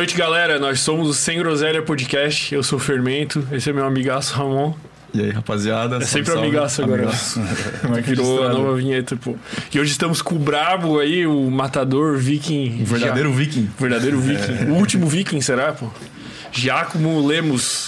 Boa 0.00 0.06
noite, 0.06 0.16
galera. 0.16 0.58
Nós 0.58 0.80
somos 0.80 1.10
o 1.10 1.12
Sem 1.12 1.38
Groselha 1.38 1.82
Podcast. 1.82 2.54
Eu 2.54 2.62
sou 2.62 2.78
o 2.78 2.80
Fermento. 2.80 3.46
Esse 3.52 3.68
é 3.68 3.72
meu 3.74 3.84
amigaço 3.84 4.32
Ramon. 4.34 4.72
E 5.12 5.20
aí, 5.20 5.28
rapaziada? 5.28 5.96
É 5.98 6.00
sempre 6.00 6.32
salve, 6.32 6.46
amigaço 6.46 6.82
agora. 6.82 7.02
Amigaço. 7.02 7.40
Virou 8.04 8.44
a 8.44 8.48
nova 8.48 8.74
vinheta, 8.76 9.14
pô. 9.16 9.36
E 9.70 9.78
hoje 9.78 9.90
estamos 9.90 10.22
com 10.22 10.36
o 10.36 10.38
Brabo 10.38 10.98
aí, 10.98 11.26
o 11.26 11.50
matador 11.50 12.16
viking. 12.16 12.80
O 12.80 12.86
verdadeiro 12.86 13.28
Já... 13.28 13.36
viking. 13.36 13.70
Verdadeiro 13.78 14.18
viking. 14.18 14.68
É. 14.68 14.70
O 14.70 14.76
último 14.76 15.06
viking, 15.06 15.42
será, 15.42 15.74
pô? 15.74 15.90
Giacomo 16.50 17.26
Lemos. 17.26 17.79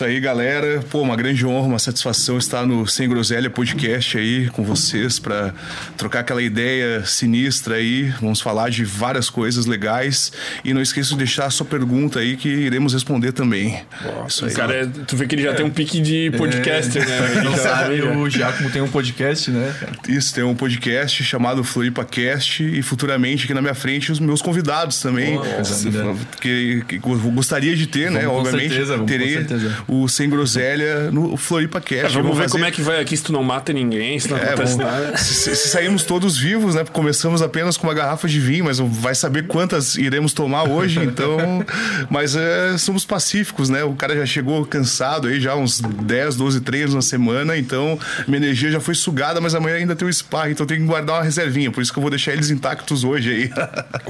Isso 0.00 0.06
aí, 0.06 0.18
galera. 0.18 0.82
Pô, 0.88 1.02
uma 1.02 1.14
grande 1.14 1.44
honra, 1.44 1.68
uma 1.68 1.78
satisfação 1.78 2.38
estar 2.38 2.64
no 2.64 2.86
Sem 2.86 3.06
Groselha 3.06 3.50
Podcast 3.50 4.16
aí 4.16 4.48
com 4.48 4.64
vocês 4.64 5.18
para 5.18 5.52
trocar 5.94 6.20
aquela 6.20 6.40
ideia 6.40 7.04
sinistra 7.04 7.74
aí. 7.74 8.08
Vamos 8.18 8.40
falar 8.40 8.70
de 8.70 8.82
várias 8.82 9.28
coisas 9.28 9.66
legais 9.66 10.32
e 10.64 10.72
não 10.72 10.80
esqueça 10.80 11.10
de 11.10 11.16
deixar 11.16 11.44
a 11.44 11.50
sua 11.50 11.66
pergunta 11.66 12.20
aí 12.20 12.38
que 12.38 12.48
iremos 12.48 12.94
responder 12.94 13.32
também. 13.32 13.78
Isso 14.26 14.46
aí. 14.46 14.54
Cara, 14.54 14.86
tu 15.06 15.18
vê 15.18 15.26
que 15.26 15.34
ele 15.34 15.42
já 15.42 15.50
é. 15.50 15.52
tem 15.52 15.66
um 15.66 15.70
pique 15.70 16.00
de 16.00 16.30
podcaster, 16.30 17.02
é. 17.02 17.06
né? 17.06 17.42
Não 17.44 17.54
sabe, 17.54 18.00
o 18.00 18.30
Giacomo 18.30 18.70
tem 18.70 18.80
um 18.80 18.88
podcast, 18.88 19.50
né? 19.50 19.74
Isso, 20.08 20.34
tem 20.34 20.44
um 20.44 20.54
podcast 20.54 21.22
chamado 21.22 21.62
Floripa 21.62 22.06
Cast 22.06 22.64
e 22.64 22.80
futuramente 22.80 23.44
aqui 23.44 23.52
na 23.52 23.60
minha 23.60 23.74
frente 23.74 24.10
os 24.10 24.18
meus 24.18 24.40
convidados 24.40 25.02
também. 25.02 25.38
Oh, 25.38 26.38
que, 26.40 26.84
que, 26.88 26.98
gostaria 26.98 27.76
de 27.76 27.86
ter, 27.86 28.10
né? 28.10 28.20
vamos 28.20 28.44
né? 28.44 28.50
Obviamente, 28.50 28.74
certeza, 28.74 28.98
terei 29.04 29.44
o 29.90 30.06
Sem 30.08 30.30
Groselha 30.30 31.10
no 31.10 31.36
Floripa 31.36 31.80
Cast. 31.80 32.06
É, 32.06 32.08
vamos, 32.10 32.14
vamos 32.14 32.36
ver 32.36 32.42
fazer... 32.44 32.52
como 32.52 32.64
é 32.64 32.70
que 32.70 32.80
vai 32.80 33.00
aqui 33.00 33.16
se 33.16 33.24
tu 33.24 33.32
não 33.32 33.42
mata 33.42 33.72
ninguém, 33.72 34.20
se 34.20 34.30
não 34.30 34.38
é, 34.38 34.44
acontece 34.44 34.76
vamos... 34.76 34.92
nada. 34.92 35.16
Se, 35.16 35.56
se, 35.56 35.68
saímos 35.68 36.04
todos 36.04 36.38
vivos, 36.38 36.76
né? 36.76 36.84
Começamos 36.92 37.42
apenas 37.42 37.76
com 37.76 37.88
uma 37.88 37.94
garrafa 37.94 38.28
de 38.28 38.38
vinho, 38.38 38.66
mas 38.66 38.78
vai 38.78 39.16
saber 39.16 39.48
quantas 39.48 39.96
iremos 39.96 40.32
tomar 40.32 40.68
hoje, 40.68 41.00
então. 41.02 41.64
mas 42.08 42.36
é, 42.36 42.78
somos 42.78 43.04
pacíficos, 43.04 43.68
né? 43.68 43.82
O 43.82 43.94
cara 43.94 44.14
já 44.14 44.24
chegou 44.24 44.64
cansado 44.64 45.26
aí, 45.26 45.40
já 45.40 45.56
uns 45.56 45.80
10, 45.80 46.36
12 46.36 46.60
treinos 46.60 46.94
na 46.94 47.02
semana, 47.02 47.56
então 47.56 47.98
minha 48.28 48.38
energia 48.38 48.70
já 48.70 48.78
foi 48.78 48.94
sugada, 48.94 49.40
mas 49.40 49.56
amanhã 49.56 49.74
ainda 49.74 49.96
tem 49.96 50.06
o 50.06 50.12
spa, 50.12 50.48
então 50.48 50.64
tenho 50.66 50.80
que 50.82 50.86
guardar 50.86 51.16
uma 51.16 51.24
reservinha, 51.24 51.72
por 51.72 51.82
isso 51.82 51.92
que 51.92 51.98
eu 51.98 52.02
vou 52.02 52.10
deixar 52.10 52.32
eles 52.32 52.50
intactos 52.50 53.02
hoje 53.02 53.30
aí. 53.30 53.50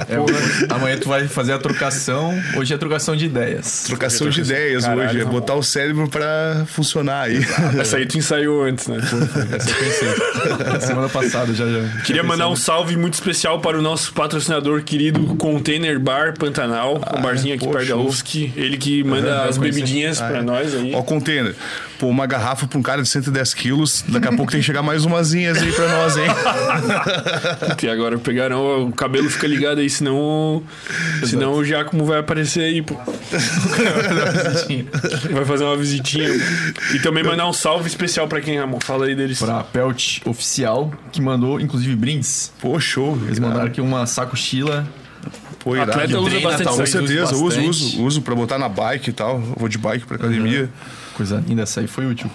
É, 0.09 0.75
amanhã 0.75 0.99
tu 0.99 1.09
vai 1.09 1.27
fazer 1.27 1.55
a 1.55 1.59
trocação, 1.59 2.39
hoje 2.55 2.75
é 2.75 2.77
trocação 2.77 3.17
de 3.17 3.25
ideias. 3.25 3.85
Trocação 3.87 4.29
de 4.29 4.43
ideias 4.43 4.85
Caralho, 4.85 5.09
hoje, 5.09 5.21
é 5.21 5.25
botar 5.25 5.55
o 5.55 5.70
cérebro 5.71 6.09
para 6.09 6.65
funcionar 6.67 7.23
aí. 7.23 7.41
Essa 7.79 7.97
aí 7.97 8.07
tu 8.07 8.19
ensaiou 8.19 8.63
antes, 8.63 8.87
né? 8.89 8.99
Essa 8.99 9.71
eu 9.71 9.77
pensei. 9.77 10.81
Semana 10.87 11.09
passada 11.09 11.55
já. 11.55 11.67
já 11.67 12.03
Queria 12.03 12.23
mandar 12.23 12.49
um 12.49 12.57
salve 12.57 12.97
muito 12.97 13.15
especial 13.15 13.61
para 13.61 13.79
o 13.79 13.83
nosso 13.83 14.13
patrocinador 14.13 14.83
querido 14.83 15.37
Container 15.37 15.99
Bar 15.99 16.35
Pantanal, 16.39 17.01
ah, 17.03 17.19
um 17.19 17.23
barzinho 17.23 17.55
aqui 17.55 17.67
perto 17.67 17.89
da 17.89 17.97
UFSC. 17.97 18.53
Ele 18.57 18.77
que 18.77 19.03
manda 19.05 19.45
as 19.45 19.59
bebidinhas 19.59 20.21
ah, 20.21 20.29
para 20.29 20.39
é. 20.39 20.43
nós 20.43 20.75
aí. 20.75 20.95
Ó, 20.95 21.03
Container. 21.03 21.55
Pô, 22.01 22.09
uma 22.09 22.27
garrafa 22.27 22.67
para 22.67 22.79
um 22.79 22.83
cara 22.83 23.03
de 23.03 23.09
110 23.11 23.53
quilos. 23.53 24.03
Daqui 24.09 24.27
a 24.27 24.33
pouco 24.33 24.51
tem 24.51 24.63
que 24.63 24.67
chegar 24.67 24.81
mais 24.81 25.05
umazinhas 25.05 25.59
aí 25.59 25.71
para 25.71 25.87
nós, 25.87 26.17
hein? 26.17 26.25
e 27.83 27.89
agora 27.91 28.19
pegaram. 28.19 28.87
O 28.87 28.93
cabelo 28.93 29.29
fica 29.29 29.47
ligado 29.47 29.81
aí, 29.81 29.91
senão. 29.91 30.63
Exato. 30.89 31.27
Senão 31.27 31.53
o 31.53 31.63
Giacomo 31.63 32.07
vai 32.07 32.21
aparecer 32.21 32.63
aí, 32.63 32.81
pô. 32.81 32.95
vai 35.31 35.45
fazer 35.45 35.65
uma 35.65 35.77
visitinha. 35.77 36.31
E 36.95 37.01
também 37.01 37.23
mandar 37.23 37.47
um 37.47 37.53
salve 37.53 37.87
especial 37.87 38.27
para 38.27 38.41
quem, 38.41 38.59
Ramon? 38.59 38.81
Fala 38.81 39.05
aí 39.05 39.15
deles. 39.15 39.39
Pra 39.39 39.63
Pelt 39.63 40.21
Oficial, 40.25 40.91
que 41.13 41.21
mandou, 41.21 41.61
inclusive, 41.61 41.95
brindes. 41.95 42.51
Pô, 42.63 42.81
show. 42.81 43.19
Eles 43.27 43.39
mandaram 43.39 43.67
aqui 43.67 43.83
uma 43.83 44.07
saco 44.07 44.35
chila 44.39 44.89
Pô, 45.59 45.77
irado. 45.77 45.93
Atleta 45.93 46.19
usa 46.19 46.41
bastante 46.41 46.71
Com 46.71 46.87
certeza, 46.87 47.37
uso, 47.37 47.61
uso, 47.61 48.03
uso 48.03 48.23
pra 48.23 48.35
botar 48.35 48.59
na 48.59 48.69
bike 48.69 49.11
e 49.11 49.13
tal. 49.13 49.39
vou 49.39 49.69
de 49.69 49.77
bike 49.77 50.07
pra 50.07 50.17
academia. 50.17 50.63
Uhum. 50.63 50.69
Coisa 51.21 51.45
linda, 51.47 51.65
essa 51.65 51.81
aí 51.81 51.87
foi 51.87 52.07
útil. 52.07 52.31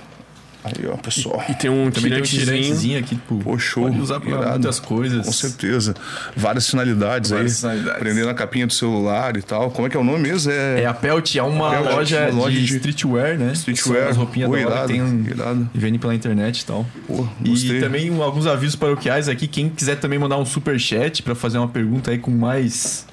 Aí, 0.63 0.73
ó, 0.87 0.95
pessoal. 0.95 1.43
E, 1.49 1.53
e 1.53 1.55
tem 1.55 1.71
um 1.71 1.89
tirantezinho 1.89 2.99
aqui, 2.99 3.15
tipo, 3.15 3.39
Pô, 3.39 3.57
show. 3.57 3.85
Pode 3.85 3.99
usar 3.99 4.19
pra 4.19 4.29
irado. 4.29 4.49
muitas 4.51 4.79
coisas. 4.79 5.25
Com 5.25 5.31
certeza. 5.31 5.95
Várias 6.35 6.69
finalidades 6.69 7.31
Várias 7.31 7.65
aí. 7.65 7.79
Finalidades. 7.79 7.99
Prendendo 7.99 8.29
a 8.29 8.35
capinha 8.35 8.67
do 8.67 8.73
celular 8.73 9.37
e 9.37 9.41
tal. 9.41 9.71
Como 9.71 9.87
é 9.87 9.89
que 9.89 9.97
é 9.97 9.99
o 9.99 10.03
nome 10.03 10.19
mesmo? 10.19 10.51
É, 10.51 10.83
é 10.83 10.85
a 10.85 10.93
Pelt, 10.93 11.35
é 11.35 11.41
uma 11.41 11.71
Pelt, 11.71 11.85
loja, 11.85 12.29
loja 12.31 12.59
de, 12.59 12.63
de, 12.63 12.75
streetwear, 12.75 13.39
né? 13.39 13.53
Streetwear. 13.53 14.09
As 14.09 14.17
roupinhas 14.17 14.51
Pô, 14.51 14.55
da 14.55 14.67
hora 14.67 14.87
tem 14.87 15.01
um, 15.01 15.25
irado. 15.27 15.67
e 15.73 15.79
vende 15.79 15.97
pela 15.97 16.13
internet 16.13 16.59
e 16.59 16.65
tal. 16.65 16.85
Pô, 17.07 17.27
e 17.43 17.79
também 17.79 18.21
alguns 18.21 18.45
avisos 18.45 18.75
paroquiais 18.75 19.27
aqui. 19.27 19.47
Quem 19.47 19.67
quiser 19.67 19.95
também 19.95 20.19
mandar 20.19 20.37
um 20.37 20.45
super 20.45 20.79
chat 20.79 21.23
pra 21.23 21.33
fazer 21.33 21.57
uma 21.57 21.67
pergunta 21.67 22.11
aí 22.11 22.19
com 22.19 22.29
mais 22.29 23.07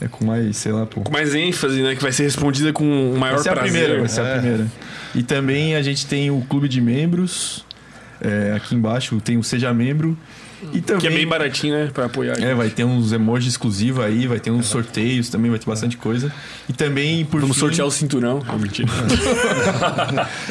é 0.00 0.06
com 0.06 0.24
mais, 0.24 0.56
sei 0.56 0.72
lá, 0.72 0.86
pô. 0.86 1.00
Com 1.00 1.12
mais 1.12 1.34
ênfase, 1.34 1.82
né? 1.82 1.96
Que 1.96 2.02
vai 2.02 2.12
ser 2.12 2.22
respondida 2.22 2.72
com 2.72 3.12
o 3.12 3.18
maior 3.18 3.34
vai 3.34 3.42
ser 3.42 3.50
prazer. 3.52 3.68
A 3.68 3.72
primeira, 3.72 4.00
vai 4.00 4.08
ser 4.08 4.20
é. 4.20 4.24
a 4.24 4.38
primeira. 4.38 4.66
E 5.14 5.22
também 5.22 5.74
a 5.74 5.82
gente 5.82 6.06
tem 6.06 6.30
o 6.30 6.40
clube 6.42 6.68
de 6.68 6.80
membros. 6.80 7.64
É, 8.20 8.52
aqui 8.56 8.74
embaixo 8.74 9.20
tem 9.20 9.36
o 9.36 9.42
Seja 9.42 9.72
Membro. 9.72 10.16
E 10.72 10.80
também, 10.80 11.00
que 11.00 11.06
é 11.06 11.10
bem 11.10 11.26
baratinho, 11.26 11.74
né? 11.74 11.90
Pra 11.92 12.06
apoiar. 12.06 12.36
É, 12.40 12.52
vai 12.52 12.68
ter 12.68 12.82
uns 12.84 13.12
emojis 13.12 13.52
exclusivos 13.52 14.04
aí, 14.04 14.26
vai 14.26 14.40
ter 14.40 14.50
uns 14.50 14.66
é. 14.66 14.68
sorteios 14.68 15.28
também, 15.28 15.50
vai 15.50 15.58
ter 15.58 15.66
bastante 15.66 15.96
coisa. 15.96 16.32
E 16.68 16.72
também, 16.72 17.24
por 17.24 17.40
Vamos 17.40 17.56
fim... 17.56 17.60
sortear 17.60 17.86
o 17.86 17.90
cinturão. 17.90 18.42
É 18.48 18.56
mentira. 18.56 18.88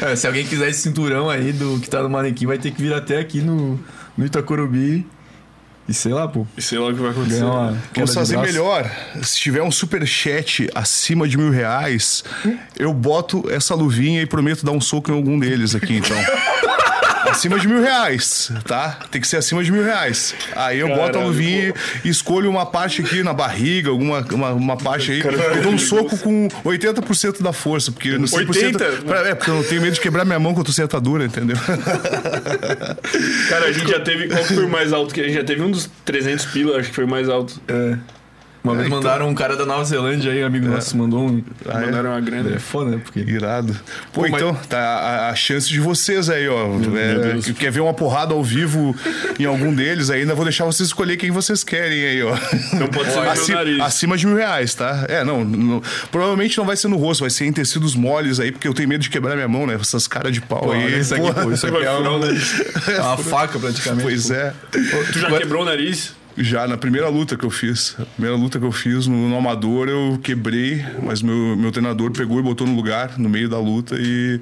é, 0.00 0.16
se 0.16 0.26
alguém 0.26 0.46
quiser 0.46 0.70
esse 0.70 0.80
cinturão 0.80 1.28
aí 1.28 1.52
do 1.52 1.78
que 1.78 1.90
tá 1.90 2.02
no 2.02 2.08
manequim, 2.08 2.46
vai 2.46 2.56
ter 2.56 2.70
que 2.70 2.80
vir 2.80 2.94
até 2.94 3.18
aqui 3.18 3.42
no, 3.42 3.78
no 4.16 4.24
Itacorubi 4.24 5.06
e 5.88 5.94
sei 5.94 6.12
lá, 6.12 6.28
pô. 6.28 6.46
E 6.56 6.60
sei 6.60 6.78
lá 6.78 6.88
o 6.88 6.94
que 6.94 7.00
vai 7.00 7.10
acontecer. 7.10 7.42
Vamos 7.94 8.14
fazer 8.14 8.36
melhor. 8.36 8.90
Se 9.22 9.38
tiver 9.38 9.62
um 9.62 9.70
super 9.70 10.06
chat 10.06 10.68
acima 10.74 11.26
de 11.26 11.38
mil 11.38 11.50
reais, 11.50 12.22
eu 12.78 12.92
boto 12.92 13.50
essa 13.50 13.74
luvinha 13.74 14.20
e 14.20 14.26
prometo 14.26 14.66
dar 14.66 14.72
um 14.72 14.80
soco 14.80 15.10
em 15.10 15.14
algum 15.14 15.38
deles 15.38 15.74
aqui, 15.74 15.96
então. 15.96 16.16
acima 17.30 17.58
de 17.58 17.68
mil 17.68 17.80
reais, 17.82 18.50
tá? 18.66 18.98
Tem 19.10 19.20
que 19.20 19.28
ser 19.28 19.36
acima 19.36 19.62
de 19.62 19.70
mil 19.70 19.84
reais. 19.84 20.34
Aí 20.54 20.78
eu 20.78 20.88
Caralho, 20.88 21.06
boto 21.06 21.18
a 21.18 21.22
luvinha 21.24 21.74
e 22.04 22.08
escolho 22.08 22.50
uma 22.50 22.66
parte 22.66 23.02
aqui 23.02 23.22
na 23.22 23.32
barriga, 23.32 23.90
alguma 23.90 24.20
uma, 24.30 24.52
uma 24.52 24.76
parte 24.76 25.12
aí. 25.12 25.22
Caralho. 25.22 25.56
Eu 25.56 25.62
dou 25.62 25.72
um 25.72 25.78
soco 25.78 26.16
com 26.18 26.48
80% 26.64 27.42
da 27.42 27.52
força, 27.52 27.92
porque 27.92 28.16
no 28.16 28.26
80%. 28.26 28.80
É, 29.26 29.34
porque 29.34 29.50
eu 29.50 29.54
não 29.54 29.64
tenho 29.64 29.82
medo 29.82 29.94
de 29.94 30.00
quebrar 30.00 30.24
minha 30.24 30.38
mão 30.38 30.54
com 30.54 30.60
a 30.60 30.64
sentadura, 30.72 31.24
entendeu? 31.24 31.56
Cara, 33.48 33.66
a 33.66 33.72
gente 33.72 33.90
já 33.90 34.00
teve. 34.00 34.28
Qual 34.28 34.44
foi 34.44 34.64
o 34.64 34.68
mais 34.68 34.92
alto 34.92 35.14
que 35.14 35.20
a 35.20 35.24
gente 35.24 35.34
já 35.34 35.44
teve? 35.44 35.62
Um 35.62 35.70
dos 35.70 35.88
300 36.04 36.46
pila, 36.46 36.78
acho 36.78 36.88
que 36.90 36.94
foi 36.94 37.04
o 37.04 37.08
mais 37.08 37.28
alto. 37.28 37.60
É. 37.68 38.17
Uma 38.68 38.74
vez 38.74 38.84
é, 38.84 38.88
então... 38.88 38.98
mandaram 38.98 39.28
um 39.28 39.34
cara 39.34 39.56
da 39.56 39.64
Nova 39.64 39.84
Zelândia 39.84 40.32
aí, 40.32 40.42
amigo 40.42 40.66
é. 40.66 40.68
nosso, 40.70 40.96
mandou 40.96 41.26
um. 41.26 41.42
Ah, 41.66 41.82
é? 41.82 41.86
mandaram 41.86 42.10
uma 42.10 42.20
grana. 42.20 42.54
É 42.54 42.58
foda, 42.58 42.90
né? 42.90 43.00
Porque... 43.02 43.20
Irado. 43.20 43.74
Pô, 44.12 44.20
Pô 44.20 44.26
então, 44.26 44.52
mas... 44.52 44.66
tá 44.66 44.78
a, 44.78 45.30
a, 45.30 45.34
chance 45.34 45.68
de 45.68 45.80
vocês 45.80 46.28
aí, 46.28 46.48
ó. 46.48 46.66
É, 46.96 47.52
quer 47.52 47.70
ver 47.70 47.80
uma 47.80 47.94
porrada 47.94 48.34
ao 48.34 48.44
vivo 48.44 48.94
em 49.38 49.44
algum 49.46 49.74
deles 49.74 50.10
aí, 50.10 50.20
ainda 50.20 50.34
vou 50.34 50.44
deixar 50.44 50.64
vocês 50.66 50.88
escolher 50.88 51.16
quem 51.16 51.30
vocês 51.30 51.64
querem 51.64 52.04
aí, 52.04 52.22
ó. 52.22 52.36
Não 52.78 52.88
pode 52.88 53.10
ser 53.10 53.18
acima, 53.20 53.84
acima 53.84 54.16
de 54.16 54.26
mil 54.26 54.36
reais, 54.36 54.74
tá? 54.74 55.06
É, 55.08 55.24
não, 55.24 55.44
não, 55.44 55.82
Provavelmente 56.10 56.58
não 56.58 56.66
vai 56.66 56.76
ser 56.76 56.88
no 56.88 56.96
rosto, 56.96 57.20
vai 57.20 57.30
ser 57.30 57.46
em 57.46 57.52
tecidos 57.52 57.94
moles 57.94 58.38
aí, 58.38 58.52
porque 58.52 58.68
eu 58.68 58.74
tenho 58.74 58.88
medo 58.88 59.00
de 59.00 59.10
quebrar 59.10 59.34
minha 59.34 59.48
mão, 59.48 59.66
né? 59.66 59.78
Essas 59.80 60.06
caras 60.06 60.32
de 60.32 60.40
pau 60.40 60.60
pô, 60.60 60.72
aí. 60.72 60.98
Isso 60.98 61.14
aqui, 61.14 61.32
pô, 61.32 61.50
isso 61.52 61.66
aqui 61.66 61.76
é 61.82 61.90
uma, 61.96 62.18
uma 63.06 63.16
faca 63.16 63.58
praticamente. 63.58 64.02
Pois 64.02 64.30
é. 64.30 64.52
Tu 64.70 65.18
já 65.18 65.38
quebrou 65.38 65.62
o 65.62 65.64
nariz? 65.64 66.17
Já 66.38 66.66
na 66.66 66.76
primeira 66.76 67.08
luta 67.08 67.36
que 67.36 67.44
eu 67.44 67.50
fiz. 67.50 67.96
A 67.98 68.04
primeira 68.04 68.36
luta 68.36 68.58
que 68.58 68.64
eu 68.64 68.72
fiz 68.72 69.06
no, 69.06 69.28
no 69.28 69.36
Amador, 69.36 69.88
eu 69.88 70.18
quebrei, 70.22 70.84
mas 71.02 71.20
meu, 71.22 71.56
meu 71.56 71.70
treinador 71.72 72.10
pegou 72.12 72.38
e 72.38 72.42
botou 72.42 72.66
no 72.66 72.74
lugar, 72.74 73.18
no 73.18 73.28
meio 73.28 73.48
da 73.48 73.58
luta, 73.58 73.96
e 73.98 74.40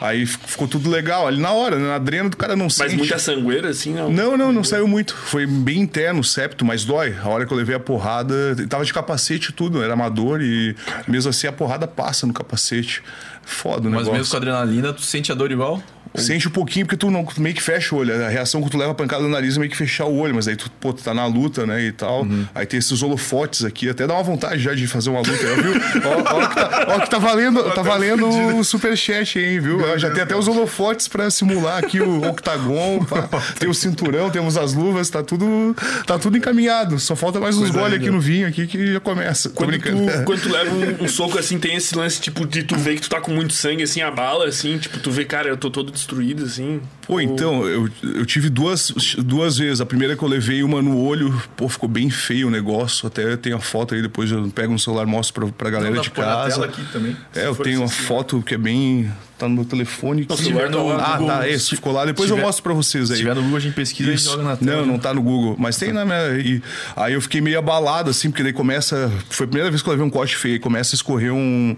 Aí 0.00 0.24
ficou 0.24 0.66
tudo 0.66 0.88
legal 0.88 1.28
ali 1.28 1.38
na 1.38 1.50
hora, 1.50 1.76
né? 1.76 1.88
na 1.88 1.96
adrena 1.96 2.30
do 2.30 2.36
cara 2.36 2.56
não 2.56 2.70
sente. 2.70 2.88
Mas 2.88 2.96
muita 2.96 3.18
sangueira, 3.18 3.68
assim, 3.68 3.92
não? 3.92 4.10
Não, 4.10 4.34
não, 4.34 4.50
não 4.50 4.64
saiu 4.64 4.88
muito. 4.88 5.14
Foi 5.14 5.46
bem 5.46 5.80
interno 5.80 6.24
septo, 6.24 6.64
mas 6.64 6.86
dói. 6.86 7.14
A 7.22 7.28
hora 7.28 7.44
que 7.44 7.52
eu 7.52 7.56
levei 7.56 7.76
a 7.76 7.80
porrada, 7.80 8.34
tava 8.66 8.82
de 8.82 8.94
capacete 8.94 9.50
e 9.50 9.52
tudo, 9.52 9.82
era 9.82 9.92
amador 9.92 10.40
e 10.40 10.74
mesmo 11.06 11.28
assim 11.28 11.46
a 11.46 11.52
porrada 11.52 11.86
passa 11.86 12.26
no 12.26 12.32
capacete. 12.32 13.02
Foda 13.42 13.88
o 13.88 13.90
Mas 13.90 14.04
negócio. 14.04 14.12
mesmo 14.12 14.30
com 14.30 14.36
adrenalina, 14.38 14.92
tu 14.92 15.02
sente 15.02 15.30
a 15.32 15.34
dor 15.34 15.52
igual? 15.52 15.82
Sente 16.14 16.48
um 16.48 16.50
pouquinho 16.50 16.86
porque 16.86 16.96
tu, 16.96 17.10
não, 17.10 17.24
tu 17.24 17.40
meio 17.40 17.54
que 17.54 17.62
fecha 17.62 17.94
o 17.94 17.98
olho. 17.98 18.24
A 18.24 18.28
reação 18.28 18.62
que 18.62 18.70
tu 18.70 18.76
leva 18.76 18.92
a 18.92 18.94
pancada 18.94 19.22
no 19.22 19.28
nariz 19.28 19.56
é 19.56 19.60
meio 19.60 19.70
que 19.70 19.76
fechar 19.76 20.06
o 20.06 20.16
olho, 20.16 20.34
mas 20.34 20.48
aí 20.48 20.56
tu, 20.56 20.70
pô, 20.80 20.92
tu 20.92 21.02
tá 21.02 21.14
na 21.14 21.26
luta, 21.26 21.66
né, 21.66 21.82
e 21.82 21.92
tal. 21.92 22.22
Uhum. 22.22 22.46
Aí 22.54 22.66
tem 22.66 22.78
esses 22.78 23.02
holofotes 23.02 23.64
aqui, 23.64 23.88
até 23.88 24.06
dá 24.06 24.14
uma 24.14 24.22
vontade 24.22 24.60
já 24.60 24.74
de 24.74 24.86
fazer 24.86 25.10
uma 25.10 25.20
luta, 25.20 25.32
viu? 25.32 25.72
ó, 26.04 26.36
ó, 26.36 26.46
que 26.46 26.54
tá, 26.54 26.86
ó, 26.88 27.00
que 27.00 27.10
tá 27.10 27.18
valendo, 27.18 27.62
tá 27.70 27.82
valendo 27.82 28.28
o 28.56 28.64
superchat, 28.64 29.38
hein, 29.38 29.60
viu? 29.60 29.80
já 29.98 30.10
tem 30.10 30.22
até 30.22 30.36
os 30.36 30.48
holofotes 30.48 31.08
pra 31.08 31.30
simular 31.30 31.78
aqui 31.78 32.00
o 32.00 32.28
octagon, 32.28 33.04
pá. 33.04 33.28
tem 33.58 33.68
o 33.68 33.74
cinturão, 33.74 34.30
temos 34.30 34.56
as 34.56 34.74
luvas, 34.74 35.08
tá 35.08 35.22
tudo, 35.22 35.76
tá 36.06 36.18
tudo 36.18 36.36
encaminhado. 36.36 36.98
Só 36.98 37.14
falta 37.14 37.40
mais 37.40 37.56
uns 37.56 37.70
goles 37.70 37.94
aqui 37.94 38.10
no 38.10 38.20
vinho 38.20 38.48
aqui 38.48 38.66
que 38.66 38.92
já 38.92 39.00
começa. 39.00 39.50
Quando 39.50 39.78
tu, 39.78 39.88
quando 40.24 40.42
tu 40.42 40.48
leva 40.48 40.74
um, 40.74 41.04
um, 41.04 41.08
soco 41.08 41.38
assim, 41.38 41.58
tem 41.58 41.76
esse 41.76 41.94
lance, 41.96 42.20
tipo, 42.20 42.46
de 42.46 42.62
tu 42.62 42.76
ver 42.76 42.96
que 42.96 43.02
tu 43.02 43.10
tá 43.10 43.20
com 43.20 43.32
muito 43.32 43.54
sangue, 43.54 43.82
assim, 43.82 44.00
a 44.00 44.10
bala, 44.10 44.46
assim, 44.46 44.78
tipo, 44.78 44.98
tu 44.98 45.10
vê, 45.10 45.24
cara, 45.24 45.48
eu 45.48 45.56
tô 45.56 45.70
todo 45.70 45.92
destruída, 46.00 46.44
assim? 46.44 46.80
Pô, 47.06 47.14
Ou... 47.14 47.20
então, 47.20 47.66
eu, 47.66 47.88
eu 48.02 48.26
tive 48.26 48.48
duas, 48.48 48.92
duas 49.18 49.58
vezes. 49.58 49.80
A 49.80 49.86
primeira 49.86 50.16
que 50.16 50.22
eu 50.22 50.28
levei 50.28 50.62
uma 50.62 50.82
no 50.82 50.98
olho, 50.98 51.40
pô, 51.56 51.68
ficou 51.68 51.88
bem 51.88 52.10
feio 52.10 52.48
o 52.48 52.50
negócio. 52.50 53.06
Até 53.06 53.36
tenho 53.36 53.56
a 53.56 53.60
foto 53.60 53.94
aí, 53.94 54.02
depois 54.02 54.30
eu 54.30 54.48
pego 54.50 54.72
no 54.72 54.78
celular 54.78 55.06
e 55.06 55.10
mostro 55.10 55.46
pra, 55.46 55.52
pra 55.52 55.70
galera 55.70 55.94
Não, 55.94 56.02
de 56.02 56.10
casa. 56.10 56.64
aqui 56.64 56.82
também. 56.92 57.16
É, 57.34 57.46
eu 57.46 57.54
tenho 57.54 57.80
uma 57.80 57.86
assim, 57.86 58.02
foto 58.02 58.42
que 58.42 58.54
é 58.54 58.58
bem 58.58 59.10
tá 59.40 59.48
no 59.48 59.54
meu 59.54 59.64
telefone. 59.64 60.26
Se 60.36 60.44
tiver 60.44 60.68
no, 60.68 60.90
ah, 60.92 61.16
Google, 61.16 61.26
tá, 61.26 61.48
esse 61.48 61.70
ficou 61.70 61.92
lá. 61.92 62.04
Depois 62.04 62.28
tiver, 62.28 62.40
eu 62.40 62.44
mostro 62.44 62.62
pra 62.62 62.74
vocês 62.74 63.10
aí. 63.10 63.16
Se 63.16 63.22
tiver 63.22 63.34
no 63.34 63.42
Google, 63.42 63.56
a 63.56 63.60
gente 63.60 63.74
pesquisa 63.74 64.12
Isso. 64.12 64.28
e 64.28 64.32
joga 64.32 64.42
na 64.42 64.56
tela. 64.56 64.76
Não, 64.82 64.86
não 64.86 64.98
tá 64.98 65.14
no 65.14 65.22
Google. 65.22 65.56
Mas 65.58 65.78
tem 65.78 65.92
na 65.92 66.04
minha. 66.04 66.38
E, 66.38 66.62
aí 66.94 67.14
eu 67.14 67.22
fiquei 67.22 67.40
meio 67.40 67.58
abalado, 67.58 68.10
assim, 68.10 68.30
porque 68.30 68.42
daí 68.42 68.52
começa. 68.52 69.10
Foi 69.30 69.44
a 69.44 69.48
primeira 69.48 69.70
vez 69.70 69.80
que 69.82 69.88
eu 69.88 69.92
levei 69.92 70.06
um 70.06 70.10
corte 70.10 70.36
feio. 70.36 70.60
Começa 70.60 70.94
a 70.94 70.96
escorrer 70.96 71.32
um 71.32 71.74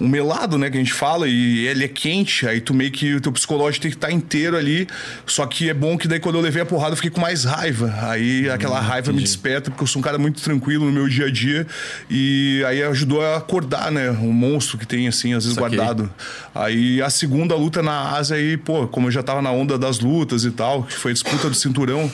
um 0.00 0.08
melado, 0.08 0.56
né, 0.56 0.70
que 0.70 0.76
a 0.76 0.80
gente 0.80 0.92
fala, 0.92 1.28
e 1.28 1.66
ele 1.66 1.84
é 1.84 1.88
quente, 1.88 2.46
aí 2.46 2.60
tu 2.60 2.72
meio 2.72 2.90
que 2.90 3.14
o 3.14 3.20
teu 3.20 3.30
psicológico 3.30 3.82
tem 3.82 3.90
que 3.90 3.96
estar 3.96 4.08
tá 4.08 4.12
inteiro 4.12 4.56
ali. 4.56 4.88
Só 5.26 5.44
que 5.46 5.68
é 5.68 5.74
bom 5.74 5.98
que 5.98 6.08
daí 6.08 6.18
quando 6.18 6.36
eu 6.36 6.40
levei 6.40 6.62
a 6.62 6.66
porrada 6.66 6.92
eu 6.92 6.96
fiquei 6.96 7.10
com 7.10 7.20
mais 7.20 7.44
raiva. 7.44 7.94
Aí 8.02 8.48
hum, 8.48 8.52
aquela 8.52 8.80
raiva 8.80 9.08
entendi. 9.08 9.18
me 9.18 9.22
desperta, 9.22 9.70
porque 9.70 9.82
eu 9.82 9.86
sou 9.86 10.00
um 10.00 10.02
cara 10.02 10.18
muito 10.18 10.40
tranquilo 10.40 10.86
no 10.86 10.92
meu 10.92 11.08
dia 11.08 11.26
a 11.26 11.30
dia. 11.30 11.66
E 12.08 12.64
aí 12.66 12.82
ajudou 12.82 13.22
a 13.22 13.36
acordar, 13.36 13.92
né? 13.92 14.10
Um 14.10 14.32
monstro 14.32 14.78
que 14.78 14.86
tem, 14.86 15.06
assim, 15.06 15.34
às 15.34 15.44
vezes 15.44 15.58
Saquei. 15.58 15.76
guardado. 15.76 16.10
Aí 16.54 17.02
a 17.02 17.10
segunda 17.10 17.54
luta 17.54 17.82
na 17.82 18.16
Ásia, 18.16 18.36
aí, 18.36 18.56
pô, 18.56 18.88
como 18.88 19.08
eu 19.08 19.10
já 19.10 19.22
tava 19.22 19.42
na 19.42 19.50
onda 19.50 19.78
das 19.78 20.00
lutas 20.00 20.44
e 20.44 20.50
tal, 20.50 20.84
que 20.84 20.94
foi 20.94 21.10
a 21.10 21.14
disputa 21.14 21.48
do 21.48 21.54
cinturão 21.54 22.10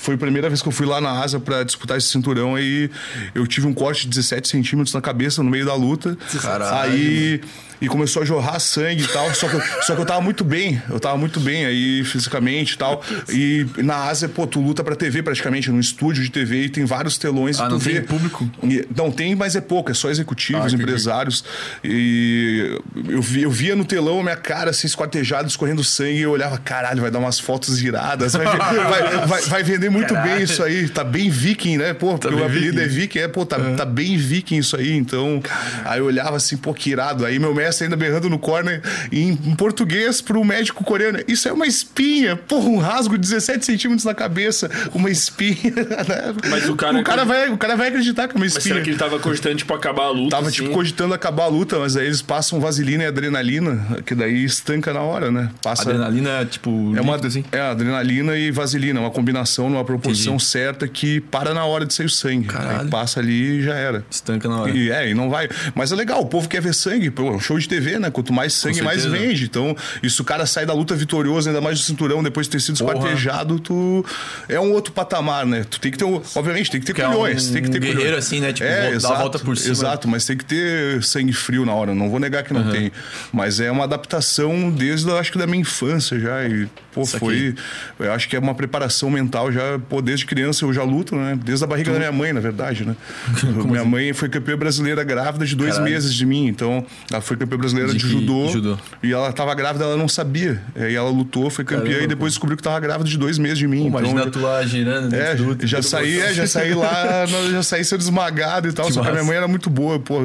foi 0.00 0.14
a 0.14 0.18
primeira 0.18 0.48
vez 0.48 0.62
que 0.62 0.68
eu 0.68 0.72
fui 0.72 0.86
lá 0.86 1.00
na 1.00 1.10
Asa 1.22 1.38
para 1.38 1.62
disputar 1.62 1.98
esse 1.98 2.08
cinturão 2.08 2.54
aí 2.54 2.90
eu 3.34 3.46
tive 3.46 3.66
um 3.66 3.74
corte 3.74 4.02
de 4.02 4.08
17 4.08 4.48
centímetros 4.48 4.94
na 4.94 5.00
cabeça 5.00 5.42
no 5.42 5.50
meio 5.50 5.66
da 5.66 5.74
luta. 5.74 6.16
Caralho. 6.40 6.92
Aí 6.92 7.40
e 7.80 7.88
começou 7.88 8.22
a 8.22 8.24
jorrar 8.24 8.60
sangue 8.60 9.02
e 9.02 9.06
tal. 9.06 9.32
Só 9.34 9.48
que, 9.48 9.56
eu, 9.56 9.62
só 9.82 9.94
que 9.94 10.00
eu 10.00 10.06
tava 10.06 10.20
muito 10.20 10.44
bem, 10.44 10.82
eu 10.88 11.00
tava 11.00 11.16
muito 11.16 11.40
bem 11.40 11.64
aí 11.64 12.04
fisicamente 12.04 12.74
e 12.74 12.78
tal. 12.78 13.02
E 13.28 13.66
na 13.78 14.04
Ásia, 14.04 14.28
pô, 14.28 14.46
tu 14.46 14.60
luta 14.60 14.84
pra 14.84 14.94
TV 14.94 15.22
praticamente, 15.22 15.70
num 15.70 15.80
estúdio 15.80 16.22
de 16.22 16.30
TV 16.30 16.64
e 16.64 16.68
tem 16.68 16.84
vários 16.84 17.16
telões 17.16 17.58
ah, 17.60 17.64
e 17.64 17.68
tu 17.68 17.72
não 17.72 17.78
vê. 17.78 17.92
Tem 17.94 18.02
público? 18.02 18.50
E, 18.62 18.86
não, 18.94 19.10
tem, 19.10 19.34
mas 19.34 19.56
é 19.56 19.60
pouco, 19.60 19.90
é 19.90 19.94
só 19.94 20.10
executivos, 20.10 20.72
ah, 20.72 20.76
empresários. 20.76 21.44
E 21.82 22.78
eu, 23.08 23.22
vi, 23.22 23.42
eu 23.42 23.50
via 23.50 23.74
no 23.74 23.84
telão 23.84 24.20
a 24.20 24.22
minha 24.22 24.36
cara 24.36 24.70
assim, 24.70 24.86
esquartejada, 24.86 25.48
escorrendo 25.48 25.82
sangue, 25.82 26.18
e 26.18 26.22
eu 26.22 26.30
olhava, 26.30 26.58
caralho, 26.58 27.00
vai 27.00 27.10
dar 27.10 27.18
umas 27.18 27.38
fotos 27.38 27.82
iradas, 27.82 28.34
vai, 28.34 28.44
vai, 28.46 29.26
vai, 29.26 29.42
vai 29.42 29.62
vender 29.62 29.90
muito 29.90 30.12
caralho. 30.12 30.34
bem 30.34 30.42
isso 30.42 30.62
aí. 30.62 30.88
Tá 30.88 31.04
bem 31.04 31.30
viking, 31.30 31.78
né? 31.78 31.94
Pô, 31.94 32.18
tá 32.18 32.28
o 32.28 32.44
apelido 32.44 32.78
viking. 32.78 32.84
é 32.84 32.86
viking, 32.86 33.18
é, 33.20 33.28
pô, 33.28 33.46
tá, 33.46 33.56
é. 33.56 33.74
tá 33.74 33.84
bem 33.84 34.16
viking 34.16 34.58
isso 34.58 34.76
aí. 34.76 34.92
Então, 34.92 35.40
caralho. 35.40 35.82
aí 35.86 35.98
eu 36.00 36.06
olhava 36.06 36.36
assim, 36.36 36.56
pô, 36.56 36.74
que 36.74 36.90
irado. 36.90 37.24
Aí 37.24 37.38
meu 37.38 37.54
mestre 37.54 37.69
ainda 37.84 37.96
berrando 37.96 38.28
no 38.28 38.38
corner 38.38 38.82
em, 39.12 39.36
português 39.56 40.20
pro 40.20 40.44
médico 40.44 40.84
coreano. 40.84 41.20
Isso 41.28 41.48
é 41.48 41.52
uma 41.52 41.66
espinha. 41.66 42.36
Porra, 42.36 42.68
um 42.68 42.78
rasgo 42.78 43.16
de 43.16 43.28
17 43.28 43.64
centímetros 43.64 44.04
na 44.04 44.14
cabeça. 44.14 44.70
Uma 44.94 45.10
espinha. 45.10 45.60
Né? 46.00 46.34
Mas 46.48 46.68
o 46.68 46.74
cara. 46.74 46.98
O 46.98 47.04
cara, 47.04 47.24
vai, 47.24 47.50
o 47.50 47.58
cara 47.58 47.76
vai 47.76 47.88
acreditar 47.88 48.26
que 48.26 48.34
é 48.34 48.36
uma 48.36 48.46
espinha. 48.46 48.62
Mas 48.62 48.72
será 48.72 48.80
que 48.80 48.90
ele 48.90 48.98
tava 48.98 49.18
cogitando, 49.18 49.56
tipo, 49.56 49.74
acabar 49.74 50.04
a 50.04 50.10
luta? 50.10 50.30
Tava, 50.30 50.48
assim? 50.48 50.62
tipo, 50.62 50.70
cogitando 50.70 51.12
acabar 51.12 51.44
a 51.44 51.48
luta, 51.48 51.78
mas 51.78 51.96
aí 51.96 52.06
eles 52.06 52.22
passam 52.22 52.58
vaselina 52.58 53.04
e 53.04 53.06
adrenalina, 53.06 53.98
que 54.04 54.14
daí 54.14 54.44
estanca 54.44 54.92
na 54.92 55.00
hora, 55.00 55.30
né? 55.30 55.50
Passa... 55.62 55.82
Adrenalina, 55.82 56.44
tipo. 56.46 56.96
É 56.96 57.00
uma 57.00 57.16
assim? 57.16 57.44
É, 57.52 57.60
adrenalina 57.60 58.36
e 58.36 58.50
vaselina. 58.50 59.00
Uma 59.00 59.10
combinação 59.10 59.68
numa 59.68 59.84
proporção 59.84 60.34
Entendi. 60.34 60.44
certa 60.44 60.88
que 60.88 61.20
para 61.20 61.52
na 61.52 61.64
hora 61.64 61.84
de 61.84 61.94
sair 61.94 62.06
o 62.06 62.10
sangue. 62.10 62.46
Caralho. 62.46 62.80
Aí 62.80 62.88
passa 62.88 63.20
ali 63.20 63.58
e 63.58 63.62
já 63.62 63.74
era. 63.74 64.04
Estanca 64.10 64.48
na 64.48 64.62
hora. 64.62 64.70
E, 64.70 64.90
é, 64.90 65.10
e 65.10 65.14
não 65.14 65.30
vai. 65.30 65.48
Mas 65.74 65.92
é 65.92 65.96
legal, 65.96 66.20
o 66.20 66.26
povo 66.26 66.48
quer 66.48 66.60
ver 66.60 66.74
sangue. 66.74 67.10
Pô, 67.10 67.30
um 67.30 67.40
show 67.40 67.58
de 67.60 67.68
TV, 67.68 67.98
né? 67.98 68.10
Quanto 68.10 68.32
mais 68.32 68.52
sangue, 68.52 68.82
mais 68.82 69.04
vende. 69.04 69.44
Então, 69.44 69.76
isso 70.02 70.22
o 70.22 70.24
cara 70.24 70.46
sai 70.46 70.66
da 70.66 70.72
luta 70.72 70.94
vitorioso, 70.94 71.48
ainda 71.48 71.60
mais 71.60 71.78
do 71.78 71.84
cinturão, 71.84 72.22
depois 72.22 72.46
de 72.46 72.52
ter 72.52 72.60
sido 72.60 72.76
esquartejado, 72.76 73.58
tu. 73.58 74.04
É 74.48 74.58
um 74.58 74.72
outro 74.72 74.92
patamar, 74.92 75.46
né? 75.46 75.64
Tu 75.68 75.80
tem 75.80 75.90
que 75.90 75.98
ter. 75.98 76.04
Obviamente, 76.04 76.70
tem 76.70 76.80
que 76.80 76.86
ter 76.86 76.94
colhões. 76.94 77.46
É 77.46 77.50
um 77.50 77.52
tem 77.52 77.62
que 77.62 77.70
ter 77.70 77.80
guerreiro 77.80 78.16
assim, 78.16 78.40
né? 78.40 78.52
Tipo, 78.52 78.68
é, 78.68 78.92
exato, 78.92 79.18
volta 79.18 79.38
por 79.38 79.56
cima. 79.56 79.72
Exato, 79.72 80.08
mas 80.08 80.24
tem 80.24 80.36
que 80.36 80.44
ter 80.44 81.02
sangue 81.02 81.32
frio 81.32 81.64
na 81.64 81.72
hora. 81.74 81.94
Não 81.94 82.10
vou 82.10 82.18
negar 82.18 82.42
que 82.42 82.52
não 82.52 82.62
uhum. 82.62 82.70
tem. 82.70 82.92
Mas 83.32 83.60
é 83.60 83.70
uma 83.70 83.84
adaptação 83.84 84.70
desde, 84.70 85.10
acho 85.12 85.32
que, 85.32 85.38
da 85.38 85.46
minha 85.46 85.60
infância 85.60 86.18
já. 86.18 86.44
E, 86.44 86.68
pô, 86.92 87.02
isso 87.02 87.18
foi. 87.18 87.48
Aqui. 87.48 87.54
Eu 87.98 88.12
acho 88.12 88.28
que 88.28 88.36
é 88.36 88.38
uma 88.38 88.54
preparação 88.54 89.10
mental 89.10 89.52
já. 89.52 89.78
Pô, 89.88 90.00
desde 90.00 90.26
criança 90.26 90.64
eu 90.64 90.72
já 90.72 90.82
luto, 90.82 91.14
né? 91.16 91.38
Desde 91.42 91.64
a 91.64 91.66
barriga 91.66 91.90
tu... 91.90 91.92
da 91.92 91.98
minha 91.98 92.12
mãe, 92.12 92.32
na 92.32 92.40
verdade, 92.40 92.84
né? 92.84 92.96
minha 93.42 93.80
assim? 93.80 93.90
mãe 93.90 94.12
foi 94.12 94.28
campeã 94.28 94.56
brasileira 94.56 95.04
grávida 95.04 95.44
de 95.46 95.54
dois 95.56 95.74
Caralho. 95.74 95.92
meses 95.92 96.14
de 96.14 96.26
mim. 96.26 96.46
Então, 96.46 96.84
ela 97.10 97.20
foi 97.20 97.36
campeã 97.36 97.49
brasileira 97.56 97.92
de, 97.92 97.98
de 97.98 98.08
judô, 98.08 98.48
judô. 98.48 98.78
E 99.02 99.12
ela 99.12 99.32
tava 99.32 99.54
grávida, 99.54 99.84
ela 99.84 99.96
não 99.96 100.08
sabia. 100.08 100.60
E 100.76 100.94
ela 100.94 101.10
lutou, 101.10 101.50
foi 101.50 101.64
campeã 101.64 101.84
Caramba, 101.84 102.04
e 102.04 102.08
depois 102.08 102.32
descobriu 102.32 102.56
que 102.56 102.62
tava 102.62 102.78
grávida 102.80 103.08
de 103.08 103.18
dois 103.18 103.38
meses 103.38 103.58
de 103.58 103.66
mim. 103.66 103.90
Pô, 103.90 103.98
então, 103.98 104.10
imagina 104.10 104.30
tu 104.30 104.40
lá 104.40 104.64
girando. 104.64 105.14
É, 105.14 105.34
luta, 105.34 105.66
já 105.66 105.82
saí, 105.82 106.20
é, 106.20 106.32
já 106.32 106.46
saí 106.46 106.74
lá, 106.74 107.26
já 107.50 107.62
saí 107.62 107.84
sendo 107.84 108.00
esmagado 108.00 108.68
e 108.68 108.72
tal. 108.72 108.86
Que 108.86 108.92
só 108.92 109.00
massa. 109.00 109.12
que 109.12 109.18
a 109.18 109.20
minha 109.20 109.26
mãe 109.26 109.36
era 109.36 109.48
muito 109.48 109.70
boa, 109.70 109.98
pô. 109.98 110.20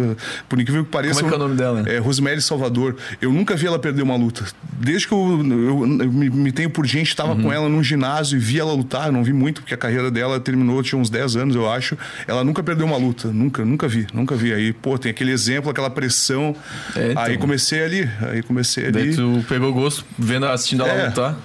Por 0.48 0.60
incrível 0.60 0.84
que 0.84 0.92
pareça. 0.92 1.16
Como 1.16 1.28
é 1.28 1.30
que 1.30 1.34
é 1.34 1.38
o 1.38 1.48
nome 1.48 1.56
dela? 1.56 1.84
É 1.88 1.98
Rosemary 1.98 2.42
Salvador. 2.42 2.96
Eu 3.22 3.32
nunca 3.32 3.56
vi 3.56 3.68
ela 3.68 3.80
perder 3.80 4.02
uma 4.02 4.16
luta. 4.16 4.46
Desde 4.80 5.08
que 5.08 5.14
eu, 5.14 5.42
eu, 5.44 6.02
eu 6.04 6.12
me, 6.12 6.30
me, 6.30 6.52
tenho 6.52 6.70
por 6.70 6.86
gente, 6.86 7.10
estava 7.10 7.34
uhum. 7.34 7.44
com 7.44 7.54
ela 7.54 7.70
num 7.70 7.84
ginásio 7.84 8.38
e 8.38 8.40
vi 8.40 8.60
ela 8.60 8.74
lutar. 8.74 9.12
Não 9.12 9.24
vi 9.24 9.34
muito, 9.34 9.62
porque 9.62 9.74
a 9.74 9.78
carreira 9.78 10.12
dela 10.12 10.40
terminou, 10.40 10.82
tinha 10.84 11.00
uns 11.00 11.10
10 11.10 11.36
anos, 11.36 11.56
eu 11.56 11.70
acho. 11.70 11.98
Ela 12.28 12.44
nunca 12.44 12.62
perdeu 12.64 12.86
uma 12.86 12.98
luta. 12.98 13.30
Nunca, 13.30 13.64
nunca 13.64 13.88
vi, 13.88 14.08
nunca 14.14 14.36
vi. 14.36 14.54
Aí, 14.54 14.74
pô, 14.74 14.98
tem 14.98 15.12
aquele 15.12 15.32
exemplo, 15.32 15.70
aquela 15.70 15.90
pressão. 15.90 16.56
É, 16.96 17.05
então. 17.12 17.24
Aí 17.24 17.38
comecei 17.38 17.84
ali. 17.84 18.10
Aí 18.22 18.44
comecei 18.44 18.86
ali. 18.86 18.94
Daí 18.94 19.16
tu 19.16 19.44
pegou 19.48 19.74
gosto 19.74 20.06
vendo, 20.18 20.46
assistindo 20.46 20.84
ela 20.84 20.94
é, 20.94 21.08
lutar? 21.08 21.38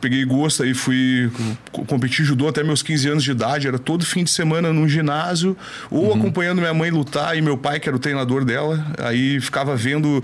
Peguei 0.00 0.24
gosto 0.24 0.62
aí, 0.62 0.74
fui 0.74 1.30
competir 1.86 2.24
judô 2.24 2.48
até 2.48 2.62
meus 2.62 2.82
15 2.82 3.08
anos 3.08 3.24
de 3.24 3.30
idade. 3.30 3.68
Era 3.68 3.78
todo 3.78 4.04
fim 4.04 4.24
de 4.24 4.30
semana 4.30 4.72
num 4.72 4.88
ginásio, 4.88 5.56
ou 5.90 6.06
uhum. 6.06 6.18
acompanhando 6.18 6.58
minha 6.58 6.74
mãe 6.74 6.90
lutar 6.90 7.36
e 7.36 7.42
meu 7.42 7.56
pai, 7.56 7.78
que 7.80 7.88
era 7.88 7.96
o 7.96 8.00
treinador 8.00 8.44
dela. 8.44 8.84
Aí 8.98 9.40
ficava 9.40 9.76
vendo 9.76 10.22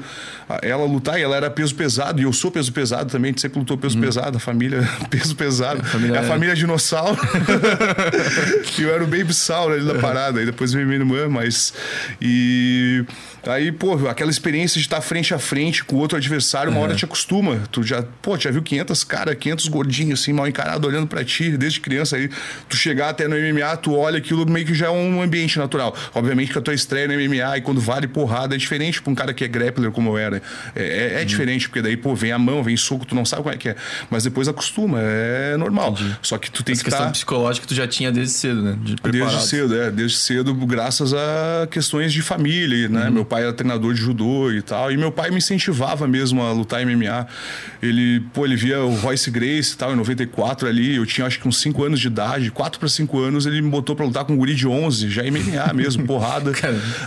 ela 0.63 0.85
lutar 0.85 1.19
e 1.19 1.23
ela 1.23 1.37
era 1.37 1.51
peso 1.51 1.75
pesado, 1.75 2.21
e 2.21 2.25
eu 2.25 2.33
sou 2.33 2.51
peso 2.51 2.73
pesado 2.73 3.11
também, 3.11 3.31
a 3.31 3.33
gente 3.33 3.41
sempre 3.41 3.59
lutou 3.59 3.77
peso 3.77 3.97
uhum. 3.97 4.03
pesado, 4.03 4.37
a 4.37 4.41
família 4.41 4.89
peso 5.11 5.35
pesado. 5.37 5.81
A 5.81 5.85
família... 5.85 6.17
É 6.17 6.19
a 6.19 6.23
família 6.23 6.55
dinossauro. 6.55 7.19
e 8.79 8.83
eu 8.83 8.95
era 8.95 9.03
o 9.03 9.07
baby 9.07 9.35
sauro 9.35 9.75
ali 9.75 9.85
da 9.85 9.95
parada. 9.97 10.41
Aí 10.41 10.47
depois 10.47 10.73
veio 10.73 10.87
minha 10.87 10.99
irmã, 10.99 11.29
mas. 11.29 11.73
E. 12.21 13.05
Aí, 13.47 13.71
pô, 13.71 14.09
aquela 14.09 14.31
experiência 14.31 14.74
de 14.79 14.87
estar 14.87 15.01
frente 15.01 15.35
a 15.35 15.39
frente 15.39 15.85
com 15.85 15.97
outro 15.97 16.17
adversário, 16.17 16.71
uma 16.71 16.79
uhum. 16.79 16.85
hora 16.85 16.95
te 16.95 17.05
acostuma. 17.05 17.61
Tu 17.71 17.83
já, 17.83 18.03
pô, 18.23 18.39
já 18.39 18.51
viu 18.51 18.63
500 18.63 19.05
cara, 19.05 19.35
500 19.35 19.69
gordinhos 19.69 20.21
assim, 20.21 20.33
mal 20.33 20.47
encarados, 20.47 20.87
olhando 20.89 21.07
para 21.07 21.25
ti 21.25 21.57
desde 21.57 21.81
criança. 21.81 22.17
Aí 22.17 22.31
tu 22.69 22.77
chegar 22.77 23.11
até 23.11 23.29
no 23.29 23.37
MMA, 23.37 23.77
tu 23.77 23.95
olha 23.95 24.19
aquilo 24.19 24.49
meio 24.49 24.67
que 24.67 24.75
já 24.75 24.87
é 24.87 24.91
um 24.91 25.23
ambiente 25.23 25.59
natural. 25.59 25.95
Obviamente 26.15 26.53
que 26.53 26.59
a 26.59 26.63
tua 26.63 26.75
estreia 26.75 27.09
no 27.09 27.15
MMA 27.15 27.59
e 27.59 27.61
quando 27.61 27.81
vale 27.81 28.07
porrada 28.07 28.55
é 28.55 28.59
diferente 28.59 29.01
pra 29.01 29.13
um 29.13 29.15
cara 29.15 29.33
que 29.33 29.45
é 29.45 29.49
grappler 29.49 29.91
como 29.91 30.11
eu 30.11 30.19
era. 30.19 30.43
É, 30.75 30.83
é, 30.83 31.15
é 31.15 31.19
uhum. 31.21 31.27
diferente, 31.27 31.69
porque 31.69 31.83
daí, 31.83 31.97
pô, 31.97 32.15
vem 32.15 32.33
a 32.33 32.39
mão, 32.39 32.63
vem 32.63 32.77
soco, 32.77 33.05
tu 33.05 33.15
não 33.15 33.25
sabe 33.25 33.43
como 33.43 33.55
é 33.55 33.59
que 33.59 33.69
é. 33.69 33.77
Mas 34.11 34.25
depois 34.25 34.49
acostuma, 34.49 34.99
é 35.01 35.57
normal. 35.57 35.93
Entendi. 35.93 36.17
Só 36.23 36.39
que 36.39 36.51
tu 36.51 36.63
tem 36.63 36.73
Essa 36.73 36.85
que 36.85 36.91
questão 36.91 37.07
tá... 37.07 37.13
psicológica 37.13 37.67
tu 37.67 37.75
já 37.75 37.87
tinha 37.87 38.11
desde 38.11 38.35
cedo, 38.35 38.63
né? 38.63 38.77
De 38.81 38.97
desde 39.11 39.43
cedo, 39.43 39.81
é. 39.81 39.91
Desde 39.91 40.17
cedo, 40.17 40.55
graças 40.55 41.13
a 41.13 41.67
questões 41.71 42.13
de 42.13 42.23
família, 42.23 42.89
né? 42.89 43.07
Uhum. 43.07 43.13
Meu 43.13 43.25
pai 43.25 43.43
era 43.43 43.53
treinador 43.53 43.95
de 43.95 44.01
judô 44.01 44.51
e 44.51 44.63
tal. 44.65 44.91
E 44.91 44.97
meu 44.97 45.13
pai 45.13 45.31
me 45.31 45.37
incentivava 45.37 46.07
mesmo 46.07 46.43
a 46.43 46.53
lutar 46.53 46.85
MMA. 46.85 47.27
Ele, 47.83 48.21
pô, 48.33 48.45
ele 48.45 48.57
via 48.57 48.81
o 48.81 48.95
Royce 48.95 49.31
Grace 49.31 49.75
e 49.75 49.77
tal, 49.77 49.93
em 49.93 49.97
94 49.97 50.69
ali. 50.69 50.97
Eu 50.97 51.07
tinha 51.07 51.27
acho 51.27 51.39
que 51.39 51.47
uns 51.47 51.61
5 51.61 51.85
anos 51.85 52.01
de 52.01 52.07
idade, 52.07 52.51
4 52.51 52.79
para 52.79 52.89
5 52.89 53.21
anos, 53.21 53.47
ele 53.47 53.61
me 53.61 53.71
botou 53.71 53.95
para 53.95 54.05
lutar 54.05 54.25
com 54.25 54.33
um 54.33 54.37
guri 54.37 54.55
de 54.55 54.67
11, 54.67 55.11
já 55.11 55.23
MMA 55.23 55.73
mesmo, 55.75 56.05
porrada. 56.07 56.53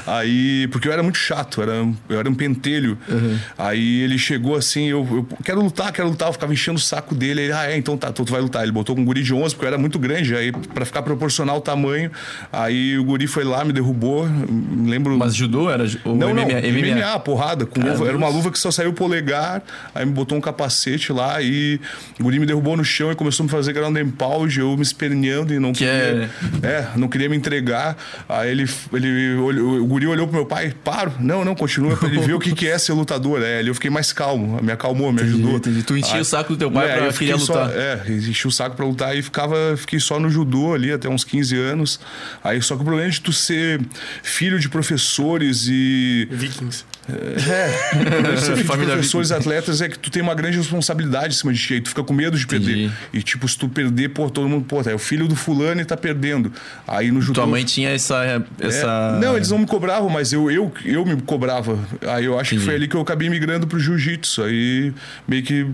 Aí, 0.05 0.67
porque 0.71 0.87
eu 0.87 0.91
era 0.91 1.03
muito 1.03 1.17
chato, 1.17 1.61
era, 1.61 1.87
eu 2.09 2.19
era 2.19 2.29
um 2.29 2.35
pentelho. 2.35 2.97
Uhum. 3.09 3.37
Aí 3.57 4.01
ele 4.01 4.17
chegou 4.17 4.55
assim, 4.55 4.85
eu, 4.87 5.07
eu, 5.09 5.27
quero 5.43 5.61
lutar, 5.61 5.91
quero 5.91 6.09
lutar. 6.09 6.29
Eu 6.29 6.33
ficava 6.33 6.53
enchendo 6.53 6.77
o 6.77 6.81
saco 6.81 7.15
dele. 7.15 7.41
Ele, 7.41 7.51
ah, 7.51 7.69
é, 7.69 7.77
então 7.77 7.97
tá, 7.97 8.09
então 8.09 8.23
tu 8.23 8.31
vai 8.31 8.41
lutar. 8.41 8.63
Ele 8.63 8.71
botou 8.71 8.95
com 8.95 9.01
um 9.01 9.05
guri 9.05 9.23
de 9.23 9.33
11, 9.33 9.55
porque 9.55 9.65
eu 9.65 9.69
era 9.69 9.77
muito 9.77 9.99
grande, 9.99 10.35
aí 10.35 10.51
para 10.51 10.85
ficar 10.85 11.01
proporcional 11.01 11.57
o 11.57 11.61
tamanho. 11.61 12.11
Aí 12.51 12.97
o 12.97 13.03
guri 13.03 13.27
foi 13.27 13.43
lá, 13.43 13.63
me 13.63 13.73
derrubou. 13.73 14.27
Me 14.27 14.89
lembro. 14.89 15.17
Mas 15.17 15.35
judô 15.35 15.69
era 15.69 15.85
o 16.05 16.15
não, 16.15 16.33
MMA? 16.33 16.43
Não, 16.43 16.45
MMA, 16.45 17.11
MMA 17.11 17.19
porrada. 17.19 17.47
Com 17.56 17.82
luva, 17.82 18.08
era 18.08 18.18
uma 18.18 18.27
luva 18.27 18.51
que 18.51 18.60
só 18.60 18.72
saiu 18.72 18.89
o 18.89 18.94
polegar, 18.94 19.63
aí 19.94 20.06
me 20.06 20.12
botou 20.12 20.38
um 20.38 20.42
capacete 20.42 21.12
lá 21.12 21.42
e 21.42 21.80
o 22.20 22.24
guri 22.24 22.39
me 22.39 22.46
derrubou 22.46 22.75
no 22.75 22.84
chão 22.84 23.12
e 23.12 23.16
começou 23.16 23.44
a 23.44 23.46
me 23.46 23.51
fazer 23.51 23.74
ground 23.74 23.96
and 23.98 24.12
pound, 24.12 24.60
eu 24.60 24.75
me 24.75 24.84
esperneando 24.84 25.54
e 25.54 25.60
não 25.60 25.72
que 25.72 25.80
queria. 25.80 26.30
É... 26.63 26.68
é... 26.68 26.89
não 26.96 27.08
queria 27.08 27.30
me 27.30 27.36
entregar. 27.36 27.98
Aí 28.27 28.51
ele, 28.51 28.70
ele 28.94 29.36
olhou, 29.36 29.82
o 29.82 29.86
guri 29.86 30.08
olhou 30.08 30.27
pro 30.27 30.36
meu 30.36 30.46
pai, 30.46 30.74
paro. 30.84 31.13
Não, 31.20 31.46
não, 31.46 31.56
continua. 31.56 31.98
Ele 32.04 32.20
viu 32.20 32.38
o 32.38 32.39
que, 32.39 32.54
que 32.54 32.68
é 32.68 32.77
ser 32.77 32.94
lutador. 32.94 33.42
É, 33.42 33.60
ali 33.60 33.68
eu 33.68 33.75
fiquei 33.75 33.89
mais 33.89 34.12
calmo, 34.12 34.62
me 34.62 34.72
acalmou, 34.72 35.12
me 35.12 35.22
ajudou. 35.22 35.58
Entendi. 35.58 35.84
Tu 35.84 35.98
enchia 35.98 36.16
aí, 36.16 36.22
o 36.22 36.25
saco 36.25 36.54
do 36.54 36.58
teu 36.58 36.72
pai 36.72 36.89
é, 36.89 36.98
pra 36.98 37.13
querer 37.13 37.36
lutar. 37.36 37.70
Só, 37.70 37.74
é, 37.74 38.04
enchi 38.10 38.48
o 38.48 38.51
saco 38.51 38.75
pra 38.75 38.86
lutar 38.86 39.18
e 39.18 39.22
ficava, 39.22 39.75
fiquei 39.77 40.00
só 40.00 40.20
no 40.20 40.30
judô 40.30 40.74
ali 40.74 40.92
até 40.92 41.10
uns 41.10 41.24
15 41.24 41.56
anos. 41.56 42.00
Aí 42.44 42.62
só 42.62 42.75
que 42.75 42.82
o 42.82 42.86
problema 42.86 43.08
é 43.08 43.12
de 43.12 43.22
tu 43.22 43.34
ser 43.34 43.80
filho 44.24 44.60
de 44.60 44.70
professores 44.70 45.68
e. 45.68 46.27
Vikings. 46.32 46.86
É, 47.09 48.35
você 48.35 48.55
fica 48.57 48.77
de 48.77 48.85
professores, 48.85 49.31
atletas, 49.31 49.81
é 49.81 49.89
que 49.89 49.97
tu 49.97 50.11
tem 50.11 50.21
uma 50.21 50.35
grande 50.35 50.57
responsabilidade 50.57 51.33
em 51.33 51.37
cima 51.37 51.53
de 51.53 51.59
ti. 51.59 51.73
Aí 51.75 51.81
tu 51.81 51.89
fica 51.89 52.03
com 52.03 52.13
medo 52.13 52.37
de 52.37 52.45
perder. 52.45 52.71
Entendi. 52.71 52.93
E 53.13 53.23
tipo, 53.23 53.47
se 53.47 53.57
tu 53.57 53.69
perder, 53.69 54.09
pô, 54.09 54.29
todo 54.29 54.47
mundo, 54.47 54.65
pô, 54.65 54.83
tá, 54.83 54.91
é 54.91 54.95
o 54.95 54.99
filho 54.99 55.27
do 55.27 55.35
fulano 55.35 55.81
e 55.81 55.85
tá 55.85 55.95
perdendo. 55.95 56.51
Aí 56.87 57.11
no 57.11 57.21
judô... 57.21 57.41
Tua 57.41 57.47
mãe 57.47 57.63
tinha 57.63 57.89
essa... 57.89 58.45
essa... 58.59 59.17
É, 59.17 59.25
não, 59.25 59.35
eles 59.35 59.49
não 59.49 59.59
me 59.59 59.65
cobravam, 59.65 60.09
mas 60.09 60.33
eu, 60.33 60.51
eu, 60.51 60.71
eu 60.83 61.05
me 61.05 61.19
cobrava. 61.21 61.79
Aí 62.07 62.25
eu 62.25 62.37
acho 62.37 62.55
Entendi. 62.55 62.59
que 62.59 62.65
foi 62.65 62.75
ali 62.75 62.87
que 62.87 62.95
eu 62.95 63.01
acabei 63.01 63.29
migrando 63.29 63.67
pro 63.67 63.79
jiu-jitsu. 63.79 64.43
Aí 64.43 64.93
meio 65.27 65.43
que 65.43 65.65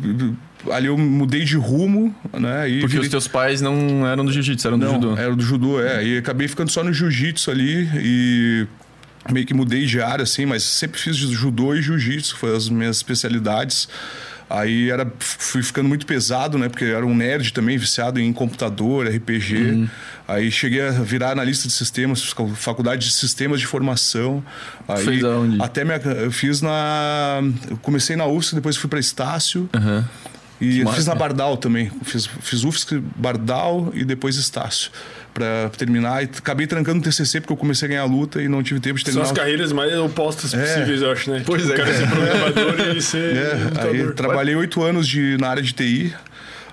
ali 0.72 0.88
eu 0.88 0.98
mudei 0.98 1.44
de 1.44 1.58
rumo, 1.58 2.16
né? 2.32 2.70
E 2.70 2.80
Porque 2.80 2.94
virei... 2.94 3.08
os 3.08 3.10
teus 3.10 3.28
pais 3.28 3.62
não 3.62 4.08
eram 4.08 4.24
do 4.24 4.32
jiu-jitsu, 4.32 4.68
eram 4.68 4.80
do 4.80 4.86
não, 4.86 4.94
judô. 4.94 5.18
Era 5.18 5.36
do 5.36 5.44
judô, 5.44 5.82
é. 5.82 6.06
E 6.06 6.18
acabei 6.18 6.48
ficando 6.48 6.70
só 6.72 6.84
no 6.84 6.94
jiu-jitsu 6.94 7.52
ali 7.52 7.90
e 7.96 8.68
meio 9.32 9.46
que 9.46 9.54
mudei 9.54 9.86
de 9.86 10.02
área, 10.02 10.24
assim, 10.24 10.46
mas 10.46 10.64
sempre 10.64 11.00
fiz 11.00 11.16
judô 11.16 11.74
e 11.74 11.82
jiu-jitsu, 11.82 12.36
foi 12.36 12.56
as 12.56 12.70
minhas 12.70 12.98
especialidades. 12.98 13.88
Aí 14.50 14.92
era, 14.92 15.12
fui 15.20 15.64
ficando 15.64 15.90
muito 15.90 16.06
pesado, 16.06 16.58
né? 16.58 16.70
Porque 16.70 16.84
eu 16.84 16.96
era 16.96 17.06
um 17.06 17.16
nerd 17.16 17.54
também, 17.54 17.78
viciado 17.78 18.20
em 18.20 18.32
computador, 18.32 19.08
RPG. 19.08 19.56
Uhum. 19.56 19.90
Aí 20.28 20.52
cheguei 20.52 20.82
a 20.82 20.92
virar 20.92 21.32
analista 21.32 21.68
de 21.68 21.74
sistemas, 21.74 22.22
faculdade 22.56 23.08
de 23.08 23.14
sistemas 23.14 23.60
de 23.60 23.66
formação. 23.66 24.44
Aí, 24.88 25.04
Fez 25.04 25.24
aonde? 25.24 25.62
Até 25.62 25.84
minha, 25.84 25.98
eu 25.98 26.32
fiz 26.32 26.62
na. 26.62 27.42
Eu 27.70 27.78
comecei 27.78 28.16
na 28.16 28.28
UFSC, 28.28 28.54
depois 28.56 28.78
fui 28.78 28.90
para 28.90 29.00
Estácio. 29.00 29.68
Uhum. 29.74 30.04
E 30.62 30.86
fiz 30.94 31.08
na 31.08 31.16
Bardal 31.16 31.58
também. 31.58 31.92
Fiz, 32.04 32.30
fiz 32.42 32.64
UFSC, 32.64 33.02
Bardal 33.16 33.92
e 33.96 34.06
depois 34.06 34.36
Estácio 34.36 34.92
para 35.34 35.70
terminar. 35.78 36.24
E 36.24 36.26
acabei 36.26 36.68
trancando 36.68 37.00
o 37.00 37.02
TCC 37.02 37.42
porque 37.42 37.54
eu 37.54 37.58
comecei 37.58 37.88
a 37.88 37.90
ganhar 37.90 38.06
luta 38.06 38.42
e 38.42 38.48
não 38.48 38.62
tive 38.62 38.80
tempo 38.80 38.98
de 38.98 39.06
terminar. 39.06 39.26
São 39.26 39.34
as 39.34 39.38
carreiras 39.38 39.72
mais 39.72 39.98
opostas 39.98 40.54
é. 40.54 40.62
possíveis, 40.62 41.02
eu 41.02 41.12
acho, 41.12 41.32
né? 41.32 41.44
Pois 41.46 41.70
é. 41.70 41.74
O 41.74 41.78
cara 41.78 41.94
ser 41.94 42.10
programador 42.10 42.96
e 42.96 43.02
ser. 43.02 43.34
É. 43.44 43.88
Aí 43.88 44.12
trabalhei 44.14 44.56
oito 44.56 44.84
anos 44.84 45.08
de, 45.08 45.38
na 45.40 45.48
área 45.50 45.64
de 45.64 45.74
TI. 45.74 46.14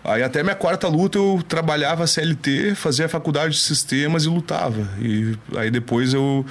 Aí 0.04 0.22
até 0.22 0.42
minha 0.42 0.54
quarta 0.54 0.88
luta 0.88 1.18
eu 1.18 1.42
trabalhava 1.46 2.06
CLT, 2.06 2.74
fazia 2.74 3.08
faculdade 3.08 3.54
de 3.54 3.60
sistemas 3.60 4.24
e 4.24 4.28
lutava. 4.28 4.88
E 5.00 5.34
aí 5.56 5.70
depois 5.70 6.14
eu 6.14 6.44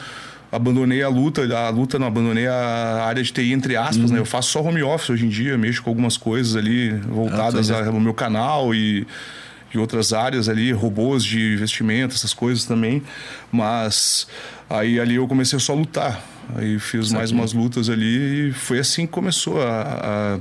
abandonei 0.51 1.03
a 1.03 1.09
luta, 1.09 1.41
a 1.55 1.69
luta 1.69 1.99
não, 1.99 2.07
abandonei 2.07 2.47
a 2.47 3.03
área 3.05 3.21
de 3.21 3.31
TI, 3.31 3.53
entre 3.53 3.75
aspas, 3.75 4.09
uhum. 4.09 4.15
né? 4.15 4.19
Eu 4.19 4.25
faço 4.25 4.51
só 4.51 4.61
home 4.61 4.81
office 4.83 5.11
hoje 5.11 5.25
em 5.25 5.29
dia, 5.29 5.57
mexo 5.57 5.83
com 5.83 5.89
algumas 5.89 6.17
coisas 6.17 6.55
ali 6.55 6.91
voltadas 6.91 7.71
ah, 7.71 7.87
ao 7.87 7.99
meu 7.99 8.13
canal 8.13 8.73
e 8.73 9.05
de 9.71 9.77
outras 9.77 10.13
áreas 10.13 10.49
ali, 10.49 10.71
robôs 10.71 11.23
de 11.23 11.53
investimento, 11.53 12.15
essas 12.15 12.33
coisas 12.33 12.65
também. 12.65 13.03
Mas 13.51 14.27
aí 14.69 14.99
ali 14.99 15.15
eu 15.15 15.27
comecei 15.27 15.59
só 15.59 15.73
a 15.73 15.75
lutar. 15.75 16.23
Aí 16.55 16.79
fiz 16.79 17.11
mais 17.11 17.31
umas 17.31 17.53
lutas 17.53 17.89
ali 17.89 18.49
e 18.49 18.53
foi 18.53 18.79
assim 18.79 19.05
que 19.05 19.11
começou 19.11 19.61
a, 19.61 20.39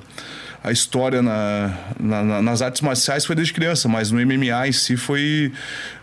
a, 0.65 0.69
a 0.69 0.73
história 0.73 1.21
na, 1.21 1.77
na, 2.01 2.43
nas 2.43 2.63
artes 2.63 2.81
marciais 2.81 3.27
foi 3.27 3.37
desde 3.37 3.53
criança, 3.53 3.89
mas 3.89 4.11
no 4.11 4.19
MMA 4.19 4.69
em 4.69 4.73
si 4.73 4.97
foi 4.97 5.53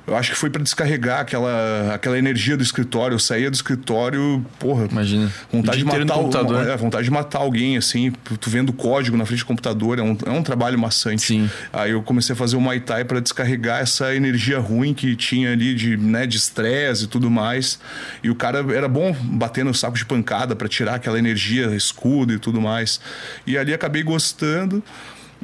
eu 0.07 0.15
acho 0.15 0.31
que 0.31 0.37
foi 0.37 0.49
para 0.49 0.61
descarregar 0.61 1.21
aquela, 1.21 1.93
aquela 1.95 2.17
energia 2.17 2.55
do 2.55 2.61
escritório. 2.61 3.15
Eu 3.15 3.19
saía 3.19 3.49
do 3.49 3.55
escritório, 3.55 4.45
porra. 4.59 4.87
Imagina. 4.91 5.31
Vontade 5.51 5.79
de 5.79 5.85
matar 5.85 6.13
computador. 6.13 6.67
É, 6.67 6.77
vontade 6.77 7.03
de 7.05 7.11
matar 7.11 7.39
alguém, 7.39 7.75
assim, 7.75 8.11
tu 8.39 8.49
vendo 8.49 8.71
código 8.71 9.17
na 9.17 9.25
frente 9.25 9.39
do 9.39 9.45
computador. 9.45 9.97
É 9.97 10.03
um, 10.03 10.17
é 10.25 10.29
um 10.29 10.43
trabalho 10.43 10.77
maçante. 10.77 11.23
Sim. 11.23 11.49
Aí 11.73 11.91
eu 11.91 12.03
comecei 12.03 12.33
a 12.33 12.35
fazer 12.35 12.55
o 12.55 12.61
Muay 12.61 12.79
Thai 12.79 13.03
para 13.03 13.19
descarregar 13.19 13.81
essa 13.81 14.13
energia 14.13 14.59
ruim 14.59 14.93
que 14.93 15.15
tinha 15.15 15.51
ali 15.51 15.73
de 15.73 15.97
né, 15.97 16.27
de 16.27 16.37
estresse 16.37 17.05
e 17.05 17.07
tudo 17.07 17.31
mais. 17.31 17.79
E 18.23 18.29
o 18.29 18.35
cara 18.35 18.63
era 18.73 18.87
bom 18.87 19.11
bater 19.13 19.65
no 19.65 19.73
saco 19.73 19.97
de 19.97 20.05
pancada 20.05 20.55
para 20.55 20.67
tirar 20.67 20.95
aquela 20.95 21.17
energia, 21.17 21.75
escudo 21.75 22.33
e 22.33 22.37
tudo 22.37 22.61
mais. 22.61 22.99
E 23.47 23.57
ali 23.57 23.73
acabei 23.73 24.03
gostando. 24.03 24.83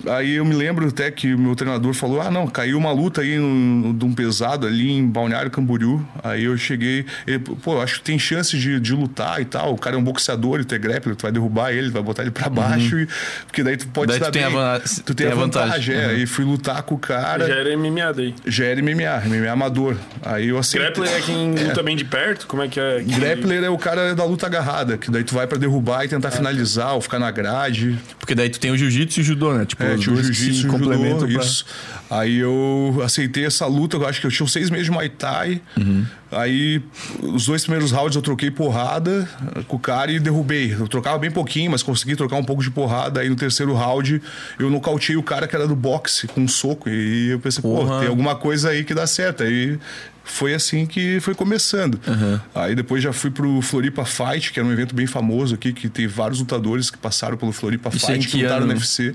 Aí 0.08 0.36
eu 0.36 0.46
me 0.46 0.56
lembro 0.56 0.88
até 0.88 1.12
que 1.12 1.34
o 1.34 1.38
meu 1.38 1.56
treinador 1.56 1.94
falou: 1.94 2.22
ah, 2.22 2.32
não, 2.32 2.48
caiu 2.48 2.78
uma 2.78 2.92
luta 2.92 3.22
aí 3.22 3.36
de 3.36 4.06
um 4.06 4.14
pesado 4.14 4.66
ali 4.66 4.92
em 4.92 5.06
Balneário 5.06 5.52
Camboriú. 5.52 6.06
Aí 6.24 6.46
eu 6.46 6.58
cheguei, 6.58 7.06
ele, 7.28 7.40
pô, 7.40 7.80
acho 7.82 7.96
que 7.96 8.04
tem 8.04 8.18
chance 8.18 8.58
de, 8.58 8.80
de 8.80 8.94
lutar 8.94 9.42
e 9.42 9.46
tal. 9.46 9.74
O 9.74 9.78
cara 9.78 9.96
é 9.96 10.00
um 10.00 10.04
boxeador, 10.04 10.56
ele 10.56 10.66
tem 10.66 10.80
grappler, 10.80 11.16
tu 11.16 11.24
vai 11.24 11.32
derrubar 11.32 11.72
ele, 11.72 11.90
vai 11.90 12.02
botar 12.02 12.24
ele 12.24 12.32
pra 12.32 12.50
baixo, 12.50 12.96
uhum. 12.96 13.02
e, 13.02 13.08
porque 13.46 13.64
daí 13.64 13.78
tu 13.78 13.88
pode 13.90 14.08
daí 14.08 14.20
tu 14.20 14.32
tem, 14.32 14.44
a, 14.44 14.82
tu 15.06 15.14
tem, 15.14 15.28
tem 15.28 15.28
a 15.28 15.36
vantagem. 15.36 15.70
vantagem 15.70 15.96
é, 15.96 16.08
uhum. 16.08 16.18
E 16.18 16.26
fui 16.26 16.46
lutar 16.46 16.82
com 16.84 16.96
o 16.96 17.00
cara. 17.00 17.48
Já 17.48 17.56
era 17.56 17.78
MMA 17.78 18.14
daí. 18.14 18.36
Já 18.46 18.66
era 18.66 18.82
MMA, 18.82 19.22
MMA 19.26 19.52
amador. 19.52 19.96
Aí 20.24 20.48
eu 20.48 20.58
aceitei. 20.58 20.88
Grappler 20.88 21.14
é 21.14 21.22
quem 21.22 21.58
é. 21.58 21.64
luta 21.68 21.84
bem 21.84 21.96
de 21.96 22.06
perto? 22.06 22.48
Como 22.48 22.64
é 22.64 22.68
que 22.68 22.80
é? 22.80 23.04
Que... 23.04 23.20
Grappler 23.20 23.64
é 23.64 23.70
o 23.70 23.78
cara 23.78 24.16
da 24.16 24.26
luta 24.26 24.48
agarrada, 24.48 24.98
que 24.98 25.12
daí 25.12 25.24
tu 25.24 25.36
vai 25.36 25.46
pra 25.46 25.58
derrubar 25.58 26.06
e 26.06 26.08
tentar 26.08 26.30
ah, 26.30 26.32
finalizar 26.32 26.96
ou 26.96 27.02
ficar 27.02 27.20
na 27.20 27.30
grade. 27.30 27.98
Porque 28.20 28.34
daí 28.34 28.50
tu 28.50 28.60
tem 28.60 28.72
o 28.72 28.78
jiu-jitsu 28.78 29.20
e 29.20 29.22
o 29.22 29.26
judô, 29.26 29.54
né? 29.54 29.66
Tipo, 29.66 29.81
é, 29.82 29.98
tinha 29.98 30.16
o 30.16 30.24
jiu-jitsu 30.24 30.68
complemento 30.68 31.28
pra... 31.28 31.42
isso. 31.42 31.66
Aí 32.10 32.38
eu 32.38 33.02
aceitei 33.04 33.46
essa 33.46 33.66
luta, 33.66 33.98
eu 33.98 34.06
acho 34.06 34.20
que 34.20 34.28
eu 34.28 34.32
tinha 34.32 34.48
seis 34.48 34.70
meses 34.70 34.86
de 34.86 34.92
Muay 34.92 35.10
Thai. 35.10 35.62
Uhum. 35.78 36.06
Aí 36.32 36.82
os 37.22 37.46
dois 37.46 37.64
primeiros 37.64 37.92
rounds 37.92 38.16
eu 38.16 38.22
troquei 38.22 38.52
porrada 38.52 39.28
com 39.68 39.76
o 39.76 39.80
cara 39.80 40.12
e 40.12 40.20
derrubei. 40.20 40.74
Eu 40.74 40.88
trocava 40.88 41.18
bem 41.18 41.32
pouquinho, 41.32 41.72
mas 41.72 41.84
consegui 41.84 42.16
trocar 42.16 42.38
um 42.38 42.44
pouco 42.44 42.62
de 42.64 42.70
porrada. 42.70 43.20
Aí 43.22 43.30
no 43.30 43.36
terceiro 43.36 43.74
round 43.74 44.22
eu 44.60 44.70
nocauteei 44.70 45.18
o 45.18 45.24
cara 45.24 45.48
que 45.48 45.56
era 45.56 45.68
do 45.68 45.76
boxe 45.76 46.28
com 46.28 46.42
um 46.42 46.48
soco. 46.48 46.90
E 46.90 47.30
eu 47.30 47.40
pensei, 47.40 47.62
pô, 47.62 47.86
tem 48.00 48.08
alguma 48.08 48.36
coisa 48.36 48.70
aí 48.70 48.84
que 48.84 48.94
dá 48.94 49.08
certo. 49.08 49.44
Aí 49.44 49.80
foi 50.24 50.54
assim 50.54 50.86
que 50.86 51.20
foi 51.20 51.36
começando. 51.36 52.00
Uhum. 52.08 52.40
Aí 52.56 52.76
depois 52.76 53.04
já 53.04 53.12
fui 53.12 53.32
pro 53.32 53.62
Floripa 53.62 54.06
Fight, 54.06 54.52
que 54.52 54.60
era 54.60 54.68
um 54.68 54.72
evento 54.72 54.96
bem 54.96 55.08
famoso 55.08 55.56
aqui, 55.56 55.74
que 55.74 55.90
tem 55.90 56.08
vários 56.08 56.40
lutadores 56.40 56.90
que 56.90 56.98
passaram 56.98 57.38
pelo 57.38 57.52
Floripa 57.52 57.90
Isso 57.94 58.06
Fight, 58.06 58.28
que 58.28 58.42
lutaram 58.42 58.66
no 58.66 58.74
UFC. 58.74 59.14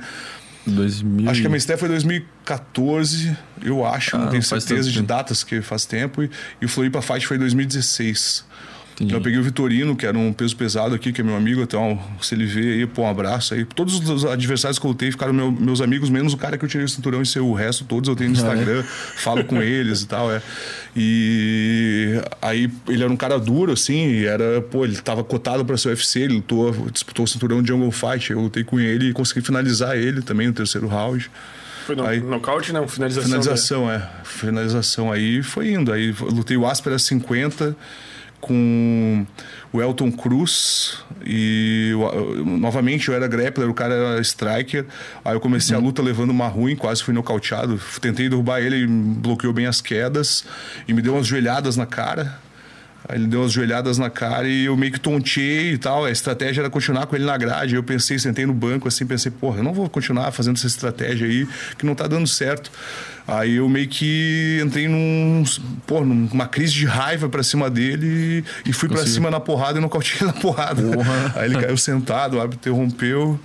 2000... 0.70 1.30
Acho 1.30 1.40
que 1.40 1.46
a 1.46 1.50
minha 1.50 1.58
estreia 1.58 1.78
foi 1.78 1.88
2014, 1.88 3.36
eu 3.62 3.84
acho, 3.86 4.16
ah, 4.16 4.20
não 4.20 4.28
tenho 4.28 4.42
certeza 4.42 4.90
de 4.90 5.02
datas, 5.02 5.42
que 5.44 5.60
faz 5.60 5.84
tempo. 5.84 6.22
E, 6.22 6.30
e 6.60 6.64
o 6.64 6.68
Floripa 6.68 7.00
Fight 7.02 7.26
foi 7.26 7.36
em 7.36 7.40
2016. 7.40 8.44
Entendi. 8.96 9.12
Eu 9.12 9.20
peguei 9.20 9.38
o 9.38 9.42
Vitorino, 9.42 9.94
que 9.94 10.06
era 10.06 10.16
um 10.16 10.32
peso 10.32 10.56
pesado 10.56 10.94
aqui, 10.94 11.12
que 11.12 11.20
é 11.20 11.24
meu 11.24 11.36
amigo, 11.36 11.60
então, 11.60 12.02
se 12.22 12.34
ele 12.34 12.46
vê 12.46 12.72
aí, 12.72 12.86
pô, 12.86 13.02
um 13.02 13.10
abraço 13.10 13.52
aí. 13.52 13.62
Todos 13.62 14.00
os 14.08 14.24
adversários 14.24 14.78
que 14.78 14.86
eu 14.86 14.88
lutei 14.88 15.10
ficaram 15.10 15.34
meu, 15.34 15.52
meus 15.52 15.82
amigos, 15.82 16.08
menos 16.08 16.32
o 16.32 16.36
cara 16.38 16.56
que 16.56 16.64
eu 16.64 16.68
tirei 16.68 16.86
o 16.86 16.88
cinturão 16.88 17.22
e 17.22 17.38
o 17.38 17.52
resto, 17.52 17.84
todos 17.84 18.08
eu 18.08 18.16
tenho 18.16 18.30
no 18.30 18.36
Instagram, 18.36 18.82
ah, 18.82 18.88
é? 18.88 19.18
falo 19.18 19.44
com 19.44 19.60
eles 19.60 20.00
e 20.00 20.06
tal, 20.06 20.32
é. 20.32 20.40
E 20.96 22.18
aí 22.40 22.70
ele 22.88 23.02
era 23.02 23.12
um 23.12 23.16
cara 23.18 23.38
duro, 23.38 23.72
assim, 23.72 24.12
e 24.12 24.24
era, 24.24 24.62
pô, 24.62 24.86
ele 24.86 24.96
tava 24.96 25.22
cotado 25.22 25.62
para 25.62 25.76
ser 25.76 25.88
UFC, 25.88 26.20
ele 26.20 26.36
lutou, 26.36 26.72
disputou 26.90 27.26
o 27.26 27.28
cinturão 27.28 27.60
de 27.60 27.68
Jungle 27.68 27.92
Fight. 27.92 28.30
Eu 28.30 28.40
lutei 28.40 28.64
com 28.64 28.80
ele 28.80 29.10
e 29.10 29.12
consegui 29.12 29.42
finalizar 29.42 29.94
ele 29.94 30.22
também 30.22 30.46
no 30.46 30.54
terceiro 30.54 30.86
round. 30.86 31.30
Foi 31.84 31.94
no, 31.94 32.06
aí, 32.06 32.18
nocaute, 32.18 32.72
não? 32.72 32.88
Finalização. 32.88 33.28
Finalização, 33.28 33.86
né? 33.88 34.08
é. 34.22 34.24
Finalização. 34.24 35.12
Aí 35.12 35.42
foi 35.42 35.72
indo. 35.72 35.92
Aí 35.92 36.14
lutei 36.18 36.56
o 36.56 36.66
Áspera 36.66 36.98
50 36.98 37.76
com 38.40 39.26
o 39.72 39.82
Elton 39.82 40.10
Cruz 40.12 41.04
e 41.24 41.92
novamente 42.44 43.08
eu 43.08 43.14
era 43.14 43.26
grappler, 43.26 43.68
o 43.68 43.74
cara 43.74 43.94
era 43.94 44.20
striker. 44.20 44.86
Aí 45.24 45.34
eu 45.34 45.40
comecei 45.40 45.74
uhum. 45.74 45.82
a 45.82 45.84
luta 45.84 46.02
levando 46.02 46.30
uma 46.30 46.48
ruim, 46.48 46.76
quase 46.76 47.02
fui 47.02 47.14
nocauteado. 47.14 47.80
Tentei 48.00 48.28
derrubar 48.28 48.60
ele, 48.60 48.76
ele 48.76 48.86
bloqueou 48.86 49.52
bem 49.52 49.66
as 49.66 49.80
quedas 49.80 50.44
e 50.86 50.92
me 50.92 51.02
deu 51.02 51.14
umas 51.14 51.26
joelhadas 51.26 51.76
na 51.76 51.86
cara. 51.86 52.45
Aí 53.08 53.18
ele 53.18 53.26
deu 53.26 53.40
umas 53.40 53.52
joelhadas 53.52 53.98
na 53.98 54.10
cara 54.10 54.48
e 54.48 54.64
eu 54.64 54.76
meio 54.76 54.92
que 54.92 55.00
tonteei 55.00 55.72
e 55.72 55.78
tal. 55.78 56.04
A 56.04 56.10
estratégia 56.10 56.62
era 56.62 56.70
continuar 56.70 57.06
com 57.06 57.14
ele 57.14 57.24
na 57.24 57.36
grade. 57.36 57.74
Eu 57.74 57.82
pensei, 57.82 58.18
sentei 58.18 58.44
no 58.46 58.52
banco 58.52 58.88
assim, 58.88 59.06
pensei, 59.06 59.30
porra, 59.30 59.58
eu 59.58 59.62
não 59.62 59.72
vou 59.72 59.88
continuar 59.88 60.30
fazendo 60.32 60.56
essa 60.56 60.66
estratégia 60.66 61.26
aí 61.26 61.46
que 61.78 61.86
não 61.86 61.94
tá 61.94 62.06
dando 62.06 62.26
certo. 62.26 62.70
Aí 63.28 63.56
eu 63.56 63.68
meio 63.68 63.88
que 63.88 64.60
entrei 64.64 64.86
num, 64.88 65.42
pô, 65.86 66.04
numa 66.04 66.46
crise 66.46 66.72
de 66.72 66.86
raiva 66.86 67.28
pra 67.28 67.42
cima 67.42 67.68
dele 67.68 68.44
e, 68.64 68.72
fui 68.72 68.88
para 68.88 69.04
cima 69.04 69.30
na 69.30 69.40
porrada 69.40 69.78
e 69.78 69.80
não 69.80 69.88
cautei 69.88 70.18
na 70.26 70.32
porrada. 70.32 70.82
Porra. 70.82 71.32
Aí 71.36 71.50
ele 71.50 71.60
caiu 71.60 71.76
sentado, 71.76 72.36
o 72.36 72.40
árbitro 72.40 72.70
interrompeu. 72.70 73.38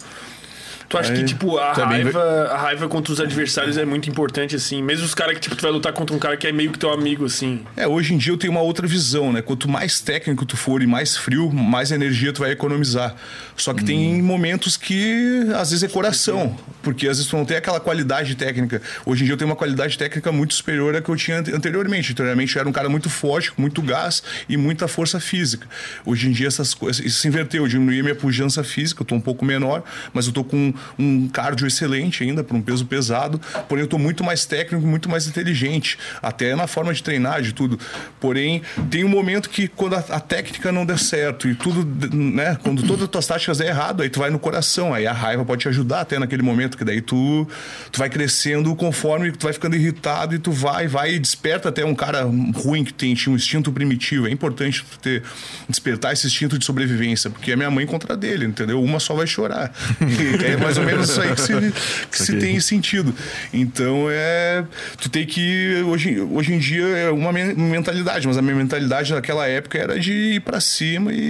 Tu 0.92 0.98
acha 0.98 1.14
Aí, 1.14 1.20
que, 1.20 1.24
tipo, 1.24 1.58
a 1.58 1.72
raiva, 1.72 2.22
a 2.52 2.58
raiva 2.58 2.90
contra 2.90 3.14
os 3.14 3.22
adversários 3.22 3.78
é 3.78 3.86
muito 3.86 4.10
importante, 4.10 4.58
assim? 4.58 4.84
Mesmo 4.84 5.06
os 5.06 5.16
caras 5.16 5.36
que, 5.36 5.40
tipo, 5.40 5.56
tu 5.56 5.62
vai 5.62 5.72
lutar 5.72 5.94
contra 5.94 6.14
um 6.14 6.20
cara 6.20 6.36
que 6.36 6.46
é 6.46 6.52
meio 6.52 6.70
que 6.70 6.78
teu 6.78 6.92
amigo, 6.92 7.24
assim. 7.24 7.62
É, 7.78 7.88
hoje 7.88 8.14
em 8.14 8.18
dia 8.18 8.34
eu 8.34 8.38
tenho 8.38 8.52
uma 8.52 8.60
outra 8.60 8.86
visão, 8.86 9.32
né? 9.32 9.42
Quanto 9.42 9.70
mais 9.70 10.02
técnico 10.02 10.46
tu 10.46 10.58
for 10.58 10.82
e 10.82 10.88
mais 10.88 11.16
frio, 11.16 11.50
mais 11.50 11.94
energia 11.94 12.34
tu 12.34 12.42
vai 12.42 12.52
economizar. 12.52 13.16
Só 13.56 13.74
que 13.74 13.84
hum. 13.84 13.86
tem 13.86 14.22
momentos 14.22 14.76
que, 14.76 15.48
às 15.56 15.70
vezes, 15.70 15.82
é 15.84 15.88
coração. 15.88 16.58
Porque 16.84 17.08
às 17.08 17.18
vezes 17.18 17.30
tu 17.30 17.38
não 17.38 17.46
tem 17.46 17.56
aquela 17.56 17.80
qualidade 17.80 18.36
técnica. 18.36 18.82
Hoje 19.06 19.22
em 19.22 19.26
dia 19.28 19.34
eu 19.34 19.38
tenho 19.38 19.50
uma 19.50 19.56
qualidade 19.56 19.98
técnica 19.98 20.30
muito 20.30 20.54
superior 20.54 20.94
à 20.94 21.02
que 21.02 21.08
eu 21.08 21.16
tinha 21.16 21.38
anteriormente. 21.38 22.12
Anteriormente 22.12 22.54
eu 22.54 22.60
era 22.60 22.68
um 22.68 22.74
cara 22.74 22.90
muito 22.90 23.10
forte, 23.10 23.50
com 23.52 23.62
muito 23.62 23.82
gás 23.82 24.22
e 24.50 24.58
muita 24.58 24.90
força 24.90 25.22
física. 25.22 25.66
Hoje 26.06 26.28
em 26.28 26.32
dia 26.32 26.48
essas 26.48 26.74
coisas... 26.74 27.06
Isso 27.06 27.20
se 27.20 27.28
inverteu. 27.30 27.64
Eu 27.64 27.70
diminuí 27.70 28.02
minha 28.02 28.16
pujança 28.16 28.62
física, 28.62 29.04
eu 29.04 29.06
tô 29.06 29.16
um 29.16 29.22
pouco 29.22 29.46
menor, 29.46 29.84
mas 30.14 30.26
eu 30.26 30.34
tô 30.34 30.44
com 30.44 30.74
um 30.98 31.28
cardio 31.28 31.68
excelente 31.68 32.24
ainda 32.24 32.44
para 32.44 32.56
um 32.56 32.62
peso 32.62 32.86
pesado, 32.86 33.40
porém 33.68 33.84
eu 33.84 33.88
tô 33.88 33.98
muito 33.98 34.24
mais 34.24 34.46
técnico, 34.46 34.86
muito 34.86 35.10
mais 35.10 35.28
inteligente, 35.28 35.98
até 36.22 36.56
na 36.56 36.68
forma 36.68 36.94
de 36.94 37.02
treinar, 37.02 37.42
de 37.42 37.54
tudo. 37.54 37.80
Porém, 38.20 38.62
tem 38.90 39.04
um 39.04 39.10
momento 39.10 39.50
que 39.50 39.68
quando 39.68 39.96
a, 39.96 40.00
a 40.10 40.20
técnica 40.20 40.72
não 40.72 40.86
der 40.86 41.00
certo 41.00 41.48
e 41.48 41.56
tudo, 41.56 41.86
né, 42.16 42.58
quando 42.62 42.84
todas 42.84 43.04
as 43.04 43.10
tuas 43.10 43.28
táticas 43.28 43.62
é 43.62 43.68
errado, 43.68 44.02
aí 44.04 44.10
tu 44.10 44.20
vai 44.20 44.30
no 44.30 44.40
coração, 44.40 44.94
aí 44.94 45.08
a 45.08 45.14
raiva 45.14 45.44
pode 45.46 45.62
te 45.62 45.68
ajudar 45.68 46.02
até 46.02 46.20
naquele 46.20 46.42
momento, 46.42 46.78
que 46.78 46.84
daí 46.84 47.02
tu, 47.02 47.48
tu 47.92 48.00
vai 48.00 48.10
crescendo 48.10 48.76
conforme 48.76 49.32
tu 49.32 49.44
vai 49.44 49.54
ficando 49.54 49.76
irritado 49.76 50.36
e 50.36 50.40
tu 50.40 50.52
vai, 50.52 50.88
vai 50.88 51.14
e 51.14 51.20
desperta 51.20 51.70
até 51.70 51.86
um 51.86 51.96
cara 51.96 52.24
ruim 52.24 52.84
que 52.84 52.94
tem, 52.94 53.16
um 53.28 53.36
instinto 53.36 53.72
primitivo. 53.72 54.28
É 54.28 54.32
importante 54.32 54.86
tu 54.90 55.00
ter, 55.00 55.24
despertar 55.68 56.14
esse 56.14 56.28
instinto 56.28 56.58
de 56.58 56.66
sobrevivência, 56.66 57.30
porque 57.30 57.52
é 57.52 57.56
minha 57.56 57.70
mãe 57.70 57.86
contra 57.86 58.16
dele, 58.16 58.46
entendeu? 58.46 58.82
Uma 58.82 59.00
só 59.00 59.14
vai 59.14 59.28
chorar. 59.28 59.72
é 60.46 60.58
mais 60.72 60.78
ou 60.78 60.84
menos 60.84 61.10
isso 61.10 61.22
aí 61.22 61.34
que 61.34 61.42
se, 61.42 61.54
que 62.12 62.24
se 62.24 62.38
tem 62.38 62.60
sentido. 62.60 63.14
Então 63.54 64.08
é. 64.10 64.64
Tu 65.00 65.10
tem 65.10 65.26
que. 65.26 65.84
Hoje, 65.86 66.20
hoje 66.20 66.54
em 66.54 66.60
dia 66.60 66.86
é 66.86 67.10
uma 67.10 67.32
mentalidade, 67.32 68.28
mas 68.28 68.38
a 68.38 68.42
minha 68.42 68.56
mentalidade 68.56 69.14
naquela 69.14 69.48
época 69.48 69.78
era 69.78 70.00
de 70.00 70.12
ir 70.12 70.42
para 70.42 70.60
cima 70.60 71.12
e 71.14 71.30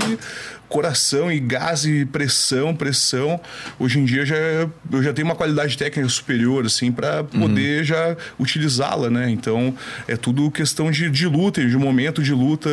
coração 0.71 1.29
e 1.29 1.39
gás 1.39 1.85
e 1.85 2.05
pressão, 2.05 2.73
pressão. 2.73 3.39
Hoje 3.77 3.99
em 3.99 4.05
dia 4.05 4.25
já, 4.25 4.35
eu 4.37 5.03
já 5.03 5.13
tenho 5.13 5.27
uma 5.27 5.35
qualidade 5.35 5.77
técnica 5.77 6.07
superior, 6.07 6.65
assim, 6.65 6.91
para 6.91 7.25
poder 7.25 7.79
uhum. 7.79 7.83
já 7.83 8.17
utilizá-la, 8.39 9.09
né? 9.09 9.29
Então 9.29 9.75
é 10.07 10.15
tudo 10.15 10.49
questão 10.49 10.89
de, 10.89 11.09
de 11.09 11.27
luta, 11.27 11.63
de 11.63 11.77
momento 11.77 12.23
de 12.23 12.33
luta. 12.33 12.69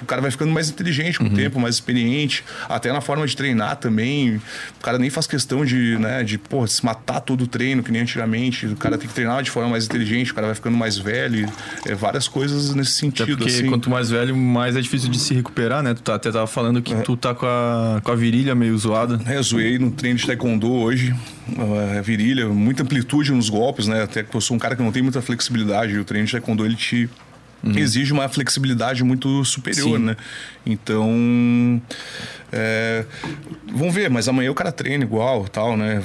O 0.00 0.06
cara 0.06 0.22
vai 0.22 0.30
ficando 0.30 0.52
mais 0.52 0.70
inteligente 0.70 1.18
com 1.18 1.24
uhum. 1.24 1.32
o 1.32 1.34
tempo, 1.34 1.58
mais 1.58 1.74
experiente, 1.74 2.44
até 2.68 2.92
na 2.92 3.00
forma 3.00 3.26
de 3.26 3.36
treinar 3.36 3.76
também. 3.76 4.36
O 4.78 4.82
cara 4.82 4.96
nem 4.96 5.10
faz 5.10 5.26
questão 5.26 5.64
de, 5.64 5.98
né, 5.98 6.22
de 6.22 6.38
porra, 6.38 6.68
se 6.68 6.84
matar 6.84 7.20
todo 7.20 7.42
o 7.42 7.46
treino, 7.48 7.82
que 7.82 7.90
nem 7.90 8.02
antigamente. 8.02 8.66
O 8.66 8.76
cara 8.76 8.96
tem 8.96 9.08
que 9.08 9.14
treinar 9.14 9.42
de 9.42 9.50
forma 9.50 9.70
mais 9.70 9.86
inteligente, 9.86 10.30
o 10.30 10.34
cara 10.34 10.46
vai 10.46 10.54
ficando 10.54 10.76
mais 10.76 10.96
velho. 10.96 11.50
É, 11.84 11.94
várias 11.96 12.28
coisas 12.28 12.72
nesse 12.76 12.92
sentido. 12.92 13.24
Até 13.24 13.36
porque 13.36 13.52
assim. 13.52 13.68
quanto 13.68 13.90
mais 13.90 14.10
velho, 14.10 14.36
mais 14.36 14.76
é 14.76 14.80
difícil 14.80 15.10
de 15.10 15.18
se 15.18 15.34
recuperar, 15.34 15.82
né? 15.82 15.94
Tu 15.94 16.02
tá, 16.02 16.14
até 16.14 16.30
tava 16.30 16.46
falando 16.46 16.80
que 16.80 16.94
é. 16.94 17.00
tu 17.00 17.16
tá 17.28 17.34
com 17.34 17.46
a, 17.46 18.00
com 18.02 18.12
a 18.12 18.14
virilha 18.14 18.54
meio 18.54 18.76
zoada. 18.76 19.18
É, 19.26 19.40
zoei 19.40 19.78
no 19.78 19.90
treino 19.90 20.18
de 20.18 20.26
taekwondo 20.26 20.70
hoje. 20.70 21.14
A 21.96 22.00
virilha, 22.02 22.48
muita 22.48 22.82
amplitude 22.82 23.32
nos 23.32 23.48
golpes, 23.48 23.86
né? 23.86 24.02
Até 24.02 24.22
que 24.22 24.34
eu 24.34 24.40
sou 24.40 24.56
um 24.56 24.60
cara 24.60 24.76
que 24.76 24.82
não 24.82 24.92
tem 24.92 25.02
muita 25.02 25.22
flexibilidade. 25.22 25.98
O 25.98 26.04
treino 26.04 26.26
de 26.26 26.32
taekwondo, 26.32 26.66
ele 26.66 26.76
te 26.76 27.08
uhum. 27.62 27.78
exige 27.78 28.12
uma 28.12 28.28
flexibilidade 28.28 29.02
muito 29.02 29.44
superior, 29.44 29.98
Sim. 29.98 30.04
né? 30.04 30.16
Então, 30.66 31.80
é, 32.56 33.04
vamos 33.72 33.92
ver, 33.92 34.08
mas 34.08 34.28
amanhã 34.28 34.48
o 34.48 34.54
cara 34.54 34.70
treina 34.70 35.02
igual, 35.02 35.48
tal, 35.48 35.76
né? 35.76 36.00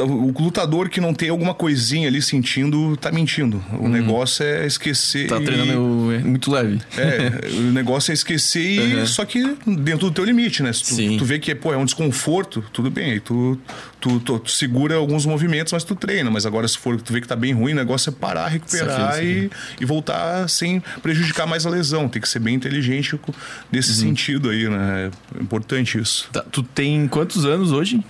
O 0.00 0.42
lutador 0.42 0.88
que 0.88 1.02
não 1.02 1.12
tem 1.12 1.28
alguma 1.28 1.52
coisinha 1.52 2.08
ali 2.08 2.22
sentindo, 2.22 2.96
tá 2.96 3.12
mentindo. 3.12 3.62
O 3.72 3.82
uhum. 3.82 3.88
negócio 3.88 4.42
é 4.42 4.66
esquecer. 4.66 5.28
Tá 5.28 5.38
e... 5.38 5.44
treinando 5.44 5.82
muito 6.24 6.50
leve. 6.50 6.80
É, 6.96 7.58
o 7.58 7.72
negócio 7.72 8.10
é 8.10 8.14
esquecer 8.14 8.60
e 8.60 8.94
uhum. 8.94 9.06
só 9.06 9.26
que 9.26 9.42
dentro 9.66 10.08
do 10.08 10.12
teu 10.12 10.24
limite, 10.24 10.62
né? 10.62 10.72
Se 10.72 10.82
tu, 10.82 10.94
Sim. 10.94 11.18
tu 11.18 11.26
vê 11.26 11.38
que 11.38 11.54
pô, 11.54 11.74
é 11.74 11.76
um 11.76 11.84
desconforto, 11.84 12.64
tudo 12.72 12.90
bem. 12.90 13.12
Aí 13.12 13.20
tu, 13.20 13.58
tu, 14.00 14.18
tu, 14.20 14.38
tu, 14.38 14.50
segura 14.50 14.94
alguns 14.94 15.26
movimentos, 15.26 15.74
mas 15.74 15.84
tu 15.84 15.94
treina. 15.94 16.30
Mas 16.30 16.46
agora, 16.46 16.66
se 16.66 16.78
for 16.78 16.98
tu 16.98 17.12
vê 17.12 17.20
que 17.20 17.28
tá 17.28 17.36
bem 17.36 17.52
ruim, 17.52 17.72
o 17.72 17.76
negócio 17.76 18.08
é 18.08 18.12
parar, 18.12 18.48
recuperar 18.48 19.22
e, 19.22 19.50
e 19.78 19.84
voltar 19.84 20.48
sem 20.48 20.82
prejudicar 21.02 21.46
mais 21.46 21.66
a 21.66 21.70
lesão. 21.70 22.08
Tem 22.08 22.22
que 22.22 22.28
ser 22.28 22.38
bem 22.38 22.54
inteligente 22.54 23.20
nesse 23.70 23.90
uhum. 23.90 24.08
sentido 24.08 24.48
aí, 24.48 24.68
né? 24.68 25.10
É 25.38 25.42
importante 25.42 25.98
isso. 25.98 26.28
Tá, 26.32 26.42
tu 26.42 26.62
tem 26.62 27.06
quantos 27.08 27.44
anos 27.44 27.72
hoje? 27.72 28.02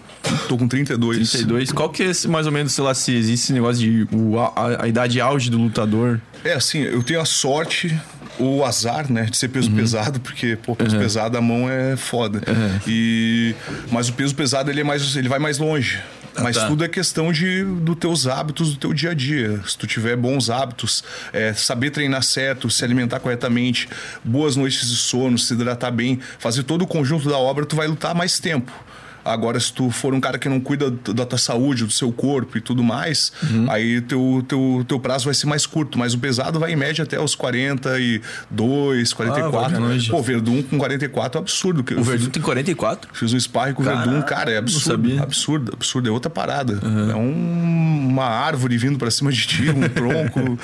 Tô 0.49 0.57
com 0.57 0.67
32. 0.67 1.31
32. 1.31 1.73
Qual 1.73 1.91
que 1.91 2.03
é 2.03 2.29
mais 2.29 2.47
ou 2.47 2.53
menos, 2.53 2.73
sei 2.73 2.85
lá, 2.85 2.95
se 2.95 3.13
existe 3.13 3.45
esse 3.45 3.53
negócio 3.53 3.81
de 3.83 4.09
o, 4.15 4.39
a, 4.39 4.83
a, 4.83 4.89
idade 4.89 5.21
auge 5.21 5.51
do 5.51 5.59
lutador? 5.59 6.21
É 6.43 6.55
assim, 6.55 6.81
eu 6.81 7.03
tenho 7.03 7.21
a 7.21 7.25
sorte 7.25 7.95
o 8.39 8.65
azar, 8.65 9.11
né, 9.13 9.25
de 9.25 9.37
ser 9.37 9.49
peso 9.49 9.71
uhum. 9.71 9.77
pesado, 9.77 10.19
porque 10.19 10.57
pô, 10.57 10.75
peso 10.75 10.97
uhum. 10.97 11.03
pesado 11.03 11.39
a 11.39 11.41
mão 11.41 11.69
é 11.69 11.97
foda. 11.97 12.39
Uhum. 12.39 12.81
E 12.87 13.55
mas 13.93 14.09
o 14.09 14.13
peso 14.13 14.35
pesado 14.35 14.71
ele 14.71 14.81
é 14.81 14.85
mais 14.85 15.15
ele 15.17 15.29
vai 15.29 15.39
mais 15.39 15.59
longe. 15.59 16.03
Ah, 16.37 16.43
Mas 16.43 16.57
tá. 16.57 16.67
tudo 16.67 16.85
é 16.85 16.89
questão 16.89 17.33
de 17.33 17.65
dos 17.65 17.97
teus 17.97 18.27
hábitos 18.27 18.73
do 18.73 18.77
teu 18.77 18.93
dia 18.93 19.11
a 19.11 19.15
dia. 19.15 19.61
Se 19.67 19.79
tu 19.79 19.87
tiver 19.87 20.17
bons 20.17 20.51
hábitos, 20.51 21.05
é, 21.33 21.53
saber 21.53 21.91
treinar 21.91 22.23
certo, 22.23 22.69
se 22.71 22.85
alimentar 22.85 23.21
corretamente, 23.21 23.89
boas 24.25 24.57
noites 24.57 24.89
de 24.89 24.97
sono, 24.97 25.39
se 25.39 25.55
hidratar 25.55 25.93
bem, 25.93 26.21
fazer 26.39 26.65
todo 26.65 26.83
o 26.83 26.87
conjunto 26.87 27.29
da 27.29 27.39
obra, 27.39 27.65
tu 27.65 27.77
vai 27.77 27.87
lutar 27.87 28.15
mais 28.15 28.39
tempo. 28.39 28.73
Agora, 29.25 29.59
se 29.59 29.73
tu 29.73 29.91
for 29.91 30.13
um 30.13 30.21
cara 30.21 30.39
que 30.39 30.49
não 30.49 30.61
cuida 30.61 30.91
da 30.91 31.25
tua 31.25 31.39
saúde, 31.39 31.85
do 31.85 31.93
seu 31.93 32.13
corpo 32.13 32.59
e 32.59 32.61
tudo 32.61 32.83
mais, 32.83 33.33
uhum. 33.43 33.71
aí 33.71 34.01
teu, 34.03 34.45
teu, 34.47 34.85
teu 34.87 35.01
prazo 35.01 35.25
vai 35.25 35.35
ser 35.35 35.47
mais 35.47 35.67
curto. 35.67 35.99
Mas 35.99 36.13
o 36.13 36.19
pesado 36.19 36.61
vai 36.61 36.73
em 36.73 36.77
média 36.77 37.05
até 37.05 37.19
os 37.19 37.35
42, 37.35 39.13
44. 39.13 39.77
Ah, 39.77 40.11
Pô, 40.11 40.23
Verdun 40.23 40.63
com 40.63 40.79
44 40.79 41.39
é 41.39 41.41
absurdo. 41.41 41.85
O 41.99 42.03
Verdun 42.03 42.31
tem 42.31 42.43
44? 42.43 43.11
Fiz 43.15 43.33
um 43.33 43.41
sparring 43.41 43.75
com 43.75 43.83
o 43.83 43.85
Verdun, 43.85 44.21
cara, 44.23 44.51
é 44.51 44.59
absurdo. 44.59 45.23
Absurdo, 45.23 45.73
absurdo. 45.75 46.09
É 46.09 46.13
outra 46.13 46.31
parada. 46.31 46.79
Uhum. 46.83 47.11
É 47.11 47.15
um, 47.15 48.09
uma 48.09 48.27
árvore 48.27 48.77
vindo 48.77 48.99
pra 48.99 49.11
cima 49.11 49.33
de 49.33 49.47
ti, 49.47 49.71
um 49.71 49.89
tronco. 49.89 50.59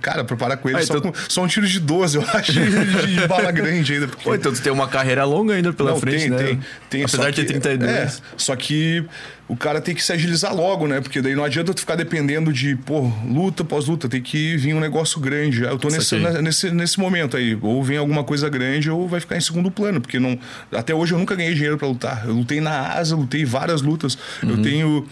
cara, 0.00 0.24
pra 0.24 0.36
parar 0.36 0.56
com 0.56 0.68
ele, 0.68 0.78
ah, 0.78 0.82
só, 0.82 0.96
então... 0.96 1.12
com, 1.12 1.18
só, 1.28 1.42
um 1.42 1.46
tiro 1.46 1.66
de 1.66 1.78
12, 1.78 2.16
eu 2.16 2.24
acho, 2.32 2.52
de, 2.52 3.14
de 3.14 3.26
bala 3.26 3.52
grande 3.52 3.94
ainda. 3.94 4.08
Porque... 4.08 4.24
Pô, 4.24 4.34
então 4.34 4.52
tu 4.52 4.60
tem 4.60 4.72
uma 4.72 4.88
carreira 4.88 5.24
longa 5.24 5.54
ainda 5.54 5.72
pela 5.72 5.92
não, 5.92 6.00
frente, 6.00 6.22
tem, 6.22 6.30
né? 6.30 6.36
Tem, 6.38 6.60
tem. 6.90 7.04
Apesar 7.04 7.30
de 7.30 7.44
ter 7.44 7.52
30 7.52 7.67
32. 7.76 7.88
É, 7.90 8.22
só 8.36 8.56
que 8.56 9.04
o 9.48 9.56
cara 9.56 9.80
tem 9.80 9.94
que 9.94 10.04
se 10.04 10.12
agilizar 10.12 10.54
logo, 10.54 10.86
né? 10.86 11.00
Porque 11.00 11.22
daí 11.22 11.34
não 11.34 11.42
adianta 11.42 11.72
tu 11.72 11.80
ficar 11.80 11.96
dependendo 11.96 12.52
de, 12.52 12.76
pô, 12.76 13.10
luta 13.26 13.62
após 13.62 13.86
luta, 13.86 14.06
tem 14.06 14.20
que 14.20 14.58
vir 14.58 14.74
um 14.74 14.80
negócio 14.80 15.18
grande. 15.18 15.62
Eu 15.62 15.78
tô 15.78 15.88
nesse, 15.88 16.16
nesse, 16.18 16.70
nesse 16.70 17.00
momento 17.00 17.34
aí. 17.34 17.58
Ou 17.62 17.82
vem 17.82 17.96
alguma 17.96 18.22
coisa 18.22 18.46
grande 18.50 18.90
ou 18.90 19.08
vai 19.08 19.20
ficar 19.20 19.38
em 19.38 19.40
segundo 19.40 19.70
plano, 19.70 20.02
porque 20.02 20.18
não. 20.18 20.38
Até 20.70 20.94
hoje 20.94 21.14
eu 21.14 21.18
nunca 21.18 21.34
ganhei 21.34 21.54
dinheiro 21.54 21.78
para 21.78 21.88
lutar. 21.88 22.26
Eu 22.26 22.34
lutei 22.34 22.60
na 22.60 22.92
asa, 22.92 23.16
lutei 23.16 23.42
várias 23.46 23.80
lutas. 23.80 24.18
Uhum. 24.42 24.50
Eu 24.50 24.62
tenho. 24.62 25.06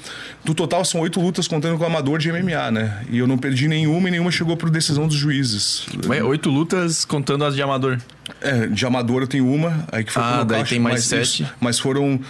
No 0.45 0.55
total 0.55 0.85
são 0.85 1.01
oito 1.01 1.19
lutas 1.19 1.49
contando 1.49 1.79
com 1.79 1.85
o 1.85 1.87
amador 1.87 2.19
de 2.19 2.31
MMA, 2.31 2.71
né? 2.71 3.05
E 3.09 3.17
eu 3.17 3.27
não 3.27 3.39
perdi 3.39 3.67
nenhuma 3.67 4.09
e 4.09 4.11
nenhuma 4.11 4.31
chegou 4.31 4.55
por 4.55 4.69
decisão 4.69 5.09
dos 5.09 5.17
juízes. 5.17 5.87
Mas 6.07 6.23
oito 6.23 6.51
lutas 6.51 7.07
contando 7.07 7.43
as 7.47 7.55
de 7.55 7.63
amador. 7.63 7.99
É, 8.43 8.67
de 8.67 8.85
amador 8.85 9.23
eu 9.23 9.27
tenho 9.27 9.51
uma, 9.51 9.87
aí 9.91 10.05
que 10.05 10.13
foi 10.13 10.23
Ah, 10.23 10.45
daí 10.45 10.63
tem 10.65 10.79
mais 10.79 11.05
sete. 11.05 11.45
Isso, 11.45 11.53
mas 11.59 11.79
foram 11.79 12.21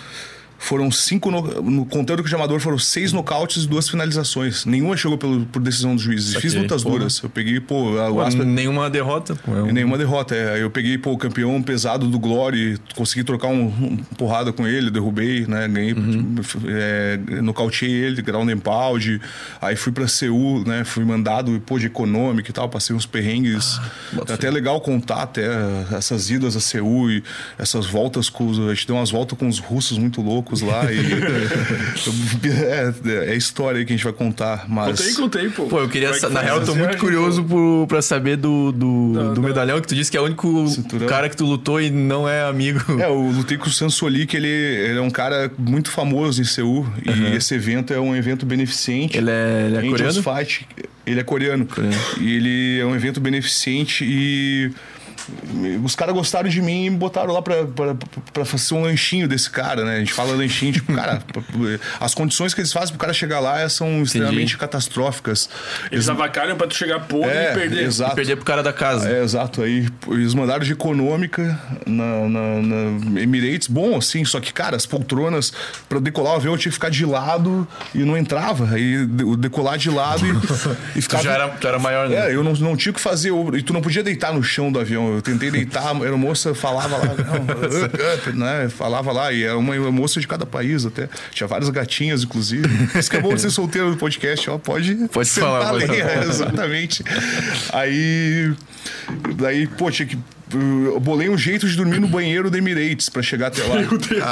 foram 0.59 0.90
cinco. 0.90 1.31
No, 1.31 1.42
no 1.62 1.87
contando 1.87 2.23
com 2.23 2.27
o 2.27 2.31
chamador, 2.31 2.61
foram 2.61 2.79
seis 2.79 3.12
nocautes 3.12 3.64
e 3.64 3.69
duas 3.69 3.88
finalizações. 3.88 4.64
Nenhuma 4.64 4.97
chegou 4.97 5.19
pelo, 5.19 5.47
por 5.47 5.61
decisão 5.61 5.95
dos 5.95 6.03
juízes. 6.03 6.37
Fiz 6.37 6.55
lutas 6.55 6.83
duras. 6.83 7.21
Eu 7.23 7.29
peguei, 7.29 7.61
pô. 7.61 7.99
A, 7.99 8.11
pô 8.11 8.21
aspa, 8.21 8.45
nenhuma 8.45 8.88
derrota. 8.90 9.35
Pô, 9.37 9.55
é 9.55 9.62
um... 9.62 9.73
Nenhuma 9.73 9.99
derrota. 9.99 10.35
É. 10.35 10.62
Eu 10.62 10.71
peguei, 10.71 10.99
pô, 10.99 11.12
o 11.12 11.19
campeão 11.19 11.62
pesado 11.62 12.09
do 12.09 12.19
Glory, 12.19 12.79
consegui 12.95 13.25
trocar 13.25 13.49
um, 13.49 13.66
um 13.66 13.97
porrada 14.16 14.53
com 14.53 14.66
ele, 14.66 14.90
derrubei, 14.90 15.47
né? 15.47 15.69
Ganhei, 15.69 15.92
uhum. 15.92 16.35
é, 16.69 17.19
nocauteei 17.42 17.90
ele, 17.90 18.23
ground 18.23 18.49
and 18.49 18.59
pound. 18.59 19.21
Aí 19.61 19.77
fui 19.77 19.92
pra 19.92 20.09
Seul, 20.09 20.64
né? 20.66 20.85
Fui 20.85 21.05
mandado, 21.05 21.61
pô, 21.64 21.79
de 21.79 21.87
econômico 21.87 22.51
e 22.51 22.53
tal, 22.53 22.69
passei 22.69 22.95
uns 22.95 23.07
perrengues. 23.07 23.79
Ah, 24.14 24.23
é 24.29 24.33
até 24.33 24.51
legal 24.51 24.81
contar 24.81 25.23
até 25.23 25.47
essas 25.97 26.31
idas 26.31 26.57
a 26.57 26.61
Seul 26.61 27.11
e 27.11 27.25
essas 27.59 27.87
voltas 27.87 28.29
com 28.29 28.47
os. 28.47 28.59
A 28.59 28.75
gente 28.75 28.87
deu 28.87 28.97
umas 28.97 29.11
voltas 29.11 29.38
com 29.38 29.49
os 29.49 29.59
russos 29.59 29.99
muito 29.99 30.21
loucos 30.23 30.46
loucos 30.47 30.63
lá 30.63 30.85
e. 30.93 30.99
é, 33.27 33.33
é 33.33 33.37
história 33.37 33.85
que 33.85 33.93
a 33.93 33.97
gente 33.97 34.05
vai 34.05 34.13
contar, 34.13 34.67
mas. 34.69 34.99
Contei, 34.99 35.15
contei, 35.15 35.49
pô. 35.49 35.65
Pô, 35.67 35.81
eu 35.81 35.89
queria. 35.89 36.09
É 36.09 36.29
na 36.29 36.41
real, 36.41 36.61
eu 36.61 36.67
tô 36.67 36.75
muito 36.75 36.97
curioso 36.99 37.43
por, 37.43 37.87
pra 37.89 38.01
saber 38.01 38.37
do, 38.37 38.71
do, 38.73 38.87
não, 38.87 39.35
do 39.35 39.41
não. 39.41 39.49
medalhão 39.49 39.81
que 39.81 39.89
tu 39.89 39.95
disse 39.95 40.11
que 40.11 40.17
é 40.17 40.21
o 40.21 40.25
único 40.25 40.69
Cinturão. 40.69 41.07
cara 41.09 41.29
que 41.29 41.37
tu 41.37 41.45
lutou 41.45 41.81
e 41.81 41.91
não 41.91 42.29
é 42.29 42.45
amigo. 42.45 42.81
É, 43.01 43.07
eu 43.07 43.21
lutei 43.31 43.59
com 43.59 43.67
o 43.67 43.71
Sansoli, 43.71 44.27
que 44.27 44.37
ele, 44.37 44.49
ele 44.49 44.99
é 44.99 45.03
um 45.03 45.11
cara 45.11 45.51
muito 45.59 45.91
famoso 45.91 46.41
em 46.41 46.45
Seul. 46.45 46.81
Uhum. 46.81 47.33
E 47.33 47.37
esse 47.37 47.55
evento 47.55 47.93
é 47.93 48.01
um 48.01 48.15
evento 48.15 48.47
beneficente. 48.47 49.17
Ele 49.17 49.31
é, 49.31 49.65
ele 49.67 49.77
é 49.77 49.91
coreano? 49.91 50.23
Fight. 50.23 50.69
Ele 51.07 51.21
é 51.21 51.25
coreano. 51.25 51.67
coreano. 51.67 51.97
E 52.21 52.37
ele 52.37 52.81
é 52.81 52.85
um 52.85 52.95
evento 52.95 53.21
beneficente 53.21 54.05
e 54.05 54.71
os 55.83 55.95
caras 55.95 56.15
gostaram 56.15 56.49
de 56.49 56.61
mim 56.62 56.87
e 56.87 56.91
me 56.91 56.97
botaram 56.97 57.33
lá 57.33 57.43
pra, 57.43 57.65
pra, 57.65 57.97
pra 58.33 58.45
fazer 58.45 58.75
um 58.75 58.83
lanchinho 58.83 59.27
desse 59.27 59.51
cara, 59.51 59.85
né? 59.85 59.97
A 59.97 59.99
gente 59.99 60.12
fala 60.12 60.33
lanchinho, 60.33 60.73
tipo, 60.73 60.93
cara, 60.95 61.23
as 62.01 62.15
condições 62.15 62.55
que 62.55 62.61
eles 62.61 62.73
fazem 62.73 62.91
pro 62.91 62.99
cara 62.99 63.12
chegar 63.12 63.41
lá 63.41 63.69
são 63.69 64.03
extremamente 64.03 64.39
Entendi. 64.39 64.57
catastróficas. 64.57 65.49
Eles, 65.81 65.93
eles 65.93 66.09
avacalham 66.09 66.57
pra 66.57 66.67
tu 66.67 66.75
chegar 66.75 67.01
podre 67.01 67.31
é, 67.31 67.53
e 67.53 67.55
perder. 67.55 67.85
Exato. 67.85 68.12
E 68.12 68.17
perder 68.17 68.37
pro 68.37 68.45
cara 68.45 68.62
da 68.62 68.73
casa. 68.73 69.09
É, 69.09 69.23
exato. 69.23 69.62
Aí 69.62 69.89
eles 70.09 70.35
mandaram 70.35 70.65
de 70.65 70.73
econômica 70.73 71.59
na, 71.87 72.29
na, 72.29 72.62
na 72.62 73.21
Emirates, 73.21 73.69
bom 73.69 73.97
assim, 73.97 74.25
só 74.25 74.41
que, 74.41 74.53
cara, 74.53 74.77
as 74.77 74.87
poltronas, 74.87 75.53
pra 75.89 75.99
decolar 75.99 76.35
o 76.35 76.37
avião 76.37 76.55
eu 76.55 76.59
tinha 76.59 76.71
que 76.71 76.77
ficar 76.77 76.91
de 76.91 77.05
lado 77.05 77.67
e 77.95 77.99
não 77.99 78.17
entrava. 78.17 78.75
Aí 78.75 79.07
decolar 79.39 79.79
de 79.79 79.91
lado 79.91 80.25
e, 80.27 80.31
e 80.99 81.03
ficava. 81.03 81.23
Tu 81.23 81.27
já 81.27 81.35
era, 81.35 81.49
tu 81.49 81.67
era 81.67 81.79
maior, 81.79 82.09
né? 82.09 82.31
É, 82.31 82.35
eu 82.35 82.43
não, 82.43 82.53
não 82.53 82.77
tinha 82.77 82.93
o 82.93 82.95
que 82.95 83.01
fazer. 83.01 83.33
E 83.55 83.62
tu 83.62 83.73
não 83.73 83.81
podia 83.81 84.03
deitar 84.03 84.33
no 84.33 84.43
chão 84.43 84.71
do 84.71 84.79
avião 84.79 85.15
eu 85.16 85.22
tentei 85.22 85.50
deitar, 85.50 85.94
a 85.94 85.98
aeromoça 86.02 86.55
falava 86.55 86.96
lá, 86.96 87.14
não, 88.35 88.35
né? 88.35 88.68
Falava 88.68 89.12
lá, 89.12 89.33
e 89.33 89.44
era 89.44 89.57
uma 89.57 89.90
moça 89.90 90.20
de 90.20 90.29
cada 90.29 90.46
país 90.46 90.85
até. 90.87 91.09
Tinha 91.31 91.46
várias 91.46 91.70
gatinhas, 91.70 92.22
inclusive. 92.22 92.68
Isso 92.98 93.11
que 93.11 93.16
é 93.16 93.20
bom 93.20 93.35
de 93.35 93.40
ser 93.40 93.50
solteiro 93.50 93.90
no 93.90 93.96
podcast, 93.96 94.48
ó, 94.50 94.59
pode. 94.59 94.94
Pode 95.12 95.31
falar, 95.31 95.70
pode 95.70 95.87
falar. 95.87 95.98
É, 95.98 96.24
exatamente. 96.24 97.05
Aí. 97.72 98.52
Daí, 99.37 99.66
pô, 99.66 99.90
tinha 99.90 100.07
que 100.07 100.18
eu 100.55 101.00
bolei 101.00 101.29
um 101.29 101.37
jeito 101.37 101.68
de 101.68 101.76
dormir 101.76 101.98
no 101.98 102.07
banheiro 102.07 102.48
do 102.48 102.57
Emirates 102.57 103.09
para 103.09 103.20
chegar 103.20 103.48
até 103.48 103.64
lá. 103.64 103.81
Meu 103.81 103.98
Deus, 103.98 104.22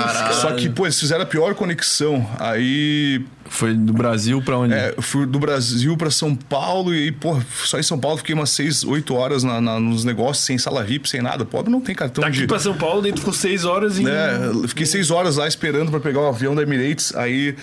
Só 0.41 0.53
que, 0.53 0.69
pô, 0.69 0.87
eles 0.87 0.99
fizeram 0.99 1.23
a 1.23 1.27
pior 1.27 1.55
conexão. 1.55 2.29
Aí. 2.39 3.25
Foi 3.47 3.75
do 3.75 3.93
Brasil 3.93 4.41
para 4.43 4.59
onde? 4.59 4.75
É, 4.75 4.95
fui 5.01 5.27
do 5.27 5.39
Brasil 5.39 5.97
para 5.97 6.11
São 6.11 6.35
Paulo 6.35 6.95
e, 6.95 7.13
pô, 7.13 7.41
só 7.65 7.79
em 7.79 7.83
São 7.83 7.99
Paulo 7.99 8.19
fiquei 8.19 8.35
umas 8.35 8.51
6, 8.51 8.85
8 8.85 9.15
horas 9.15 9.45
na, 9.45 9.61
na, 9.61 9.79
nos 9.79 10.05
negócios, 10.05 10.45
sem 10.45 10.57
sala 10.59 10.83
VIP, 10.83 11.09
sem 11.09 11.21
nada. 11.21 11.45
Pobre 11.45 11.71
não 11.71 11.81
tem 11.81 11.95
cartão 11.95 12.25
Daqui 12.25 12.39
de... 12.39 12.47
pra 12.47 12.59
São 12.59 12.75
Paulo, 12.75 13.03
daí 13.03 13.13
tu 13.13 13.19
ficou 13.19 13.35
6 13.35 13.65
horas 13.65 13.99
em. 13.99 14.07
É, 14.09 14.69
fiquei 14.69 14.87
6 14.87 15.11
horas 15.11 15.37
lá 15.37 15.47
esperando 15.47 15.91
para 15.91 16.01
pegar 16.01 16.21
o 16.21 16.29
avião 16.29 16.55
da 16.55 16.63
Emirates. 16.63 17.15
Aí 17.15 17.55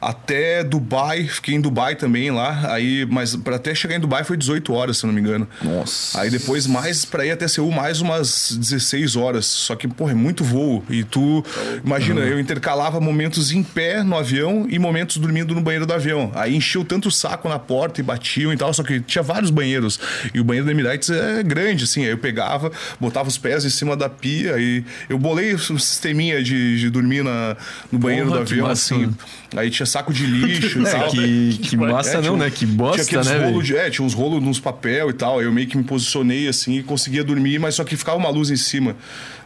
até 0.00 0.64
Dubai, 0.64 1.24
fiquei 1.24 1.54
em 1.54 1.60
Dubai 1.60 1.94
também 1.94 2.30
lá, 2.30 2.72
aí, 2.72 3.06
mas 3.10 3.36
para 3.36 3.56
até 3.56 3.74
chegar 3.74 3.96
em 3.96 4.00
Dubai 4.00 4.24
foi 4.24 4.36
18 4.36 4.72
horas, 4.72 4.98
se 4.98 5.06
não 5.06 5.12
me 5.12 5.20
engano. 5.20 5.46
Nossa. 5.62 6.20
Aí 6.20 6.30
depois 6.30 6.66
mais 6.66 7.04
para 7.04 7.26
ir 7.26 7.32
até 7.32 7.46
Seul 7.46 7.70
mais 7.70 8.00
umas 8.00 8.56
16 8.56 9.16
horas, 9.16 9.44
só 9.44 9.76
que 9.76 9.86
porra, 9.86 10.12
é 10.12 10.14
muito 10.14 10.42
voo 10.42 10.82
e 10.88 11.04
tu 11.04 11.44
imagina, 11.84 12.20
uhum. 12.22 12.26
eu 12.26 12.40
intercalava 12.40 12.98
momentos 13.00 13.52
em 13.52 13.62
pé 13.62 14.02
no 14.02 14.16
avião 14.16 14.66
e 14.70 14.78
momentos 14.78 15.18
dormindo 15.18 15.54
no 15.54 15.60
banheiro 15.60 15.84
do 15.84 15.92
avião. 15.92 16.32
Aí 16.34 16.56
encheu 16.56 16.84
tanto 16.84 17.08
o 17.08 17.12
saco 17.12 17.48
na 17.48 17.58
porta 17.58 18.00
e 18.00 18.02
batiam 18.02 18.52
e 18.52 18.56
tal, 18.56 18.72
só 18.72 18.82
que 18.82 19.00
tinha 19.00 19.22
vários 19.22 19.50
banheiros 19.50 20.00
e 20.32 20.40
o 20.40 20.44
banheiro 20.44 20.66
da 20.66 20.72
Emirates 20.72 21.10
é 21.10 21.42
grande 21.42 21.84
assim, 21.84 22.04
aí 22.04 22.10
eu 22.10 22.18
pegava, 22.18 22.72
botava 22.98 23.28
os 23.28 23.36
pés 23.36 23.64
em 23.64 23.70
cima 23.70 23.96
da 23.96 24.08
pia 24.08 24.58
e 24.58 24.82
eu 25.08 25.18
bolei 25.18 25.54
um 25.54 25.58
sisteminha 25.58 26.42
de, 26.42 26.78
de 26.78 26.88
dormir 26.88 27.22
na, 27.22 27.56
no 27.92 27.98
banheiro 27.98 28.28
porra, 28.28 28.38
do 28.38 28.42
avião 28.42 28.66
assim. 28.66 29.14
Aí 29.56 29.68
tinha 29.68 29.86
saco 29.90 30.12
de 30.12 30.26
lixo 30.26 30.80
é. 30.86 31.08
Que, 31.08 31.58
que 31.58 31.76
massa 31.76 32.18
é, 32.18 32.20
não, 32.22 32.36
né? 32.36 32.50
Que 32.50 32.64
bosta, 32.64 33.04
tinha 33.04 33.22
né? 33.22 33.46
Rolo 33.46 33.62
de, 33.62 33.76
é, 33.76 33.90
tinha 33.90 34.04
uns 34.04 34.14
rolos 34.14 34.42
nos 34.42 34.60
papel 34.60 35.10
e 35.10 35.12
tal. 35.12 35.42
Eu 35.42 35.52
meio 35.52 35.66
que 35.66 35.76
me 35.76 35.84
posicionei 35.84 36.48
assim 36.48 36.78
e 36.78 36.82
conseguia 36.82 37.24
dormir, 37.24 37.58
mas 37.58 37.74
só 37.74 37.84
que 37.84 37.96
ficava 37.96 38.16
uma 38.16 38.30
luz 38.30 38.50
em 38.50 38.56
cima. 38.56 38.96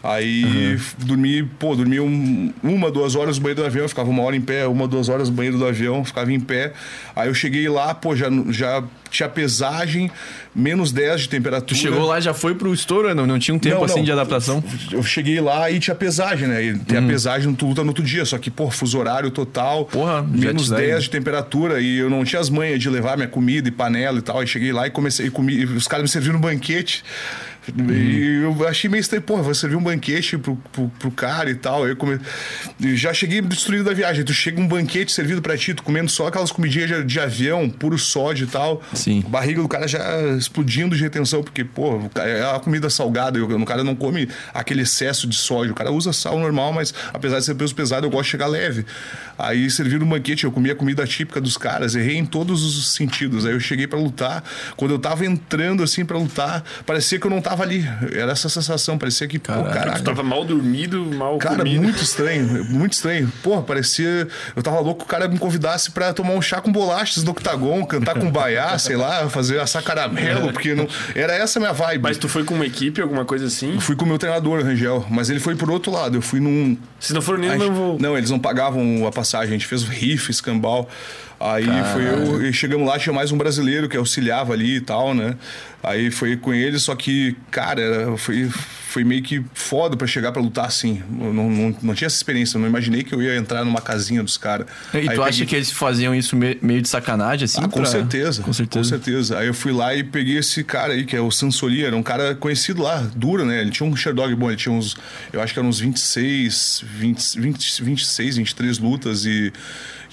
Aí 0.05 0.45
uhum. 0.45 0.79
dormi, 0.99 1.43
pô, 1.59 1.75
dormi 1.75 1.99
um, 1.99 2.53
uma, 2.63 2.91
duas 2.91 3.17
horas 3.17 3.39
no 3.39 3.43
banheiro 3.43 3.63
do 3.63 3.67
avião, 3.67 3.89
ficava 3.89 4.11
uma 4.11 4.23
hora 4.23 4.37
em 4.37 4.41
pé, 4.41 4.67
uma, 4.67 4.87
duas 4.87 5.09
horas 5.09 5.31
no 5.31 5.35
banheiro 5.35 5.57
do 5.57 5.67
avião, 5.67 6.05
ficava 6.05 6.31
em 6.31 6.39
pé. 6.39 6.75
Aí 7.17 7.29
eu 7.29 7.33
cheguei 7.33 7.67
lá, 7.71 7.95
pô, 7.95 8.15
já, 8.15 8.27
já 8.51 8.85
tinha 9.11 9.31
pesagem, 9.31 10.11
menos 10.55 10.93
10 10.93 11.23
de 11.23 11.29
temperatura. 11.31 11.69
Tu 11.69 11.75
chegou 11.75 12.07
lá 12.07 12.21
já 12.21 12.35
foi 12.35 12.55
pro 12.55 12.75
estouro, 12.75 13.15
não? 13.15 13.27
Não 13.27 13.39
tinha 13.39 13.55
um 13.55 13.59
tempo 13.59 13.77
não, 13.77 13.85
assim 13.85 14.01
não. 14.01 14.05
de 14.05 14.13
adaptação? 14.13 14.63
Eu 14.93 15.03
cheguei 15.03 15.41
lá 15.41 15.71
e 15.71 15.81
tinha 15.81 15.95
pesagem, 15.95 16.49
né? 16.49 16.63
E 16.63 16.79
tem 16.81 16.99
hum. 16.99 17.05
a 17.07 17.09
pesagem, 17.09 17.55
tu 17.55 17.67
luta 17.67 17.83
no 17.83 17.89
outro 17.89 18.05
dia, 18.05 18.27
só 18.27 18.37
que, 18.37 18.51
pô, 18.51 18.71
fuso 18.71 18.99
horário 18.99 19.31
total, 19.31 19.87
Porra, 19.87 20.23
menos 20.23 20.69
10 20.69 21.05
de 21.05 21.11
temperatura 21.11 21.81
e 21.81 21.97
eu 21.97 22.11
não 22.11 22.25
tinha 22.25 22.41
as 22.41 22.51
manhas 22.51 22.79
de 22.79 22.91
levar 22.91 23.17
minha 23.17 23.29
comida 23.29 23.69
e 23.69 23.73
panela 23.73 24.19
e 24.19 24.23
tal. 24.23 24.41
Aí 24.41 24.47
cheguei 24.47 24.71
lá 24.71 24.87
e 24.87 24.91
comecei 24.91 25.29
a 25.29 25.31
comer, 25.31 25.65
os 25.65 25.89
caras 25.89 26.03
me 26.03 26.09
serviram 26.09 26.37
um 26.37 26.43
banquete. 26.43 27.03
E 27.69 28.43
eu 28.43 28.69
achei 28.69 28.91
meio 28.91 29.01
estranho, 29.01 29.23
porra, 29.23 29.43
vou 29.43 29.55
servir 29.55 29.77
um 29.77 29.83
banquete 29.83 30.37
pro, 30.37 30.57
pro, 30.73 30.89
pro 30.99 31.11
cara 31.11 31.51
e 31.51 31.55
tal. 31.55 31.87
Eu 31.89 31.97
come... 31.97 32.19
já 32.95 33.15
cheguei 33.15 33.41
destruído 33.41 33.85
da 33.85 33.93
viagem. 33.93 34.25
Tu 34.25 34.33
chega 34.33 34.61
um 34.61 34.69
banquete 34.69 35.13
servido 35.13 35.41
pra 35.41 35.57
ti, 35.57 35.73
tu 35.73 35.83
comendo 35.83 36.11
só 36.11 36.27
aquelas 36.27 36.53
comidinhas 36.53 36.89
de, 36.89 37.05
de 37.05 37.21
avião, 37.21 37.69
puro 37.71 37.99
sódio 37.99 38.45
e 38.45 38.51
tal. 38.51 38.83
Sim. 38.93 39.25
Barriga 39.29 39.63
do 39.63 39.69
cara 39.69 39.89
já 39.89 40.01
explodindo 40.37 40.97
de 40.97 41.03
retenção, 41.03 41.43
porque, 41.43 41.65
pô, 41.65 42.01
é 42.17 42.47
uma 42.47 42.61
comida 42.61 42.91
salgada. 42.91 43.39
Eu, 43.39 43.47
o 43.47 43.65
cara 43.65 43.83
não 43.83 43.95
come 43.95 44.29
aquele 44.53 44.83
excesso 44.83 45.27
de 45.27 45.37
sódio. 45.37 45.73
O 45.73 45.75
cara 45.75 45.91
usa 45.91 46.13
sal 46.13 46.39
normal, 46.39 46.73
mas 46.73 46.93
apesar 47.13 47.39
de 47.39 47.45
ser 47.47 47.55
peso 47.55 47.75
pesado, 47.75 48.07
eu 48.07 48.11
gosto 48.11 48.25
de 48.25 48.31
chegar 48.31 48.47
leve. 48.47 48.85
Aí 49.39 49.71
serviram 49.71 50.07
um 50.07 50.09
banquete, 50.09 50.45
eu 50.45 50.53
comia 50.53 50.73
a 50.73 50.77
comida 50.77 51.07
típica 51.07 51.41
dos 51.41 51.57
caras, 51.57 51.95
errei 51.95 52.17
em 52.17 52.27
todos 52.27 52.63
os 52.63 52.93
sentidos. 52.93 53.47
Aí 53.47 53.53
eu 53.53 53.61
cheguei 53.61 53.87
para 53.87 53.99
lutar. 53.99 54.45
Quando 54.77 54.93
eu 54.93 54.99
tava 54.99 55.25
entrando 55.25 55.83
assim 55.83 56.05
para 56.05 56.19
lutar, 56.19 56.63
parecia 56.85 57.19
que 57.19 57.27
eu 57.27 57.31
não 57.31 57.41
tava 57.41 57.54
tava 57.55 57.63
ali. 57.63 57.89
Era 58.13 58.33
essa 58.33 58.49
sensação, 58.49 58.99
parecia 58.99 59.27
que, 59.27 59.39
caraca, 59.39 59.69
pô, 59.69 59.75
caraca. 59.75 59.99
Tu 59.99 60.05
tava 60.05 60.23
mal 60.23 60.45
dormido, 60.45 61.05
mal 61.07 61.39
Cara, 61.39 61.59
comido. 61.59 61.83
muito 61.83 62.03
estranho, 62.03 62.65
muito 62.65 62.93
estranho. 62.93 63.33
Porra, 63.43 63.63
parecia. 63.63 64.27
Eu 64.55 64.63
tava 64.63 64.81
louco 64.81 65.01
que 65.01 65.05
o 65.05 65.09
cara 65.09 65.29
me 65.29 65.39
convidasse 65.39 65.91
pra 65.91 66.13
tomar 66.13 66.33
um 66.33 66.43
chá 66.43 66.61
com 66.61 66.73
bolachas 66.73 67.23
no 67.23 67.31
octagon, 67.31 67.85
cantar 67.87 68.19
com 68.19 68.31
baiá, 68.31 68.77
sei 68.79 68.97
lá, 68.97 69.29
fazer 69.31 69.61
assar 69.61 69.83
caramelo, 69.83 70.53
porque 70.53 70.75
não. 70.75 70.87
Era 71.15 71.35
essa 71.35 71.59
a 71.59 71.61
minha 71.61 71.73
vibe. 71.73 72.03
Mas 72.03 72.19
tu 72.19 72.29
foi 72.29 72.45
com 72.45 72.55
uma 72.55 72.67
equipe, 72.67 73.01
alguma 73.01 73.25
coisa 73.25 73.47
assim? 73.47 73.75
Eu 73.75 73.81
fui 73.81 73.97
com 73.97 74.05
o 74.05 74.09
meu 74.09 74.19
treinador, 74.19 74.63
Rangel, 74.63 75.07
mas 75.09 75.31
ele 75.31 75.41
foi 75.41 75.55
por 75.55 75.71
outro 75.71 75.93
lado. 75.93 76.17
Eu 76.17 76.23
fui 76.23 76.41
num. 76.41 76.77
Se 76.99 77.13
não 77.13 77.23
for 77.23 77.39
nem, 77.39 77.57
não 77.57 77.73
vou. 77.73 77.99
Não, 78.01 78.19
eles 78.19 78.31
não 78.31 78.39
pagavam 78.39 79.07
a 79.07 79.13
passagem, 79.13 79.49
a 79.49 79.53
gente 79.53 79.67
fez 79.67 79.83
o 79.83 79.87
riff, 79.87 80.31
escambau. 80.31 80.89
Aí 81.45 81.67
foi 81.93 82.09
eu, 82.09 82.47
e 82.47 82.53
chegamos 82.55 82.89
lá, 82.89 82.99
tinha 82.99 83.13
mais 83.13 83.31
um 83.31 83.37
brasileiro 83.37 83.87
que 83.87 83.99
auxiliava 83.99 84.55
ali 84.55 84.77
e 84.77 84.81
tal, 84.81 85.13
né? 85.13 85.37
Aí 85.83 86.11
foi 86.11 86.39
com 86.39 86.55
ele, 86.55 86.79
só 86.79 86.95
que, 86.95 87.37
cara, 87.51 88.17
foi, 88.17 88.49
foi 88.49 89.05
meio 89.05 89.23
que 89.23 89.45
foda 89.53 89.95
para 89.95 90.07
chegar 90.07 90.33
para 90.33 90.41
lutar 90.41 90.65
assim. 90.65 91.03
Eu 91.21 91.35
não, 91.35 91.51
não, 91.51 91.77
não, 91.83 91.95
tinha 91.95 92.07
essa 92.07 92.17
experiência, 92.17 92.59
não 92.59 92.67
imaginei 92.67 93.05
que 93.05 93.15
eu 93.15 93.21
ia 93.21 93.37
entrar 93.37 93.63
numa 93.63 93.83
casinha 93.83 94.23
dos 94.23 94.39
caras. 94.39 94.67
E 94.95 94.97
aí 94.97 95.15
tu 95.15 95.23
acha 95.23 95.33
peguei... 95.33 95.47
que 95.47 95.57
eles 95.57 95.71
faziam 95.71 96.15
isso 96.15 96.35
meio 96.35 96.81
de 96.81 96.89
sacanagem, 96.89 97.45
assim? 97.45 97.61
Ah, 97.63 97.69
com 97.69 97.83
pra... 97.83 97.91
certeza. 97.91 98.43
Com 98.43 98.53
certeza. 98.55 98.97
Com 98.97 99.05
certeza. 99.05 99.39
Aí 99.39 99.47
eu 99.47 99.53
fui 99.53 99.73
lá 99.73 99.95
e 99.95 100.03
peguei 100.03 100.39
esse 100.39 100.65
cara 100.65 100.95
aí, 100.95 101.05
que 101.05 101.15
é 101.15 101.21
o 101.21 101.31
Sansoli, 101.31 101.85
era 101.85 101.95
um 101.95 102.03
cara 102.03 102.35
conhecido 102.35 102.83
lá, 102.83 103.07
duro, 103.15 103.45
né? 103.45 103.61
Ele 103.61 103.71
tinha 103.71 103.87
um 103.87 103.95
Sherdog 103.95 104.35
bom, 104.35 104.49
ele 104.49 104.57
tinha 104.57 104.73
uns, 104.73 104.97
eu 105.31 105.43
acho 105.43 105.53
que 105.53 105.59
eram 105.59 105.69
uns 105.69 105.81
26, 105.81 106.85
20, 106.87 107.39
20, 107.39 107.83
26, 107.83 108.37
23 108.39 108.79
lutas 108.79 109.27
e 109.27 109.53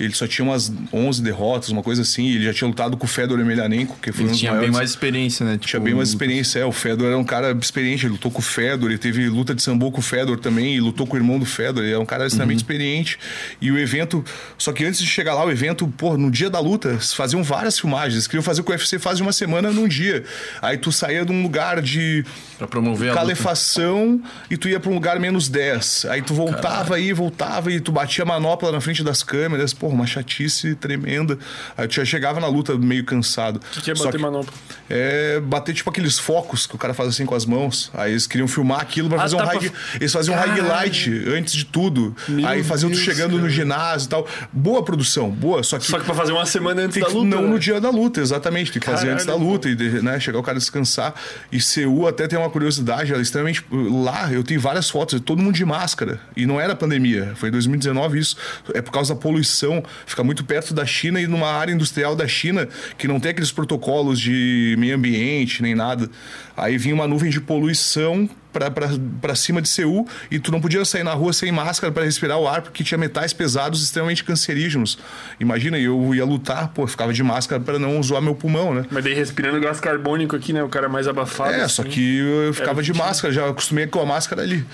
ele 0.04 0.14
só 0.14 0.28
tinha 0.28 0.46
umas 0.46 0.72
11 0.92 1.22
derrotas, 1.22 1.70
uma 1.70 1.84
coisa 1.84 2.02
assim. 2.02 2.28
ele 2.30 2.44
já 2.44 2.54
tinha 2.54 2.68
lutado 2.68 2.98
com 2.98 3.06
o 3.06 3.08
Fedor 3.08 3.40
Emelianenko, 3.40 3.98
que 4.02 4.12
foi 4.12 4.26
ele 4.26 4.34
um 4.34 4.36
tinha 4.36 4.52
maiores. 4.52 4.70
bem 4.70 4.78
mais 4.78 4.90
experiência, 4.90 5.46
né? 5.46 5.54
Tipo, 5.54 5.68
tinha 5.68 5.80
bem 5.80 5.94
mais 5.94 6.10
experiência, 6.10 6.60
é. 6.60 6.66
O 6.66 6.72
Fedor 6.72 7.08
era 7.08 7.18
um 7.18 7.24
cara 7.24 7.58
experiente, 7.60 8.06
ele 8.06 8.14
lutou 8.14 8.32
com 8.32 8.40
o 8.40 8.42
Fedor, 8.44 8.90
ele 8.90 8.98
teve 8.98 9.28
luta 9.30 9.54
de 9.54 9.62
sambo 9.62 9.92
com 9.92 10.00
o 10.00 10.04
Fedor 10.04 10.40
também, 10.40 10.76
e 10.76 10.80
lutou 10.80 11.06
com 11.06 11.16
o 11.16 11.20
irmão 11.20 11.38
do 11.38 11.46
Fedor. 11.46 11.84
Ele 11.84 11.94
é 11.94 12.00
um 12.00 12.06
cara 12.06 12.26
extremamente 12.26 12.58
uhum. 12.58 12.62
experiente. 12.62 13.20
E 13.60 13.72
o 13.72 13.78
evento. 13.78 14.24
Só 14.58 14.72
que 14.72 14.84
antes 14.84 15.00
de 15.00 15.08
chegar 15.08 15.34
lá, 15.34 15.46
o 15.46 15.52
evento, 15.52 15.88
pô, 15.98 16.18
no 16.18 16.32
dia 16.32 16.50
da 16.50 16.60
luta, 16.60 16.98
faziam 17.00 17.44
várias 17.44 17.80
filmagens. 17.80 18.14
Eles 18.14 18.28
queriam 18.28 18.44
fazer 18.44 18.64
com 18.64 18.72
o 18.72 18.76
UFC 18.76 19.00
faz 19.00 19.18
de 19.18 19.24
uma 19.24 19.34
semana 19.34 19.72
num 19.72 19.88
dia. 19.88 20.24
Aí 20.62 20.78
tu 20.78 20.92
saía 20.92 21.26
de 21.26 21.32
um 21.32 21.42
lugar 21.42 21.82
de. 21.82 22.26
Pra 22.58 22.68
promover 22.68 23.14
calefação 23.14 24.22
e 24.50 24.58
tu 24.58 24.68
ia 24.68 24.80
pra 24.80 24.90
um 24.90 24.94
lugar 24.94 25.20
menos 25.20 25.50
10. 25.50 26.06
Aí 26.10 26.22
tu 26.22 26.34
voltava 26.34 26.96
aí, 26.96 27.14
voltava 27.14 27.72
e 27.72 27.80
tu 27.80 27.92
batia 27.92 28.24
a 28.24 28.28
manopla 28.28 28.72
na 28.72 28.82
frente 28.82 29.04
das 29.04 29.24
câmeras. 29.24 29.74
Pô, 29.74 29.91
uma 29.94 30.06
chatice 30.06 30.76
tremenda. 30.76 31.38
Aí 31.78 31.88
tu 31.88 31.96
já 31.96 32.06
chegava 32.06 32.40
na 32.40 32.48
luta 32.48 32.78
meio 32.78 33.04
cansado. 33.04 33.58
O 33.58 33.60
que, 33.72 33.82
que 33.82 33.92
é 33.92 33.94
bater 33.94 34.12
que, 34.12 34.18
manopla? 34.18 34.54
É 34.90 35.40
bater 35.40 35.74
tipo 35.74 35.90
aqueles 35.90 36.20
focos 36.20 36.66
que 36.66 36.76
o 36.76 36.78
cara 36.78 36.94
faz 36.94 37.10
assim 37.10 37.26
com 37.26 37.36
as 37.36 37.46
mãos. 37.46 37.92
Aí 37.94 38.12
eles 38.12 38.28
queriam 38.28 38.48
filmar 38.48 38.82
aquilo 38.82 39.10
pra 39.10 39.18
ah, 39.18 39.22
fazer 39.22 39.38
tá 39.38 39.44
um 39.44 39.48
high... 39.48 39.60
pra... 39.60 39.80
Eles 39.96 40.12
faziam 40.12 40.36
um 40.36 40.40
highlight 40.40 41.12
antes 41.30 41.54
de 41.54 41.66
tudo. 41.66 42.16
Meu 42.28 42.48
aí 42.48 42.64
faziam 42.64 42.90
Deus, 42.90 43.02
tu 43.02 43.06
chegando 43.06 43.32
cara. 43.32 43.44
no 43.44 43.50
ginásio 43.50 44.08
e 44.08 44.10
tal. 44.10 44.28
Boa 44.52 44.84
produção, 44.84 45.30
boa. 45.30 45.64
Só 45.64 45.78
que, 45.78 45.86
só 45.86 46.00
que 46.00 46.06
pra 46.06 46.16
fazer 46.16 46.32
uma 46.32 46.46
semana 46.46 46.82
antes 46.82 47.00
da 47.00 47.08
luta. 47.08 47.26
Não 47.26 47.44
né? 47.44 47.48
no 47.50 47.60
dia 47.60 47.80
da 47.80 47.90
luta, 47.90 48.20
exatamente. 48.20 48.72
Tem 48.72 48.80
que 48.80 48.86
fazer 48.86 49.10
antes 49.10 49.26
da 49.26 49.36
luta 49.36 49.70
e 49.70 49.76
né, 50.02 50.20
chegar 50.20 50.40
o 50.40 50.44
cara 50.44 50.58
a 50.58 50.60
descansar. 50.60 51.14
E 51.52 51.62
Seul 51.62 52.08
até 52.08 52.28
tem 52.28 52.38
uma 52.38 52.50
curiosidade, 52.50 53.12
ela 53.12 53.22
é 53.22 53.24
extremamente. 53.24 53.64
Lá 53.72 54.32
eu 54.32 54.44
tenho 54.44 54.60
várias 54.60 54.90
fotos, 54.90 55.20
todo 55.22 55.42
mundo 55.42 55.56
de 55.56 55.66
máscara. 55.66 56.20
E 56.36 56.46
não 56.46 56.60
era 56.60 56.76
pandemia, 56.76 57.34
foi 57.36 57.52
2019 57.52 58.20
isso. 58.20 58.36
É 58.74 58.82
por 58.82 58.92
causa 58.92 59.14
da 59.14 59.20
poluição 59.20 59.81
fica 60.06 60.24
muito 60.24 60.44
perto 60.44 60.74
da 60.74 60.86
China 60.86 61.20
e 61.20 61.28
numa 61.28 61.50
área 61.50 61.72
industrial 61.72 62.16
da 62.16 62.28
China 62.28 62.68
que 62.98 63.08
não 63.08 63.20
tem 63.20 63.32
aqueles 63.32 63.52
protocolos 63.52 64.20
de 64.20 64.76
meio 64.78 64.96
ambiente 64.96 65.62
nem 65.62 65.76
nada. 65.76 66.10
Aí 66.56 66.78
vinha 66.78 66.94
uma 66.94 67.08
nuvem 67.08 67.30
de 67.30 67.40
poluição 67.40 68.30
para 68.52 69.36
cima 69.36 69.62
de 69.62 69.70
Seul 69.70 70.06
e 70.30 70.38
tu 70.38 70.52
não 70.52 70.60
podia 70.60 70.84
sair 70.84 71.04
na 71.04 71.14
rua 71.14 71.32
sem 71.32 71.52
máscara 71.52 71.92
para 71.92 72.04
respirar 72.04 72.38
o 72.38 72.48
ar 72.48 72.62
porque 72.62 72.84
tinha 72.84 72.98
metais 72.98 73.34
pesados 73.34 73.82
extremamente 73.82 74.24
cancerígenos. 74.24 75.00
Imagina, 75.40 75.80
eu 75.80 76.14
ia 76.14 76.26
lutar, 76.26 76.68
pô, 76.70 76.86
ficava 76.86 77.14
de 77.14 77.24
máscara 77.24 77.62
para 77.62 77.80
não 77.80 78.02
zoar 78.04 78.22
meu 78.22 78.36
pulmão, 78.36 78.74
né? 78.74 78.86
Mas 78.92 79.04
daí 79.04 79.14
respirando 79.14 79.60
gás 79.60 79.80
carbônico 79.80 80.36
aqui, 80.36 80.52
né? 80.54 80.62
O 80.64 80.70
cara 80.70 80.90
mais 80.90 81.08
abafado. 81.08 81.54
É, 81.54 81.62
assim. 81.62 81.76
só 81.76 81.84
que 81.84 82.18
eu 82.18 82.54
ficava 82.54 82.84
de 82.84 82.94
máscara, 82.94 83.34
já 83.34 83.50
acostumei 83.50 83.88
com 83.88 84.00
a 84.02 84.06
máscara 84.06 84.42
ali. 84.42 84.66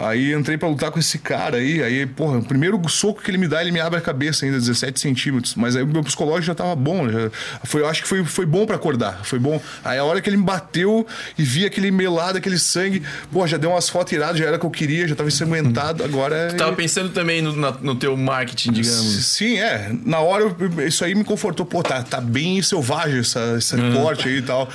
Aí 0.00 0.32
entrei 0.32 0.56
para 0.56 0.68
lutar 0.68 0.90
com 0.92 0.98
esse 0.98 1.18
cara 1.18 1.56
aí, 1.56 1.82
aí, 1.82 2.06
porra, 2.06 2.38
o 2.38 2.44
primeiro 2.44 2.80
soco 2.88 3.20
que 3.20 3.30
ele 3.30 3.38
me 3.38 3.48
dá, 3.48 3.60
ele 3.60 3.72
me 3.72 3.80
abre 3.80 3.98
a 3.98 4.00
cabeça 4.00 4.44
ainda, 4.44 4.56
17 4.56 5.00
centímetros. 5.00 5.56
Mas 5.56 5.74
aí 5.74 5.82
o 5.82 5.86
meu 5.86 6.04
psicológico 6.04 6.46
já 6.46 6.54
tava 6.54 6.76
bom, 6.76 7.08
já, 7.10 7.30
foi, 7.64 7.80
eu 7.80 7.88
acho 7.88 8.02
que 8.02 8.08
foi, 8.08 8.24
foi 8.24 8.46
bom 8.46 8.64
para 8.64 8.76
acordar, 8.76 9.24
foi 9.24 9.40
bom. 9.40 9.60
Aí 9.84 9.98
a 9.98 10.04
hora 10.04 10.20
que 10.20 10.30
ele 10.30 10.36
me 10.36 10.44
bateu 10.44 11.04
e 11.36 11.42
vi 11.42 11.66
aquele 11.66 11.90
melado, 11.90 12.38
aquele 12.38 12.58
sangue, 12.58 13.02
pô, 13.32 13.44
já 13.46 13.56
deu 13.56 13.70
umas 13.70 13.88
fotos 13.88 14.12
iradas, 14.12 14.38
já 14.38 14.46
era 14.46 14.56
o 14.56 14.60
que 14.60 14.66
eu 14.66 14.70
queria, 14.70 15.08
já 15.08 15.16
tava 15.16 15.28
ensanguentado, 15.28 16.04
agora... 16.04 16.48
Tu 16.50 16.56
tava 16.56 16.76
pensando 16.76 17.08
também 17.08 17.42
no, 17.42 17.52
no 17.52 17.94
teu 17.96 18.16
marketing, 18.16 18.72
digamos. 18.72 19.26
Sim, 19.26 19.58
é. 19.58 19.90
Na 20.04 20.20
hora, 20.20 20.54
isso 20.86 21.04
aí 21.04 21.14
me 21.14 21.24
confortou, 21.24 21.66
pô, 21.66 21.82
tá, 21.82 22.04
tá 22.04 22.20
bem 22.20 22.62
selvagem 22.62 23.18
essa, 23.18 23.56
esse 23.58 23.74
uhum. 23.74 23.94
corte 23.94 24.28
aí 24.28 24.36
e 24.36 24.42
tal. 24.42 24.68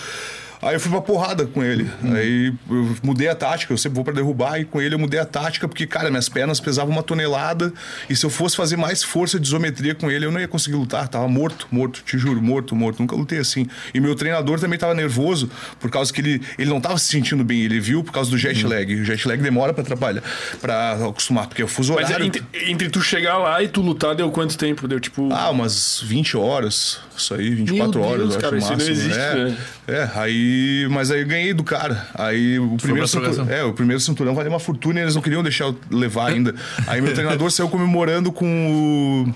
Aí 0.63 0.75
eu 0.75 0.79
fui 0.79 0.91
pra 0.91 1.01
porrada 1.01 1.45
com 1.45 1.63
ele. 1.63 1.89
Hum. 2.03 2.13
Aí 2.13 2.53
eu 2.69 2.97
mudei 3.03 3.27
a 3.27 3.35
tática, 3.35 3.73
eu 3.73 3.77
sempre 3.77 3.95
vou 3.95 4.03
pra 4.03 4.13
derrubar, 4.13 4.59
e 4.59 4.65
com 4.65 4.81
ele 4.81 4.95
eu 4.95 4.99
mudei 4.99 5.19
a 5.19 5.25
tática, 5.25 5.67
porque, 5.67 5.85
cara, 5.85 6.09
minhas 6.09 6.29
pernas 6.29 6.59
pesavam 6.59 6.91
uma 6.91 7.03
tonelada, 7.03 7.73
e 8.09 8.15
se 8.15 8.25
eu 8.25 8.29
fosse 8.29 8.55
fazer 8.55 8.77
mais 8.77 9.03
força 9.03 9.39
de 9.39 9.47
isometria 9.47 9.93
com 9.93 10.09
ele, 10.09 10.25
eu 10.25 10.31
não 10.31 10.39
ia 10.39 10.47
conseguir 10.47 10.75
lutar. 10.75 11.07
Tava 11.07 11.27
morto, 11.27 11.67
morto, 11.71 12.01
te 12.05 12.17
juro, 12.17 12.41
morto, 12.41 12.75
morto. 12.75 12.99
Nunca 12.99 13.15
lutei 13.15 13.39
assim. 13.39 13.67
E 13.93 13.99
meu 13.99 14.15
treinador 14.15 14.59
também 14.59 14.79
tava 14.79 14.93
nervoso, 14.93 15.49
por 15.79 15.91
causa 15.91 16.13
que 16.13 16.21
ele, 16.21 16.41
ele 16.57 16.69
não 16.69 16.79
tava 16.79 16.97
se 16.97 17.07
sentindo 17.07 17.43
bem. 17.43 17.61
Ele 17.61 17.79
viu 17.79 18.03
por 18.03 18.13
causa 18.13 18.29
do 18.29 18.37
jet 18.37 18.65
hum. 18.65 18.69
lag. 18.69 18.93
O 18.93 19.03
jet 19.03 19.27
lag 19.27 19.41
demora 19.41 19.73
pra 19.73 19.83
atrapalhar, 19.83 20.23
pra 20.61 20.93
acostumar, 21.09 21.47
porque 21.47 21.61
é 21.61 21.65
o 21.65 21.67
fuso 21.67 21.93
horário. 21.93 22.17
Mas 22.17 22.25
entre, 22.25 22.43
entre, 22.69 22.89
tu 22.89 23.01
chegar 23.01 23.37
lá 23.37 23.61
e 23.61 23.67
tu 23.67 23.81
lutar, 23.81 24.15
deu 24.15 24.31
quanto 24.31 24.57
tempo? 24.57 24.87
Deu 24.87 24.99
tipo. 24.99 25.31
Ah, 25.33 25.49
umas 25.49 26.01
20 26.03 26.37
horas. 26.37 26.99
Isso 27.15 27.33
aí, 27.33 27.53
24 27.53 27.99
Meu 27.99 28.09
horas, 28.09 28.29
Deus, 28.29 28.37
cara, 28.37 28.57
acho 28.57 28.65
isso 28.65 28.73
máximo. 28.73 28.95
não 28.95 29.01
existe, 29.01 29.19
é, 29.19 29.35
né? 29.35 29.57
é, 29.87 30.09
aí. 30.15 30.52
Mas 30.91 31.11
aí 31.11 31.21
eu 31.21 31.27
ganhei 31.27 31.53
do 31.53 31.63
cara. 31.63 32.07
Aí 32.13 32.59
o 32.59 32.77
primeiro, 32.77 33.07
cinturão, 33.07 33.49
é, 33.49 33.63
o 33.63 33.73
primeiro 33.73 33.99
cinturão 33.99 34.35
valia 34.35 34.49
uma 34.49 34.59
fortuna 34.59 34.99
e 34.99 35.03
eles 35.03 35.15
não 35.15 35.21
queriam 35.21 35.43
deixar 35.43 35.65
eu 35.65 35.77
levar 35.89 36.29
ainda. 36.29 36.53
Aí 36.87 37.01
meu 37.01 37.13
treinador 37.13 37.51
saiu 37.51 37.69
comemorando 37.69 38.31
com 38.31 39.25
o 39.27 39.33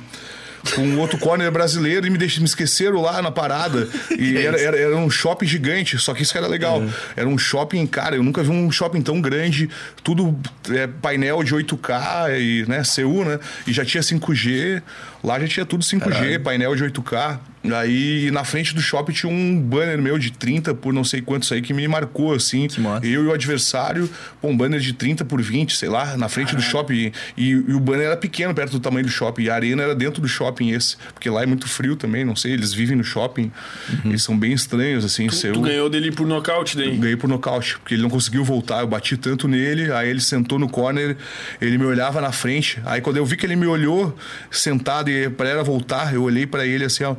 com 0.76 0.82
um 0.82 1.00
outro 1.00 1.18
corner 1.18 1.52
brasileiro 1.52 2.06
e 2.08 2.10
me, 2.10 2.18
deixaram, 2.18 2.42
me 2.42 2.48
esqueceram 2.48 3.02
lá 3.02 3.22
na 3.22 3.32
parada. 3.32 3.88
E 4.18 4.38
era, 4.38 4.60
era, 4.60 4.78
era, 4.78 4.98
um 4.98 5.10
shopping 5.10 5.46
gigante, 5.46 5.98
só 5.98 6.14
que 6.14 6.24
isso 6.24 6.32
que 6.32 6.38
era 6.38 6.48
legal. 6.48 6.80
Uhum. 6.80 6.90
Era 7.16 7.28
um 7.28 7.38
shopping, 7.38 7.86
cara, 7.88 8.16
eu 8.16 8.24
nunca 8.24 8.44
vi 8.44 8.50
um 8.50 8.72
shopping 8.72 9.02
tão 9.02 9.22
grande, 9.22 9.70
tudo 10.04 10.38
é, 10.70 10.88
painel 10.88 11.44
de 11.44 11.56
8K 11.56 12.40
e, 12.40 12.66
né, 12.68 12.82
CU, 12.84 13.24
né? 13.24 13.40
E 13.66 13.74
já 13.74 13.86
tinha 13.86 14.02
5G. 14.02 14.82
Lá 15.24 15.40
já 15.40 15.48
tinha 15.48 15.66
tudo 15.66 15.84
5G, 15.84 16.00
Caralho. 16.00 16.40
painel 16.42 16.76
de 16.76 16.84
8K. 16.84 17.40
Aí 17.74 18.32
na 18.32 18.44
frente 18.44 18.74
do 18.74 18.82
shopping 18.82 19.14
tinha 19.14 19.32
um 19.32 19.60
banner 19.60 20.02
meu 20.02 20.18
de 20.18 20.32
30 20.32 20.74
por 20.76 20.94
não 20.94 21.04
sei 21.04 21.22
quantos 21.22 21.52
aí 21.52 21.62
que 21.62 21.74
me 21.74 21.88
marcou, 21.88 22.34
assim. 22.34 22.68
Eu 23.04 23.24
e 23.24 23.28
o 23.28 23.34
adversário, 23.34 24.10
pô, 24.42 24.50
um 24.50 24.58
banner 24.58 24.80
de 24.80 24.94
30 24.94 25.26
por 25.26 25.42
20, 25.42 25.76
sei 25.76 25.90
lá, 25.90 26.18
na 26.18 26.30
frente 26.30 26.56
do 26.56 26.62
shopping. 26.62 27.12
E, 27.38 27.52
e, 27.52 27.56
o 27.74 27.80
banner 27.80 28.08
era 28.08 28.18
pequeno, 28.18 28.54
perto 28.54 28.72
do 28.72 28.80
tamanho 28.80 29.06
do 29.06 29.12
shopping. 29.12 29.44
E 29.44 29.50
a 29.50 29.56
arena 29.56 29.84
era 29.84 29.96
dentro 29.96 30.22
do 30.22 30.28
shopping 30.28 30.72
esse. 30.72 30.98
Porque 31.14 31.30
lá 31.30 31.44
é 31.44 31.46
muito 31.46 31.68
frio 31.68 31.96
também, 31.96 32.24
não 32.24 32.36
sei, 32.36 32.54
eles 32.54 32.74
vivem 32.74 32.96
no 32.96 33.04
shopping. 33.04 33.52
Uhum. 33.90 34.12
Eles 34.12 34.24
são 34.24 34.38
bem 34.38 34.54
estranhos, 34.54 35.04
assim. 35.04 35.28
Tu, 35.28 35.36
seu... 35.36 35.54
tu 35.54 35.62
ganhou 35.62 35.90
dele 35.90 36.12
por 36.12 36.28
nocaute 36.28 36.78
daí? 36.78 36.96
Ganhei 36.98 37.18
por 37.18 37.28
nocaute, 37.28 37.78
porque 37.80 37.94
ele 37.94 38.04
não 38.04 38.10
conseguiu 38.10 38.44
voltar. 38.44 38.82
Eu 38.82 38.88
bati 38.88 39.18
tanto 39.18 39.48
nele, 39.48 39.92
aí 39.92 40.10
ele 40.10 40.22
sentou 40.22 40.60
no 40.60 40.70
corner, 40.70 41.18
ele 41.62 41.78
me 41.78 41.86
olhava 41.86 42.22
na 42.22 42.32
frente. 42.32 42.82
Aí 42.86 43.02
quando 43.02 43.18
eu 43.18 43.26
vi 43.26 43.36
que 43.36 43.46
ele 43.46 43.56
me 43.56 43.66
olhou 43.66 44.16
sentado 44.52 45.10
e 45.10 45.30
pra 45.30 45.50
ela 45.50 45.64
voltar, 45.64 46.14
eu 46.14 46.24
olhei 46.24 46.46
para 46.46 46.66
ele 46.66 46.86
assim, 46.86 47.04
ó 47.04 47.16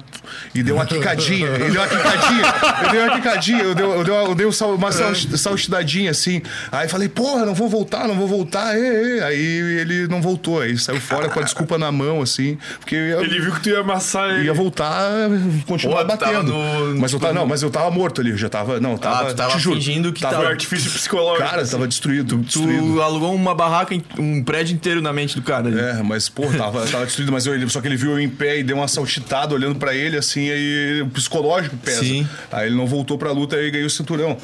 e 0.55 0.63
deu 0.63 0.77
uma 0.77 0.87
quicadinha. 0.87 1.49
Ele 1.49 1.71
deu 1.71 1.81
uma 1.81 1.89
quicadinha. 1.89 2.45
Eu 2.85 2.91
dei 2.91 3.01
uma 3.01 3.15
quicadinha. 3.17 3.63
Eu 3.63 3.75
dei, 3.75 3.85
eu 3.85 4.05
dei, 4.05 4.15
uma, 4.15 4.23
eu 4.29 4.35
dei 4.35 4.47
uma 4.47 4.53
saltidadinha 5.37 6.11
assim. 6.11 6.43
Aí 6.71 6.89
falei, 6.89 7.09
porra, 7.09 7.45
não 7.45 7.55
vou 7.55 7.69
voltar, 7.69 8.07
não 8.07 8.15
vou 8.15 8.29
voltar. 8.29 8.77
E, 8.77 8.81
e. 8.81 9.21
Aí 9.23 9.81
ele 9.81 10.09
não 10.09 10.21
voltou. 10.21 10.61
Aí 10.61 10.77
saiu 10.79 11.01
fora 11.01 11.29
com 11.29 11.41
a 11.41 11.43
desculpa 11.43 11.79
na 11.79 11.91
mão, 11.91 12.23
assim. 12.23 12.59
Porque 12.79 12.95
eu, 12.95 13.23
ele 13.23 13.41
viu 13.41 13.53
que 13.53 13.61
tu 13.61 13.69
ia 13.71 13.81
amassar 13.81 14.31
ele. 14.31 14.47
Ia 14.47 14.55
voltar, 14.55 15.29
continuar 15.67 15.99
Pô, 15.99 16.05
batendo. 16.05 16.53
No, 16.53 16.99
mas 16.99 17.13
eu 17.13 17.21
tava, 17.21 17.33
não, 17.33 17.47
mas 17.47 17.63
eu 17.63 17.71
tava 17.71 17.91
morto 17.91 18.21
ali. 18.21 18.31
Eu 18.31 18.39
já 18.39 18.49
tava. 18.49 18.81
Não, 18.81 18.97
tava. 18.97 19.23
Ah, 19.23 19.25
tu 19.27 19.35
tava 19.35 19.59
juro, 19.59 19.77
fingindo 19.77 20.13
que 20.13 20.21
tava. 20.21 20.49
Artifício 20.49 20.91
psicológico. 20.91 21.49
Cara, 21.49 21.67
tava 21.67 21.87
destruído. 21.87 22.39
destruído. 22.39 22.95
Tu 22.95 23.03
alugou 23.03 23.35
uma 23.35 23.55
barraca, 23.55 23.95
um 24.19 24.43
prédio 24.43 24.75
inteiro 24.75 25.03
na 25.03 25.13
mente 25.13 25.37
do 25.37 25.43
cara. 25.43 25.69
Ali. 25.69 25.79
É, 25.79 26.03
mas, 26.03 26.29
pô, 26.29 26.47
tava, 26.47 26.87
tava 26.87 27.05
destruído. 27.05 27.33
Mas 27.33 27.47
eu, 27.47 27.69
só 27.69 27.81
que 27.81 27.89
ele 27.89 27.97
viu 27.97 28.13
eu 28.13 28.21
em 28.21 28.29
pé 28.29 28.59
e 28.59 28.63
deu 28.63 28.77
uma 28.77 28.89
saltitada 28.89 29.55
olhando 29.55 29.77
pra 29.77 29.95
ele, 29.95 30.17
assim, 30.17 30.28
aí 30.37 31.03
o 31.03 31.09
psicológico 31.09 31.77
pesa. 31.77 32.01
Sim. 32.01 32.27
Aí 32.53 32.67
ele 32.67 32.77
não 32.77 32.87
voltou 32.87 33.17
pra 33.17 33.31
luta 33.33 33.57
e 33.57 33.71
ganhou 33.71 33.87
o 33.87 33.91
cinturão. 33.91 34.37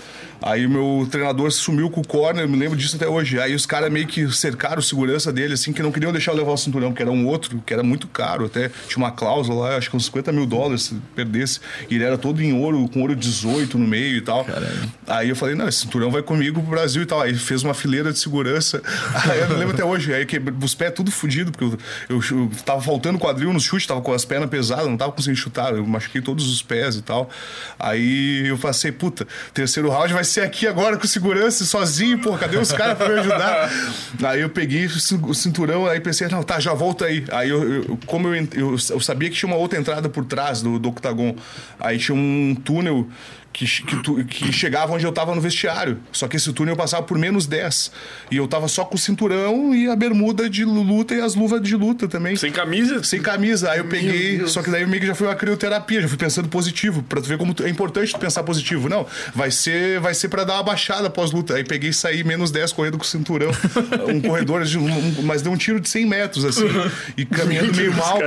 Aí 0.47 0.67
o 0.67 0.71
meu 0.71 1.09
treinador 1.11 1.51
sumiu 1.51 1.89
com 1.89 2.03
o 2.03 2.07
corner, 2.07 2.45
eu 2.45 2.49
me 2.49 2.59
lembro 2.59 2.77
disso 2.77 2.97
até 2.97 3.09
hoje. 3.09 3.41
Aí 3.41 3.55
os 3.55 3.65
caras 3.65 3.91
meio 3.91 4.07
que 4.07 4.31
cercaram 4.31 4.83
segurança 4.83 5.33
dele, 5.33 5.55
assim, 5.55 5.73
que 5.73 5.83
não 5.83 5.91
queriam 5.91 6.13
deixar 6.13 6.33
eu 6.33 6.37
levar 6.37 6.53
o 6.53 6.57
cinturão, 6.59 6.93
que 6.93 7.01
era 7.01 7.11
um 7.11 7.27
outro, 7.27 7.63
que 7.65 7.73
era 7.73 7.83
muito 7.83 8.07
caro 8.07 8.45
até. 8.45 8.71
Tinha 8.87 8.99
uma 8.99 9.11
cláusula 9.11 9.71
lá, 9.71 9.77
acho 9.79 9.89
que 9.89 9.97
uns 9.97 10.05
50 10.05 10.33
mil 10.33 10.45
dólares 10.45 10.83
se 10.83 10.97
perdesse. 11.17 11.61
E 11.89 11.95
ele 11.95 12.05
era 12.05 12.19
todo 12.19 12.43
em 12.43 12.53
ouro, 12.53 12.87
com 12.91 13.01
ouro 13.01 13.17
18 13.17 13.79
no 13.79 13.89
meio 13.89 14.19
e 14.19 14.21
tal. 14.21 14.47
Aí 15.07 15.31
eu 15.31 15.37
falei, 15.37 15.55
não, 15.55 15.67
esse 15.67 15.79
cinturão 15.79 16.11
vai 16.11 16.23
comigo 16.23 16.61
pro 16.61 16.73
Brasil 16.73 17.01
e 17.01 17.07
tal. 17.07 17.23
Aí 17.23 17.35
fez 17.35 17.63
uma 17.63 17.73
fileira 17.73 18.13
de 18.13 18.19
segurança. 18.19 18.83
Aí 19.31 19.41
eu 19.41 19.49
não 19.49 19.57
lembro 19.57 19.73
até 19.73 19.85
hoje. 19.85 20.13
Aí 20.13 20.27
os 20.63 20.75
pés 20.75 20.93
tudo 20.93 21.11
fodido, 21.11 21.53
porque 21.53 21.65
eu, 21.65 21.79
eu, 22.11 22.23
eu, 22.23 22.51
tava 22.67 22.83
faltando 22.83 23.19
quadril 23.19 23.51
no 23.51 23.61
chute, 23.61 23.89
tava 23.89 24.03
com 24.03 24.13
as 24.13 24.27
pernas 24.27 24.51
pesadas, 24.51 24.87
não 24.89 24.99
tava 24.99 25.13
conseguindo 25.13 25.41
chutar. 25.41 25.73
Eu 25.73 25.87
machuquei 25.87 26.21
todos 26.21 26.53
os 26.53 26.61
pés 26.61 26.97
e 26.97 27.03
tal. 27.03 27.31
Aí 27.79 28.47
eu 28.47 28.59
passei, 28.59 28.93
puta, 28.93 29.27
terceiro 29.55 29.89
round 29.89 30.13
vai 30.13 30.23
ser 30.23 30.34
aqui 30.43 30.67
agora 30.67 30.97
com 30.97 31.07
segurança, 31.07 31.65
sozinho, 31.65 32.21
pô, 32.21 32.37
cadê 32.37 32.57
os 32.57 32.73
caras 32.73 32.97
pra 32.99 33.09
me 33.09 33.21
ajudar? 33.21 33.71
aí 34.25 34.41
eu 34.41 34.51
peguei 34.51 34.87
o 34.87 35.35
cinturão, 35.35 35.87
aí 35.87 36.01
pensei, 36.01 36.29
não, 36.29 36.43
tá, 36.43 36.59
já 36.59 36.75
volta 36.75 37.05
aí. 37.07 37.25
Aí 37.31 37.49
eu, 37.49 37.83
eu 37.85 37.99
como 38.07 38.29
eu, 38.29 38.49
eu, 38.53 38.77
eu, 38.91 39.01
sabia 39.01 39.31
que 39.31 39.37
tinha 39.37 39.51
uma 39.51 39.59
outra 39.59 39.79
entrada 39.79 40.09
por 40.09 40.25
trás 40.25 40.63
do, 40.63 40.79
do 40.79 40.89
octagon, 40.89 41.37
aí 41.79 41.99
tinha 41.99 42.17
um 42.17 42.55
túnel 42.55 43.09
que, 43.55 43.67
que, 43.67 44.03
tu, 44.03 44.25
que, 44.25 44.53
chegava 44.53 44.93
onde 44.93 45.07
eu 45.07 45.13
tava 45.13 45.33
no 45.33 45.41
vestiário. 45.41 45.99
Só 46.11 46.27
que 46.27 46.37
esse 46.37 46.53
túnel 46.53 46.73
eu 46.73 46.77
passava 46.77 47.05
por 47.05 47.17
menos 47.17 47.47
10. 47.47 47.93
E 48.31 48.37
eu 48.37 48.49
tava 48.49 48.67
só 48.67 48.85
com 48.85 48.97
o 48.97 48.99
cinturão 48.99 49.73
e 49.73 49.89
a 49.89 49.95
bermuda 49.95 50.51
de 50.51 50.65
luta 50.65 51.15
e 51.15 51.21
as 51.21 51.37
luvas 51.37 51.63
de 51.63 51.77
luta 51.77 52.09
também. 52.09 52.35
Sem 52.35 52.51
camisa? 52.51 53.03
Sem 53.05 53.23
camisa. 53.23 53.71
Aí 53.71 53.79
eu 53.79 53.85
peguei. 53.85 54.45
Só 54.49 54.61
que 54.61 54.71
daí 54.71 54.85
meio 54.85 55.01
que 55.01 55.07
já 55.07 55.15
foi 55.15 55.29
uma 55.29 55.37
crioterapia, 55.37 56.03
já 56.03 56.09
fui 56.09 56.19
pensando 56.19 56.49
positivo. 56.49 57.05
Pra 57.05 57.21
tu 57.21 57.29
ver 57.29 57.39
como 57.39 57.55
é 57.63 57.69
importante 57.69 58.13
tu 58.13 58.19
pensar 58.19 58.43
positivo. 58.43 58.89
Não, 58.89 59.07
vai 59.33 59.53
ser, 59.53 60.01
vai 60.01 60.15
ser 60.15 60.29
pra 60.29 60.43
dar 60.43 60.55
uma 60.55 60.65
baixada 60.65 61.09
pós-luta. 61.09 61.55
Aí 61.55 61.63
peguei 61.63 61.91
e 61.91 61.95
saí 61.95 62.25
menos 62.25 62.51
10 62.51 62.73
correndo 62.73 62.99
com 62.99 63.05
o 63.05 63.07
cinturão. 63.07 63.53
um 64.13 64.21
corredor, 64.21 64.65
de, 64.65 64.79
um, 64.79 65.23
mas 65.23 65.43
deu 65.43 65.53
um 65.53 65.57
tiro 65.57 65.79
de 65.79 65.89
100 65.89 66.07
metros, 66.07 66.45
assim. 66.45 66.67
E 67.17 67.25
caminhando 67.25 67.73
meio 67.77 67.95
mal. 67.95 68.19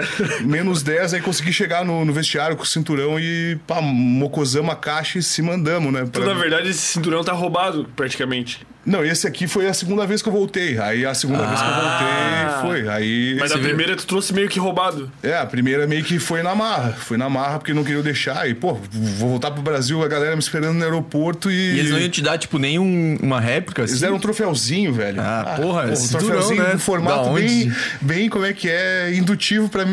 Menos 0.42 0.82
10, 0.82 1.16
aí 1.16 1.22
consegui 1.22 1.52
chegar 1.52 1.84
no, 1.84 2.06
no 2.06 2.14
vestiário 2.14 2.56
com 2.56 2.64
o 2.64 2.66
cinturão 2.66 3.20
e, 3.20 3.58
pá, 3.68 3.82
mocosamos 3.82 4.72
a 4.72 4.76
caixa 4.76 5.17
se 5.22 5.42
mandamos, 5.42 5.92
né? 5.92 6.00
Pra... 6.00 6.22
Então, 6.22 6.26
na 6.26 6.40
verdade, 6.40 6.70
esse 6.70 6.80
cinturão 6.80 7.24
tá 7.24 7.34
roubado, 7.34 7.88
praticamente. 7.96 8.66
Não, 8.88 9.04
esse 9.04 9.28
aqui 9.28 9.48
foi 9.48 9.68
a 9.68 9.74
segunda 9.74 10.08
vez 10.08 10.22
que 10.22 10.30
eu 10.30 10.34
voltei. 10.34 10.80
Aí 10.80 11.06
a 11.06 11.14
segunda 11.14 11.44
ah, 11.44 11.48
vez 11.48 11.60
que 11.60 11.68
eu 11.68 11.74
voltei 11.74 12.08
ah. 12.08 12.60
foi. 12.62 12.88
Aí, 12.88 13.38
mas 13.38 13.52
a 13.52 13.58
primeira 13.58 13.98
tu 13.98 14.08
trouxe 14.08 14.34
meio 14.34 14.48
que 14.48 14.60
roubado. 14.60 15.12
É, 15.22 15.38
a 15.38 15.46
primeira 15.46 15.86
meio 15.86 16.06
que 16.06 16.18
foi 16.20 16.42
na 16.42 16.56
marra. 16.56 16.94
Foi 16.94 17.18
na 17.18 17.30
marra 17.30 17.60
porque 17.60 17.74
não 17.74 17.84
queriam 17.84 18.02
deixar. 18.02 18.50
E, 18.50 18.54
pô, 18.54 18.76
vou 18.76 19.30
voltar 19.30 19.52
pro 19.52 19.62
Brasil, 19.62 20.02
a 20.02 20.08
galera 20.08 20.38
me 20.38 20.42
esperando 20.42 20.78
no 20.78 20.84
aeroporto 20.86 21.52
e. 21.52 21.76
E 21.76 21.80
eles 21.80 21.92
não 21.92 22.00
iam 22.00 22.10
te 22.10 22.22
dar, 22.22 22.38
tipo, 22.38 22.58
nem 22.58 22.80
um, 22.80 23.18
uma 23.22 23.42
réplica? 23.42 23.84
Assim? 23.84 23.92
Eles 23.92 24.02
deram 24.02 24.16
um 24.16 24.20
troféuzinho, 24.20 24.94
velho. 24.94 25.20
Ah, 25.20 25.42
ah 25.42 25.56
porra, 25.58 25.84
porra 25.84 25.94
um 25.94 26.08
troféuzinho 26.08 26.64
né? 26.64 26.78
formato 26.78 27.30
bem, 27.32 27.74
bem, 28.00 28.30
como 28.30 28.46
é 28.46 28.54
que 28.54 28.70
é, 28.70 29.14
indutivo 29.14 29.68
pra, 29.68 29.84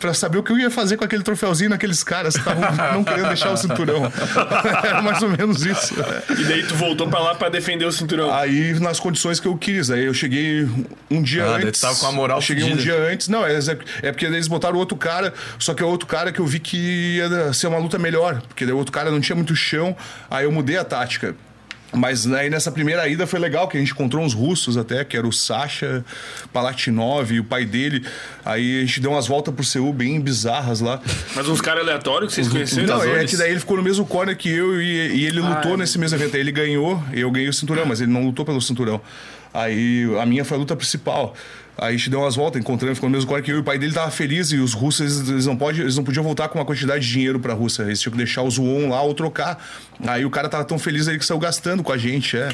pra 0.00 0.12
saber 0.12 0.38
o 0.38 0.42
que 0.42 0.50
eu 0.50 0.58
ia 0.58 0.70
fazer 0.70 0.96
com 0.96 1.04
aquele 1.04 1.22
troféuzinho 1.22 1.70
naqueles 1.70 2.02
caras 2.02 2.34
que 2.34 2.40
estavam 2.40 2.62
não 2.92 3.04
querendo 3.04 3.28
deixar 3.28 3.52
o 3.52 3.56
cinturão. 3.56 4.10
Era 4.82 5.00
mais 5.02 5.22
ou 5.22 5.28
menos 5.28 5.64
isso. 5.64 5.94
E 6.36 6.44
daí 6.44 6.64
tu 6.64 6.74
voltou 6.74 7.08
pra 7.08 7.20
lá 7.20 7.34
pra 7.36 7.48
defender 7.48 7.84
o 7.84 7.92
cinturão. 7.92 8.31
Aí 8.32 8.72
nas 8.80 8.98
condições 8.98 9.38
que 9.38 9.46
eu 9.46 9.56
quis. 9.56 9.90
Aí 9.90 10.04
eu 10.06 10.14
cheguei 10.14 10.66
um 11.10 11.22
dia 11.22 11.44
ah, 11.44 11.56
antes. 11.56 11.80
Tava 11.80 11.96
com 11.96 12.06
a 12.06 12.12
moral 12.12 12.40
Cheguei 12.40 12.64
fugida. 12.64 12.80
um 12.80 12.84
dia 12.84 13.12
antes. 13.12 13.28
Não, 13.28 13.44
é, 13.44 13.58
é 14.02 14.10
porque 14.10 14.24
eles 14.24 14.48
botaram 14.48 14.78
outro 14.78 14.96
cara, 14.96 15.34
só 15.58 15.74
que 15.74 15.82
é 15.82 15.86
outro 15.86 16.06
cara 16.06 16.32
que 16.32 16.40
eu 16.40 16.46
vi 16.46 16.58
que 16.58 17.16
ia 17.16 17.52
ser 17.52 17.66
uma 17.66 17.78
luta 17.78 17.98
melhor. 17.98 18.40
Porque 18.48 18.64
o 18.64 18.76
outro 18.76 18.90
cara 18.90 19.10
não 19.10 19.20
tinha 19.20 19.36
muito 19.36 19.54
chão. 19.54 19.94
Aí 20.30 20.44
eu 20.44 20.52
mudei 20.52 20.78
a 20.78 20.84
tática. 20.84 21.36
Mas 21.92 22.26
aí 22.32 22.48
nessa 22.48 22.72
primeira 22.72 23.06
ida 23.06 23.26
foi 23.26 23.38
legal, 23.38 23.68
que 23.68 23.76
a 23.76 23.80
gente 23.80 23.92
encontrou 23.92 24.24
uns 24.24 24.32
russos 24.32 24.76
até, 24.78 25.04
que 25.04 25.16
era 25.16 25.26
o 25.26 25.32
Sasha 25.32 26.04
Palatinov 26.52 27.30
e 27.32 27.38
o 27.38 27.44
pai 27.44 27.66
dele. 27.66 28.04
Aí 28.44 28.78
a 28.78 28.80
gente 28.80 29.00
deu 29.00 29.10
umas 29.10 29.26
voltas 29.26 29.54
por 29.54 29.64
Seul 29.64 29.92
bem 29.92 30.20
bizarras 30.20 30.80
lá. 30.80 31.00
Mas 31.36 31.46
uns 31.48 31.60
caras 31.60 31.82
aleatórios 31.82 32.30
que 32.30 32.34
vocês 32.36 32.48
conheceram? 32.48 32.86
Não, 32.86 33.02
é 33.04 33.24
que 33.26 33.36
daí 33.36 33.50
ele 33.50 33.60
ficou 33.60 33.76
no 33.76 33.82
mesmo 33.82 34.06
corner 34.06 34.36
que 34.36 34.48
eu 34.48 34.80
e, 34.80 35.16
e 35.16 35.26
ele 35.26 35.40
ah, 35.40 35.48
lutou 35.48 35.74
é. 35.74 35.76
nesse 35.78 35.98
mesmo 35.98 36.16
evento. 36.16 36.34
Aí 36.34 36.40
ele 36.40 36.52
ganhou, 36.52 37.02
eu 37.12 37.30
ganhei 37.30 37.48
o 37.48 37.52
cinturão, 37.52 37.84
mas 37.84 38.00
ele 38.00 38.10
não 38.10 38.24
lutou 38.24 38.44
pelo 38.44 38.60
cinturão. 38.60 39.00
Aí 39.52 40.08
a 40.18 40.24
minha 40.24 40.44
foi 40.44 40.56
a 40.56 40.60
luta 40.60 40.74
principal. 40.74 41.34
Aí 41.78 41.94
a 41.94 41.96
gente 41.96 42.10
deu 42.10 42.20
umas 42.20 42.36
voltas, 42.36 42.60
encontrando, 42.60 42.94
ficou 42.94 43.08
no 43.08 43.16
mesmo 43.16 43.28
quarto 43.28 43.44
que 43.44 43.50
eu 43.50 43.56
e 43.56 43.60
o 43.60 43.64
pai 43.64 43.78
dele 43.78 43.92
tava 43.92 44.10
feliz 44.10 44.52
e 44.52 44.56
os 44.56 44.74
russos, 44.74 45.28
eles 45.28 45.46
não, 45.46 45.56
pode, 45.56 45.80
eles 45.80 45.96
não 45.96 46.04
podiam 46.04 46.22
voltar 46.22 46.48
com 46.48 46.58
uma 46.58 46.64
quantidade 46.64 47.04
de 47.04 47.10
dinheiro 47.10 47.40
pra 47.40 47.54
Rússia. 47.54 47.82
Eles 47.82 48.00
tinham 48.00 48.12
que 48.12 48.18
deixar 48.18 48.42
os 48.42 48.58
Won 48.58 48.90
lá 48.90 49.00
ou 49.02 49.14
trocar. 49.14 49.58
Aí 50.06 50.24
o 50.24 50.30
cara 50.30 50.48
tava 50.48 50.64
tão 50.64 50.78
feliz 50.78 51.08
aí 51.08 51.18
que 51.18 51.24
saiu 51.24 51.38
gastando 51.38 51.82
com 51.82 51.92
a 51.92 51.96
gente, 51.96 52.36
é. 52.36 52.48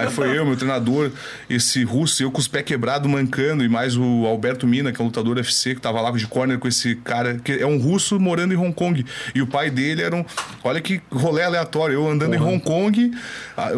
Aí 0.00 0.10
foi 0.10 0.36
eu, 0.36 0.44
meu 0.44 0.56
treinador, 0.56 1.10
esse 1.48 1.82
russo, 1.82 2.22
eu 2.22 2.30
com 2.30 2.38
os 2.38 2.46
pés 2.46 2.64
quebrados, 2.64 3.10
mancando, 3.10 3.64
e 3.64 3.68
mais 3.68 3.96
o 3.96 4.26
Alberto 4.26 4.66
Mina, 4.66 4.92
que 4.92 5.00
é 5.00 5.02
um 5.02 5.06
lutador 5.06 5.36
UFC, 5.36 5.74
que 5.74 5.80
tava 5.80 6.00
lá 6.00 6.10
de 6.10 6.26
corner 6.26 6.58
com 6.58 6.68
esse 6.68 6.94
cara, 6.96 7.38
que 7.42 7.52
é 7.52 7.66
um 7.66 7.78
russo 7.78 8.20
morando 8.20 8.52
em 8.52 8.56
Hong 8.56 8.72
Kong. 8.72 9.04
E 9.34 9.42
o 9.42 9.46
pai 9.46 9.70
dele 9.70 10.02
era 10.02 10.14
um. 10.14 10.24
Olha 10.62 10.80
que 10.80 11.00
rolê 11.10 11.42
aleatório. 11.42 11.94
Eu 11.94 12.08
andando 12.08 12.34
uhum. 12.34 12.50
em 12.50 12.54
Hong 12.54 12.60
Kong, 12.60 13.10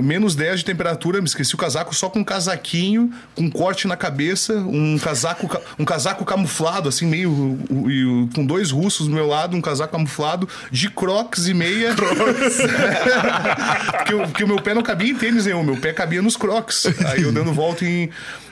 menos 0.02 0.34
10 0.34 0.60
de 0.60 0.64
temperatura, 0.64 1.20
me 1.20 1.26
esqueci 1.26 1.54
o 1.54 1.58
casaco, 1.58 1.94
só 1.94 2.10
com 2.10 2.20
um 2.20 2.24
casaquinho, 2.24 3.12
com 3.34 3.44
um 3.44 3.50
corte 3.50 3.86
na 3.86 3.96
cabeça, 3.96 4.54
um 4.54 4.91
um 4.94 4.98
casaco, 4.98 5.60
um 5.78 5.84
casaco 5.84 6.24
camuflado, 6.24 6.88
assim, 6.88 7.06
meio. 7.06 7.58
com 8.34 8.44
dois 8.44 8.70
russos 8.70 9.08
do 9.08 9.14
meu 9.14 9.26
lado, 9.26 9.56
um 9.56 9.60
casaco 9.60 9.92
camuflado, 9.92 10.48
de 10.70 10.90
crocs 10.90 11.46
e 11.46 11.54
meia. 11.54 11.94
porque, 13.98 14.14
porque 14.14 14.44
o 14.44 14.48
meu 14.48 14.60
pé 14.60 14.74
não 14.74 14.82
cabia 14.82 15.10
em 15.10 15.14
tênis 15.14 15.46
nenhum, 15.46 15.62
meu 15.62 15.76
pé 15.76 15.92
cabia 15.92 16.22
nos 16.22 16.36
crocs. 16.36 16.86
Aí 17.06 17.22
eu 17.22 17.32
dando 17.32 17.52
volta 17.52 17.84
em, 17.84 18.10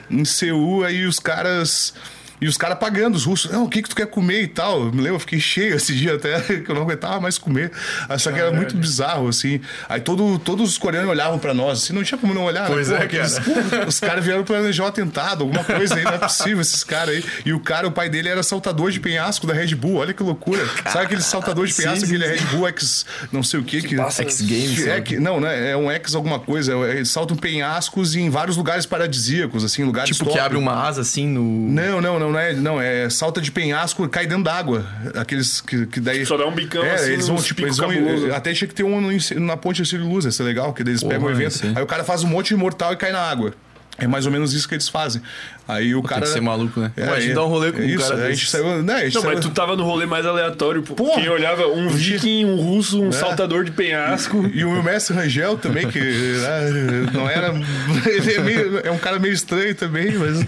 em 0.09 0.25
Seul, 0.25 0.83
aí 0.83 1.05
os 1.05 1.19
caras 1.19 1.93
e 2.41 2.47
os 2.47 2.57
caras 2.57 2.79
pagando, 2.79 3.15
os 3.15 3.23
russos, 3.23 3.51
não, 3.51 3.65
o 3.65 3.69
que 3.69 3.83
que 3.83 3.89
tu 3.89 3.95
quer 3.95 4.07
comer 4.07 4.41
e 4.41 4.47
tal. 4.47 4.85
Eu 4.85 4.91
me 4.91 4.97
lembro, 4.97 5.15
eu 5.15 5.19
fiquei 5.19 5.39
cheio 5.39 5.75
esse 5.75 5.93
dia 5.93 6.15
até, 6.15 6.39
que 6.59 6.69
eu 6.69 6.73
não 6.73 6.81
aguentava 6.81 7.19
mais 7.19 7.37
comer. 7.37 7.71
Só 8.17 8.31
que 8.31 8.39
era 8.39 8.51
muito 8.51 8.75
bizarro, 8.75 9.27
assim. 9.27 9.61
Aí 9.87 10.01
todo, 10.01 10.39
todos 10.39 10.71
os 10.71 10.77
coreanos 10.77 11.09
olhavam 11.09 11.37
pra 11.37 11.53
nós, 11.53 11.83
assim, 11.83 11.93
não 11.93 12.03
tinha 12.03 12.17
como 12.17 12.33
não 12.33 12.43
olhar, 12.43 12.63
né? 12.63 12.73
pois 12.73 12.89
né? 12.89 13.03
É, 13.03 13.07
cara. 13.07 13.25
Os, 13.25 13.87
os 13.87 13.99
caras 13.99 14.25
vieram 14.25 14.43
planejar 14.43 14.83
um 14.83 14.87
atentado, 14.87 15.43
alguma 15.43 15.63
coisa 15.63 15.95
aí, 15.95 16.03
não 16.03 16.13
é 16.13 16.17
possível 16.17 16.61
esses 16.61 16.83
caras 16.83 17.15
aí. 17.15 17.25
E 17.45 17.53
o 17.53 17.59
cara, 17.59 17.87
o 17.87 17.91
pai 17.91 18.09
dele 18.09 18.29
era 18.29 18.41
saltador 18.41 18.91
de 18.91 18.99
penhasco 18.99 19.45
da 19.45 19.53
Red 19.53 19.75
Bull, 19.75 19.97
olha 19.97 20.13
que 20.13 20.23
loucura. 20.23 20.65
Sabe 20.91 21.05
aquele 21.05 21.21
saltador 21.21 21.67
de 21.67 21.73
penhasco, 21.73 22.05
sim, 22.05 22.15
aquele 22.15 22.37
sim. 22.37 22.45
Red 22.45 22.55
Bull 22.55 22.67
X, 22.69 23.05
não 23.31 23.43
sei 23.43 23.59
o 23.59 23.63
que. 23.63 23.81
que, 23.81 23.95
que 23.95 24.01
X 24.01 24.41
Games. 24.41 24.87
É, 24.87 25.01
que, 25.01 25.19
não, 25.19 25.39
né? 25.39 25.71
É 25.71 25.77
um 25.77 25.91
X 25.91 26.15
alguma 26.15 26.39
coisa. 26.39 26.73
É, 26.87 27.03
saltam 27.05 27.37
penhascos 27.37 28.15
em 28.15 28.29
vários 28.29 28.57
lugares 28.57 28.85
paradisíacos, 28.85 29.63
assim, 29.63 29.83
lugares 29.83 30.09
Tipo 30.09 30.25
top. 30.25 30.37
que 30.37 30.43
abre 30.43 30.57
uma 30.57 30.73
asa 30.73 31.01
assim 31.01 31.27
no. 31.27 31.41
Não, 31.43 32.01
não, 32.01 32.19
não, 32.19 32.30
não 32.31 32.39
é. 32.39 32.53
Não, 32.53 32.81
é 32.81 33.09
salta 33.09 33.41
de 33.41 33.51
penhasco 33.51 34.07
cai 34.09 34.25
dentro 34.25 34.43
d'água. 34.43 34.85
Aqueles 35.15 35.61
que, 35.61 35.85
que 35.85 35.99
daí. 35.99 36.25
Só 36.25 36.37
dá 36.37 36.45
um 36.45 36.53
bicão 36.53 36.83
é, 36.83 36.95
assim, 36.95 37.11
eles 37.11 37.27
vão, 37.27 37.37
tipo, 37.37 37.61
eles 37.61 37.77
vão, 37.77 37.89
até 38.33 38.53
tinha 38.53 38.67
que 38.67 38.73
ter 38.73 38.83
um 38.83 39.01
na 39.39 39.57
ponte 39.57 39.83
de 39.83 39.97
Luz, 39.97 40.25
ia 40.25 40.31
ser 40.31 40.43
legal, 40.43 40.73
que 40.73 40.81
eles 40.81 41.03
pegam 41.03 41.27
o 41.27 41.31
evento. 41.31 41.57
Sim. 41.57 41.73
Aí 41.75 41.83
o 41.83 41.87
cara 41.87 42.03
faz 42.03 42.23
um 42.23 42.27
monte 42.27 42.49
de 42.49 42.55
mortal 42.55 42.93
e 42.93 42.95
cai 42.95 43.11
na 43.11 43.21
água. 43.21 43.53
É 44.01 44.07
mais 44.07 44.25
ou 44.25 44.31
menos 44.31 44.53
isso 44.53 44.67
que 44.67 44.73
eles 44.73 44.89
fazem. 44.89 45.21
Aí 45.67 45.93
o 45.95 46.01
Pô, 46.01 46.07
cara. 46.07 46.21
Tem 46.21 46.29
que 46.29 46.33
ser 46.33 46.41
maluco, 46.41 46.79
né? 46.79 46.91
É, 46.97 47.05
Pô, 47.05 47.13
a 47.13 47.19
gente 47.19 47.31
é, 47.31 47.35
dá 47.35 47.45
um 47.45 47.47
rolê 47.47 47.71
com 47.71 47.79
é 47.79 47.81
um 47.81 47.85
isso, 47.85 48.09
cara. 48.09 48.25
A 48.25 48.29
gente 48.31 48.49
saiu, 48.49 48.83
né, 48.83 48.93
a 48.93 49.03
gente 49.05 49.15
não, 49.15 49.21
saiu... 49.21 49.35
mas 49.35 49.45
tu 49.45 49.51
tava 49.51 49.75
no 49.75 49.83
rolê 49.83 50.05
mais 50.05 50.25
aleatório. 50.25 50.81
Pô. 50.83 51.13
Quem 51.13 51.29
olhava 51.29 51.67
um 51.67 51.87
viking, 51.89 52.45
um 52.45 52.55
russo, 52.55 53.01
um 53.01 53.09
é. 53.09 53.11
saltador 53.11 53.63
de 53.63 53.71
penhasco. 53.71 54.45
E, 54.47 54.59
e 54.59 54.65
o 54.65 54.83
mestre 54.83 55.15
Rangel 55.15 55.57
também, 55.57 55.87
que 55.87 55.99
né, 55.99 57.11
não 57.13 57.29
era. 57.29 57.53
Ele 58.05 58.33
é, 58.33 58.39
meio, 58.39 58.79
é 58.79 58.91
um 58.91 58.97
cara 58.97 59.19
meio 59.19 59.33
estranho 59.33 59.75
também, 59.75 60.13
mas. 60.13 60.45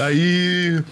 Aí. 0.00 0.82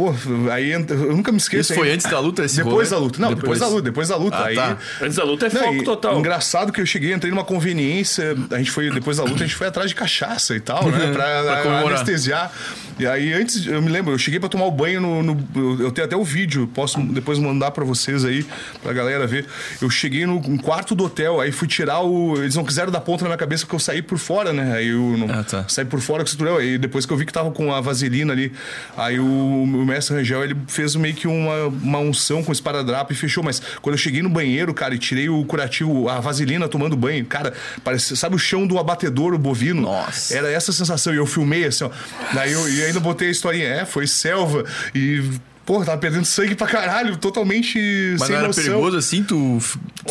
Pô, 0.00 0.14
aí 0.50 0.70
eu 0.70 1.14
nunca 1.14 1.30
me 1.30 1.36
esqueço. 1.36 1.72
Isso 1.72 1.74
foi 1.74 1.92
antes 1.92 2.08
da 2.08 2.18
luta? 2.18 2.42
Esse 2.42 2.56
depois 2.56 2.88
rolê? 2.88 2.88
da 2.88 2.96
luta. 2.96 3.20
Não, 3.20 3.28
depois, 3.34 3.42
depois 3.42 3.60
da 3.60 3.66
luta. 3.66 3.82
Depois 3.82 4.08
da 4.08 4.16
luta. 4.16 4.36
Ah, 4.38 4.46
aí, 4.46 4.54
tá. 4.54 4.78
Antes 5.02 5.16
da 5.16 5.24
luta 5.24 5.46
é 5.46 5.50
foco 5.50 5.74
não, 5.74 5.84
total. 5.84 6.18
Engraçado 6.18 6.72
que 6.72 6.80
eu 6.80 6.86
cheguei, 6.86 7.12
entrei 7.12 7.30
numa 7.30 7.44
conveniência. 7.44 8.34
A 8.50 8.56
gente 8.56 8.70
foi, 8.70 8.90
depois 8.90 9.18
da 9.18 9.24
luta, 9.24 9.44
a 9.44 9.46
gente 9.46 9.54
foi 9.56 9.66
atrás 9.66 9.90
de 9.90 9.94
cachaça 9.94 10.56
e 10.56 10.60
tal, 10.60 10.88
né? 10.88 11.10
Pra, 11.20 11.42
pra 11.42 11.62
comemorar. 11.62 11.98
anestesiar. 11.98 12.50
E 12.98 13.06
aí, 13.06 13.32
antes, 13.34 13.66
eu 13.66 13.82
me 13.82 13.90
lembro, 13.90 14.12
eu 14.14 14.18
cheguei 14.18 14.40
pra 14.40 14.48
tomar 14.48 14.64
o 14.64 14.70
banho 14.70 15.00
no. 15.00 15.22
no 15.22 15.82
eu 15.82 15.90
tenho 15.90 16.06
até 16.06 16.16
o 16.16 16.24
vídeo, 16.24 16.66
posso 16.72 16.98
depois 17.00 17.38
mandar 17.38 17.72
pra 17.72 17.84
vocês 17.84 18.24
aí, 18.24 18.46
pra 18.82 18.92
galera 18.92 19.26
ver. 19.26 19.46
Eu 19.82 19.90
cheguei 19.90 20.24
no 20.24 20.40
quarto 20.62 20.94
do 20.94 21.04
hotel, 21.04 21.40
aí 21.40 21.52
fui 21.52 21.68
tirar 21.68 22.00
o. 22.00 22.36
Eles 22.38 22.54
não 22.54 22.64
quiseram 22.64 22.90
dar 22.90 23.00
ponta 23.00 23.24
na 23.24 23.30
minha 23.30 23.38
cabeça 23.38 23.64
porque 23.64 23.74
eu 23.74 23.80
saí 23.80 24.00
por 24.00 24.18
fora, 24.18 24.52
né? 24.52 24.72
Aí 24.76 24.88
eu 24.88 25.16
não, 25.18 25.30
ah, 25.30 25.44
tá. 25.44 25.64
saí 25.68 25.84
por 25.84 26.00
fora 26.00 26.22
com 26.22 26.28
o 26.28 26.30
cinturão. 26.30 26.56
Aí 26.56 26.78
depois 26.78 27.04
que 27.04 27.12
eu 27.12 27.16
vi 27.16 27.26
que 27.26 27.32
tava 27.32 27.50
com 27.50 27.72
a 27.72 27.80
vaselina 27.80 28.32
ali, 28.32 28.52
aí 28.96 29.18
o, 29.18 29.24
o 29.24 29.84
mestre 29.90 30.16
Rangel, 30.16 30.44
ele 30.44 30.56
fez 30.66 30.96
meio 30.96 31.14
que 31.14 31.26
uma, 31.26 31.66
uma 31.66 31.98
unção 31.98 32.42
com 32.42 32.52
esparadrapo 32.52 33.12
e 33.12 33.16
fechou. 33.16 33.42
Mas 33.42 33.60
quando 33.82 33.94
eu 33.94 33.98
cheguei 33.98 34.22
no 34.22 34.28
banheiro, 34.28 34.72
cara, 34.72 34.94
e 34.94 34.98
tirei 34.98 35.28
o 35.28 35.44
curativo, 35.44 36.08
a 36.08 36.20
vaselina 36.20 36.68
tomando 36.68 36.96
banho, 36.96 37.24
cara, 37.26 37.52
parece, 37.84 38.16
sabe 38.16 38.36
o 38.36 38.38
chão 38.38 38.66
do 38.66 38.78
abatedouro 38.78 39.38
bovino? 39.38 39.82
Nossa. 39.82 40.36
Era 40.36 40.50
essa 40.50 40.72
sensação. 40.72 41.12
E 41.12 41.16
eu 41.16 41.26
filmei 41.26 41.64
assim, 41.64 41.84
ó. 41.84 41.90
Daí 42.32 42.52
eu 42.52 42.68
e 42.68 42.84
ainda 42.84 43.00
botei 43.00 43.28
a 43.28 43.30
historinha, 43.30 43.66
é, 43.66 43.84
foi 43.84 44.06
selva. 44.06 44.64
E 44.94 45.22
Porra, 45.64 45.84
tava 45.84 45.98
perdendo 45.98 46.24
sangue 46.24 46.54
pra 46.54 46.66
caralho, 46.66 47.16
totalmente 47.16 47.78
Mas 48.18 48.22
sem 48.22 48.30
não 48.30 48.38
era 48.38 48.46
noção. 48.48 48.64
perigoso 48.64 48.96
assim, 48.96 49.22
tu. 49.22 49.58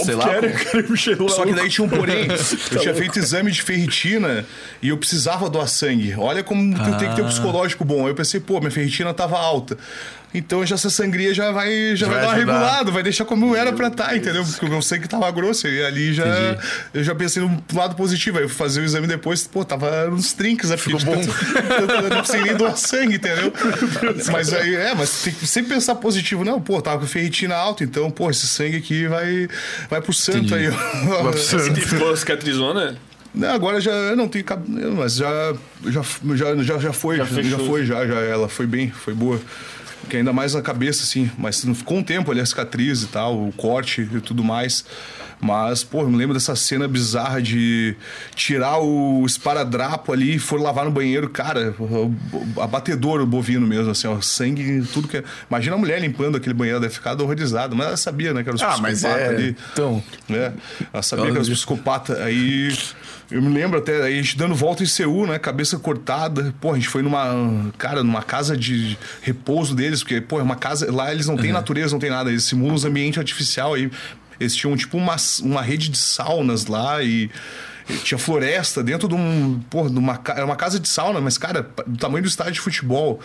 Sei 0.05 0.15
lá. 0.15 0.31
Era, 0.31 0.51
cara, 0.51 0.85
Só 1.27 1.45
que 1.45 1.53
daí 1.53 1.69
tinha 1.69 1.85
um 1.85 1.89
porém. 1.89 2.27
Eu 2.71 2.79
tinha 2.79 2.93
feito 2.93 3.19
exame 3.19 3.51
de 3.51 3.61
ferritina 3.61 4.45
e 4.81 4.87
eu 4.89 4.97
precisava 4.97 5.49
doar 5.49 5.67
sangue. 5.67 6.13
Olha 6.17 6.43
como 6.43 6.73
tu 6.77 6.97
tem 6.97 7.09
que 7.09 7.15
ter 7.15 7.21
um 7.23 7.27
psicológico 7.27 7.83
bom. 7.83 8.03
Aí 8.05 8.11
eu 8.11 8.15
pensei, 8.15 8.39
pô, 8.39 8.59
minha 8.59 8.71
ferritina 8.71 9.13
tava 9.13 9.37
alta. 9.37 9.77
Então 10.33 10.63
já 10.63 10.75
essa 10.75 10.89
sangria 10.91 11.33
já 11.33 11.51
vai, 11.51 11.95
já 11.95 12.07
vai, 12.07 12.17
Vai 12.17 12.25
dar 12.27 12.33
regulada, 12.33 12.91
vai 12.91 13.01
deixar 13.01 13.25
como 13.25 13.55
era 13.55 13.73
pra 13.73 13.87
estar, 13.87 14.15
entendeu? 14.15 14.45
Porque 14.45 14.65
o 14.65 14.69
meu 14.69 14.81
sangue 14.81 15.07
tava 15.07 15.29
grosso. 15.31 15.67
E 15.67 15.83
ali 15.83 16.13
já. 16.13 16.25
Entendi. 16.27 16.67
Eu 16.93 17.03
já 17.03 17.15
pensei 17.15 17.41
no 17.41 17.63
lado 17.73 17.95
positivo. 17.95 18.37
Aí 18.37 18.43
eu 18.43 18.49
fui 18.49 18.57
fazer 18.57 18.81
o 18.81 18.83
exame 18.83 19.07
depois, 19.07 19.47
pô, 19.47 19.65
tava 19.65 20.07
uns 20.09 20.33
trinques, 20.33 20.69
né? 20.69 20.77
Ficou 20.77 20.99
bom. 20.99 21.19
Eu 21.99 22.09
não 22.09 22.17
precisei 22.17 22.43
nem 22.43 22.55
doar 22.55 22.77
sangue, 22.77 23.15
entendeu? 23.15 23.51
Mas 24.31 24.53
aí, 24.53 24.75
é, 24.75 24.93
mas 24.93 25.23
tem 25.23 25.33
que 25.33 25.47
sempre 25.47 25.73
pensar 25.73 25.95
positivo. 25.95 26.43
Não, 26.43 26.61
pô, 26.61 26.81
tava 26.81 26.99
com 26.99 27.07
ferritina 27.07 27.55
alta, 27.55 27.83
então, 27.83 28.09
pô, 28.11 28.29
esse 28.29 28.47
sangue 28.47 28.77
aqui 28.77 29.07
vai, 29.07 29.47
vai 29.89 30.01
pro 30.01 30.13
santo 30.13 30.39
Entendi. 30.39 30.53
aí. 30.55 30.69
Vai 30.69 31.31
pro 31.31 31.37
santo. 31.39 31.81
Ficou 31.81 32.15
cicatrizona? 32.15 32.97
Não, 33.33 33.49
agora 33.53 33.79
já 33.79 33.91
eu 33.91 34.15
não 34.15 34.27
tenho 34.27 34.43
mas 34.97 35.15
já 35.15 35.53
já 35.85 36.01
já 36.35 36.55
já, 36.63 36.77
já 36.79 36.93
foi, 36.93 37.17
Já 37.17 37.25
já, 37.25 37.35
fechou. 37.35 37.65
foi 37.67 37.85
já, 37.85 38.05
já 38.05 38.19
ela 38.21 38.49
foi 38.49 38.65
bem, 38.65 38.89
foi 38.89 39.13
boa. 39.13 39.39
Que 40.09 40.17
ainda 40.17 40.33
mais 40.33 40.55
na 40.55 40.61
cabeça 40.61 41.03
assim, 41.03 41.29
mas 41.37 41.63
ficou 41.75 41.97
um 41.97 42.03
tempo 42.03 42.31
ali 42.31 42.41
a 42.41 42.45
cicatriz 42.45 43.03
e 43.03 43.07
tal, 43.07 43.47
o 43.47 43.51
corte 43.51 44.01
e 44.01 44.19
tudo 44.21 44.43
mais. 44.43 44.83
Mas, 45.41 45.83
pô, 45.83 46.01
eu 46.01 46.09
me 46.09 46.17
lembro 46.17 46.33
dessa 46.33 46.55
cena 46.55 46.87
bizarra 46.87 47.41
de 47.41 47.95
tirar 48.35 48.79
o 48.79 49.25
esparadrapo 49.25 50.11
ali 50.11 50.35
e 50.35 50.39
for 50.39 50.59
lavar 50.59 50.83
no 50.83 50.91
banheiro, 50.91 51.29
cara, 51.29 51.73
abatedor 52.61 53.21
o 53.21 53.25
bovino 53.25 53.65
mesmo, 53.65 53.91
assim, 53.91 54.07
ó, 54.07 54.19
sangue, 54.19 54.83
tudo 54.93 55.07
que 55.07 55.17
é. 55.17 55.23
Imagina 55.49 55.75
a 55.75 55.79
mulher 55.79 56.01
limpando 56.01 56.35
aquele 56.35 56.53
banheiro, 56.53 56.79
deve 56.79 56.93
ficar 56.93 57.19
horrorizada, 57.21 57.73
mas 57.73 57.87
ela 57.87 57.97
sabia, 57.97 58.33
né, 58.33 58.43
que 58.43 58.49
era 58.49 58.55
os 58.55 58.61
Ah, 58.61 58.77
mas 58.79 58.99
psicopatas 58.99 59.21
é. 59.21 59.35
ali. 59.35 59.57
Então. 59.71 60.03
É, 60.29 60.51
ela 60.93 61.03
sabia 61.03 61.25
que 61.25 61.31
era 61.31 61.41
os 61.41 61.49
psicopatas. 61.49 62.19
Aí 62.19 62.73
eu 63.31 63.41
me 63.41 63.49
lembro 63.49 63.77
até, 63.77 64.01
aí 64.01 64.17
a 64.17 64.21
gente 64.21 64.35
dando 64.37 64.55
volta 64.55 64.81
em 64.81 64.87
Seul, 64.87 65.27
né? 65.27 65.37
Cabeça 65.37 65.77
cortada. 65.77 66.53
Pô, 66.59 66.71
a 66.71 66.75
gente 66.75 66.87
foi 66.87 67.03
numa, 67.03 67.71
cara, 67.77 68.03
numa 68.03 68.23
casa 68.23 68.57
de 68.57 68.97
repouso 69.21 69.75
deles, 69.75 70.01
porque, 70.01 70.19
pô, 70.19 70.39
é 70.39 70.43
uma 70.43 70.55
casa. 70.55 70.91
Lá 70.91 71.11
eles 71.11 71.27
não 71.27 71.37
têm 71.37 71.51
natureza, 71.51 71.91
não 71.91 71.99
tem 71.99 72.09
nada. 72.09 72.31
Eles 72.31 72.43
simulam 72.43 72.73
os 72.73 72.85
ambientes 72.85 73.19
artificial 73.19 73.75
aí. 73.75 73.91
Eles 74.39 74.55
tinham, 74.55 74.75
tipo, 74.75 74.97
uma, 74.97 75.15
uma 75.41 75.61
rede 75.61 75.89
de 75.89 75.97
saunas 75.97 76.65
lá 76.65 77.03
e. 77.03 77.29
Tinha 78.03 78.19
floresta 78.19 78.83
dentro 78.83 79.07
de 79.07 79.15
um. 79.15 79.59
Porra, 79.67 79.89
de 79.89 79.97
uma, 79.97 80.21
era 80.27 80.45
uma 80.45 80.55
casa 80.55 80.79
de 80.79 80.87
sauna, 80.87 81.19
mas, 81.19 81.39
cara, 81.39 81.67
do 81.87 81.97
tamanho 81.97 82.21
do 82.21 82.27
estádio 82.27 82.53
de 82.53 82.59
futebol. 82.59 83.19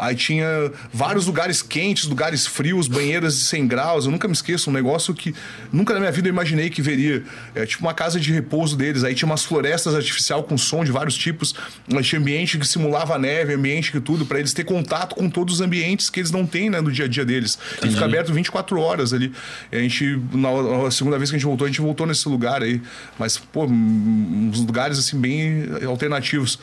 Aí 0.00 0.16
tinha 0.16 0.72
vários 0.90 1.26
lugares 1.26 1.60
quentes, 1.60 2.04
lugares 2.06 2.46
frios, 2.46 2.88
banheiras 2.88 3.38
de 3.38 3.44
100 3.44 3.66
graus. 3.66 4.04
Eu 4.06 4.10
nunca 4.10 4.26
me 4.26 4.32
esqueço, 4.32 4.70
um 4.70 4.72
negócio 4.72 5.12
que 5.12 5.34
nunca 5.70 5.92
na 5.92 6.00
minha 6.00 6.10
vida 6.10 6.26
eu 6.26 6.32
imaginei 6.32 6.70
que 6.70 6.80
veria. 6.80 7.22
É 7.54 7.66
tipo 7.66 7.84
uma 7.84 7.92
casa 7.92 8.18
de 8.18 8.32
repouso 8.32 8.78
deles. 8.78 9.04
Aí 9.04 9.14
tinha 9.14 9.26
umas 9.26 9.44
florestas 9.44 9.94
artificial 9.94 10.42
com 10.42 10.56
som 10.56 10.82
de 10.84 10.90
vários 10.90 11.14
tipos. 11.14 11.54
Aí 11.94 12.02
tinha 12.02 12.18
ambiente 12.18 12.58
que 12.58 12.66
simulava 12.66 13.14
a 13.14 13.18
neve, 13.18 13.52
ambiente 13.52 13.92
que 13.92 14.00
tudo, 14.00 14.24
para 14.24 14.38
eles 14.38 14.54
ter 14.54 14.64
contato 14.64 15.14
com 15.14 15.28
todos 15.28 15.56
os 15.56 15.60
ambientes 15.60 16.08
que 16.08 16.20
eles 16.20 16.30
não 16.30 16.46
têm, 16.46 16.70
né, 16.70 16.80
no 16.80 16.90
dia 16.90 17.04
a 17.04 17.08
dia 17.08 17.24
deles. 17.26 17.58
E 17.84 17.90
fica 17.90 18.06
aberto 18.06 18.32
24 18.32 18.80
horas 18.80 19.12
ali. 19.12 19.30
E 19.70 19.76
a 19.76 19.80
gente, 19.80 20.18
na, 20.32 20.82
na 20.84 20.90
segunda 20.90 21.18
vez 21.18 21.28
que 21.28 21.36
a 21.36 21.38
gente 21.38 21.46
voltou, 21.46 21.66
a 21.66 21.68
gente 21.68 21.82
voltou 21.82 22.06
nesse 22.06 22.26
lugar 22.26 22.62
aí. 22.62 22.80
Mas, 23.18 23.36
pô, 23.36 23.66
uns 23.66 24.60
lugares 24.60 24.98
assim 24.98 25.20
bem 25.20 25.66
alternativos. 25.86 26.58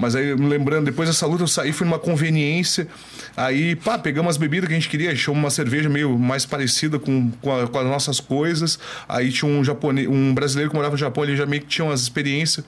Mas 0.00 0.14
aí, 0.16 0.34
lembrando, 0.34 0.86
depois 0.86 1.08
dessa 1.08 1.26
luta 1.26 1.42
eu 1.42 1.46
saí, 1.48 1.72
fui 1.72 1.86
numa 1.86 1.98
conveniência. 1.98 2.88
Aí, 3.36 3.76
pá, 3.76 3.98
pegamos 3.98 4.30
as 4.30 4.36
bebidas 4.38 4.66
que 4.66 4.72
a 4.74 4.78
gente 4.78 4.88
queria, 4.88 5.12
achou 5.12 5.34
uma 5.34 5.50
cerveja 5.50 5.88
meio 5.90 6.18
mais 6.18 6.46
parecida 6.46 6.98
com, 6.98 7.30
com, 7.42 7.54
a- 7.54 7.68
com 7.68 7.78
as 7.78 7.86
nossas 7.86 8.18
coisas. 8.18 8.78
Aí 9.08 9.30
tinha 9.30 9.50
um 9.50 9.62
japonês, 9.62 10.08
um 10.08 10.32
brasileiro 10.32 10.70
que 10.70 10.76
morava 10.76 10.92
no 10.94 10.98
Japão, 10.98 11.22
ele 11.24 11.36
já 11.36 11.44
meio 11.46 11.62
que 11.62 11.68
tinha 11.68 11.84
umas 11.84 12.00
experiências. 12.00 12.64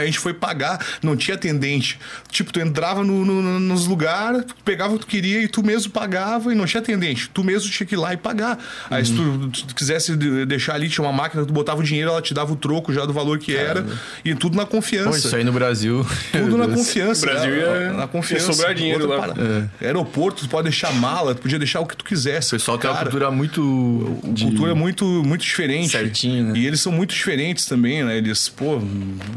A 0.00 0.04
gente 0.04 0.18
foi 0.18 0.34
pagar, 0.34 0.84
não 1.02 1.16
tinha 1.16 1.34
atendente. 1.36 1.98
Tipo, 2.30 2.52
tu 2.52 2.60
entrava 2.60 3.02
no- 3.04 3.24
no- 3.24 3.40
no- 3.42 3.60
nos 3.60 3.86
lugares, 3.86 4.44
tu 4.44 4.54
pegava 4.64 4.94
o 4.94 4.98
que 4.98 5.06
tu 5.06 5.08
queria 5.08 5.40
e 5.42 5.48
tu 5.48 5.62
mesmo 5.62 5.92
pagava 5.92 6.52
e 6.52 6.54
não 6.56 6.66
tinha 6.66 6.80
atendente. 6.80 7.30
Tu 7.32 7.42
mesmo 7.44 7.70
tinha 7.70 7.86
que 7.86 7.94
ir 7.94 7.98
lá 7.98 8.12
e 8.12 8.16
pagar. 8.16 8.58
Aí 8.90 9.04
se 9.04 9.12
tu, 9.14 9.48
tu 9.66 9.74
quisesse 9.74 10.16
de- 10.16 10.44
deixar 10.46 10.74
ali, 10.74 10.88
tinha 10.88 11.04
uma 11.06 11.12
máquina, 11.12 11.44
tu 11.44 11.52
botava 11.52 11.80
o 11.80 11.84
dinheiro, 11.84 12.10
ela 12.10 12.20
te 12.22 12.34
dava 12.34 12.52
o 12.52 12.56
troco 12.56 12.92
já 12.92 13.04
do 13.06 13.12
valor 13.12 13.38
que 13.38 13.54
era. 13.54 13.86
E 14.24 14.34
tudo 14.34 14.56
na 14.56 14.64
Pô, 14.66 14.72
confiança. 14.76 15.18
isso 15.18 15.36
aí 15.36 15.44
no 15.44 15.52
Brasil. 15.52 16.04
Tudo 16.32 16.56
na 16.58 16.66
confiança. 16.74 17.26
No 17.26 17.32
Brasil 17.32 17.54
ia- 17.56 17.92
na 17.92 18.06
confiança. 18.08 18.46
ia 18.48 18.52
sobrar 18.52 18.74
dinheiro 18.74 19.02
Outra 19.08 19.16
lá. 19.28 19.34
parada. 19.34 19.70
Aeroporto, 19.80 20.42
tu 20.44 20.48
pode 20.48 20.64
deixar 20.68 20.92
mala, 20.92 21.34
tu 21.34 21.42
podia 21.42 21.58
deixar 21.58 21.80
o 21.80 21.86
que 21.86 21.96
tu 21.96 22.04
quisesse. 22.04 22.48
O 22.54 22.58
pessoal 22.58 22.78
tem 22.78 22.90
uma 22.90 22.98
cultura 22.98 23.30
muito. 23.30 24.18
de- 24.24 24.44
cultura 24.44 24.74
muito, 24.74 25.04
muito 25.24 25.42
diferente. 25.42 25.90
Certinho, 25.90 26.52
né? 26.52 26.58
E 26.58 26.66
eles 26.66 26.80
são 26.80 26.90
muito 26.92 27.14
diferentes 27.14 27.66
também, 27.66 28.02
né? 28.04 28.16
Eles, 28.16 28.48
pô, 28.48 28.80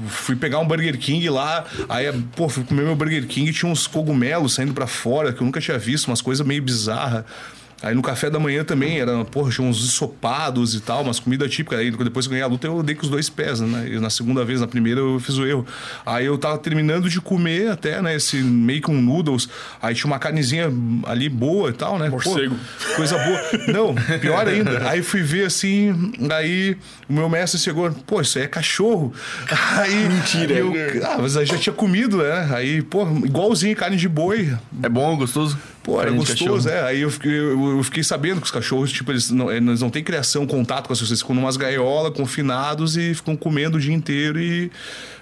fui 0.07 0.35
pegar 0.35 0.46
um 0.55 0.67
Burger 0.67 0.97
King 0.97 1.29
lá, 1.29 1.65
aí, 1.89 2.11
pô, 2.35 2.47
fui 2.47 2.63
comer 2.63 2.83
meu 2.83 2.95
Burger 2.95 3.25
King 3.27 3.49
e 3.49 3.53
tinha 3.53 3.71
uns 3.71 3.87
cogumelos 3.87 4.53
saindo 4.53 4.73
pra 4.73 4.87
fora 4.87 5.33
que 5.33 5.41
eu 5.41 5.45
nunca 5.45 5.59
tinha 5.59 5.77
visto, 5.77 6.07
umas 6.07 6.21
coisas 6.21 6.45
meio 6.45 6.61
bizarras. 6.61 7.25
Aí 7.82 7.93
no 7.93 8.01
café 8.01 8.30
da 8.30 8.39
manhã 8.39 8.63
também 8.63 8.99
era, 8.99 9.23
porra, 9.25 9.51
tinha 9.51 9.67
uns 9.67 9.84
ensopados 9.84 10.73
e 10.73 10.82
tal, 10.82 11.03
umas 11.03 11.19
comidas 11.19 11.51
típicas. 11.51 11.80
Aí 11.80 11.91
depois 11.91 12.25
que 12.25 12.30
eu 12.30 12.32
ganhei 12.32 12.43
a 12.43 12.47
luta, 12.47 12.65
eu 12.65 12.82
dei 12.82 12.95
com 12.95 13.03
os 13.03 13.09
dois 13.09 13.30
pés, 13.30 13.61
né? 13.61 13.88
E 13.88 13.99
na 13.99 14.09
segunda 14.09 14.43
vez, 14.43 14.61
na 14.61 14.67
primeira, 14.67 14.99
eu 14.99 15.19
fiz 15.19 15.38
o 15.38 15.45
erro. 15.45 15.65
Aí 16.05 16.25
eu 16.25 16.38
tava 16.38 16.57
terminando 16.57 17.07
de 17.07 17.21
comer 17.21 17.69
até, 17.69 18.01
né? 18.01 18.15
Esse 18.15 18.38
meio 18.38 18.82
com 18.82 18.93
noodles. 18.93 19.47
Aí 19.80 19.93
tinha 19.93 20.07
uma 20.07 20.17
carnezinha 20.17 20.71
ali 21.05 21.30
boa 21.30 21.69
e 21.69 21.73
tal, 21.73 21.99
né? 21.99 22.09
Morcego. 22.09 22.55
Pô, 22.55 22.95
coisa 22.95 23.15
boa. 23.17 23.41
Não, 23.67 23.95
pior 24.19 24.47
ainda. 24.47 24.89
Aí 24.89 25.03
fui 25.03 25.21
ver 25.21 25.45
assim, 25.45 26.13
aí 26.32 26.75
o 27.07 27.13
meu 27.13 27.30
mestre 27.30 27.59
chegou, 27.59 27.91
pô, 28.07 28.21
isso 28.21 28.39
aí 28.39 28.45
é 28.45 28.47
cachorro. 28.47 29.13
Aí. 29.78 30.09
Mentira, 30.09 30.53
eu, 30.53 30.71
né? 30.71 30.99
Ah, 31.03 31.17
mas 31.19 31.38
aí 31.38 31.45
já 31.45 31.57
tinha 31.57 31.73
comido, 31.73 32.17
né? 32.17 32.49
Aí, 32.55 32.82
pô, 32.82 33.03
igualzinho 33.23 33.75
carne 33.75 33.97
de 33.97 34.09
boi. 34.09 34.57
É 34.82 34.89
bom, 34.89 35.15
gostoso? 35.15 35.57
Pô, 35.88 36.01
era 36.01 36.11
gostoso, 36.11 36.67
é. 36.67 36.83
Aí 36.83 36.99
eu 36.99 37.09
fiquei, 37.09 37.31
eu 37.39 37.81
fiquei 37.81 38.03
sabendo 38.03 38.41
que 38.41 38.45
os 38.45 38.51
cachorros, 38.51 38.91
tipo, 38.91 39.09
eles 39.09 39.31
não, 39.31 39.49
eles 39.49 39.79
não 39.79 39.89
têm 39.89 40.03
criação, 40.03 40.45
contato 40.45 40.85
com 40.88 40.91
as 40.91 40.99
pessoas, 40.99 41.11
eles 41.11 41.21
ficam 41.21 41.33
numas 41.33 41.55
gaiolas, 41.55 42.13
confinados 42.13 42.97
e 42.97 43.13
ficam 43.13 43.38
comendo 43.38 43.77
o 43.77 43.79
dia 43.79 43.93
inteiro 43.93 44.38
e. 44.39 44.69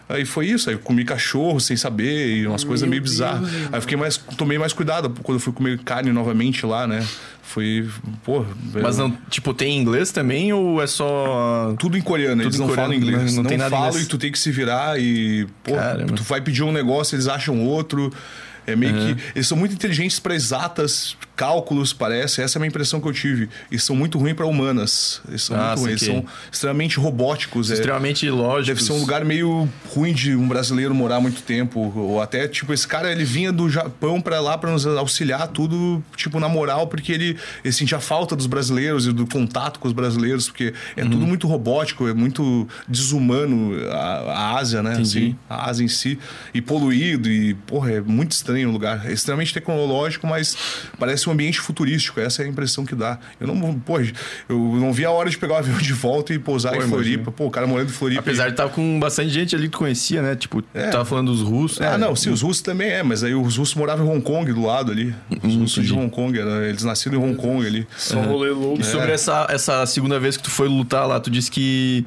Aí 0.09 0.23
foi 0.23 0.47
isso, 0.47 0.69
aí 0.69 0.75
eu 0.75 0.79
comi 0.79 1.03
cachorro 1.03 1.59
sem 1.59 1.75
saber 1.75 2.37
e 2.37 2.45
umas 2.47 2.63
coisas 2.63 2.87
meio 2.87 3.01
bizarras. 3.01 3.47
Aí 3.71 3.77
eu 3.77 3.81
fiquei 3.81 3.97
mais, 3.97 4.17
tomei 4.17 4.57
mais 4.57 4.71
cuidado 4.71 5.09
quando 5.23 5.37
eu 5.37 5.39
fui 5.39 5.51
comer 5.51 5.79
carne 5.79 6.11
novamente 6.11 6.63
lá, 6.63 6.85
né? 6.85 7.03
Foi, 7.41 7.87
pô... 8.23 8.45
Mas 8.73 8.99
eu- 8.99 9.07
não, 9.07 9.17
tipo, 9.31 9.51
tem 9.51 9.79
inglês 9.79 10.11
também 10.11 10.53
ou 10.53 10.79
é 10.81 10.85
só. 10.87 11.73
tudo 11.79 11.97
em 11.97 12.01
coreano, 12.01 12.41
eles 12.43 12.55
em 12.55 12.59
não 12.59 12.67
coreano, 12.67 12.91
falam 12.93 13.03
inglês. 13.03 13.35
não 13.35 13.41
Não, 13.43 13.49
tem 13.49 13.57
nada 13.57 13.71
falam 13.71 13.89
inglês. 13.89 14.05
e 14.05 14.09
tu 14.09 14.17
tem 14.19 14.31
que 14.31 14.37
se 14.37 14.51
virar 14.51 14.99
e, 14.99 15.47
pô, 15.63 15.73
Caramba. 15.75 16.13
tu 16.13 16.23
vai 16.23 16.39
pedir 16.41 16.61
um 16.63 16.71
negócio, 16.71 17.15
eles 17.15 17.27
acham 17.27 17.59
outro. 17.65 18.11
É 18.67 18.75
meio 18.75 18.93
que. 18.93 19.23
Eles 19.35 19.47
são 19.47 19.57
muito 19.57 19.73
inteligentes 19.73 20.19
para 20.19 20.33
exatas, 20.35 21.15
cálculos, 21.35 21.93
parece. 21.93 22.41
Essa 22.41 22.57
é 22.57 22.59
a 22.59 22.61
minha 22.61 22.69
impressão 22.69 22.99
que 23.01 23.07
eu 23.07 23.13
tive. 23.13 23.49
Eles 23.69 23.83
são 23.83 23.95
muito 23.95 24.17
ruins 24.17 24.33
para 24.35 24.45
humanas. 24.45 25.21
Eles 25.27 25.43
são 25.43 25.55
Ah, 25.59 25.67
muito 25.75 25.79
ruins. 25.81 25.99
Saquei. 25.99 26.15
são 26.15 26.25
extremamente 26.51 26.99
robóticos. 26.99 27.69
é. 27.71 27.73
Extremamente 27.75 28.29
lógico. 28.29 28.67
Deve 28.67 28.83
ser 28.83 28.93
um 28.93 28.99
lugar 28.99 29.23
meio 29.25 29.69
ruim 29.93 30.13
de 30.13 30.35
um 30.35 30.47
brasileiro 30.47 30.93
morar 30.95 31.19
muito 31.19 31.41
tempo. 31.41 31.91
Ou 31.95 32.21
até, 32.21 32.47
tipo, 32.47 32.73
esse 32.73 32.87
cara, 32.87 33.11
ele 33.11 33.23
vinha 33.25 33.51
do 33.51 33.69
Japão 33.69 34.21
pra 34.21 34.39
lá 34.39 34.57
pra 34.57 34.71
nos 34.71 34.85
auxiliar, 34.85 35.47
tudo, 35.47 36.03
tipo, 36.15 36.39
na 36.39 36.47
moral, 36.49 36.87
porque 36.87 37.11
ele, 37.11 37.37
ele 37.63 37.71
sentia 37.73 37.99
falta 37.99 38.35
dos 38.35 38.45
brasileiros 38.47 39.05
e 39.07 39.11
do 39.11 39.27
contato 39.27 39.79
com 39.79 39.87
os 39.87 39.93
brasileiros, 39.93 40.47
porque 40.47 40.73
é 40.95 41.03
Uhum. 41.03 41.09
tudo 41.09 41.27
muito 41.27 41.47
robótico, 41.47 42.07
é 42.07 42.13
muito 42.13 42.67
desumano 42.87 43.75
a, 43.91 43.95
a 44.31 44.57
Ásia, 44.57 44.81
né? 44.81 44.97
Assim, 44.99 45.35
a 45.49 45.69
Ásia 45.69 45.83
em 45.83 45.87
si. 45.87 46.17
E 46.53 46.61
poluído, 46.61 47.29
e, 47.29 47.53
porra, 47.53 47.91
é 47.93 48.01
muito 48.01 48.31
estranho 48.31 48.69
o 48.69 48.71
lugar. 48.71 49.05
É 49.05 49.11
extremamente 49.13 49.53
tecnológico, 49.53 50.25
mas 50.27 50.55
parece 50.97 51.24
um 51.29 51.33
ambiente 51.33 51.59
futurístico. 51.59 52.19
Essa 52.19 52.41
é 52.41 52.45
a 52.45 52.47
impressão 52.47 52.85
que 52.85 52.95
dá. 52.95 53.17
Eu 53.39 53.47
não, 53.47 53.73
pô, 53.79 53.99
eu 53.99 54.09
não 54.49 54.91
vi 54.93 55.05
a 55.05 55.11
hora 55.11 55.29
de 55.29 55.37
pegar 55.37 55.55
o 55.55 55.57
avião 55.57 55.77
de 55.77 55.93
volta 55.93 56.33
e 56.33 56.39
pousar 56.39 56.73
Pô, 56.73 56.83
em. 56.83 56.87
Floripa. 56.87 57.31
Pô, 57.31 57.45
o 57.45 57.51
cara 57.51 57.65
morando 57.67 57.89
em 57.89 57.93
Floripa. 57.93 58.19
Apesar 58.21 58.45
de 58.45 58.51
estar 58.51 58.69
com 58.69 58.99
bastante 58.99 59.29
gente 59.29 59.55
ali 59.55 59.65
que 59.65 59.71
tu 59.71 59.77
conhecia, 59.79 60.21
né? 60.21 60.35
Tipo, 60.35 60.63
É. 60.73 60.87
tu 60.87 60.91
tava 60.91 61.05
falando 61.05 61.31
dos 61.31 61.41
russos. 61.41 61.81
Ah, 61.81 61.93
É, 61.93 61.97
não, 61.97 62.15
sim, 62.15 62.29
os 62.29 62.41
russos 62.41 62.61
também 62.61 62.89
é, 62.89 63.03
mas 63.03 63.23
aí 63.23 63.33
os 63.35 63.57
russos 63.57 63.75
moravam 63.75 64.05
em 64.05 64.09
Hong 64.09 64.21
Kong 64.21 64.51
do 64.53 64.65
lado 64.65 64.91
ali. 64.91 65.13
Os 65.43 65.53
Hum, 65.55 65.59
russos 65.61 65.85
de. 65.85 65.93
Hong 65.93 66.09
Kong, 66.09 66.37
era- 66.39 66.67
eles 66.67 66.83
nasceram 66.83 67.17
em 67.17 67.23
Hong 67.23 67.35
Kong 67.35 67.65
ali. 67.65 67.87
Só 67.97 68.17
um 68.19 68.25
rolê 68.25 68.49
louco. 68.51 68.81
E 68.81 68.83
sobre 68.83 69.11
essa, 69.11 69.47
essa 69.49 69.85
segunda 69.85 70.19
vez 70.19 70.37
que 70.37 70.43
tu 70.43 70.49
foi 70.51 70.67
lutar 70.67 71.07
lá, 71.07 71.19
tu 71.19 71.29
disse 71.29 71.49
que 71.51 72.05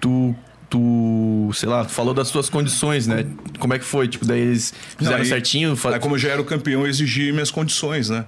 tu, 0.00 0.34
tu, 0.78 1.50
sei 1.54 1.68
lá, 1.68 1.84
tu 1.84 1.92
falou 1.92 2.12
das 2.12 2.30
tuas 2.30 2.50
condições, 2.50 3.06
né? 3.06 3.24
Como 3.60 3.72
é 3.72 3.78
que 3.78 3.84
foi? 3.84 4.08
Tipo, 4.08 4.24
daí 4.26 4.40
eles 4.40 4.74
fizeram 4.98 5.18
aí- 5.18 5.24
certinho? 5.26 5.76
fa- 5.76 5.94
Aí, 5.94 6.00
como 6.00 6.16
eu 6.16 6.18
já 6.18 6.30
era 6.30 6.40
o 6.40 6.44
campeão, 6.44 6.80
eu 6.82 6.86
exigi 6.88 7.30
minhas 7.32 7.50
condições, 7.50 8.10
né? 8.10 8.24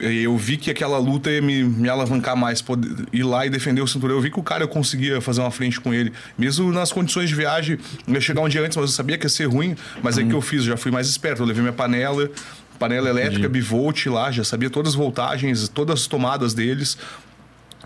E 0.00 0.24
Eu 0.24 0.36
vi 0.38 0.56
que 0.56 0.70
aquela 0.70 0.96
luta 0.98 1.30
ia 1.30 1.42
me, 1.42 1.62
me 1.62 1.88
alavancar 1.88 2.34
mais, 2.36 2.62
poder 2.62 2.90
ir 3.12 3.22
lá 3.22 3.44
e 3.46 3.50
defender 3.50 3.82
o 3.82 3.86
cinturão. 3.86 4.14
Eu 4.16 4.20
vi 4.22 4.30
que 4.30 4.40
o 4.40 4.42
cara 4.42 4.64
eu 4.64 4.68
conseguia 4.68 5.20
fazer 5.20 5.40
uma 5.42 5.50
frente 5.50 5.78
com 5.80 5.92
ele. 5.92 6.12
Mesmo 6.38 6.72
nas 6.72 6.90
condições 6.90 7.28
de 7.28 7.34
viagem, 7.34 7.78
eu 8.08 8.14
ia 8.14 8.20
chegar 8.20 8.40
um 8.40 8.48
dia 8.48 8.62
antes, 8.62 8.76
mas 8.76 8.86
eu 8.86 8.92
sabia 8.92 9.18
que 9.18 9.26
ia 9.26 9.30
ser 9.30 9.44
ruim. 9.46 9.76
Mas 10.02 10.16
aí 10.16 10.24
o 10.24 10.28
que 10.28 10.34
eu 10.34 10.40
fiz? 10.40 10.60
Eu 10.60 10.68
já 10.68 10.76
fui 10.78 10.90
mais 10.90 11.06
esperto. 11.08 11.42
Eu 11.42 11.46
levei 11.46 11.62
minha 11.62 11.72
panela, 11.72 12.30
panela 12.78 13.08
elétrica, 13.10 13.48
bivolt 13.48 14.06
lá, 14.06 14.30
já 14.32 14.42
sabia 14.42 14.70
todas 14.70 14.92
as 14.92 14.96
voltagens, 14.96 15.68
todas 15.68 16.00
as 16.00 16.06
tomadas 16.06 16.54
deles. 16.54 16.96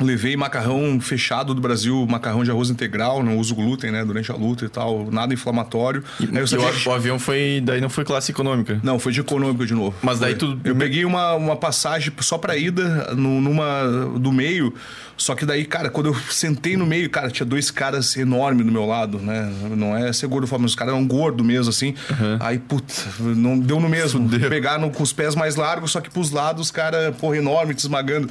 Levei 0.01 0.36
macarrão 0.36 1.01
fechado 1.01 1.55
do 1.55 1.61
Brasil, 1.61 2.07
macarrão 2.09 2.44
de 2.44 2.51
arroz 2.51 2.70
integral, 2.70 3.22
não 3.22 3.38
uso 3.38 3.55
glúten, 3.55 3.90
né? 3.90 4.05
Durante 4.05 4.30
a 4.30 4.34
luta 4.34 4.64
e 4.64 4.68
tal, 4.68 5.09
nada 5.11 5.34
inflamatório. 5.34 6.03
Aí 6.20 6.26
eu 6.28 6.44
E 6.46 6.57
o, 6.57 6.72
que- 6.72 6.88
o 6.88 6.92
avião 6.92 7.18
foi. 7.18 7.61
Daí 7.64 7.80
não 7.80 7.88
foi 7.90 8.05
classe 8.05 8.30
econômica. 8.32 8.80
não, 8.82 8.99
foi 8.99 9.12
de 9.12 9.20
econômico 9.20 9.66
de 9.66 9.74
novo. 9.74 9.96
Mas 10.03 10.18
daí 10.18 10.36
Foi. 10.36 10.38
tu- 10.55 10.61
Eu 10.64 10.76
peguei 10.76 11.05
uma, 11.05 11.34
uma 11.34 11.57
passagem 11.57 12.12
só 12.20 12.38
pra 12.38 12.57
ida, 12.57 13.14
no- 13.14 13.40
numa 13.40 13.84
do 14.18 14.32
meio. 14.32 14.72
Só 15.16 15.34
que 15.34 15.44
daí, 15.44 15.64
cara, 15.64 15.90
quando 15.90 16.07
eu 16.07 16.14
sentei 16.30 16.76
no 16.76 16.86
meio, 16.86 17.11
cara, 17.11 17.28
tinha 17.28 17.44
dois 17.44 17.72
caras 17.72 18.16
enormes 18.16 18.64
do 18.64 18.70
meu 18.70 18.86
lado, 18.86 19.18
né? 19.18 19.53
Não 19.76 19.96
é 19.96 20.12
ser 20.12 20.28
gordo, 20.28 20.46
mas 20.53 20.70
os 20.70 20.74
caras 20.76 20.94
eram 20.94 21.05
gordos 21.05 21.44
mesmo, 21.44 21.70
assim. 21.70 21.92
Aí, 22.38 22.57
puta, 22.57 22.94
não 23.18 23.59
deu 23.59 23.80
no 23.80 23.88
mesmo. 23.88 24.28
Pegaram 24.49 24.88
com 24.90 25.03
os 25.03 25.12
pés 25.12 25.34
mais 25.34 25.57
largos, 25.57 25.90
só 25.90 26.01
que 26.01 26.09
pros 26.09 26.30
lados, 26.30 26.66
os 26.66 26.70
caras, 26.70 27.16
porra, 27.16 27.36
enorme, 27.36 27.74
te 27.74 27.80
esmagando. 27.80 28.30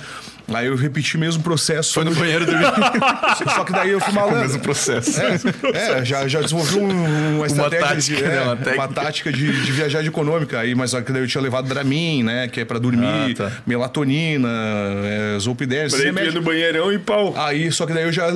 Aí 0.54 0.68
eu 0.68 0.78
repeti 0.78 1.18
o 1.18 1.20
mesmo 1.20 1.44
processo. 1.58 1.94
Foi 1.94 2.04
no 2.04 2.14
banheiro 2.14 2.46
do 2.46 2.52
Só 3.56 3.64
que 3.64 3.72
daí 3.72 3.90
eu 3.90 4.00
fui 4.00 4.14
malandro. 4.14 4.40
mesmo 4.42 4.60
processo. 4.60 5.20
É, 5.22 6.00
é, 6.00 6.06
já, 6.06 6.28
já 6.28 6.42
desenvolvi 6.42 6.78
um- 6.78 7.38
uma 7.38 7.48
estratégia 7.48 7.88
tática, 7.88 8.16
de, 8.16 8.24
né? 8.24 8.36
é, 8.36 8.42
Uma 8.42 8.46
uma, 8.54 8.56
técnica. 8.58 8.88
tática 9.02 9.32
de, 9.34 9.62
de 9.66 9.72
viajar 9.72 10.02
de 10.02 10.08
econômica. 10.10 10.60
Aí, 10.60 10.76
mas 10.76 10.92
só 10.92 11.02
que 11.02 11.12
daí 11.12 11.22
eu 11.24 11.28
tinha 11.28 11.42
levado 11.42 11.68
Dramin, 11.68 12.24
né? 12.24 12.48
Que 12.48 12.62
é 12.62 12.66
pra 12.66 12.80
dormir, 12.80 13.06
Ah, 13.06 13.50
tá. 13.50 13.52
melatonina, 13.66 14.50
é, 15.04 15.40
Zolpidem, 15.40 15.88
Pra 15.90 16.32
no 16.32 16.42
banheirão 16.42 16.92
e 16.92 17.00
pau. 17.00 17.34
Aí, 17.38 17.72
só 17.72 17.86
que 17.86 17.94
daí 17.94 18.04
eu 18.04 18.12
já, 18.12 18.28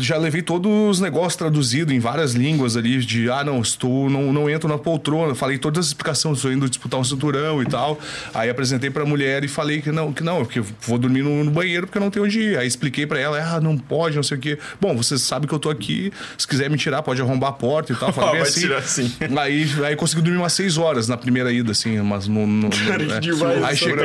já 0.00 0.16
levei 0.16 0.42
todos 0.42 0.70
os 0.96 1.00
negócios 1.00 1.36
traduzidos 1.36 1.92
em 1.94 1.98
várias 1.98 2.32
línguas 2.34 2.76
ali, 2.76 2.98
de 2.98 3.30
ah, 3.30 3.42
não, 3.44 3.60
estou, 3.60 4.08
não, 4.10 4.32
não 4.32 4.48
entro 4.50 4.68
na 4.68 4.78
poltrona. 4.78 5.34
Falei 5.34 5.58
todas 5.58 5.80
as 5.80 5.86
explicações, 5.88 6.38
estou 6.38 6.52
indo 6.52 6.68
disputar 6.68 7.00
um 7.00 7.04
cinturão 7.04 7.62
e 7.62 7.66
tal. 7.66 7.98
Aí 8.34 8.48
apresentei 8.50 8.90
pra 8.90 9.04
mulher 9.04 9.44
e 9.44 9.48
falei 9.48 9.80
que 9.80 9.90
não, 9.92 10.12
que 10.12 10.22
não, 10.22 10.44
porque 10.44 10.60
vou 10.82 10.98
dormir 10.98 11.22
no, 11.22 11.44
no 11.44 11.50
banheiro 11.50 11.86
porque 11.86 11.98
eu 11.98 12.02
não 12.02 12.10
tenho 12.10 12.24
onde 12.24 12.40
ir. 12.40 12.58
Aí 12.58 12.65
expliquei 12.66 13.06
pra 13.06 13.18
ela, 13.18 13.38
ah, 13.38 13.60
não 13.60 13.76
pode, 13.76 14.16
não 14.16 14.22
sei 14.22 14.36
o 14.36 14.40
quê. 14.40 14.58
Bom, 14.80 14.96
você 14.96 15.18
sabe 15.18 15.46
que 15.46 15.54
eu 15.54 15.58
tô 15.58 15.70
aqui, 15.70 16.12
se 16.36 16.46
quiser 16.46 16.68
me 16.70 16.76
tirar, 16.76 17.02
pode 17.02 17.20
arrombar 17.20 17.50
a 17.50 17.52
porta 17.52 17.92
e 17.92 17.96
tal. 17.96 18.12
Falei 18.12 18.32
bem 18.40 18.42
assim. 18.42 18.60
tirar 18.60 18.82
sim. 18.82 19.12
Aí, 19.38 19.66
aí 19.84 19.96
consegui 19.96 20.22
dormir 20.22 20.38
umas 20.38 20.52
seis 20.52 20.76
horas 20.78 21.08
na 21.08 21.16
primeira 21.16 21.52
ida, 21.52 21.72
assim, 21.72 21.98
mas 22.00 22.26
no. 22.26 22.46
no, 22.46 22.68
no 22.68 22.70
Cara, 22.70 23.02
é. 23.02 23.20
demais 23.20 23.64
aí 23.64 23.76
chega. 23.76 24.02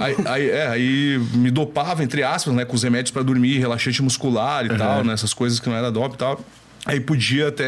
Aí, 0.00 0.16
aí, 0.24 0.50
é, 0.50 0.66
aí 0.68 1.18
me 1.34 1.50
dopava, 1.50 2.02
entre 2.02 2.22
aspas, 2.22 2.54
né, 2.54 2.64
com 2.64 2.74
os 2.74 2.82
remédios 2.82 3.10
pra 3.10 3.22
dormir, 3.22 3.58
relaxante 3.58 4.02
muscular 4.02 4.66
e 4.66 4.76
tal, 4.76 5.04
né, 5.04 5.12
essas 5.12 5.34
coisas 5.34 5.60
que 5.60 5.68
não 5.68 5.76
era 5.76 5.90
dope 5.90 6.14
e 6.14 6.18
tal. 6.18 6.40
Aí 6.86 7.00
podia 7.00 7.48
até 7.48 7.64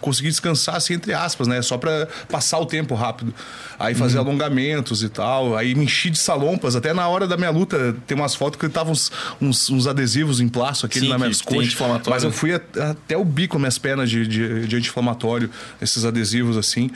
conseguir 0.00 0.28
descansar, 0.28 0.76
assim, 0.76 0.94
entre 0.94 1.12
aspas, 1.12 1.48
né? 1.48 1.60
Só 1.62 1.76
pra 1.76 2.06
passar 2.28 2.58
o 2.60 2.66
tempo 2.66 2.94
rápido. 2.94 3.34
Aí 3.76 3.92
fazer 3.94 4.18
Uhum. 4.18 4.24
alongamentos 4.26 5.02
e 5.02 5.08
tal. 5.08 5.56
Aí 5.56 5.74
me 5.74 5.84
enchi 5.84 6.10
de 6.10 6.18
salompas. 6.18 6.76
Até 6.76 6.92
na 6.94 7.08
hora 7.08 7.26
da 7.26 7.36
minha 7.36 7.50
luta, 7.50 7.96
tem 8.06 8.16
umas 8.16 8.34
fotos 8.36 8.60
que 8.60 8.66
estavam 8.66 8.92
uns, 8.92 9.10
uns, 9.40 9.68
uns 9.68 9.86
adesivos 9.88 10.40
em 10.40 10.48
plástico, 10.48 10.86
aquele 10.86 11.06
Sim, 11.08 11.16
minhas 11.16 11.38
tem 11.38 11.44
coxas. 11.46 11.64
anti-inflamatório, 11.64 12.10
Mas 12.10 12.22
eu 12.22 12.30
fui 12.30 12.54
até 12.54 13.16
o 13.16 13.24
bico 13.24 13.58
minhas 13.58 13.78
pernas 13.78 14.08
de, 14.08 14.24
de, 14.28 14.66
de 14.68 14.76
anti-inflamatório, 14.76 15.50
esses 15.82 16.04
adesivos 16.04 16.56
assim. 16.56 16.90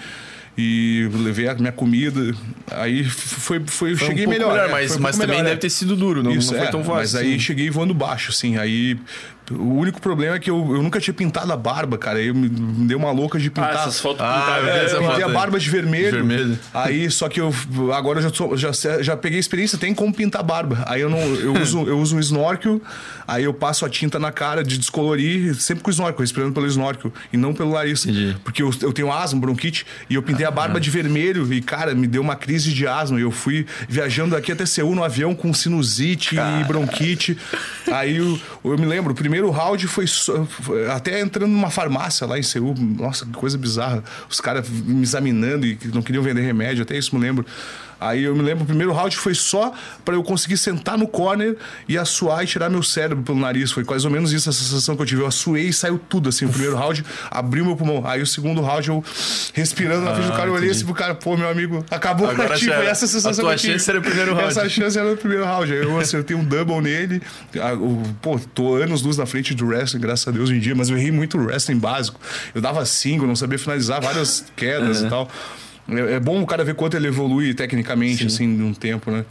E 0.61 1.09
levei 1.15 1.49
a 1.49 1.55
minha 1.55 1.71
comida. 1.71 2.35
Aí 2.69 3.05
foi, 3.05 3.61
foi, 3.65 3.95
Foi 3.95 4.07
um 4.07 4.11
cheguei 4.11 4.25
pouco 4.25 4.31
melhor. 4.41 4.53
melhor, 4.55 4.69
é, 4.69 4.73
mas, 4.73 4.97
um 4.97 5.01
mas 5.01 5.17
também 5.17 5.29
melhor, 5.37 5.45
deve 5.45 5.55
é. 5.55 5.59
ter 5.59 5.71
sido 5.71 5.95
duro, 5.95 6.21
não, 6.21 6.33
Isso, 6.33 6.51
não 6.53 6.59
foi 6.59 6.67
é, 6.67 6.71
tão 6.71 6.81
fácil. 6.81 6.95
Mas 6.97 7.15
aí 7.15 7.29
assim. 7.31 7.39
cheguei 7.39 7.71
voando 7.71 7.95
baixo, 7.95 8.31
assim. 8.33 8.57
Aí 8.57 8.99
o 9.51 9.75
único 9.79 10.01
problema 10.01 10.37
é 10.37 10.39
que 10.39 10.51
eu, 10.51 10.57
eu 10.77 10.83
nunca 10.83 11.01
tinha 11.01 11.15
pintado 11.15 11.53
a 11.53 11.57
barba, 11.57 11.97
cara. 11.99 12.19
Aí 12.19 12.29
eu 12.29 12.35
me, 12.35 12.49
me 12.49 12.87
deu 12.87 12.99
uma 12.99 13.11
louca 13.11 13.39
de 13.39 13.49
Ah, 13.49 13.51
pintar. 13.51 13.75
essas 13.75 14.01
fotos 14.01 14.21
Ah, 14.23 14.41
pintadas. 14.61 14.93
é, 14.95 14.99
Pintei 14.99 15.23
a 15.25 15.29
barba 15.29 15.59
de 15.59 15.71
vermelho. 15.71 16.11
Vermelho. 16.11 16.59
Aí, 16.75 17.11
só 17.11 17.29
que 17.29 17.41
eu 17.41 17.53
agora 17.95 18.19
eu 18.19 18.23
já, 18.25 18.33
sou- 18.33 18.57
já, 18.57 18.71
já 19.03 19.17
peguei 19.17 19.39
experiência, 19.39 19.79
tem 19.79 19.95
como 19.95 20.13
pintar 20.13 20.41
a 20.41 20.45
barba. 20.45 20.85
Aí 20.87 21.01
eu 21.01 21.09
não 21.11 21.19
eu 21.21 21.53
uso, 21.61 21.83
eu 21.87 21.99
uso 21.99 22.17
um 22.17 22.21
snorkel, 22.21 22.81
aí 23.27 23.45
eu 23.45 23.55
passo 23.55 23.85
a 23.85 23.89
tinta 23.89 24.19
na 24.19 24.33
cara 24.33 24.63
de 24.65 24.77
descolorir, 24.79 25.55
sempre 25.57 25.83
com 25.83 25.91
o 25.91 25.93
snorkel, 25.93 26.21
respirando 26.21 26.53
pelo 26.53 26.67
snorkel 26.67 27.13
e 27.33 27.37
não 27.37 27.53
pelo 27.55 27.73
nariz. 27.73 28.05
Entendi. 28.07 28.37
Porque 28.45 28.63
eu, 28.63 28.71
eu 28.83 28.93
tenho 28.93 29.13
asma, 29.13 29.41
bronquite, 29.41 29.87
e 30.09 30.15
eu 30.15 30.23
pintei 30.23 30.47
a 30.47 30.51
barba 30.51 30.81
de 30.81 30.91
vermelho 30.91 31.53
e, 31.53 31.61
cara, 31.61 31.95
me 31.95 32.07
deu 32.07 32.23
uma 32.23 32.37
crise 32.37 32.73
de 32.73 32.87
asma. 32.87 33.19
Eu 33.21 33.31
fui 33.31 33.67
viajando 33.89 34.35
daqui 34.35 34.53
até 34.53 34.65
Seul 34.67 34.95
no 34.95 35.05
avião 35.05 35.35
com 35.35 35.53
sinusite 35.55 36.37
e 36.37 36.65
bronquite. 36.65 37.37
Aí 37.93 38.17
eu, 38.17 38.39
eu 38.65 38.79
me 38.79 38.87
lembro, 38.87 39.13
o 39.13 39.15
primeiro 39.15 39.38
round 39.47 39.87
foi, 39.87 40.07
até 40.95 41.21
entrando 41.21 41.51
numa 41.51 41.71
farmácia 41.71 42.27
lá 42.27 42.39
em 42.39 42.43
Seul. 42.43 42.75
Nossa, 42.77 43.25
que 43.25 43.33
coisa 43.33 43.57
bizarra. 43.57 44.03
Os 44.29 44.41
caras 44.41 44.69
me 44.69 45.03
examinando 45.03 45.67
e 45.67 45.79
não 45.93 46.03
queriam 46.03 46.23
vender 46.23 46.43
remédio, 46.43 46.83
até 46.83 46.97
isso 46.97 47.15
me 47.15 47.21
lembro. 47.21 47.47
Aí 48.01 48.25
eu 48.25 48.35
me 48.37 48.43
lembro, 48.43 48.65
o 48.65 48.67
primeiro 48.67 48.93
round 48.93 49.17
foi 49.17 49.35
só 49.35 49.73
para 50.05 50.15
eu 50.15 50.23
conseguir 50.23 50.57
sentar 50.57 50.97
no 50.97 51.09
corner 51.09 51.57
e 51.89 51.99
assoar 51.99 52.45
e 52.45 52.47
tirar 52.47 52.69
meu 52.71 52.83
cérebro 52.83 53.25
pelo 53.25 53.39
nariz. 53.41 53.73
Foi 53.73 53.85
mais 53.85 54.05
ou 54.05 54.11
menos 54.11 54.33
isso 54.33 54.49
a 54.49 54.53
sensação 54.53 54.95
que 54.97 55.03
eu 55.03 55.07
tive. 55.07 55.23
Eu 55.23 55.27
assuei 55.27 55.69
e 55.69 55.73
saiu 55.73 55.99
tudo, 56.09 56.29
assim. 56.29 56.45
O 56.45 56.49
primeiro 56.49 56.77
round 56.77 57.05
abriu 57.31 57.65
meu 57.65 57.77
pulmão. 57.77 58.07
Aí 58.07 58.23
o 58.23 58.27
segundo 58.27 58.61
round 58.61 58.89
eu 58.89 59.05
respirando 59.53 60.05
na 60.05 60.15
frente 60.15 60.27
do 60.31 60.33
cara, 60.37 60.49
eu 60.49 60.55
olhei 60.55 60.71
assim 60.71 60.85
pro 60.85 60.95
cara, 60.95 61.15
pô, 61.15 61.37
meu 61.37 61.49
amigo, 61.49 61.85
acabou 61.91 62.29
Agora 62.31 62.55
tipo, 62.55 62.71
já 62.71 62.77
era. 62.77 62.91
essa 62.91 63.07
sensação 63.07 63.31
A 63.31 63.35
tua 63.35 63.49
que 63.51 63.55
eu 63.55 63.59
tive. 63.59 63.73
chance 63.75 63.91
era 63.91 63.99
o 63.99 64.03
primeiro 64.03 64.35
round. 64.35 64.49
Essa 64.49 64.69
chance 64.69 64.99
era 64.99 65.11
no 65.11 65.17
primeiro 65.17 65.45
round. 65.45 65.73
Aí 65.73 65.83
eu 65.83 65.99
acertei 65.99 66.37
um 66.37 66.45
double 66.45 66.81
nele. 66.81 67.21
Ah, 67.61 67.75
o- 67.75 68.03
Pô, 68.23 68.39
tô 68.55 68.75
anos 68.77 69.03
luz 69.03 69.17
na 69.17 69.27
frente 69.27 69.55
do 69.55 69.67
wrestling, 69.67 70.01
graças 70.01 70.27
a 70.27 70.31
Deus, 70.31 70.49
hoje 70.51 70.59
em 70.59 70.61
dia, 70.61 70.75
mas 70.75 70.89
eu 70.89 70.97
errei 70.97 71.11
muito 71.11 71.39
wrestling 71.39 71.79
básico. 71.79 72.21
Eu 72.55 72.61
dava 72.61 72.85
cinco, 72.85 73.27
não 73.27 73.37
sabia 73.37 73.59
finalizar 73.59 74.01
várias 74.01 74.45
quedas 74.57 75.03
e 75.03 75.09
tal. 75.09 75.29
É, 75.89 76.15
é 76.15 76.21
bom 76.21 76.43
o 76.43 76.47
cara 76.47 76.65
ver 76.65 76.75
quanto 76.75 76.97
ele 76.97 77.09
evolui 77.09 77.55
tecnicamente, 77.55 78.27
assim, 78.27 78.47
num 78.47 78.75
tempo, 78.75 79.11
né? 79.11 79.25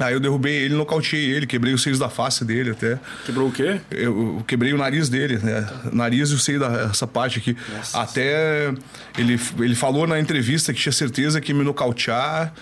Aí 0.00 0.14
eu 0.14 0.20
derrubei 0.20 0.54
ele, 0.54 0.74
nocauteei 0.74 1.30
ele, 1.30 1.46
quebrei 1.46 1.74
os 1.74 1.82
seios 1.82 1.98
da 1.98 2.08
face 2.08 2.44
dele 2.44 2.70
até. 2.70 2.98
Quebrou 3.26 3.48
o 3.48 3.52
quê? 3.52 3.80
Eu, 3.90 4.36
eu 4.38 4.44
quebrei 4.46 4.72
o 4.72 4.78
nariz 4.78 5.08
dele, 5.08 5.38
né? 5.38 5.68
Nariz 5.92 6.30
e 6.30 6.34
o 6.34 6.38
seio 6.38 6.60
da 6.60 6.88
essa 6.90 7.06
parte 7.06 7.38
aqui. 7.38 7.56
Até 7.92 8.72
ele, 9.16 9.40
ele 9.58 9.74
falou 9.74 10.06
na 10.06 10.20
entrevista 10.20 10.72
que 10.72 10.80
tinha 10.80 10.92
certeza 10.92 11.40
que 11.40 11.52
me 11.52 11.64
nocautear. 11.64 12.52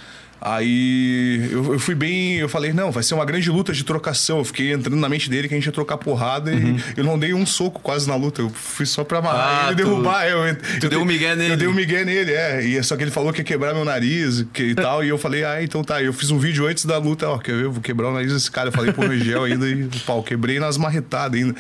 Aí 0.41 1.49
eu, 1.51 1.72
eu 1.74 1.78
fui 1.78 1.95
bem. 1.95 2.34
Eu 2.37 2.49
falei, 2.49 2.72
não, 2.72 2.91
vai 2.91 3.03
ser 3.03 3.14
uma 3.14 3.24
grande 3.24 3.51
luta 3.51 3.72
de 3.72 3.84
trocação. 3.84 4.39
Eu 4.39 4.45
fiquei 4.45 4.72
entrando 4.72 4.97
na 4.99 5.09
mente 5.09 5.28
dele 5.30 5.49
que 5.49 5.55
a 5.55 5.57
gente 5.57 5.66
ia 5.66 5.72
trocar 5.72 5.97
porrada 5.99 6.53
e 6.53 6.76
eu 6.97 7.05
não 7.05 7.18
dei 7.18 7.34
um 7.34 7.45
soco 7.47 7.80
quase 7.80 8.09
na 8.09 8.14
luta. 8.16 8.43
Eu 8.43 8.51
fui 8.51 8.87
só 8.87 9.03
pra 9.05 9.18
amarrar 9.18 9.66
Ah, 9.66 9.72
ele 9.72 9.80
e 9.80 9.84
tu- 9.84 9.89
derrubar. 9.91 10.26
Eu, 10.26 10.57
tu 10.80 10.89
deu 10.89 11.01
um 11.01 11.05
migué 11.05 11.34
nele. 11.34 11.53
Eu 11.55 11.57
dei 11.57 11.68
um 11.68 11.72
migué 11.74 12.05
nele, 12.05 12.32
é. 12.32 12.64
E 12.64 12.82
só 12.82 12.97
que 12.97 13.03
ele 13.05 13.11
falou 13.11 13.32
que 13.32 13.41
ia 13.41 13.45
quebrar 13.45 13.74
meu 13.74 13.84
nariz 13.84 14.45
que, 14.53 14.62
e 14.62 14.74
tal. 14.74 15.03
E 15.05 15.09
eu 15.09 15.18
falei, 15.18 15.45
ah, 15.45 15.62
então 15.62 15.82
tá. 15.82 16.03
Eu 16.03 16.12
fiz 16.12 16.30
um 16.30 16.39
vídeo 16.39 16.66
antes 16.66 16.84
da 16.84 16.99
luta, 16.99 17.28
ó, 17.28 17.39
quer 17.39 17.53
ver? 17.57 17.64
Eu 17.64 17.72
vou 17.72 17.82
quebrar 17.82 18.09
o 18.09 18.12
nariz 18.14 18.32
desse 18.32 18.51
cara. 18.51 18.68
Eu 18.68 18.72
falei 18.72 18.93
pro 18.93 19.09
Regel 19.09 19.45
ainda 19.45 19.66
e 19.68 19.89
pau, 20.07 20.22
quebrei 20.22 20.59
nas 20.61 20.76
marretadas 20.76 21.41
ainda. 21.41 21.55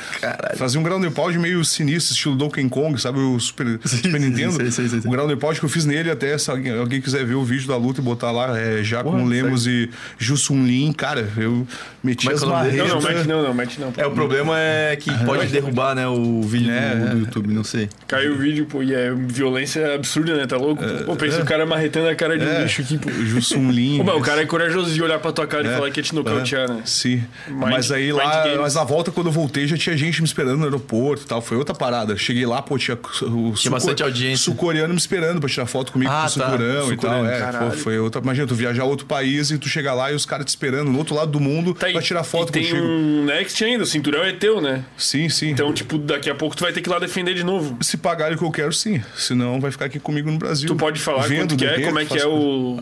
Fazia 0.56 0.78
um 0.78 0.82
ground 0.82 1.04
and 1.04 1.12
pound 1.12 1.38
meio 1.38 1.64
sinistro, 1.64 2.12
estilo 2.14 2.36
Donkey 2.36 2.68
Kong, 2.68 3.00
sabe? 3.00 3.18
O 3.18 3.38
Super, 3.40 3.80
Super 3.84 4.20
Nintendo. 4.20 4.52
sei, 4.52 4.70
sei, 4.70 4.88
sei, 4.88 5.00
sei. 5.00 5.08
O 5.08 5.12
ground 5.12 5.30
and 5.30 5.36
pound 5.38 5.58
que 5.58 5.64
eu 5.64 5.68
fiz 5.68 5.84
nele, 5.84 6.10
até 6.10 6.36
se 6.38 6.50
alguém, 6.50 6.76
alguém 6.78 7.00
quiser 7.00 7.24
ver 7.24 7.34
o 7.34 7.44
vídeo 7.44 7.66
da 7.68 7.76
luta 7.76 8.00
e 8.00 8.04
botar 8.04 8.30
lá, 8.30 8.58
é, 8.58 8.75
já 8.84 9.02
com 9.02 9.12
Porra, 9.12 9.24
Lemos 9.24 9.66
e 9.66 9.90
Jusun 10.18 10.64
Lin, 10.64 10.92
cara, 10.92 11.28
eu 11.36 11.66
meti 12.02 12.26
Como 12.26 12.32
é 12.32 12.34
as 12.36 12.42
é 12.42 12.46
o 12.46 12.48
nome 12.48 12.70
dele? 12.70 12.76
Não, 12.78 12.88
não, 12.88 13.02
mete 13.02 13.26
não, 13.28 13.42
não, 13.42 13.54
mete 13.54 13.80
não. 13.80 13.92
É, 13.96 14.06
o 14.06 14.10
problema 14.12 14.58
é 14.58 14.96
que 14.96 15.10
pode 15.24 15.46
derrubar, 15.48 15.94
né, 15.94 16.06
o 16.06 16.42
vídeo 16.42 16.70
É, 16.72 16.94
do, 16.94 17.06
do 17.10 17.16
é. 17.16 17.20
YouTube, 17.20 17.52
não 17.52 17.64
sei. 17.64 17.88
Caiu 18.06 18.34
o 18.34 18.38
vídeo, 18.38 18.66
pô, 18.66 18.82
e 18.82 18.94
é 18.94 19.12
violência 19.14 19.94
absurda, 19.94 20.36
né? 20.36 20.46
Tá 20.46 20.56
louco? 20.56 20.82
Pô, 21.04 21.16
pensa 21.16 21.38
é. 21.38 21.42
o 21.42 21.44
cara 21.44 21.66
marretando 21.66 22.08
a 22.08 22.14
cara 22.14 22.38
de 22.38 22.44
um 22.44 22.48
É. 22.48 22.62
bicho 22.62 22.82
aqui, 22.82 22.98
pô. 22.98 23.10
Jusun 23.10 23.70
Lin. 23.70 23.98
Pô, 23.98 24.04
mas 24.04 24.16
o 24.16 24.20
cara 24.20 24.42
é 24.42 24.46
corajoso 24.46 24.92
de 24.92 25.02
olhar 25.02 25.18
pra 25.18 25.32
tua 25.32 25.46
cara 25.46 25.66
e 25.66 25.74
falar 25.74 25.90
que 25.90 26.00
ia 26.00 26.04
te 26.04 26.14
nocautear, 26.14 26.68
né? 26.70 26.82
Sim. 26.84 27.22
Mind- 27.48 27.60
mas 27.70 27.90
aí 27.90 28.12
lá, 28.12 28.44
games. 28.44 28.58
mas 28.60 28.74
na 28.74 28.84
volta, 28.84 29.10
quando 29.10 29.26
eu 29.26 29.32
voltei, 29.32 29.66
já 29.66 29.76
tinha 29.76 29.96
gente 29.96 30.20
me 30.22 30.26
esperando 30.26 30.58
no 30.58 30.64
aeroporto 30.64 31.24
e 31.24 31.26
tal. 31.26 31.40
Foi 31.42 31.56
outra 31.56 31.74
parada. 31.74 32.16
Cheguei 32.16 32.46
lá, 32.46 32.62
pô, 32.62 32.78
tinha 32.78 32.96
o 33.22 33.52
Tinha 33.54 33.70
bastante 33.70 34.02
audiência. 34.02 34.44
sul-coreano 34.44 34.92
me 34.92 34.98
esperando 34.98 35.40
pra 35.40 35.48
tirar 35.48 35.66
foto 35.66 35.92
comigo 35.92 36.10
Ah, 36.10 36.26
com 36.32 36.40
o 36.40 36.42
tá. 36.42 36.92
e 36.92 36.96
tal. 36.96 37.26
É, 37.26 37.52
pô, 37.52 37.70
foi 37.76 37.98
outra. 37.98 38.20
Imagina, 38.20 38.46
tu 38.46 38.54
viajar 38.56 38.82
a 38.82 38.86
outro 38.86 39.06
país 39.06 39.50
e 39.50 39.58
tu 39.58 39.68
chegar 39.68 39.94
lá 39.94 40.10
e 40.10 40.14
os 40.14 40.26
caras 40.26 40.44
te 40.46 40.48
esperando 40.48 40.90
no 40.90 40.98
outro 40.98 41.14
lado 41.14 41.30
do 41.30 41.38
mundo 41.40 41.74
Tá, 41.74 41.88
pra 41.90 42.02
tirar 42.02 42.24
foto 42.24 42.48
e 42.48 42.52
tem 42.52 42.62
contigo. 42.64 42.82
um 42.84 43.24
Next 43.24 43.62
ainda, 43.64 43.84
o 43.84 43.86
cinturão 43.86 44.22
é 44.24 44.32
teu, 44.32 44.60
né? 44.60 44.84
Sim, 44.96 45.28
sim. 45.28 45.50
Então, 45.50 45.72
tipo, 45.72 45.98
daqui 45.98 46.28
a 46.30 46.34
pouco 46.34 46.56
tu 46.56 46.64
vai 46.64 46.72
ter 46.72 46.80
que 46.80 46.88
ir 46.88 46.92
lá 46.92 46.98
defender 46.98 47.34
de 47.34 47.44
novo. 47.44 47.76
Se 47.80 47.96
pagarem 47.96 48.34
o 48.34 48.38
que 48.38 48.44
eu 48.44 48.50
quero, 48.50 48.72
sim. 48.72 49.02
Senão 49.16 49.60
vai 49.60 49.70
ficar 49.70 49.84
aqui 49.84 50.00
comigo 50.00 50.30
no 50.30 50.38
Brasil. 50.38 50.66
Tu 50.68 50.74
pode 50.76 51.00
falar 51.00 51.26
Vendo, 51.28 51.50
quanto 51.50 51.56
que 51.56 51.64
é, 51.64 51.80
como 51.82 51.98
é 51.98 52.04
que 52.04 52.18
é 52.18 52.26
o... 52.26 52.80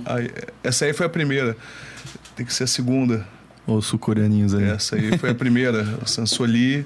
Essa 0.62 0.84
aí 0.86 0.92
foi 0.92 1.06
a 1.06 1.08
primeira. 1.08 1.56
Tem 2.36 2.44
que 2.46 2.52
ser 2.54 2.64
a 2.64 2.66
segunda. 2.68 3.26
Os 3.66 3.86
sul-coreaninhos 3.86 4.54
aí. 4.54 4.64
Essa 4.64 4.96
aí 4.96 5.16
foi 5.18 5.30
a 5.30 5.34
primeira, 5.34 5.86
o 6.02 6.06
Sansoli. 6.06 6.84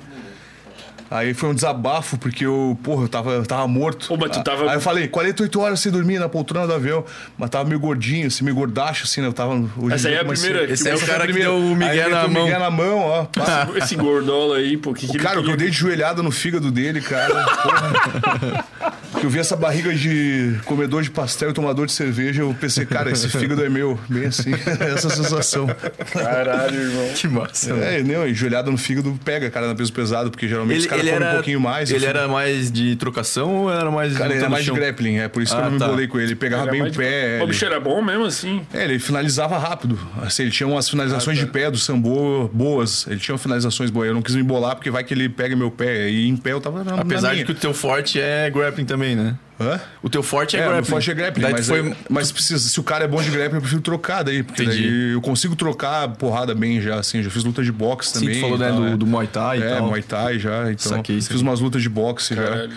Aí 1.10 1.32
foi 1.32 1.48
um 1.48 1.54
desabafo, 1.54 2.18
porque 2.18 2.44
eu, 2.44 2.78
porra, 2.82 3.04
eu 3.04 3.08
tava, 3.08 3.30
eu 3.32 3.46
tava 3.46 3.66
morto. 3.66 4.12
Ô, 4.12 4.16
mas 4.16 4.30
tu 4.30 4.42
tava- 4.44 4.68
Aí 4.70 4.76
eu 4.76 4.80
falei, 4.80 5.08
48 5.08 5.60
horas 5.60 5.80
sem 5.80 5.90
dormir 5.90 6.18
na 6.18 6.28
poltrona 6.28 6.66
do 6.66 6.72
avião. 6.74 7.04
Mas 7.38 7.48
tava 7.50 7.64
meio 7.66 7.80
gordinho, 7.80 8.26
assim, 8.26 8.44
meio 8.44 8.54
gordaço, 8.56 9.04
assim, 9.04 9.20
né? 9.22 9.26
Eu 9.28 9.32
tava. 9.32 9.54
Hoje 9.78 9.94
Essa 9.94 10.08
aí 10.08 10.14
é 10.14 10.20
a 10.20 10.24
primeira, 10.24 10.64
Esse 10.70 10.88
é 10.88 10.94
o 10.94 11.00
cara 11.06 11.26
que 11.26 11.32
deu 11.32 11.56
o 11.56 11.74
migué 11.74 12.04
Aí 12.04 12.10
na 12.10 12.28
mão. 12.28 12.44
migué 12.44 12.58
na 12.58 12.70
mão, 12.70 12.98
ó. 12.98 13.24
pá. 13.24 13.68
Esse 13.76 13.96
gordola 13.96 14.56
aí, 14.58 14.76
pô, 14.76 14.92
que 14.92 15.06
que 15.06 15.18
Cara, 15.18 15.42
que 15.42 15.50
eu 15.50 15.56
dei 15.56 15.70
de 15.70 15.76
joelhada 15.76 16.22
no 16.22 16.30
fígado 16.30 16.70
dele, 16.70 17.00
cara. 17.00 17.34
porra. 17.44 18.64
eu 19.22 19.30
vi 19.30 19.38
essa 19.38 19.56
barriga 19.56 19.92
de 19.94 20.54
comedor 20.64 21.02
de 21.02 21.10
pastel 21.10 21.50
e 21.50 21.52
tomador 21.52 21.86
de 21.86 21.92
cerveja, 21.92 22.42
eu 22.42 22.54
pensei, 22.58 22.84
cara, 22.86 23.10
esse 23.10 23.28
fígado 23.28 23.64
é 23.64 23.68
meu. 23.68 23.98
Bem 24.08 24.26
assim, 24.26 24.52
essa 24.94 25.10
sensação. 25.10 25.66
Caralho, 26.12 26.74
irmão. 26.80 27.08
Que 27.14 27.28
massa. 27.28 27.72
É, 27.74 28.02
não, 28.02 28.26
e 28.26 28.34
joelhada 28.34 28.70
no 28.70 28.78
fígado 28.78 29.18
pega, 29.24 29.50
cara, 29.50 29.66
na 29.68 29.74
peso 29.74 29.92
pesado, 29.92 30.30
porque 30.30 30.48
geralmente 30.48 30.80
os 30.80 30.86
caras 30.86 31.08
comem 31.08 31.28
um 31.28 31.32
pouquinho 31.32 31.60
mais. 31.60 31.90
Ele 31.90 31.98
enfim. 31.98 32.06
era 32.08 32.28
mais 32.28 32.70
de 32.70 32.96
trocação 32.96 33.54
ou 33.64 33.72
era 33.72 33.90
mais 33.90 34.12
Cara, 34.12 34.26
ele 34.26 34.34
luta 34.34 34.38
era 34.40 34.48
no 34.48 34.52
mais 34.52 34.64
de 34.64 34.70
grappling, 34.72 35.18
é 35.18 35.28
por 35.28 35.42
isso 35.42 35.54
que 35.54 35.60
Ah, 35.60 35.64
eu 35.64 35.66
não 35.66 35.72
me 35.72 35.78
tá. 35.78 35.86
embolei 35.86 36.06
com 36.06 36.18
ele. 36.18 36.28
Ele 36.28 36.34
pegava 36.36 36.62
Era 36.64 36.72
bem 36.72 36.82
o 36.82 36.90
de- 36.90 36.96
pé. 36.98 37.38
O 37.38 37.42
ele- 37.42 37.46
bicho 37.46 37.64
era 37.64 37.80
bom 37.80 38.02
mesmo, 38.02 38.24
assim. 38.24 38.60
É, 38.72 38.84
ele 38.84 38.98
finalizava 38.98 39.58
rápido. 39.58 39.98
Assim, 40.22 40.42
ele 40.42 40.50
tinha 40.52 40.66
umas 40.66 40.88
finalizações 40.88 41.38
de 41.38 41.46
pé 41.46 41.70
do 41.70 41.78
sambo 41.78 42.48
boas. 42.52 43.06
Ele 43.08 43.18
tinha 43.18 43.36
finalizações 43.38 43.90
boas. 43.90 44.08
Eu 44.08 44.14
não 44.14 44.22
quis 44.22 44.34
me 44.34 44.42
embolar 44.42 44.74
porque 44.76 44.90
vai 44.90 45.02
que 45.04 45.14
ele 45.14 45.28
pega 45.28 45.56
meu 45.56 45.70
pé. 45.70 46.08
E 46.10 46.28
em 46.28 46.36
pé 46.36 46.52
eu 46.52 46.60
tava 46.60 46.78
Apesar 47.00 47.34
de 47.34 47.44
que 47.44 47.52
o 47.52 47.54
teu 47.54 47.72
forte 47.74 48.20
é 48.20 48.50
grappling 48.50 48.84
também, 48.84 49.07
né? 49.16 49.34
Hã? 49.60 49.80
O 50.02 50.08
teu 50.08 50.22
forte 50.22 50.56
é, 50.56 50.60
É, 50.60 50.62
grappling. 50.62 50.82
o 50.82 50.84
forte 50.84 51.10
é 51.10 51.14
grappling, 51.14 51.42
Daí 51.42 51.52
mas, 51.52 51.66
foi... 51.66 51.90
é- 51.90 51.96
mas 52.08 52.30
precisa, 52.30 52.60
se 52.68 52.78
o 52.78 52.82
cara 52.84 53.04
é 53.04 53.08
bom 53.08 53.20
de 53.20 53.28
grappling, 53.28 53.56
eu 53.56 53.60
prefiro 53.60 53.80
trocar 53.82 54.22
daí. 54.22 54.42
Porque 54.44 54.62
Entendi. 54.62 54.82
daí 54.82 55.12
eu 55.14 55.20
consigo 55.20 55.56
trocar 55.56 56.06
porrada 56.10 56.54
bem 56.54 56.80
já, 56.80 56.94
assim. 56.96 57.22
Já 57.24 57.28
fiz 57.30 57.42
luta 57.42 57.62
de 57.64 57.72
boxe 57.72 58.10
Sim, 58.10 58.20
também. 58.20 58.34
tu 58.36 58.40
falou 58.40 58.56
e 58.56 58.60
né, 58.60 58.70
do, 58.72 58.86
é. 58.86 58.96
do 58.96 59.04
Muay 59.06 59.26
Thai 59.26 59.58
e 59.58 59.62
É, 59.64 59.74
tal. 59.76 59.86
Muay 59.88 60.02
Thai 60.02 60.38
já. 60.38 60.70
Então, 60.70 60.92
Saquei, 60.96 61.20
fiz 61.20 61.40
umas 61.40 61.58
lutas 61.58 61.82
de 61.82 61.88
boxe 61.88 62.36
Caralho. 62.36 62.70
já. 62.70 62.76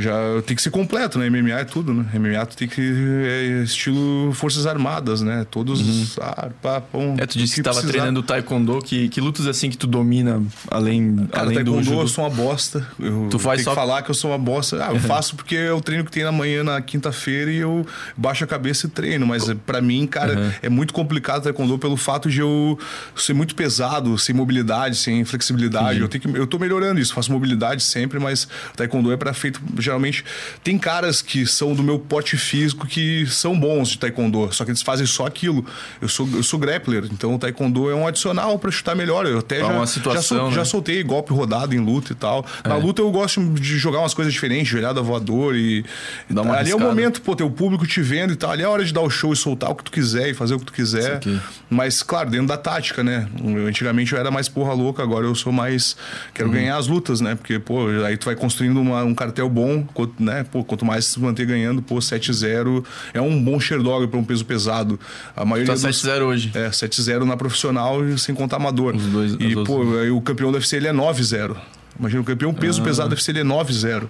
Já 0.00 0.42
tem 0.44 0.56
que 0.56 0.62
ser 0.62 0.70
completo, 0.70 1.16
né? 1.18 1.30
MMA 1.30 1.60
é 1.60 1.64
tudo, 1.64 1.94
né? 1.94 2.04
MMA 2.14 2.44
tu 2.46 2.56
tem 2.56 2.66
que. 2.66 2.80
É 2.80 3.62
estilo 3.62 4.32
Forças 4.34 4.66
Armadas, 4.66 5.22
né? 5.22 5.46
Todos. 5.48 6.18
Ah, 6.20 6.48
pá, 6.60 6.80
pum, 6.80 7.14
É, 7.18 7.24
tu 7.26 7.38
disse 7.38 7.54
que, 7.54 7.60
que 7.60 7.62
tava 7.62 7.76
precisar. 7.76 7.92
treinando 7.92 8.20
Taekwondo. 8.22 8.80
Que, 8.82 9.08
que 9.08 9.20
lutas 9.20 9.46
assim 9.46 9.70
que 9.70 9.78
tu 9.78 9.86
domina 9.86 10.42
além, 10.70 11.28
Cara, 11.30 11.44
além 11.46 11.62
do 11.62 11.72
taekwondo 11.74 12.00
eu 12.00 12.08
sou 12.08 12.24
uma 12.24 12.30
bosta. 12.30 12.84
Eu 12.98 13.28
Tu 13.30 13.38
faz 13.38 13.62
só- 13.62 13.70
que 13.70 13.76
falar 13.76 14.02
que 14.02 14.10
eu 14.10 14.14
sou 14.14 14.32
uma 14.32 14.38
bosta. 14.38 14.84
Ah, 14.84 14.92
eu 14.92 14.98
faço 15.00 15.36
porque 15.36 15.54
é 15.54 15.72
o 15.72 15.80
treino 15.80 16.04
que 16.04 16.10
tem 16.10 16.24
na 16.24 16.32
manhã, 16.32 16.64
na 16.64 16.80
quinta-feira, 16.82 17.50
e 17.52 17.58
eu 17.58 17.86
baixo 18.16 18.42
a 18.42 18.46
cabeça 18.46 18.86
e 18.86 18.90
treino. 18.90 19.24
Mas 19.24 19.44
pra 19.64 19.80
mim, 19.80 20.04
cara, 20.06 20.52
é 20.62 20.68
muito 20.68 20.92
complicado 20.92 21.44
taekwondo 21.44 21.78
pelo 21.78 21.96
fato 21.96 22.28
de 22.28 22.40
eu 22.40 22.76
ser 23.14 23.34
muito 23.34 23.54
pesado, 23.54 24.18
sem 24.18 24.34
mobilidade, 24.34 24.96
sem 24.96 25.24
flexibilidade. 25.24 26.00
Eu, 26.00 26.08
tenho 26.08 26.22
que, 26.22 26.28
eu 26.38 26.46
tô 26.46 26.58
melhorando 26.58 26.98
isso, 27.00 27.14
faço 27.14 27.30
mobilidade 27.30 27.82
sempre, 27.84 28.18
mas 28.18 28.48
taekwondo 28.74 29.12
é 29.12 29.16
para 29.16 29.32
feito. 29.32 29.60
Geralmente, 29.82 30.24
tem 30.62 30.78
caras 30.78 31.20
que 31.22 31.46
são 31.46 31.74
do 31.74 31.82
meu 31.82 31.98
pote 31.98 32.36
físico 32.36 32.86
que 32.86 33.26
são 33.26 33.58
bons 33.58 33.88
de 33.90 33.98
taekwondo, 33.98 34.48
só 34.52 34.64
que 34.64 34.70
eles 34.70 34.82
fazem 34.82 35.06
só 35.06 35.26
aquilo. 35.26 35.64
Eu 36.00 36.08
sou, 36.08 36.28
eu 36.34 36.42
sou 36.42 36.58
grappler, 36.58 37.04
então 37.12 37.34
o 37.34 37.38
taekwondo 37.38 37.90
é 37.90 37.94
um 37.94 38.06
adicional 38.06 38.58
pra 38.58 38.70
chutar 38.70 38.94
melhor. 38.94 39.26
Eu 39.26 39.38
até 39.38 39.60
já, 39.60 39.66
uma 39.66 39.80
já, 39.80 39.86
situação, 39.86 40.38
sol- 40.38 40.50
já 40.52 40.58
né? 40.58 40.64
soltei 40.64 41.02
golpe 41.02 41.32
rodado 41.32 41.74
em 41.74 41.78
luta 41.78 42.12
e 42.12 42.14
tal. 42.14 42.44
É. 42.64 42.68
Na 42.68 42.76
luta 42.76 43.02
eu 43.02 43.10
gosto 43.10 43.40
de 43.54 43.78
jogar 43.78 44.00
umas 44.00 44.14
coisas 44.14 44.32
diferentes, 44.32 44.68
joelhada 44.68 45.00
voador 45.02 45.54
e. 45.56 45.84
Dá 46.28 46.42
uma 46.42 46.56
ali 46.56 46.70
é 46.70 46.76
o 46.76 46.80
momento, 46.80 47.20
pô, 47.22 47.34
ter 47.36 47.44
o 47.44 47.50
público 47.50 47.86
te 47.86 48.00
vendo 48.02 48.32
e 48.32 48.36
tal. 48.36 48.50
Ali 48.50 48.62
é 48.62 48.64
a 48.66 48.70
hora 48.70 48.84
de 48.84 48.92
dar 48.92 49.00
o 49.02 49.10
show 49.10 49.32
e 49.32 49.36
soltar 49.36 49.70
o 49.70 49.74
que 49.74 49.84
tu 49.84 49.90
quiser 49.90 50.28
e 50.30 50.34
fazer 50.34 50.54
o 50.54 50.58
que 50.58 50.66
tu 50.66 50.72
quiser. 50.72 51.20
Mas, 51.68 52.02
claro, 52.02 52.30
dentro 52.30 52.46
da 52.46 52.56
tática, 52.56 53.02
né? 53.02 53.26
Antigamente 53.66 54.12
eu 54.12 54.18
era 54.18 54.30
mais 54.30 54.48
porra 54.48 54.72
louca, 54.72 55.02
agora 55.02 55.26
eu 55.26 55.34
sou 55.34 55.52
mais. 55.52 55.96
Quero 56.34 56.50
ganhar 56.50 56.76
as 56.76 56.86
lutas, 56.86 57.20
né? 57.20 57.34
Porque, 57.34 57.58
pô, 57.58 57.88
aí 58.06 58.16
tu 58.16 58.24
vai 58.26 58.34
construindo 58.36 58.80
uma- 58.80 59.02
um 59.04 59.14
cartel 59.14 59.48
bom, 59.48 59.65
quanto, 59.94 60.22
né? 60.22 60.44
Pô, 60.44 60.62
quanto 60.64 60.84
mais 60.84 61.04
se 61.06 61.20
manter 61.20 61.46
ganhando, 61.46 61.80
pô, 61.82 61.96
7-0 61.96 62.84
é 63.14 63.20
um 63.20 63.42
bom 63.42 63.58
Sherdog 63.58 64.06
pra 64.08 64.18
um 64.18 64.24
peso 64.24 64.44
pesado. 64.44 64.98
A 65.36 65.44
maioria 65.44 65.66
Tá 65.66 65.72
dos- 65.74 65.82
7-0 65.82 66.22
hoje. 66.26 66.50
é, 66.54 66.70
7-0 66.70 67.24
na 67.24 67.36
profissional 67.36 68.06
e 68.06 68.18
sem 68.18 68.34
contar 68.34 68.56
amador. 68.56 68.94
Os 68.94 69.04
dois- 69.06 69.32
e, 69.38 69.54
pô, 69.64 69.80
o 70.14 70.20
campeão 70.20 70.50
do 70.50 70.56
UFC 70.56 70.76
ele 70.76 70.88
é 70.88 70.92
9-0. 70.92 71.56
Imagina, 71.98 72.20
o 72.20 72.24
campeão 72.24 72.52
peso 72.52 72.80
Ah. 72.82 72.84
pesado 72.84 73.08
do 73.08 73.12
UFC 73.14 73.30
ele 73.32 73.40
é 73.40 73.44
9-0. 73.44 74.08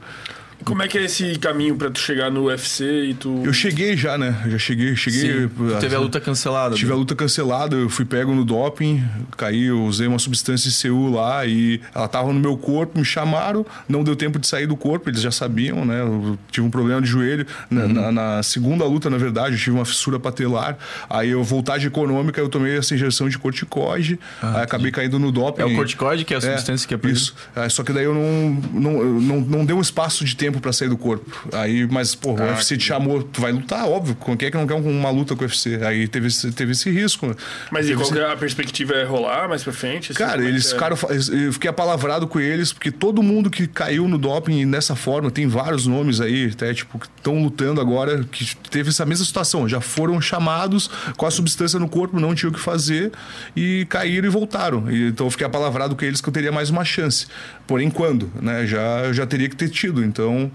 Como 0.66 0.82
é 0.82 0.88
que 0.88 0.98
é 0.98 1.04
esse 1.04 1.38
caminho 1.38 1.76
pra 1.76 1.88
tu 1.90 2.00
chegar 2.00 2.28
no 2.28 2.46
UFC 2.46 2.84
e 3.10 3.14
tu... 3.14 3.40
Eu 3.44 3.52
cheguei 3.52 3.96
já, 3.96 4.18
né? 4.18 4.34
Eu 4.46 4.50
já 4.50 4.58
cheguei, 4.58 4.96
cheguei. 4.96 5.42
Sim. 5.42 5.48
Tu 5.56 5.76
teve 5.78 5.94
a 5.94 6.00
luta 6.00 6.20
cancelada. 6.20 6.74
Tive 6.74 6.88
né? 6.88 6.94
a 6.96 6.98
luta 6.98 7.14
cancelada, 7.14 7.76
eu 7.76 7.88
fui 7.88 8.04
pego 8.04 8.34
no 8.34 8.44
doping, 8.44 9.00
caí, 9.36 9.66
eu 9.66 9.84
usei 9.84 10.08
uma 10.08 10.18
substância 10.18 10.68
ICU 10.68 11.12
lá 11.12 11.46
e 11.46 11.80
ela 11.94 12.08
tava 12.08 12.32
no 12.32 12.40
meu 12.40 12.56
corpo, 12.58 12.98
me 12.98 13.04
chamaram, 13.04 13.64
não 13.88 14.02
deu 14.02 14.16
tempo 14.16 14.40
de 14.40 14.46
sair 14.48 14.66
do 14.66 14.76
corpo, 14.76 15.08
eles 15.08 15.20
já 15.20 15.30
sabiam, 15.30 15.84
né? 15.84 16.00
Eu 16.00 16.36
tive 16.50 16.66
um 16.66 16.70
problema 16.70 17.00
de 17.00 17.06
joelho. 17.06 17.46
Na, 17.70 17.82
Uhum. 17.84 17.92
na- 17.92 18.12
na 18.12 18.42
segunda 18.42 18.84
luta, 18.86 19.08
na 19.08 19.18
verdade, 19.18 19.54
eu 19.54 19.58
tive 19.60 19.70
uma 19.76 19.84
fissura 19.84 20.18
patelar. 20.18 20.76
Aí 21.08 21.30
eu 21.30 21.44
voltagem 21.44 21.86
econômica, 21.86 22.40
eu 22.40 22.48
tomei 22.48 22.76
essa 22.76 22.92
injeção 22.92 23.28
de 23.28 23.38
corticoide, 23.38 24.18
aí 24.42 24.62
acabei 24.64 24.90
caindo 24.90 25.16
no 25.16 25.30
doping. 25.30 25.62
Ah, 25.62 25.64
É 25.68 25.72
o 25.72 25.76
corticoide, 25.76 26.24
que 26.24 26.34
é 26.34 26.38
a 26.38 26.40
substância 26.40 26.88
que 26.88 26.94
é 26.94 26.96
proibida? 26.96 27.22
Isso. 27.22 27.36
É, 27.54 27.68
só 27.68 27.84
que 27.84 27.92
daí 27.92 28.02
eu 28.04 28.12
não, 28.14 28.62
não, 28.72 28.92
eu 29.00 29.20
não, 29.20 29.40
não 29.40 29.64
deu 29.64 29.76
um 29.76 29.80
espaço 29.80 30.24
de 30.24 30.34
tempo 30.34 30.55
tempo 30.56 30.60
para 30.62 30.72
sair 30.72 30.88
do 30.88 30.96
corpo. 30.96 31.48
Aí, 31.52 31.86
mas, 31.90 32.14
pô, 32.14 32.32
o 32.32 32.42
Ah, 32.42 32.46
UFC 32.52 32.76
te 32.76 32.84
chamou, 32.84 33.22
tu 33.22 33.40
vai 33.40 33.52
lutar, 33.52 33.86
óbvio. 33.86 34.16
Quem 34.36 34.48
é 34.48 34.50
que 34.50 34.56
não 34.56 34.66
quer 34.66 34.74
uma 34.74 35.10
luta 35.10 35.34
com 35.36 35.42
o 35.42 35.46
UFC? 35.46 35.78
Aí 35.84 36.08
teve, 36.08 36.28
esse- 36.28 36.50
teve 36.52 36.72
esse 36.72 36.90
risco. 36.90 37.34
Mas 37.70 37.88
e 37.88 37.94
qual 37.94 38.08
esse- 38.08 38.18
é 38.18 38.32
a 38.32 38.36
perspectiva 38.36 38.94
é 38.94 39.04
rolar 39.04 39.48
mais 39.48 39.62
pra 39.62 39.72
frente? 39.72 40.12
assim, 40.12 40.18
Cara, 40.18 40.42
é 40.42 40.46
eles 40.48 40.66
é? 40.66 40.70
ficaram. 40.74 40.96
Eu 41.32 41.52
fiquei 41.52 41.70
apalavrado 41.70 42.26
com 42.26 42.40
eles, 42.40 42.72
porque 42.72 42.90
todo 42.90 43.22
mundo 43.22 43.50
que 43.50 43.66
caiu 43.66 44.08
no 44.08 44.18
doping 44.18 44.64
nessa 44.64 44.96
forma, 44.96 45.30
tem 45.30 45.46
vários 45.46 45.86
nomes 45.86 46.20
aí, 46.20 46.50
até, 46.52 46.72
tipo, 46.72 46.98
que 46.98 47.06
estão 47.16 47.42
lutando 47.42 47.80
agora, 47.80 48.24
que 48.24 48.56
teve 48.70 48.88
essa 48.90 49.04
mesma 49.04 49.24
situação. 49.24 49.68
Já 49.68 49.80
foram 49.80 50.20
chamados 50.20 50.88
com 51.16 51.26
a 51.26 51.30
substância 51.30 51.78
no 51.78 51.88
corpo, 51.88 52.18
não 52.18 52.34
tinham 52.34 52.50
o 52.50 52.54
que 52.54 52.60
fazer, 52.60 53.12
e 53.54 53.86
caíram 53.88 54.26
e 54.26 54.30
voltaram. 54.30 54.90
E, 54.90 55.08
então 55.08 55.26
eu 55.26 55.30
fiquei 55.30 55.46
apalavrado 55.46 55.94
com 55.96 56.04
eles 56.04 56.20
que 56.20 56.28
eu 56.28 56.32
teria 56.32 56.52
mais 56.52 56.70
uma 56.70 56.84
chance. 56.84 57.26
Porém, 57.66 57.90
quando? 57.90 58.30
Né? 58.40 58.66
Já, 58.66 59.12
já 59.12 59.26
teria 59.26 59.48
que 59.48 59.56
ter 59.56 59.68
tido. 59.68 60.04
Então. 60.04 60.50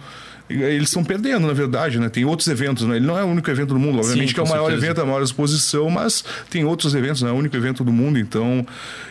Aí 0.51 0.75
Eles 0.75 0.89
estão 0.89 1.03
perdendo, 1.03 1.47
na 1.47 1.53
verdade, 1.53 1.99
né? 1.99 2.09
Tem 2.09 2.25
outros 2.25 2.47
eventos, 2.47 2.85
né? 2.85 2.95
Ele 2.97 3.05
não 3.05 3.17
é 3.17 3.23
o 3.23 3.27
único 3.27 3.49
evento 3.49 3.69
do 3.73 3.79
mundo, 3.79 3.99
obviamente 3.99 4.29
Sim, 4.29 4.33
que 4.33 4.39
é 4.39 4.43
o 4.43 4.47
maior 4.49 4.65
certeza. 4.69 4.85
evento, 4.85 5.01
a 5.01 5.05
maior 5.05 5.21
exposição, 5.23 5.89
mas 5.89 6.23
tem 6.49 6.63
outros 6.65 6.93
eventos, 6.95 7.21
não 7.21 7.29
é 7.29 7.31
o 7.31 7.35
único 7.35 7.55
evento 7.55 7.83
do 7.83 7.91
mundo, 7.91 8.17
então 8.19 8.65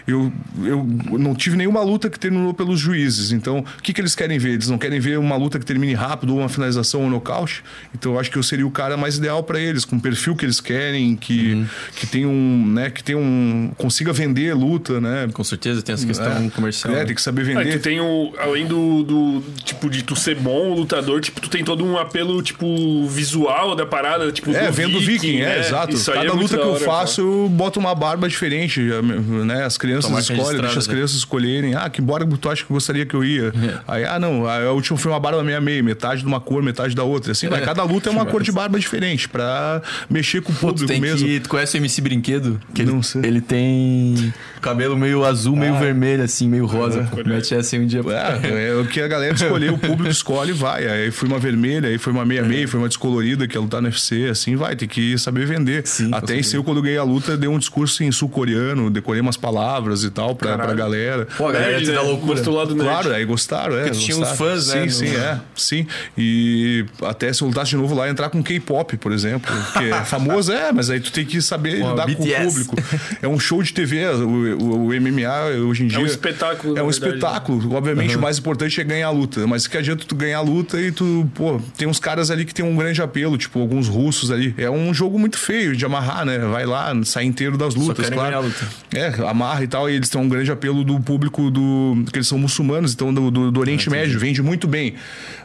eu, 0.06 0.32
eu 0.64 0.84
não 1.18 1.34
tive 1.34 1.56
nenhuma 1.56 1.82
luta 1.82 2.08
que 2.10 2.18
terminou 2.18 2.52
pelos 2.54 2.78
juízes. 2.80 3.32
Então, 3.32 3.58
o 3.78 3.82
que, 3.82 3.92
que 3.92 4.00
eles 4.00 4.14
querem 4.14 4.38
ver? 4.38 4.50
Eles 4.54 4.68
não 4.68 4.78
querem 4.78 4.98
ver 5.00 5.18
uma 5.18 5.36
luta 5.36 5.58
que 5.58 5.64
termine 5.66 5.94
rápido, 5.94 6.32
ou 6.34 6.40
uma 6.40 6.48
finalização 6.48 7.00
ou 7.00 7.06
um 7.06 7.10
nocaute. 7.10 7.62
Então, 7.94 8.12
eu 8.14 8.20
acho 8.20 8.30
que 8.30 8.36
eu 8.38 8.42
seria 8.42 8.66
o 8.66 8.70
cara 8.70 8.96
mais 8.96 9.16
ideal 9.18 9.42
para 9.42 9.60
eles, 9.60 9.84
com 9.84 9.96
o 9.96 10.00
perfil 10.00 10.34
que 10.34 10.44
eles 10.44 10.60
querem, 10.60 11.16
que, 11.16 11.52
Uhum. 11.54 11.66
que 11.96 12.06
tem 12.06 12.26
um, 12.26 12.66
né, 12.66 12.90
que 12.90 13.02
tem 13.02 13.14
um 13.14 13.70
consiga 13.76 14.12
vender 14.12 14.54
luta, 14.54 15.00
né? 15.00 15.28
Com 15.32 15.42
certeza 15.44 15.80
tem 15.82 15.92
essa 15.94 16.06
questão 16.06 16.48
comercial. 16.50 16.94
É, 16.94 17.04
tem 17.04 17.14
que 17.14 17.22
saber 17.22 17.42
Ah, 17.42 17.44
vender. 17.60 17.78
tu 17.78 17.82
tem 17.82 18.00
o. 18.00 18.32
Além 18.38 18.66
do, 18.66 19.02
do. 19.02 19.42
Tipo, 19.64 19.88
de 19.90 20.02
tu 20.02 20.14
ser 20.16 20.36
bom 20.36 20.74
lutador, 20.74 21.20
tipo, 21.30 21.40
tu 21.40 21.48
tem 21.48 21.64
todo 21.64 21.84
um 21.84 21.96
apelo, 21.96 22.42
tipo, 22.42 23.06
visual 23.06 23.74
da 23.74 23.86
parada, 23.86 24.30
tipo. 24.32 24.50
É, 24.50 24.66
do 24.66 24.72
vendo 24.72 25.00
Viking, 25.00 25.40
é, 25.40 25.46
né? 25.46 25.60
exato. 25.60 25.94
Isso 25.94 26.12
Cada 26.12 26.26
é 26.26 26.30
luta 26.30 26.56
que 26.56 26.62
eu 26.62 26.72
hora, 26.72 26.84
faço, 26.84 27.20
eu 27.20 27.48
boto 27.48 27.78
uma 27.78 27.94
barba 27.94 28.28
diferente, 28.28 28.80
né? 28.80 29.64
As 29.64 29.78
crianças 29.78 30.06
Tua 30.06 30.18
marca 30.18 30.32
escolhem, 30.32 30.60
deixa 30.60 30.78
as 30.78 30.86
né? 30.86 30.94
crianças 30.94 31.16
escolherem. 31.16 31.74
Ah, 31.74 31.88
que 31.88 32.00
barba 32.02 32.36
tu 32.40 32.50
acha 32.50 32.64
que 32.64 32.70
eu 32.70 32.74
gostaria 32.74 33.06
que 33.06 33.14
eu 33.14 33.24
ia? 33.24 33.52
Aí, 33.86 34.04
ah, 34.04 34.18
não, 34.18 34.46
a 34.46 34.70
última 34.72 34.98
foi 34.98 35.12
uma 35.12 35.20
barba 35.20 35.42
meia-meia, 35.42 35.82
metade 35.82 36.20
de 36.20 36.26
uma 36.26 36.40
cor, 36.40 36.62
metade 36.62 36.94
da 36.94 37.04
outra. 37.04 37.32
Assim, 37.32 37.48
vai. 37.48 37.60
Cada 37.60 37.82
luta 37.84 38.08
é 38.08 38.12
uma 38.12 38.26
cor 38.26 38.42
de 38.42 38.52
barba 38.52 38.78
diferente, 38.78 39.28
pra 39.28 39.82
mexer 40.08 40.42
com 40.42 40.52
o 40.52 40.54
Pô, 40.54 40.68
tu 40.68 40.80
público 40.80 40.88
tem 40.92 41.00
mesmo. 41.00 41.26
que. 41.26 41.40
Tu 41.40 41.48
conhece 41.48 41.76
o 41.76 41.78
MC 41.78 42.00
Brinquedo? 42.00 42.60
Que 42.74 42.82
ele, 42.82 42.92
Não 42.92 43.02
sei. 43.02 43.22
ele 43.24 43.40
tem 43.40 44.32
cabelo 44.60 44.96
meio 44.96 45.24
azul, 45.24 45.56
meio 45.56 45.76
vermelho, 45.78 46.22
assim, 46.22 46.48
meio 46.48 46.66
rosa. 46.66 47.08
Pô, 47.10 47.16
Mete 47.24 47.54
essa 47.54 47.76
aí 47.76 47.82
um 47.82 47.86
dia. 47.86 48.00
É, 48.42 48.70
é 48.70 48.74
o 48.74 48.86
que 48.86 49.00
a 49.00 49.08
galera 49.08 49.34
escolher, 49.34 49.72
o 49.72 49.78
público 49.78 50.08
escolhe 50.10 50.50
e 50.50 50.54
vai. 50.54 50.86
Aí 50.86 51.10
foi 51.20 51.28
uma 51.28 51.38
vermelha, 51.38 51.86
aí 51.88 51.98
foi 51.98 52.12
uma 52.14 52.24
meia-meia, 52.24 52.66
foi 52.66 52.80
uma 52.80 52.88
descolorida 52.88 53.46
que 53.46 53.54
é 53.54 53.60
lutar 53.60 53.82
no 53.82 53.88
UFC, 53.88 54.28
assim 54.30 54.56
vai, 54.56 54.74
tem 54.74 54.88
que 54.88 55.18
saber 55.18 55.44
vender. 55.46 55.86
Sim, 55.86 56.08
com 56.10 56.16
Até 56.16 56.34
em 56.38 56.42
seu, 56.42 56.64
quando 56.64 56.78
eu 56.78 56.82
ganhei 56.82 56.96
a 56.96 57.02
luta, 57.02 57.36
dei 57.36 57.46
um 57.48 57.58
discurso 57.58 58.02
em 58.02 58.10
sul-coreano, 58.10 58.88
decorei 58.90 59.20
umas 59.20 59.36
palavras 59.36 60.02
e 60.02 60.08
tal 60.10 60.34
pra, 60.34 60.56
pra 60.56 60.72
galera. 60.72 61.26
Pô, 61.36 61.48
a 61.48 61.52
galera 61.52 61.78
te 61.78 61.86
dá 61.88 61.92
né? 61.92 62.00
loucura. 62.00 62.32
Mostrou 62.32 62.54
o 62.54 62.58
lado 62.58 62.74
nerd. 62.74 62.88
Claro, 62.88 63.12
aí 63.12 63.24
gostaram, 63.26 63.76
é. 63.76 63.82
Porque 63.84 63.98
tinha 63.98 64.16
uns 64.16 64.30
fãs, 64.30 64.68
né, 64.68 64.88
Sim, 64.88 64.88
sim, 65.06 65.14
é. 65.16 65.38
Sim. 65.54 65.86
E 66.16 66.84
até 67.02 67.30
se 67.32 67.42
eu 67.42 67.48
lutasse 67.48 67.70
de 67.70 67.76
novo 67.76 67.94
lá, 67.94 68.08
entrar 68.08 68.30
com 68.30 68.42
K-pop, 68.42 68.96
por 68.96 69.12
exemplo. 69.12 69.50
Que 69.76 69.90
é 69.90 70.04
famoso, 70.04 70.52
é, 70.52 70.72
mas 70.72 70.88
aí 70.90 71.00
tu 71.00 71.12
tem 71.12 71.24
que 71.26 71.42
saber 71.42 71.80
Pô, 71.80 71.90
lidar 71.90 72.06
com 72.06 72.22
BTS. 72.24 72.46
o 72.46 72.48
público. 72.48 72.76
É 73.22 73.28
um 73.28 73.38
show 73.38 73.62
de 73.62 73.72
TV, 73.74 74.06
o, 74.06 74.28
o- 74.58 74.86
o 74.86 75.00
MMA 75.00 75.66
hoje 75.68 75.84
em 75.84 75.86
dia. 75.86 76.00
um 76.00 76.06
espetáculo, 76.06 76.78
É 76.78 76.82
um 76.82 76.86
verdade, 76.88 77.14
espetáculo. 77.14 77.74
Obviamente, 77.74 78.16
o 78.16 78.20
mais 78.20 78.38
importante 78.38 78.80
é 78.80 78.84
ganhar 78.84 79.08
a 79.08 79.10
luta. 79.10 79.46
Mas 79.46 79.66
que 79.66 79.76
adianta 79.76 80.04
tu 80.06 80.14
ganhar 80.14 80.38
a 80.38 80.42
luta 80.42 80.80
e 80.80 80.90
tu, 80.92 81.09
pô, 81.34 81.60
tem 81.76 81.86
uns 81.86 81.98
caras 81.98 82.30
ali 82.30 82.44
que 82.44 82.54
tem 82.54 82.64
um 82.64 82.76
grande 82.76 83.00
apelo, 83.02 83.36
tipo, 83.36 83.60
alguns 83.60 83.88
russos 83.88 84.30
ali. 84.30 84.54
É 84.56 84.70
um 84.70 84.92
jogo 84.92 85.18
muito 85.18 85.38
feio 85.38 85.76
de 85.76 85.84
amarrar, 85.84 86.24
né? 86.24 86.38
Vai 86.38 86.66
lá, 86.66 86.92
sai 87.04 87.24
inteiro 87.24 87.56
das 87.56 87.74
lutas, 87.74 88.08
claro. 88.10 88.42
luta. 88.42 88.68
É, 88.94 89.08
amarra 89.28 89.62
e 89.64 89.68
tal, 89.68 89.88
e 89.88 89.94
eles 89.94 90.08
têm 90.08 90.20
um 90.20 90.28
grande 90.28 90.50
apelo 90.50 90.84
do 90.84 90.98
público 91.00 91.50
do. 91.50 92.04
que 92.12 92.18
eles 92.18 92.28
são 92.28 92.38
muçulmanos, 92.38 92.92
então 92.92 93.12
do, 93.12 93.30
do, 93.30 93.50
do 93.50 93.60
Oriente 93.60 93.88
Médio, 93.90 94.18
vende 94.18 94.42
muito 94.42 94.66
bem. 94.66 94.94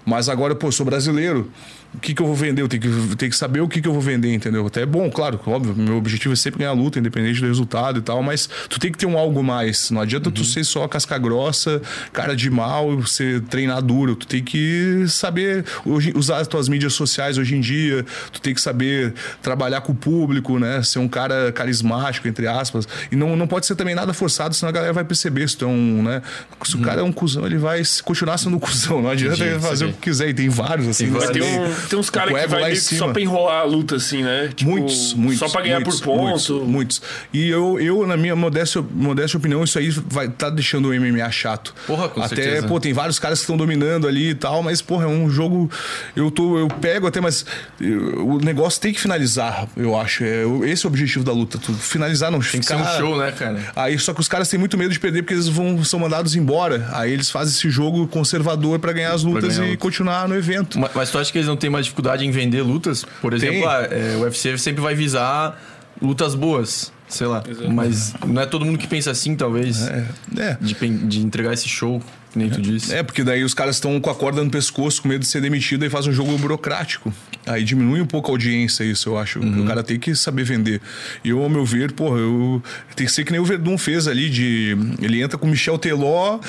Mas 0.06 0.30
agora, 0.30 0.56
pô, 0.56 0.72
sou 0.72 0.86
brasileiro. 0.86 1.52
O 1.96 2.00
que, 2.00 2.14
que 2.14 2.22
eu 2.22 2.26
vou 2.28 2.36
vender? 2.36 2.62
Eu 2.62 2.68
tenho 2.68 2.82
que, 2.82 3.16
tenho 3.16 3.32
que 3.32 3.38
saber 3.38 3.62
o 3.62 3.68
que, 3.68 3.82
que 3.82 3.88
eu 3.88 3.94
vou 3.94 4.02
vender, 4.02 4.34
entendeu? 4.34 4.66
Até 4.68 4.82
é 4.82 4.86
bom, 4.86 5.10
claro, 5.10 5.40
óbvio. 5.46 5.74
Meu 5.76 5.96
objetivo 5.98 6.34
é 6.34 6.36
sempre 6.36 6.60
ganhar 6.60 6.72
a 6.72 6.74
luta, 6.74 7.00
independente 7.00 7.40
do 7.42 7.48
resultado 7.48 8.00
e 8.00 8.02
tal, 8.02 8.22
mas 8.22 8.50
tu 8.70 8.80
tem 8.80 8.92
que 8.92 8.98
ter 8.98 9.06
um 9.06 9.18
algo 9.18 9.44
mais. 9.44 9.90
Não 9.92 10.02
adianta 10.02 10.30
tu 10.30 10.44
ser 10.44 10.64
só 10.64 10.88
casca 10.88 11.18
grossa, 11.18 11.82
cara 12.14 12.36
de 12.36 12.50
mal, 12.50 13.06
ser 13.06 13.42
treinar 13.42 13.82
duro. 13.82 14.16
Tu 14.16 14.28
tem 14.28 14.44
que 14.44 15.06
saber 15.08 15.66
hoje- 15.86 16.14
usar 16.16 16.38
as 16.38 16.48
tuas 16.48 16.68
mídias 16.70 16.94
sociais 16.94 17.38
hoje 17.38 17.56
em 17.56 17.62
dia, 17.62 18.06
tu 18.32 18.40
tem 18.42 18.54
que 18.54 18.62
saber 18.62 19.14
trabalhar 19.42 19.82
com 19.82 19.92
o 19.92 19.96
público, 19.96 20.60
né? 20.60 20.84
Ser 20.84 21.00
um 21.00 21.08
cara 21.08 21.52
carismático, 21.52 22.28
entre 22.28 22.48
aspas. 22.48 22.88
E 23.12 23.16
não, 23.16 23.36
não 23.36 23.48
pode 23.48 23.66
ser 23.66 23.76
também 23.76 23.96
nada 23.96 24.14
forçado, 24.14 24.54
senão 24.54 24.70
a 24.70 24.74
galera 24.74 24.94
vai 24.94 25.04
perceber 25.06 25.48
se 25.50 25.58
tu 25.58 25.66
é 25.66 25.68
um, 25.68 26.04
né? 26.04 26.22
Se 26.64 26.76
o 26.76 26.80
cara 26.82 27.02
é 27.02 27.04
um 27.04 27.12
cuzão, 27.12 27.46
ele 27.46 27.58
vai 27.58 27.82
continuar 28.04 28.38
sendo 28.38 28.58
um 28.58 28.60
cuzão. 28.60 29.02
Não 29.02 29.10
adianta 29.10 29.36
Entendi, 29.36 29.50
ele 29.52 29.60
fazer 29.60 29.86
o 29.86 29.94
que 29.94 30.00
quiser. 30.00 30.30
E 30.30 30.34
tem 30.34 30.50
vários, 30.50 30.88
assim. 30.88 31.12
Tem 31.32 31.42
um- 31.42 31.85
tem 31.86 32.00
uns 32.00 32.10
caras 32.10 32.34
que 32.34 32.48
vai 32.48 32.62
lá 32.62 32.70
em 32.70 32.74
que 32.74 32.80
só 32.80 32.96
cima. 32.96 33.14
pra 33.14 33.22
enrolar 33.22 33.62
a 33.62 33.64
luta, 33.64 33.96
assim, 33.96 34.24
né? 34.24 34.50
Tipo, 34.56 34.70
Muitos, 34.72 35.14
muitos. 35.14 35.40
Só 35.40 35.50
pra 35.50 35.62
ganhar 35.62 35.80
muitos, 35.80 36.00
por 36.02 36.16
ponto. 36.16 36.24
Muitos, 36.24 36.50
muitos. 36.68 37.02
E 37.34 37.50
eu, 37.50 37.80
eu 37.80 38.06
na 38.08 38.18
minha 38.18 38.36
modéstia, 38.36 38.84
modéstia 38.92 39.38
opinião, 39.38 39.64
isso 39.64 39.78
aí 39.80 39.90
vai 39.90 40.28
tá 40.30 40.50
deixando 40.50 40.90
o 40.90 40.94
MMA 41.00 41.30
chato. 41.32 41.74
Porra, 41.88 42.10
com 42.10 42.22
até, 42.22 42.36
certeza. 42.36 42.68
pô, 42.68 42.80
tem 42.80 42.94
vários 42.94 43.20
caras 43.20 43.40
que 43.40 43.44
estão 43.44 43.58
dominando 43.58 44.08
ali 44.08 44.30
e 44.30 44.36
tal, 44.36 44.62
mas, 44.64 44.82
porra, 44.82 45.06
é 45.06 45.08
um 45.08 45.30
jogo. 45.30 45.70
Eu 46.16 46.30
tô. 46.32 46.58
Eu 46.60 46.68
pego 46.68 47.08
até, 47.08 47.22
mas 47.22 47.46
eu- 47.80 48.28
o 48.28 48.38
negócio 48.40 48.80
tem 48.82 48.94
que 48.94 49.00
finalizar, 49.00 49.68
eu 49.78 49.98
acho. 50.00 50.24
É, 50.24 50.44
esse 50.66 50.86
é 50.86 50.88
o 50.88 50.92
objetivo 50.92 51.24
da 51.24 51.32
luta. 51.32 51.58
Tu 51.58 51.74
finalizar, 51.74 52.32
não 52.32 52.40
Tem 52.40 52.60
que 52.60 52.66
ser 52.66 52.76
um 52.76 52.86
show, 52.98 53.18
né, 53.18 53.32
cara? 53.32 53.60
Aí 53.76 53.98
só 54.00 54.14
que 54.14 54.20
os 54.22 54.28
caras 54.28 54.48
têm 54.50 54.60
muito 54.60 54.78
medo 54.78 54.92
de 54.92 55.00
perder 55.00 55.22
porque 55.24 55.34
eles 55.34 55.48
vão 55.48 55.84
são 55.84 56.00
mandados 56.00 56.36
embora. 56.36 56.88
Aí 56.94 57.12
eles 57.12 57.30
fazem 57.30 57.54
esse 57.54 57.70
jogo 57.70 58.08
conservador 58.08 58.80
pra 58.80 58.92
ganhar 58.94 59.14
as 59.14 59.24
lutas 59.24 59.56
ganhar 59.56 59.66
e 59.68 59.72
luta. 59.72 59.82
continuar 59.82 60.28
no 60.28 60.36
evento. 60.36 60.80
Ma- 60.80 60.90
Mas 60.94 61.10
tu 61.12 61.18
acha 61.18 61.32
que 61.32 61.38
eles 61.38 61.48
não 61.48 61.56
têm 61.58 61.70
mais 61.76 61.86
dificuldade 61.86 62.26
em 62.26 62.32
vender 62.32 62.62
lutas? 62.62 63.06
Por 63.22 63.34
exemplo, 63.34 63.68
ah, 63.68 63.84
é, 63.84 64.16
o 64.18 64.22
UFC 64.22 64.58
sempre 64.58 64.82
vai 64.82 64.96
visar 64.96 65.62
lutas 66.02 66.36
boas, 66.36 66.92
sei 67.08 67.28
lá. 67.28 67.44
Mas 67.72 68.14
não 68.26 68.42
é 68.42 68.46
todo 68.46 68.66
mundo 68.66 68.78
que 68.78 68.88
pensa 68.88 69.12
assim, 69.12 69.36
talvez, 69.36 69.88
É, 69.88 70.06
é. 70.38 70.58
de, 70.60 70.74
de 70.74 71.20
entregar 71.22 71.54
esse 71.54 71.68
show, 71.70 72.02
nem 72.38 72.50
tu 72.50 72.62
disse. 72.62 72.94
É, 72.94 73.02
porque 73.04 73.24
daí 73.24 73.44
os 73.44 73.54
caras 73.54 73.76
estão 73.78 74.00
com 74.00 74.10
a 74.10 74.16
corda 74.16 74.44
no 74.44 74.50
pescoço, 74.50 75.02
com 75.02 75.08
medo 75.08 75.22
de 75.22 75.28
ser 75.28 75.42
demitido 75.42 75.86
e 75.86 75.90
faz 75.90 76.06
um 76.08 76.12
jogo 76.12 76.38
burocrático. 76.38 77.14
Aí 77.46 77.64
diminui 77.64 78.02
um 78.02 78.06
pouco 78.06 78.30
a 78.30 78.34
audiência, 78.34 78.84
isso 78.84 79.10
eu 79.10 79.18
acho. 79.18 79.40
O 79.40 79.66
cara 79.66 79.84
tem 79.84 80.00
que 80.00 80.16
saber 80.16 80.44
vender. 80.44 80.82
E 81.24 81.30
eu, 81.30 81.42
ao 81.44 81.50
meu 81.50 81.64
ver, 81.66 81.92
porra, 81.92 82.18
eu. 82.20 82.62
Tem 82.96 83.06
que 83.06 83.12
ser 83.12 83.24
que 83.24 83.32
nem 83.32 83.40
o 83.40 83.46
Verdun 83.46 83.78
fez 83.78 84.08
ali, 84.08 84.30
de. 84.30 84.76
Ele 85.02 85.22
entra 85.22 85.38
com 85.38 85.46
o 85.46 85.50
Michel 85.50 85.78
Teló 85.78 86.40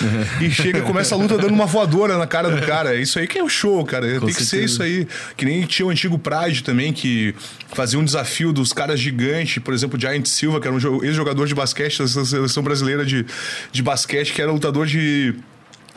e 0.41 0.51
chega 0.51 0.80
começa 0.82 1.14
a 1.14 1.18
luta 1.18 1.37
dando 1.37 1.53
uma 1.53 1.66
voadora 1.66 2.16
na 2.16 2.26
cara 2.26 2.51
do 2.51 2.64
cara. 2.66 2.97
É 2.97 3.01
Isso 3.01 3.18
aí 3.18 3.26
que 3.26 3.39
é 3.39 3.43
o 3.45 3.49
show, 3.49 3.84
cara. 3.84 4.07
tem 4.20 4.20
que 4.28 4.32
ser 4.34 4.45
certeza. 4.45 4.64
isso 4.72 4.82
aí. 4.82 5.07
Que 5.37 5.45
nem 5.45 5.62
tinha 5.66 5.84
o 5.87 5.91
antigo 5.91 6.18
Pride 6.18 6.62
também, 6.62 6.93
que 6.93 7.34
fazia 7.74 7.99
um 7.99 8.05
desafio 8.05 8.53
dos 8.53 8.72
caras 8.72 8.99
gigantes, 8.99 9.62
por 9.62 9.74
exemplo, 9.74 9.99
o 9.99 10.01
Giant 10.01 10.24
Silva, 10.26 10.61
que 10.61 10.66
era 10.66 10.74
um 10.74 10.78
jo- 10.78 11.05
ex-jogador 11.05 11.47
de 11.47 11.55
basquete 11.55 11.99
da 11.99 12.07
seleção 12.24 12.62
brasileira 12.62 13.05
de, 13.05 13.26
de 13.70 13.82
basquete, 13.82 14.32
que 14.32 14.41
era 14.41 14.51
lutador 14.51 14.87
de 14.87 15.34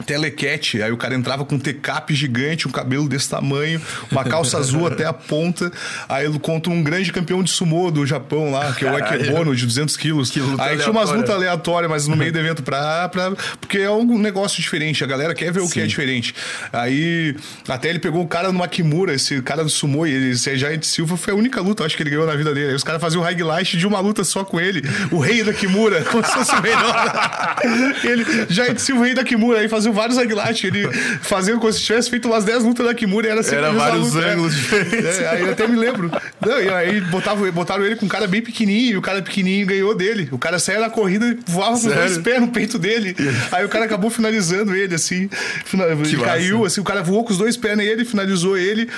telecat, 0.05 0.81
aí 0.81 0.91
o 0.91 0.97
cara 0.97 1.15
entrava 1.15 1.45
com 1.45 1.55
um 1.55 1.59
tecap 1.59 2.13
gigante, 2.13 2.67
um 2.67 2.71
cabelo 2.71 3.07
desse 3.07 3.29
tamanho, 3.29 3.81
uma 4.11 4.23
calça 4.23 4.57
azul 4.57 4.87
até 4.87 5.05
a 5.05 5.13
ponta, 5.13 5.71
aí 6.07 6.25
ele 6.25 6.39
contra 6.39 6.71
um 6.71 6.81
grande 6.83 7.11
campeão 7.11 7.43
de 7.43 7.49
sumô 7.49 7.91
do 7.91 8.05
Japão 8.05 8.51
lá, 8.51 8.73
que 8.73 8.85
é 8.85 8.91
o. 8.91 8.95
Akebono, 8.95 9.55
de 9.55 9.65
200 9.65 9.95
quilos. 9.97 10.29
Que 10.29 10.39
luta 10.39 10.63
aí 10.63 10.77
tinha 10.77 10.91
umas 10.91 11.09
aleatória. 11.09 11.21
lutas 11.21 11.35
aleatórias, 11.35 11.91
mas 11.91 12.07
no 12.07 12.15
meio 12.15 12.31
do 12.31 12.39
evento 12.39 12.63
pra, 12.63 13.09
pra... 13.09 13.31
Porque 13.59 13.79
é 13.79 13.89
um 13.89 14.17
negócio 14.17 14.61
diferente, 14.61 15.03
a 15.03 15.07
galera 15.07 15.33
quer 15.33 15.51
ver 15.51 15.61
o 15.61 15.69
que 15.69 15.79
é 15.79 15.85
diferente. 15.85 16.33
Aí, 16.71 17.35
até 17.67 17.89
ele 17.89 17.99
pegou 17.99 18.21
o 18.21 18.27
cara 18.27 18.51
no 18.51 18.67
Kimura, 18.67 19.13
esse 19.13 19.41
cara 19.41 19.63
do 19.63 19.69
sumô, 19.69 20.05
e 20.05 20.11
ele, 20.11 20.29
esse 20.31 20.55
Giant 20.55 20.83
Silva 20.83 21.17
foi 21.17 21.33
a 21.33 21.35
única 21.35 21.61
luta, 21.61 21.83
acho 21.83 21.95
que 21.95 22.03
ele 22.03 22.11
ganhou 22.11 22.25
na 22.25 22.35
vida 22.35 22.53
dele. 22.53 22.69
Aí 22.69 22.75
os 22.75 22.83
caras 22.83 23.01
faziam 23.01 23.21
um 23.21 23.25
highlight 23.25 23.77
de 23.77 23.87
uma 23.87 23.99
luta 23.99 24.23
só 24.23 24.43
com 24.43 24.59
ele, 24.59 24.81
o 25.11 25.19
rei 25.19 25.43
da 25.43 25.53
Kimura, 25.53 26.03
como 26.03 26.23
se 26.23 26.31
fosse 26.31 26.55
o 26.55 26.61
melhor. 26.61 27.55
ele, 28.03 28.25
Giant 28.49 28.77
Silva, 28.77 29.05
rei 29.05 29.13
da 29.13 29.23
Kimura, 29.23 29.59
aí 29.59 29.67
vários 29.93 30.17
highlights, 30.17 30.63
ele 30.63 30.87
fazendo 31.21 31.59
como 31.59 31.71
se 31.71 31.81
tivesse 31.81 32.09
feito 32.09 32.27
umas 32.27 32.43
10 32.45 32.63
lutas 32.63 32.85
da 32.85 32.93
Kimura 32.93 33.27
e 33.27 33.29
era 33.31 33.43
sempre 33.43 33.57
Era 33.59 33.67
a 33.69 33.71
mesma 33.73 33.87
vários 33.87 34.13
luta, 34.13 34.25
é. 34.27 34.31
ângulos 34.33 34.55
diferentes. 34.55 35.19
É, 35.19 35.27
aí 35.29 35.41
eu 35.41 35.51
até 35.51 35.67
me 35.67 35.75
lembro. 35.75 36.11
Não, 36.45 36.61
e 36.61 36.69
aí 36.69 37.01
botavam, 37.01 37.51
botaram 37.51 37.85
ele 37.85 37.95
com 37.95 38.05
um 38.05 38.09
cara 38.09 38.27
bem 38.27 38.41
pequenininho, 38.41 38.93
e 38.93 38.97
o 38.97 39.01
cara 39.01 39.21
pequenininho 39.21 39.65
ganhou 39.67 39.95
dele. 39.95 40.29
O 40.31 40.37
cara 40.37 40.59
saiu 40.59 40.81
na 40.81 40.89
corrida 40.89 41.25
e 41.27 41.37
voava 41.51 41.79
com 41.79 41.87
dois 41.89 42.17
pés 42.17 42.41
no 42.41 42.47
peito 42.49 42.77
dele. 42.79 43.15
Aí 43.51 43.65
o 43.65 43.69
cara 43.69 43.85
acabou 43.85 44.09
finalizando 44.09 44.75
ele, 44.75 44.95
assim. 44.95 45.29
Fina- 45.65 45.85
ele 45.85 45.95
massa. 45.95 46.17
caiu, 46.23 46.65
assim, 46.65 46.81
o 46.81 46.83
cara 46.83 47.01
voou 47.03 47.23
com 47.23 47.31
os 47.31 47.37
dois 47.37 47.57
pés 47.57 47.77
nele, 47.77 48.05
finalizou 48.05 48.57
ele. 48.57 48.89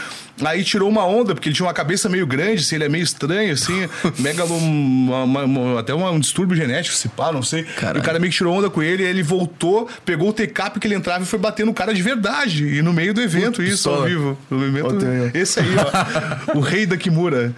Aí 0.43 0.63
tirou 0.63 0.89
uma 0.89 1.05
onda, 1.05 1.33
porque 1.33 1.49
ele 1.49 1.55
tinha 1.55 1.65
uma 1.65 1.73
cabeça 1.73 2.09
meio 2.09 2.25
grande, 2.25 2.61
assim, 2.61 2.75
ele 2.75 2.85
é 2.85 2.89
meio 2.89 3.03
estranho, 3.03 3.53
assim, 3.53 3.87
megalo, 4.19 4.55
uma, 4.55 5.23
uma, 5.23 5.43
uma, 5.43 5.79
até 5.79 5.93
um 5.93 6.19
distúrbio 6.19 6.55
genético, 6.55 6.95
se 6.95 7.09
pá, 7.09 7.31
não 7.31 7.43
sei. 7.43 7.63
Caralho. 7.63 7.99
E 7.99 8.01
o 8.01 8.03
cara 8.03 8.19
meio 8.19 8.31
que 8.31 8.37
tirou 8.37 8.55
onda 8.55 8.69
com 8.69 8.81
ele, 8.81 9.03
ele 9.03 9.23
voltou, 9.23 9.87
pegou 10.05 10.29
o 10.29 10.33
take-up 10.33 10.79
que 10.79 10.87
ele 10.87 10.95
entrava 10.95 11.23
e 11.23 11.27
foi 11.27 11.39
bater 11.39 11.65
no 11.65 11.73
cara 11.73 11.93
de 11.93 12.01
verdade. 12.01 12.65
E 12.65 12.81
no 12.81 12.93
meio 12.93 13.13
do 13.13 13.21
evento, 13.21 13.61
isso, 13.61 13.89
ao 13.89 14.03
vivo. 14.03 14.37
No 14.49 14.65
evento, 14.65 15.05
esse 15.33 15.59
aí, 15.59 15.75
ó. 15.77 16.57
o 16.57 16.59
rei 16.59 16.85
da 16.85 16.97
Kimura. 16.97 17.53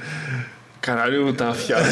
Caralho, 0.83 1.31
tá 1.31 1.51
afiado. 1.51 1.85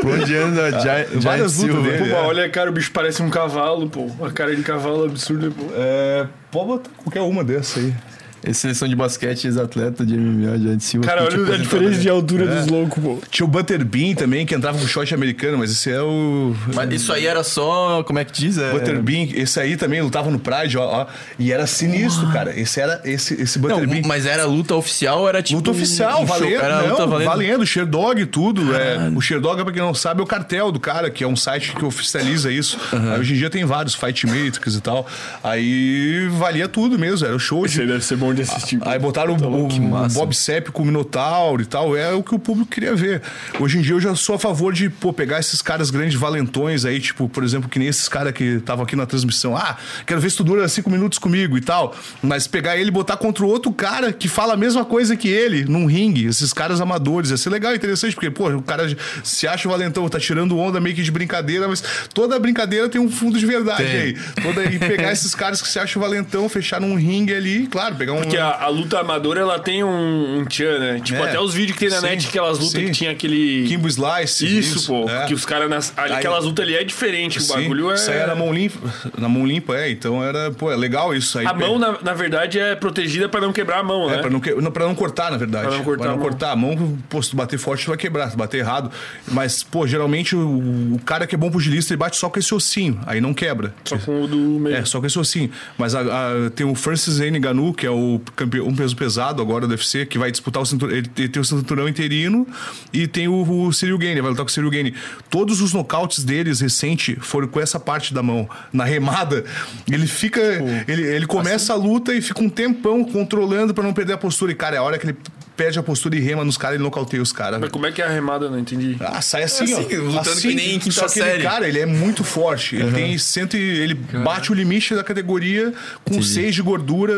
Por 0.00 0.18
onde 0.18 0.36
anda 0.36 0.72
Várias 1.20 1.58
lutas 1.58 1.84
dele. 1.84 2.10
Pô, 2.10 2.16
é. 2.16 2.22
olha, 2.22 2.50
cara, 2.50 2.68
o 2.68 2.72
bicho 2.72 2.90
parece 2.90 3.22
um 3.22 3.30
cavalo, 3.30 3.88
pô. 3.88 4.10
A 4.26 4.32
cara 4.32 4.56
de 4.56 4.62
cavalo 4.62 5.04
absurda, 5.04 5.52
pô. 5.52 5.66
É, 5.76 6.26
pode 6.50 6.66
botar 6.66 6.90
qualquer 6.96 7.20
uma 7.20 7.44
dessa 7.44 7.78
aí. 7.78 7.94
Esse 8.42 8.60
seleção 8.60 8.88
de 8.88 8.96
basquete, 8.96 9.44
ex-atleta 9.46 10.04
de 10.04 10.16
MMA, 10.16 10.76
de 10.76 10.82
Silva. 10.82 11.06
Cara, 11.06 11.24
olha 11.24 11.54
a 11.54 11.58
diferença 11.58 12.00
de 12.00 12.08
altura 12.08 12.44
é. 12.44 12.56
dos 12.56 12.66
loucos, 12.66 13.02
pô. 13.02 13.18
Tinha 13.30 13.44
o 13.44 13.48
Butterbean 13.48 14.14
também, 14.14 14.46
que 14.46 14.54
entrava 14.54 14.78
com 14.78 14.86
short 14.86 15.12
americano, 15.14 15.58
mas 15.58 15.70
esse 15.70 15.90
é 15.90 16.00
o. 16.00 16.54
Mas 16.74 16.90
isso 16.92 17.12
aí 17.12 17.26
era 17.26 17.42
só. 17.42 18.02
Como 18.02 18.18
é 18.18 18.24
que 18.24 18.32
diz? 18.32 18.58
É... 18.58 18.70
Butterbean, 18.70 19.28
esse 19.34 19.60
aí 19.60 19.76
também 19.76 20.00
lutava 20.00 20.30
no 20.30 20.38
Pride, 20.38 20.78
ó. 20.78 21.02
ó 21.02 21.06
e 21.38 21.52
era 21.52 21.66
sinistro, 21.66 22.26
ah. 22.28 22.32
cara. 22.32 22.58
Esse 22.58 22.80
era 22.80 23.00
esse, 23.04 23.40
esse 23.40 23.58
Butterbean. 23.58 24.00
Não, 24.00 24.08
mas 24.08 24.26
era 24.26 24.44
luta 24.46 24.74
oficial 24.74 25.28
era 25.28 25.42
tipo. 25.42 25.58
Luta 25.58 25.70
oficial, 25.70 26.22
um 26.22 26.26
valendo. 26.26 26.54
Era 26.54 26.82
não, 26.82 26.90
luta 26.90 27.06
valendo. 27.06 27.28
valendo, 27.28 27.66
Sherdog, 27.66 28.26
tudo. 28.26 28.74
É, 28.74 29.10
o 29.14 29.20
Sherdog, 29.20 29.62
pra 29.62 29.72
quem 29.72 29.82
não 29.82 29.94
sabe, 29.94 30.20
é 30.20 30.22
o 30.22 30.26
cartel 30.26 30.70
do 30.72 30.80
cara, 30.80 31.10
que 31.10 31.24
é 31.24 31.26
um 31.26 31.36
site 31.36 31.74
que 31.74 31.84
oficializa 31.84 32.50
isso. 32.50 32.78
Uhum. 32.92 33.12
Aí, 33.12 33.20
hoje 33.20 33.34
em 33.34 33.36
dia 33.36 33.50
tem 33.50 33.64
vários 33.64 33.94
Fight 33.94 34.26
Matrix 34.26 34.74
e 34.74 34.80
tal. 34.80 35.06
Aí 35.42 36.28
valia 36.32 36.68
tudo 36.68 36.98
mesmo, 36.98 37.26
era 37.26 37.34
o 37.34 37.38
show 37.38 37.64
esse 37.64 37.80
de. 37.80 37.86
deve 37.86 38.04
ser 38.04 38.16
bom 38.16 38.29
de 38.34 38.42
assistir. 38.42 38.78
Aí 38.82 38.98
botaram 38.98 39.36
tá 39.36 39.46
o, 39.46 39.66
o 39.66 40.08
Bob 40.12 40.34
Sepp 40.34 40.68
com 40.68 40.82
o 40.82 40.86
Minotauro 40.86 41.62
e 41.62 41.66
tal. 41.66 41.96
É 41.96 42.12
o 42.12 42.22
que 42.22 42.34
o 42.34 42.38
público 42.38 42.70
queria 42.70 42.94
ver. 42.94 43.22
Hoje 43.58 43.78
em 43.78 43.82
dia 43.82 43.94
eu 43.94 44.00
já 44.00 44.14
sou 44.14 44.34
a 44.34 44.38
favor 44.38 44.72
de 44.72 44.88
pô, 44.88 45.12
pegar 45.12 45.38
esses 45.38 45.62
caras 45.62 45.90
grandes 45.90 46.18
valentões 46.18 46.84
aí, 46.84 47.00
tipo, 47.00 47.28
por 47.28 47.44
exemplo, 47.44 47.68
que 47.68 47.78
nem 47.78 47.88
esses 47.88 48.08
caras 48.08 48.32
que 48.32 48.44
estavam 48.44 48.84
aqui 48.84 48.96
na 48.96 49.06
transmissão. 49.06 49.56
Ah, 49.56 49.76
quero 50.06 50.20
ver 50.20 50.30
se 50.30 50.36
tu 50.36 50.44
dura 50.44 50.68
cinco 50.68 50.90
minutos 50.90 51.18
comigo 51.18 51.56
e 51.56 51.60
tal. 51.60 51.94
Mas 52.22 52.46
pegar 52.46 52.76
ele 52.76 52.88
e 52.88 52.92
botar 52.92 53.16
contra 53.16 53.44
o 53.44 53.48
outro 53.48 53.72
cara 53.72 54.12
que 54.12 54.28
fala 54.28 54.54
a 54.54 54.56
mesma 54.56 54.84
coisa 54.84 55.16
que 55.16 55.28
ele 55.28 55.64
num 55.64 55.86
ringue, 55.86 56.26
esses 56.26 56.52
caras 56.52 56.80
amadores. 56.80 57.30
Ia 57.30 57.36
ser 57.36 57.50
legal, 57.50 57.74
interessante, 57.74 58.14
porque, 58.14 58.30
pô, 58.30 58.48
o 58.48 58.62
cara 58.62 58.94
se 59.22 59.46
acha 59.46 59.68
o 59.68 59.70
valentão, 59.70 60.08
tá 60.08 60.18
tirando 60.18 60.58
onda 60.58 60.80
meio 60.80 60.94
que 60.94 61.02
de 61.02 61.10
brincadeira, 61.10 61.68
mas 61.68 61.82
toda 62.12 62.38
brincadeira 62.38 62.88
tem 62.88 63.00
um 63.00 63.10
fundo 63.10 63.38
de 63.38 63.46
verdade 63.46 63.84
tem. 63.84 64.00
aí. 64.00 64.16
Toda, 64.42 64.64
e 64.64 64.78
pegar 64.78 65.12
esses 65.12 65.34
caras 65.34 65.60
que 65.60 65.68
se 65.68 65.78
acham 65.78 66.00
valentão, 66.00 66.48
fechar 66.48 66.80
num 66.80 66.94
ringue 66.94 67.34
ali, 67.34 67.66
claro, 67.66 67.94
pegar 67.96 68.12
um. 68.12 68.19
Porque 68.22 68.36
a, 68.36 68.62
a 68.62 68.68
luta 68.68 68.98
amadora, 68.98 69.40
ela 69.40 69.58
tem 69.58 69.82
um, 69.84 70.38
um 70.38 70.44
tchan, 70.44 70.78
né? 70.78 71.00
Tipo, 71.00 71.20
é. 71.20 71.28
até 71.28 71.40
os 71.40 71.54
vídeos 71.54 71.78
que 71.78 71.86
tem 71.86 71.94
na 71.94 72.00
sim, 72.00 72.06
net, 72.06 72.28
aquelas 72.28 72.58
lutas 72.58 72.72
sim. 72.72 72.86
que 72.86 72.90
tinha 72.92 73.10
aquele. 73.10 73.66
Kimbo 73.68 73.88
Slice. 73.88 74.46
Isso, 74.46 74.76
isso 74.78 74.86
pô. 74.86 75.08
É. 75.08 75.26
Que 75.26 75.34
os 75.34 75.44
caras. 75.44 75.92
Aquelas 75.96 76.44
lutas 76.44 76.64
ali 76.64 76.74
é 76.74 76.84
diferente. 76.84 77.38
O 77.38 77.46
bagulho 77.46 77.90
é. 77.90 77.94
Isso 77.94 78.10
aí 78.10 78.18
era 78.18 78.34
mão 78.34 78.52
limpa. 78.52 78.78
Na 79.18 79.28
mão 79.28 79.46
limpa, 79.46 79.76
é. 79.76 79.90
Então 79.90 80.22
era. 80.22 80.50
Pô, 80.50 80.70
é 80.70 80.76
legal 80.76 81.14
isso 81.14 81.38
aí. 81.38 81.46
A 81.46 81.54
mão, 81.54 81.78
na, 81.78 81.98
na 82.02 82.14
verdade, 82.14 82.58
é 82.58 82.74
protegida 82.74 83.28
pra 83.28 83.40
não 83.40 83.52
quebrar 83.52 83.80
a 83.80 83.82
mão, 83.82 84.08
é, 84.08 84.12
né? 84.12 84.18
É, 84.18 84.20
pra 84.20 84.30
não, 84.30 84.40
que... 84.40 84.52
pra 84.70 84.86
não 84.86 84.94
cortar, 84.94 85.30
na 85.30 85.36
verdade. 85.36 85.68
Pra 85.68 85.76
não 85.76 85.84
cortar. 85.84 86.02
Pra 86.02 86.08
não 86.08 86.14
a 86.14 86.18
mão. 86.18 86.28
cortar 86.28 86.52
a 86.52 86.56
mão, 86.56 86.98
pô, 87.08 87.22
se 87.22 87.30
tu 87.30 87.36
bater 87.36 87.58
forte, 87.58 87.84
tu 87.84 87.88
vai 87.88 87.98
quebrar. 87.98 88.30
Se 88.30 88.36
bater 88.36 88.58
errado. 88.58 88.90
Mas, 89.28 89.62
pô, 89.62 89.86
geralmente 89.86 90.34
o, 90.34 90.94
o 90.94 91.00
cara 91.04 91.26
que 91.26 91.34
é 91.34 91.38
bom 91.38 91.50
pugilista, 91.50 91.92
ele 91.92 91.98
bate 91.98 92.16
só 92.16 92.28
com 92.28 92.38
esse 92.38 92.54
ossinho. 92.54 93.00
Aí 93.06 93.20
não 93.20 93.34
quebra. 93.34 93.74
Só 93.84 93.98
com 93.98 94.22
o 94.22 94.28
do 94.28 94.36
meio. 94.36 94.76
É, 94.76 94.84
só 94.84 95.00
com 95.00 95.06
esse 95.06 95.18
ossinho. 95.18 95.50
Mas 95.76 95.94
a, 95.94 96.00
a, 96.00 96.50
tem 96.54 96.66
o 96.66 96.74
Francis 96.74 97.20
N. 97.20 97.38
Ganu, 97.38 97.74
que 97.74 97.86
é 97.86 97.90
o 97.90 98.09
campeão, 98.34 98.66
um 98.66 98.74
peso 98.74 98.96
pesado 98.96 99.40
agora 99.40 99.66
do 99.66 99.70
UFC, 99.70 100.06
que 100.06 100.18
vai 100.18 100.30
disputar 100.30 100.62
o 100.62 100.66
cinturão. 100.66 100.96
Ele 100.96 101.08
tem 101.08 101.40
o 101.40 101.44
cinturão 101.44 101.88
interino 101.88 102.46
e 102.92 103.06
tem 103.06 103.28
o, 103.28 103.66
o 103.66 103.72
Cyril 103.72 103.98
Gane, 103.98 104.20
vai 104.20 104.30
lutar 104.30 104.44
com 104.44 104.50
o 104.50 104.52
Cyril 104.52 104.70
Gane. 104.70 104.94
Todos 105.28 105.60
os 105.60 105.72
nocautes 105.72 106.24
deles 106.24 106.60
recentes 106.60 107.16
foram 107.20 107.48
com 107.48 107.60
essa 107.60 107.78
parte 107.78 108.12
da 108.12 108.22
mão. 108.22 108.48
Na 108.72 108.84
remada, 108.84 109.44
ele 109.90 110.06
fica. 110.06 110.40
ele, 110.88 111.02
ele 111.02 111.26
começa 111.26 111.72
assim? 111.72 111.82
a 111.82 111.84
luta 111.84 112.14
e 112.14 112.20
fica 112.20 112.42
um 112.42 112.48
tempão 112.48 113.04
controlando 113.04 113.74
para 113.74 113.84
não 113.84 113.92
perder 113.92 114.14
a 114.14 114.18
postura. 114.18 114.52
E, 114.52 114.54
cara, 114.54 114.76
é 114.76 114.78
a 114.78 114.82
hora 114.82 114.98
que 114.98 115.06
ele 115.06 115.16
perde 115.60 115.78
a 115.78 115.82
postura 115.82 116.16
e 116.16 116.20
rema 116.20 116.42
nos 116.42 116.56
caras 116.56 116.80
e 116.80 116.82
nocauteia 116.82 117.22
os 117.22 117.32
caras. 117.32 117.60
Mas 117.60 117.68
como 117.68 117.84
é 117.84 117.92
que 117.92 118.00
é 118.00 118.06
a 118.06 118.08
remada? 118.08 118.48
Não 118.48 118.58
entendi. 118.58 118.96
Ah, 118.98 119.20
sai 119.20 119.42
assim, 119.42 119.70
é 119.70 119.78
assim 119.78 119.98
ó. 119.98 120.00
Lutando 120.00 120.30
assim, 120.30 120.48
que 120.48 120.54
nem 120.54 120.78
quinta 120.78 120.90
só 120.94 121.06
que 121.06 121.20
Ele, 121.20 121.42
cara, 121.42 121.68
ele 121.68 121.78
é 121.78 121.84
muito 121.84 122.24
forte. 122.24 122.76
Ele 122.76 122.90
tem 122.92 123.18
cento 123.18 123.58
e, 123.58 123.60
Ele 123.60 123.94
Caramba. 123.94 124.24
bate 124.30 124.50
o 124.50 124.54
limite 124.54 124.94
da 124.94 125.04
categoria 125.04 125.74
com 126.02 126.14
entendi. 126.14 126.26
seis 126.26 126.54
de 126.54 126.62
gordura. 126.62 127.12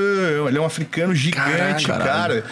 Ele 0.49 0.59
é 0.59 0.61
um 0.61 0.65
africano 0.65 1.15
gigante, 1.15 1.87
Caralho. 1.87 2.43
cara. 2.43 2.45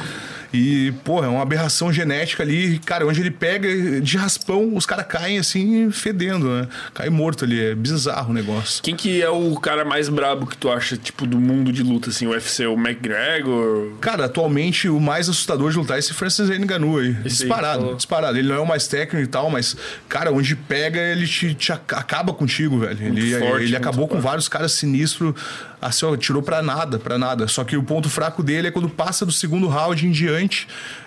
E, 0.52 0.92
porra, 1.04 1.26
é 1.26 1.30
uma 1.30 1.42
aberração 1.42 1.92
genética 1.92 2.42
ali. 2.42 2.78
Cara, 2.80 3.06
onde 3.06 3.20
ele 3.20 3.30
pega 3.30 4.00
de 4.00 4.16
raspão, 4.16 4.74
os 4.74 4.84
caras 4.86 5.06
caem 5.06 5.38
assim, 5.38 5.90
fedendo, 5.90 6.48
né? 6.48 6.68
Cai 6.92 7.08
morto 7.08 7.44
ali. 7.44 7.60
É 7.60 7.74
bizarro 7.74 8.30
o 8.30 8.34
negócio. 8.34 8.82
Quem 8.82 8.96
que 8.96 9.22
é 9.22 9.28
o 9.28 9.54
cara 9.56 9.84
mais 9.84 10.08
brabo 10.08 10.46
que 10.46 10.56
tu 10.56 10.70
acha, 10.70 10.96
tipo, 10.96 11.26
do 11.26 11.38
mundo 11.38 11.72
de 11.72 11.82
luta, 11.82 12.10
assim? 12.10 12.26
O 12.26 12.30
UFC, 12.30 12.66
o 12.66 12.74
McGregor? 12.74 13.92
Cara, 14.00 14.24
atualmente 14.24 14.88
o 14.88 15.00
mais 15.00 15.28
assustador 15.28 15.70
de 15.70 15.78
lutar 15.78 15.96
é 15.96 16.00
esse 16.00 16.12
Francis 16.12 16.48
Ngannou 16.48 16.98
aí. 16.98 17.16
Esse 17.24 17.38
disparado, 17.38 17.90
aí, 17.90 17.94
disparado. 17.94 18.38
Ele 18.38 18.48
não 18.48 18.56
é 18.56 18.60
o 18.60 18.66
mais 18.66 18.86
técnico 18.86 19.24
e 19.24 19.30
tal, 19.30 19.50
mas, 19.50 19.76
cara, 20.08 20.32
onde 20.32 20.56
pega, 20.56 21.00
ele 21.00 21.26
te, 21.26 21.54
te 21.54 21.72
acaba 21.72 22.32
contigo, 22.32 22.78
velho. 22.78 22.98
ele, 23.02 23.38
forte, 23.38 23.64
ele 23.64 23.76
acabou 23.76 24.08
com 24.08 24.20
vários 24.20 24.48
caras 24.48 24.72
sinistros 24.72 25.34
assim, 25.80 26.04
ó, 26.04 26.16
tirou 26.16 26.42
para 26.42 26.62
nada, 26.62 26.98
para 26.98 27.16
nada. 27.16 27.48
Só 27.48 27.64
que 27.64 27.76
o 27.76 27.82
ponto 27.82 28.10
fraco 28.10 28.42
dele 28.42 28.68
é 28.68 28.70
quando 28.70 28.88
passa 28.88 29.24
do 29.24 29.32
segundo 29.32 29.66
round 29.66 30.06
em 30.06 30.10
diante, 30.10 30.39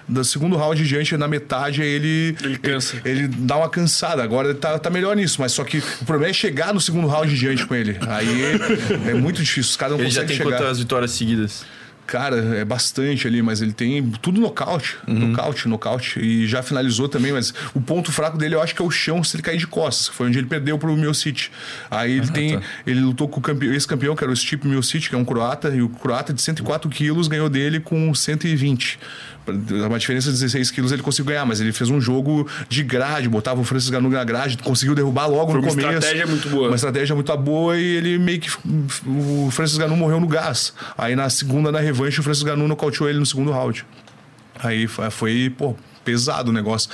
do 0.07 0.23
segundo 0.23 0.57
round 0.57 0.81
em 0.81 0.85
diante, 0.85 1.15
na 1.15 1.27
metade, 1.27 1.81
ele. 1.81 2.35
Ele 2.43 2.57
cansa. 2.57 3.01
Ele, 3.05 3.23
ele 3.23 3.27
dá 3.27 3.57
uma 3.57 3.69
cansada. 3.69 4.23
Agora 4.23 4.49
ele 4.49 4.57
tá, 4.57 4.77
tá 4.77 4.89
melhor 4.89 5.15
nisso, 5.15 5.37
mas 5.39 5.51
só 5.51 5.63
que 5.63 5.77
o 5.77 6.05
problema 6.05 6.31
é 6.31 6.33
chegar 6.33 6.73
no 6.73 6.81
segundo 6.81 7.07
round 7.07 7.31
em 7.31 7.35
diante 7.35 7.65
com 7.65 7.75
ele. 7.75 7.97
Aí 8.07 8.43
é, 8.43 9.11
é 9.11 9.13
muito 9.13 9.41
difícil, 9.41 9.69
os 9.71 9.77
caras 9.77 9.93
não 9.93 9.99
ele 9.99 10.09
conseguem 10.09 10.35
chegar. 10.35 10.43
Ele 10.43 10.51
já 10.51 10.57
tem 10.57 10.65
quantas 10.65 10.79
vitórias 10.79 11.11
seguidas? 11.11 11.65
Cara, 12.05 12.37
é 12.57 12.65
bastante 12.65 13.27
ali, 13.27 13.41
mas 13.41 13.61
ele 13.61 13.73
tem 13.73 14.03
tudo 14.21 14.39
nocaute. 14.39 14.97
Uhum. 15.07 15.29
Nocaute, 15.29 15.67
nocaute. 15.67 16.19
E 16.19 16.45
já 16.45 16.61
finalizou 16.61 17.07
também, 17.07 17.31
mas 17.31 17.53
o 17.73 17.81
ponto 17.81 18.11
fraco 18.11 18.37
dele 18.37 18.55
eu 18.55 18.61
acho 18.61 18.75
que 18.75 18.81
é 18.81 18.85
o 18.85 18.91
chão 18.91 19.23
se 19.23 19.35
ele 19.35 19.43
cair 19.43 19.57
de 19.57 19.67
costas. 19.67 20.07
Foi 20.09 20.27
onde 20.27 20.37
ele 20.37 20.47
perdeu 20.47 20.77
pro 20.77 20.95
Mil 20.95 21.13
City. 21.13 21.51
Aí 21.89 22.11
ele 22.11 22.27
ah, 22.29 22.33
tem. 22.33 22.59
Tá. 22.59 22.65
Ele 22.85 22.99
lutou 22.99 23.27
com 23.27 23.39
o 23.39 23.43
campeão, 23.43 23.73
esse 23.73 23.87
campeão, 23.87 24.15
que 24.15 24.23
era 24.23 24.31
o 24.31 24.35
Stipe 24.35 24.67
City, 24.83 25.09
que 25.09 25.15
é 25.15 25.17
um 25.17 25.25
croata, 25.25 25.69
e 25.69 25.81
o 25.81 25.89
croata 25.89 26.33
de 26.33 26.41
104 26.41 26.89
quilos 26.89 27.27
ganhou 27.27 27.49
dele 27.49 27.79
com 27.79 28.13
120 28.13 28.99
uma 29.87 29.99
diferença 29.99 30.27
de 30.27 30.33
16 30.33 30.71
quilos 30.71 30.91
ele 30.91 31.01
conseguiu 31.01 31.25
ganhar, 31.31 31.45
mas 31.45 31.59
ele 31.59 31.71
fez 31.71 31.89
um 31.89 31.99
jogo 31.99 32.47
de 32.69 32.83
grade, 32.83 33.27
botava 33.27 33.59
o 33.59 33.63
Francis 33.63 33.89
Ganu 33.89 34.09
na 34.09 34.23
grade, 34.23 34.57
conseguiu 34.57 34.95
derrubar 34.95 35.27
logo 35.27 35.51
Foi 35.51 35.61
no 35.61 35.67
começo. 35.67 35.87
Uma 35.87 35.93
estratégia 35.93 36.27
muito 36.27 36.49
boa. 36.49 36.67
Uma 36.67 36.75
estratégia 36.75 37.15
muito 37.15 37.37
boa 37.37 37.77
e 37.77 37.83
ele 37.83 38.17
meio 38.17 38.39
que. 38.39 38.49
O 39.05 39.49
Francis 39.51 39.77
Ganu 39.77 39.95
morreu 39.95 40.19
no 40.19 40.27
gás. 40.27 40.73
Aí 40.97 41.15
na 41.15 41.29
segunda, 41.29 41.71
na 41.71 41.79
revanche, 41.79 42.19
o 42.19 42.23
Francis 42.23 42.43
Ganu 42.43 42.67
nocauteou 42.67 43.09
ele 43.09 43.19
no 43.19 43.25
segundo 43.25 43.51
round. 43.51 43.85
Aí 44.59 44.87
foi, 44.87 45.49
pô, 45.49 45.75
pesado 46.03 46.51
o 46.51 46.53
negócio. 46.53 46.89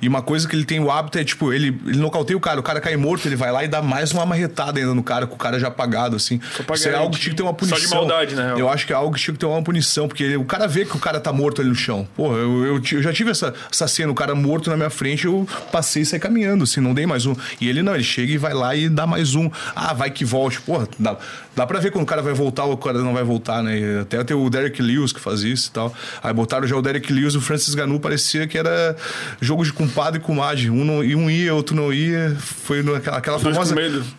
E 0.00 0.08
uma 0.08 0.22
coisa 0.22 0.48
que 0.48 0.54
ele 0.56 0.64
tem 0.64 0.80
o 0.80 0.90
hábito 0.90 1.18
é, 1.18 1.24
tipo, 1.24 1.52
ele, 1.52 1.78
ele 1.86 1.98
nocauteia 1.98 2.36
o 2.36 2.40
cara, 2.40 2.60
o 2.60 2.62
cara 2.62 2.80
cai 2.80 2.96
morto, 2.96 3.26
ele 3.26 3.36
vai 3.36 3.52
lá 3.52 3.64
e 3.64 3.68
dá 3.68 3.82
mais 3.82 4.12
uma 4.12 4.24
marretada 4.26 4.78
ainda 4.78 4.94
no 4.94 5.02
cara, 5.02 5.26
com 5.26 5.34
o 5.34 5.38
cara 5.38 5.58
já 5.58 5.68
apagado, 5.68 6.16
assim. 6.16 6.40
Isso 6.74 6.88
é 6.88 6.94
algo 6.94 7.14
que 7.14 7.20
tinha 7.20 7.30
que 7.30 7.36
ter 7.36 7.42
uma 7.42 7.54
punição. 7.54 7.78
Só 7.78 7.84
de 7.86 7.94
maldade, 7.94 8.34
né? 8.34 8.54
Eu 8.56 8.68
acho 8.68 8.86
que 8.86 8.92
é 8.92 8.96
algo 8.96 9.14
que 9.14 9.20
tinha 9.20 9.32
que 9.34 9.40
ter 9.40 9.46
uma 9.46 9.62
punição, 9.62 10.08
porque 10.08 10.22
ele, 10.22 10.36
o 10.36 10.44
cara 10.44 10.66
vê 10.66 10.84
que 10.84 10.96
o 10.96 11.00
cara 11.00 11.20
tá 11.20 11.32
morto 11.32 11.60
ali 11.60 11.70
no 11.70 11.74
chão. 11.74 12.06
Porra, 12.16 12.36
eu, 12.36 12.64
eu, 12.64 12.82
eu, 12.92 13.02
já 13.02 13.12
tive 13.12 13.30
essa, 13.30 13.54
essa 13.70 13.86
cena, 13.86 14.10
o 14.10 14.14
cara 14.14 14.34
morto 14.34 14.70
na 14.70 14.76
minha 14.76 14.90
frente, 14.90 15.26
eu 15.26 15.46
passei 15.70 16.02
e 16.02 16.06
saí 16.06 16.20
caminhando, 16.20 16.64
assim, 16.64 16.80
não 16.80 16.94
dei 16.94 17.06
mais 17.06 17.26
um. 17.26 17.34
E 17.60 17.68
ele 17.68 17.82
não, 17.82 17.94
ele 17.94 18.04
chega 18.04 18.32
e 18.32 18.38
vai 18.38 18.54
lá 18.54 18.74
e 18.74 18.88
dá 18.88 19.06
mais 19.06 19.34
um. 19.34 19.50
Ah, 19.74 19.92
vai 19.92 20.10
que 20.10 20.24
volte. 20.24 20.60
Porra, 20.60 20.88
dá, 20.98 21.16
dá 21.56 21.66
pra 21.66 21.80
ver 21.80 21.90
quando 21.90 22.04
o 22.04 22.06
cara 22.06 22.22
vai 22.22 22.32
voltar 22.32 22.64
ou 22.64 22.72
o 22.72 22.76
cara 22.76 22.98
não 22.98 23.14
vai 23.14 23.24
voltar, 23.24 23.62
né? 23.62 23.78
E 23.78 23.98
até 24.00 24.22
tem 24.24 24.36
o 24.36 24.48
Derek 24.50 24.80
Lewis 24.80 25.12
que 25.12 25.20
faz 25.20 25.42
isso 25.42 25.68
e 25.68 25.72
tal. 25.72 25.94
Aí 26.22 26.32
botaram 26.32 26.66
já 26.66 26.76
o 26.76 26.82
Derek 26.82 27.12
Lewis 27.12 27.34
e 27.34 27.38
o 27.38 27.40
Francis 27.40 27.74
Ganu 27.74 27.98
parecia 28.00 28.46
que 28.46 28.58
era 28.58 28.96
jogo 29.40 29.64
de 29.64 29.72
compadre 29.72 30.20
e 30.20 30.22
comadre. 30.22 30.70
Um 30.70 30.84
não, 30.84 31.04
e 31.04 31.14
um 31.14 31.30
ia, 31.30 31.54
outro 31.54 31.74
não 31.74 31.92
ia. 31.92 32.36
Foi 32.38 32.82
naquela 32.82 33.18
aquela 33.18 33.38
famosa. 33.38 33.74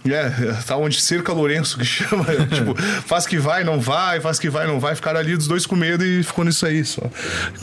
É, 0.05 0.53
tá 0.65 0.77
onde 0.77 1.01
cerca 1.01 1.33
Lourenço, 1.33 1.77
que 1.77 1.85
chama. 1.85 2.25
tipo, 2.53 2.75
faz 3.05 3.25
que 3.25 3.37
vai, 3.37 3.63
não 3.63 3.79
vai, 3.79 4.19
faz 4.19 4.39
que 4.39 4.49
vai, 4.49 4.67
não 4.67 4.79
vai. 4.79 4.95
Ficaram 4.95 5.19
ali 5.19 5.35
dos 5.35 5.47
dois 5.47 5.65
com 5.65 5.75
medo 5.75 6.03
e 6.03 6.23
ficou 6.23 6.43
nisso 6.43 6.65
aí 6.65 6.83
só. 6.83 7.03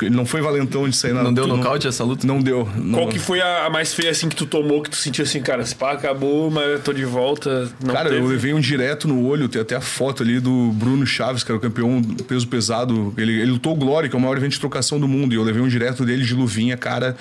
Ele 0.00 0.10
não 0.10 0.24
foi 0.24 0.40
valentão 0.40 0.88
de 0.88 0.96
sair 0.96 1.12
na 1.12 1.22
Não 1.22 1.32
deu 1.32 1.46
nocaute 1.46 1.86
essa 1.86 2.04
luta? 2.04 2.26
Não 2.26 2.40
deu. 2.40 2.68
Não... 2.76 2.98
Qual 2.98 3.08
que 3.08 3.18
foi 3.18 3.40
a, 3.40 3.66
a, 3.66 3.70
mais 3.70 3.94
feia 3.94 4.10
assim 4.10 4.28
que 4.28 4.36
tu 4.36 4.46
tomou, 4.46 4.82
que 4.82 4.90
tu 4.90 4.96
sentiu 4.96 5.24
assim, 5.24 5.40
cara, 5.40 5.62
esse 5.62 5.74
pá 5.74 5.92
acabou, 5.92 6.50
mas 6.50 6.64
eu 6.68 6.80
tô 6.80 6.92
de 6.92 7.04
volta. 7.04 7.70
cara, 7.86 8.10
teve. 8.10 8.20
eu 8.20 8.26
levei 8.26 8.54
um 8.54 8.60
direto 8.60 9.08
no 9.08 9.24
olho, 9.26 9.48
até 9.62 9.76
a 9.76 9.80
foto 9.80 10.22
ali 10.22 10.38
do 10.40 10.72
Bruno 10.72 11.06
Chaves, 11.06 11.42
que 11.42 11.50
era 11.50 11.56
o 11.56 11.60
campeão 11.60 12.02
peso 12.26 12.46
pesado. 12.46 13.14
Ele, 13.16 13.40
ele 13.40 13.52
lutou 13.52 13.72
o 13.72 13.76
Glory, 13.76 14.08
que 14.08 14.14
é 14.14 14.18
o 14.18 14.20
maior 14.20 14.36
evento 14.36 14.52
de 14.52 14.60
trocação 14.60 15.00
do 15.00 15.08
mundo, 15.08 15.32
e 15.32 15.36
eu 15.36 15.42
levei 15.42 15.62
um 15.62 15.68
direto 15.68 16.04
dele 16.04 16.24
de 16.24 16.34
luvinha, 16.34 16.76
cara. 16.76 17.16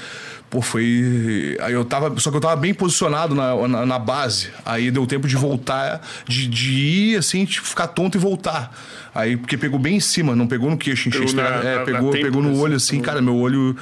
Pô, 0.49 0.61
foi. 0.61 1.57
Aí 1.61 1.71
eu 1.73 1.85
tava. 1.85 2.13
Só 2.19 2.29
que 2.29 2.35
eu 2.35 2.41
tava 2.41 2.57
bem 2.57 2.73
posicionado 2.73 3.33
na, 3.33 3.67
na, 3.67 3.85
na 3.85 3.97
base. 3.97 4.49
Aí 4.65 4.91
deu 4.91 5.07
tempo 5.07 5.25
de 5.25 5.37
voltar, 5.37 6.01
de, 6.27 6.45
de 6.45 6.71
ir, 6.71 7.17
assim, 7.17 7.45
tipo, 7.45 7.65
ficar 7.65 7.87
tonto 7.87 8.17
e 8.17 8.19
voltar. 8.19 8.75
Aí, 9.13 9.35
porque 9.35 9.57
pegou 9.57 9.77
bem 9.77 9.97
em 9.97 9.99
cima, 9.99 10.35
não 10.35 10.47
pegou 10.47 10.69
no 10.69 10.77
queixo. 10.77 11.09
Pegou 11.09 11.33
na, 11.33 11.41
é, 11.41 11.79
na, 11.79 11.83
pegou, 11.83 12.13
na 12.13 12.21
pegou 12.21 12.41
no 12.41 12.57
olho, 12.57 12.75
assim, 12.75 13.01
cara, 13.01 13.21
meu 13.21 13.35
olho. 13.35 13.75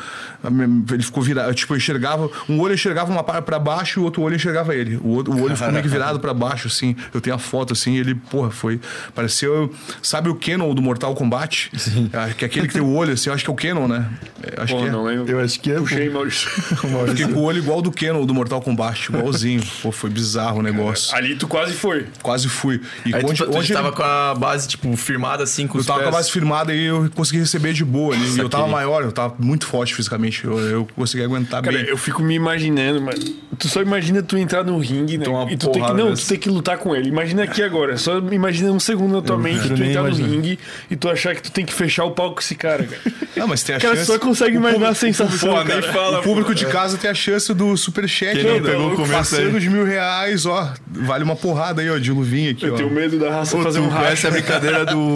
Ele 0.92 1.04
ficou 1.04 1.22
virado. 1.22 1.54
Tipo, 1.54 1.74
eu 1.74 1.78
enxergava. 1.78 2.30
Um 2.48 2.60
olho 2.60 2.74
enxergava 2.74 3.12
uma 3.12 3.24
para 3.24 3.42
pra 3.42 3.60
baixo 3.60 4.00
e 4.00 4.02
o 4.02 4.06
outro 4.06 4.24
olho 4.24 4.36
enxergava 4.36 4.76
ele. 4.76 4.98
O, 4.98 5.10
outro, 5.10 5.34
o 5.34 5.42
olho 5.44 5.56
ficou 5.56 5.72
meio 5.72 5.84
que 5.84 5.90
virado 5.90 6.20
pra 6.20 6.34
baixo, 6.34 6.68
assim. 6.68 6.96
Eu 7.14 7.22
tenho 7.22 7.36
a 7.36 7.40
foto, 7.40 7.74
assim, 7.74 7.98
ele, 7.98 8.16
porra, 8.16 8.50
foi. 8.50 8.80
Pareceu. 9.14 9.74
Sabe 10.02 10.30
o 10.30 10.36
Canon 10.36 10.74
do 10.74 10.82
Mortal 10.82 11.14
Kombat? 11.14 11.70
Sim. 11.78 12.10
Que 12.38 12.46
é 12.46 12.48
aquele 12.48 12.68
que 12.68 12.74
tem 12.74 12.82
o 12.82 12.94
olho, 12.94 13.14
assim, 13.14 13.30
eu 13.30 13.34
acho 13.36 13.44
que 13.44 13.50
é 13.50 13.54
o 13.54 13.56
Canon, 13.56 13.88
né? 13.88 14.10
Acho 14.58 14.74
Pô, 14.74 14.82
que 14.82 14.88
é. 14.88 14.92
não 14.92 15.04
lembro. 15.04 15.32
Eu 15.32 15.40
acho 15.40 15.60
que 15.60 15.72
é. 15.72 15.76
Puxei, 15.76 16.10
Maurício. 16.10 16.50
Fiquei 16.50 17.28
com 17.28 17.40
o 17.40 17.44
olho 17.44 17.60
igual 17.60 17.82
do 17.82 17.92
Canon 17.92 18.26
do 18.26 18.34
Mortal 18.34 18.62
Kombat, 18.62 19.12
igualzinho. 19.12 19.62
Pô, 19.84 19.92
foi 19.92 20.10
bizarro 20.10 20.60
o 20.60 20.64
negócio. 20.64 21.16
Ali 21.16 21.36
tu 21.36 21.48
quase 21.48 21.74
foi. 21.74 22.08
Quase 22.22 22.50
fui. 22.50 22.82
E 23.06 23.14
Aí 23.14 23.24
onde, 23.24 23.44
tu, 23.44 23.50
tu 23.50 23.58
onde 23.58 23.72
tava 23.72 23.90
ele... 23.90 23.96
com 23.96 24.04
a 24.04 24.34
base, 24.36 24.68
tipo, 24.68 24.88
firmada 25.20 25.44
assim 25.44 25.68
com 25.68 25.78
Eu 25.78 25.82
os 25.82 25.86
tava 25.88 26.00
pés. 26.00 26.10
com 26.10 26.16
a 26.16 26.20
base 26.20 26.32
firmada 26.32 26.74
e 26.74 26.86
eu 26.86 27.10
consegui 27.14 27.40
receber 27.40 27.74
de 27.74 27.84
boa 27.84 28.16
ali. 28.16 28.36
E 28.36 28.40
eu 28.40 28.50
tava 28.50 28.68
maior, 28.68 29.04
eu 29.04 29.12
tava 29.12 29.36
muito 29.38 29.66
forte 29.66 29.94
fisicamente. 29.94 30.46
Eu, 30.46 30.60
eu 30.60 30.88
consegui 30.96 31.24
aguentar 31.24 31.62
Cara, 31.62 31.78
bem. 31.78 31.88
eu 31.88 31.98
fico 31.98 32.22
me 32.24 32.34
imaginando, 32.36 33.02
mas 33.02 33.20
tu 33.58 33.68
só 33.68 33.82
imagina 33.82 34.24
tu 34.24 34.38
entrar 34.38 34.64
no 34.64 34.78
ringue, 34.80 35.18
né? 35.18 35.26
E 35.50 35.58
tu 35.58 35.70
tem 35.70 35.84
que. 35.84 35.94
Não, 35.94 36.14
tu 36.14 36.28
tem 36.28 36.38
que 36.38 36.50
lutar 36.50 36.78
com 36.78 36.96
ele. 36.96 37.10
Imagina 37.10 37.44
aqui 37.44 37.62
agora. 37.62 37.98
Só 37.98 38.18
imagina 38.18 38.72
um 38.72 38.80
segundo 38.80 39.14
na 39.14 39.22
tua 39.22 39.36
eu 39.36 39.40
mente 39.40 39.68
tu 39.70 39.84
entrar 39.84 40.04
no 40.04 40.16
ringue 40.16 40.58
e 40.90 40.96
tu 40.96 41.10
achar 41.10 41.36
que 41.36 41.42
tu 41.42 41.52
tem 41.52 41.66
que 41.66 41.74
fechar 41.74 42.06
o 42.06 42.12
palco 42.12 42.36
com 42.36 42.42
esse 42.42 42.56
cara, 42.56 42.84
cara. 42.84 43.02
Não, 43.36 43.48
mas 43.48 43.64
tem 43.64 43.76
a 43.76 43.80
cara, 43.80 43.96
chance. 43.96 44.08
só 44.08 44.20
consegue 44.20 44.56
imaginar 44.56 44.90
a 44.90 44.96
sensação. 44.96 45.54
Pô, 45.54 45.64
nem 45.64 45.82
fala, 45.82 46.20
o 46.20 46.24
público 46.24 46.56
de 46.56 46.66
casa 46.66 46.98
tem 46.98 47.10
a 47.10 47.14
chance 47.14 47.54
do 47.54 47.76
superchat. 47.76 48.36
Quem 48.36 48.46
não 48.46 48.62
pegou 48.62 48.94
o 48.94 48.96
começo 48.96 49.60
de 49.60 49.70
mil 49.70 49.86
reais, 49.86 50.46
ó. 50.46 50.74
Vale 50.88 51.24
uma 51.24 51.36
porrada 51.36 51.82
aí, 51.82 51.90
ó, 51.90 51.98
de 51.98 52.12
luvinha 52.12 52.52
aqui, 52.52 52.66
eu 52.66 52.74
ó. 52.74 52.78
tenho 52.78 52.92
medo 52.92 53.18
da 53.18 53.30
raça 53.30 53.58
fazer 53.62 53.80
um 53.80 53.90
racha. 53.90 54.14
Essa 54.14 54.28
é 54.28 54.30
a 54.30 54.34
brincadeira 54.34 54.86
do. 54.86 55.09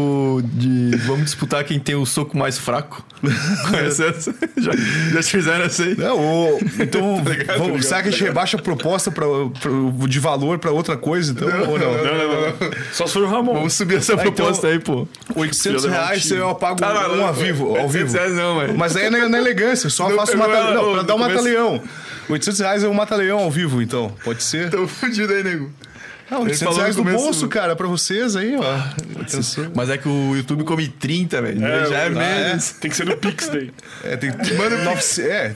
De 0.54 0.96
vamos 1.06 1.26
disputar 1.26 1.64
quem 1.64 1.80
tem 1.80 1.96
o 1.96 2.06
soco 2.06 2.38
mais 2.38 2.58
fraco. 2.58 3.04
Conhece 3.70 4.04
essa? 4.04 4.36
Já, 4.58 4.72
já 5.14 5.24
fizeram 5.24 5.66
essa 5.66 5.84
aí? 5.84 5.96
Não, 5.98 6.18
ou, 6.20 6.60
então, 6.80 7.22
tá 7.24 7.30
ligado, 7.30 7.60
vamos, 7.60 7.82
tá 7.82 7.88
será 7.88 8.02
que 8.04 8.08
a 8.10 8.12
gente 8.12 8.24
rebaixa 8.24 8.58
a 8.58 8.62
proposta 8.62 9.12
pra, 9.12 9.26
pra, 9.60 10.08
de 10.08 10.20
valor 10.20 10.60
pra 10.60 10.72
outra 10.72 10.98
coisa, 10.98 11.32
então? 11.32 11.48
Não, 11.48 11.70
ou 11.70 11.80
não? 11.80 11.92
Não, 11.94 12.04
não, 12.04 12.42
não, 12.42 12.72
Só 12.92 13.08
se 13.08 13.14
for 13.14 13.24
o 13.24 13.28
Ramon. 13.28 13.54
Vamos 13.54 13.74
subir 13.74 13.98
essa 13.98 14.18
proposta 14.18 14.68
ah, 14.68 14.76
então, 14.76 15.02
aí, 15.02 15.06
pô. 15.06 15.40
800 15.40 15.86
reais 15.86 16.32
eu 16.32 16.50
apago 16.50 16.84
ah, 16.84 17.10
um 17.12 17.26
ao 17.26 17.34
vivo. 17.34 17.76
Ao 17.78 17.90
vivo. 17.90 18.14
Não, 18.30 18.56
mano. 18.56 18.74
Mas 18.78 18.96
aí 18.96 19.06
é 19.06 19.10
na, 19.10 19.30
na 19.30 19.38
elegância, 19.38 19.90
só 19.90 20.10
não, 20.10 20.16
faço 20.18 20.38
mata 20.38 20.74
Não, 20.74 20.94
pra 20.94 21.04
dar 21.04 21.16
um 21.16 21.20
mata-leão. 21.20 21.82
800 22.30 22.60
reais 22.60 22.84
é 22.84 22.88
um 22.88 22.94
mata-leão 22.94 23.40
ao 23.40 23.52
vivo, 23.52 23.82
então. 23.82 24.12
Pode 24.24 24.44
ser? 24.44 24.70
Tô 24.70 24.88
fudido 24.88 25.34
aí, 25.34 25.44
nego. 25.44 25.72
Não, 26.34 26.44
800 26.44 26.78
reais 26.78 26.96
no 26.96 27.04
bolso, 27.04 27.48
cara, 27.48 27.76
pra 27.76 27.88
vocês 27.88 28.36
aí, 28.36 28.56
ó. 28.56 28.64
Mas 29.76 29.90
é 29.90 29.98
que 29.98 30.08
o 30.08 30.36
YouTube 30.36 30.64
come 30.64 30.88
30, 30.88 31.42
velho. 31.42 31.64
É, 31.64 31.86
já 31.86 31.98
é 32.00 32.10
menos. 32.10 32.72
É. 32.72 32.74
Tem 32.80 32.90
que 32.90 32.98
ser 32.98 33.06
no 33.06 33.18
Pix 33.18 33.50
daí. 33.50 33.72
É, 34.04 34.18
tem 34.18 34.32
que. 34.32 34.54
Manda 34.56 34.76
É, 35.22 35.56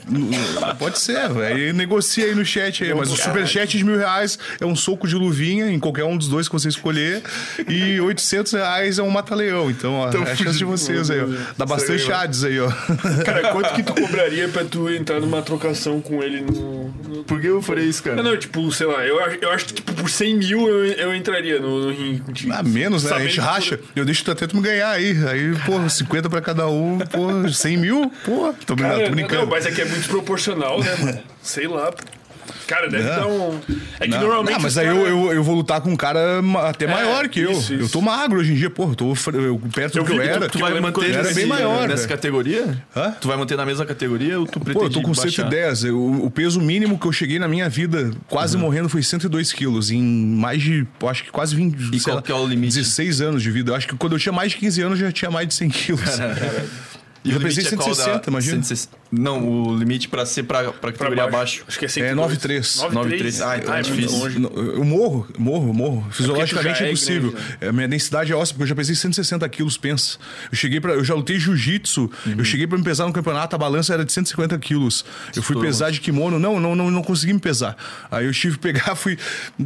pode 0.78 0.98
ser, 0.98 1.28
velho. 1.28 1.74
Negocia 1.74 2.24
aí 2.26 2.34
no 2.34 2.44
chat 2.44 2.84
aí. 2.84 2.94
Mas 2.94 3.10
o 3.10 3.16
superchat 3.16 3.76
de 3.76 3.84
mil 3.84 3.98
reais 3.98 4.38
é 4.60 4.64
um 4.64 4.74
soco 4.74 5.06
de 5.06 5.14
luvinha 5.14 5.70
em 5.70 5.78
qualquer 5.78 6.04
um 6.04 6.16
dos 6.16 6.28
dois 6.28 6.48
que 6.48 6.54
você 6.54 6.68
escolher. 6.68 7.22
E 7.68 8.00
800 8.00 8.52
reais 8.52 8.98
é 8.98 9.02
um 9.02 9.10
mata-leão. 9.10 9.70
Então, 9.70 9.94
ó, 9.94 10.08
então, 10.08 10.22
é 10.22 10.32
a 10.32 10.36
chance 10.36 10.56
de 10.56 10.64
vocês 10.64 11.10
aí, 11.10 11.20
ó. 11.20 11.26
Dá 11.58 11.66
bastante 11.66 12.10
ads 12.10 12.44
aí, 12.44 12.58
ó. 12.60 12.70
Cara, 13.24 13.52
quanto 13.52 13.74
que 13.74 13.82
tu 13.82 13.94
cobraria 13.94 14.48
pra 14.48 14.64
tu 14.64 14.88
entrar 14.88 15.20
numa 15.20 15.42
trocação 15.42 16.00
com 16.00 16.22
ele 16.22 16.40
no. 16.40 16.88
no... 16.88 17.24
Por 17.24 17.40
que 17.40 17.48
eu 17.48 17.60
faria 17.60 17.84
isso, 17.84 18.02
cara? 18.02 18.16
Não, 18.16 18.30
não, 18.30 18.36
tipo, 18.36 18.70
sei 18.72 18.86
lá, 18.86 19.04
eu, 19.04 19.18
eu 19.18 19.50
acho 19.50 19.66
que 19.66 19.74
tipo, 19.74 19.92
por 19.92 20.08
100 20.08 20.36
mil 20.36 20.67
eu, 20.68 20.84
eu 20.84 21.14
entraria 21.14 21.58
no, 21.58 21.86
no 21.86 21.90
ringue 21.90 22.20
contigo. 22.20 22.52
Ah, 22.52 22.62
menos, 22.62 23.04
né? 23.04 23.10
Sabendo 23.10 23.26
a 23.26 23.28
gente 23.28 23.40
racha. 23.40 23.80
Eu 23.94 24.04
deixo 24.04 24.24
tu 24.24 24.56
me 24.56 24.62
ganhar 24.62 24.90
aí. 24.90 25.16
Aí, 25.28 25.54
pô, 25.64 25.88
50 25.88 26.28
pra 26.28 26.40
cada 26.40 26.68
um, 26.68 26.98
pô, 26.98 27.48
100 27.48 27.76
mil? 27.76 28.12
Pô, 28.24 28.54
tô, 28.66 28.76
Cara, 28.76 29.04
tô 29.04 29.10
brincando. 29.10 29.42
Não, 29.42 29.50
mas 29.50 29.66
é 29.66 29.70
que 29.70 29.80
é 29.80 29.84
muito 29.84 30.08
proporcional, 30.08 30.80
né, 30.80 30.96
mano? 30.96 31.18
Sei 31.42 31.66
lá. 31.66 31.92
Cara, 32.68 32.86
deve 32.86 33.02
dar 33.02 33.26
um. 33.26 33.58
É 33.98 34.04
que 34.04 34.08
não, 34.08 34.20
normalmente. 34.20 34.52
Não, 34.52 34.60
mas 34.60 34.76
aí 34.76 34.86
cara... 34.86 34.98
eu, 34.98 35.06
eu, 35.06 35.32
eu, 35.32 35.42
vou 35.42 35.54
lutar 35.54 35.80
com 35.80 35.90
um 35.90 35.96
cara 35.96 36.40
até 36.68 36.84
é, 36.84 36.88
maior 36.88 37.26
que 37.26 37.40
eu. 37.40 37.52
Isso, 37.52 37.72
isso. 37.72 37.84
Eu 37.84 37.88
tô 37.88 38.02
magro 38.02 38.38
hoje 38.38 38.52
em 38.52 38.56
dia, 38.56 38.68
pô, 38.68 38.84
eu 38.90 38.94
tô 38.94 39.14
eu, 39.32 39.58
perto 39.74 39.96
eu 39.96 40.04
do 40.04 40.10
que 40.10 40.14
eu 40.14 40.20
era. 40.20 40.50
Tu, 40.50 40.58
tu 40.58 40.58
vai 40.58 40.78
manter 40.78 41.14
era 41.14 41.32
bem 41.32 41.46
maior. 41.46 41.88
Nessa 41.88 42.06
categoria? 42.06 42.76
Hã? 42.94 43.12
Tu 43.18 43.26
vai 43.26 43.38
manter 43.38 43.56
na 43.56 43.64
mesma 43.64 43.86
categoria 43.86 44.38
ou 44.38 44.44
tu 44.44 44.60
pretende 44.60 44.78
Pô, 44.78 44.84
eu 44.84 44.90
tô 44.90 45.00
com 45.00 45.14
baixar? 45.14 45.44
110. 45.44 45.84
O, 45.84 46.26
o 46.26 46.30
peso 46.30 46.60
mínimo 46.60 46.98
que 46.98 47.06
eu 47.06 47.12
cheguei 47.12 47.38
na 47.38 47.48
minha 47.48 47.70
vida, 47.70 48.10
quase 48.28 48.56
uhum. 48.56 48.62
morrendo, 48.64 48.90
foi 48.90 49.02
102 49.02 49.50
quilos. 49.54 49.90
Em 49.90 50.02
mais 50.02 50.60
de, 50.60 50.86
acho 51.06 51.24
que 51.24 51.30
quase 51.30 51.56
20. 51.56 51.94
E 51.94 52.00
qual 52.00 52.16
lá, 52.16 52.22
que 52.22 52.30
é 52.30 52.34
o 52.34 52.46
limite? 52.46 52.74
16 52.74 53.22
anos 53.22 53.42
de 53.42 53.50
vida. 53.50 53.70
Eu 53.70 53.76
acho 53.76 53.88
que 53.88 53.96
quando 53.96 54.12
eu 54.12 54.18
tinha 54.18 54.32
mais 54.32 54.52
de 54.52 54.58
15 54.58 54.82
anos, 54.82 55.00
eu 55.00 55.06
já 55.06 55.12
tinha 55.12 55.30
mais 55.30 55.48
de 55.48 55.54
100 55.54 55.70
quilos. 55.70 56.02
E 57.28 57.34
eu 57.34 57.40
pensei 57.40 57.64
160, 57.64 58.10
é 58.10 58.30
imagina. 58.30 58.62
160. 58.62 58.98
Não, 59.10 59.48
o 59.48 59.76
limite 59.76 60.08
pra 60.08 60.26
ser 60.26 60.42
pra, 60.42 60.70
pra 60.72 60.92
categoria 60.92 61.24
abaixo. 61.24 61.64
Acho 61.66 61.78
que 61.78 61.86
é 61.86 61.88
102. 61.88 62.80
É 62.82 62.88
9,3. 62.88 63.46
Ah, 63.46 63.58
então 63.58 63.72
ah, 63.72 63.76
é, 63.76 63.80
é 63.80 63.82
difícil. 63.82 64.18
Longe. 64.18 64.42
Eu 64.42 64.84
morro, 64.84 65.26
morro, 65.38 65.72
morro. 65.72 66.06
Fisiologicamente 66.10 66.82
é 66.82 66.88
impossível. 66.88 67.34
É 67.60 67.68
a 67.68 67.72
minha 67.72 67.88
densidade 67.88 68.32
é 68.32 68.36
óssea, 68.36 68.54
porque 68.54 68.64
eu 68.64 68.66
já 68.68 68.74
pesei 68.74 68.94
160 68.94 69.48
quilos, 69.48 69.78
pensa. 69.78 70.18
Eu 70.50 70.56
cheguei 70.56 70.80
para 70.80 70.92
Eu 70.92 71.04
já 71.04 71.14
lutei 71.14 71.38
jiu-jitsu. 71.38 72.02
Uhum. 72.02 72.34
Eu 72.36 72.44
cheguei 72.44 72.66
pra 72.66 72.76
me 72.76 72.84
pesar 72.84 73.06
no 73.06 73.12
campeonato, 73.12 73.56
a 73.56 73.58
balança 73.58 73.94
era 73.94 74.04
de 74.04 74.12
150 74.12 74.58
quilos. 74.58 75.04
Eu 75.34 75.42
fui 75.42 75.58
pesar 75.58 75.90
de 75.90 76.00
kimono. 76.00 76.38
Não, 76.38 76.60
não, 76.60 76.76
não, 76.76 76.90
não 76.90 77.02
consegui 77.02 77.32
me 77.32 77.40
pesar. 77.40 77.76
Aí 78.10 78.26
eu 78.26 78.32
tive 78.32 78.56
que 78.56 78.62
pegar, 78.62 78.94
fui. 78.96 79.18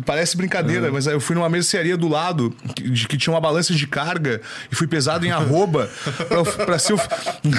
Parece 0.07 0.37
brincadeira, 0.37 0.87
uhum. 0.87 0.93
mas 0.93 1.09
aí 1.09 1.15
eu 1.15 1.21
fui 1.21 1.35
numa 1.35 1.49
mercearia 1.49 1.97
do 1.97 2.09
lado 2.09 2.55
que, 2.77 3.09
que 3.09 3.17
tinha 3.17 3.35
uma 3.35 3.41
balança 3.41 3.75
de 3.75 3.87
carga 3.89 4.41
e 4.71 4.75
fui 4.75 4.87
pesado 4.87 5.27
em 5.27 5.33
arroba 5.33 5.91
pra, 6.29 6.65
pra 6.65 6.79
ser. 6.79 6.95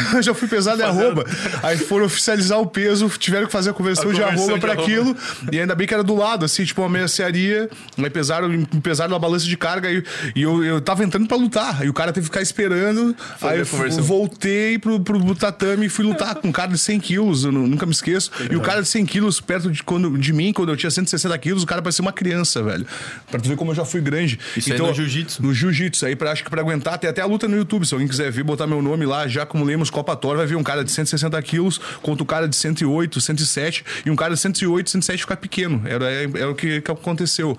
eu 0.15 0.21
já 0.21 0.33
fui 0.33 0.47
pesado 0.47 0.81
em 0.81 0.85
arroba. 0.85 1.25
Aí 1.61 1.77
foram 1.77 2.05
oficializar 2.05 2.59
o 2.59 2.67
peso, 2.67 3.09
tiveram 3.17 3.45
que 3.45 3.51
fazer 3.51 3.71
a 3.71 3.73
conversão, 3.73 4.09
a 4.09 4.13
de 4.13 4.23
arroba 4.23 4.57
para 4.59 4.73
aquilo. 4.73 5.15
E 5.51 5.59
ainda 5.59 5.75
bem 5.75 5.87
que 5.87 5.93
era 5.93 6.03
do 6.03 6.15
lado, 6.15 6.45
assim, 6.45 6.63
tipo 6.63 6.81
uma 6.81 6.89
mercearia. 6.89 7.69
Aí 7.97 8.09
pesaram, 8.09 8.65
pesaram 8.81 9.11
na 9.11 9.19
balança 9.19 9.45
de 9.45 9.57
carga 9.57 9.91
e, 9.91 10.03
e 10.35 10.41
eu, 10.41 10.63
eu 10.63 10.81
tava 10.81 11.03
entrando 11.03 11.27
para 11.27 11.37
lutar. 11.37 11.85
E 11.85 11.89
o 11.89 11.93
cara 11.93 12.11
teve 12.11 12.25
que 12.25 12.31
ficar 12.31 12.41
esperando. 12.41 13.15
Fazer 13.37 13.53
aí 13.53 13.59
eu 13.59 14.03
voltei 14.03 14.77
pro, 14.77 14.99
pro 14.99 15.35
tatame 15.35 15.85
e 15.85 15.89
fui 15.89 16.05
lutar 16.05 16.35
com 16.35 16.47
um 16.47 16.51
cara 16.51 16.71
de 16.71 16.77
100 16.77 16.99
quilos, 16.99 17.43
eu 17.43 17.51
nunca 17.51 17.85
me 17.85 17.91
esqueço. 17.91 18.31
E 18.49 18.55
o 18.55 18.61
cara 18.61 18.81
de 18.81 18.87
100 18.87 19.05
quilos 19.05 19.41
perto 19.41 19.71
de, 19.71 19.83
quando, 19.83 20.17
de 20.17 20.33
mim, 20.33 20.53
quando 20.53 20.69
eu 20.69 20.77
tinha 20.77 20.89
160 20.89 21.37
quilos, 21.37 21.63
o 21.63 21.65
cara 21.65 21.81
parecia 21.81 22.01
uma 22.01 22.13
criança, 22.13 22.61
velho. 22.61 22.85
Pra 23.29 23.39
tu 23.39 23.49
ver 23.49 23.55
como 23.55 23.71
eu 23.71 23.75
já 23.75 23.85
fui 23.85 24.01
grande. 24.01 24.39
Isso 24.55 24.71
então, 24.71 24.87
no 24.87 24.93
jiu-jitsu? 24.93 25.43
No 25.43 25.53
jiu-jitsu. 25.53 26.05
Aí 26.05 26.15
pra, 26.15 26.31
acho 26.31 26.43
que 26.43 26.49
pra 26.49 26.61
aguentar, 26.61 26.97
tem 26.97 27.09
até 27.09 27.21
a 27.21 27.25
luta 27.25 27.47
no 27.47 27.55
YouTube. 27.55 27.85
Se 27.85 27.93
alguém 27.93 28.07
quiser 28.07 28.31
ver, 28.31 28.43
botar 28.43 28.67
meu 28.67 28.81
nome 28.81 29.05
lá, 29.05 29.27
já 29.27 29.45
como 29.45 29.63
Lemos 29.63 29.82
Copa 29.89 30.15
Tor, 30.15 30.37
vai 30.37 30.45
ver 30.45 30.55
um 30.55 30.63
cara 30.63 30.83
de 30.83 30.91
160 30.91 31.41
quilos 31.41 31.77
contra 32.01 32.23
um 32.23 32.25
cara 32.25 32.47
de 32.47 32.55
108, 32.55 33.19
107, 33.19 33.85
e 34.05 34.09
um 34.09 34.15
cara 34.15 34.33
de 34.33 34.39
108, 34.39 34.89
107 34.89 35.21
ficar 35.21 35.37
pequeno. 35.37 35.81
Era, 35.85 36.05
era 36.05 36.49
o 36.49 36.55
que, 36.55 36.81
que 36.81 36.91
aconteceu. 36.91 37.57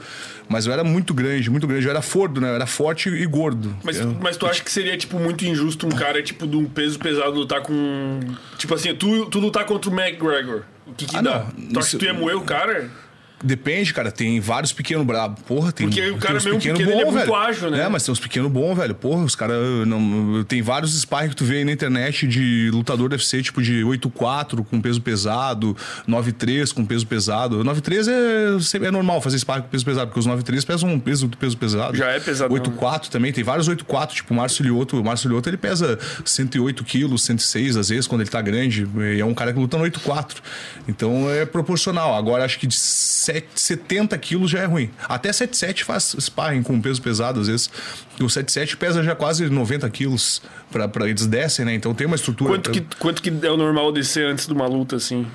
Mas 0.48 0.66
eu 0.66 0.72
era 0.72 0.84
muito 0.84 1.14
grande, 1.14 1.50
muito 1.50 1.66
grande. 1.66 1.84
Eu 1.84 1.90
era 1.90 2.02
fordo, 2.02 2.40
né? 2.40 2.50
Eu 2.50 2.54
era 2.54 2.66
forte 2.66 3.08
e 3.08 3.26
gordo. 3.26 3.74
Mas, 3.82 4.00
eu... 4.00 4.16
mas 4.20 4.36
tu 4.36 4.46
acha 4.46 4.62
que 4.62 4.70
seria, 4.70 4.96
tipo, 4.96 5.18
muito 5.18 5.44
injusto 5.44 5.86
um 5.86 5.90
cara, 5.90 6.22
tipo, 6.22 6.46
de 6.46 6.56
um 6.56 6.64
peso 6.64 6.98
pesado 6.98 7.32
lutar 7.32 7.62
com. 7.62 8.20
Tipo 8.58 8.74
assim, 8.74 8.94
tu, 8.94 9.26
tu 9.26 9.40
lutar 9.40 9.64
contra 9.64 9.90
o 9.90 9.94
McGregor? 9.94 10.62
O 10.86 10.92
que, 10.92 11.06
que 11.06 11.16
ah, 11.16 11.22
dá? 11.22 11.46
Não. 11.56 11.68
Tu 11.72 11.78
acha 11.78 11.90
que 11.90 11.96
tu 11.98 12.04
ia 12.04 12.14
moer 12.14 12.36
o 12.36 12.42
cara? 12.42 12.90
Depende, 13.44 13.92
cara. 13.92 14.10
Tem 14.10 14.40
vários 14.40 14.72
pequenos 14.72 15.06
brabos. 15.06 15.42
Porra, 15.46 15.70
tem. 15.70 15.86
Porque 15.86 16.10
o 16.10 16.16
cara 16.16 16.34
mesmo 16.34 16.54
pequeno, 16.54 16.78
pequeno 16.78 16.96
bom, 16.96 17.00
é 17.00 17.04
muito 17.04 17.18
velho. 17.18 17.34
ágil, 17.34 17.70
né? 17.70 17.82
É, 17.82 17.88
mas 17.88 18.02
tem 18.02 18.12
uns 18.12 18.18
pequenos 18.18 18.50
bons, 18.50 18.74
velho. 18.74 18.94
Porra, 18.94 19.22
os 19.22 19.36
caras. 19.36 19.56
Tem 20.48 20.62
vários 20.62 20.98
sparring 20.98 21.28
que 21.28 21.36
tu 21.36 21.44
vê 21.44 21.58
aí 21.58 21.64
na 21.64 21.72
internet 21.72 22.26
de 22.26 22.70
lutador 22.72 23.10
deve 23.10 23.24
ser 23.24 23.42
tipo 23.42 23.60
de 23.60 23.82
8-4 23.82 24.64
com 24.64 24.80
peso 24.80 25.00
pesado, 25.00 25.76
9-3 26.08 26.72
com 26.72 26.86
peso 26.86 27.06
pesado. 27.06 27.62
9-3 27.62 28.08
é, 28.08 28.86
é 28.86 28.90
normal 28.90 29.20
fazer 29.20 29.38
sparring 29.38 29.62
com 29.62 29.68
peso 29.68 29.84
pesado, 29.84 30.06
porque 30.06 30.20
os 30.20 30.26
9-3 30.26 30.64
pesam 30.64 30.88
um 30.88 30.98
peso, 30.98 31.28
peso 31.28 31.56
pesado. 31.58 31.96
Já 31.96 32.06
é 32.06 32.20
pesado. 32.20 32.54
8-4 32.54 33.08
também. 33.08 33.30
Tem 33.30 33.44
vários 33.44 33.68
8-4, 33.68 34.12
tipo 34.12 34.32
o 34.32 34.36
Márcio 34.36 34.62
Lioto. 34.64 34.98
O 34.98 35.04
Márcio 35.04 35.28
Lioto 35.28 35.50
ele 35.50 35.58
pesa 35.58 35.98
108 36.24 36.82
quilos, 36.84 37.24
106 37.24 37.76
às 37.76 37.90
vezes, 37.90 38.06
quando 38.06 38.22
ele 38.22 38.30
tá 38.30 38.40
grande. 38.40 38.88
E 39.16 39.20
é 39.20 39.24
um 39.24 39.34
cara 39.34 39.52
que 39.52 39.58
luta 39.58 39.76
no 39.76 39.84
8-4. 39.84 40.36
Então 40.88 41.30
é 41.30 41.44
proporcional. 41.44 42.14
Agora 42.14 42.44
acho 42.44 42.58
que 42.58 42.66
de 42.66 42.74
7, 42.76 43.33
70 43.54 44.16
quilos 44.18 44.50
já 44.50 44.60
é 44.60 44.64
ruim. 44.66 44.90
Até 45.08 45.32
77 45.32 45.84
faz 45.84 46.14
sparring 46.18 46.62
com 46.62 46.80
peso 46.80 47.00
pesado, 47.00 47.40
às 47.40 47.48
vezes. 47.48 47.70
O 48.20 48.28
77 48.28 48.76
pesa 48.76 49.02
já 49.02 49.14
quase 49.14 49.48
90 49.48 49.88
quilos 49.90 50.42
para 50.70 51.08
eles 51.08 51.26
descem, 51.26 51.64
né? 51.64 51.74
Então 51.74 51.94
tem 51.94 52.06
uma 52.06 52.16
estrutura. 52.16 52.50
Quanto, 52.52 52.70
pra... 52.70 52.72
que, 52.72 52.96
quanto 52.98 53.22
que 53.22 53.32
é 53.46 53.50
o 53.50 53.56
normal 53.56 53.92
descer 53.92 54.26
antes 54.26 54.46
de 54.46 54.52
uma 54.52 54.66
luta, 54.66 54.96
assim? 54.96 55.26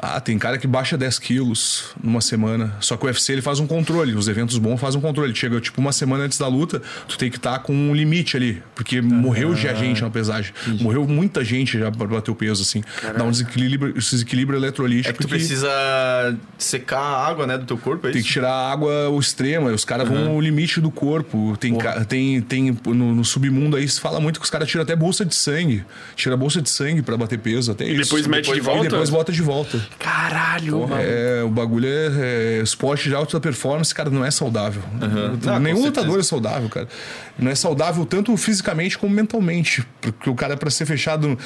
Ah, 0.00 0.20
tem 0.20 0.38
cara 0.38 0.58
que 0.58 0.66
baixa 0.66 0.96
10 0.96 1.18
quilos 1.18 1.86
numa 2.00 2.20
semana. 2.20 2.72
Só 2.78 2.96
que 2.96 3.04
o 3.04 3.08
UFC 3.08 3.32
ele 3.32 3.42
faz 3.42 3.58
um 3.58 3.66
controle. 3.66 4.14
Os 4.14 4.28
eventos 4.28 4.56
bons 4.56 4.78
fazem 4.78 4.96
um 4.96 5.02
controle. 5.02 5.34
Chega 5.34 5.60
tipo 5.60 5.80
uma 5.80 5.90
semana 5.90 6.22
antes 6.22 6.38
da 6.38 6.46
luta, 6.46 6.80
tu 7.08 7.18
tem 7.18 7.28
que 7.28 7.36
estar 7.36 7.54
tá 7.54 7.58
com 7.58 7.74
um 7.74 7.92
limite 7.92 8.36
ali. 8.36 8.62
Porque 8.76 9.00
morreu 9.00 9.56
já 9.56 9.74
gente 9.74 10.00
na 10.00 10.08
pesagem. 10.08 10.52
Entendi. 10.62 10.84
Morreu 10.84 11.04
muita 11.08 11.44
gente 11.44 11.76
já 11.76 11.90
pra 11.90 12.06
bater 12.06 12.30
o 12.30 12.34
peso, 12.36 12.62
assim. 12.62 12.80
Caramba. 13.00 13.18
Dá 13.18 13.24
um 13.24 13.30
desequilíbrio, 13.32 13.92
desequilíbrio 13.92 14.56
eletrolítico. 14.56 15.10
É 15.10 15.12
que 15.12 15.18
tu 15.18 15.28
precisa 15.28 15.68
secar 16.56 17.00
a 17.00 17.26
água, 17.26 17.44
né, 17.44 17.58
do 17.58 17.64
teu 17.64 17.76
corpo, 17.76 18.06
é 18.06 18.12
Tem 18.12 18.22
que 18.22 18.28
tirar 18.28 18.52
a 18.52 18.70
água 18.70 19.08
o 19.08 19.18
extremo. 19.18 19.68
Os 19.68 19.84
caras 19.84 20.08
uhum. 20.08 20.14
vão 20.14 20.34
no 20.34 20.40
limite 20.40 20.80
do 20.80 20.92
corpo. 20.92 21.56
Tem, 21.58 21.76
tem, 22.06 22.40
tem 22.40 22.78
no, 22.86 23.16
no, 23.16 23.24
submundo 23.24 23.76
aí 23.76 23.88
se 23.88 24.00
fala 24.00 24.20
muito 24.20 24.38
que 24.38 24.44
os 24.44 24.50
caras 24.50 24.68
tiram 24.68 24.84
até 24.84 24.94
bolsa 24.94 25.24
de 25.24 25.34
sangue. 25.34 25.84
Tira 26.14 26.36
bolsa 26.36 26.62
de 26.62 26.70
sangue 26.70 27.02
para 27.02 27.16
bater 27.16 27.38
peso. 27.40 27.72
Até 27.72 27.84
e 27.84 27.94
isso. 27.94 28.04
depois 28.04 28.26
mete 28.28 28.44
depois, 28.44 28.60
de 28.60 28.64
volta? 28.64 28.86
E 28.86 28.88
depois 28.88 29.10
bota 29.10 29.32
de 29.32 29.42
volta. 29.42 29.87
Caralho, 29.98 30.78
Porra, 30.78 31.02
é, 31.02 31.42
o 31.42 31.48
bagulho 31.48 31.88
é, 31.88 32.58
é 32.58 32.62
esporte 32.62 33.08
de 33.08 33.14
alta 33.14 33.40
performance, 33.40 33.92
cara, 33.94 34.08
não 34.10 34.24
é 34.24 34.30
saudável. 34.30 34.82
Uhum. 34.92 35.58
Nenhum 35.58 35.82
lutador 35.82 36.20
é 36.20 36.22
saudável, 36.22 36.68
cara. 36.68 36.88
Não 37.38 37.50
é 37.50 37.54
saudável 37.54 38.06
tanto 38.06 38.36
fisicamente 38.36 38.96
como 38.96 39.14
mentalmente. 39.14 39.84
Porque 40.00 40.30
o 40.30 40.34
cara, 40.34 40.56
para 40.56 40.70
ser 40.70 40.86
fechado 40.86 41.38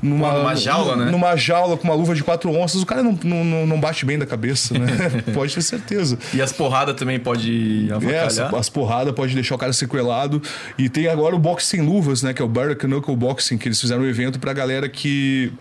numa, 0.00 0.32
numa 0.32 0.54
jaula, 0.54 0.96
né? 0.96 1.10
Numa 1.10 1.36
jaula 1.36 1.76
com 1.76 1.84
uma 1.84 1.94
luva 1.94 2.14
de 2.14 2.22
quatro 2.22 2.50
onças, 2.50 2.82
o 2.82 2.86
cara 2.86 3.02
não, 3.02 3.18
não, 3.22 3.66
não 3.66 3.80
bate 3.80 4.04
bem 4.04 4.18
da 4.18 4.26
cabeça, 4.26 4.78
né? 4.78 4.86
pode 5.34 5.54
ter 5.54 5.62
certeza. 5.62 6.18
E 6.32 6.40
as 6.40 6.52
porradas 6.52 6.94
também 6.94 7.18
pode 7.18 7.88
avacalhar? 7.90 8.22
É, 8.22 8.26
as, 8.26 8.38
as 8.38 8.68
porradas 8.68 9.14
pode 9.14 9.34
deixar 9.34 9.54
o 9.54 9.58
cara 9.58 9.72
sequelado. 9.72 10.40
E 10.78 10.88
tem 10.88 11.08
agora 11.08 11.34
o 11.34 11.38
boxe 11.38 11.66
sem 11.66 11.80
luvas, 11.80 12.22
né? 12.22 12.32
Que 12.32 12.42
é 12.42 12.44
o 12.44 12.48
Bare 12.48 12.76
Knuckle 12.76 13.16
Boxing, 13.16 13.58
que 13.58 13.68
eles 13.68 13.80
fizeram 13.80 14.02
um 14.02 14.06
evento 14.06 14.38
pra 14.38 14.52
galera 14.52 14.88
que 14.88 15.52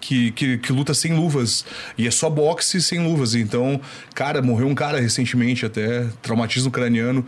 que, 0.00 0.30
que, 0.32 0.58
que, 0.58 0.72
luta 0.72 0.94
sem 0.94 1.14
luvas. 1.14 1.64
E 1.96 2.06
é 2.06 2.10
só 2.10 2.28
boxe 2.30 2.80
sem 2.80 3.04
luvas. 3.04 3.34
Então, 3.34 3.80
cara, 4.14 4.42
morreu 4.42 4.66
um 4.66 4.74
cara 4.74 5.00
recentemente 5.00 5.64
até, 5.64 6.06
traumatismo 6.22 6.70
craniano, 6.70 7.24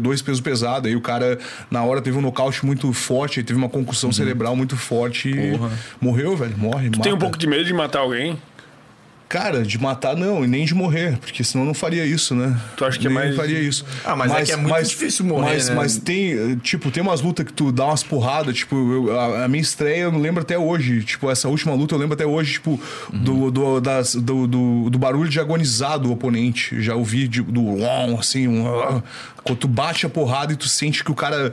dois 0.00 0.22
pesos 0.22 0.40
pesados. 0.40 0.88
Aí 0.88 0.96
o 0.96 1.00
cara, 1.00 1.38
na 1.70 1.82
hora, 1.82 2.00
teve 2.00 2.16
um 2.16 2.22
nocaute 2.22 2.64
muito 2.64 2.92
forte, 2.92 3.42
teve 3.42 3.58
uma 3.58 3.68
concussão 3.68 4.08
uhum. 4.08 4.14
cerebral 4.14 4.56
muito 4.56 4.76
forte 4.76 5.30
e 5.30 5.58
morreu, 6.00 6.36
velho. 6.36 6.56
Morre. 6.56 6.90
Tu 6.90 6.98
mata. 6.98 7.02
tem 7.02 7.12
um 7.12 7.18
pouco 7.18 7.38
de 7.38 7.46
medo 7.46 7.64
de 7.64 7.72
matar 7.72 8.00
alguém? 8.00 8.38
Cara, 9.28 9.64
de 9.64 9.76
matar 9.76 10.16
não, 10.16 10.44
e 10.44 10.46
nem 10.46 10.64
de 10.64 10.72
morrer, 10.72 11.18
porque 11.18 11.42
senão 11.42 11.64
não 11.64 11.74
faria 11.74 12.06
isso, 12.06 12.32
né? 12.32 12.56
Tu 12.76 12.84
acha 12.84 12.96
que 12.96 13.08
é 13.08 13.10
nem 13.10 13.18
é 13.18 13.24
mais. 13.24 13.36
faria 13.36 13.58
isso. 13.58 13.84
Ah, 14.04 14.14
mas, 14.14 14.30
mas 14.30 14.42
é 14.42 14.44
que 14.46 14.52
é 14.52 14.56
muito 14.56 14.70
mas, 14.70 14.88
difícil 14.88 15.24
morrer. 15.24 15.54
Mas, 15.54 15.68
né? 15.68 15.74
mas 15.74 15.98
tem, 15.98 16.56
tipo, 16.58 16.92
tem 16.92 17.02
umas 17.02 17.20
lutas 17.20 17.44
que 17.44 17.52
tu 17.52 17.72
dá 17.72 17.86
umas 17.86 18.04
porradas, 18.04 18.56
tipo, 18.56 18.76
eu, 18.76 19.18
a, 19.18 19.44
a, 19.44 19.48
minha 19.48 19.60
estreia 19.60 20.02
eu 20.02 20.16
lembro 20.16 20.42
até 20.42 20.56
hoje. 20.56 21.02
Tipo, 21.02 21.28
essa 21.28 21.48
última 21.48 21.74
luta 21.74 21.96
eu 21.96 21.98
lembro 21.98 22.14
até 22.14 22.24
hoje, 22.24 22.52
tipo, 22.52 22.80
uhum. 23.12 23.18
do, 23.18 23.50
do, 23.50 23.80
das, 23.80 24.14
do, 24.14 24.46
do, 24.46 24.90
do, 24.90 24.98
barulho 24.98 25.28
de 25.28 25.40
agonizar 25.40 25.98
do 25.98 26.12
oponente. 26.12 26.80
Já 26.80 26.94
ouvi 26.94 27.26
de, 27.26 27.42
do 27.42 27.84
assim, 28.16 28.46
um, 28.46 29.02
quando 29.46 29.58
tu 29.58 29.68
bate 29.68 30.04
a 30.04 30.08
porrada 30.08 30.52
e 30.52 30.56
tu 30.56 30.68
sente 30.68 31.04
que 31.04 31.10
o 31.10 31.14
cara 31.14 31.52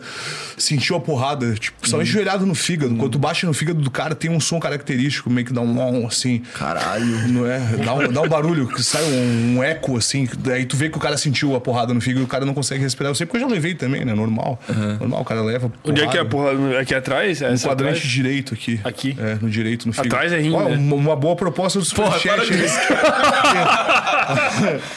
sentiu 0.58 0.96
a 0.96 1.00
porrada, 1.00 1.54
tipo, 1.54 1.78
principalmente 1.80 2.10
uhum. 2.10 2.14
joelhado 2.14 2.46
no 2.46 2.56
fígado. 2.56 2.94
Uhum. 2.94 2.98
Quando 2.98 3.12
tu 3.12 3.20
bate 3.20 3.46
no 3.46 3.54
fígado 3.54 3.82
do 3.82 3.92
cara, 3.92 4.16
tem 4.16 4.32
um 4.32 4.40
som 4.40 4.60
característico, 4.60 5.30
meio 5.30 5.46
que 5.46 5.54
dá 5.54 5.62
um 5.62 6.08
assim. 6.08 6.42
Caralho. 6.54 7.28
Não 7.28 7.46
é? 7.46 7.60
Dá 7.84 7.94
um, 7.94 8.12
dá 8.12 8.22
um 8.22 8.28
barulho, 8.28 8.68
que 8.68 8.84
sai 8.84 9.04
um, 9.04 9.58
um, 9.58 9.64
eco, 9.64 9.98
assim. 9.98 10.28
Daí 10.40 10.66
tu 10.66 10.76
vê 10.76 10.90
que 10.90 10.98
o 10.98 11.00
cara 11.00 11.18
sentiu 11.18 11.56
a 11.56 11.62
porrada 11.62 11.94
no 11.94 12.02
fígado 12.02 12.22
e 12.22 12.26
o 12.26 12.28
cara 12.28 12.46
não 12.46 12.54
consegue 12.54 12.82
respirar. 12.82 13.12
Eu 13.12 13.16
sei 13.16 13.26
porque 13.26 13.38
eu 13.38 13.42
já 13.42 13.54
levei 13.54 13.76
também, 13.76 14.04
né? 14.04 14.14
Normal. 14.14 14.60
Uhum. 14.68 14.98
Normal, 14.98 15.22
o 15.22 15.26
cara 15.26 15.42
leva. 15.42 15.70
Porrada. 15.70 15.90
Onde 15.90 16.02
é 16.02 16.08
que 16.08 16.18
é 16.18 16.22
a 16.22 16.26
porrada? 16.26 16.80
Aqui 16.80 16.96
atrás? 16.96 17.42
É 17.42 17.52
no 17.52 17.60
quadrante 17.60 17.98
atrás? 17.98 18.12
direito 18.12 18.54
aqui. 18.54 18.80
Aqui? 18.84 19.18
É, 19.20 19.38
no 19.42 19.50
direito, 19.50 19.88
no 19.88 19.94
fígado. 19.94 20.16
Atrás 20.16 20.32
é 20.32 20.38
ringue. 20.38 20.58
né? 20.58 20.78
uma, 20.78 20.96
uma, 20.96 21.16
boa 21.16 21.36
proposta 21.36 21.80
do 21.80 21.86
Superchat. 21.86 22.44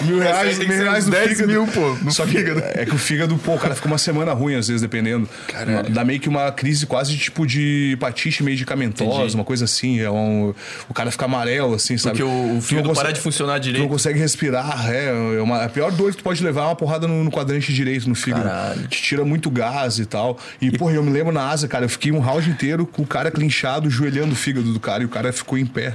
mil 0.03 0.19
reais, 0.19 0.59
mil 0.59 0.69
reais 0.69 1.07
no 1.07 1.13
10 1.13 1.29
fígado. 1.29 1.49
mil, 1.49 1.67
pô. 1.67 1.97
No 2.03 2.13
Só 2.13 2.27
fígado. 2.27 2.63
é 2.65 2.86
que 2.87 2.95
o 2.95 2.99
fígado, 2.99 3.37
pô, 3.37 3.57
cara 3.59 3.75
fica 3.75 3.89
uma 3.89 3.99
semana 3.99 4.33
ruim, 4.33 4.55
às 4.55 4.69
vezes, 4.69 4.83
dependendo. 4.83 5.29
Caralho. 5.49 5.91
Dá 5.91 6.05
meio 6.05 6.21
que 6.21 6.29
uma 6.29 6.51
crise 6.53 6.87
quase 6.87 7.17
tipo 7.17 7.47
de 7.47 7.93
hepatite 7.93 8.43
medicamentosa, 8.43 9.19
Entendi. 9.19 9.35
uma 9.35 9.45
coisa 9.45 9.65
assim. 9.65 10.01
É 10.01 10.11
um, 10.11 10.55
o 10.89 10.95
cara 10.95 11.11
fica 11.11 11.25
amarelo, 11.25 11.75
assim, 11.75 11.99
sabe? 11.99 12.19
Porque 12.19 12.23
o, 12.23 12.59
o 12.59 12.83
não 12.83 12.95
para 12.95 13.13
de 13.13 13.21
funcionar 13.21 13.59
direito. 13.59 13.83
Não 13.83 13.89
consegue 13.89 14.19
respirar. 14.19 14.91
É, 14.91 15.09
é 15.37 15.43
uma, 15.43 15.65
a 15.65 15.69
pior 15.69 15.91
dor 15.91 16.11
que 16.13 16.19
tu 16.19 16.25
pode 16.25 16.43
levar 16.43 16.63
é 16.63 16.65
uma 16.67 16.77
porrada 16.77 17.07
no, 17.07 17.25
no 17.25 17.31
quadrante 17.31 17.73
direito, 17.73 18.09
no 18.09 18.15
fígado. 18.15 18.45
Caralho. 18.45 18.89
Te 18.89 19.03
tira 19.03 19.25
muito 19.25 19.51
gás 19.51 19.99
e 19.99 20.07
tal. 20.07 20.39
E, 20.61 20.69
e, 20.69 20.79
porra, 20.79 20.95
eu 20.95 21.03
me 21.03 21.11
lembro 21.11 21.33
na 21.33 21.49
Ásia, 21.49 21.69
cara, 21.69 21.85
eu 21.85 21.89
fiquei 21.89 22.13
um 22.13 22.21
round 22.21 22.49
inteiro 22.49 22.87
com 22.87 23.03
o 23.03 23.07
cara 23.07 23.31
clinchado, 23.31 23.91
joelhando 23.91 24.33
o 24.33 24.37
fígado 24.37 24.73
do 24.73 24.81
cara, 24.81 25.03
e 25.03 25.07
o 25.07 25.09
cara 25.09 25.33
ficou 25.33 25.59
em 25.59 25.67
pé. 25.67 25.95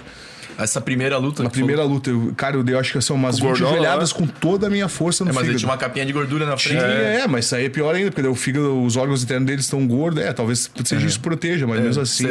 Essa 0.57 0.81
primeira 0.81 1.17
luta? 1.17 1.43
Na 1.43 1.49
primeira 1.49 1.81
falou? 1.81 1.95
luta, 1.95 2.09
eu, 2.09 2.33
cara, 2.35 2.55
eu 2.55 2.63
dei, 2.63 2.75
acho 2.75 2.93
que 2.93 3.01
são 3.01 3.15
umas 3.15 3.39
20 3.39 3.55
joelhadas 3.55 4.13
com 4.13 4.27
toda 4.27 4.67
a 4.67 4.69
minha 4.69 4.87
força 4.87 5.23
no 5.23 5.31
é, 5.31 5.33
mas 5.33 5.41
fígado. 5.41 5.53
Mas 5.53 5.61
tinha 5.61 5.71
uma 5.71 5.77
capinha 5.77 6.05
de 6.05 6.13
gordura 6.13 6.45
na 6.45 6.57
frente. 6.57 6.79
Tinha, 6.79 6.85
é, 6.85 7.27
mas 7.27 7.45
isso 7.45 7.55
aí 7.55 7.65
é 7.65 7.69
pior 7.69 7.95
ainda, 7.95 8.11
porque 8.11 8.27
o 8.27 8.35
fígado, 8.35 8.83
os 8.83 8.95
órgãos 8.95 9.23
internos 9.23 9.47
deles 9.47 9.65
estão 9.65 9.85
gordos. 9.87 10.23
É, 10.23 10.31
talvez 10.33 10.69
seja 10.83 11.05
é. 11.05 11.07
isso 11.07 11.19
proteja, 11.19 11.65
mas 11.65 11.79
é, 11.79 11.83
mesmo 11.83 12.01
assim, 12.01 12.27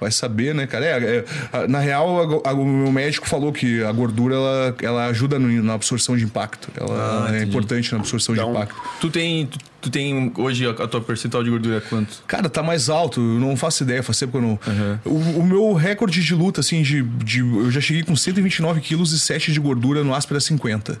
vai 0.00 0.10
saber, 0.10 0.54
né, 0.54 0.66
cara? 0.66 0.84
É, 0.86 1.24
é 1.52 1.66
na 1.66 1.78
real, 1.78 2.42
a, 2.44 2.50
a, 2.50 2.52
o 2.52 2.64
meu 2.64 2.92
médico 2.92 3.26
falou 3.28 3.52
que 3.52 3.82
a 3.82 3.92
gordura 3.92 4.34
ela, 4.34 4.76
ela 4.82 5.06
ajuda 5.06 5.38
no, 5.38 5.62
na 5.62 5.74
absorção 5.74 6.16
de 6.16 6.24
impacto. 6.24 6.68
Ela 6.78 7.28
ah, 7.28 7.36
é 7.36 7.42
importante 7.42 7.92
na 7.92 8.00
absorção 8.00 8.34
então, 8.34 8.52
de 8.52 8.56
impacto. 8.56 8.76
Tu 9.00 9.10
tem. 9.10 9.46
Tu 9.46 9.58
Tu 9.82 9.90
tem 9.90 10.32
hoje 10.36 10.64
a 10.64 10.86
tua 10.86 11.00
percentual 11.00 11.42
de 11.42 11.50
gordura 11.50 11.78
é 11.78 11.80
quanto? 11.80 12.22
Cara, 12.24 12.48
tá 12.48 12.62
mais 12.62 12.88
alto. 12.88 13.20
Eu 13.20 13.40
não 13.40 13.56
faço 13.56 13.82
ideia, 13.82 14.00
faz 14.00 14.16
tempo 14.16 14.30
que 14.30 14.38
eu 14.38 14.42
não. 14.42 14.50
Uhum. 14.50 14.98
O, 15.04 15.40
o, 15.40 15.44
meu 15.44 15.72
recorde 15.72 16.22
de 16.22 16.34
luta, 16.36 16.60
assim, 16.60 16.82
de, 16.82 17.02
de. 17.02 17.40
Eu 17.40 17.68
já 17.68 17.80
cheguei 17.80 18.04
com 18.04 18.14
129 18.14 18.80
quilos 18.80 19.12
e 19.12 19.18
7 19.18 19.52
de 19.52 19.58
gordura 19.58 20.04
no 20.04 20.14
Aspera 20.14 20.40
50. 20.40 21.00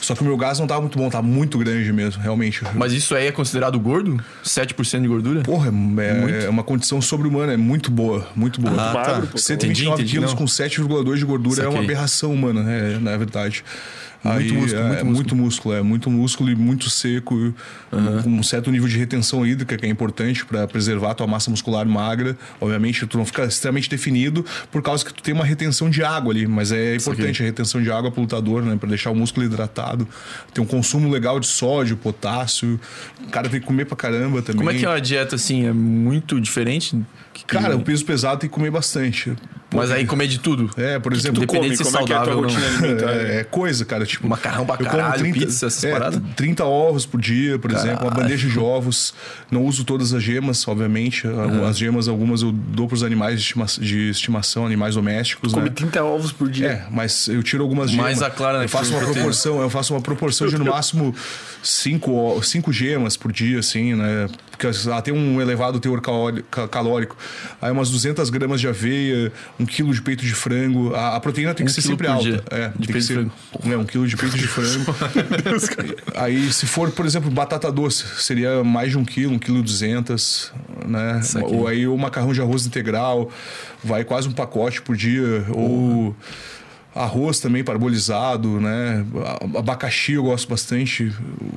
Só 0.00 0.14
que 0.14 0.22
o 0.22 0.24
meu 0.24 0.36
gás 0.36 0.58
não 0.58 0.66
tava 0.66 0.80
muito 0.80 0.96
bom, 0.96 1.10
tá 1.10 1.20
muito 1.20 1.58
grande 1.58 1.92
mesmo, 1.92 2.22
realmente. 2.22 2.62
Mas 2.74 2.92
isso 2.92 3.14
aí 3.14 3.26
é 3.26 3.32
considerado 3.32 3.78
gordo? 3.78 4.22
7% 4.44 5.02
de 5.02 5.08
gordura? 5.08 5.42
Porra, 5.42 5.70
é, 5.98 6.44
é 6.44 6.48
uma 6.48 6.62
condição 6.62 7.02
sobre-humana, 7.02 7.52
é 7.52 7.56
muito 7.56 7.90
boa, 7.90 8.26
muito 8.34 8.60
boa. 8.60 8.74
Ah, 8.74 8.92
tá. 8.92 9.12
Magro, 9.14 9.38
129 9.38 9.94
entendi, 9.94 10.12
quilos 10.12 10.30
não. 10.30 10.38
com 10.38 10.44
7,2 10.44 11.16
de 11.16 11.24
gordura 11.24 11.64
é 11.64 11.68
uma 11.68 11.80
aberração 11.80 12.32
humana, 12.32 12.70
é, 12.70 12.98
na 12.98 13.16
verdade. 13.16 13.62
Muito 14.22 14.38
Aí, 14.38 14.52
músculo, 14.52 14.82
é, 14.82 14.84
muito, 14.84 15.00
é, 15.00 15.02
músculo. 15.02 15.14
muito 15.14 15.36
músculo, 15.36 15.74
é 15.74 15.82
muito 15.82 16.10
músculo 16.10 16.50
e 16.50 16.54
muito 16.54 16.90
seco, 16.90 17.34
uhum. 17.34 18.22
com 18.22 18.30
um 18.30 18.42
certo 18.42 18.70
nível 18.70 18.86
de 18.86 18.98
retenção 18.98 19.46
hídrica 19.46 19.78
que 19.78 19.86
é 19.86 19.88
importante 19.88 20.44
para 20.44 20.68
preservar 20.68 21.12
a 21.12 21.14
tua 21.14 21.26
massa 21.26 21.50
muscular 21.50 21.86
magra. 21.86 22.36
Obviamente, 22.60 23.06
tu 23.06 23.16
não 23.16 23.24
fica 23.24 23.44
extremamente 23.44 23.88
definido 23.88 24.44
por 24.70 24.82
causa 24.82 25.04
que 25.04 25.14
tu 25.14 25.22
tem 25.22 25.32
uma 25.32 25.44
retenção 25.44 25.88
de 25.88 26.04
água 26.04 26.32
ali, 26.32 26.46
mas 26.46 26.70
é 26.70 26.96
importante 26.96 27.42
a 27.42 27.46
retenção 27.46 27.82
de 27.82 27.90
água 27.90 28.10
para 28.10 28.20
o 28.20 28.22
lutador, 28.22 28.62
né, 28.62 28.76
para 28.76 28.88
deixar 28.90 29.10
o 29.10 29.16
músculo 29.16 29.46
hidratado. 29.46 30.06
Tem 30.52 30.62
um 30.62 30.66
consumo 30.66 31.08
legal 31.08 31.40
de 31.40 31.46
sódio, 31.46 31.96
potássio. 31.96 32.78
O 33.26 33.30
cara 33.30 33.48
tem 33.48 33.58
que 33.58 33.66
comer 33.66 33.86
pra 33.86 33.96
caramba 33.96 34.42
também. 34.42 34.58
Como 34.58 34.70
é 34.70 34.74
que 34.74 34.84
é 34.84 34.88
uma 34.88 35.00
dieta 35.00 35.36
assim? 35.36 35.66
É 35.66 35.72
muito 35.72 36.38
diferente? 36.38 37.00
Cara, 37.46 37.74
o 37.74 37.80
peso 37.80 38.04
pesado 38.04 38.40
tem 38.40 38.50
que 38.50 38.54
comer 38.54 38.70
bastante. 38.70 39.34
Mas 39.74 39.90
aí 39.90 40.04
comer 40.04 40.26
de 40.26 40.38
tudo. 40.38 40.70
É, 40.76 40.98
por 40.98 41.12
exemplo, 41.12 41.40
dependendo 41.40 41.70
de 41.70 41.76
ser 41.76 41.84
saudável 41.84 42.44
é, 42.46 43.36
é, 43.36 43.40
é, 43.40 43.44
coisa, 43.44 43.84
cara. 43.84 44.04
Tipo, 44.04 44.28
macarrão 44.28 44.66
pra 44.66 44.76
caralho, 44.76 45.20
30, 45.20 45.38
pizza, 45.38 45.66
essas 45.66 45.84
é, 45.84 45.92
paradas. 45.92 46.20
30 46.36 46.64
ovos 46.64 47.06
por 47.06 47.20
dia, 47.20 47.58
por 47.58 47.70
caralho. 47.70 47.90
exemplo, 47.90 48.08
uma 48.08 48.14
bandeja 48.14 48.48
de 48.48 48.58
ovos. 48.58 49.14
Não 49.50 49.64
uso 49.64 49.84
todas 49.84 50.12
as 50.12 50.22
gemas, 50.22 50.66
obviamente. 50.66 51.26
Uhum. 51.26 51.64
As 51.64 51.78
gemas, 51.78 52.08
algumas 52.08 52.42
eu 52.42 52.52
dou 52.52 52.88
pros 52.88 53.02
animais 53.02 53.40
de, 53.40 53.46
estima 53.46 53.66
de 53.66 54.10
estimação, 54.10 54.66
animais 54.66 54.94
domésticos. 54.94 55.52
Come 55.52 55.68
né? 55.68 55.74
30 55.74 56.02
ovos 56.02 56.32
por 56.32 56.48
dia. 56.48 56.66
É, 56.66 56.86
mas 56.90 57.28
eu 57.28 57.42
tiro 57.42 57.62
algumas 57.62 57.90
gemas. 57.90 58.04
Mais 58.04 58.22
a 58.22 58.30
clara, 58.30 58.58
né? 58.58 58.64
Eu 58.64 58.68
faço 58.68 58.92
uma 58.92 59.00
proporção, 59.00 59.60
eu 59.60 59.70
faço 59.70 59.94
uma 59.94 60.00
proporção 60.00 60.48
de 60.48 60.58
no 60.58 60.64
máximo 60.64 61.14
5 61.62 62.40
cinco 62.42 62.72
gemas 62.72 63.16
por 63.16 63.32
dia, 63.32 63.58
assim, 63.60 63.94
né? 63.94 64.28
Porque 64.50 64.66
ela 64.86 65.00
tem 65.00 65.14
um 65.14 65.40
elevado 65.40 65.80
teor 65.80 66.02
calórico. 66.70 67.16
Aí 67.62 67.70
umas 67.70 67.90
200 67.90 68.28
gramas 68.28 68.60
de 68.60 68.68
aveia, 68.68 69.32
um 69.60 69.66
quilo 69.66 69.92
de 69.92 70.00
peito 70.00 70.24
de 70.24 70.34
frango. 70.34 70.94
A, 70.94 71.16
a 71.16 71.20
proteína 71.20 71.54
tem 71.54 71.64
um 71.64 71.66
que 71.66 71.72
ser 71.72 71.82
sempre 71.82 72.06
alta. 72.06 72.24
Dia. 72.24 72.42
É, 72.50 72.68
de 72.68 72.86
tem 72.86 72.96
que 72.96 73.02
ser, 73.02 73.30
né, 73.62 73.76
um 73.76 73.84
quilo 73.84 74.06
de 74.06 74.16
peito 74.16 74.36
de 74.36 74.46
frango. 74.48 74.94
Aí, 76.14 76.50
se 76.52 76.66
for, 76.66 76.90
por 76.90 77.04
exemplo, 77.04 77.30
batata 77.30 77.70
doce, 77.70 78.04
seria 78.18 78.64
mais 78.64 78.90
de 78.90 78.98
um 78.98 79.04
quilo, 79.04 79.34
um 79.34 79.38
quilo 79.38 79.62
duzentas, 79.62 80.50
né? 80.86 81.20
Ou 81.42 81.68
aí 81.68 81.86
o 81.86 81.96
macarrão 81.96 82.32
de 82.32 82.40
arroz 82.40 82.66
integral, 82.66 83.30
vai 83.84 84.02
quase 84.02 84.28
um 84.28 84.32
pacote 84.32 84.80
por 84.80 84.96
dia. 84.96 85.44
Uhum. 85.48 85.54
Ou 85.54 86.16
Arroz 86.94 87.38
também 87.38 87.62
parabolizado, 87.62 88.60
né? 88.60 89.04
Abacaxi 89.56 90.14
eu 90.14 90.24
gosto 90.24 90.48
bastante, 90.48 91.12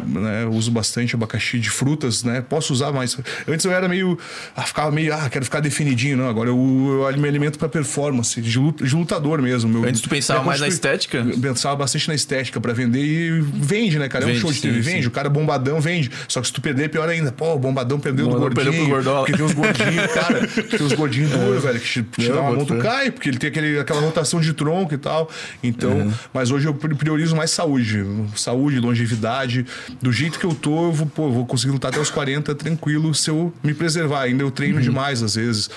né? 0.05 0.45
Uso 0.45 0.69
bastante 0.69 1.15
abacaxi 1.15 1.57
de 1.57 1.71
frutas, 1.71 2.23
né? 2.23 2.41
Posso 2.41 2.71
usar 2.71 2.91
mais. 2.91 3.17
Antes 3.47 3.65
eu 3.65 3.71
era 3.71 3.87
meio. 3.87 4.17
Ah, 4.55 4.61
ficava 4.61 4.91
meio. 4.91 5.11
Ah, 5.13 5.27
quero 5.29 5.43
ficar 5.43 5.59
definidinho, 5.59 6.17
não. 6.17 6.29
Agora 6.29 6.49
eu, 6.49 7.09
eu 7.11 7.17
me 7.17 7.27
alimento 7.27 7.57
para 7.57 7.67
performance, 7.67 8.39
de, 8.39 8.59
lutador 8.95 9.41
mesmo. 9.41 9.69
Meu, 9.69 9.89
Antes 9.89 10.01
tu 10.01 10.09
pensava 10.09 10.43
mais 10.43 10.61
na 10.61 10.67
estética? 10.67 11.25
Pensava 11.41 11.75
bastante 11.77 12.07
na 12.07 12.13
estética 12.13 12.61
para 12.61 12.73
vender 12.73 13.03
e 13.03 13.41
vende, 13.41 13.97
né, 13.97 14.07
cara? 14.07 14.25
Vende, 14.25 14.37
é 14.37 14.39
um 14.39 14.41
show 14.41 14.51
de 14.51 14.61
TV, 14.61 14.81
vende. 14.81 15.01
Sim. 15.01 15.07
O 15.07 15.11
cara 15.11 15.29
bombadão 15.29 15.81
vende. 15.81 16.11
Só 16.27 16.41
que 16.41 16.47
se 16.47 16.53
tu 16.53 16.61
perder, 16.61 16.89
pior 16.89 17.09
ainda. 17.09 17.31
Pô, 17.31 17.55
o 17.55 17.59
bombadão 17.59 17.99
perdeu 17.99 18.27
do 18.27 18.37
gordinho. 18.37 18.65
Perdeu 18.65 18.83
pro 18.83 18.89
gordola. 18.89 19.25
Porque 19.25 19.33
tem 19.35 19.45
uns 19.45 19.53
gordinhos, 19.53 20.11
cara. 20.13 20.47
tem 20.69 20.85
uns 20.85 20.93
gordinhos 20.93 21.31
duros, 21.31 21.63
velho, 21.63 21.79
que 21.79 21.87
te, 21.87 22.03
te 22.03 22.29
dá 22.29 22.41
uma 22.41 22.51
mão, 22.51 22.65
tu 22.65 22.77
cai, 22.77 23.09
porque 23.09 23.29
ele 23.29 23.39
tem 23.39 23.49
aquele, 23.49 23.79
aquela 23.79 23.99
rotação 23.99 24.39
de 24.39 24.53
tronco 24.53 24.93
e 24.93 24.97
tal. 24.97 25.22
Tal. 25.25 25.29
Então, 25.63 25.91
uhum. 25.91 26.13
mas 26.33 26.51
hoje 26.51 26.67
eu 26.67 26.73
priorizo 26.73 27.35
mais 27.35 27.51
saúde. 27.51 28.05
Saúde, 28.35 28.79
longevidade. 28.79 29.65
Do 30.01 30.11
jeito 30.11 30.39
que 30.39 30.45
eu 30.45 30.53
tô, 30.53 30.85
eu 30.85 30.91
vou, 30.91 31.07
pô, 31.07 31.29
vou 31.29 31.45
conseguir 31.45 31.71
lutar 31.71 31.91
até 31.91 31.99
os 31.99 32.09
40 32.09 32.53
tranquilo 32.55 33.13
se 33.13 33.29
eu 33.29 33.53
me 33.63 33.73
preservar. 33.73 34.21
Ainda 34.21 34.43
eu 34.43 34.51
treino 34.51 34.77
uhum. 34.77 34.81
demais 34.81 35.21
às 35.21 35.35
vezes. 35.35 35.69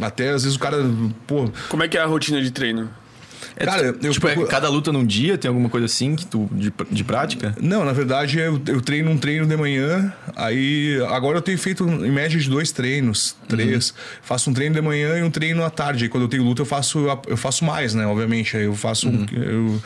Até 0.00 0.30
às 0.30 0.44
vezes 0.44 0.56
o 0.56 0.60
cara, 0.60 0.78
pô. 1.26 1.50
Como 1.68 1.82
é 1.82 1.88
que 1.88 1.98
é 1.98 2.00
a 2.00 2.06
rotina 2.06 2.40
de 2.40 2.50
treino? 2.50 2.90
É, 3.60 3.64
Cara, 3.66 3.94
eu, 4.02 4.10
tipo, 4.10 4.26
é 4.26 4.46
cada 4.46 4.70
luta 4.70 4.90
num 4.90 5.04
dia 5.04 5.36
tem 5.36 5.46
alguma 5.46 5.68
coisa 5.68 5.84
assim 5.84 6.16
que 6.16 6.24
tu, 6.24 6.48
de, 6.50 6.72
de 6.90 7.04
prática? 7.04 7.54
Não, 7.60 7.84
na 7.84 7.92
verdade 7.92 8.38
eu, 8.38 8.58
eu 8.66 8.80
treino 8.80 9.10
um 9.10 9.18
treino 9.18 9.46
de 9.46 9.54
manhã, 9.54 10.10
aí 10.34 10.98
agora 11.10 11.36
eu 11.36 11.42
tenho 11.42 11.58
feito 11.58 11.86
em 11.86 12.10
média 12.10 12.40
de 12.40 12.48
dois 12.48 12.72
treinos, 12.72 13.36
três. 13.46 13.90
Uhum. 13.90 13.96
Faço 14.22 14.48
um 14.48 14.54
treino 14.54 14.74
de 14.74 14.80
manhã 14.80 15.18
e 15.18 15.22
um 15.22 15.30
treino 15.30 15.62
à 15.62 15.68
tarde. 15.68 16.04
Aí 16.04 16.08
quando 16.08 16.22
eu 16.22 16.28
tenho 16.28 16.42
luta 16.42 16.62
eu 16.62 16.66
faço, 16.66 17.06
eu 17.28 17.36
faço 17.36 17.62
mais, 17.62 17.92
né? 17.92 18.06
Obviamente. 18.06 18.56
Aí 18.56 18.64
eu 18.64 18.74
faço 18.74 19.10
uhum. 19.10 19.26
um, 19.30 19.80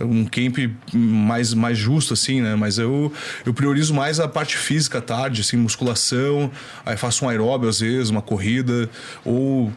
eu, 0.00 0.08
um 0.08 0.24
camp 0.24 0.58
mais, 0.92 1.54
mais 1.54 1.78
justo, 1.78 2.14
assim, 2.14 2.40
né? 2.40 2.56
Mas 2.56 2.78
eu, 2.78 3.12
eu 3.46 3.54
priorizo 3.54 3.94
mais 3.94 4.18
a 4.18 4.26
parte 4.26 4.56
física 4.56 4.98
à 4.98 5.02
tarde, 5.02 5.42
assim, 5.42 5.56
musculação. 5.56 6.50
Aí 6.84 6.96
faço 6.96 7.24
um 7.24 7.28
aeróbio 7.28 7.68
às 7.68 7.78
vezes, 7.78 8.10
uma 8.10 8.22
corrida, 8.22 8.90
ou 9.24 9.72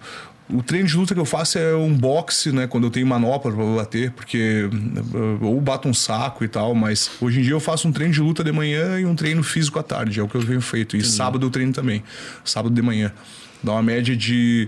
o 0.50 0.62
treino 0.62 0.88
de 0.88 0.96
luta 0.98 1.14
que 1.14 1.20
eu 1.20 1.26
faço 1.26 1.58
é 1.58 1.76
um 1.76 1.94
boxe, 1.94 2.52
né? 2.52 2.68
Quando 2.68 2.86
eu 2.86 2.92
tenho 2.92 3.08
manopla 3.08 3.52
para 3.52 3.64
bater, 3.64 4.12
porque 4.12 4.70
eh, 4.70 5.46
ou 5.46 5.60
bato 5.62 5.88
um 5.88 5.94
saco 5.94 6.44
e 6.44 6.48
tal, 6.48 6.76
mas 6.76 7.10
hoje 7.22 7.40
em 7.40 7.44
dia 7.44 7.54
eu 7.54 7.60
faço 7.60 7.88
um 7.88 7.92
treino 7.92 8.14
de 8.14 8.22
luta 8.22 8.44
de 8.44 8.52
manhã 8.52 9.00
e 9.00 9.06
um 9.06 9.16
treino 9.16 9.42
físico 9.42 9.80
à 9.80 9.84
tarde, 9.84 10.20
é 10.20 10.24
o 10.24 10.28
que 10.28 10.36
eu 10.36 10.46
tenho 10.46 10.62
feito. 10.62 10.96
E 10.96 11.00
Entendi. 11.00 11.14
sábado 11.14 11.46
eu 11.46 11.50
treino 11.50 11.72
também, 11.72 12.04
sábado 12.44 12.74
de 12.74 12.82
manhã. 12.82 13.12
Dá 13.64 13.72
uma 13.72 13.84
média 13.84 14.16
de 14.16 14.68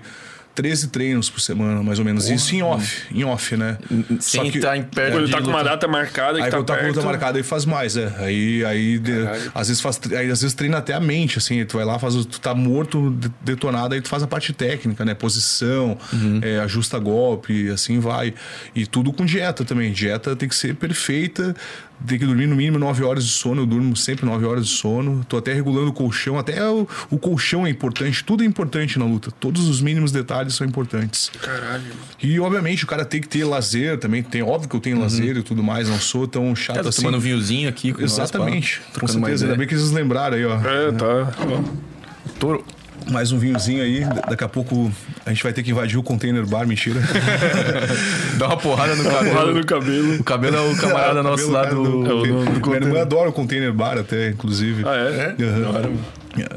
13 0.56 0.88
treinos 0.88 1.30
por 1.30 1.42
semana, 1.42 1.84
mais 1.84 2.00
ou 2.00 2.06
menos. 2.06 2.24
Porra, 2.24 2.36
Isso 2.36 2.56
em 2.56 2.64
off, 2.64 3.04
em 3.14 3.24
off, 3.26 3.58
né? 3.58 3.78
Sem 4.22 4.48
estar 4.48 4.70
tá 4.70 4.78
em 4.78 4.84
perto. 4.84 5.12
Quando 5.12 5.30
tá 5.30 5.42
com 5.42 5.50
uma 5.50 5.64
data 5.64 5.88
marcada, 5.88 6.38
aí 6.38 6.46
tá 6.46 6.58
quando 6.58 6.66
tá 6.66 6.78
com 6.78 6.88
data 6.88 7.02
marcada, 7.06 7.38
aí 7.38 7.44
faz 7.44 7.66
mais, 7.66 7.98
é. 7.98 8.12
Aí, 8.20 8.64
aí 8.64 8.98
de, 8.98 9.12
às 9.54 9.68
vezes 9.68 9.82
faz, 9.82 10.00
aí 10.12 10.32
às 10.32 10.42
vezes 10.42 10.54
treina 10.54 10.78
até 10.78 10.94
a 10.94 11.00
mente, 11.00 11.38
assim. 11.38 11.64
Tu 11.66 11.76
vai 11.76 11.86
lá, 11.86 12.00
faz, 12.00 12.16
tu 12.26 12.40
tá 12.40 12.56
morto, 12.56 13.12
detonado, 13.42 13.94
aí 13.94 14.02
tu 14.02 14.08
faz 14.08 14.24
a 14.24 14.28
parte 14.28 14.54
técnica, 14.54 15.04
né? 15.04 15.14
Posição, 15.14 15.98
uhum. 16.14 16.40
é, 16.42 16.60
ajusta 16.60 16.98
golpe, 16.98 17.70
assim 17.70 18.00
vai. 18.00 18.34
E 18.74 18.88
tudo 18.88 19.12
com 19.12 19.26
dieta 19.26 19.66
também. 19.66 19.92
Dieta 19.92 20.36
tem 20.36 20.48
que 20.48 20.56
ser 20.56 20.76
perfeita 20.76 21.54
tem 22.06 22.20
que 22.20 22.26
dormir 22.26 22.48
no 22.48 22.56
mínimo 22.56 22.78
9 22.78 23.04
horas 23.04 23.26
de 23.26 23.32
sono. 23.32 23.62
Eu 23.62 23.66
durmo 23.66 23.96
sempre 23.96 24.26
9 24.26 24.46
horas 24.46 24.68
de 24.68 24.72
sono. 24.72 25.26
Tô 25.28 25.38
até 25.38 25.54
regulando 25.54 25.90
o 25.90 25.94
colchão. 25.94 26.38
Até 26.38 26.68
o, 26.68 26.88
o, 27.10 27.18
colchão 27.18 27.66
é 27.66 27.70
importante. 27.70 28.24
Tudo 28.24 28.44
é 28.44 28.46
importante 28.46 29.00
na 29.00 29.06
luta. 29.06 29.32
Todos 29.32 29.68
os 29.68 29.82
mínimos 29.82 30.12
detalhes 30.12 30.56
são 30.56 30.66
importantes. 30.68 31.32
Caralho. 31.42 31.84
E, 32.22 32.40
obviamente, 32.40 32.84
o 32.84 32.88
cara 32.88 33.06
tem 33.06 33.22
que 33.22 33.28
ter 33.28 33.44
lazer 33.44 33.98
também. 33.98 34.22
Tem, 34.22 34.42
óbvio 34.42 34.70
que 34.70 34.76
eu 34.76 34.80
tenho 34.80 34.98
uhum. 34.98 35.04
lazer 35.04 35.38
e 35.38 35.44
tudo 35.44 35.64
mais. 35.64 35.90
Não 35.90 36.00
sou 36.00 36.28
tão 36.28 36.56
chato 36.56 36.80
é, 36.80 36.84
tô 36.84 36.90
assim. 36.90 37.02
tomando 37.02 37.18
um 37.18 37.22
vinhozinho 37.22 37.70
aqui. 37.70 37.94
Com 37.94 38.02
Exatamente. 38.02 38.82
Nós, 38.90 38.98
com 39.00 39.08
certeza. 39.08 39.46
Ainda 39.46 39.58
bem 39.58 39.68
que 39.68 39.76
vocês 39.76 39.92
lembraram 39.92 40.38
aí, 40.38 40.46
ó. 40.46 40.56
É, 40.60 40.92
tá. 40.92 41.34
Toro 42.40 42.64
mais 43.10 43.32
um 43.32 43.38
vinhozinho 43.38 43.82
aí. 43.82 44.06
Daqui 44.30 44.44
a 44.44 44.50
pouco 44.50 44.92
a 45.26 45.30
gente 45.30 45.44
vai 45.44 45.54
ter 45.54 45.64
que 45.64 45.72
invadir 45.72 45.98
o 45.98 46.04
container 46.04 46.46
bar, 46.46 46.68
mentira. 46.68 47.00
Dá 48.38 48.48
uma 48.48 48.58
porrada 48.58 48.96
no 48.96 49.04
Dá 49.04 49.12
cabelo. 49.12 49.32
porrada 49.32 49.52
no 49.54 49.66
cabelo. 49.66 50.16
O 50.16 50.24
cabelo 50.24 50.56
é 50.58 50.72
o 50.72 50.76
camarada 50.78 51.22
nosso 51.24 51.52
lá 51.52 51.66
do. 51.66 51.84
do, 51.84 52.04
do, 52.04 52.46
do, 52.46 52.60
do 52.60 52.70
Minha 52.70 52.82
irmã 52.82 53.02
adora 53.02 53.30
o 53.30 53.34
container 53.34 53.72
bar, 53.74 53.98
até, 53.98 54.30
inclusive. 54.30 54.84
Ah, 54.86 54.96
é? 54.96 55.36
é? 55.40 55.44
Uhum. 55.44 55.98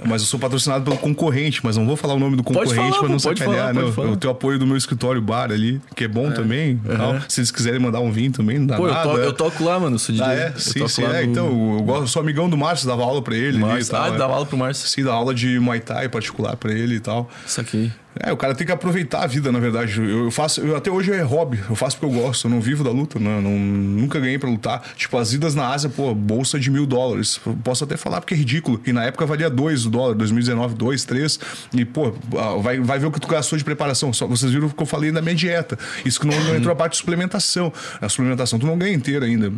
Mas 0.06 0.22
eu 0.22 0.28
sou 0.28 0.40
patrocinado 0.40 0.84
pelo 0.84 0.96
concorrente, 0.96 1.60
mas 1.62 1.76
não 1.76 1.86
vou 1.86 1.96
falar 1.96 2.14
o 2.14 2.18
nome 2.18 2.36
do 2.36 2.42
concorrente 2.42 2.98
para 2.98 3.08
não 3.08 3.18
sacanear. 3.18 3.74
Falar, 3.74 4.06
não. 4.06 4.12
Eu 4.12 4.16
tenho 4.16 4.32
apoio 4.32 4.58
do 4.58 4.66
meu 4.66 4.76
escritório 4.76 5.20
bar 5.20 5.50
ali, 5.50 5.80
que 5.94 6.04
é 6.04 6.08
bom 6.08 6.28
é. 6.28 6.32
também. 6.32 6.80
Uhum. 6.84 7.20
Se 7.28 7.40
eles 7.40 7.50
quiserem 7.50 7.80
mandar 7.80 8.00
um 8.00 8.10
vinho 8.10 8.32
também, 8.32 8.58
não 8.58 8.66
dá 8.66 8.76
Pô, 8.76 8.86
nada. 8.86 9.08
Eu, 9.08 9.16
eu 9.18 9.32
toco 9.32 9.64
lá, 9.64 9.78
mano, 9.78 9.98
sou 9.98 10.14
DJ. 10.14 10.26
Ah, 10.26 10.32
é? 10.32 10.52
Sim, 10.56 10.88
sim. 10.88 11.04
É, 11.04 11.22
do... 11.22 11.30
Então, 11.30 11.46
eu, 11.46 11.82
gosto, 11.82 12.08
sou 12.08 12.22
amigão 12.22 12.48
do 12.48 12.56
Márcio, 12.56 12.86
dava 12.86 13.02
aula 13.02 13.22
para 13.22 13.36
ele. 13.36 13.58
Márcio. 13.58 13.96
Ah, 13.96 14.08
é. 14.08 14.16
dava 14.16 14.34
aula 14.34 14.46
pro 14.46 14.56
Márcio. 14.56 14.88
Sim, 14.88 15.04
dava 15.04 15.16
aula 15.16 15.34
de 15.34 15.58
Muay 15.58 15.80
Thai 15.80 16.08
particular 16.08 16.56
para 16.56 16.72
ele 16.72 16.96
e 16.96 17.00
tal. 17.00 17.30
Isso 17.46 17.60
aqui. 17.60 17.92
É, 18.20 18.32
o 18.32 18.36
cara 18.36 18.54
tem 18.54 18.66
que 18.66 18.72
aproveitar 18.72 19.22
a 19.22 19.26
vida, 19.26 19.52
na 19.52 19.58
verdade. 19.58 20.00
Eu, 20.00 20.30
faço, 20.30 20.60
eu, 20.60 20.76
até 20.76 20.90
hoje 20.90 21.12
é 21.12 21.22
hobby, 21.22 21.60
eu 21.68 21.76
faço 21.76 21.98
porque 21.98 22.14
eu 22.14 22.22
gosto, 22.22 22.46
eu 22.46 22.50
não 22.50 22.60
vivo 22.60 22.82
da 22.82 22.90
luta, 22.90 23.18
né? 23.18 23.40
não, 23.40 23.50
nunca 23.50 24.18
ganhei 24.18 24.38
para 24.38 24.48
lutar. 24.48 24.82
Tipo, 24.96 25.18
as 25.18 25.32
idas 25.32 25.54
na 25.54 25.68
Ásia, 25.68 25.88
pô, 25.88 26.14
bolsa 26.14 26.58
de 26.58 26.70
mil 26.70 26.86
dólares. 26.86 27.40
Posso 27.62 27.84
até 27.84 27.96
falar 27.96 28.20
porque 28.20 28.34
é 28.34 28.36
ridículo. 28.36 28.80
E 28.86 28.92
na 28.92 29.04
época 29.04 29.24
valia 29.26 29.48
dois 29.48 29.86
o 29.86 29.90
dólar, 29.90 30.14
2019, 30.14 30.74
dois, 30.74 31.04
três. 31.04 31.38
E, 31.72 31.84
pô, 31.84 32.12
vai, 32.60 32.80
vai 32.80 32.98
ver 32.98 33.06
o 33.06 33.10
que 33.10 33.20
tu 33.20 33.28
gastou 33.28 33.56
de 33.56 33.64
preparação. 33.64 34.12
Só 34.12 34.26
vocês 34.26 34.50
viram 34.50 34.66
o 34.66 34.70
que 34.70 34.82
eu 34.82 34.86
falei 34.86 35.12
da 35.12 35.22
minha 35.22 35.34
dieta. 35.34 35.78
Isso 36.04 36.20
que 36.20 36.26
não, 36.26 36.38
não 36.44 36.56
entrou 36.56 36.72
a 36.72 36.76
parte 36.76 36.92
de 36.92 36.98
suplementação. 36.98 37.72
A 38.00 38.08
suplementação 38.08 38.58
tu 38.58 38.66
não 38.66 38.76
ganha 38.76 38.94
inteira 38.94 39.26
ainda. 39.26 39.52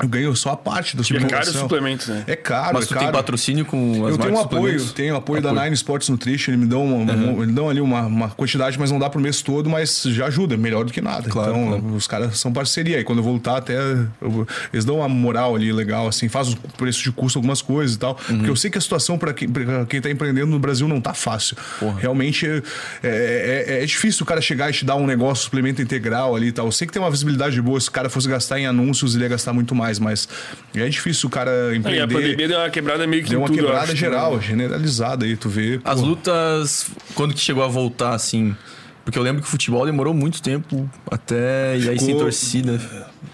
Eu 0.00 0.08
ganho 0.08 0.34
só 0.34 0.50
a 0.50 0.56
parte 0.56 0.96
da 0.96 1.02
suplementação. 1.02 1.38
É 1.38 1.44
caro 1.44 1.56
o 1.56 1.60
suplemento, 1.60 2.10
né? 2.10 2.24
É 2.26 2.36
caro, 2.36 2.74
Mas 2.74 2.84
é 2.84 2.88
tu 2.88 2.94
caro. 2.94 3.06
tem 3.06 3.12
patrocínio 3.12 3.64
com 3.64 4.06
as 4.06 4.12
Eu 4.12 4.18
tenho 4.18 4.34
um 4.34 4.40
apoio, 4.40 4.84
tenho 4.90 5.16
apoio, 5.16 5.38
apoio, 5.38 5.54
da 5.54 5.62
Nine 5.62 5.74
Sports 5.74 6.08
Nutrition, 6.08 6.52
eles 6.52 6.60
me 6.60 6.66
dão, 6.66 6.84
uma, 6.84 7.12
uhum. 7.12 7.42
eles 7.42 7.54
dão 7.54 7.68
ali 7.68 7.80
uma, 7.80 8.02
uma, 8.02 8.28
quantidade, 8.30 8.78
mas 8.78 8.90
não 8.90 8.98
dá 8.98 9.08
pro 9.08 9.20
mês 9.20 9.42
todo, 9.42 9.70
mas 9.70 10.02
já 10.02 10.26
ajuda, 10.26 10.56
melhor 10.56 10.84
do 10.84 10.92
que 10.92 11.00
nada. 11.00 11.28
Claro, 11.28 11.50
então, 11.50 11.80
claro. 11.80 11.94
os 11.94 12.06
caras 12.06 12.38
são 12.38 12.52
parceria. 12.52 13.00
E 13.00 13.04
quando 13.04 13.18
eu 13.18 13.24
voltar, 13.24 13.58
até 13.58 13.76
eu, 14.20 14.46
eles 14.72 14.84
dão 14.84 14.96
uma 14.96 15.08
moral 15.08 15.54
ali 15.54 15.72
legal, 15.72 16.08
assim, 16.08 16.28
faz 16.28 16.52
o 16.52 16.56
preço 16.76 17.02
de 17.02 17.12
custo 17.12 17.38
algumas 17.38 17.62
coisas 17.62 17.96
e 17.96 17.98
tal. 17.98 18.18
Uhum. 18.28 18.36
Porque 18.36 18.50
eu 18.50 18.56
sei 18.56 18.70
que 18.70 18.78
a 18.78 18.80
situação 18.80 19.18
para 19.18 19.32
quem, 19.32 19.48
pra 19.48 19.86
quem 19.86 20.00
tá 20.00 20.10
empreendendo 20.10 20.46
no 20.46 20.58
Brasil 20.58 20.88
não 20.88 21.00
tá 21.00 21.14
fácil. 21.14 21.56
Porra. 21.78 22.00
Realmente 22.00 22.46
é, 22.46 22.62
é, 23.02 23.64
é, 23.78 23.82
é, 23.82 23.86
difícil 23.86 24.24
o 24.24 24.26
cara 24.26 24.40
chegar 24.40 24.70
e 24.70 24.72
te 24.72 24.84
dar 24.84 24.96
um 24.96 25.06
negócio, 25.06 25.44
suplemento 25.44 25.80
integral 25.80 26.34
ali 26.34 26.48
e 26.48 26.52
tal. 26.52 26.66
Eu 26.66 26.72
sei 26.72 26.86
que 26.86 26.92
tem 26.92 27.00
uma 27.00 27.10
visibilidade 27.10 27.60
boa, 27.60 27.80
se 27.80 27.88
o 27.88 27.92
cara 27.92 28.08
fosse 28.08 28.28
gastar 28.28 28.58
em 28.58 28.66
anúncios, 28.66 29.14
ele 29.14 29.24
ia 29.24 29.28
gastar 29.28 29.52
muito 29.52 29.74
mais, 29.74 29.83
mas 29.98 30.28
é 30.74 30.88
difícil 30.88 31.28
o 31.28 31.30
cara 31.30 31.74
empreender. 31.74 32.00
E 32.00 32.02
a 32.02 32.08
pandemia 32.08 32.48
deu 32.48 32.58
uma 32.58 32.70
quebrada 32.70 33.06
meio 33.06 33.22
que 33.22 33.30
Deu 33.30 33.38
uma 33.40 33.46
tudo, 33.46 33.56
quebrada 33.58 33.84
acho, 33.84 33.96
geral, 33.96 34.36
né? 34.36 34.42
generalizada 34.42 35.24
aí, 35.24 35.36
tu 35.36 35.48
vê. 35.48 35.80
As 35.84 36.00
lutas, 36.00 36.90
quando 37.14 37.34
que 37.34 37.40
chegou 37.40 37.62
a 37.62 37.68
voltar, 37.68 38.14
assim? 38.14 38.56
Porque 39.04 39.18
eu 39.18 39.22
lembro 39.22 39.42
que 39.42 39.48
o 39.48 39.50
futebol 39.50 39.84
demorou 39.84 40.14
muito 40.14 40.40
tempo 40.42 40.88
até. 41.10 41.74
Ficou, 41.76 41.86
e 41.86 41.90
aí 41.90 42.00
sem 42.00 42.16
torcida. 42.16 42.80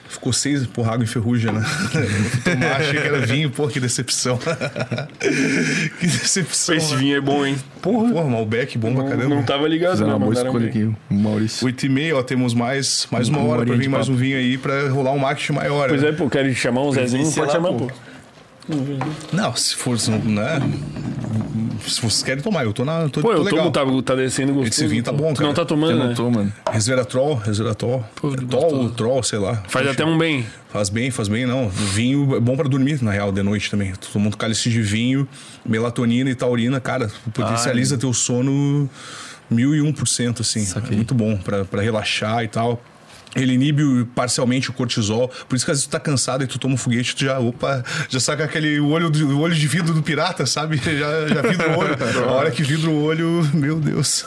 Ficou 0.08 0.32
seis 0.32 0.66
porra 0.66 0.92
água 0.94 1.04
em 1.04 1.06
ferrugem, 1.06 1.52
né? 1.52 1.62
Tomar, 2.44 2.76
achei 2.76 3.00
que 3.00 3.06
era 3.06 3.20
vinho, 3.20 3.50
pô, 3.50 3.68
que 3.68 3.78
decepção. 3.80 4.38
que 5.98 6.06
decepção. 6.06 6.74
Esse 6.74 6.96
vinho 6.96 7.16
é 7.16 7.20
bom, 7.20 7.44
hein? 7.46 7.56
Porra, 7.80 8.10
porra 8.10 8.28
Malbec, 8.28 8.76
bom 8.78 8.94
pra 8.94 9.04
caramba. 9.04 9.34
Não 9.34 9.42
tava 9.42 9.68
ligado, 9.68 9.92
Fizeram 9.92 10.10
não. 10.10 10.16
Uma 10.18 10.32
boa 10.32 10.44
escolha 10.44 10.68
aqui, 10.68 10.90
Maurício. 11.08 11.66
Oito 11.66 11.86
e 11.86 11.88
meia, 11.88 12.16
ó, 12.16 12.22
temos 12.22 12.54
mais, 12.54 13.06
mais 13.10 13.28
uma 13.28 13.42
hora 13.42 13.64
pra 13.64 13.76
vir 13.76 13.88
mais 13.88 14.08
um 14.08 14.14
vinho 14.14 14.36
aí 14.36 14.58
pra 14.58 14.88
rolar 14.88 15.12
um 15.12 15.18
marketing 15.18 15.52
maior. 15.52 15.88
Pois 15.88 16.02
né? 16.02 16.08
é, 16.08 16.12
pô, 16.12 16.28
quero 16.28 16.52
chamar 16.54 16.82
um 16.82 16.92
Zezinho, 16.92 17.30
pode 17.32 17.52
chamar, 17.52 17.72
pô. 17.72 17.90
Não, 19.32 19.56
se 19.56 19.74
for, 19.74 19.96
né? 20.24 20.60
Se 21.80 22.00
vocês 22.00 22.22
querem 22.22 22.42
tomar, 22.42 22.64
eu 22.64 22.72
tô 22.72 22.84
na. 22.84 23.08
Tô, 23.08 23.20
Pô, 23.20 23.28
tô 23.28 23.34
eu 23.34 23.42
legal. 23.42 23.70
tomo, 23.70 24.02
tá, 24.02 24.14
tá 24.14 24.20
descendo 24.20 24.52
gostoso. 24.52 24.80
Esse 24.80 24.86
vinho 24.86 25.02
tá 25.02 25.12
bom, 25.12 25.32
cara. 25.34 25.46
não 25.46 25.54
tá 25.54 25.64
tomando, 25.64 25.92
eu 25.92 25.98
né? 25.98 26.06
não 26.06 26.14
tô, 26.14 26.30
mano. 26.30 26.52
Resveratrol, 26.70 27.34
resveratrol. 27.34 28.04
Pô, 28.14 28.34
Tol, 28.36 28.90
troll, 28.90 29.22
sei 29.22 29.38
lá. 29.38 29.62
Faz 29.68 29.86
até 29.88 30.04
um 30.04 30.16
bem. 30.16 30.46
Faz 30.70 30.88
bem, 30.88 31.10
faz 31.10 31.28
bem, 31.28 31.46
não. 31.46 31.68
Vinho 31.68 32.36
é 32.36 32.40
bom 32.40 32.56
pra 32.56 32.68
dormir, 32.68 33.02
na 33.02 33.10
real, 33.10 33.32
de 33.32 33.42
noite 33.42 33.70
também. 33.70 33.92
Toma 34.12 34.28
um 34.28 34.30
cálice 34.30 34.70
de 34.70 34.80
vinho, 34.80 35.26
melatonina 35.66 36.30
e 36.30 36.34
taurina, 36.34 36.80
cara, 36.80 37.10
potencializa 37.32 37.96
Ai. 37.96 38.00
teu 38.00 38.12
sono 38.12 38.88
mil 39.50 39.74
e 39.74 39.82
um 39.82 39.92
por 39.92 40.06
cento, 40.06 40.42
assim. 40.42 40.66
É 40.76 40.94
muito 40.94 41.14
bom 41.14 41.36
pra 41.36 41.82
relaxar 41.82 42.44
e 42.44 42.48
tal. 42.48 42.80
Ele 43.34 43.52
inibe 43.54 44.04
parcialmente 44.14 44.70
o 44.70 44.72
cortisol. 44.72 45.28
Por 45.48 45.56
isso 45.56 45.64
que 45.64 45.70
às 45.70 45.78
vezes 45.78 45.86
tu 45.86 45.90
tá 45.90 46.00
cansado 46.00 46.44
e 46.44 46.46
tu 46.46 46.58
toma 46.58 46.74
um 46.74 46.76
foguete, 46.76 47.14
tu 47.14 47.24
já, 47.24 47.38
opa, 47.38 47.84
já 48.08 48.18
saca 48.18 48.44
aquele 48.44 48.80
olho, 48.80 49.10
do, 49.10 49.40
olho 49.40 49.54
de 49.54 49.66
vidro 49.66 49.94
do 49.94 50.02
pirata, 50.02 50.46
sabe? 50.46 50.80
Já, 50.90 51.28
já 51.28 51.42
vidra 51.42 51.70
o 51.70 51.78
olho. 51.78 51.96
A 52.28 52.32
hora 52.32 52.50
que 52.50 52.62
vidra 52.62 52.90
o 52.90 53.04
olho, 53.04 53.48
meu 53.54 53.78
Deus. 53.78 54.24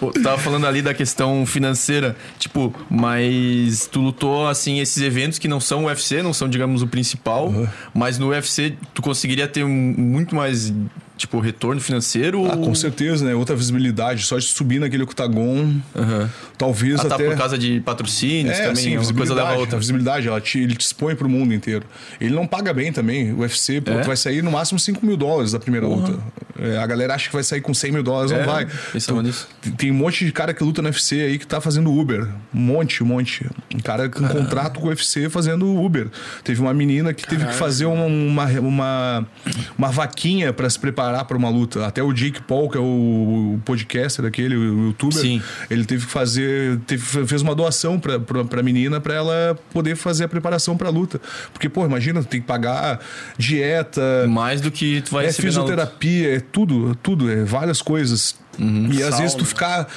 Pô, 0.00 0.10
tu 0.10 0.22
tava 0.22 0.38
falando 0.38 0.66
ali 0.66 0.80
da 0.80 0.94
questão 0.94 1.44
financeira, 1.44 2.16
tipo, 2.38 2.74
mas 2.88 3.86
tu 3.86 4.00
lutou, 4.00 4.48
assim, 4.48 4.80
esses 4.80 5.02
eventos 5.02 5.38
que 5.38 5.46
não 5.46 5.60
são 5.60 5.84
o 5.84 5.86
UFC, 5.86 6.22
não 6.22 6.32
são, 6.32 6.48
digamos, 6.48 6.82
o 6.82 6.86
principal, 6.86 7.48
uhum. 7.48 7.68
mas 7.94 8.18
no 8.18 8.28
UFC 8.28 8.74
tu 8.94 9.02
conseguiria 9.02 9.46
ter 9.46 9.64
muito 9.64 10.34
mais 10.34 10.72
tipo, 11.18 11.38
retorno 11.40 11.80
financeiro? 11.80 12.46
Ah, 12.46 12.56
ou... 12.56 12.66
com 12.66 12.74
certeza, 12.74 13.24
né? 13.24 13.34
Outra 13.34 13.54
visibilidade. 13.54 14.24
Só 14.24 14.38
de 14.38 14.44
subir 14.44 14.78
naquele 14.78 15.02
octagon, 15.02 15.58
uhum. 15.94 16.28
talvez 16.56 17.00
ah, 17.00 17.04
tá 17.04 17.14
até... 17.16 17.28
por 17.28 17.36
causa 17.36 17.58
de 17.58 17.80
patrocínios 17.80 18.56
é, 18.56 18.62
também, 18.62 18.76
sim, 18.76 18.96
uma 18.96 19.12
coisa 19.12 19.34
leva 19.34 19.50
a 19.50 19.56
outra. 19.56 19.76
A 19.76 19.78
visibilidade, 19.78 20.28
ela 20.28 20.40
te, 20.40 20.58
ele 20.58 20.74
te 20.74 20.82
expõe 20.82 21.14
pro 21.14 21.28
mundo 21.28 21.52
inteiro. 21.52 21.84
Ele 22.20 22.34
não 22.34 22.46
paga 22.46 22.72
bem 22.72 22.92
também. 22.92 23.32
O 23.32 23.40
UFC, 23.40 23.80
pô, 23.80 23.90
é? 23.90 24.02
vai 24.02 24.16
sair 24.16 24.42
no 24.42 24.50
máximo 24.50 24.78
5 24.78 25.04
mil 25.04 25.16
dólares 25.16 25.52
da 25.52 25.58
primeira 25.58 25.86
luta. 25.86 26.18
É, 26.58 26.78
a 26.78 26.86
galera 26.86 27.14
acha 27.14 27.28
que 27.28 27.34
vai 27.34 27.42
sair 27.42 27.60
com 27.60 27.74
100 27.74 27.92
mil 27.92 28.02
dólares, 28.02 28.32
é, 28.32 28.38
não 28.38 28.46
vai. 28.46 28.66
Então, 28.94 29.20
nisso. 29.20 29.48
Tem 29.76 29.90
um 29.90 29.94
monte 29.94 30.24
de 30.24 30.32
cara 30.32 30.54
que 30.54 30.62
luta 30.62 30.80
no 30.80 30.88
UFC 30.88 31.20
aí 31.20 31.38
que 31.38 31.46
tá 31.46 31.60
fazendo 31.60 31.92
Uber. 31.92 32.28
Um 32.54 32.60
monte, 32.60 33.02
um 33.02 33.06
monte. 33.06 33.46
Um 33.74 33.80
cara 33.80 34.08
com 34.08 34.26
contrato 34.28 34.80
com 34.80 34.86
o 34.86 34.88
UFC 34.88 35.28
fazendo 35.28 35.66
Uber. 35.80 36.08
Teve 36.44 36.60
uma 36.60 36.72
menina 36.72 37.12
que 37.12 37.26
teve 37.26 37.44
que 37.44 37.54
fazer 37.54 37.86
uma, 37.86 38.04
uma, 38.04 38.44
uma, 38.60 39.26
uma 39.76 39.88
vaquinha 39.88 40.52
para 40.52 40.68
se 40.68 40.78
preparar 40.78 41.07
para 41.26 41.36
uma 41.36 41.48
luta. 41.48 41.86
Até 41.86 42.02
o 42.02 42.12
Jake 42.12 42.42
Paul, 42.42 42.68
que 42.68 42.76
é 42.76 42.80
o 42.80 43.58
podcaster 43.64 44.24
aquele, 44.24 44.56
o 44.56 44.86
youtuber, 44.88 45.18
Sim. 45.18 45.42
ele 45.70 45.84
teve 45.84 46.06
que 46.06 46.12
fazer, 46.12 46.78
teve, 46.86 47.26
fez 47.26 47.42
uma 47.42 47.54
doação 47.54 47.98
pra, 47.98 48.18
pra 48.18 48.62
menina 48.62 49.00
para 49.00 49.14
ela 49.14 49.58
poder 49.72 49.96
fazer 49.96 50.24
a 50.24 50.28
preparação 50.28 50.76
pra 50.76 50.90
luta. 50.90 51.20
Porque, 51.52 51.68
pô, 51.68 51.84
imagina, 51.84 52.22
tem 52.22 52.40
que 52.40 52.46
pagar 52.46 53.00
dieta. 53.36 54.26
Mais 54.28 54.60
do 54.60 54.70
que 54.70 55.02
tu 55.02 55.12
vai 55.12 55.26
É 55.26 55.32
fisioterapia, 55.32 56.36
é 56.36 56.40
tudo, 56.40 56.94
tudo, 56.96 57.30
é 57.30 57.44
várias 57.44 57.82
coisas. 57.82 58.36
Uhum. 58.58 58.88
E 58.92 59.02
às 59.02 59.18
vezes 59.18 59.34
tu 59.34 59.44
ficar. 59.44 59.88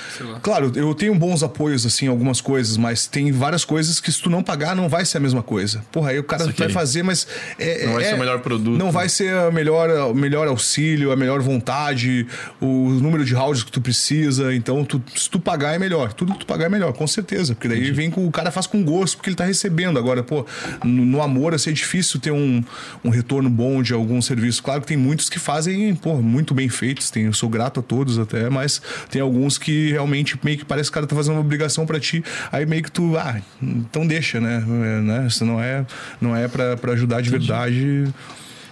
Claro, 0.41 0.71
eu 0.75 0.93
tenho 0.93 1.15
bons 1.15 1.41
apoios, 1.43 1.85
assim, 1.85 2.07
algumas 2.07 2.39
coisas, 2.39 2.77
mas 2.77 3.07
tem 3.07 3.31
várias 3.31 3.65
coisas 3.65 3.99
que 3.99 4.11
se 4.11 4.21
tu 4.21 4.29
não 4.29 4.43
pagar, 4.43 4.75
não 4.75 4.88
vai 4.88 5.03
ser 5.03 5.17
a 5.17 5.19
mesma 5.19 5.41
coisa. 5.41 5.83
Porra, 5.91 6.11
aí 6.11 6.19
o 6.19 6.23
cara 6.23 6.45
vai 6.45 6.69
fazer, 6.69 7.03
mas. 7.03 7.27
É, 7.57 7.85
não 7.85 7.93
vai 7.93 8.03
ser 8.03 8.13
o 8.13 8.19
melhor 8.19 8.39
produto. 8.39 8.77
Não 8.77 8.91
vai 8.91 9.09
ser 9.09 9.33
o 9.35 9.51
melhor, 9.51 10.13
melhor 10.13 10.47
auxílio, 10.47 11.11
a 11.11 11.15
melhor 11.15 11.41
vontade, 11.41 12.27
o 12.59 12.89
número 12.89 13.25
de 13.25 13.33
rounds 13.33 13.63
que 13.63 13.71
tu 13.71 13.81
precisa. 13.81 14.53
Então, 14.53 14.85
tu, 14.85 15.01
se 15.15 15.29
tu 15.29 15.39
pagar 15.39 15.73
é 15.73 15.79
melhor. 15.79 16.13
Tudo 16.13 16.33
que 16.33 16.39
tu 16.39 16.45
pagar 16.45 16.65
é 16.65 16.69
melhor, 16.69 16.93
com 16.93 17.07
certeza. 17.07 17.55
Porque 17.55 17.67
daí 17.67 17.79
Entendi. 17.79 17.93
vem 17.93 18.11
com. 18.11 18.25
O 18.27 18.31
cara 18.31 18.51
faz 18.51 18.67
com 18.67 18.83
gosto, 18.83 19.17
porque 19.17 19.29
ele 19.29 19.35
tá 19.35 19.45
recebendo. 19.45 19.97
Agora, 19.97 20.23
pô, 20.23 20.45
no, 20.83 21.05
no 21.05 21.21
amor, 21.21 21.53
assim, 21.53 21.71
é 21.71 21.73
difícil 21.73 22.19
ter 22.19 22.31
um, 22.31 22.63
um 23.03 23.09
retorno 23.09 23.49
bom 23.49 23.81
de 23.81 23.93
algum 23.93 24.21
serviço. 24.21 24.61
Claro 24.61 24.81
que 24.81 24.88
tem 24.88 24.97
muitos 24.97 25.29
que 25.29 25.39
fazem, 25.39 25.95
pô, 25.95 26.15
muito 26.21 26.53
bem 26.53 26.69
feitos. 26.69 27.09
Tem, 27.09 27.25
eu 27.25 27.33
sou 27.33 27.49
grato 27.49 27.79
a 27.79 27.83
todos 27.83 28.19
até, 28.19 28.49
mas 28.52 28.82
tem 29.10 29.22
alguns 29.22 29.57
que 29.57 29.91
realmente 29.91 30.38
meio 30.44 30.57
que 30.57 30.65
parece 30.65 30.90
que 30.90 30.91
o 30.91 30.95
cara 30.95 31.07
tá 31.07 31.15
fazendo 31.15 31.36
uma 31.36 31.41
obrigação 31.41 31.86
para 31.86 31.99
ti, 31.99 32.23
aí 32.52 32.65
meio 32.65 32.84
que 32.84 32.91
tu, 32.91 33.18
ah, 33.18 33.41
então 33.61 34.06
deixa, 34.06 34.40
né? 34.40 34.57
É, 34.57 35.02
né? 35.02 35.28
Isso 35.28 35.45
não 35.45 35.61
é, 35.61 35.86
não 36.19 36.36
é 36.36 36.48
para 36.48 36.76
ajudar 36.94 37.22
de 37.22 37.30
Entendi. 37.30 37.48
verdade. 37.48 38.14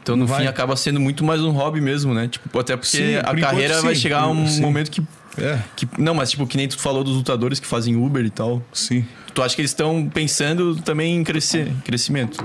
Então, 0.02 0.16
no 0.16 0.26
vai. 0.26 0.42
fim, 0.42 0.48
acaba 0.48 0.76
sendo 0.76 1.00
muito 1.00 1.24
mais 1.24 1.42
um 1.42 1.52
hobby 1.52 1.82
mesmo, 1.82 2.14
né? 2.14 2.28
Tipo, 2.28 2.58
até 2.60 2.76
porque 2.76 2.98
sim, 2.98 3.16
a 3.16 3.24
carreira 3.24 3.74
enquanto, 3.74 3.84
vai 3.84 3.96
chegar 3.96 4.22
a 4.22 4.28
um 4.30 4.48
sim. 4.48 4.62
momento 4.62 4.90
que 4.90 5.04
é. 5.38 5.60
Que, 5.76 5.88
não, 5.98 6.14
mas 6.14 6.32
tipo, 6.32 6.46
que 6.48 6.58
nem 6.58 6.68
tu 6.68 6.80
falou 6.80 7.04
dos 7.04 7.16
lutadores 7.16 7.60
que 7.60 7.68
fazem 7.68 7.96
Uber 7.96 8.26
e 8.26 8.30
tal. 8.30 8.62
Sim. 8.74 9.06
Tu 9.34 9.42
acha 9.42 9.56
que 9.56 9.62
eles 9.62 9.72
estão 9.72 10.10
pensando 10.10 10.76
também 10.78 11.16
em 11.16 11.24
crescer, 11.24 11.72
crescimento? 11.84 12.44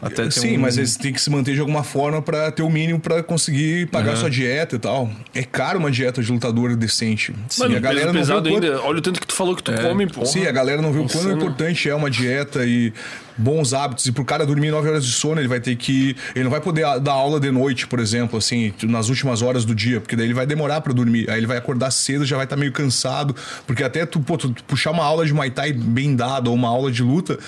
Até 0.00 0.30
Sim, 0.30 0.56
um... 0.56 0.60
mas 0.60 0.76
eles 0.76 0.96
têm 0.96 1.12
que 1.12 1.20
se 1.20 1.30
manter 1.30 1.54
de 1.54 1.60
alguma 1.60 1.82
forma 1.82 2.20
para 2.20 2.50
ter 2.50 2.62
o 2.62 2.70
mínimo 2.70 3.00
para 3.00 3.22
conseguir 3.22 3.86
pagar 3.86 4.12
uhum. 4.12 4.16
sua 4.20 4.30
dieta 4.30 4.76
e 4.76 4.78
tal. 4.78 5.10
É 5.34 5.42
caro 5.42 5.78
uma 5.78 5.90
dieta 5.90 6.22
de 6.22 6.30
lutador 6.30 6.76
decente. 6.76 7.34
Sim, 7.48 7.62
Mano, 7.62 7.76
a 7.76 7.80
galera 7.80 8.12
não 8.12 8.20
pesado 8.20 8.50
quanto... 8.50 8.64
ainda. 8.64 8.82
Olha 8.82 8.98
o 8.98 9.02
tanto 9.02 9.20
que 9.20 9.26
tu 9.26 9.34
falou 9.34 9.56
que 9.56 9.62
tu 9.62 9.72
é. 9.72 9.82
come, 9.82 10.06
pô. 10.06 10.24
Sim, 10.26 10.46
a 10.46 10.52
galera 10.52 10.82
não 10.82 10.92
vê 10.92 10.98
o 10.98 11.08
quão 11.08 11.32
importante 11.32 11.88
é 11.88 11.94
uma 11.94 12.10
dieta 12.10 12.64
e 12.64 12.92
bons 13.36 13.72
hábitos. 13.72 14.06
E 14.06 14.12
pro 14.12 14.24
cara 14.24 14.46
dormir 14.46 14.70
9 14.70 14.88
horas 14.88 15.04
de 15.04 15.12
sono, 15.12 15.40
ele 15.40 15.48
vai 15.48 15.60
ter 15.60 15.76
que. 15.76 16.16
Ele 16.34 16.44
não 16.44 16.50
vai 16.50 16.60
poder 16.60 16.82
dar 17.00 17.12
aula 17.12 17.38
de 17.38 17.50
noite, 17.50 17.86
por 17.86 17.98
exemplo, 17.98 18.38
assim, 18.38 18.72
nas 18.82 19.08
últimas 19.08 19.42
horas 19.42 19.64
do 19.64 19.74
dia, 19.74 20.00
porque 20.00 20.16
daí 20.16 20.26
ele 20.26 20.34
vai 20.34 20.46
demorar 20.46 20.80
para 20.80 20.92
dormir. 20.92 21.28
Aí 21.30 21.38
ele 21.38 21.46
vai 21.46 21.56
acordar 21.56 21.90
cedo, 21.90 22.24
já 22.24 22.36
vai 22.36 22.46
estar 22.46 22.56
tá 22.56 22.60
meio 22.60 22.72
cansado. 22.72 23.34
Porque 23.66 23.82
até 23.82 24.06
tu, 24.06 24.20
pô, 24.20 24.36
tu 24.36 24.54
puxar 24.66 24.90
uma 24.90 25.04
aula 25.04 25.24
de 25.26 25.32
Muay 25.32 25.50
Thai 25.50 25.72
bem 25.72 26.14
dada 26.14 26.48
ou 26.48 26.54
uma 26.54 26.68
aula 26.68 26.90
de 26.90 27.02
luta, 27.02 27.38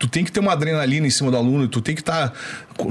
tu 0.00 0.08
tem 0.08 0.24
que 0.24 0.32
ter 0.32 0.40
uma 0.40 0.52
adrenalina 0.52 1.06
em 1.06 1.10
cima 1.10 1.30
do 1.30 1.36
aluno, 1.36 1.68
tu 1.68 1.80
tem 1.80 1.94
que 1.94 2.00
estar. 2.00 2.30
Tá, 2.30 2.36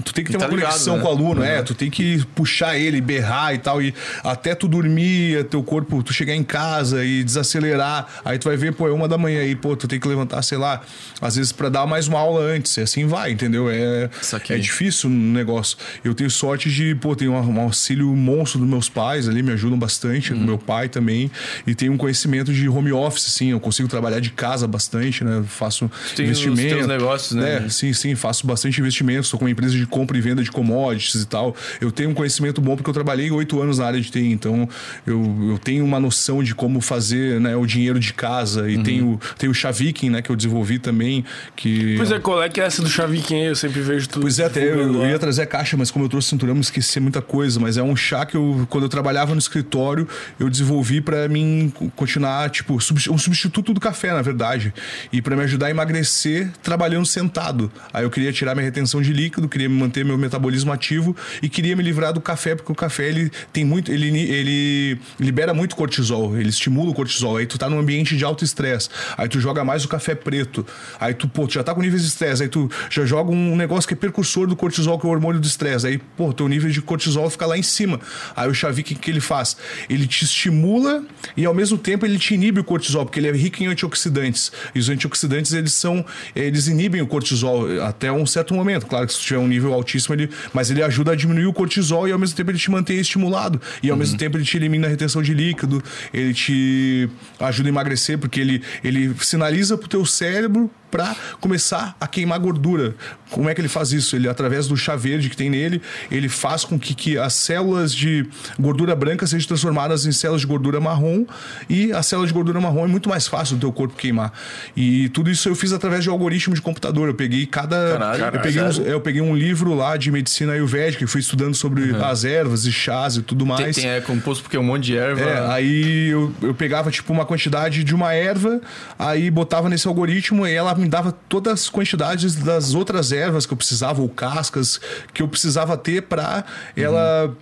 tu 0.03 0.14
tem 0.14 0.24
que 0.24 0.32
ter 0.32 0.38
tá 0.38 0.45
uma 0.45 0.56
ligado, 0.56 0.70
conexão 0.70 0.98
né? 0.98 1.02
com 1.02 1.07
o 1.07 1.11
aluno, 1.11 1.44
é, 1.44 1.56
uhum. 1.56 1.60
é. 1.60 1.64
Tu 1.64 1.74
tem 1.74 1.90
que 1.90 2.26
puxar 2.36 2.78
ele, 2.78 3.02
berrar 3.02 3.53
e 3.53 3.57
tal. 3.57 3.82
E 3.82 3.94
até 4.24 4.56
tu 4.56 4.68
dormir, 4.68 5.44
teu 5.45 5.64
corpo, 5.64 6.02
tu 6.03 6.14
chegar 6.14 6.36
em 6.36 6.44
casa 6.44 7.03
e 7.03 7.24
desacelerar. 7.24 8.07
Aí 8.24 8.38
tu 8.38 8.48
vai 8.48 8.57
ver, 8.57 8.74
pô, 8.74 8.88
é 8.88 8.91
uma 8.91 9.07
da 9.07 9.18
manhã 9.18 9.41
aí, 9.41 9.56
pô, 9.56 9.76
tu 9.76 9.88
tem 9.88 9.99
que 9.99 10.07
levantar, 10.07 10.41
sei 10.41 10.57
lá, 10.57 10.82
às 11.22 11.36
vezes 11.36 11.52
para 11.52 11.70
dar 11.70 11.86
mais 11.86 12.07
uma 12.07 12.20
aula 12.20 12.41
antes. 12.41 12.76
E 12.78 12.82
assim 12.82 13.06
vai, 13.06 13.32
entendeu? 13.32 13.70
É, 13.70 14.10
é 14.49 14.57
difícil 14.57 15.10
o 15.10 15.14
negócio. 15.14 15.78
Eu 16.03 16.14
tenho 16.14 16.30
sorte 16.30 16.70
de, 16.70 16.95
pô, 16.95 17.16
tenho 17.16 17.34
um, 17.34 17.60
auxílio 17.61 18.07
monstro 18.16 18.60
dos 18.60 18.68
meus 18.68 18.90
pais 18.90 19.28
ali, 19.28 19.41
me 19.41 19.52
ajudam 19.53 19.78
bastante, 19.78 20.34
uhum. 20.34 20.40
meu 20.40 20.57
pai 20.57 20.90
também. 20.90 21.32
E 21.66 21.74
tenho 21.74 21.94
um 21.94 21.98
conhecimento 21.98 22.53
de 22.53 22.68
home 22.68 22.91
office, 22.91 23.28
assim, 23.28 23.52
eu 23.52 23.60
consigo 23.60 23.88
trabalhar 23.88 24.20
de 24.20 24.32
casa 24.32 24.68
bastante, 24.68 25.24
né? 25.24 25.44
Faço 25.48 25.90
investimento 26.18 26.88
negócios, 26.88 27.32
né? 27.32 27.66
É, 27.66 27.70
sim, 27.70 27.94
sim, 27.94 28.16
faço 28.16 28.45
bastante 28.45 28.80
investimento, 28.80 29.28
sou 29.28 29.40
com 29.40 29.45
uma 29.45 29.52
empresa 29.52 29.76
de 29.76 29.78
compra 29.85 30.18
e 30.18 30.22
venda 30.22 30.43
de 30.43 30.51
commodities 30.51 31.23
e 31.23 31.26
tal. 31.26 31.56
Eu 31.80 31.91
tenho 31.91 32.10
um 32.10 32.14
conhecimento 32.14 32.61
bom 32.61 32.76
porque 32.76 32.89
eu 32.89 32.93
trabalhei 32.93 33.31
oito 33.31 33.61
anos 33.61 33.80
na 33.80 33.85
área 33.85 33.99
de 33.99 34.10
TI, 34.10 34.31
então 34.31 34.68
eu, 35.06 35.49
eu 35.51 35.57
tenho 35.57 35.85
uma 35.85 35.99
noção 35.99 36.43
de 36.43 36.53
como 36.53 36.81
fazer 36.81 37.39
né, 37.39 37.56
o 37.56 37.65
dinheiro 37.65 37.99
de 37.99 38.14
casa. 38.14 38.69
E 38.69 38.77
uhum. 38.77 38.84
tenho, 38.84 39.19
tenho 39.38 39.51
o 39.51 39.56
Chaviking, 39.56 40.10
né, 40.10 40.22
que 40.22 40.30
eu 40.30 40.35
desenvolvi 40.35 40.80
também. 40.80 41.23
Que... 41.56 41.95
Pois 41.97 42.11
é, 42.11 42.19
qual 42.19 42.41
é 42.43 42.49
que 42.49 42.60
é 42.60 42.65
essa 42.65 42.81
do 42.81 42.89
Chaviking 42.89 43.35
aí? 43.35 43.45
Eu 43.47 43.56
sempre 43.56 43.81
vejo 43.81 44.07
tudo. 44.10 44.22
Pois 44.22 44.39
é, 44.39 44.45
até 44.45 44.64
eu, 44.64 44.93
eu, 44.95 45.10
ia 45.10 45.19
trazer 45.19 45.43
a 45.43 45.45
caixa, 45.45 45.77
mas 45.77 45.91
como 45.91 46.06
eu 46.06 46.10
trouxe 46.10 46.30
cinturão, 46.30 46.56
eu 46.56 46.61
esqueci 46.61 46.99
muita 46.99 47.22
coisa. 47.22 47.60
Mas 47.60 47.77
é 47.77 47.84
um 47.84 47.95
chá 47.95 48.26
que 48.26 48.35
eu, 48.35 48.68
quando 48.69 48.84
eu 48.84 48.89
trabalhava 48.89 49.34
no 49.34 49.39
escritório, 49.39 50.07
eu 50.39 50.49
desenvolvi 50.49 51.01
para 51.01 51.27
mim 51.27 51.72
continuar, 51.95 52.49
tipo, 52.49 52.76
um 52.76 53.18
substituto 53.18 53.73
do 53.73 53.80
café, 53.80 54.14
na 54.14 54.22
verdade. 54.22 54.73
E 55.11 55.22
para 55.22 55.35
me 55.35 55.43
ajudar 55.43 55.68
a 55.68 55.69
emagrecer, 55.69 56.51
trabalhando 56.61 56.89
trabalhando 56.89 57.06
sentado. 57.06 57.72
Aí 57.93 58.03
eu 58.03 58.10
queria 58.10 58.31
tirar 58.31 58.56
minha 58.56 58.65
retenção 58.65 59.01
de 59.01 59.14
líquido, 59.14 59.47
queria 59.60 59.69
manter 59.69 60.06
meu 60.06 60.18
metabolismo 60.18 60.72
ativo 60.72 61.15
e 61.41 61.49
queria 61.49 61.76
me 61.76 61.84
livrar 61.84 62.14
do 62.14 62.22
café, 62.22 62.56
porque 62.56 62.72
o 62.72 62.76
café 62.76 63.10
ele 63.10 63.30
tem 63.52 63.65
muito, 63.65 63.91
ele, 63.91 64.07
ele 64.07 64.99
libera 65.19 65.53
muito 65.53 65.76
cortisol, 65.76 66.38
ele 66.38 66.49
estimula 66.49 66.91
o 66.91 66.94
cortisol. 66.94 67.38
Aí 67.38 67.45
tu 67.45 67.57
tá 67.57 67.69
num 67.69 67.80
ambiente 67.80 68.15
de 68.15 68.23
alto 68.23 68.44
estresse, 68.44 68.90
aí 69.18 69.27
tu 69.27 69.40
joga 69.40 69.65
mais 69.65 69.84
o 69.84 69.90
café 69.90 70.15
preto, 70.15 70.65
aí 70.99 71.14
tu, 71.14 71.27
pô, 71.27 71.48
tu 71.48 71.56
já 71.56 71.64
tá 71.64 71.73
com 71.76 71.81
níveis 71.81 72.03
de 72.03 72.07
estresse, 72.07 72.44
aí 72.44 72.49
tu 72.49 72.69
já 72.90 73.06
joga 73.06 73.31
um 73.31 73.56
negócio 73.56 73.88
que 73.88 73.94
é 73.94 73.98
precursor 73.98 74.48
do 74.48 74.56
cortisol, 74.56 74.98
que 74.98 75.06
é 75.06 75.10
o 75.10 75.11
hormônio 75.11 75.41
do 75.41 75.48
estresse. 75.48 75.88
Aí, 75.88 75.98
pô, 75.98 76.31
teu 76.31 76.48
nível 76.48 76.69
de 76.69 76.81
cortisol 76.81 77.30
fica 77.30 77.45
lá 77.45 77.57
em 77.57 77.64
cima. 77.64 77.99
Aí 78.36 78.49
o 78.49 78.53
Xavi, 78.53 78.81
o 78.81 78.84
que, 78.84 78.95
que 78.95 79.11
ele 79.11 79.19
faz? 79.19 79.57
Ele 79.90 80.07
te 80.07 80.23
estimula 80.23 81.03
e 81.36 81.45
ao 81.45 81.53
mesmo 81.53 81.77
tempo 81.77 82.06
ele 82.06 82.18
te 82.18 82.34
inibe 82.34 82.61
o 82.61 82.64
cortisol, 82.64 83.06
porque 83.06 83.19
ele 83.19 83.27
é 83.27 83.31
rico 83.31 83.61
em 83.61 83.68
antioxidantes. 83.68 84.52
E 84.73 84.80
os 84.80 84.88
antioxidantes, 84.90 85.52
eles 85.52 85.73
são, 85.73 86.06
eles 86.36 86.68
inibem 86.68 87.02
o 87.02 87.07
cortisol 87.07 87.68
até 87.81 88.11
um 88.11 88.26
certo 88.26 88.53
momento. 88.53 88.86
Claro 88.86 89.07
que 89.07 89.14
se 89.14 89.19
tiver 89.19 89.40
um 89.40 89.48
nível 89.50 89.74
altíssimo, 89.74 90.16
ele, 90.16 90.30
mas 90.54 90.70
ele 90.72 90.82
ajuda 90.84 91.12
a 91.12 91.16
diminuir 91.16 91.46
o 91.46 91.54
cortisol 91.54 92.08
e 92.08 92.12
ao 92.12 92.20
mesmo 92.20 92.36
tempo 92.36 92.52
ele 92.52 92.58
te 92.58 92.72
mantém 92.72 93.00
estimulado. 93.00 93.62
E 93.82 93.90
ao 93.90 93.94
uhum. 93.94 94.00
mesmo 94.00 94.18
tempo 94.18 94.38
ele 94.38 94.46
te 94.46 94.58
elimina 94.58 94.88
a 94.88 94.90
retenção 94.90 95.22
de 95.22 95.34
líquido, 95.34 95.84
ele 96.14 96.34
te 96.34 97.10
ajuda 97.40 97.70
a 97.70 97.72
emagrecer, 97.72 98.18
porque 98.18 98.40
ele, 98.40 98.64
ele 98.84 99.14
sinaliza 99.20 99.78
pro 99.78 99.88
teu 99.88 100.06
cérebro 100.06 100.70
para 100.90 101.16
começar 101.40 101.95
a 101.99 102.07
queimar 102.07 102.40
gordura. 102.40 102.95
Como 103.30 103.49
é 103.49 103.53
que 103.53 103.61
ele 103.61 103.68
faz 103.68 103.91
isso? 103.91 104.16
Ele, 104.16 104.28
através 104.28 104.68
do 104.68 104.76
chá 104.76 104.95
verde 104.95 105.30
que 105.30 105.38
tem 105.38 105.49
nele, 105.49 105.82
ele 106.10 106.28
faz 106.28 106.66
com 106.66 106.80
que, 106.80 106.95
que 106.95 107.18
as 107.18 107.34
células 107.34 107.94
de 107.94 108.28
gordura 108.60 108.95
branca 108.95 109.28
sejam 109.28 109.48
transformadas 109.48 110.06
em 110.06 110.11
células 110.11 110.41
de 110.41 110.48
gordura 110.48 110.80
marrom 110.80 111.26
e 111.70 111.91
a 111.91 112.02
célula 112.02 112.28
de 112.28 112.34
gordura 112.34 112.60
marrom 112.60 112.86
é 112.86 112.88
muito 112.88 113.07
mais 113.07 113.28
fácil 113.28 113.56
do 113.56 113.61
teu 113.61 113.72
corpo 113.72 113.95
queimar. 113.95 114.34
E 114.76 115.10
tudo 115.10 115.30
isso 115.30 115.48
eu 115.48 115.56
fiz 115.56 115.72
através 115.74 116.03
de 116.03 116.10
algoritmo 116.10 116.56
de 116.56 116.61
computador. 116.61 117.07
Eu 117.07 117.14
peguei 117.14 117.45
cada. 117.45 117.98
Caralho, 117.98 118.36
eu, 118.36 118.41
peguei 118.41 118.61
um, 118.61 118.72
eu 118.84 119.02
peguei 119.02 119.22
um 119.22 119.36
livro 119.36 119.74
lá 119.76 119.95
de 119.95 120.11
medicina 120.11 120.53
ayurvédica 120.53 121.03
e 121.03 121.07
fui 121.07 121.22
estudando 121.22 121.53
sobre 121.53 121.91
uhum. 121.91 122.03
as 122.03 122.24
ervas 122.24 122.66
e 122.66 122.72
chás 122.72 123.18
e 123.18 123.22
tudo 123.22 123.45
mais. 123.45 123.76
Tem, 123.76 123.84
tem 123.84 123.91
é 123.91 124.02
composto 124.02 124.44
porque 124.44 124.57
é 124.57 124.60
um 124.60 124.64
monte 124.64 124.86
de 124.86 124.98
erva. 124.98 125.22
É, 125.22 125.52
aí 125.52 126.10
eu, 126.10 126.34
eu 126.41 126.53
pegava 126.53 126.90
tipo 126.90 127.14
uma 127.14 127.26
quantidade 127.26 127.84
de 127.84 127.94
uma 127.94 128.14
erva, 128.14 128.60
aí 128.98 129.30
botava 129.30 129.70
nesse 129.70 129.88
algoritmo 129.88 130.48
e 130.48 130.53
ela 130.53 130.78
me 130.80 130.88
dava 130.88 131.11
todas 131.11 131.53
as 131.53 131.69
quantidades 131.69 132.35
das 132.35 132.73
outras 132.73 133.11
ervas 133.11 133.45
que 133.45 133.53
eu 133.53 133.57
precisava, 133.57 134.01
ou 134.01 134.10
cascas 134.10 134.80
que 135.14 135.22
eu 135.22 135.27
precisava 135.27 135.77
ter 135.77 136.03
para 136.03 136.43
ela. 136.76 137.35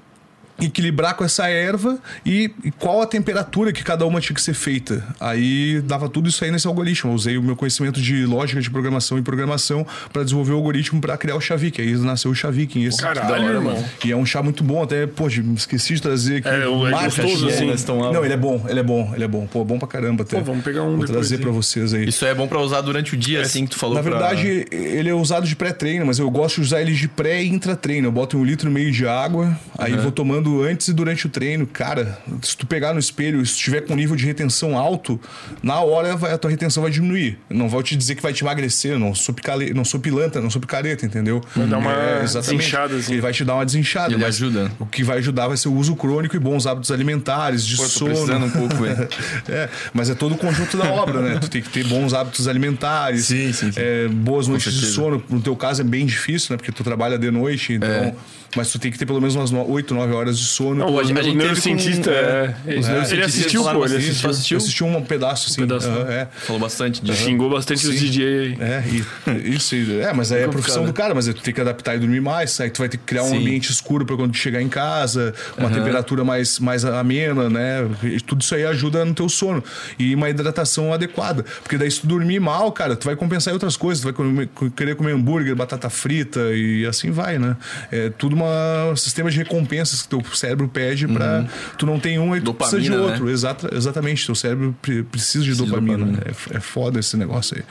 Equilibrar 0.60 1.16
com 1.16 1.24
essa 1.24 1.48
erva 1.50 2.00
e, 2.26 2.52
e, 2.64 2.72
qual 2.72 3.02
a 3.02 3.06
temperatura 3.06 3.72
que 3.72 3.84
cada 3.84 4.06
uma 4.06 4.20
tinha 4.20 4.36
que 4.36 4.42
ser 4.42 4.54
feita. 4.54 5.04
Aí 5.20 5.82
dava 5.82 6.10
tudo 6.10 6.30
isso 6.30 6.44
aí 6.44 6.52
nesse 6.52 6.68
algoritmo. 6.68 7.12
Eu 7.12 7.16
usei 7.16 7.38
o 7.38 7.44
meu 7.44 7.56
conhecimento 7.56 8.02
de 8.02 8.26
lógica 8.26 8.60
de 8.60 8.70
programação 8.70 9.18
e 9.18 9.22
programação 9.22 9.86
para 10.12 10.24
desenvolver 10.24 10.54
o 10.54 10.56
algoritmo 10.56 11.00
para 11.00 11.18
criar 11.18 11.36
o 11.36 11.42
Xavik. 11.42 11.82
Aí 11.82 11.96
nasceu 11.98 12.32
o 12.32 12.36
Xavik. 12.36 12.84
Esse 12.84 13.02
Caralho, 13.02 13.46
hora, 13.46 13.62
mano. 13.62 13.86
E 14.04 14.12
é 14.12 14.16
um 14.16 14.26
chá 14.26 14.42
muito 14.42 14.64
bom, 14.64 14.84
até, 14.84 15.06
pô, 15.06 15.28
esqueci 15.28 15.96
de 15.96 16.02
trazer 16.02 16.38
aqui. 16.38 16.48
É, 16.48 16.68
o 16.68 16.88
é 16.88 16.92
gostoso, 16.92 17.48
assim. 17.48 17.68
Não, 17.88 18.24
ele 18.24 18.34
é 18.34 18.38
bom, 18.38 18.66
ele 18.68 18.80
é 18.80 18.84
bom, 18.84 19.12
ele 19.14 19.24
é 19.24 19.28
bom. 19.28 19.48
Pô, 19.48 19.64
bom 19.64 19.78
pra 19.80 19.88
caramba 19.88 20.24
até. 20.24 20.38
Pô, 20.38 20.44
vamos 20.44 20.64
pegar 20.64 20.84
um 20.84 20.98
Vou 20.98 21.06
trazer 21.06 21.40
para 21.40 21.52
vocês 21.52 21.94
aí. 21.94 22.08
Isso 22.08 22.26
é 22.26 22.34
bom 22.34 22.48
para 22.48 22.60
usar 22.60 22.82
durante 22.82 23.14
o 23.14 23.18
dia, 23.18 23.40
é, 23.40 23.42
assim 23.42 23.66
que 23.66 23.72
tu 23.72 23.78
falou. 23.78 23.96
Na 23.96 24.02
verdade, 24.02 24.66
pra... 24.70 24.78
ele 24.78 25.10
é 25.10 25.14
usado 25.14 25.46
de 25.46 25.56
pré-treino, 25.56 26.06
mas 26.06 26.20
eu 26.20 26.30
gosto 26.30 26.56
de 26.56 26.62
usar 26.62 26.82
ele 26.82 26.94
de 26.94 27.08
pré 27.08 27.44
e 27.44 27.48
intra-treino. 27.48 28.08
Eu 28.08 28.12
boto 28.12 28.38
um 28.38 28.44
litro 28.44 28.70
e 28.70 28.74
meio 28.74 28.92
de 28.92 29.08
água, 29.08 29.58
aí 29.78 29.94
uhum. 29.94 30.02
vou 30.02 30.12
tomando 30.12 30.47
treinando 30.48 30.62
antes 30.64 30.88
e 30.88 30.94
durante 30.94 31.26
o 31.26 31.30
treino, 31.30 31.68
cara, 31.68 32.18
se 32.42 32.56
tu 32.56 32.66
pegar 32.66 32.94
no 32.94 33.00
espelho, 33.00 33.46
se 33.46 33.54
estiver 33.54 33.82
com 33.82 33.96
nível 33.96 34.16
de 34.16 34.26
retenção 34.26 34.78
alto, 34.78 35.20
na 35.62 35.80
hora 35.82 36.16
vai, 36.16 36.32
a 36.32 36.38
tua 36.38 36.50
retenção 36.50 36.84
vai 36.84 36.92
diminuir. 36.92 37.38
Não 37.50 37.68
vou 37.68 37.84
te 37.84 37.96
dizer 37.96 38.16
que 38.16 38.22
vai 38.22 38.34
te 38.34 38.44
emagrecer, 38.44 38.98
não 38.98 39.14
sou, 39.14 39.36
picale, 39.36 39.74
não 39.74 39.84
sou 39.84 40.00
pilantra, 40.00 40.42
não 40.42 40.50
sou 40.50 40.62
picareta, 40.62 41.06
entendeu? 41.06 41.42
Vai 41.56 41.68
dar 41.68 41.78
uma 41.78 41.92
é, 41.92 42.24
desinchada. 42.24 42.96
Assim. 42.96 43.14
Ele 43.14 43.22
vai 43.22 43.34
te 43.34 43.44
dar 43.44 43.56
uma 43.56 43.66
desinchada. 43.66 44.14
Ele 44.14 44.26
ajuda. 44.26 44.72
O 44.80 44.86
que 44.86 45.04
vai 45.04 45.18
ajudar 45.18 45.48
vai 45.48 45.58
ser 45.58 45.68
o 45.68 45.74
uso 45.74 45.96
crônico 45.96 46.36
e 46.36 46.40
bons 46.40 46.66
hábitos 46.66 46.92
alimentares, 46.92 47.66
de 47.66 47.76
Pô, 47.76 47.84
sono. 47.84 48.46
um 48.46 48.50
pouco, 48.50 48.86
é, 49.50 49.70
mas 49.94 50.10
é 50.10 50.16
todo 50.16 50.36
o 50.36 50.38
conjunto 50.38 50.78
da 50.78 50.86
obra, 50.86 51.22
né? 51.22 51.40
Tu 51.40 51.50
tem 51.50 51.62
que 51.62 51.70
ter 51.70 51.84
bons 51.86 52.14
hábitos 52.14 52.48
alimentares, 52.48 53.26
sim, 53.26 53.52
sim, 53.52 53.72
sim. 53.72 53.80
É, 53.80 54.08
boas 54.08 54.48
noites 54.48 54.74
de 54.74 54.86
sono. 54.86 55.24
No 55.30 55.42
teu 55.42 55.56
caso 55.56 55.82
é 55.82 55.84
bem 55.84 56.06
difícil, 56.06 56.54
né? 56.54 56.58
Porque 56.58 56.72
tu 56.72 56.84
trabalha 56.84 57.18
de 57.18 57.30
noite, 57.32 57.74
então. 57.74 57.90
É. 57.90 58.14
Mas 58.56 58.72
tu 58.72 58.80
tem 58.80 58.92
que 58.92 58.98
ter 58.98 59.06
pelo 59.06 59.20
menos 59.20 59.36
umas 59.36 59.52
8, 59.52 59.94
9 59.94 60.14
horas 60.14 60.37
de 60.40 60.46
sono. 60.46 60.76
Não, 60.76 61.00
a, 61.00 61.04
gente, 61.04 61.20
a 61.20 61.24
gente 61.24 61.36
neurocientista. 61.36 62.12
Com, 62.12 62.18
é, 62.18 62.56
é, 62.68 62.76
é, 62.76 63.12
ele 63.12 63.24
assistiu, 63.24 63.64
pô. 63.64 63.86
Ele 63.86 63.98
assistiu, 63.98 64.30
assistiu? 64.30 64.58
assistiu 64.58 64.88
um 64.88 65.02
pedaço, 65.04 65.50
assim. 65.50 65.64
Um 65.64 65.68
pedaço, 65.68 65.90
uh, 65.90 66.12
é. 66.12 66.28
Falou 66.46 66.60
bastante. 66.60 67.02
De... 67.02 67.16
Xingou 67.16 67.50
bastante 67.50 67.82
Sim. 67.82 67.90
os 67.90 68.00
DJ 68.00 68.26
aí. 68.26 68.58
É, 68.60 68.84
e, 68.88 69.50
isso. 69.56 69.76
É, 69.76 70.14
mas 70.14 70.32
aí 70.32 70.42
é 70.42 70.46
a 70.46 70.50
profissão 70.50 70.86
do 70.86 70.94
cara, 70.94 71.14
mas 71.14 71.26
tu 71.26 71.36
tem 71.36 71.54
que 71.54 71.62
adaptar 71.62 71.96
e 71.96 72.00
dormir 72.00 72.22
mais. 72.22 72.60
Aí 72.60 72.70
tu 72.70 72.80
vai 72.80 72.90
ter 72.90 72.98
que 72.98 73.04
criar 73.04 73.24
um 73.24 73.30
Sim. 73.30 73.38
ambiente 73.38 73.72
escuro 73.72 74.06
para 74.06 74.16
quando 74.16 74.32
tu 74.32 74.38
chegar 74.38 74.62
em 74.62 74.70
casa, 74.70 75.34
uma 75.58 75.68
uhum. 75.68 75.74
temperatura 75.74 76.24
mais, 76.24 76.60
mais 76.60 76.86
amena, 76.86 77.50
né? 77.50 77.88
E 78.04 78.20
tudo 78.20 78.42
isso 78.42 78.56
aí 78.56 78.66
ajuda 78.66 79.04
no 79.06 79.14
teu 79.14 79.30
sono. 79.30 79.64
E 79.98 80.16
uma 80.16 80.30
hidratação 80.30 80.94
adequada. 80.94 81.44
Porque 81.62 81.78
daí 81.78 81.90
se 81.90 82.02
tu 82.02 82.08
dormir 82.08 82.40
mal, 82.40 82.72
cara, 82.72 82.96
tu 82.96 83.06
vai 83.06 83.16
compensar 83.16 83.52
em 83.52 83.56
outras 83.56 83.78
coisas. 83.78 84.02
Tu 84.02 84.06
vai 84.06 84.14
comer, 84.14 84.50
querer 84.76 84.96
comer 84.96 85.14
hambúrguer, 85.14 85.56
batata 85.56 85.90
frita 85.90 86.40
e 86.54 86.86
assim 86.86 87.12
vai, 87.12 87.38
né? 87.38 87.56
É 87.92 88.10
tudo 88.10 88.36
um 88.36 88.96
sistema 88.96 89.30
de 89.30 89.38
recompensas 89.38 90.02
que 90.02 90.10
teu 90.10 90.22
cérebro 90.36 90.68
pede 90.68 91.08
para 91.08 91.40
uhum. 91.40 91.48
tu 91.78 91.86
não 91.86 92.00
tem 92.00 92.20
um 92.20 92.36
e 92.36 92.40
tu 92.40 92.46
dopamina, 92.46 92.78
precisa 92.78 92.96
de 92.96 93.02
outro. 93.02 93.26
Né? 93.26 93.32
Exata, 93.32 93.70
exatamente. 93.76 94.26
Teu 94.26 94.36
cérebro 94.36 94.76
precisa 95.12 95.44
de 95.44 95.56
dopamina. 95.56 95.98
dopamina. 95.98 96.24
É, 96.26 96.58
é 96.58 96.60
foda 96.60 97.00
esse 97.00 97.16
negócio 97.16 97.58
aí. 97.58 97.64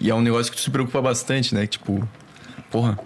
E 0.00 0.10
é 0.10 0.14
um 0.14 0.22
negócio 0.22 0.52
que 0.52 0.58
tu 0.58 0.62
se 0.62 0.70
preocupa 0.70 1.00
bastante, 1.00 1.54
né? 1.54 1.66
Tipo, 1.66 2.06
porra, 2.70 2.98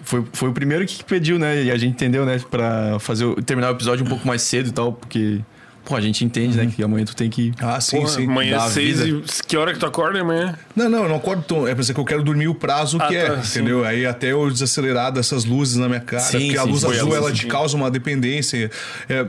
foi, 0.00 0.24
foi 0.32 0.48
o 0.48 0.52
primeiro 0.52 0.86
que 0.86 1.04
pediu, 1.04 1.38
né? 1.38 1.64
E 1.64 1.70
a 1.70 1.76
gente 1.76 1.92
entendeu, 1.92 2.24
né? 2.24 2.40
Pra 2.50 2.98
fazer, 2.98 3.34
terminar 3.42 3.70
o 3.70 3.74
episódio 3.74 4.04
um 4.04 4.08
pouco 4.08 4.26
mais 4.26 4.42
cedo 4.42 4.68
e 4.68 4.72
tal, 4.72 4.92
porque 4.92 5.40
Pô, 5.88 5.96
a 5.96 6.02
gente 6.02 6.22
entende, 6.22 6.54
né? 6.54 6.64
Uhum. 6.64 6.70
Que 6.70 6.82
amanhã 6.82 7.02
tu 7.06 7.16
tem 7.16 7.30
que. 7.30 7.50
Ah, 7.58 7.80
sim, 7.80 7.96
Porra, 7.96 8.10
sim. 8.10 8.26
Amanhã 8.26 8.58
às 8.58 8.72
seis 8.72 9.00
e... 9.00 9.22
Que 9.46 9.56
hora 9.56 9.72
que 9.72 9.78
tu 9.78 9.86
acorda 9.86 10.20
amanhã? 10.20 10.54
Não, 10.76 10.86
não, 10.86 11.04
eu 11.04 11.08
não 11.08 11.16
acordo. 11.16 11.42
Tão... 11.44 11.66
É 11.66 11.70
pra 11.70 11.80
dizer 11.80 11.94
que 11.94 12.00
eu 12.00 12.04
quero 12.04 12.22
dormir 12.22 12.46
o 12.46 12.54
prazo 12.54 12.98
ah, 13.00 13.08
que 13.08 13.16
é, 13.16 13.30
tá, 13.30 13.36
entendeu? 13.38 13.80
Sim. 13.80 13.86
Aí 13.86 14.04
até 14.04 14.32
eu 14.32 14.50
desacelerar 14.50 15.10
dessas 15.10 15.46
luzes 15.46 15.76
na 15.76 15.88
minha 15.88 16.00
cara. 16.00 16.22
Sim, 16.22 16.40
porque 16.40 16.50
sim, 16.50 16.58
a 16.58 16.62
luz 16.64 16.84
azul, 16.84 17.00
a 17.00 17.04
luz 17.04 17.16
ela 17.16 17.32
te 17.32 17.46
causa 17.46 17.74
uma 17.74 17.90
dependência. 17.90 18.70
É, 19.08 19.24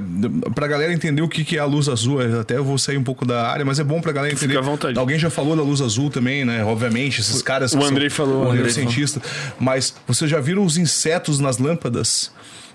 pra 0.53 0.67
galera 0.67 0.91
entender 0.91 1.21
o 1.21 1.29
que, 1.29 1.45
que 1.45 1.55
é 1.55 1.61
a 1.61 1.65
luz 1.65 1.87
azul, 1.87 2.19
até 2.41 2.57
eu 2.57 2.63
vou 2.65 2.77
sair 2.77 2.97
um 2.97 3.03
pouco 3.05 3.25
da 3.25 3.49
área, 3.49 3.63
mas 3.63 3.79
é 3.79 3.83
bom 3.85 4.01
pra 4.01 4.11
galera 4.11 4.33
entender. 4.33 4.55
Fica 4.55 4.59
à 4.59 4.69
vontade. 4.69 4.99
Alguém 4.99 5.17
já 5.17 5.29
falou 5.29 5.55
da 5.55 5.63
luz 5.63 5.79
azul 5.79 6.09
também, 6.09 6.43
né? 6.43 6.61
Obviamente, 6.65 7.21
esses 7.21 7.41
caras. 7.41 7.71
O 7.71 7.81
Andrei 7.81 8.09
são... 8.09 8.25
falou. 8.25 8.47
O 8.47 8.51
Andrei 8.51 8.69
cientista. 8.69 9.21
Mas 9.57 9.95
vocês 10.05 10.29
já 10.29 10.41
viram 10.41 10.65
os 10.65 10.77
insetos 10.77 11.39
nas 11.39 11.57
lâmpadas? 11.57 12.29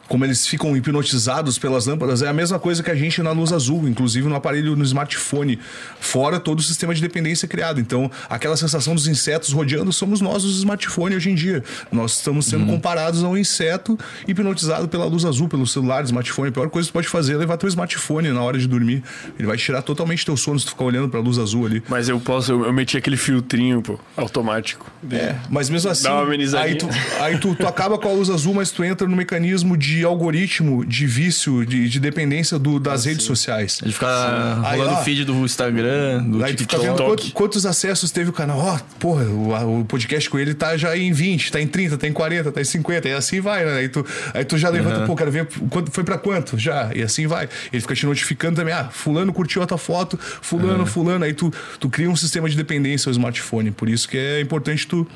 Como 0.08 0.24
eles 0.24 0.46
ficam 0.46 0.76
hipnotizados 0.76 1.58
pelas 1.58 1.86
lâmpadas, 1.86 2.22
é 2.22 2.28
a 2.28 2.32
mesma 2.32 2.58
coisa 2.58 2.82
que 2.82 2.90
a 2.90 2.94
gente 2.94 3.22
na 3.22 3.32
luz 3.32 3.52
azul, 3.52 3.88
inclusive 3.88 4.28
no 4.28 4.34
aparelho, 4.34 4.76
no 4.76 4.84
smartphone, 4.84 5.58
fora 5.98 6.38
todo 6.38 6.58
o 6.58 6.62
sistema 6.62 6.94
de 6.94 7.00
dependência 7.00 7.48
criado. 7.48 7.80
Então, 7.80 8.10
aquela 8.28 8.56
sensação 8.56 8.94
dos 8.94 9.06
insetos 9.06 9.52
rodeando 9.52 9.92
somos 9.92 10.20
nós 10.20 10.44
os 10.44 10.58
smartphones 10.58 11.16
hoje 11.16 11.30
em 11.30 11.34
dia. 11.34 11.62
Nós 11.90 12.16
estamos 12.16 12.46
sendo 12.46 12.64
uhum. 12.64 12.72
comparados 12.72 13.22
a 13.22 13.28
um 13.28 13.36
inseto 13.36 13.98
hipnotizado 14.28 14.88
pela 14.88 15.06
luz 15.06 15.24
azul, 15.24 15.48
pelo 15.48 15.66
celular, 15.66 16.04
smartphone. 16.04 16.48
A 16.48 16.52
pior 16.52 16.68
coisa 16.68 16.86
que 16.86 16.92
tu 16.92 16.94
pode 16.94 17.08
fazer 17.08 17.34
é 17.34 17.36
levar 17.36 17.56
teu 17.56 17.68
smartphone 17.68 18.28
na 18.30 18.42
hora 18.42 18.58
de 18.58 18.66
dormir. 18.66 19.02
Ele 19.38 19.46
vai 19.48 19.56
tirar 19.56 19.82
totalmente 19.82 20.24
teu 20.24 20.36
sono 20.36 20.58
se 20.58 20.66
tu 20.66 20.70
ficar 20.70 20.84
olhando 20.84 21.08
pra 21.08 21.20
luz 21.20 21.38
azul 21.38 21.66
ali. 21.66 21.82
Mas 21.88 22.08
eu 22.08 22.20
posso, 22.20 22.52
eu, 22.52 22.64
eu 22.64 22.72
meti 22.72 22.96
aquele 22.96 23.16
filtrinho, 23.16 23.80
pô, 23.80 23.98
automático. 24.16 24.90
É, 25.10 25.36
mas 25.48 25.70
mesmo 25.70 25.90
assim, 25.90 26.04
Dá 26.04 26.22
uma 26.22 26.60
aí, 26.60 26.76
tu, 26.76 26.88
aí 27.20 27.38
tu, 27.38 27.54
tu 27.54 27.66
acaba 27.66 27.98
com 27.98 28.08
a 28.08 28.12
luz 28.12 28.28
azul, 28.28 28.54
mas 28.54 28.70
tu 28.70 28.84
entra 28.84 29.06
no 29.06 29.16
mecanismo 29.16 29.76
de 29.76 29.93
de 29.94 30.04
algoritmo 30.04 30.84
de 30.84 31.06
vício, 31.06 31.64
de, 31.64 31.88
de 31.88 32.00
dependência 32.00 32.58
do, 32.58 32.80
das 32.80 33.06
ah, 33.06 33.10
redes 33.10 33.24
sociais. 33.24 33.80
De 33.84 33.92
ficar 33.92 34.56
Sim. 34.56 34.76
rolando 34.76 34.94
o 34.94 35.04
feed 35.04 35.24
do 35.24 35.34
Instagram, 35.44 36.24
do 36.24 36.44
aí 36.44 36.54
TikTok. 36.54 36.82
Fica 36.82 36.96
vendo 36.96 37.32
quantos 37.32 37.64
acessos 37.64 38.10
teve 38.10 38.30
o 38.30 38.32
canal. 38.32 38.58
Ó, 38.58 38.74
oh, 38.74 38.78
porra, 38.98 39.24
o, 39.24 39.80
o, 39.80 39.84
podcast 39.84 40.28
com 40.28 40.38
ele 40.38 40.52
tá 40.52 40.76
já 40.76 40.96
em 40.96 41.12
20, 41.12 41.52
tá 41.52 41.60
em 41.60 41.66
30, 41.66 41.96
tá 41.96 42.08
em 42.08 42.12
40, 42.12 42.50
tá 42.50 42.60
em 42.60 42.64
50. 42.64 43.08
E 43.08 43.12
assim 43.12 43.40
vai, 43.40 43.64
né? 43.64 43.76
Aí 43.78 43.88
tu, 43.88 44.04
aí 44.32 44.44
tu 44.44 44.58
já 44.58 44.68
levanta, 44.68 45.00
uhum. 45.00 45.06
pô, 45.06 45.14
quero 45.14 45.30
ver 45.30 45.46
quanto, 45.70 45.90
foi 45.92 46.02
pra 46.02 46.18
quanto? 46.18 46.58
Já. 46.58 46.90
E 46.94 47.02
assim 47.02 47.26
vai. 47.26 47.48
Ele 47.72 47.80
fica 47.80 47.94
te 47.94 48.04
notificando 48.04 48.56
também. 48.56 48.74
Ah, 48.74 48.88
fulano 48.90 49.32
curtiu 49.32 49.62
a 49.62 49.66
tua 49.66 49.78
foto, 49.78 50.18
fulano, 50.18 50.80
uhum. 50.80 50.86
fulano. 50.86 51.24
Aí 51.24 51.32
tu, 51.32 51.52
tu 51.78 51.88
cria 51.88 52.10
um 52.10 52.16
sistema 52.16 52.48
de 52.48 52.56
dependência 52.56 53.08
ao 53.08 53.12
smartphone. 53.12 53.70
Por 53.70 53.88
isso 53.88 54.08
que 54.08 54.18
é 54.18 54.40
importante 54.40 54.86
tu 54.86 55.06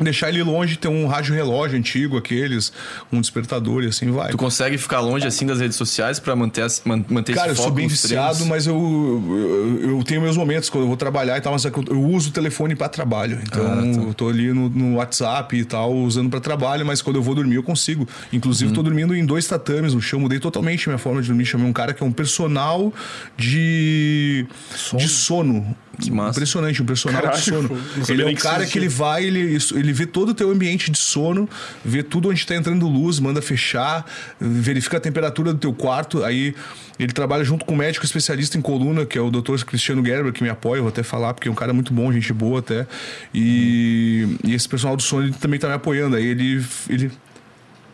deixar 0.00 0.28
ele 0.28 0.42
longe, 0.42 0.76
ter 0.76 0.88
um 0.88 1.06
rádio 1.06 1.34
relógio 1.34 1.78
antigo, 1.78 2.16
aqueles, 2.16 2.72
um 3.12 3.20
despertador 3.20 3.84
e 3.84 3.88
assim 3.88 4.10
vai. 4.10 4.30
Tu 4.30 4.36
consegue 4.36 4.78
ficar 4.78 5.00
longe 5.00 5.26
assim 5.26 5.46
das 5.46 5.60
redes 5.60 5.76
sociais 5.76 6.18
para 6.18 6.34
manter, 6.34 6.66
manter 6.84 7.34
Cara, 7.34 7.50
eu 7.50 7.56
sou 7.56 7.70
bem 7.70 7.86
viciado, 7.86 8.36
treinos? 8.36 8.48
mas 8.48 8.66
eu, 8.66 8.74
eu, 8.76 9.90
eu, 9.90 10.04
tenho 10.04 10.20
meus 10.20 10.36
momentos 10.36 10.70
quando 10.70 10.84
eu 10.84 10.88
vou 10.88 10.96
trabalhar 10.96 11.36
e 11.36 11.40
tal, 11.40 11.52
mas 11.52 11.64
é 11.64 11.68
eu, 11.68 11.84
eu 11.88 12.02
uso 12.02 12.30
o 12.30 12.32
telefone 12.32 12.74
para 12.74 12.88
trabalho. 12.88 13.38
Então, 13.42 13.64
ah, 13.64 13.76
tá. 13.76 14.02
eu 14.08 14.14
tô 14.14 14.28
ali 14.28 14.52
no, 14.52 14.68
no, 14.68 14.96
WhatsApp 14.96 15.56
e 15.56 15.64
tal, 15.64 15.92
usando 15.92 16.30
para 16.30 16.40
trabalho, 16.40 16.84
mas 16.86 17.02
quando 17.02 17.16
eu 17.16 17.22
vou 17.22 17.34
dormir 17.34 17.56
eu 17.56 17.62
consigo. 17.62 18.06
Inclusive, 18.32 18.70
hum. 18.70 18.74
tô 18.74 18.82
dormindo 18.82 19.14
em 19.14 19.24
dois 19.24 19.46
tatames 19.46 19.94
no 19.94 20.00
chão, 20.00 20.20
mudei 20.20 20.38
totalmente 20.38 20.88
minha 20.88 20.98
forma 20.98 21.20
de 21.20 21.28
dormir. 21.28 21.44
Chamei 21.44 21.66
um 21.66 21.72
cara 21.72 21.92
que 21.92 22.02
é 22.02 22.06
um 22.06 22.12
personal 22.12 22.92
de 23.36 24.46
sono. 24.74 25.02
De 25.02 25.08
sono. 25.08 25.76
Que 26.00 26.10
massa. 26.10 26.38
Impressionante, 26.38 26.82
um 26.82 26.86
personal 26.86 27.20
Caraca, 27.20 27.38
de 27.38 27.44
sono. 27.44 27.78
Ele 28.08 28.22
é 28.22 28.26
um 28.26 28.34
cara 28.34 28.66
que 28.66 28.78
ele 28.78 28.88
vai, 28.88 29.24
ele, 29.24 29.58
ele 29.74 29.92
vê 29.92 30.06
todo 30.06 30.30
o 30.30 30.34
teu 30.34 30.50
ambiente 30.50 30.90
de 30.90 30.98
sono, 30.98 31.48
vê 31.84 32.02
tudo 32.02 32.30
onde 32.30 32.40
está 32.40 32.54
entrando 32.54 32.88
luz, 32.88 33.18
manda 33.20 33.42
fechar, 33.42 34.04
verifica 34.40 34.96
a 34.96 35.00
temperatura 35.00 35.52
do 35.52 35.58
teu 35.58 35.72
quarto, 35.72 36.24
aí 36.24 36.54
ele 36.98 37.12
trabalha 37.12 37.44
junto 37.44 37.64
com 37.64 37.74
um 37.74 37.76
médico 37.76 38.04
especialista 38.04 38.56
em 38.56 38.62
coluna, 38.62 39.04
que 39.04 39.18
é 39.18 39.20
o 39.20 39.30
Dr. 39.30 39.64
Cristiano 39.64 40.04
Gerber, 40.04 40.32
que 40.32 40.42
me 40.42 40.48
apoia, 40.48 40.80
vou 40.80 40.88
até 40.88 41.02
falar, 41.02 41.34
porque 41.34 41.48
é 41.48 41.50
um 41.50 41.54
cara 41.54 41.72
muito 41.72 41.92
bom, 41.92 42.12
gente 42.12 42.32
boa 42.32 42.60
até. 42.60 42.86
E, 43.34 44.24
hum. 44.26 44.36
e 44.44 44.54
esse 44.54 44.68
personal 44.68 44.96
do 44.96 45.02
sono 45.02 45.24
ele 45.24 45.34
também 45.34 45.56
está 45.56 45.68
me 45.68 45.74
apoiando. 45.74 46.16
Aí 46.16 46.26
ele, 46.26 46.64
ele 46.88 47.10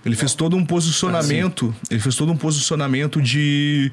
ele 0.09 0.17
fez 0.17 0.35
todo 0.35 0.57
um 0.57 0.65
posicionamento, 0.65 1.75
ah, 1.83 1.87
ele 1.91 2.01
fez 2.01 2.17
todo 2.17 2.33
um 2.33 2.37
posicionamento 2.37 3.21
de, 3.21 3.93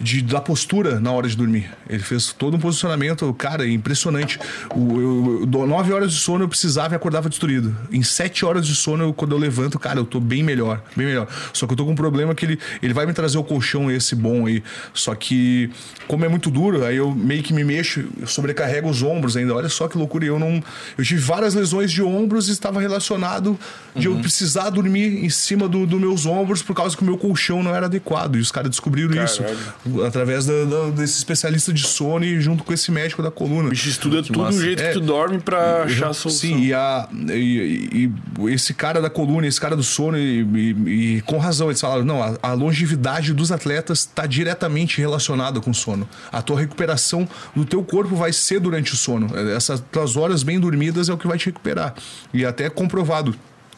de 0.00 0.22
da 0.22 0.40
postura 0.40 0.98
na 0.98 1.12
hora 1.12 1.28
de 1.28 1.36
dormir. 1.36 1.70
Ele 1.88 2.02
fez 2.02 2.32
todo 2.32 2.56
um 2.56 2.60
posicionamento, 2.60 3.32
cara, 3.34 3.68
impressionante. 3.68 4.38
O, 4.74 5.42
eu, 5.42 5.66
nove 5.66 5.92
horas 5.92 6.12
de 6.12 6.18
sono 6.18 6.44
eu 6.44 6.48
precisava 6.48 6.94
e 6.94 6.96
acordava 6.96 7.28
destruído. 7.28 7.76
Em 7.92 8.02
sete 8.02 8.44
horas 8.44 8.66
de 8.66 8.74
sono, 8.74 9.04
eu, 9.04 9.12
quando 9.12 9.32
eu 9.32 9.38
levanto, 9.38 9.78
cara, 9.78 10.00
eu 10.00 10.04
tô 10.06 10.18
bem 10.18 10.42
melhor, 10.42 10.82
bem 10.96 11.06
melhor. 11.06 11.28
Só 11.52 11.66
que 11.66 11.74
eu 11.74 11.76
tô 11.76 11.84
com 11.84 11.92
um 11.92 11.96
problema 11.96 12.34
que 12.34 12.46
ele, 12.46 12.58
ele 12.82 12.94
vai 12.94 13.04
me 13.04 13.12
trazer 13.12 13.36
o 13.36 13.44
colchão 13.44 13.90
esse 13.90 14.14
bom 14.14 14.46
aí. 14.46 14.62
Só 14.94 15.14
que, 15.14 15.70
como 16.08 16.24
é 16.24 16.28
muito 16.28 16.50
duro, 16.50 16.86
aí 16.86 16.96
eu 16.96 17.14
meio 17.14 17.42
que 17.42 17.52
me 17.52 17.64
mexo, 17.64 18.02
eu 18.18 18.26
sobrecarrego 18.26 18.88
os 18.88 19.02
ombros 19.02 19.36
ainda. 19.36 19.54
Olha 19.54 19.68
só 19.68 19.86
que 19.88 19.98
loucura. 19.98 20.24
Eu 20.24 20.38
não. 20.38 20.62
Eu 20.96 21.04
tive 21.04 21.20
várias 21.20 21.54
lesões 21.54 21.92
de 21.92 22.02
ombros 22.02 22.48
e 22.48 22.52
estava 22.52 22.80
relacionado 22.80 23.58
de 23.94 24.08
uhum. 24.08 24.16
eu 24.16 24.20
precisar 24.20 24.70
dormir 24.70 25.22
em 25.24 25.28
cima 25.28 25.49
dos 25.56 25.88
do 25.88 25.98
meus 25.98 26.26
ombros 26.26 26.62
por 26.62 26.74
causa 26.74 26.96
que 26.96 27.02
o 27.02 27.04
meu 27.04 27.16
colchão 27.16 27.62
não 27.62 27.74
era 27.74 27.86
adequado. 27.86 28.36
E 28.36 28.40
os 28.40 28.50
caras 28.50 28.70
descobriram 28.70 29.10
Caralho. 29.10 29.26
isso 29.26 29.42
através 30.04 30.46
da, 30.46 30.64
da, 30.64 30.90
desse 30.90 31.18
especialista 31.18 31.72
de 31.72 31.86
sono 31.86 32.24
e 32.24 32.40
junto 32.40 32.64
com 32.64 32.72
esse 32.72 32.90
médico 32.90 33.22
da 33.22 33.30
coluna. 33.30 33.70
Bicho 33.70 33.88
estuda 33.88 34.22
tudo 34.22 34.44
do 34.44 34.60
jeito 34.60 34.82
é, 34.82 34.88
que 34.88 34.92
tu 34.94 35.00
dorme 35.00 35.38
pra 35.38 35.84
achar 35.84 36.10
a 36.10 36.12
solução. 36.12 36.30
Sim, 36.50 36.60
e, 36.60 36.74
a, 36.74 37.08
e, 37.28 38.10
e, 38.38 38.50
esse 38.52 38.74
cara 38.74 39.00
da 39.00 39.10
coluna, 39.10 39.46
esse 39.46 39.60
cara 39.60 39.76
do 39.76 39.82
sono, 39.82 40.18
e, 40.18 41.16
e 41.16 41.20
com 41.22 41.38
razão, 41.38 41.68
eles 41.68 41.80
falaram: 41.80 42.04
não, 42.04 42.22
a, 42.22 42.36
a 42.42 42.52
longevidade 42.52 43.32
dos 43.32 43.52
atletas 43.52 44.00
está 44.00 44.26
diretamente 44.26 45.00
relacionada 45.00 45.60
com 45.60 45.70
o 45.70 45.74
sono. 45.74 46.08
A 46.32 46.42
tua 46.42 46.58
recuperação 46.58 47.28
do 47.54 47.64
teu 47.64 47.82
corpo 47.82 48.14
vai 48.14 48.32
ser 48.32 48.60
durante 48.60 48.92
o 48.92 48.96
sono. 48.96 49.28
Essas 49.54 49.82
tuas 49.92 50.16
horas 50.16 50.42
bem 50.42 50.58
dormidas 50.58 51.08
é 51.08 51.12
o 51.12 51.18
que 51.18 51.26
vai 51.26 51.38
te 51.38 51.46
recuperar. 51.46 51.94
E 52.32 52.44
até 52.44 52.68
comprovado 52.68 53.34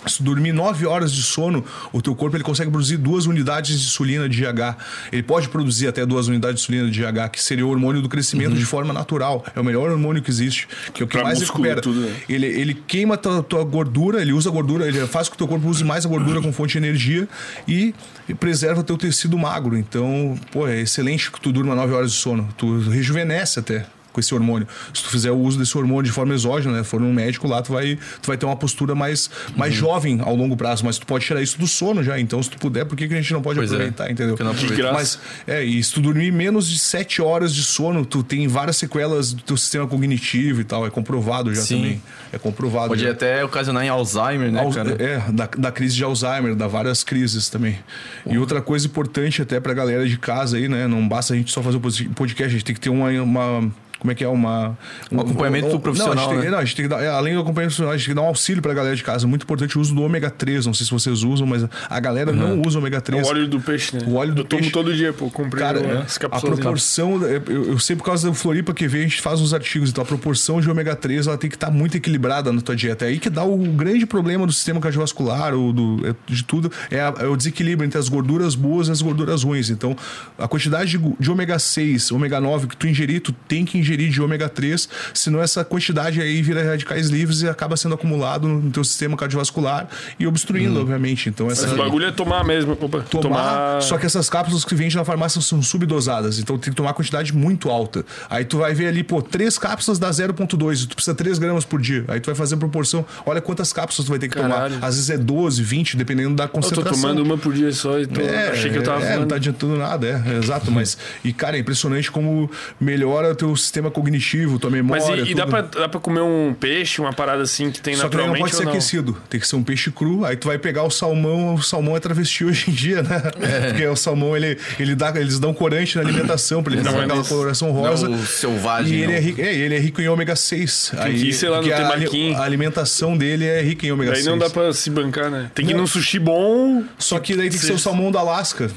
se 0.06 0.22
dormir 0.22 0.52
9 0.52 0.86
horas 0.86 1.12
de 1.12 1.22
sono, 1.22 1.64
o 1.92 2.00
teu 2.02 2.14
corpo 2.14 2.36
ele 2.36 2.44
consegue 2.44 2.70
produzir 2.70 2.96
duas 2.96 3.26
unidades 3.26 3.78
de 3.78 3.86
insulina 3.86 4.28
de 4.28 4.42
GH. 4.42 4.76
Ele 5.12 5.22
pode 5.22 5.48
produzir 5.48 5.88
até 5.88 6.04
duas 6.04 6.28
unidades 6.28 6.56
de 6.56 6.62
insulina 6.62 6.90
de 6.90 7.00
GH, 7.00 7.30
que 7.30 7.42
seria 7.42 7.66
o 7.66 7.70
hormônio 7.70 8.02
do 8.02 8.08
crescimento 8.08 8.52
uhum. 8.52 8.58
de 8.58 8.64
forma 8.64 8.92
natural. 8.92 9.44
É 9.54 9.60
o 9.60 9.64
melhor 9.64 9.90
hormônio 9.90 10.22
que 10.22 10.30
existe, 10.30 10.68
que 10.92 11.02
é 11.02 11.04
o 11.04 11.08
que 11.08 11.16
pra 11.16 11.24
mais 11.24 11.40
recupera. 11.40 11.80
Tudo, 11.80 12.00
né? 12.00 12.14
ele, 12.28 12.46
ele 12.46 12.74
queima 12.74 13.14
a 13.14 13.18
tua, 13.18 13.42
tua, 13.42 13.64
gordura, 13.64 14.20
ele 14.20 14.32
usa 14.32 14.48
a 14.48 14.52
gordura, 14.52 14.86
ele 14.86 15.06
faz 15.06 15.28
com 15.28 15.36
que 15.36 15.42
o 15.42 15.46
teu 15.46 15.48
corpo 15.48 15.68
use 15.68 15.84
mais 15.84 16.04
a 16.04 16.08
gordura 16.08 16.36
uhum. 16.36 16.42
como 16.42 16.52
fonte 16.52 16.72
de 16.72 16.78
energia 16.78 17.28
e 17.66 17.94
preserva 18.38 18.80
o 18.80 18.84
teu 18.84 18.96
tecido 18.96 19.38
magro. 19.38 19.76
Então, 19.76 20.38
pô, 20.50 20.66
é 20.66 20.80
excelente 20.80 21.30
que 21.30 21.40
tu 21.40 21.52
durma 21.52 21.74
9 21.74 21.92
horas 21.92 22.12
de 22.12 22.18
sono. 22.18 22.48
Tu 22.56 22.78
rejuvenesce 22.90 23.58
até. 23.58 23.86
Com 24.12 24.20
esse 24.20 24.34
hormônio. 24.34 24.66
Se 24.92 25.02
tu 25.02 25.10
fizer 25.10 25.30
o 25.30 25.38
uso 25.38 25.58
desse 25.58 25.76
hormônio 25.76 26.04
de 26.04 26.12
forma 26.12 26.34
exógena, 26.34 26.76
né? 26.76 26.84
For 26.84 27.00
um 27.02 27.12
médico 27.12 27.48
lá, 27.48 27.62
tu 27.62 27.72
vai, 27.72 27.98
tu 28.20 28.26
vai 28.26 28.36
ter 28.36 28.46
uma 28.46 28.56
postura 28.56 28.94
mais, 28.94 29.30
mais 29.56 29.74
uhum. 29.74 29.80
jovem 29.80 30.20
ao 30.20 30.34
longo 30.34 30.56
prazo, 30.56 30.84
mas 30.84 30.98
tu 30.98 31.06
pode 31.06 31.24
tirar 31.24 31.42
isso 31.42 31.58
do 31.58 31.66
sono 31.66 32.02
já. 32.02 32.18
Então, 32.18 32.42
se 32.42 32.50
tu 32.50 32.58
puder, 32.58 32.84
por 32.84 32.96
que, 32.96 33.08
que 33.08 33.14
a 33.14 33.16
gente 33.16 33.32
não 33.32 33.42
pode 33.42 33.58
pois 33.58 33.70
é. 33.70 33.74
aproveitar, 33.74 34.08
é. 34.08 34.12
entendeu? 34.12 34.36
Não 34.38 34.92
mas, 34.92 35.18
é, 35.46 35.62
e 35.62 35.82
se 35.82 35.92
tu 35.92 36.00
dormir 36.00 36.32
menos 36.32 36.68
de 36.68 36.78
7 36.78 37.22
horas 37.22 37.54
de 37.54 37.62
sono, 37.62 38.04
tu 38.04 38.22
tem 38.22 38.46
várias 38.48 38.76
sequelas 38.76 39.32
do 39.32 39.42
teu 39.42 39.56
sistema 39.56 39.86
cognitivo 39.86 40.60
e 40.60 40.64
tal. 40.64 40.86
É 40.86 40.90
comprovado 40.90 41.54
já 41.54 41.62
Sim. 41.62 41.76
também. 41.76 42.02
É 42.32 42.38
comprovado. 42.38 42.88
Pode 42.88 43.02
já. 43.02 43.10
até 43.10 43.44
ocasionar 43.44 43.84
em 43.84 43.88
Alzheimer, 43.88 44.50
né, 44.50 44.60
Al 44.60 44.70
cara? 44.70 44.96
É, 45.02 45.22
da, 45.30 45.46
da 45.46 45.72
crise 45.72 45.96
de 45.96 46.04
Alzheimer, 46.04 46.54
da 46.54 46.66
várias 46.66 47.04
crises 47.04 47.48
também. 47.48 47.78
E 48.26 48.38
outra 48.38 48.60
coisa 48.60 48.86
importante 48.86 49.42
até 49.42 49.60
pra 49.60 49.74
galera 49.74 50.06
de 50.06 50.18
casa 50.18 50.56
aí, 50.56 50.68
né? 50.68 50.86
Não 50.86 51.06
basta 51.06 51.34
a 51.34 51.36
gente 51.36 51.52
só 51.52 51.62
fazer 51.62 51.76
o 51.76 51.80
podcast, 52.14 52.44
a 52.44 52.48
gente 52.48 52.64
tem 52.64 52.74
que 52.74 52.80
ter 52.80 52.90
uma, 52.90 53.10
uma 53.10 53.72
como 54.02 54.10
é 54.10 54.14
que 54.16 54.24
é 54.24 54.28
uma 54.28 54.76
um 55.12 55.20
acompanhamento 55.20 55.76
um, 55.76 55.78
profissional. 55.78 56.16
Não, 56.16 56.22
a 56.22 56.26
gente, 56.26 56.34
tem, 56.34 56.44
né? 56.44 56.50
não, 56.50 56.58
a 56.58 56.64
gente 56.64 56.76
tem 56.76 56.84
que 56.84 56.88
dar, 56.88 57.00
é, 57.00 57.08
além 57.08 57.34
do 57.34 57.40
acompanhamento 57.40 57.76
profissional, 57.76 57.94
a 57.94 57.96
gente 57.96 58.06
tem 58.06 58.14
que 58.14 58.20
dar 58.20 58.26
um 58.26 58.28
auxílio 58.28 58.60
para 58.60 58.72
a 58.72 58.74
galera 58.74 58.96
de 58.96 59.04
casa. 59.04 59.28
Muito 59.28 59.44
importante 59.44 59.78
o 59.78 59.80
uso 59.80 59.94
do 59.94 60.02
ômega 60.02 60.28
3. 60.28 60.66
Não 60.66 60.74
sei 60.74 60.84
se 60.84 60.90
vocês 60.90 61.22
usam, 61.22 61.46
mas 61.46 61.64
a 61.88 62.00
galera 62.00 62.32
uhum. 62.32 62.56
não 62.56 62.62
usa 62.62 62.80
ômega 62.80 63.00
3. 63.00 63.22
É 63.22 63.24
o 63.24 63.28
óleo 63.28 63.46
do 63.46 63.60
peixe, 63.60 63.96
né? 63.96 64.02
O 64.08 64.14
óleo 64.14 64.34
do 64.34 64.40
eu 64.40 64.44
peixe. 64.44 64.70
tomo 64.70 64.84
todo 64.84 64.92
dia, 64.92 65.12
pô. 65.12 65.30
Comprei 65.30 65.62
Cara, 65.62 65.78
é, 65.78 66.04
a 66.32 66.40
proporção, 66.40 67.22
eu, 67.22 67.42
eu 67.46 67.78
sei 67.78 67.94
por 67.94 68.04
causa 68.04 68.28
do 68.28 68.34
Floripa 68.34 68.74
que 68.74 68.88
vem, 68.88 69.02
a 69.02 69.04
gente 69.04 69.20
faz 69.20 69.40
uns 69.40 69.54
artigos, 69.54 69.90
então 69.90 70.02
a 70.02 70.06
proporção 70.06 70.60
de 70.60 70.68
ômega 70.68 70.96
3 70.96 71.28
ela 71.28 71.38
tem 71.38 71.48
que 71.48 71.54
estar 71.56 71.68
tá 71.68 71.72
muito 71.72 71.96
equilibrada 71.96 72.52
na 72.52 72.60
tua 72.60 72.74
dieta. 72.74 73.04
É 73.04 73.08
aí 73.08 73.20
que 73.20 73.30
dá 73.30 73.44
o 73.44 73.56
grande 73.56 74.04
problema 74.04 74.46
do 74.46 74.52
sistema 74.52 74.80
cardiovascular, 74.80 75.54
ou 75.54 75.72
do, 75.72 76.00
é, 76.04 76.14
de 76.26 76.42
tudo, 76.42 76.72
é, 76.90 77.00
a, 77.00 77.14
é, 77.20 77.26
o 77.26 77.36
desequilíbrio 77.36 77.86
entre 77.86 77.98
as 77.98 78.08
gorduras 78.08 78.56
boas 78.56 78.88
e 78.88 78.90
as 78.90 79.00
gorduras 79.00 79.44
ruins. 79.44 79.70
Então, 79.70 79.96
a 80.36 80.48
quantidade 80.48 80.98
de, 80.98 81.14
de 81.20 81.30
ômega 81.30 81.56
6, 81.58 82.10
ômega 82.10 82.40
9 82.40 82.66
que 82.66 82.76
tu 82.76 82.88
ingerir, 82.88 83.20
tu 83.20 83.32
tem 83.32 83.64
que 83.64 83.78
ingerir 83.78 83.91
de 83.96 84.20
ômega 84.20 84.48
3 84.48 84.88
senão 85.14 85.40
essa 85.40 85.64
quantidade 85.64 86.20
aí 86.20 86.42
vira 86.42 86.62
radicais 86.62 87.08
livres 87.08 87.42
e 87.42 87.48
acaba 87.48 87.76
sendo 87.76 87.94
acumulado 87.94 88.48
no 88.48 88.70
teu 88.70 88.84
sistema 88.84 89.16
cardiovascular 89.16 89.88
e 90.18 90.26
obstruindo, 90.26 90.78
hum. 90.78 90.82
obviamente. 90.82 91.28
Então 91.28 91.50
essa 91.50 91.66
Mas 91.66 91.72
o 91.72 91.76
bagulho 91.76 92.06
é 92.06 92.12
tomar 92.12 92.44
mesmo. 92.44 92.76
Tomar, 92.76 93.02
tomar, 93.04 93.82
Só 93.82 93.98
que 93.98 94.06
essas 94.06 94.28
cápsulas 94.28 94.64
que 94.64 94.74
vende 94.74 94.96
na 94.96 95.04
farmácia 95.04 95.40
são 95.40 95.62
subdosadas, 95.62 96.38
então 96.38 96.58
tem 96.58 96.72
que 96.72 96.76
tomar 96.76 96.92
quantidade 96.94 97.34
muito 97.34 97.68
alta. 97.70 98.04
Aí 98.28 98.44
tu 98.44 98.58
vai 98.58 98.74
ver 98.74 98.88
ali, 98.88 99.02
pô, 99.02 99.22
três 99.22 99.58
cápsulas 99.58 99.98
dá 99.98 100.10
0,2, 100.10 100.86
tu 100.86 100.94
precisa 100.94 101.14
3 101.14 101.38
gramas 101.38 101.64
por 101.64 101.80
dia. 101.80 102.04
Aí 102.08 102.20
tu 102.20 102.26
vai 102.26 102.34
fazer 102.34 102.54
a 102.54 102.58
proporção, 102.58 103.04
olha 103.24 103.40
quantas 103.40 103.72
cápsulas 103.72 104.06
tu 104.06 104.10
vai 104.10 104.18
ter 104.18 104.28
que 104.28 104.34
Caralho. 104.34 104.74
tomar. 104.74 104.86
Às 104.86 104.96
vezes 104.96 105.10
é 105.10 105.18
12, 105.18 105.62
20, 105.62 105.96
dependendo 105.96 106.34
da 106.34 106.48
concentração. 106.48 106.92
Eu 106.92 106.96
tô 106.96 107.00
tomando 107.00 107.22
uma 107.22 107.38
por 107.38 107.52
dia 107.52 107.72
só 107.72 107.98
e 107.98 108.06
tô... 108.06 108.20
é, 108.20 108.50
achei 108.50 108.70
que 108.70 108.78
eu 108.78 108.82
tava 108.82 109.04
é, 109.04 109.18
não 109.18 109.26
tá 109.26 109.36
adiantando 109.36 109.76
nada, 109.76 110.22
é, 110.26 110.38
exato. 110.38 110.70
Mas, 110.70 110.96
e 111.24 111.32
cara, 111.32 111.56
é 111.56 111.60
impressionante 111.60 112.10
como 112.10 112.50
melhora 112.80 113.32
o 113.32 113.34
teu 113.34 113.54
sistema 113.56 113.81
cognitivo, 113.90 114.58
tua 114.58 114.70
memória. 114.70 115.04
Mas 115.06 115.28
e, 115.28 115.32
e 115.32 115.34
dá, 115.34 115.46
pra, 115.46 115.62
dá 115.62 115.88
pra 115.88 116.00
comer 116.00 116.20
um 116.20 116.54
peixe, 116.58 117.00
uma 117.00 117.12
parada 117.12 117.42
assim 117.42 117.70
que 117.70 117.80
tem 117.80 117.94
Só 117.94 118.04
naturalmente? 118.04 118.32
Só 118.32 118.34
que 118.34 118.40
não 118.40 118.46
pode 118.46 118.56
ser 118.56 118.64
não? 118.64 118.72
aquecido. 118.72 119.22
Tem 119.28 119.40
que 119.40 119.46
ser 119.46 119.56
um 119.56 119.62
peixe 119.62 119.90
cru. 119.90 120.24
Aí 120.24 120.36
tu 120.36 120.48
vai 120.48 120.58
pegar 120.58 120.82
o 120.84 120.90
salmão, 120.90 121.54
o 121.54 121.62
salmão 121.62 121.96
é 121.96 122.00
travesti 122.00 122.44
hoje 122.46 122.70
em 122.70 122.74
dia, 122.74 123.02
né? 123.02 123.22
É. 123.40 123.66
Porque 123.68 123.86
o 123.86 123.96
salmão, 123.96 124.36
ele, 124.36 124.58
ele 124.78 124.94
dá, 124.94 125.12
eles 125.16 125.38
dão 125.38 125.52
corante 125.52 125.96
na 125.96 126.02
alimentação 126.02 126.62
pra 126.62 126.72
ele 126.72 126.82
não, 126.82 127.00
aquela 127.00 127.24
coloração 127.24 127.70
rosa. 127.70 128.08
Não, 128.08 128.18
selvagem. 128.24 128.98
E 128.98 129.02
ele 129.02 129.12
é, 129.12 129.20
rico, 129.20 129.40
é, 129.40 129.54
ele 129.54 129.74
é 129.74 129.78
rico 129.78 130.00
em 130.00 130.08
ômega 130.08 130.36
6. 130.36 130.92
Aí, 130.98 131.20
que, 131.20 131.32
sei 131.32 131.48
lá, 131.48 131.56
não 131.56 131.64
tem 131.64 132.34
a, 132.34 132.38
a 132.38 132.44
alimentação 132.44 133.16
dele 133.16 133.46
é 133.46 133.62
rica 133.62 133.86
em 133.86 133.92
ômega 133.92 134.12
daí 134.12 134.22
6. 134.22 134.26
Aí 134.26 134.32
não 134.32 134.38
dá 134.38 134.50
pra 134.50 134.72
se 134.72 134.90
bancar, 134.90 135.30
né? 135.30 135.50
Tem 135.54 135.66
que 135.66 135.72
ir 135.72 135.76
num 135.76 135.86
sushi 135.86 136.18
bom. 136.18 136.82
Só 136.98 137.18
que 137.18 137.36
daí 137.36 137.48
tem 137.50 137.58
que 137.58 137.64
ser 137.64 137.72
o 137.72 137.78
salmão 137.78 138.10
da 138.10 138.20
Alasca. 138.20 138.70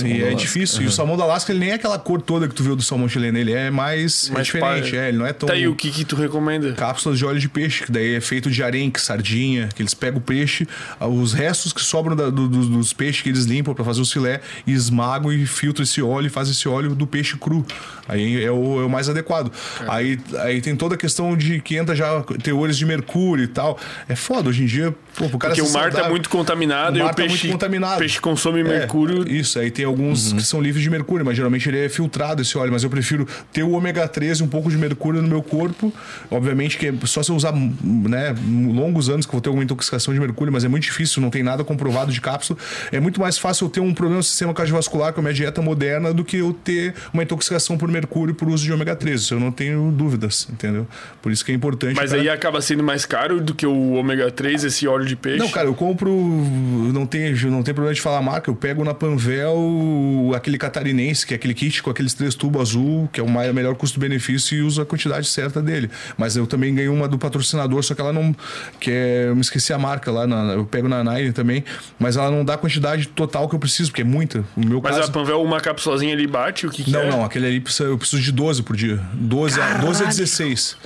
Salmão 0.00 0.16
e 0.16 0.22
é 0.22 0.34
difícil. 0.34 0.78
Uhum. 0.78 0.84
E 0.84 0.86
o 0.88 0.92
salmão 0.92 1.16
da 1.16 1.24
Alaska, 1.24 1.52
ele 1.52 1.60
nem 1.60 1.70
é 1.70 1.74
aquela 1.74 1.98
cor 1.98 2.20
toda 2.20 2.48
que 2.48 2.54
tu 2.54 2.62
viu 2.62 2.76
do 2.76 2.82
salmão 2.82 3.08
chileno. 3.08 3.38
Ele 3.38 3.52
é 3.52 3.70
mais, 3.70 4.28
mais 4.30 4.40
é 4.40 4.44
diferente. 4.44 4.96
É, 4.96 5.08
ele 5.08 5.18
não 5.18 5.26
é 5.26 5.32
tão. 5.32 5.46
Tá 5.46 5.54
aí, 5.54 5.66
o 5.66 5.74
que, 5.74 5.90
que 5.90 6.04
tu 6.04 6.16
recomenda? 6.16 6.72
Cápsulas 6.72 7.18
de 7.18 7.24
óleo 7.24 7.38
de 7.38 7.48
peixe, 7.48 7.84
que 7.84 7.92
daí 7.92 8.14
é 8.14 8.20
feito 8.20 8.50
de 8.50 8.62
arenque, 8.62 9.00
sardinha, 9.00 9.68
que 9.74 9.82
eles 9.82 9.94
pegam 9.94 10.18
o 10.18 10.22
peixe, 10.22 10.66
ah, 10.98 11.06
os 11.06 11.32
restos 11.32 11.72
que 11.72 11.80
sobram 11.80 12.16
da, 12.16 12.30
do, 12.30 12.48
do, 12.48 12.66
dos 12.66 12.92
peixes 12.92 13.22
que 13.22 13.28
eles 13.28 13.44
limpam 13.44 13.74
para 13.74 13.84
fazer 13.84 14.00
o 14.00 14.04
filé, 14.04 14.40
e 14.66 14.72
esmagam 14.72 15.32
e 15.32 15.46
filtram 15.46 15.82
esse 15.82 16.02
óleo 16.02 16.26
e 16.26 16.30
fazem 16.30 16.52
esse 16.52 16.68
óleo 16.68 16.94
do 16.94 17.06
peixe 17.06 17.36
cru. 17.36 17.64
Aí 18.08 18.42
é 18.44 18.50
o, 18.50 18.82
é 18.82 18.84
o 18.84 18.90
mais 18.90 19.08
adequado. 19.08 19.50
Aí, 19.88 20.18
aí 20.40 20.60
tem 20.60 20.76
toda 20.76 20.94
a 20.94 20.98
questão 20.98 21.36
de 21.36 21.60
que 21.60 21.76
entra 21.76 21.94
já 21.94 22.22
teores 22.42 22.76
de 22.76 22.84
mercúrio 22.84 23.44
e 23.44 23.48
tal. 23.48 23.78
É 24.08 24.14
foda 24.14 24.48
hoje 24.48 24.62
em 24.62 24.66
dia. 24.66 24.94
Pô, 25.16 25.28
Porque 25.28 25.62
o 25.62 25.70
mar 25.70 25.92
tá 25.92 26.08
muito 26.08 26.28
contaminado 26.28 26.96
o 26.96 27.02
mar 27.02 27.08
e 27.08 27.12
o 27.12 27.14
peixe, 27.14 27.28
tá 27.28 27.42
muito 27.42 27.52
contaminado. 27.52 27.98
peixe 27.98 28.20
consome 28.20 28.60
é, 28.60 28.64
mercúrio. 28.64 29.28
Isso, 29.28 29.58
aí 29.58 29.70
tem 29.70 29.84
alguns 29.84 30.32
uhum. 30.32 30.38
que 30.38 30.42
são 30.42 30.60
livres 30.60 30.82
de 30.82 30.90
mercúrio, 30.90 31.24
mas 31.24 31.36
geralmente 31.36 31.68
ele 31.68 31.84
é 31.84 31.88
filtrado 31.88 32.42
esse 32.42 32.56
óleo. 32.58 32.72
Mas 32.72 32.82
eu 32.82 32.90
prefiro 32.90 33.26
ter 33.52 33.62
o 33.62 33.72
ômega 33.72 34.06
13 34.08 34.42
um 34.42 34.48
pouco 34.48 34.70
de 34.70 34.76
mercúrio 34.76 35.22
no 35.22 35.28
meu 35.28 35.42
corpo. 35.42 35.92
Obviamente 36.30 36.76
que 36.76 36.88
é 36.88 36.94
só 37.04 37.22
se 37.22 37.30
eu 37.30 37.36
usar 37.36 37.52
né, 37.52 38.34
longos 38.72 39.08
anos 39.08 39.26
que 39.26 39.30
eu 39.30 39.34
vou 39.34 39.40
ter 39.40 39.48
alguma 39.48 39.64
intoxicação 39.64 40.12
de 40.12 40.20
mercúrio, 40.20 40.52
mas 40.52 40.64
é 40.64 40.68
muito 40.68 40.84
difícil, 40.84 41.22
não 41.22 41.30
tem 41.30 41.42
nada 41.42 41.62
comprovado 41.62 42.12
de 42.12 42.20
cápsula. 42.20 42.58
É 42.90 42.98
muito 42.98 43.20
mais 43.20 43.38
fácil 43.38 43.66
eu 43.66 43.70
ter 43.70 43.80
um 43.80 43.94
problema 43.94 44.18
no 44.18 44.22
sistema 44.22 44.52
cardiovascular 44.52 45.12
com 45.12 45.20
a 45.20 45.22
minha 45.22 45.34
dieta 45.34 45.62
moderna 45.62 46.12
do 46.12 46.24
que 46.24 46.38
eu 46.38 46.52
ter 46.52 46.94
uma 47.12 47.22
intoxicação 47.22 47.78
por 47.78 47.88
mercúrio 47.88 48.34
por 48.34 48.48
uso 48.48 48.64
de 48.64 48.72
ômega 48.72 48.96
13. 48.96 49.22
Isso 49.22 49.34
eu 49.34 49.40
não 49.40 49.52
tenho 49.52 49.92
dúvidas, 49.92 50.48
entendeu? 50.50 50.86
Por 51.22 51.30
isso 51.30 51.44
que 51.44 51.52
é 51.52 51.54
importante. 51.54 51.96
Mas 51.96 52.12
aí 52.12 52.28
acaba 52.28 52.60
sendo 52.60 52.82
mais 52.82 53.06
caro 53.06 53.40
do 53.40 53.54
que 53.54 53.66
o 53.66 53.92
ômega 53.92 54.30
3, 54.30 54.64
esse 54.64 54.86
óleo 54.86 55.03
de 55.04 55.16
peixe? 55.16 55.38
Não, 55.38 55.48
cara, 55.48 55.66
eu 55.66 55.74
compro. 55.74 56.10
Não 56.10 57.06
tem, 57.06 57.32
não 57.46 57.62
tem 57.62 57.74
problema 57.74 57.94
de 57.94 58.00
falar 58.00 58.18
a 58.18 58.22
marca. 58.22 58.50
Eu 58.50 58.54
pego 58.54 58.84
na 58.84 58.94
Panvel 58.94 60.32
aquele 60.34 60.58
catarinense, 60.58 61.26
que 61.26 61.34
é 61.34 61.36
aquele 61.36 61.54
kit 61.54 61.82
com 61.82 61.90
aqueles 61.90 62.14
três 62.14 62.34
tubos 62.34 62.60
azul, 62.60 63.08
que 63.12 63.20
é 63.20 63.22
o 63.22 63.28
melhor 63.52 63.74
custo-benefício 63.74 64.58
e 64.58 64.62
uso 64.62 64.82
a 64.82 64.86
quantidade 64.86 65.26
certa 65.28 65.60
dele. 65.60 65.90
Mas 66.16 66.36
eu 66.36 66.46
também 66.46 66.74
ganhei 66.74 66.88
uma 66.88 67.08
do 67.08 67.18
patrocinador, 67.18 67.82
só 67.82 67.94
que 67.94 68.00
ela 68.00 68.12
não. 68.12 68.34
que 68.80 68.90
é, 68.90 69.26
Eu 69.28 69.34
me 69.34 69.40
esqueci 69.40 69.72
a 69.72 69.78
marca 69.78 70.10
lá, 70.10 70.26
na, 70.26 70.54
eu 70.54 70.64
pego 70.64 70.88
na 70.88 71.02
Nine 71.04 71.32
também, 71.32 71.64
mas 71.98 72.16
ela 72.16 72.30
não 72.30 72.44
dá 72.44 72.54
a 72.54 72.58
quantidade 72.58 73.08
total 73.08 73.48
que 73.48 73.54
eu 73.54 73.58
preciso, 73.58 73.90
porque 73.90 74.02
é 74.02 74.04
muita. 74.04 74.44
No 74.56 74.68
meu 74.68 74.80
mas 74.82 74.96
caso, 74.96 75.10
a 75.10 75.12
Panvel, 75.12 75.42
uma 75.42 75.60
capsulazinha 75.60 76.12
ali 76.12 76.26
bate? 76.26 76.66
O 76.66 76.70
que, 76.70 76.84
que 76.84 76.90
não, 76.90 77.00
é? 77.00 77.10
Não, 77.10 77.24
aquele 77.24 77.46
ali 77.46 77.64
eu 77.80 77.98
preciso 77.98 78.22
de 78.22 78.32
12 78.32 78.62
por 78.62 78.76
dia. 78.76 79.00
12, 79.14 79.60
a, 79.60 79.78
12 79.78 80.02
a 80.02 80.06
16. 80.06 80.76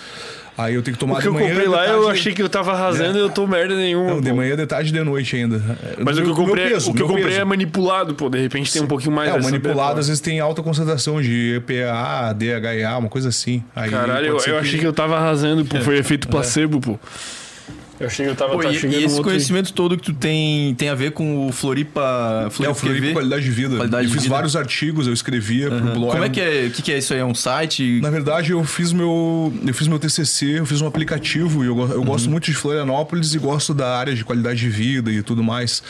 Aí 0.58 0.74
eu 0.74 0.82
tenho 0.82 0.96
que 0.96 0.98
tomar 0.98 1.14
o 1.14 1.16
que 1.18 1.22
de 1.22 1.30
manhã. 1.30 1.46
eu 1.46 1.50
comprei 1.50 1.68
lá, 1.68 1.86
eu 1.86 2.08
achei 2.08 2.34
que 2.34 2.42
eu 2.42 2.48
tava 2.48 2.72
arrasando 2.72 3.16
é. 3.16 3.20
e 3.20 3.24
eu 3.24 3.30
tô 3.30 3.46
merda 3.46 3.76
nenhuma. 3.76 4.10
Não, 4.10 4.20
de 4.20 4.32
manhã, 4.32 4.56
de 4.56 4.66
tarde 4.66 4.90
de 4.90 5.00
noite 5.04 5.36
ainda. 5.36 5.62
Mas 6.04 6.18
o 6.18 6.22
que 6.22 6.28
eu 6.28 6.34
comprei, 6.34 6.70
peso, 6.70 6.90
o 6.90 6.94
que 6.94 7.00
eu 7.00 7.06
comprei 7.06 7.36
é 7.36 7.44
manipulado, 7.44 8.12
pô. 8.16 8.28
De 8.28 8.40
repente 8.40 8.72
tem 8.72 8.82
um 8.82 8.88
pouquinho 8.88 9.12
mais. 9.12 9.32
É, 9.32 9.40
manipulado 9.40 10.00
às 10.00 10.08
vezes 10.08 10.20
tem 10.20 10.40
alta 10.40 10.60
concentração 10.60 11.22
de 11.22 11.54
EPA, 11.56 12.34
DHA, 12.34 12.98
uma 12.98 13.08
coisa 13.08 13.28
assim. 13.28 13.62
Caralho, 13.88 14.26
eu, 14.46 14.58
achei 14.58 14.80
que 14.80 14.86
eu 14.86 14.92
tava 14.92 15.16
arrasando, 15.16 15.64
pô. 15.64 15.80
Foi 15.80 15.96
efeito 15.96 16.26
é. 16.26 16.30
placebo, 16.30 16.80
pô. 16.80 16.98
Eu 18.00 18.06
achei 18.06 18.26
que 18.26 18.30
eu 18.30 18.36
tava, 18.36 18.52
Pô, 18.52 18.62
e, 18.62 18.66
e 18.66 19.04
esse 19.04 19.20
conhecimento 19.20 19.72
todo 19.72 19.96
que 19.96 20.04
tu 20.04 20.14
tem 20.14 20.74
tem 20.76 20.88
a 20.88 20.94
ver 20.94 21.10
com 21.10 21.48
o 21.48 21.52
Floripa, 21.52 22.48
Floripa, 22.50 22.64
é, 22.64 22.70
o 22.70 22.74
Floripa 22.74 23.12
qualidade 23.12 23.44
de 23.44 23.50
vida. 23.50 23.76
Qualidade 23.76 24.06
eu 24.06 24.12
fiz 24.12 24.22
vida. 24.22 24.34
vários 24.34 24.54
artigos, 24.54 25.06
eu 25.06 25.12
escrevia 25.12 25.68
uhum. 25.68 25.80
pro 25.80 25.92
blog. 25.94 26.12
Como 26.12 26.24
é 26.24 26.28
que 26.28 26.40
é? 26.40 26.66
O 26.66 26.70
que, 26.70 26.82
que, 26.82 26.92
é 26.92 26.98
isso 26.98 27.12
aí? 27.12 27.20
É 27.20 27.24
um 27.24 27.34
site? 27.34 28.00
Na 28.00 28.10
verdade, 28.10 28.52
eu 28.52 28.62
fiz 28.64 28.92
meu 28.92 29.52
eu 29.66 29.74
fiz 29.74 29.88
meu 29.88 29.98
TCC, 29.98 30.60
eu 30.60 30.66
fiz 30.66 30.80
um 30.80 30.86
aplicativo 30.86 31.64
e 31.64 31.66
eu, 31.66 31.76
eu 31.76 31.98
uhum. 31.98 32.04
gosto 32.04 32.30
muito 32.30 32.44
de 32.44 32.54
Florianópolis 32.54 33.34
e 33.34 33.38
gosto 33.38 33.74
da 33.74 33.96
área 33.96 34.14
de 34.14 34.24
qualidade 34.24 34.60
de 34.60 34.68
vida 34.68 35.10
e 35.10 35.22
tudo 35.22 35.42
mais. 35.42 35.82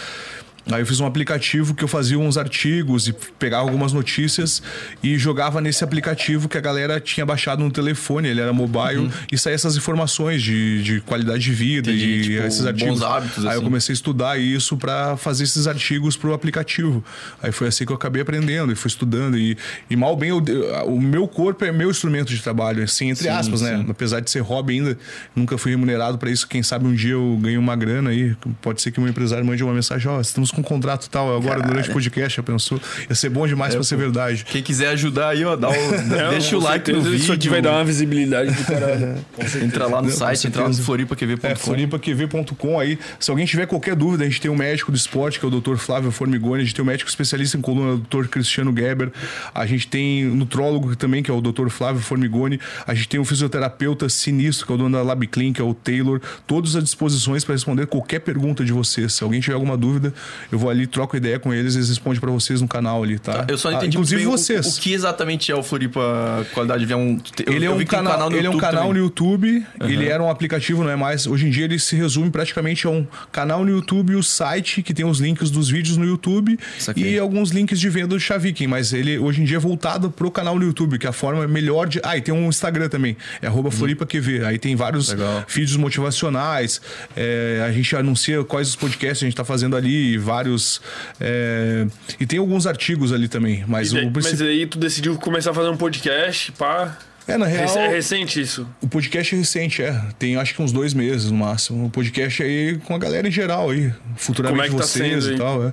Aí 0.71 0.83
eu 0.83 0.87
fiz 0.87 1.01
um 1.01 1.07
aplicativo 1.07 1.75
que 1.75 1.83
eu 1.83 1.89
fazia 1.89 2.19
uns 2.19 2.37
artigos 2.37 3.09
e 3.09 3.13
pegava 3.39 3.63
algumas 3.63 3.93
notícias 3.93 4.63
e 5.03 5.17
jogava 5.19 5.61
nesse 5.61 5.83
aplicativo 5.83 6.49
que 6.49 6.59
a 6.59 6.61
galera 6.61 7.01
tinha 7.01 7.25
baixado 7.25 7.65
no 7.65 7.71
telefone, 7.71 8.29
ele 8.29 8.41
era 8.41 8.53
mobile, 8.53 8.99
uhum. 8.99 9.11
e 9.33 9.39
saía 9.39 9.55
essas 9.55 9.77
informações 9.77 10.43
de, 10.43 10.83
de 10.83 11.01
qualidade 11.01 11.43
de 11.43 11.53
vida 11.53 11.91
Entendi, 11.91 12.07
e 12.07 12.23
tipo, 12.23 12.47
esses 12.47 12.67
artigos. 12.67 13.01
Bons 13.01 13.03
hábitos, 13.03 13.45
Aí 13.45 13.51
assim. 13.51 13.59
eu 13.59 13.63
comecei 13.63 13.93
a 13.93 13.95
estudar 13.95 14.39
isso 14.39 14.77
para 14.77 15.17
fazer 15.17 15.45
esses 15.45 15.67
artigos 15.67 16.17
pro 16.17 16.35
aplicativo. 16.35 17.03
Aí 17.43 17.51
foi 17.51 17.69
assim 17.69 17.87
que 17.87 17.93
eu 17.93 17.97
acabei 17.97 18.21
aprendendo 18.21 18.71
e 18.71 18.75
fui 18.75 18.89
estudando. 18.89 19.39
E, 19.39 19.57
e 19.89 19.97
mal 19.97 20.15
bem, 20.17 20.31
eu, 20.31 20.43
o 20.87 21.01
meu 21.01 21.27
corpo 21.27 21.65
é 21.65 21.73
meu 21.73 21.91
instrumento 21.91 22.29
de 22.29 22.43
trabalho, 22.43 22.83
assim, 22.83 23.11
entre 23.11 23.25
sim, 23.25 23.31
aspas, 23.31 23.63
né? 23.63 23.79
sim. 23.79 23.87
Apesar 23.91 24.21
de 24.21 24.31
ser 24.31 24.41
hobby 24.41 24.75
ainda, 24.75 24.99
nunca 25.35 25.57
fui 25.57 25.71
remunerado 25.71 26.19
para 26.19 26.31
isso. 26.31 26.47
Quem 26.47 26.63
sabe 26.63 26.87
um 26.87 26.95
dia 26.95 27.13
eu 27.13 27.39
ganho 27.41 27.61
uma 27.61 27.75
grana 27.75 28.11
aí. 28.11 28.37
Pode 28.61 28.83
ser 28.83 28.91
que 28.91 29.01
um 29.01 29.09
empresário 29.09 29.45
mande 29.45 29.63
uma 29.63 29.73
mensagem: 29.73 30.09
Ó, 30.11 30.19
oh, 30.19 30.21
estamos 30.21 30.51
com 30.59 30.75
um 30.75 30.79
contrato 30.79 31.09
tal 31.09 31.29
agora 31.29 31.57
Caralho. 31.57 31.69
durante 31.69 31.91
o 31.91 31.93
podcast, 31.93 32.37
já 32.37 32.43
pensou? 32.43 32.81
Ia 33.09 33.15
ser 33.15 33.29
bom 33.31 33.47
demais 33.47 33.75
é, 33.75 33.77
pra 33.77 33.85
ser 33.85 33.97
verdade. 33.97 34.45
Quem 34.45 34.63
quiser 34.63 34.89
ajudar 34.89 35.31
aí, 35.31 35.45
ó, 35.45 35.57
dá 35.57 35.69
o, 35.69 35.73
Não, 36.07 36.31
deixa 36.31 36.57
o 36.57 36.61
like 36.61 36.93
no 36.93 37.01
vídeo. 37.01 37.17
Isso 37.17 37.33
aqui 37.33 37.49
vai 37.49 37.63
dar 37.63 37.73
uma 37.73 37.85
visibilidade 37.85 38.53
do 38.53 38.65
caralho. 38.65 39.17
entra 39.63 39.87
lá 39.87 40.03
no 40.03 40.09
Não, 40.09 40.17
site, 40.17 40.47
entra 40.47 40.63
lá 40.63 40.69
no 40.69 40.75
floripaQV.com. 40.75 41.47
É, 41.47 41.55
floripaQV.com 41.55 42.81
aí. 42.81 42.99
Se 43.19 43.31
alguém 43.31 43.47
tiver 43.47 43.67
qualquer 43.67 43.95
dúvida, 43.95 44.25
a 44.25 44.27
gente 44.27 44.41
tem 44.41 44.51
um 44.51 44.57
médico 44.57 44.91
do 44.91 44.97
esporte, 44.97 45.39
que 45.39 45.45
é 45.45 45.49
o 45.49 45.61
Dr. 45.61 45.77
Flávio 45.77 46.11
Formigoni, 46.11 46.63
a 46.63 46.65
gente 46.65 46.75
tem 46.75 46.83
um 46.83 46.87
médico 46.87 47.09
especialista 47.09 47.57
em 47.57 47.61
coluna, 47.61 47.95
o 47.95 47.99
Dr. 47.99 48.29
Cristiano 48.29 48.75
Geber, 48.75 49.11
a 49.55 49.67
gente 49.67 49.87
tem 49.87 50.29
um 50.29 50.35
nutrólogo 50.35 50.97
também, 50.97 51.23
que 51.23 51.31
é 51.31 51.35
o 51.35 51.41
Dr. 51.41 51.69
Flávio 51.69 52.01
Formigoni, 52.01 52.61
a 52.87 52.95
gente 52.95 53.09
tem 53.09 53.21
um 53.21 53.25
fisioterapeuta 53.25 54.09
sinistro, 54.09 54.67
que 54.67 54.73
é 54.73 54.75
o 54.75 54.79
dono 54.79 54.97
da 54.97 55.03
Lab 55.03 55.27
Clean, 55.27 55.53
que 55.53 55.61
é 55.61 55.65
o 55.65 55.75
Taylor, 55.75 56.21
todos 56.47 56.77
à 56.77 56.81
disposições 56.81 57.45
para 57.45 57.55
responder 57.55 57.87
qualquer 57.87 58.21
pergunta 58.21 58.65
de 58.65 58.73
vocês. 58.73 59.15
Se 59.15 59.25
alguém 59.25 59.41
tiver 59.41 59.55
alguma 59.55 59.77
dúvida, 59.77 60.13
eu 60.51 60.59
vou 60.59 60.71
ali, 60.71 60.87
troco 60.87 61.17
ideia 61.17 61.39
com 61.39 61.53
eles, 61.53 61.75
eles 61.75 61.89
respondem 61.89 62.21
para 62.21 62.31
vocês 62.31 62.61
no 62.61 62.69
canal 62.69 63.03
ali, 63.03 63.19
tá? 63.19 63.45
tá 63.45 63.53
eu 63.53 63.59
só 63.59 63.71
não 63.71 63.77
ah, 63.77 63.81
entendi 63.81 63.97
ah, 63.97 64.01
inclusive 64.01 64.25
vocês. 64.25 64.67
O, 64.67 64.79
o, 64.79 64.81
que 64.81 64.93
exatamente 64.93 65.53
é 65.53 65.55
o 65.55 65.63
Floripa 65.63 66.47
Qualidade 66.53 66.81
de 66.81 66.87
Vida? 66.87 66.99
É 66.99 67.03
um, 67.03 67.21
ele 67.47 67.67
é 67.67 67.71
um, 67.71 67.85
canal, 67.85 68.13
canal 68.13 68.33
ele 68.33 68.47
é 68.47 68.51
um 68.51 68.57
canal 68.57 68.93
no 68.93 68.99
YouTube, 68.99 69.65
uhum. 69.81 69.89
ele 69.89 70.09
era 70.09 70.23
um 70.23 70.31
aplicativo, 70.31 70.83
não 70.83 70.91
é 70.91 70.97
mais. 70.97 71.27
Hoje 71.27 71.47
em 71.47 71.51
dia 71.51 71.65
ele 71.65 71.79
se 71.79 71.97
resume 71.97 72.31
praticamente 72.31 72.87
a 72.87 72.91
um 72.91 73.07
canal 73.31 73.65
no 73.65 73.71
YouTube, 73.71 74.15
o 74.15 74.23
site 74.23 74.83
que 74.83 74.95
tem 74.95 75.05
os 75.05 75.19
links 75.19 75.51
dos 75.51 75.69
vídeos 75.69 75.97
no 75.97 76.05
YouTube 76.05 76.59
e 76.97 77.19
alguns 77.19 77.51
links 77.51 77.79
de 77.79 77.89
venda 77.89 78.09
do 78.09 78.21
Chaviking, 78.21 78.67
mas 78.67 78.93
ele 78.93 79.19
hoje 79.19 79.43
em 79.43 79.45
dia 79.45 79.57
é 79.57 79.61
voltado 79.61 80.11
pro 80.11 80.31
canal 80.31 80.59
no 80.59 80.65
YouTube, 80.65 80.99
que 80.99 81.07
é 81.07 81.11
a 81.11 81.13
forma 81.13 81.47
melhor 81.47 81.87
de. 81.87 82.01
Ah, 82.03 82.17
e 82.17 82.21
tem 82.21 82.33
um 82.33 82.49
Instagram 82.49 82.89
também, 82.89 83.17
é 83.43 83.47
arroba 83.47 83.71
FloripaQV. 83.71 84.45
Aí 84.45 84.59
tem 84.59 84.75
vários 84.75 85.11
Legal. 85.11 85.45
vídeos 85.49 85.77
motivacionais. 85.77 86.81
É, 87.17 87.65
a 87.67 87.73
gente 87.73 87.95
anuncia 87.97 88.43
quais 88.45 88.69
os 88.69 88.77
podcasts 88.77 89.23
a 89.23 89.27
gente 89.27 89.37
tá 89.37 89.45
fazendo 89.45 89.77
ali, 89.77 90.17
vários. 90.29 90.81
É, 91.19 91.87
e 92.21 92.27
tem 92.27 92.39
alguns 92.39 92.67
artigos 92.67 93.13
ali 93.13 93.29
também. 93.29 93.65
Mas, 93.67 93.93
daí, 93.93 94.07
o... 94.07 94.13
mas 94.15 94.41
aí 94.43 94.67
tu 94.67 94.79
decidiu 94.79 95.17
começar 95.17 95.53
a 95.53 95.55
fazer 95.55 95.71
um 95.71 95.77
podcast, 95.77 96.53
pá. 96.53 96.99
É, 97.29 97.37
na 97.37 97.45
real. 97.45 97.77
É 97.77 97.89
recente 97.89 98.41
isso? 98.41 98.67
O 98.81 98.89
podcast 98.89 99.35
é 99.35 99.39
recente, 99.39 99.83
é. 99.83 100.03
Tem 100.19 100.37
acho 100.37 100.55
que 100.55 100.63
uns 100.63 100.73
dois 100.73 100.95
meses 100.95 101.31
no 101.31 101.37
máximo. 101.37 101.85
O 101.85 101.91
podcast 101.91 102.43
aí 102.43 102.79
com 102.79 102.95
a 102.95 102.99
galera 102.99 103.29
em 103.29 103.31
geral 103.31 103.69
aí. 103.69 103.93
Futuramente 104.17 104.71
Como 104.71 104.79
é 104.79 104.81
tá 104.81 104.87
vocês 104.87 105.25
sendo, 105.25 105.35
e 105.35 105.39
tal. 105.39 105.69
É. 105.69 105.73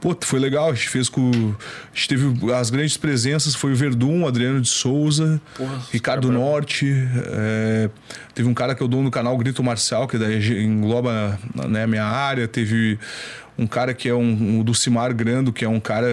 Pô, 0.00 0.16
foi 0.20 0.40
legal. 0.40 0.70
A 0.70 0.74
gente 0.74 0.88
fez 0.88 1.08
com. 1.08 1.30
A 1.30 1.96
gente 1.96 2.08
teve 2.08 2.52
as 2.52 2.70
grandes 2.70 2.96
presenças. 2.96 3.54
Foi 3.54 3.70
o 3.70 3.76
Verdun, 3.76 4.26
Adriano 4.26 4.60
de 4.60 4.68
Souza, 4.68 5.40
Porra, 5.56 5.80
Ricardo 5.92 6.32
Norte. 6.32 6.92
É, 7.28 7.88
teve 8.34 8.48
um 8.48 8.54
cara 8.54 8.74
que 8.74 8.82
eu 8.82 8.88
dou 8.88 9.00
no 9.00 9.10
canal 9.10 9.38
Grito 9.38 9.62
Marcial, 9.62 10.08
que 10.08 10.18
daí 10.18 10.64
engloba 10.64 11.38
né, 11.68 11.84
a 11.84 11.86
minha 11.86 12.04
área. 12.04 12.48
Teve 12.48 12.98
um 13.58 13.66
cara 13.66 13.94
que 13.94 14.08
é 14.08 14.14
um, 14.14 14.58
um 14.58 14.62
do 14.62 14.74
Cimar 14.74 15.14
Grando, 15.14 15.52
que 15.52 15.64
é 15.64 15.68
um 15.68 15.80
cara, 15.80 16.08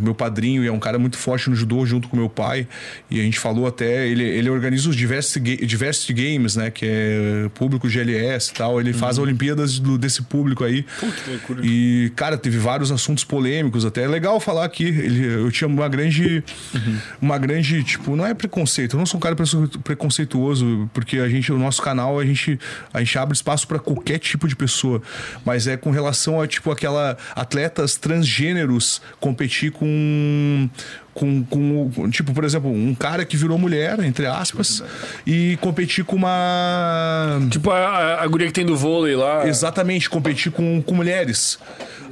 meu 0.00 0.14
padrinho, 0.14 0.64
e 0.64 0.66
é 0.66 0.72
um 0.72 0.80
cara 0.80 0.98
muito 0.98 1.16
forte 1.16 1.48
no 1.48 1.54
judô 1.54 1.86
junto 1.86 2.08
com 2.08 2.16
meu 2.16 2.28
pai. 2.28 2.66
E 3.10 3.20
a 3.20 3.22
gente 3.22 3.38
falou 3.38 3.66
até, 3.66 4.06
ele, 4.08 4.24
ele 4.24 4.50
organiza 4.50 4.88
os 4.88 4.96
Diversity, 4.96 5.64
Diversity 5.64 6.12
Games, 6.12 6.56
né? 6.56 6.70
Que 6.70 6.86
é 6.86 7.48
público 7.54 7.88
GLS 7.88 8.50
e 8.50 8.54
tal. 8.54 8.80
Ele 8.80 8.92
uhum. 8.92 8.98
faz 8.98 9.18
Olimpíadas 9.18 9.78
do, 9.78 9.96
desse 9.96 10.22
público 10.22 10.64
aí. 10.64 10.84
Puta, 10.98 11.62
e, 11.62 12.12
cara, 12.16 12.36
teve 12.36 12.58
vários 12.58 12.90
assuntos 12.90 13.22
polêmicos, 13.22 13.84
até 13.84 14.02
é 14.02 14.08
legal 14.08 14.40
falar 14.40 14.64
aqui. 14.64 14.84
Ele, 14.84 15.24
eu 15.24 15.50
tinha 15.52 15.68
uma 15.68 15.88
grande. 15.88 16.42
Uhum. 16.74 16.98
Uma 17.22 17.38
grande, 17.38 17.82
tipo, 17.84 18.16
não 18.16 18.26
é 18.26 18.34
preconceito. 18.34 18.94
Eu 18.94 18.98
não 18.98 19.06
sou 19.06 19.18
um 19.18 19.20
cara 19.20 19.36
preconceituoso, 19.84 20.90
porque 20.92 21.18
a 21.18 21.28
gente, 21.28 21.52
o 21.52 21.58
nosso 21.58 21.80
canal, 21.80 22.18
a 22.18 22.24
gente, 22.24 22.58
a 22.92 22.98
gente 22.98 23.16
abre 23.18 23.34
espaço 23.34 23.68
para 23.68 23.78
qualquer 23.78 24.18
tipo 24.18 24.48
de 24.48 24.56
pessoa. 24.56 25.00
Mas 25.44 25.66
é 25.66 25.76
com 25.76 25.90
relação 25.90 26.40
a, 26.40 26.46
tipo, 26.46 26.70
aquela 26.70 26.87
aquela 26.88 27.16
atletas 27.34 27.96
transgêneros 27.96 29.00
competir 29.20 29.70
com 29.70 30.68
com, 31.18 31.42
com, 31.42 32.10
tipo, 32.10 32.32
por 32.32 32.44
exemplo, 32.44 32.70
um 32.70 32.94
cara 32.94 33.24
que 33.24 33.36
virou 33.36 33.58
mulher, 33.58 33.98
entre 34.04 34.24
aspas, 34.24 34.84
e 35.26 35.58
competir 35.60 36.04
com 36.04 36.14
uma. 36.14 37.40
Tipo 37.50 37.72
a, 37.72 38.22
a 38.22 38.26
guria 38.28 38.46
que 38.46 38.52
tem 38.52 38.64
do 38.64 38.76
vôlei 38.76 39.16
lá. 39.16 39.46
Exatamente, 39.48 40.08
competir 40.08 40.52
com, 40.52 40.80
com 40.80 40.94
mulheres. 40.94 41.58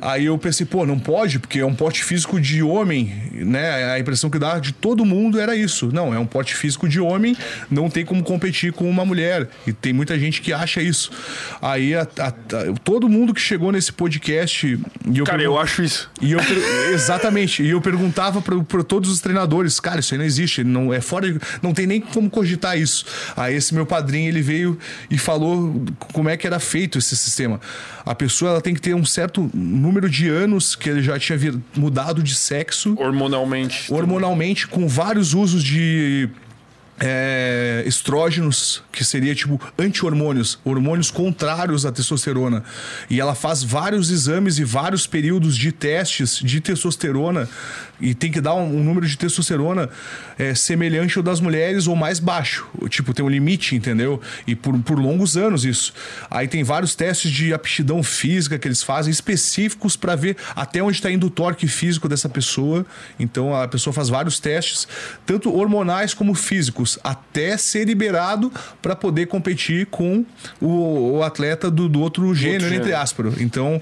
Aí 0.01 0.27
eu 0.27 0.37
pensei, 0.37 0.67
pô, 0.67 0.85
não 0.85 0.99
pode, 0.99 1.39
porque 1.39 1.61
é 1.61 1.67
um 1.67 1.75
pote 1.75 2.05
físico 2.05 2.41
de 2.41 2.63
homem, 2.63 3.13
né? 3.33 3.93
A 3.93 3.99
impressão 3.99 4.29
que 4.29 4.39
dá 4.39 4.59
de 4.59 4.73
todo 4.73 5.05
mundo 5.05 5.41
era 5.41 5.57
isso. 5.57 5.91
Não, 5.93 6.13
é 6.13 6.19
um 6.19 6.27
pote 6.27 6.55
físico 6.55 6.89
de 6.89 7.01
homem, 7.01 7.37
não 7.71 7.89
tem 7.89 8.05
como 8.05 8.23
competir 8.23 8.73
com 8.73 8.89
uma 8.89 9.05
mulher. 9.05 9.49
E 9.67 9.73
tem 9.73 9.93
muita 9.93 10.19
gente 10.19 10.43
que 10.43 10.53
acha 10.53 10.83
isso. 10.83 11.11
Aí 11.63 11.95
a, 11.95 12.03
a, 12.03 12.31
todo 12.85 13.09
mundo 13.09 13.33
que 13.33 13.41
chegou 13.41 13.73
nesse 13.73 13.93
podcast. 13.93 14.79
Eu 15.15 15.25
cara, 15.25 15.43
eu 15.43 15.59
acho 15.59 15.83
isso. 15.83 16.11
E 16.21 16.33
eu, 16.33 16.41
exatamente. 16.93 17.63
E 17.63 17.71
eu 17.71 17.81
perguntava 17.81 18.43
para 18.43 18.85
todos 18.97 19.11
os 19.11 19.21
treinadores, 19.21 19.79
cara, 19.79 20.01
isso 20.01 20.15
aí 20.15 20.19
não 20.19 20.25
existe, 20.25 20.65
não 20.65 20.95
é 20.95 21.03
fora, 21.03 21.31
de, 21.31 21.39
não 21.61 21.75
tem 21.75 21.87
nem 21.87 22.01
como 22.01 22.31
cogitar 22.31 22.79
isso. 22.79 23.05
Aí 23.37 23.55
esse 23.55 23.75
meu 23.75 23.85
padrinho, 23.85 24.31
ele 24.31 24.41
veio 24.41 24.79
e 25.11 25.19
falou 25.19 25.85
como 26.15 26.31
é 26.31 26.37
que 26.37 26.47
era 26.47 26.59
feito 26.59 26.97
esse 26.97 27.15
sistema. 27.15 27.61
A 28.07 28.15
pessoa 28.15 28.53
ela 28.53 28.61
tem 28.63 28.73
que 28.73 28.81
ter 28.81 28.95
um 28.95 29.05
certo 29.05 29.51
número 29.53 30.09
de 30.09 30.31
anos 30.31 30.75
que 30.75 30.89
ele 30.89 31.03
já 31.03 31.19
tinha 31.19 31.39
mudado 31.77 32.23
de 32.23 32.35
sexo. 32.35 32.97
Hormonalmente. 32.99 33.93
Hormonalmente, 33.93 34.67
também. 34.67 34.87
com 34.87 34.89
vários 34.89 35.35
usos 35.35 35.63
de 35.63 36.31
é, 36.99 37.83
estrógenos, 37.87 38.83
que 38.91 39.05
seria 39.05 39.35
tipo 39.35 39.61
anti-hormônios, 39.79 40.59
hormônios 40.65 41.11
contrários 41.11 41.85
à 41.85 41.93
testosterona. 41.93 42.65
E 43.11 43.21
ela 43.21 43.35
faz 43.35 43.63
vários 43.63 44.11
exames 44.11 44.59
e 44.59 44.65
vários 44.65 45.07
períodos 45.07 45.57
de 45.57 45.73
testes 45.73 46.39
de 46.43 46.61
testosterona 46.61 47.49
e 48.01 48.15
tem 48.15 48.31
que 48.31 48.41
dar 48.41 48.55
um, 48.55 48.79
um 48.79 48.85
número 48.85 49.07
de 49.07 49.17
testosterona 49.17 49.89
é, 50.39 50.55
semelhante 50.55 51.17
ao 51.17 51.23
das 51.23 51.41
mulheres 51.41 51.87
ou 51.87 51.97
mais 51.97 52.19
baixo. 52.19 52.67
Tipo, 52.89 53.15
tem 53.15 53.25
um 53.25 53.29
limite, 53.29 53.75
entendeu? 53.75 54.21
E 54.47 54.55
por, 54.55 54.79
por 54.81 54.99
longos 54.99 55.37
anos 55.37 55.65
isso. 55.65 55.93
Aí 56.31 56.47
tem 56.47 56.63
vários 56.63 56.95
testes 56.95 57.31
de 57.31 57.53
aptidão 57.53 58.03
física 58.03 58.59
que 58.59 58.69
eles 58.69 58.83
fazem 58.83 59.11
específicos 59.11 59.97
para 59.97 60.15
ver 60.15 60.37
até 60.55 60.83
onde 60.83 60.97
está 60.97 61.11
indo 61.11 61.27
o 61.27 61.31
torque 61.31 61.67
físico 61.67 62.09
dessa 62.09 62.29
pessoa. 62.29 62.85
Então 63.19 63.55
a 63.55 63.67
pessoa 63.67 63.93
faz 63.93 64.09
vários 64.09 64.39
testes, 64.39 64.87
tanto 65.25 65.55
hormonais 65.55 66.15
como 66.15 66.35
físicos, 66.35 66.99
até 67.03 67.57
ser 67.57 67.87
liberado 67.87 68.53
para 68.83 68.95
poder 68.95 69.27
competir 69.27 69.87
com 69.87 70.25
o, 70.61 71.17
o 71.17 71.23
atleta 71.23 71.71
do, 71.71 71.89
do 71.89 72.01
outro 72.01 72.35
gênero, 72.35 72.65
outro 72.65 72.77
entre 72.77 72.93
aspas. 72.93 73.41
Então. 73.41 73.81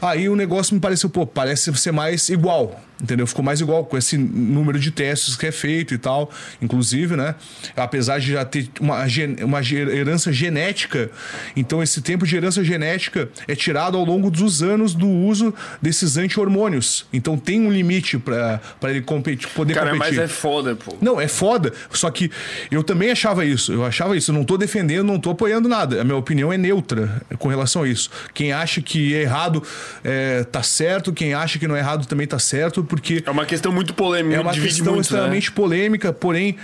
Aí 0.00 0.28
o 0.28 0.36
negócio 0.36 0.74
me 0.74 0.80
pareceu, 0.80 1.08
pô, 1.08 1.26
parece 1.26 1.74
ser 1.74 1.90
mais 1.90 2.28
igual 2.28 2.78
entendeu? 3.00 3.26
Ficou 3.26 3.44
mais 3.44 3.60
igual 3.60 3.84
com 3.84 3.96
esse 3.96 4.16
número 4.16 4.78
de 4.78 4.90
testes 4.90 5.36
que 5.36 5.46
é 5.46 5.52
feito 5.52 5.94
e 5.94 5.98
tal, 5.98 6.30
inclusive, 6.60 7.16
né? 7.16 7.34
Apesar 7.76 8.18
de 8.18 8.32
já 8.32 8.44
ter 8.44 8.68
uma, 8.80 9.04
uma 9.44 9.60
herança 9.60 10.32
genética, 10.32 11.10
então 11.54 11.82
esse 11.82 12.00
tempo 12.00 12.26
de 12.26 12.36
herança 12.36 12.64
genética 12.64 13.28
é 13.46 13.54
tirado 13.54 13.96
ao 13.96 14.04
longo 14.04 14.30
dos 14.30 14.62
anos 14.62 14.94
do 14.94 15.08
uso 15.08 15.54
desses 15.80 16.16
anti-hormônios. 16.16 17.06
Então 17.12 17.36
tem 17.36 17.60
um 17.60 17.70
limite 17.70 18.18
para 18.18 18.60
ele 18.84 19.02
competir, 19.02 19.48
poder 19.48 19.74
Cara, 19.74 19.90
competir. 19.92 20.16
mas 20.16 20.24
é 20.24 20.28
foda, 20.28 20.76
pô. 20.76 20.96
Não, 21.00 21.20
é 21.20 21.28
foda, 21.28 21.72
só 21.90 22.10
que 22.10 22.30
eu 22.70 22.82
também 22.82 23.10
achava 23.10 23.44
isso. 23.44 23.72
Eu 23.72 23.84
achava 23.84 24.16
isso, 24.16 24.30
eu 24.30 24.34
não 24.34 24.44
tô 24.44 24.56
defendendo, 24.56 25.06
não 25.06 25.18
tô 25.18 25.30
apoiando 25.30 25.68
nada. 25.68 26.00
A 26.00 26.04
minha 26.04 26.16
opinião 26.16 26.52
é 26.52 26.56
neutra 26.58 27.22
com 27.38 27.48
relação 27.48 27.82
a 27.82 27.88
isso. 27.88 28.10
Quem 28.32 28.52
acha 28.52 28.80
que 28.80 29.14
é 29.14 29.22
errado 29.22 29.62
é, 30.02 30.44
tá 30.44 30.62
certo, 30.62 31.12
quem 31.12 31.34
acha 31.34 31.58
que 31.58 31.68
não 31.68 31.76
é 31.76 31.80
errado 31.80 32.06
também 32.06 32.26
tá 32.26 32.38
certo 32.38 32.85
porque. 32.86 33.22
É 33.24 33.30
uma 33.30 33.44
questão 33.44 33.72
muito 33.72 33.94
polêmica. 33.94 34.36
É 34.36 34.40
uma 34.40 34.52
questão 34.52 34.94
muito, 34.94 34.96
né? 34.96 35.00
extremamente 35.02 35.50
né? 35.50 35.54
polêmica, 35.54 36.12
porém. 36.12 36.56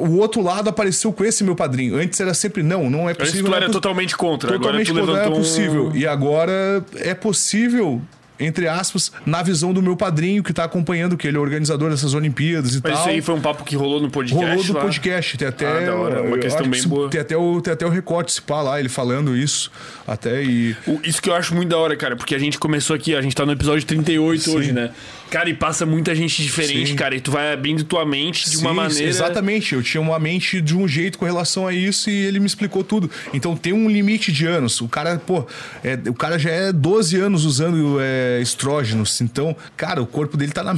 O 0.00 0.18
outro 0.18 0.42
lado 0.42 0.68
apareceu 0.68 1.10
com 1.10 1.24
esse 1.24 1.42
meu 1.42 1.56
padrinho. 1.56 1.96
Antes 1.96 2.20
era 2.20 2.34
sempre 2.34 2.62
não, 2.62 2.90
não 2.90 3.08
é 3.08 3.14
possível. 3.14 3.40
Antes 3.40 3.50
tu 3.50 3.54
era 3.56 3.66
é 3.66 3.68
totalmente 3.70 4.16
contra. 4.16 4.52
Totalmente 4.52 4.90
agora 4.90 5.06
contra, 5.06 5.22
não 5.28 5.32
é 5.32 5.38
possível. 5.38 5.88
Um... 5.88 5.96
E 5.96 6.06
agora 6.06 6.84
é 6.96 7.14
possível 7.14 8.02
entre 8.38 8.66
aspas, 8.66 9.12
na 9.24 9.42
visão 9.42 9.72
do 9.72 9.80
meu 9.80 9.96
padrinho 9.96 10.42
que 10.42 10.50
está 10.50 10.64
acompanhando, 10.64 11.16
que 11.16 11.26
ele 11.26 11.36
é 11.36 11.40
organizador 11.40 11.90
dessas 11.90 12.14
Olimpíadas 12.14 12.74
e 12.74 12.80
Mas 12.82 12.92
tal. 12.92 13.00
Isso 13.00 13.08
aí 13.08 13.20
foi 13.20 13.34
um 13.34 13.40
papo 13.40 13.64
que 13.64 13.76
rolou 13.76 14.00
no 14.00 14.10
podcast. 14.10 14.44
Rolou 14.44 14.64
do 14.64 14.72
lá. 14.72 14.80
podcast. 14.80 15.36
Tem 15.36 15.48
até. 15.48 15.66
Ah, 15.66 15.86
da 15.86 15.94
hora. 15.94 16.22
Uma 16.22 16.38
questão 16.38 16.68
bem 16.68 16.82
boa. 16.84 17.08
Tem 17.08 17.20
até, 17.20 17.36
o, 17.36 17.60
tem 17.60 17.72
até 17.72 17.86
o 17.86 17.88
recorte, 17.88 18.32
se 18.32 18.42
pá 18.42 18.60
lá, 18.62 18.80
ele 18.80 18.88
falando 18.88 19.36
isso. 19.36 19.70
Até 20.06 20.42
e. 20.42 20.76
O, 20.86 21.00
isso 21.04 21.22
que 21.22 21.30
eu 21.30 21.34
acho 21.34 21.54
muito 21.54 21.68
da 21.68 21.78
hora, 21.78 21.96
cara, 21.96 22.16
porque 22.16 22.34
a 22.34 22.38
gente 22.38 22.58
começou 22.58 22.96
aqui, 22.96 23.14
a 23.14 23.22
gente 23.22 23.34
tá 23.34 23.46
no 23.46 23.52
episódio 23.52 23.86
38 23.86 24.42
Sim. 24.42 24.56
hoje, 24.56 24.72
né? 24.72 24.90
Cara, 25.34 25.50
e 25.50 25.54
passa 25.54 25.84
muita 25.84 26.14
gente 26.14 26.40
diferente, 26.40 26.90
Sim. 26.90 26.94
cara. 26.94 27.16
E 27.16 27.20
tu 27.20 27.32
vai 27.32 27.52
abrindo 27.52 27.82
tua 27.82 28.06
mente 28.06 28.48
de 28.48 28.56
Sim, 28.56 28.60
uma 28.60 28.72
maneira. 28.72 29.08
Exatamente. 29.08 29.74
Eu 29.74 29.82
tinha 29.82 30.00
uma 30.00 30.16
mente 30.16 30.60
de 30.60 30.76
um 30.76 30.86
jeito 30.86 31.18
com 31.18 31.24
relação 31.24 31.66
a 31.66 31.72
isso 31.72 32.08
e 32.08 32.14
ele 32.14 32.38
me 32.38 32.46
explicou 32.46 32.84
tudo. 32.84 33.10
Então 33.32 33.56
tem 33.56 33.72
um 33.72 33.90
limite 33.90 34.30
de 34.30 34.46
anos. 34.46 34.80
O 34.80 34.86
cara, 34.86 35.18
pô, 35.18 35.44
é, 35.82 35.98
o 36.08 36.14
cara 36.14 36.38
já 36.38 36.50
é 36.50 36.72
12 36.72 37.18
anos 37.18 37.44
usando 37.44 37.98
é, 38.00 38.38
estrógenos. 38.40 39.20
Então, 39.20 39.56
cara, 39.76 40.00
o 40.00 40.06
corpo 40.06 40.36
dele 40.36 40.52
tá 40.52 40.62
na. 40.62 40.76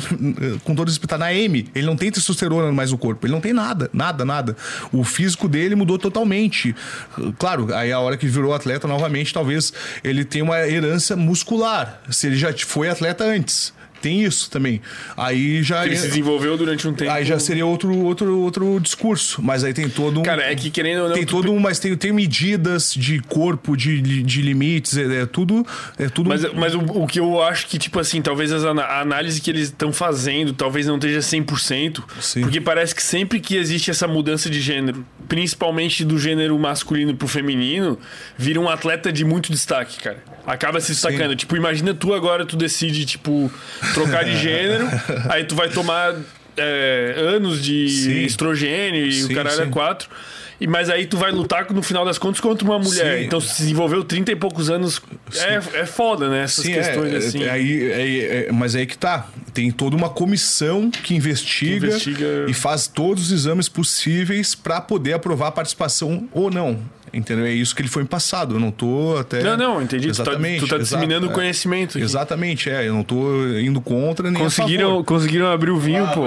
Com 0.64 0.74
todo 0.74 0.88
respeito, 0.88 1.10
tá 1.10 1.18
na 1.18 1.34
M. 1.34 1.68
Ele 1.74 1.84
não 1.84 1.94
tem 1.94 2.10
testosterona 2.10 2.72
mais 2.72 2.92
no 2.92 2.96
corpo. 2.96 3.26
Ele 3.26 3.34
não 3.34 3.42
tem 3.42 3.52
nada, 3.52 3.90
nada, 3.92 4.24
nada. 4.24 4.56
O 4.90 5.04
físico 5.04 5.50
dele 5.50 5.74
mudou 5.74 5.98
totalmente. 5.98 6.74
Claro, 7.38 7.74
aí 7.74 7.92
a 7.92 8.00
hora 8.00 8.16
que 8.16 8.26
virou 8.26 8.54
atleta 8.54 8.88
novamente, 8.88 9.34
talvez 9.34 9.70
ele 10.02 10.24
tenha 10.24 10.44
uma 10.44 10.66
herança 10.66 11.14
muscular. 11.14 12.00
Se 12.08 12.28
ele 12.28 12.36
já 12.36 12.50
foi 12.56 12.88
atleta 12.88 13.22
antes 13.22 13.75
tem 14.06 14.22
isso 14.22 14.48
também. 14.48 14.80
Aí 15.16 15.64
já. 15.64 15.84
Ele 15.84 15.96
se 15.96 16.06
desenvolveu 16.06 16.56
durante 16.56 16.86
um 16.86 16.94
tempo. 16.94 17.10
Aí 17.10 17.24
já 17.24 17.40
seria 17.40 17.66
outro, 17.66 17.92
outro, 18.04 18.38
outro 18.38 18.78
discurso. 18.80 19.42
Mas 19.42 19.64
aí 19.64 19.74
tem 19.74 19.88
todo 19.88 20.20
um. 20.20 20.22
Cara, 20.22 20.44
é 20.44 20.54
que 20.54 20.70
querendo 20.70 21.02
ou 21.02 21.08
não. 21.08 21.16
Tem 21.16 21.26
todo 21.26 21.50
um. 21.50 21.58
Mas 21.58 21.80
tem, 21.80 21.96
tem 21.96 22.12
medidas 22.12 22.94
de 22.94 23.18
corpo, 23.22 23.76
de, 23.76 24.00
de 24.00 24.42
limites, 24.42 24.96
é, 24.96 25.22
é 25.22 25.26
tudo. 25.26 25.66
É 25.98 26.08
tudo... 26.08 26.28
Mas, 26.28 26.44
mas 26.54 26.74
o, 26.76 26.78
o, 26.78 27.06
que 27.08 27.18
eu 27.18 27.42
acho 27.42 27.66
que, 27.66 27.78
tipo 27.78 27.98
assim, 27.98 28.22
talvez 28.22 28.52
as, 28.52 28.64
a 28.64 29.00
análise 29.00 29.40
que 29.40 29.50
eles 29.50 29.68
estão 29.68 29.92
fazendo 29.92 30.52
talvez 30.52 30.86
não 30.86 30.94
esteja 30.94 31.18
100%. 31.18 32.04
Sim. 32.20 32.42
Porque 32.42 32.60
parece 32.60 32.94
que 32.94 33.02
sempre 33.02 33.40
que 33.40 33.56
existe 33.56 33.90
essa 33.90 34.06
mudança 34.06 34.48
de 34.48 34.60
gênero, 34.60 35.04
principalmente 35.28 36.04
do 36.04 36.16
gênero 36.16 36.56
masculino 36.56 37.16
pro 37.16 37.26
feminino, 37.26 37.98
vira 38.38 38.60
um 38.60 38.68
atleta 38.68 39.12
de 39.12 39.24
muito 39.24 39.50
destaque, 39.50 39.98
cara. 39.98 40.22
Acaba 40.46 40.80
se 40.80 40.92
destacando. 40.92 41.30
Sim. 41.30 41.36
Tipo, 41.36 41.56
imagina 41.56 41.92
tu 41.92 42.14
agora, 42.14 42.46
tu 42.46 42.56
decide, 42.56 43.04
tipo, 43.04 43.50
trocar 43.96 44.24
de 44.24 44.36
gênero, 44.36 44.86
aí 45.30 45.44
tu 45.44 45.54
vai 45.54 45.68
tomar 45.68 46.14
é, 46.56 47.14
anos 47.16 47.62
de 47.62 47.88
sim. 47.88 48.24
estrogênio 48.24 49.06
e 49.06 49.12
sim, 49.12 49.32
o 49.32 49.34
caralho 49.34 49.62
é 49.62 49.66
quatro. 49.66 50.08
E, 50.58 50.66
mas 50.66 50.88
aí 50.88 51.06
tu 51.06 51.18
vai 51.18 51.30
lutar 51.30 51.70
no 51.70 51.82
final 51.82 52.04
das 52.04 52.16
contas 52.16 52.40
contra 52.40 52.64
uma 52.64 52.78
mulher. 52.78 53.18
Sim. 53.18 53.24
Então 53.26 53.40
se 53.40 53.60
desenvolveu 53.60 54.02
30 54.02 54.32
e 54.32 54.36
poucos 54.36 54.70
anos. 54.70 55.02
É, 55.34 55.80
é 55.80 55.86
foda, 55.86 56.30
né? 56.30 56.44
Essas 56.44 56.64
Sim, 56.64 56.72
é, 56.72 56.76
questões 56.76 57.12
é, 57.12 57.16
assim. 57.16 57.42
É, 57.44 57.50
aí, 57.50 57.84
é, 57.90 58.52
mas 58.52 58.74
é 58.74 58.80
aí 58.80 58.86
que 58.86 58.96
tá. 58.96 59.28
Tem 59.52 59.70
toda 59.70 59.94
uma 59.96 60.08
comissão 60.08 60.90
que 60.90 61.14
investiga, 61.14 61.88
que 61.88 62.10
investiga... 62.10 62.46
e 62.48 62.54
faz 62.54 62.86
todos 62.86 63.26
os 63.26 63.32
exames 63.32 63.68
possíveis 63.68 64.54
para 64.54 64.80
poder 64.80 65.12
aprovar 65.12 65.48
a 65.48 65.52
participação 65.52 66.26
ou 66.32 66.50
não. 66.50 66.80
Entendeu? 67.16 67.46
É 67.46 67.50
isso 67.50 67.74
que 67.74 67.80
ele 67.80 67.88
foi 67.88 68.02
em 68.02 68.06
passado. 68.06 68.56
Eu 68.56 68.60
não 68.60 68.70
tô 68.70 69.16
até. 69.16 69.42
Não, 69.42 69.56
não, 69.56 69.82
entendi. 69.82 70.08
Exatamente. 70.08 70.60
Tu 70.60 70.68
tá, 70.68 70.76
tu 70.76 70.78
tá 70.78 70.82
disseminando 70.82 71.28
o 71.28 71.30
conhecimento. 71.30 71.96
Aqui. 71.96 72.04
Exatamente, 72.04 72.68
é. 72.68 72.86
Eu 72.86 72.92
não 72.92 73.02
tô 73.02 73.46
indo 73.58 73.80
contra 73.80 74.30
nem 74.30 74.42
conseguiram, 74.42 75.02
Conseguiram 75.02 75.46
abrir 75.50 75.70
o 75.70 75.78
vinho, 75.78 76.04
ah, 76.04 76.08
pô. 76.08 76.26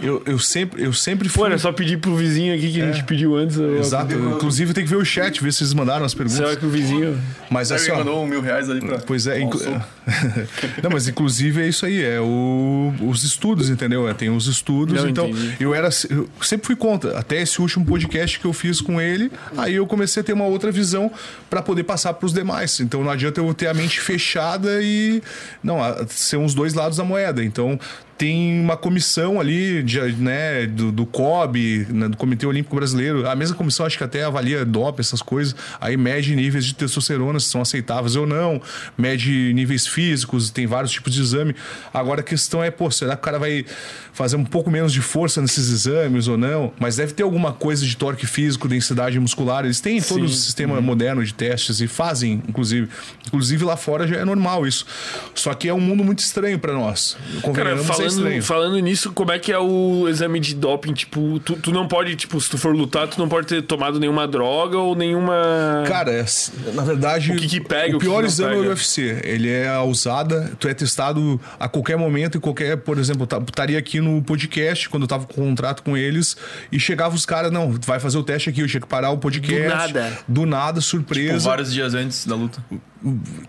Eu, 0.00 0.22
eu, 0.24 0.38
sempre, 0.38 0.82
eu 0.82 0.94
sempre 0.94 1.28
fui. 1.28 1.42
Pô, 1.42 1.46
era 1.46 1.58
só 1.58 1.72
pedir 1.72 1.98
pro 1.98 2.16
vizinho 2.16 2.54
aqui 2.54 2.72
que 2.72 2.80
é. 2.80 2.84
a 2.84 2.92
gente 2.92 3.04
pediu 3.04 3.36
antes. 3.36 3.58
Exato. 3.58 4.14
Inclusive 4.14 4.72
tem 4.72 4.84
que 4.84 4.90
ver 4.90 4.96
o 4.96 5.04
chat, 5.04 5.42
ver 5.42 5.52
se 5.52 5.62
eles 5.62 5.74
mandaram 5.74 6.06
as 6.06 6.14
perguntas. 6.14 6.38
Será 6.38 6.56
que 6.56 6.64
o 6.64 6.70
vizinho. 6.70 7.20
Mas 7.50 7.70
assim. 7.70 7.90
Ele 7.90 7.98
mandou 7.98 8.24
um 8.24 8.26
mil 8.26 8.40
reais 8.40 8.70
ali 8.70 8.80
pra. 8.80 8.98
Pois 8.98 9.26
é. 9.26 9.40
Inclu... 9.40 9.60
não, 10.82 10.90
mas 10.90 11.06
inclusive 11.06 11.62
é 11.62 11.68
isso 11.68 11.84
aí. 11.84 12.02
É 12.02 12.18
o... 12.20 12.94
os 13.02 13.24
estudos, 13.24 13.68
entendeu? 13.68 14.08
É, 14.08 14.14
tem 14.14 14.30
os 14.30 14.46
estudos. 14.46 15.02
Não, 15.02 15.08
então, 15.08 15.28
entendi. 15.28 15.56
eu 15.60 15.74
era. 15.74 15.90
Eu 16.08 16.28
sempre 16.40 16.66
fui 16.66 16.76
contra. 16.76 17.18
Até 17.18 17.42
esse 17.42 17.60
último 17.60 17.84
podcast 17.84 18.40
que 18.40 18.46
eu 18.46 18.52
fiz 18.52 18.80
com 18.80 19.00
ele, 19.00 19.30
aí 19.56 19.74
eu 19.74 19.86
comecei 19.86 20.13
a 20.20 20.24
ter 20.24 20.32
uma 20.32 20.46
outra 20.46 20.70
visão 20.70 21.10
para 21.48 21.62
poder 21.62 21.84
passar 21.84 22.14
para 22.14 22.26
os 22.26 22.32
demais. 22.32 22.80
Então 22.80 23.02
não 23.02 23.10
adianta 23.10 23.40
eu 23.40 23.54
ter 23.54 23.66
a 23.66 23.74
mente 23.74 24.00
fechada 24.00 24.80
e 24.82 25.22
não, 25.62 25.78
ser 26.08 26.36
uns 26.36 26.54
dois 26.54 26.74
lados 26.74 26.98
da 26.98 27.04
moeda. 27.04 27.44
Então 27.44 27.78
tem 28.16 28.60
uma 28.60 28.76
comissão 28.76 29.40
ali 29.40 29.82
de, 29.82 30.00
né, 30.12 30.66
do, 30.66 30.92
do 30.92 31.06
COB, 31.06 31.86
né, 31.90 32.08
do 32.08 32.16
Comitê 32.16 32.46
Olímpico 32.46 32.76
Brasileiro. 32.76 33.28
A 33.28 33.34
mesma 33.34 33.56
comissão 33.56 33.84
acho 33.84 33.98
que 33.98 34.04
até 34.04 34.24
avalia 34.24 34.64
DOP, 34.64 35.00
essas 35.00 35.20
coisas. 35.20 35.54
Aí 35.80 35.96
mede 35.96 36.34
níveis 36.36 36.64
de 36.64 36.74
testosterona, 36.74 37.40
se 37.40 37.46
são 37.46 37.60
aceitáveis 37.60 38.16
ou 38.16 38.26
não. 38.26 38.60
Mede 38.96 39.52
níveis 39.54 39.86
físicos, 39.86 40.50
tem 40.50 40.66
vários 40.66 40.92
tipos 40.92 41.12
de 41.12 41.20
exame. 41.20 41.54
Agora 41.92 42.20
a 42.20 42.24
questão 42.24 42.62
é, 42.62 42.70
pô, 42.70 42.90
será 42.90 43.16
que 43.16 43.22
o 43.22 43.24
cara 43.24 43.38
vai 43.38 43.64
fazer 44.12 44.36
um 44.36 44.44
pouco 44.44 44.70
menos 44.70 44.92
de 44.92 45.00
força 45.00 45.40
nesses 45.40 45.68
exames 45.70 46.28
ou 46.28 46.38
não? 46.38 46.72
Mas 46.78 46.96
deve 46.96 47.12
ter 47.12 47.24
alguma 47.24 47.52
coisa 47.52 47.84
de 47.84 47.96
torque 47.96 48.26
físico, 48.26 48.68
densidade 48.68 49.18
muscular. 49.18 49.64
Eles 49.64 49.80
têm 49.80 50.00
todo 50.00 50.24
o 50.24 50.28
sistema 50.28 50.80
moderno 50.80 51.24
de 51.24 51.34
testes 51.34 51.80
e 51.80 51.88
fazem, 51.88 52.42
inclusive. 52.48 52.88
Inclusive 53.26 53.64
lá 53.64 53.76
fora 53.76 54.06
já 54.06 54.16
é 54.16 54.24
normal 54.24 54.66
isso. 54.66 54.86
Só 55.34 55.52
que 55.52 55.68
é 55.68 55.74
um 55.74 55.80
mundo 55.80 56.04
muito 56.04 56.20
estranho 56.20 56.58
para 56.58 56.72
nós. 56.72 57.16
Cara, 57.54 57.76
falando, 58.10 58.42
falando 58.42 58.78
nisso, 58.78 59.12
como 59.12 59.32
é 59.32 59.38
que 59.38 59.52
é 59.52 59.58
o 59.58 60.08
exame 60.08 60.40
de 60.40 60.54
doping? 60.54 60.92
Tipo, 60.92 61.40
tu, 61.40 61.56
tu 61.56 61.70
não 61.70 61.86
pode, 61.88 62.16
tipo, 62.16 62.40
se 62.40 62.50
tu 62.50 62.58
for 62.58 62.74
lutar, 62.74 63.08
tu 63.08 63.18
não 63.18 63.28
pode 63.28 63.46
ter 63.46 63.62
tomado 63.62 64.00
nenhuma 64.00 64.26
droga 64.26 64.78
ou 64.78 64.94
nenhuma. 64.94 65.84
Cara, 65.86 66.10
é, 66.12 66.24
na 66.72 66.82
verdade. 66.82 67.32
O 67.32 67.36
que, 67.36 67.46
que 67.46 67.60
pega? 67.60 67.96
O, 67.96 68.00
pior 68.00 68.24
o 68.24 68.26
exame 68.26 68.54
pega? 68.54 68.64
é 68.64 68.68
o 68.68 68.70
UFC. 68.70 69.20
Ele 69.24 69.50
é 69.50 69.68
a 69.68 69.82
usada, 69.82 70.52
tu 70.58 70.68
é 70.68 70.74
testado 70.74 71.40
a 71.58 71.68
qualquer 71.68 71.96
momento, 71.96 72.38
em 72.38 72.40
qualquer. 72.40 72.76
Por 72.76 72.98
exemplo, 72.98 73.26
eu 73.30 73.42
estaria 73.42 73.78
aqui 73.78 74.00
no 74.00 74.22
podcast, 74.22 74.88
quando 74.88 75.04
eu 75.04 75.08
tava 75.08 75.26
com 75.26 75.44
contrato 75.44 75.82
com 75.82 75.96
eles, 75.96 76.36
e 76.72 76.80
chegava 76.80 77.14
os 77.14 77.26
caras, 77.26 77.52
não, 77.52 77.70
vai 77.84 78.00
fazer 78.00 78.18
o 78.18 78.22
teste 78.22 78.50
aqui, 78.50 78.60
eu 78.60 78.66
tinha 78.66 78.80
que 78.80 78.86
parar 78.86 79.10
o 79.10 79.18
podcast. 79.18 79.62
Do 79.62 79.68
nada. 79.68 80.18
Do 80.26 80.46
nada, 80.46 80.80
surpresa. 80.80 81.34
Tipo, 81.34 81.44
vários 81.44 81.72
dias 81.72 81.94
antes 81.94 82.26
da 82.26 82.34
luta 82.34 82.62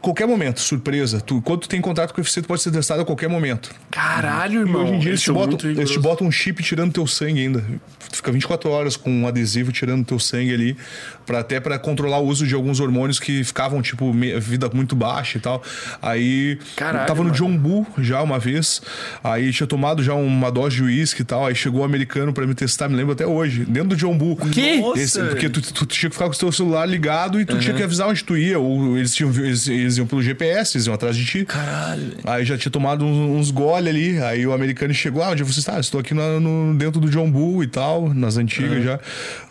qualquer 0.02 0.28
momento, 0.28 0.60
surpresa. 0.60 1.22
Tu, 1.22 1.42
quando 1.42 1.62
tu 1.62 1.70
tem 1.70 1.80
contato 1.80 2.14
com 2.14 2.20
o 2.20 2.24
UFC, 2.24 2.42
tu 2.42 2.48
pode 2.48 2.62
ser 2.62 2.72
testado 2.72 3.02
a 3.02 3.06
qualquer 3.06 3.30
momento. 3.30 3.72
Caralho, 3.90 4.45
irmão. 4.54 4.82
E 4.82 4.86
hoje 4.86 4.94
em 4.94 5.00
dia 5.00 5.12
eles 5.12 5.22
te, 5.22 5.32
botam, 5.32 5.70
eles 5.70 5.90
te 5.90 6.00
botam 6.00 6.28
um 6.28 6.32
chip 6.32 6.62
tirando 6.64 6.94
teu 6.94 7.08
sangue 7.08 7.42
ainda. 7.42 7.64
Tu 8.10 8.18
fica 8.18 8.32
24 8.32 8.70
horas 8.70 8.96
com 8.96 9.12
um 9.12 9.28
adesivo 9.28 9.72
tirando 9.72 10.06
teu 10.06 10.20
sangue 10.20 10.54
ali, 10.54 10.78
para 11.26 11.40
até 11.40 11.60
para 11.60 11.78
controlar 11.80 12.20
o 12.20 12.28
uso 12.28 12.46
de 12.46 12.54
alguns 12.54 12.80
hormônios 12.80 13.20
que 13.20 13.44
ficavam, 13.44 13.82
tipo, 13.82 14.14
vida 14.40 14.70
muito 14.74 14.96
baixa 14.96 15.38
e 15.38 15.42
tal. 15.42 15.64
Aí. 16.02 16.60
Caralho. 16.76 17.08
Tava 17.08 17.24
no 17.24 17.32
John 17.32 17.56
Bull 17.58 17.86
já 17.98 18.22
uma 18.22 18.40
vez. 18.40 18.82
Aí 19.24 19.52
tinha 19.52 19.68
tomado 19.68 20.04
já 20.04 20.14
uma 20.14 20.52
dose 20.52 20.76
de 20.76 20.84
uísque 20.84 21.22
e 21.22 21.26
tal. 21.26 21.46
Aí 21.46 21.56
chegou 21.56 21.82
o 21.82 21.84
um 21.84 21.86
americano 21.86 22.34
para 22.34 22.46
me 22.46 22.54
testar, 22.54 22.88
me 22.88 22.96
lembro 22.96 23.14
até 23.14 23.26
hoje. 23.26 23.66
Dentro 23.66 23.90
do 23.90 23.96
John 23.96 24.18
Bull. 24.18 24.36
Que? 24.38 24.82
Esse, 24.96 25.22
porque 25.24 25.50
tu, 25.50 25.62
tu, 25.62 25.74
tu, 25.74 25.86
tinha 25.86 26.10
que 26.10 26.16
ficar 26.16 26.26
com 26.26 26.36
o 26.36 26.38
teu 26.38 26.52
celular 26.52 26.86
ligado 26.86 27.40
e 27.40 27.46
tu 27.46 27.54
uhum. 27.54 27.60
tinha 27.60 27.74
que 27.74 27.84
avisar 27.84 28.08
onde 28.08 28.24
tu 28.24 28.38
ia. 28.38 28.60
Ou 28.60 28.98
eles 28.98 29.14
tinham 29.14 29.32
eles, 29.32 29.68
eles 29.68 29.98
iam 29.98 30.08
pelo 30.08 30.22
GPS, 30.22 30.78
eles 30.78 30.88
iam 30.88 30.94
atrás 30.94 31.16
de 31.16 31.26
ti. 31.26 31.46
Caralho. 31.46 32.14
Aí 32.24 32.46
já 32.46 32.58
tinha 32.58 32.72
tomado 32.72 33.06
uns, 33.06 33.40
uns 33.40 33.52
gole 33.52 33.90
ali. 33.90 34.22
Aí 34.22 34.35
o 34.44 34.52
americano 34.52 34.92
chegou, 34.92 35.22
ah, 35.22 35.30
onde 35.30 35.44
você 35.44 35.60
está? 35.60 35.80
Estou 35.80 36.00
aqui 36.00 36.16
no, 36.16 36.40
no, 36.40 36.76
dentro 36.76 37.00
do 37.00 37.08
John 37.08 37.30
Bull 37.30 37.64
e 37.64 37.68
tal, 37.68 38.12
nas 38.12 38.38
antigas 38.38 38.78
uhum. 38.78 38.84
já. 38.84 39.00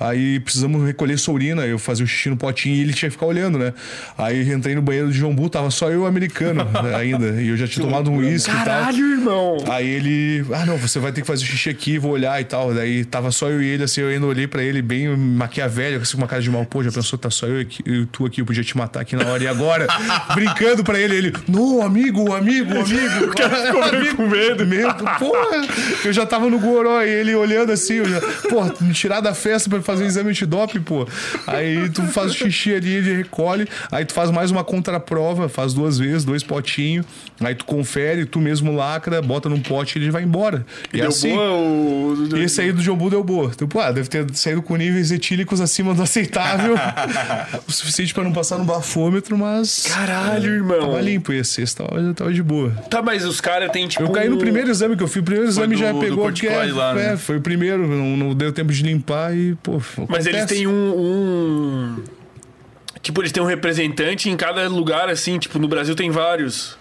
Aí 0.00 0.40
precisamos 0.40 0.84
recolher 0.84 1.16
sua 1.16 1.34
urina. 1.34 1.64
Eu 1.64 1.78
fazia 1.78 2.04
o 2.04 2.08
xixi 2.08 2.28
no 2.28 2.36
potinho 2.36 2.74
e 2.74 2.80
ele 2.80 2.92
tinha 2.92 3.08
que 3.08 3.14
ficar 3.14 3.26
olhando, 3.26 3.56
né? 3.56 3.72
Aí 4.18 4.52
entrei 4.52 4.74
no 4.74 4.82
banheiro 4.82 5.08
do 5.08 5.14
John 5.14 5.32
Bull, 5.32 5.48
tava 5.48 5.70
só 5.70 5.90
eu 5.90 6.06
americano 6.06 6.66
ainda. 6.98 7.40
E 7.40 7.48
eu 7.48 7.56
já 7.56 7.68
tinha 7.68 7.84
tomado 7.84 8.10
um 8.10 8.16
uísque 8.16 8.50
e 8.50 8.54
tal. 8.54 8.64
Caralho, 8.64 9.12
irmão! 9.12 9.58
Aí 9.68 9.88
ele, 9.88 10.44
ah, 10.52 10.66
não, 10.66 10.76
você 10.76 10.98
vai 10.98 11.12
ter 11.12 11.20
que 11.20 11.26
fazer 11.26 11.44
o 11.44 11.46
xixi 11.46 11.70
aqui, 11.70 11.98
vou 11.98 12.12
olhar 12.12 12.40
e 12.40 12.44
tal. 12.44 12.74
Daí 12.74 13.04
tava 13.04 13.30
só 13.30 13.48
eu 13.48 13.62
e 13.62 13.66
ele, 13.66 13.84
assim, 13.84 14.00
eu 14.00 14.08
ainda 14.08 14.26
olhei 14.26 14.48
pra 14.48 14.62
ele 14.62 14.82
bem 14.82 15.08
maquiavélico, 15.16 16.02
assim, 16.02 16.12
com 16.12 16.18
uma 16.18 16.28
cara 16.28 16.42
de 16.42 16.50
mal. 16.50 16.64
Pô, 16.64 16.82
já 16.82 16.90
pensou, 16.90 17.18
tá 17.18 17.30
só 17.30 17.46
eu 17.46 17.60
e 17.62 18.06
tu 18.06 18.26
aqui, 18.26 18.40
eu 18.40 18.46
podia 18.46 18.64
te 18.64 18.76
matar 18.76 19.00
aqui 19.00 19.14
na 19.14 19.26
hora. 19.26 19.42
E 19.42 19.46
agora? 19.46 19.86
brincando 20.34 20.82
pra 20.82 20.98
ele, 20.98 21.16
ele, 21.16 21.32
não, 21.48 21.82
amigo, 21.82 22.32
amigo, 22.32 22.72
amigo. 22.72 23.24
O 23.24 23.28
cara 23.34 23.66
ficou 23.66 24.16
com 24.16 24.28
medo. 24.28 24.66
Medo. 24.76 25.04
Porra, 25.18 25.66
eu 26.04 26.12
já 26.12 26.26
tava 26.26 26.48
no 26.48 26.58
goró 26.58 27.02
e 27.02 27.08
ele 27.08 27.34
olhando 27.34 27.72
assim, 27.72 27.94
eu 27.94 28.08
já, 28.08 28.20
porra, 28.48 28.74
me 28.80 28.92
tirar 28.92 29.20
da 29.20 29.34
festa 29.34 29.68
pra 29.68 29.80
fazer 29.82 30.04
exame 30.04 30.32
de 30.32 30.46
doping, 30.46 30.80
pô. 30.80 31.06
Aí 31.46 31.88
tu 31.90 32.02
faz 32.02 32.32
o 32.32 32.34
xixi 32.34 32.74
ali, 32.74 32.94
ele 32.94 33.16
recolhe, 33.16 33.68
aí 33.90 34.04
tu 34.04 34.12
faz 34.12 34.30
mais 34.30 34.50
uma 34.50 34.64
contraprova, 34.64 35.48
faz 35.48 35.72
duas 35.74 35.98
vezes, 35.98 36.24
dois 36.24 36.42
potinhos, 36.42 37.06
aí 37.40 37.54
tu 37.54 37.64
confere, 37.64 38.26
tu 38.26 38.38
mesmo 38.40 38.74
lacra, 38.74 39.20
bota 39.22 39.48
num 39.48 39.60
pote 39.60 39.98
e 39.98 40.02
ele 40.02 40.10
vai 40.10 40.22
embora. 40.22 40.64
E, 40.92 40.96
e 40.96 41.00
deu 41.00 41.08
assim, 41.08 41.34
boa 41.34 41.52
o... 41.52 42.36
Esse 42.36 42.60
aí 42.60 42.72
do 42.72 42.82
Jombu 42.82 43.10
deu 43.10 43.22
boa. 43.22 43.50
Então, 43.54 43.68
pô, 43.68 43.80
deve 43.92 44.08
ter 44.08 44.26
saído 44.34 44.62
com 44.62 44.76
níveis 44.76 45.10
etílicos 45.10 45.60
acima 45.60 45.94
do 45.94 46.02
aceitável, 46.02 46.74
o 47.66 47.72
suficiente 47.72 48.12
pra 48.12 48.24
não 48.24 48.32
passar 48.32 48.58
no 48.58 48.64
bafômetro, 48.64 49.36
mas... 49.36 49.86
Caralho, 49.86 50.50
é, 50.50 50.54
irmão. 50.54 50.80
Tava 50.80 51.00
limpo 51.00 51.32
esse, 51.32 51.62
esse 51.62 51.76
tava, 51.76 52.14
tava 52.14 52.32
de 52.32 52.42
boa. 52.42 52.70
Tá, 52.90 53.02
mas 53.02 53.24
os 53.24 53.40
caras 53.40 53.70
têm 53.70 53.86
tipo. 53.88 54.02
Eu 54.02 54.10
caí 54.10 54.28
no 54.28 54.38
primeiro 54.38 54.63
exame 54.70 54.96
que 54.96 55.02
eu 55.02 55.08
fiz. 55.08 55.22
O 55.22 55.24
primeiro 55.24 55.48
exame 55.48 55.74
do, 55.74 55.80
já 55.80 55.94
pegou 55.94 56.32
que 56.32 56.46
é, 56.46 56.72
lá, 56.72 56.94
né? 56.94 57.12
é, 57.12 57.16
foi 57.16 57.38
o 57.38 57.40
primeiro, 57.40 57.86
não, 57.86 58.16
não, 58.16 58.34
deu 58.34 58.52
tempo 58.52 58.72
de 58.72 58.82
limpar 58.82 59.36
e, 59.36 59.54
pô. 59.62 59.80
Mas 60.08 60.26
eles 60.26 60.44
têm 60.46 60.66
um, 60.66 60.72
um. 60.72 62.02
Tipo, 63.02 63.20
eles 63.20 63.32
têm 63.32 63.42
um 63.42 63.46
representante 63.46 64.30
em 64.30 64.36
cada 64.36 64.66
lugar, 64.68 65.08
assim, 65.08 65.38
tipo, 65.38 65.58
no 65.58 65.68
Brasil 65.68 65.94
tem 65.94 66.10
vários. 66.10 66.76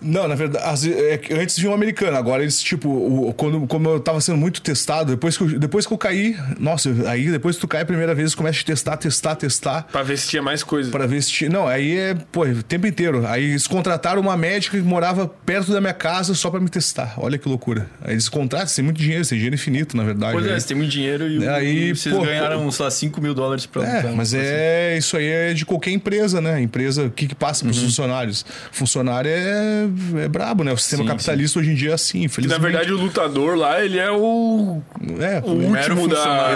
Não, 0.00 0.26
na 0.26 0.34
verdade, 0.34 0.92
é 0.92 1.20
antes 1.32 1.58
vinha 1.58 1.70
um 1.70 1.74
americano, 1.74 2.16
agora 2.16 2.42
eles, 2.42 2.60
tipo, 2.60 2.88
o, 2.88 3.32
quando, 3.34 3.66
como 3.66 3.88
eu 3.88 4.00
tava 4.00 4.20
sendo 4.20 4.38
muito 4.38 4.60
testado, 4.62 5.12
depois 5.12 5.36
que, 5.36 5.44
eu, 5.44 5.58
depois 5.58 5.86
que 5.86 5.92
eu 5.92 5.98
caí, 5.98 6.36
nossa, 6.58 6.90
aí 7.08 7.30
depois 7.30 7.56
que 7.56 7.60
tu 7.60 7.68
cai 7.68 7.82
a 7.82 7.84
primeira 7.84 8.14
vez, 8.14 8.34
começa 8.34 8.60
a 8.60 8.64
testar, 8.64 8.96
testar, 8.96 9.34
testar. 9.36 9.82
Pra 9.90 10.02
ver 10.02 10.16
se 10.16 10.28
tinha 10.28 10.42
mais 10.42 10.62
coisa. 10.62 10.90
Pra 10.90 11.06
ver 11.06 11.22
se 11.22 11.30
tinha. 11.30 11.50
Não, 11.50 11.66
aí 11.66 11.96
é, 11.96 12.14
pô, 12.14 12.44
o 12.44 12.62
tempo 12.62 12.86
inteiro. 12.86 13.26
Aí 13.26 13.44
eles 13.44 13.66
contrataram 13.66 14.20
uma 14.20 14.36
médica 14.36 14.76
que 14.76 14.82
morava 14.82 15.28
perto 15.28 15.72
da 15.72 15.80
minha 15.80 15.92
casa 15.92 16.34
só 16.34 16.50
pra 16.50 16.60
me 16.60 16.68
testar. 16.68 17.14
Olha 17.16 17.36
que 17.36 17.48
loucura. 17.48 17.88
Aí 18.02 18.12
eles 18.12 18.28
contratam, 18.28 18.74
tem 18.74 18.84
muito 18.84 18.98
dinheiro, 18.98 19.26
tem 19.26 19.36
dinheiro 19.36 19.54
infinito, 19.54 19.96
na 19.96 20.04
verdade. 20.04 20.32
Pois 20.32 20.46
é, 20.46 20.50
eles 20.50 20.64
têm 20.64 20.76
muito 20.76 20.90
dinheiro 20.90 21.28
e, 21.28 21.46
aí, 21.48 21.94
vocês 21.94 22.14
pô, 22.14 22.22
ganharam, 22.22 22.70
sei 22.70 22.84
lá, 22.84 22.90
5 22.90 23.20
mil 23.20 23.34
dólares 23.34 23.66
pra 23.66 23.84
É, 23.84 24.12
mas 24.12 24.32
é, 24.34 24.90
assim. 24.90 24.98
isso 24.98 25.16
aí 25.16 25.26
é 25.26 25.54
de 25.54 25.66
qualquer 25.66 25.90
empresa, 25.90 26.40
né? 26.40 26.60
Empresa, 26.60 27.04
o 27.04 27.10
que 27.10 27.26
que 27.26 27.34
passa 27.34 27.64
pros 27.64 27.78
uhum. 27.78 27.84
funcionários? 27.84 28.44
Funcionário 28.72 29.30
é 29.30 29.57
é, 29.58 30.24
é 30.24 30.28
brabo, 30.28 30.64
né? 30.64 30.72
O 30.72 30.76
sistema 30.76 31.02
sim, 31.02 31.08
capitalista 31.08 31.54
sim. 31.54 31.60
hoje 31.60 31.72
em 31.72 31.74
dia 31.74 31.90
é 31.90 31.94
assim, 31.94 32.24
infelizmente. 32.24 32.60
na 32.60 32.66
verdade, 32.66 32.92
o 32.92 32.96
lutador 32.96 33.56
lá, 33.56 33.84
ele 33.84 33.98
é 33.98 34.10
o, 34.10 34.80
é, 35.20 35.40
o 35.44 35.50
último 35.50 36.08
da... 36.08 36.54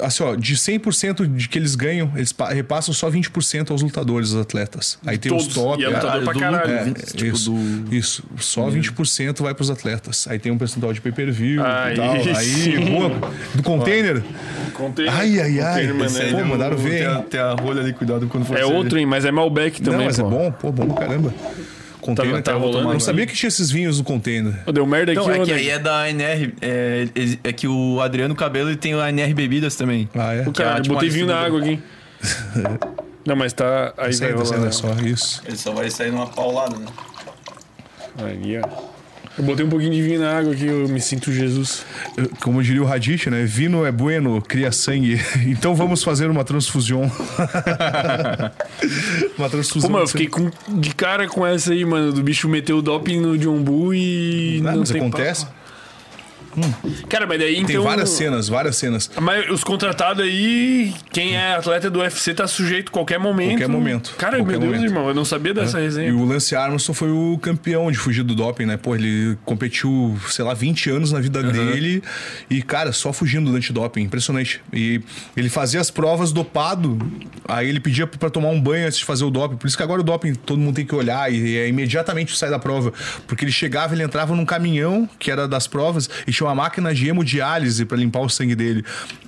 Assim, 0.00 0.22
ó, 0.22 0.34
de 0.34 0.56
100% 0.56 1.34
de 1.34 1.48
que 1.48 1.58
eles 1.58 1.74
ganham, 1.74 2.12
eles 2.14 2.34
repassam 2.50 2.92
só 2.92 3.10
20% 3.10 3.70
aos 3.70 3.82
lutadores, 3.82 4.32
aos 4.32 4.42
atletas. 4.42 4.98
Aí 5.06 5.18
tem 5.18 5.30
Todos. 5.30 5.48
os 5.48 5.54
top. 5.54 5.82
E 5.82 5.84
é 5.84 5.88
lutador 5.88 6.24
pra 6.24 6.34
caralho. 6.34 6.72
É, 6.72 6.92
tipo 6.92 7.36
isso, 7.36 7.50
do... 7.50 7.94
isso. 7.94 8.24
Só 8.38 8.68
20% 8.68 9.42
vai 9.42 9.54
pros 9.54 9.70
atletas. 9.70 10.26
Aí 10.28 10.38
tem 10.38 10.50
um 10.50 10.58
percentual 10.58 10.92
de 10.92 11.00
pay-per-view 11.00 11.62
e 11.62 11.96
tal. 11.96 12.12
Aí, 12.36 12.78
boa, 12.90 13.10
do 13.54 13.62
container. 13.62 14.22
Container. 14.72 15.14
Ai, 15.14 15.40
ai, 15.40 15.60
ai. 15.60 15.88
Pô, 16.32 16.44
mandaram 16.44 16.76
ver. 16.76 16.98
Tem 16.98 17.06
a, 17.06 17.22
tem 17.22 17.40
a 17.40 17.52
rolha 17.52 17.80
ali, 17.80 17.92
cuidado 17.92 18.26
quando 18.26 18.44
for 18.44 18.56
É 18.56 18.64
outro, 18.64 18.98
hein? 18.98 19.06
Mas 19.06 19.24
é 19.24 19.30
Malbec 19.30 19.80
também. 19.80 20.00
Não, 20.00 20.06
mas 20.06 20.18
pô. 20.18 20.26
é 20.26 20.30
bom. 20.30 20.52
Pô, 20.52 20.72
bom 20.72 20.86
pra 20.88 21.06
caramba. 21.06 21.34
Container 22.04 22.42
tá, 22.42 22.52
tá 22.52 22.58
rolando. 22.58 22.92
Não 22.92 23.00
sabia 23.00 23.26
que 23.26 23.34
tinha 23.34 23.48
esses 23.48 23.70
vinhos 23.70 23.96
no 23.98 24.04
container. 24.04 24.52
Deu 24.70 24.86
merda 24.86 25.12
aqui. 25.12 25.20
Não, 25.20 25.30
é 25.30 25.38
que 25.40 25.52
aí 25.52 25.70
é 25.70 25.78
da 25.78 26.08
NR. 26.10 26.54
É, 26.60 27.08
é, 27.42 27.52
que 27.52 27.66
o 27.66 28.00
Adriano 28.00 28.34
Cabelo 28.34 28.68
ele 28.68 28.76
tem 28.76 28.92
a 28.92 29.08
NR 29.08 29.32
Bebidas 29.32 29.74
também. 29.74 30.08
Ah, 30.14 30.34
é? 30.34 30.42
O 30.46 30.52
cara, 30.52 30.78
é, 30.78 30.82
tipo, 30.82 30.94
botei 30.94 31.08
vinho 31.08 31.26
na 31.26 31.38
água 31.38 31.60
aqui. 31.60 31.82
Não, 33.24 33.34
mas 33.34 33.54
tá. 33.54 33.94
Aí 33.96 34.14
vai 34.14 34.32
rolar. 34.32 34.70
só 34.70 34.92
isso. 35.02 35.42
Ele 35.46 35.56
só 35.56 35.72
vai 35.72 35.90
sair 35.90 36.10
numa 36.10 36.26
paulada, 36.26 36.76
né? 36.76 36.86
Aí, 38.18 38.60
ó. 38.60 38.93
Eu 39.36 39.42
botei 39.44 39.66
um 39.66 39.68
pouquinho 39.68 39.92
de 39.92 40.00
vinho 40.00 40.20
na 40.20 40.38
água 40.38 40.52
aqui, 40.52 40.66
eu 40.66 40.88
me 40.88 41.00
sinto 41.00 41.32
Jesus. 41.32 41.84
Como 42.40 42.62
diria 42.62 42.80
o 42.82 42.84
Radich, 42.84 43.28
né? 43.28 43.44
Vino 43.44 43.84
é 43.84 43.90
bueno, 43.90 44.40
cria 44.40 44.70
sangue. 44.70 45.20
Então 45.46 45.74
vamos 45.74 46.02
fazer 46.02 46.30
uma 46.30 46.44
transfusão. 46.44 47.02
uma 49.36 49.50
transfusão. 49.50 49.88
Pô, 49.88 49.92
mano, 49.92 50.04
eu 50.04 50.08
fiquei 50.08 50.28
com, 50.28 50.50
de 50.68 50.94
cara 50.94 51.26
com 51.28 51.46
essa 51.46 51.72
aí, 51.72 51.84
mano. 51.84 52.12
Do 52.12 52.22
bicho 52.22 52.48
meteu 52.48 52.78
o 52.78 52.82
doping 52.82 53.20
no 53.20 53.36
John 53.36 53.60
Bull 53.62 53.94
e. 53.94 54.60
Não, 54.62 54.72
não 54.72 54.78
mas 54.80 54.90
acontece. 54.90 55.46
Papo. 55.46 55.63
Hum. 56.56 56.90
Cara, 57.08 57.26
mas 57.26 57.38
daí 57.38 57.54
Tem 57.54 57.62
então. 57.62 57.76
Tem 57.76 57.84
várias 57.84 58.10
cenas, 58.10 58.48
várias 58.48 58.76
cenas. 58.76 59.10
Mas 59.20 59.50
os 59.50 59.64
contratados 59.64 60.22
aí, 60.22 60.94
quem 61.12 61.36
é 61.36 61.54
atleta 61.54 61.90
do 61.90 62.00
UFC 62.00 62.34
tá 62.34 62.46
sujeito 62.46 62.88
a 62.88 62.92
qualquer 62.92 63.18
momento. 63.18 63.50
Qualquer 63.50 63.68
momento. 63.68 64.14
Cara, 64.16 64.36
qualquer 64.38 64.52
meu 64.52 64.60
Deus, 64.60 64.72
momento. 64.74 64.90
irmão, 64.90 65.08
eu 65.08 65.14
não 65.14 65.24
sabia 65.24 65.52
dessa 65.52 65.78
é. 65.78 65.82
resenha. 65.82 66.08
E 66.08 66.12
o 66.12 66.24
Lance 66.24 66.54
Armstrong 66.54 66.96
foi 66.96 67.10
o 67.10 67.38
campeão 67.38 67.90
de 67.90 67.98
fugir 67.98 68.22
do 68.22 68.34
doping, 68.34 68.66
né? 68.66 68.76
Pô, 68.76 68.94
ele 68.94 69.36
competiu, 69.44 70.16
sei 70.28 70.44
lá, 70.44 70.54
20 70.54 70.90
anos 70.90 71.12
na 71.12 71.20
vida 71.20 71.40
uhum. 71.40 71.50
dele 71.50 72.02
e, 72.48 72.62
cara, 72.62 72.92
só 72.92 73.12
fugindo 73.12 73.50
do 73.50 73.56
antidoping. 73.56 74.02
Impressionante. 74.02 74.60
E 74.72 75.00
ele 75.36 75.48
fazia 75.48 75.80
as 75.80 75.90
provas 75.90 76.32
dopado, 76.32 76.98
aí 77.46 77.68
ele 77.68 77.80
pedia 77.80 78.06
para 78.06 78.30
tomar 78.30 78.48
um 78.48 78.60
banho 78.60 78.86
antes 78.86 78.98
de 78.98 79.04
fazer 79.04 79.24
o 79.24 79.30
doping. 79.30 79.56
Por 79.56 79.66
isso 79.66 79.76
que 79.76 79.82
agora 79.82 80.00
o 80.00 80.04
doping 80.04 80.34
todo 80.34 80.58
mundo 80.58 80.74
tem 80.76 80.86
que 80.86 80.94
olhar 80.94 81.32
e 81.32 81.56
é 81.56 81.68
imediatamente 81.68 82.36
sai 82.36 82.50
da 82.50 82.58
prova. 82.58 82.92
Porque 83.26 83.44
ele 83.44 83.52
chegava, 83.52 83.94
ele 83.94 84.02
entrava 84.02 84.34
num 84.34 84.44
caminhão 84.44 85.08
que 85.18 85.30
era 85.30 85.48
das 85.48 85.66
provas 85.66 86.08
e 86.26 86.32
tinha 86.32 86.43
uma 86.44 86.54
máquina 86.54 86.94
de 86.94 87.08
emo 87.08 87.24
hemodiálise 87.24 87.84
para 87.84 87.96
limpar 87.96 88.20
o 88.20 88.28
sangue 88.28 88.54
dele. 88.54 88.84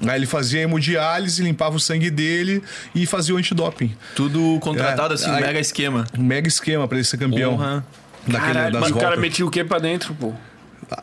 Aí 0.06 0.16
ele 0.16 0.26
fazia 0.26 0.60
hemodiálise, 0.60 1.42
limpava 1.42 1.76
o 1.76 1.80
sangue 1.80 2.10
dele 2.10 2.62
e 2.94 3.06
fazia 3.06 3.34
o 3.34 3.38
antidoping. 3.38 3.94
Tudo 4.14 4.58
contratado 4.60 5.14
é, 5.14 5.14
assim, 5.14 5.30
aí, 5.30 5.40
mega 5.40 5.58
esquema. 5.58 6.06
Mega 6.16 6.46
esquema 6.46 6.86
para 6.86 6.98
ele 6.98 7.04
ser 7.04 7.16
campeão. 7.16 7.54
Uhum. 7.54 7.82
Daquele, 8.26 8.52
Caralho, 8.54 8.80
mas 8.80 8.90
o 8.90 8.96
cara 8.96 9.16
metia 9.16 9.46
o 9.46 9.50
que 9.50 9.62
pra 9.64 9.78
dentro, 9.78 10.14
pô? 10.14 10.32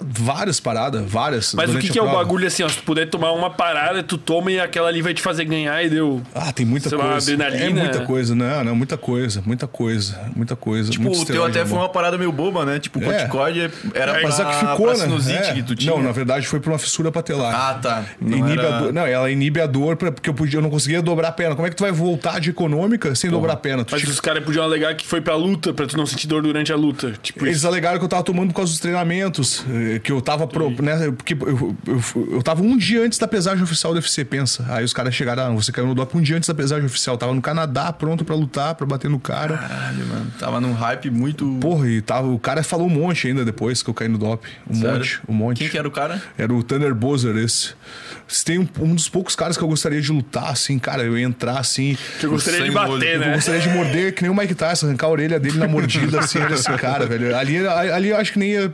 Várias 0.01 0.59
paradas, 0.59 1.03
várias. 1.05 1.53
Mas 1.53 1.73
o 1.73 1.77
que, 1.77 1.89
que 1.89 1.99
é 1.99 2.01
o 2.01 2.11
bagulho 2.11 2.47
assim, 2.47 2.63
ó? 2.63 2.69
Se 2.69 2.77
tu 2.77 2.83
puder 2.83 3.09
tomar 3.09 3.31
uma 3.31 3.49
parada, 3.49 4.01
tu 4.01 4.17
toma 4.17 4.51
e 4.51 4.59
aquela 4.59 4.87
ali 4.87 5.01
vai 5.01 5.13
te 5.13 5.21
fazer 5.21 5.45
ganhar 5.45 5.83
e 5.83 5.89
deu. 5.89 6.21
Ah, 6.33 6.51
tem 6.51 6.65
muita 6.65 6.89
coisa. 6.89 7.05
Lá, 7.05 7.17
adrenalina. 7.17 7.65
É 7.65 7.83
muita 7.83 8.05
coisa, 8.05 8.35
não, 8.35 8.63
não, 8.63 8.75
muita 8.75 8.97
coisa, 8.97 9.43
muita 9.45 9.67
coisa, 9.67 10.31
muita 10.35 10.55
coisa. 10.55 10.89
Tipo, 10.89 11.11
o 11.11 11.25
teu 11.25 11.43
até 11.43 11.65
foi 11.65 11.77
uma 11.77 11.89
parada 11.89 12.17
meio 12.17 12.31
boba, 12.31 12.65
né? 12.65 12.79
Tipo, 12.79 12.99
o 12.99 13.03
é. 13.03 13.05
corticóide 13.05 13.71
era 13.93 14.19
é, 14.19 14.23
Mas 14.23 14.35
pra, 14.35 14.49
a 14.49 14.51
que 14.51 14.65
ficou, 14.71 14.97
né? 14.97 15.49
É. 15.49 15.53
que 15.53 15.63
tu 15.63 15.75
tinha. 15.75 15.93
Não, 15.93 16.01
na 16.01 16.11
verdade 16.11 16.47
foi 16.47 16.59
pra 16.59 16.71
uma 16.71 16.79
fissura 16.79 17.11
patelar. 17.11 17.53
Ah, 17.53 17.73
tá. 17.75 18.05
Não, 18.21 18.37
inibe 18.37 18.59
era... 18.59 18.79
dor, 18.79 18.93
não 18.93 19.05
ela 19.05 19.29
inibe 19.29 19.59
a 19.59 19.67
dor 19.67 19.95
pra, 19.95 20.11
porque 20.11 20.29
eu, 20.29 20.33
podia, 20.33 20.59
eu 20.59 20.61
não 20.61 20.69
conseguia 20.69 21.01
dobrar 21.01 21.29
a 21.29 21.31
perna. 21.31 21.55
Como 21.55 21.67
é 21.67 21.69
que 21.69 21.75
tu 21.75 21.83
vai 21.83 21.91
voltar 21.91 22.39
de 22.39 22.49
econômica 22.49 23.13
sem 23.15 23.29
Porra. 23.29 23.41
dobrar 23.41 23.53
a 23.53 23.57
perna? 23.57 23.85
Tu 23.85 23.91
mas 23.91 24.03
os 24.03 24.19
caras 24.19 24.43
podiam 24.43 24.63
alegar 24.63 24.95
que 24.95 25.05
foi 25.05 25.21
pra 25.21 25.35
luta, 25.35 25.73
pra 25.73 25.85
tu 25.85 25.97
não 25.97 26.05
sentir 26.05 26.27
dor 26.27 26.41
durante 26.41 26.71
a 26.71 26.75
luta. 26.75 27.13
Tipo 27.21 27.45
Eles 27.45 27.57
isso. 27.57 27.67
alegaram 27.67 27.99
que 27.99 28.05
eu 28.05 28.09
tava 28.09 28.23
tomando 28.23 28.49
por 28.49 28.57
causa 28.57 28.71
dos 28.71 28.79
treinamentos, 28.79 29.65
que 30.03 30.11
eu 30.11 30.21
tava 30.21 30.45
pro, 30.47 30.69
né, 30.81 31.11
porque 31.11 31.33
eu, 31.33 31.75
eu, 31.87 32.03
eu, 32.31 32.43
tava 32.43 32.61
um 32.61 32.77
dia 32.77 33.03
antes 33.03 33.17
da 33.17 33.27
pesagem 33.27 33.63
oficial 33.63 33.93
do 33.93 33.97
UFC, 33.97 34.23
pensa. 34.23 34.65
Aí 34.69 34.83
os 34.83 34.93
caras 34.93 35.13
chegaram, 35.15 35.43
ah, 35.43 35.49
você 35.49 35.71
caiu 35.71 35.87
no 35.87 35.95
doping 35.95 36.17
um 36.17 36.21
dia 36.21 36.37
antes 36.37 36.47
da 36.47 36.55
pesagem 36.55 36.85
oficial. 36.85 37.17
Tava 37.17 37.33
no 37.33 37.41
Canadá, 37.41 37.91
pronto 37.91 38.23
para 38.23 38.35
lutar, 38.35 38.75
para 38.75 38.85
bater 38.85 39.09
no 39.09 39.19
cara. 39.19 39.57
Caralho, 39.57 40.05
mano. 40.05 40.31
Tava 40.39 40.61
num 40.61 40.73
hype 40.73 41.09
muito. 41.09 41.57
Porra, 41.59 41.89
e 41.89 42.01
tava, 42.01 42.27
o 42.27 42.39
cara 42.39 42.63
falou 42.63 42.87
um 42.87 42.89
monte 42.89 43.27
ainda 43.27 43.43
depois 43.43 43.81
que 43.81 43.89
eu 43.89 43.93
caí 43.93 44.07
no 44.07 44.17
doping. 44.17 44.49
Um 44.69 44.75
Sério? 44.75 44.97
monte, 44.97 45.21
um 45.27 45.33
monte. 45.33 45.57
Quem 45.59 45.69
que 45.69 45.77
era 45.77 45.87
o 45.87 45.91
cara? 45.91 46.21
Era 46.37 46.53
o 46.53 46.63
Tanner 46.63 46.93
Bozer, 46.93 47.35
esse. 47.37 47.73
Se 48.27 48.43
tem 48.45 48.59
um, 48.59 48.67
um, 48.79 48.95
dos 48.95 49.09
poucos 49.09 49.35
caras 49.35 49.57
que 49.57 49.63
eu 49.63 49.67
gostaria 49.67 50.01
de 50.01 50.11
lutar, 50.11 50.49
assim, 50.49 50.79
cara, 50.79 51.03
eu 51.03 51.17
ia 51.17 51.25
entrar 51.25 51.59
assim. 51.59 51.97
Que 52.19 52.25
eu 52.25 52.31
gostaria 52.31 52.63
de 52.63 52.71
bater, 52.71 53.19
né? 53.19 53.29
Eu 53.29 53.33
gostaria 53.35 53.61
de 53.61 53.69
morder, 53.69 54.13
que 54.13 54.21
nem 54.21 54.31
o 54.31 54.35
Mike 54.35 54.55
Tyson, 54.55 54.87
arrancar 54.87 55.07
a 55.07 55.09
orelha 55.09 55.39
dele 55.39 55.57
na 55.57 55.67
mordida, 55.67 56.19
assim, 56.19 56.39
esse 56.51 56.71
cara, 56.73 57.05
velho. 57.05 57.35
Ali, 57.35 57.67
ali 57.67 58.09
eu 58.09 58.17
acho 58.17 58.33
que 58.33 58.39
nem 58.39 58.51
ia. 58.51 58.73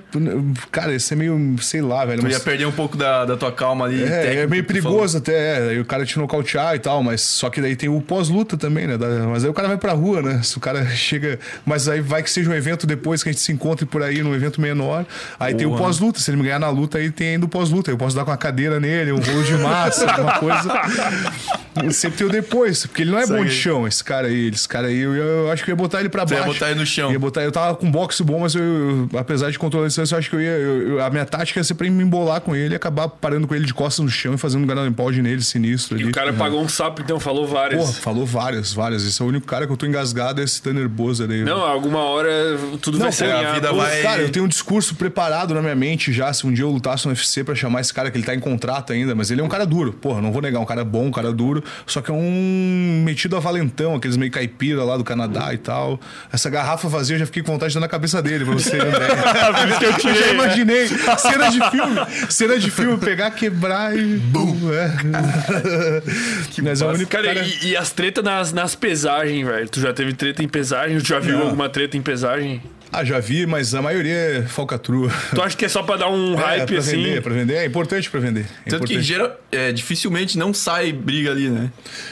Cara, 0.71 0.91
ia 0.93 0.99
ser 0.99 1.15
meio, 1.15 1.55
sei 1.61 1.81
lá, 1.81 2.05
velho. 2.05 2.21
Tu 2.21 2.29
ia 2.29 2.39
perder 2.39 2.65
um 2.65 2.71
pouco 2.71 2.97
da, 2.97 3.25
da 3.25 3.37
tua 3.37 3.51
calma 3.51 3.85
ali. 3.85 4.03
É, 4.03 4.41
é 4.41 4.47
meio 4.47 4.63
perigoso 4.63 5.17
até, 5.17 5.75
é, 5.75 5.79
o 5.79 5.85
cara 5.85 6.05
te 6.05 6.17
nocautear 6.17 6.75
e 6.75 6.79
tal, 6.79 7.03
mas 7.03 7.21
só 7.21 7.49
que 7.49 7.61
daí 7.61 7.75
tem 7.75 7.89
o 7.89 8.01
pós-luta 8.01 8.57
também, 8.57 8.87
né? 8.87 8.95
Mas 9.29 9.43
aí 9.43 9.49
o 9.49 9.53
cara 9.53 9.67
vai 9.67 9.77
pra 9.77 9.93
rua, 9.93 10.21
né? 10.21 10.41
Se 10.43 10.57
o 10.57 10.59
cara 10.59 10.85
chega. 10.95 11.39
Mas 11.65 11.87
aí 11.87 12.01
vai 12.01 12.23
que 12.23 12.29
seja 12.29 12.49
um 12.49 12.53
evento 12.53 12.85
depois 12.85 13.23
que 13.23 13.29
a 13.29 13.31
gente 13.31 13.41
se 13.41 13.51
encontre 13.51 13.85
por 13.85 14.03
aí, 14.03 14.21
num 14.21 14.33
evento 14.33 14.61
menor. 14.61 15.05
Aí 15.39 15.53
tem 15.53 15.67
o 15.67 15.75
pós-luta. 15.75 16.19
Se 16.19 16.31
ele 16.31 16.37
me 16.37 16.43
ganhar 16.43 16.59
na 16.59 16.69
luta, 16.69 16.97
aí 16.97 17.11
tem 17.11 17.29
ainda 17.29 17.45
o 17.45 17.49
pós-luta. 17.49 17.91
Eu 17.91 17.97
posso 17.97 18.15
dar 18.15 18.23
com 18.23 18.31
uma 18.31 18.37
cadeira 18.37 18.79
nele, 18.79 19.11
um 19.11 19.19
rolo 19.39 19.43
de 19.43 19.53
massa, 19.57 20.11
alguma 20.11 20.39
coisa. 20.39 20.69
Sempre 21.91 22.17
tem 22.17 22.27
o 22.27 22.29
depois, 22.29 22.85
porque 22.85 23.03
ele 23.03 23.11
não 23.11 23.19
é 23.19 23.25
bom 23.25 23.43
de 23.43 23.51
chão, 23.51 23.87
esse 23.87 24.03
cara 24.03 24.27
aí. 24.27 24.49
Esse 24.49 24.67
cara 24.67 24.87
aí, 24.87 24.97
eu, 24.97 25.13
eu 25.13 25.51
acho 25.51 25.63
que 25.63 25.71
eu 25.71 25.73
ia 25.73 25.77
botar 25.77 25.99
ele 26.01 26.09
pra 26.09 26.25
baixo. 26.25 26.43
Você 26.43 26.47
ia 26.47 26.53
botar 26.53 26.71
ele 26.71 26.79
no 26.79 26.85
chão. 26.85 27.11
Ia 27.11 27.19
botar, 27.19 27.41
eu 27.41 27.51
tava 27.51 27.75
com 27.75 27.89
boxe 27.89 28.21
bom, 28.23 28.39
mas 28.39 28.55
eu, 28.55 28.63
eu 28.63 29.09
apesar 29.17 29.49
de 29.49 29.57
controlar 29.57 29.85
a 29.85 29.87
distância, 29.87 30.15
eu 30.15 30.19
acho 30.19 30.29
que 30.29 30.35
eu 30.35 30.41
ia. 30.41 30.49
Eu, 30.49 31.03
a 31.03 31.09
minha 31.09 31.25
tática 31.25 31.59
ia 31.59 31.63
ser 31.63 31.75
pra 31.75 31.89
me 31.89 32.03
embolar 32.03 32.41
com 32.41 32.55
ele 32.55 32.73
e 32.73 32.75
acabar 32.75 33.07
parando 33.07 33.47
com 33.47 33.55
ele 33.55 33.65
de 33.65 33.73
costas 33.73 34.03
no 34.03 34.11
chão 34.11 34.33
e 34.33 34.37
fazendo 34.37 34.63
um 34.63 34.67
ganado 34.67 34.87
em 34.87 35.21
nele, 35.21 35.41
sinistro. 35.41 35.97
E 35.97 36.01
ali. 36.01 36.09
o 36.09 36.13
cara 36.13 36.33
pagou 36.33 36.61
um 36.61 36.67
sapo, 36.67 37.01
então 37.01 37.19
falou 37.19 37.47
várias. 37.47 37.79
Porra, 37.79 37.93
falou 37.93 38.25
várias, 38.25 38.73
várias. 38.73 39.05
Esse 39.05 39.21
é 39.21 39.25
o 39.25 39.27
único 39.27 39.47
cara 39.47 39.65
que 39.65 39.71
eu 39.71 39.77
tô 39.77 39.85
engasgado, 39.85 40.41
é 40.41 40.43
esse 40.43 40.61
Tanner 40.61 40.89
Bozer 40.89 41.29
aí. 41.29 41.43
Não, 41.43 41.61
alguma 41.61 41.99
hora 41.99 42.29
tudo 42.81 42.97
não, 42.97 43.05
vai 43.05 43.11
ser 43.11 43.31
a 43.31 43.53
vida 43.53 43.71
vai... 43.71 44.01
Cara, 44.01 44.21
eu 44.21 44.29
tenho 44.29 44.45
um 44.45 44.47
discurso 44.47 44.95
preparado 44.95 45.53
na 45.53 45.61
minha 45.61 45.75
mente 45.75 46.11
já, 46.11 46.31
se 46.33 46.45
um 46.45 46.53
dia 46.53 46.65
eu 46.65 46.69
lutasse 46.69 47.05
no 47.05 47.11
UFC 47.11 47.43
pra 47.43 47.55
chamar 47.55 47.81
esse 47.81 47.93
cara, 47.93 48.11
que 48.11 48.17
ele 48.17 48.25
tá 48.25 48.35
em 48.35 48.39
contrato 48.39 48.91
ainda, 48.91 49.15
mas 49.15 49.28
ele 49.31 49.41
é 49.41 49.43
um 49.43 49.47
cara 49.47 49.65
duro. 49.65 49.93
Porra, 49.93 50.21
não 50.21 50.31
vou 50.31 50.41
negar, 50.41 50.59
um 50.59 50.65
cara 50.65 50.83
bom, 50.83 51.05
um 51.05 51.11
cara 51.11 51.31
duro, 51.31 51.63
só 51.85 52.01
que 52.01 52.11
é 52.11 52.13
um 52.13 53.01
metido 53.03 53.35
a 53.35 53.39
valentão, 53.39 53.95
aqueles 53.95 54.17
meio 54.17 54.31
caipira 54.31 54.83
lá 54.83 54.97
do 54.97 55.03
Canadá 55.03 55.53
e 55.53 55.57
tal. 55.57 55.99
Essa 56.31 56.49
garrafa 56.49 56.87
vazia 56.87 57.15
eu 57.15 57.19
já 57.19 57.25
fiquei 57.25 57.43
com 57.43 57.51
vontade 57.51 57.71
de 57.71 57.75
dar 57.75 57.81
na 57.81 57.87
cabeça 57.87 58.21
dele, 58.21 58.45
pra 58.45 58.53
você 58.53 58.71
ter 58.71 58.87
ideia. 58.87 59.15
Por 59.59 59.69
isso 59.69 59.79
que 59.79 59.85
eu 59.85 59.93
tirei. 59.93 60.19
Eu 60.19 60.25
já 60.25 60.33
imaginei. 60.33 60.87
Cena 60.87 61.49
de 61.49 61.69
filme. 61.69 62.29
Cena 62.29 62.59
de 62.59 62.71
filme, 62.71 62.97
pegar, 62.97 63.31
quebrar 63.31 63.97
e. 63.97 64.17
Bum! 64.17 64.59
É. 64.69 66.01
que 66.51 66.61
Mas 66.61 66.81
é 66.81 66.85
o 66.85 66.89
único 66.89 67.09
cara, 67.09 67.33
cara... 67.33 67.45
E, 67.45 67.69
e, 67.69 67.77
as 67.77 67.91
tretas 67.91 68.23
nas, 68.23 68.53
nas 68.53 68.75
pesagens, 68.75 69.45
velho? 69.45 69.69
Tu 69.69 69.79
já 69.81 69.93
teve 69.93 70.13
treta 70.13 70.43
em 70.43 70.47
pesagem? 70.47 70.97
Tu 70.99 71.07
já 71.07 71.19
viu 71.19 71.37
não. 71.37 71.45
alguma 71.45 71.69
treta 71.69 71.97
em 71.97 72.01
pesagem? 72.01 72.61
Ah, 72.91 73.03
já 73.03 73.19
vi, 73.19 73.45
mas 73.45 73.75
a 73.75 73.81
maioria 73.81 74.13
é 74.13 74.41
falcatrua. 74.43 75.11
Tu 75.33 75.41
acha 75.41 75.55
que 75.55 75.63
é 75.63 75.69
só 75.69 75.83
pra 75.83 75.95
dar 75.95 76.09
um 76.09 76.33
é, 76.39 76.43
hype 76.43 76.67
pra 76.67 76.79
assim? 76.79 76.97
Vender, 76.97 77.21
pra 77.21 77.33
vender. 77.33 77.53
É 77.55 77.65
importante 77.65 78.09
pra 78.09 78.19
vender. 78.19 78.41
É 78.41 78.69
Tanto 78.69 78.83
importante. 78.83 78.97
que 78.97 79.01
geral, 79.01 79.39
é, 79.51 79.71
dificilmente 79.71 80.37
não 80.37 80.53
sai 80.53 80.91
briga 80.91 81.31
ali, 81.31 81.49
né? 81.49 81.69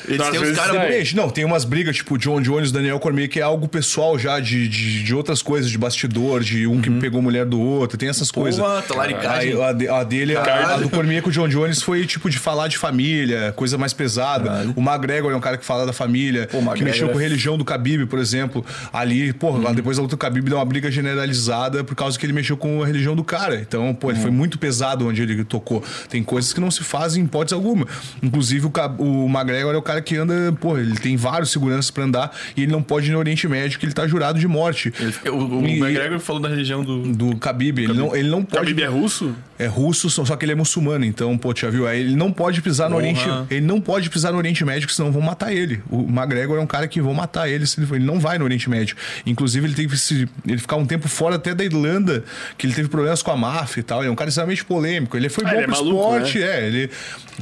Eles 0.08 0.30
têm 0.30 0.40
os 0.40 0.56
caras. 0.56 1.14
Não, 1.14 1.30
tem 1.30 1.46
umas 1.46 1.66
brigas, 1.66 1.96
tipo 1.96 2.18
John 2.18 2.42
Jones, 2.42 2.72
Daniel 2.72 3.00
Cormier, 3.00 3.28
que 3.28 3.40
é 3.40 3.44
algo 3.44 3.68
pessoal 3.68 4.20
já 4.20 4.40
de, 4.40 4.68
de, 4.68 5.04
de 5.04 5.16
outras 5.16 5.42
coisas, 5.42 5.70
de 5.72 5.78
bastidor, 5.78 6.42
de 6.44 6.68
um 6.68 6.74
uhum. 6.74 6.82
que 6.82 6.92
pegou 7.00 7.22
mulher 7.22 7.46
do 7.46 7.60
outro, 7.60 7.98
tem 7.98 8.10
essas 8.10 8.32
Pô, 8.32 8.42
coisas. 8.42 8.64
talaricagem. 8.86 9.60
A, 9.60 9.70
a, 10.00 10.04
dele, 10.04 10.36
a, 10.36 10.76
a, 10.76 10.78
do 10.78 10.90
Cormier 10.90 11.24
com 11.24 11.30
o 11.30 11.32
John 11.32 11.48
Jones 11.48 11.82
foi 11.82 12.06
tipo 12.06 12.30
de 12.30 12.38
falar 12.38 12.68
de 12.68 12.78
família, 12.78 13.52
coisa 13.56 13.78
mais 13.78 13.94
pesada. 13.94 14.46
Caralho. 14.50 14.74
O 14.76 14.82
McGregor 14.82 15.32
é 15.32 15.36
um 15.36 15.42
cara 15.42 15.58
que 15.58 15.66
fala 15.66 15.86
da 15.86 15.94
família, 15.94 16.48
Pô, 16.52 16.60
que 16.74 16.84
mexeu 16.84 17.10
com 17.10 17.18
a 17.18 17.22
religião 17.22 17.58
do 17.58 17.64
Khabib, 17.64 18.06
por 18.06 18.20
exemplo. 18.20 18.64
Ali, 18.94 19.34
porra, 19.34 19.70
uhum. 19.70 19.74
depois 19.74 19.98
da 19.98 20.04
luta 20.04 20.16
do 20.16 20.20
Khabib 20.20 20.48
deu 20.48 20.58
uma 20.58 20.67
briga 20.68 20.92
generalizada 20.92 21.84
por 21.84 21.96
causa 21.96 22.18
que 22.18 22.26
ele 22.26 22.34
mexeu 22.34 22.58
com 22.58 22.84
a 22.84 22.86
religião 22.86 23.16
do 23.16 23.24
cara. 23.24 23.60
Então, 23.60 23.94
pô, 23.94 24.12
ele 24.12 24.20
foi 24.20 24.32
muito 24.32 24.60
pesado 24.60 25.08
onde 25.08 25.22
ele 25.22 25.44
tocou. 25.44 25.84
Tem 26.10 26.24
coisas 26.24 26.54
que 26.54 26.60
não 26.60 26.70
se 26.70 26.84
fazem 26.84 27.24
em 27.24 27.26
hipótese 27.26 27.54
alguma. 27.54 27.88
Inclusive, 28.22 28.68
o, 28.68 28.72
o 29.04 29.26
McGregor 29.30 29.74
é 29.74 29.78
o 29.78 29.82
cara 29.82 30.02
que 30.02 30.16
anda, 30.16 30.56
pô, 30.60 30.78
ele 30.78 30.98
tem 30.98 31.16
vários 31.16 31.52
seguranças 31.52 31.90
para 31.90 32.04
andar 32.04 32.38
e 32.56 32.64
ele 32.64 32.72
não 32.72 32.82
pode 32.82 33.10
ir 33.10 33.12
no 33.12 33.20
Oriente 33.20 33.48
Médio, 33.48 33.80
que 33.80 33.86
ele 33.86 33.94
tá 33.94 34.08
jurado 34.08 34.40
de 34.40 34.48
morte. 34.48 34.94
Ele, 35.00 35.30
o, 35.30 35.60
o 35.60 35.68
e, 35.68 35.80
McGregor 35.80 36.20
falou 36.20 36.42
da 36.42 36.50
religião 36.50 36.84
do. 36.84 36.98
Do 37.14 37.38
Khabib. 37.38 37.84
Ele, 37.84 37.94
Não, 37.94 38.16
ele 38.16 38.30
não 38.30 38.44
pode. 38.44 38.62
Khabib 38.62 38.84
é 38.84 38.88
russo? 38.88 39.36
É 39.60 39.66
russo, 39.66 40.10
só 40.10 40.36
que 40.36 40.46
ele 40.46 40.52
é 40.52 40.56
muçulmano. 40.56 41.04
Então, 41.04 41.36
pô, 41.38 41.54
já 41.56 41.70
viu? 41.70 41.88
Ele 41.90 42.16
não 42.16 42.32
pode 42.32 42.62
pisar 42.62 42.90
no 42.90 42.96
Oriente. 42.96 43.24
Ele 43.50 43.66
não 43.66 43.82
pode 43.82 44.10
pisar 44.10 44.32
no 44.32 44.38
Oriente 44.38 44.64
Médio, 44.64 44.90
senão 44.90 45.12
vão 45.12 45.22
matar 45.22 45.52
ele. 45.52 45.82
O 45.90 46.02
McGregor 46.02 46.58
é 46.58 46.62
um 46.62 46.68
cara 46.68 46.88
que 46.88 47.02
vão 47.02 47.14
matar 47.14 47.50
ele 47.50 47.66
se 47.66 47.80
ele 47.80 47.88
for. 47.88 47.96
Ele 47.96 48.06
não 48.06 48.20
vai 48.20 48.38
no 48.38 48.44
Oriente 48.44 48.70
Médio. 48.70 48.96
Inclusive, 49.26 49.66
ele 49.66 49.74
teve 49.74 49.90
que 49.90 49.98
se. 49.98 50.28
Ele 50.46 50.57
ele 50.58 50.62
ficar 50.62 50.76
um 50.76 50.86
tempo 50.86 51.08
fora 51.08 51.36
até 51.36 51.54
da 51.54 51.64
Irlanda, 51.64 52.24
que 52.58 52.66
ele 52.66 52.74
teve 52.74 52.90
problemas 52.90 53.22
com 53.22 53.32
a 53.32 53.38
máfia 53.38 53.80
e 53.80 53.84
tal. 53.84 54.00
Ele 54.00 54.10
é 54.10 54.12
um 54.12 54.16
cara 54.16 54.30
extremamente 54.30 54.66
polêmico. 54.66 55.16
Ele 55.16 55.30
foi 55.30 55.46
ah, 55.46 55.50
bom 55.50 55.56
ele 55.56 55.64
é 55.64 55.66
pro 55.66 55.76
é 55.76 55.78
maluco, 55.78 56.02
esporte, 56.02 56.40
né? 56.40 56.46
é. 56.46 56.68
Ele, 56.68 56.92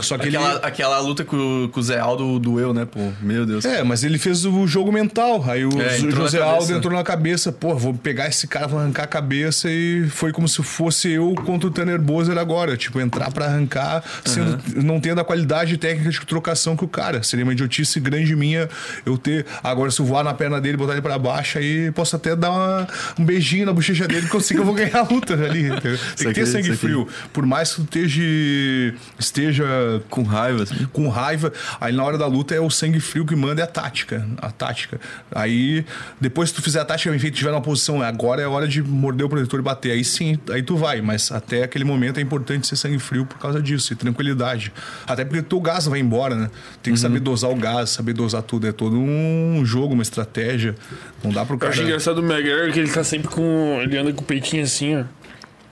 só 0.01 0.17
que 0.17 0.27
aquela, 0.27 0.51
ele... 0.51 0.59
aquela 0.63 0.99
luta 0.99 1.23
com, 1.23 1.69
com 1.71 1.79
o 1.79 1.83
Zé 1.83 1.99
Aldo 1.99 2.37
doeu, 2.39 2.73
né, 2.73 2.85
pô? 2.85 2.99
Meu 3.21 3.45
Deus. 3.45 3.63
É, 3.65 3.83
mas 3.83 4.03
ele 4.03 4.17
fez 4.17 4.45
o 4.45 4.67
jogo 4.67 4.91
mental. 4.91 5.43
Aí 5.47 5.65
o 5.65 5.81
é, 5.81 5.97
José 5.97 6.41
Aldo 6.41 6.71
entrou 6.73 6.93
na 6.93 7.03
cabeça, 7.03 7.51
pô, 7.51 7.75
vou 7.75 7.93
pegar 7.93 8.27
esse 8.27 8.47
cara, 8.47 8.67
vou 8.67 8.79
arrancar 8.79 9.03
a 9.03 9.07
cabeça 9.07 9.69
e 9.69 10.07
foi 10.09 10.31
como 10.31 10.47
se 10.47 10.61
fosse 10.61 11.09
eu 11.11 11.33
contra 11.45 11.67
o 11.67 11.71
Tanner 11.71 12.01
Bozer 12.01 12.37
agora. 12.37 12.75
Tipo, 12.75 12.99
entrar 12.99 13.31
para 13.31 13.45
arrancar, 13.45 14.03
sendo, 14.25 14.59
uhum. 14.75 14.83
não 14.83 14.99
tendo 14.99 15.21
a 15.21 15.23
qualidade 15.23 15.77
técnica 15.77 16.09
de 16.09 16.19
trocação 16.25 16.75
que 16.75 16.83
o 16.83 16.87
cara. 16.87 17.23
Seria 17.23 17.45
uma 17.45 17.53
idiotice 17.53 17.99
grande 17.99 18.35
minha 18.35 18.69
eu 19.05 19.17
ter. 19.17 19.45
Agora, 19.63 19.91
se 19.91 19.99
eu 20.01 20.05
voar 20.05 20.23
na 20.23 20.33
perna 20.33 20.59
dele, 20.59 20.77
botar 20.77 20.93
ele 20.93 21.01
para 21.01 21.17
baixo, 21.17 21.57
aí 21.57 21.91
posso 21.91 22.15
até 22.15 22.35
dar 22.35 22.51
uma, 22.51 22.87
um 23.19 23.25
beijinho 23.25 23.65
na 23.65 23.73
bochecha 23.73 24.07
dele 24.07 24.27
que 24.27 24.35
eu 24.35 24.41
sei 24.41 24.55
que 24.55 24.61
eu 24.61 24.65
vou 24.65 24.75
ganhar 24.75 24.99
a 24.99 25.03
luta 25.03 25.33
ali. 25.33 25.69
Tem 26.15 26.27
que 26.27 26.33
ter 26.33 26.45
sangue 26.45 26.75
frio. 26.75 27.07
Por 27.33 27.45
mais 27.45 27.73
que 27.73 27.83
tu 27.83 27.83
esteja, 27.83 28.95
esteja 29.17 29.65
com 30.09 30.23
raiva, 30.23 30.63
assim. 30.63 30.87
com 30.91 31.07
raiva, 31.09 31.51
aí 31.79 31.93
na 31.93 32.03
hora 32.03 32.17
da 32.17 32.27
luta 32.27 32.53
é 32.55 32.59
o 32.59 32.69
sangue 32.69 32.99
frio 32.99 33.25
que 33.25 33.35
manda 33.35 33.61
é 33.61 33.63
a 33.63 33.67
tática. 33.67 34.27
A 34.37 34.51
tática. 34.51 34.99
Aí, 35.31 35.85
depois 36.19 36.49
que 36.49 36.57
tu 36.57 36.61
fizer 36.61 36.79
a 36.79 36.85
tática 36.85 37.09
bem 37.09 37.19
feita, 37.19 37.37
tiver 37.37 37.51
numa 37.51 37.61
posição, 37.61 38.01
agora 38.01 38.41
é 38.41 38.47
hora 38.47 38.67
de 38.67 38.81
morder 38.81 39.25
o 39.25 39.29
protetor 39.29 39.59
e 39.59 39.63
bater. 39.63 39.91
Aí 39.91 40.03
sim, 40.03 40.37
aí 40.49 40.63
tu 40.63 40.75
vai. 40.75 41.01
Mas 41.01 41.31
até 41.31 41.63
aquele 41.63 41.83
momento 41.83 42.19
é 42.19 42.21
importante 42.21 42.67
ser 42.67 42.75
sangue 42.75 42.99
frio 42.99 43.25
por 43.25 43.37
causa 43.37 43.61
disso, 43.61 43.93
e 43.93 43.95
tranquilidade. 43.95 44.71
Até 45.07 45.23
porque 45.25 45.39
o 45.39 45.43
teu 45.43 45.61
gás 45.61 45.85
vai 45.85 45.99
embora, 45.99 46.35
né? 46.35 46.49
Tem 46.81 46.93
que 46.93 46.99
uhum. 46.99 47.03
saber 47.03 47.19
dosar 47.19 47.51
o 47.51 47.55
gás, 47.55 47.89
saber 47.89 48.13
dosar 48.13 48.41
tudo. 48.41 48.67
É 48.67 48.71
todo 48.71 48.97
um 48.97 49.63
jogo, 49.65 49.93
uma 49.93 50.03
estratégia. 50.03 50.75
Não 51.23 51.31
dá 51.31 51.45
pro 51.45 51.57
cara. 51.57 51.71
Eu 51.71 51.73
acho 51.73 51.83
engraçado 51.83 52.19
o 52.19 52.25
McGregor 52.25 52.71
que 52.71 52.79
ele 52.79 52.89
tá 52.95 53.03
sempre 53.03 53.27
com. 53.27 53.79
Ele 53.81 53.97
anda 53.97 54.13
com 54.13 54.21
o 54.21 54.25
peitinho 54.25 54.63
assim, 54.63 54.97
ó. 54.97 55.03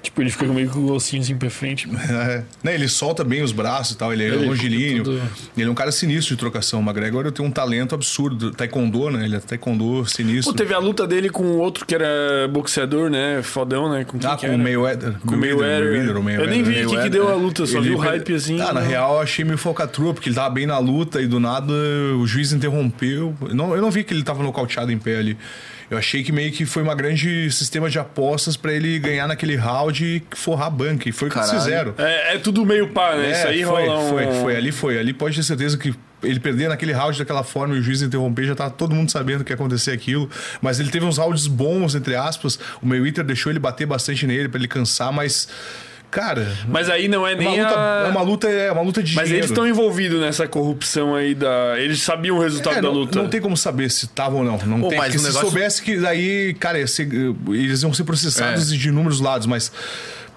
Tipo, 0.04 0.22
ele 0.22 0.30
fica 0.30 0.46
meio 0.48 0.70
com 0.70 0.80
o 0.80 0.92
ossinho 0.92 1.22
assim 1.22 1.36
pra 1.38 1.50
frente. 1.50 1.88
É. 2.14 2.44
Né, 2.62 2.76
ele 2.76 2.88
solta 2.88 3.24
bem 3.24 3.42
os 3.42 3.52
braços 3.52 3.96
e 3.96 3.98
tal, 3.98 4.12
ele 4.12 4.24
é 4.24 4.28
ele 4.28 4.46
longilíneo. 4.46 5.04
Tudo... 5.04 5.22
Ele 5.58 5.68
é 5.68 5.72
um 5.72 5.74
cara 5.74 5.92
sinistro 5.92 6.36
de 6.36 6.40
trocação. 6.40 6.80
O 6.80 6.84
McGregor 6.84 7.32
tem 7.32 7.46
um 7.46 7.50
talento 7.50 7.96
absurdo. 7.96 8.52
Taekwondo, 8.52 9.10
né? 9.10 9.26
Ele 9.26 9.38
é 9.38 9.40
taekwondo 9.40 10.06
sinistro. 10.06 10.52
Pô, 10.52 10.58
teve 10.58 10.74
a 10.74 10.80
luta 10.80 11.08
dele 11.08 11.30
com 11.30 11.58
outro 11.58 11.86
que 11.86 11.96
era 11.96 12.48
boxeador, 12.50 13.10
né? 13.10 13.42
Fodão, 13.42 13.90
né? 13.90 14.04
Com 14.04 14.18
ah, 14.26 14.38
com 14.38 14.48
o 14.48 14.60
Mayweather. 14.60 15.16
Com 15.26 15.36
o 15.36 15.38
Mayweather. 15.38 16.42
Eu 16.42 16.48
nem 16.48 16.62
vi 16.62 16.86
o 16.86 16.90
que, 16.90 17.04
que 17.04 17.10
deu 17.10 17.30
a 17.30 17.36
luta, 17.36 17.66
só 17.66 17.78
ele, 17.78 17.90
vi 17.90 17.96
o 17.96 17.98
hype 17.98 18.34
assim. 18.34 18.60
Ah, 18.60 18.74
na 18.74 18.82
né? 18.82 18.88
real, 18.90 19.16
eu 19.16 19.22
achei 19.22 19.46
meio 19.46 19.58
falcatrua, 19.58 20.14
porque 20.14 20.30
ele 20.30 20.36
tava 20.36 20.50
bem 20.50 20.66
na 20.66 20.78
luta 20.78 21.22
e 21.22 21.28
do 21.28 21.40
nada 21.40 21.74
o 22.20 22.28
juiz 22.28 22.52
interrompeu. 22.52 23.34
Não, 23.54 23.74
eu 23.74 23.82
não 23.82 23.90
vi 23.90 24.04
que 24.04 24.14
ele 24.14 24.24
tava 24.24 24.44
nocauteado 24.44 24.92
em 24.92 24.98
pé 24.98 25.18
ali. 25.18 25.38
Eu 25.94 26.00
achei 26.00 26.24
que 26.24 26.32
meio 26.32 26.52
que 26.52 26.66
foi 26.66 26.82
uma 26.82 26.96
grande 26.96 27.52
sistema 27.52 27.88
de 27.88 28.00
apostas 28.00 28.58
para 28.58 28.74
ele 28.74 28.98
ganhar 28.98 29.28
naquele 29.28 29.56
round 29.56 30.04
e 30.04 30.24
forrar 30.36 30.66
a 30.66 30.70
banca. 30.70 31.08
E 31.08 31.12
foi 31.12 31.28
o 31.28 31.32
que 31.32 31.38
eles 31.38 31.52
fizeram. 31.52 31.94
É, 32.00 32.34
é, 32.34 32.38
tudo 32.40 32.66
meio 32.66 32.90
pá, 32.90 33.16
né? 33.16 33.28
É, 33.28 33.32
Isso 33.32 33.48
aí 33.48 33.64
foi, 33.64 33.88
um... 33.88 34.10
foi, 34.10 34.26
foi. 34.42 34.56
Ali 34.56 34.72
foi. 34.72 34.98
Ali 34.98 35.14
pode 35.14 35.36
ter 35.36 35.44
certeza 35.44 35.78
que 35.78 35.94
ele 36.24 36.40
perder 36.40 36.70
naquele 36.70 36.94
round 36.94 37.20
daquela 37.20 37.44
forma 37.44 37.76
e 37.76 37.80
o 37.80 37.82
juiz 37.84 38.02
interromper, 38.02 38.46
já 38.46 38.56
tá 38.56 38.72
todo 38.72 38.96
mundo 38.96 39.12
sabendo 39.12 39.44
que 39.44 39.52
ia 39.52 39.56
acontecer 39.56 39.92
aquilo. 39.92 40.28
Mas 40.62 40.80
ele 40.80 40.90
teve 40.90 41.06
uns 41.06 41.20
rounds 41.20 41.46
bons, 41.46 41.94
entre 41.94 42.16
aspas. 42.16 42.60
O 42.82 42.88
Mayweather 42.88 43.24
deixou 43.24 43.52
ele 43.52 43.60
bater 43.60 43.86
bastante 43.86 44.26
nele 44.26 44.50
para 44.50 44.58
ele 44.58 44.68
cansar, 44.68 45.14
mas 45.14 45.48
Cara. 46.14 46.48
Mas 46.68 46.92
aí 46.92 47.08
não 47.08 47.26
é, 47.26 47.34
é 47.34 47.36
nem. 47.36 47.48
Uma 47.48 47.64
luta, 47.64 47.80
a... 47.80 48.06
É 48.06 48.10
uma 48.10 48.22
luta, 48.22 48.48
é 48.48 48.72
uma 48.72 48.82
luta 48.84 49.02
de 49.02 49.16
Mas 49.16 49.26
dinheiro. 49.26 49.46
eles 49.46 49.50
estão 49.50 49.68
envolvidos 49.68 50.22
nessa 50.22 50.48
corrupção 50.48 51.16
aí 51.16 51.34
da. 51.34 51.74
Eles 51.80 52.04
sabiam 52.04 52.38
o 52.38 52.40
resultado 52.40 52.74
é, 52.74 52.76
da 52.76 52.82
não, 52.84 52.92
luta. 52.92 53.20
Não 53.20 53.28
tem 53.28 53.42
como 53.42 53.58
saber 53.58 53.90
se 53.90 54.06
estavam 54.06 54.40
ou 54.40 54.46
não. 54.46 54.58
Não 54.60 54.80
Pô, 54.80 54.90
tem. 54.90 55.00
Mas 55.00 55.14
se 55.14 55.18
negócio... 55.18 55.42
soubesse 55.42 55.82
que 55.82 55.98
daí, 55.98 56.54
cara, 56.60 56.86
ser, 56.86 57.10
eles 57.50 57.82
iam 57.82 57.92
ser 57.92 58.04
processados 58.04 58.72
é. 58.72 58.78
de 58.78 58.90
inúmeros 58.90 59.20
lados, 59.20 59.48
mas. 59.48 59.72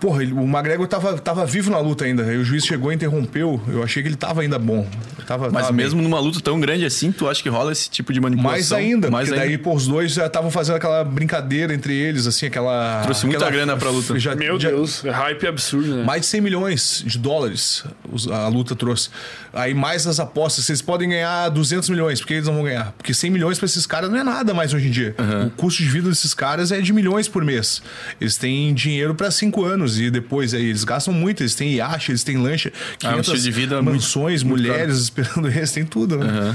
Porra, 0.06 0.22
ele, 0.22 0.32
o 0.32 0.44
McGregor 0.44 0.86
tava, 0.86 1.18
tava 1.18 1.44
vivo 1.44 1.68
na 1.68 1.80
luta 1.80 2.04
ainda. 2.04 2.22
Aí 2.22 2.36
o 2.36 2.44
juiz 2.44 2.64
chegou 2.64 2.92
e 2.92 2.94
interrompeu. 2.94 3.60
Eu 3.66 3.82
achei 3.82 4.04
que 4.04 4.08
ele 4.08 4.14
tava 4.14 4.40
ainda 4.40 4.56
bom. 4.56 4.86
Tava, 5.26 5.50
Mas 5.50 5.64
tava 5.64 5.72
mesmo 5.72 5.98
bem. 5.98 6.08
numa 6.08 6.20
luta 6.20 6.38
tão 6.40 6.60
grande 6.60 6.84
assim, 6.84 7.10
tu 7.10 7.28
acha 7.28 7.42
que 7.42 7.48
rola 7.48 7.72
esse 7.72 7.90
tipo 7.90 8.12
de 8.12 8.20
manipulação? 8.20 8.52
Mais 8.52 8.72
ainda. 8.72 9.10
Mais 9.10 9.28
porque 9.28 9.40
ainda. 9.40 9.50
daí, 9.52 9.58
pô, 9.58 9.74
os 9.74 9.88
dois 9.88 10.12
já 10.12 10.26
estavam 10.26 10.48
fazendo 10.48 10.76
aquela 10.76 11.02
brincadeira 11.02 11.74
entre 11.74 11.92
eles, 11.92 12.28
assim, 12.28 12.46
aquela... 12.46 13.00
Trouxe 13.02 13.26
muita 13.26 13.46
aquela, 13.46 13.64
grana 13.64 13.76
pra 13.76 13.90
luta. 13.90 14.16
Já, 14.16 14.36
Meu 14.36 14.60
já, 14.60 14.68
Deus, 14.68 15.04
é 15.04 15.10
hype 15.10 15.44
absurdo, 15.48 15.96
né? 15.96 16.04
Mais 16.04 16.20
de 16.20 16.28
100 16.28 16.40
milhões 16.40 17.02
de 17.04 17.18
dólares 17.18 17.82
a 18.30 18.48
luta 18.48 18.76
trouxe. 18.76 19.10
Aí 19.56 19.74
mais 19.74 20.06
as 20.06 20.20
apostas. 20.20 20.64
Vocês 20.64 20.82
podem 20.82 21.08
ganhar 21.08 21.48
200 21.48 21.88
milhões, 21.88 22.20
porque 22.20 22.34
eles 22.34 22.46
não 22.46 22.54
vão 22.54 22.64
ganhar. 22.64 22.92
Porque 22.96 23.12
100 23.12 23.30
milhões 23.30 23.58
pra 23.58 23.66
esses 23.66 23.86
caras 23.86 24.10
não 24.10 24.18
é 24.18 24.22
nada 24.22 24.52
mais 24.52 24.72
hoje 24.72 24.88
em 24.88 24.90
dia. 24.90 25.14
Uhum. 25.18 25.46
O 25.46 25.50
custo 25.50 25.82
de 25.82 25.88
vida 25.88 26.08
desses 26.08 26.34
caras 26.34 26.70
é 26.70 26.80
de 26.80 26.92
milhões 26.92 27.26
por 27.26 27.44
mês. 27.44 27.82
Eles 28.20 28.36
têm 28.36 28.74
dinheiro 28.74 29.14
para 29.14 29.30
5 29.30 29.64
anos 29.64 29.98
e 29.98 30.10
depois 30.10 30.54
aí 30.54 30.66
eles 30.66 30.84
gastam 30.84 31.12
muito, 31.12 31.42
eles 31.42 31.54
têm 31.54 31.74
iate, 31.74 32.10
eles 32.10 32.22
têm 32.22 32.36
lancha, 32.36 32.72
500 32.98 33.30
ah, 33.30 33.36
de 33.36 33.50
vida 33.50 33.82
mansões, 33.82 34.42
muito, 34.42 34.62
mulheres 34.62 34.94
muito 34.94 35.02
esperando 35.02 35.48
eles, 35.50 35.72
tem 35.72 35.84
tudo, 35.84 36.18
né? 36.18 36.26
Uhum. 36.26 36.54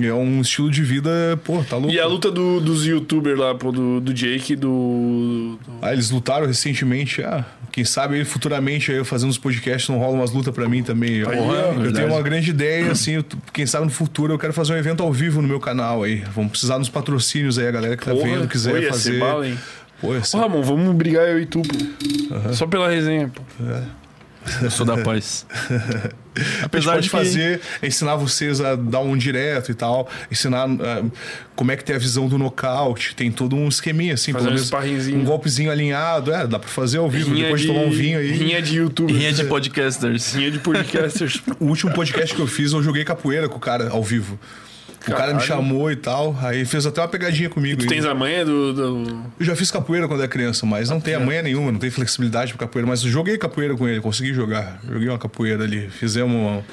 É 0.00 0.12
um 0.12 0.40
estilo 0.40 0.70
de 0.70 0.82
vida, 0.82 1.10
pô, 1.44 1.62
tá 1.64 1.76
louco. 1.76 1.92
E 1.92 2.00
a 2.00 2.06
luta 2.06 2.30
do, 2.30 2.60
dos 2.60 2.86
youtubers 2.86 3.38
lá, 3.38 3.54
pô, 3.54 3.72
do, 3.72 4.00
do 4.00 4.12
Jake 4.12 4.56
do, 4.56 5.58
do. 5.66 5.72
Ah, 5.80 5.92
eles 5.92 6.10
lutaram 6.10 6.46
recentemente. 6.46 7.22
Ah, 7.22 7.44
quem 7.70 7.84
sabe 7.84 8.16
aí, 8.16 8.24
futuramente 8.24 8.92
aí, 8.92 9.02
fazendo 9.04 9.30
os 9.30 9.38
podcasts 9.38 9.88
não 9.88 9.98
rola 9.98 10.12
umas 10.14 10.30
lutas 10.30 10.54
pra 10.54 10.68
mim 10.68 10.82
também. 10.82 11.22
Aí, 11.26 11.36
Porra, 11.36 11.56
é, 11.56 11.86
eu 11.86 11.92
tenho 11.92 12.08
uma 12.08 12.22
grande 12.22 12.50
ideia, 12.50 12.92
assim, 12.92 13.12
eu, 13.12 13.24
quem 13.52 13.66
sabe 13.66 13.86
no 13.86 13.90
futuro 13.90 14.34
eu 14.34 14.38
quero 14.38 14.52
fazer 14.52 14.74
um 14.74 14.76
evento 14.76 15.02
ao 15.02 15.12
vivo 15.12 15.40
no 15.40 15.48
meu 15.48 15.58
canal 15.58 16.02
aí. 16.02 16.22
Vamos 16.34 16.50
precisar 16.52 16.78
dos 16.78 16.88
patrocínios 16.88 17.58
aí, 17.58 17.66
a 17.66 17.70
galera 17.70 17.96
que 17.96 18.04
tá 18.04 18.12
Porra, 18.12 18.24
vendo, 18.26 18.48
quiser 18.48 18.88
fazer. 18.88 19.18
Bala, 19.18 19.48
hein? 19.48 19.58
Pô, 20.00 20.08
Ô, 20.08 20.40
Ramon, 20.40 20.62
vamos 20.62 20.94
brigar 20.96 21.28
eu 21.28 21.40
e 21.40 21.46
tu, 21.46 21.62
pô. 21.62 22.34
Uhum. 22.34 22.52
Só 22.52 22.66
pela 22.66 22.90
resenha, 22.90 23.28
pô. 23.28 23.40
É. 23.64 24.01
Eu 24.60 24.70
sou 24.70 24.84
da 24.84 24.98
paz. 24.98 25.46
Apesar 26.62 26.98
de 27.00 27.10
fazer, 27.10 27.60
ensinar 27.82 28.16
vocês 28.16 28.60
a 28.60 28.74
dar 28.74 29.00
um 29.00 29.16
direto 29.16 29.70
e 29.70 29.74
tal, 29.74 30.08
ensinar 30.30 30.66
uh, 30.66 31.12
como 31.54 31.70
é 31.70 31.76
que 31.76 31.84
tem 31.84 31.94
a 31.94 31.98
visão 31.98 32.26
do 32.26 32.38
nocaute, 32.38 33.14
tem 33.14 33.30
todo 33.30 33.54
um 33.54 33.68
esqueminha 33.68 34.14
assim, 34.14 34.32
fazer 34.32 34.48
pelo 34.48 34.82
menos 34.82 35.08
um 35.08 35.24
golpezinho 35.24 35.70
alinhado, 35.70 36.32
é, 36.32 36.46
dá 36.46 36.58
pra 36.58 36.68
fazer 36.68 36.98
ao 36.98 37.10
vivo, 37.10 37.30
rinha 37.30 37.44
depois 37.44 37.60
de, 37.60 37.66
tomar 37.66 37.82
um 37.82 37.90
vinho 37.90 38.18
aí. 38.18 38.32
Rinha 38.32 38.62
de 38.62 38.76
YouTube. 38.76 39.12
Rinha 39.12 39.32
de 39.32 39.44
podcasters. 39.44 40.34
Rinha 40.34 40.50
de 40.50 40.58
podcasters. 40.58 41.42
o 41.60 41.66
último 41.66 41.92
podcast 41.92 42.34
que 42.34 42.40
eu 42.40 42.46
fiz, 42.46 42.72
eu 42.72 42.82
joguei 42.82 43.04
capoeira 43.04 43.48
com 43.48 43.58
o 43.58 43.60
cara 43.60 43.90
ao 43.90 44.02
vivo. 44.02 44.38
O 45.08 45.14
cara 45.14 45.34
me 45.34 45.40
chamou 45.40 45.90
e 45.90 45.96
tal, 45.96 46.36
aí 46.40 46.64
fez 46.64 46.86
até 46.86 47.00
uma 47.00 47.08
pegadinha 47.08 47.50
comigo. 47.50 47.82
E 47.82 47.86
tu 47.86 47.88
tens 47.88 48.04
a 48.04 48.14
manha 48.14 48.44
do, 48.44 48.72
do, 48.72 49.22
Eu 49.38 49.46
já 49.46 49.56
fiz 49.56 49.70
capoeira 49.70 50.06
quando 50.06 50.20
era 50.20 50.28
criança, 50.28 50.64
mas 50.64 50.90
não 50.90 51.00
tem 51.00 51.14
a 51.14 51.20
manha 51.20 51.42
nenhuma, 51.42 51.72
não 51.72 51.78
tem 51.78 51.90
flexibilidade 51.90 52.52
pra 52.52 52.66
capoeira. 52.66 52.86
Mas 52.86 53.02
eu 53.02 53.10
joguei 53.10 53.36
capoeira 53.36 53.76
com 53.76 53.88
ele, 53.88 54.00
consegui 54.00 54.32
jogar. 54.32 54.80
Joguei 54.88 55.08
uma 55.08 55.18
capoeira 55.18 55.64
ali. 55.64 55.88
Fizemos 55.90 56.34
uma 56.34 56.64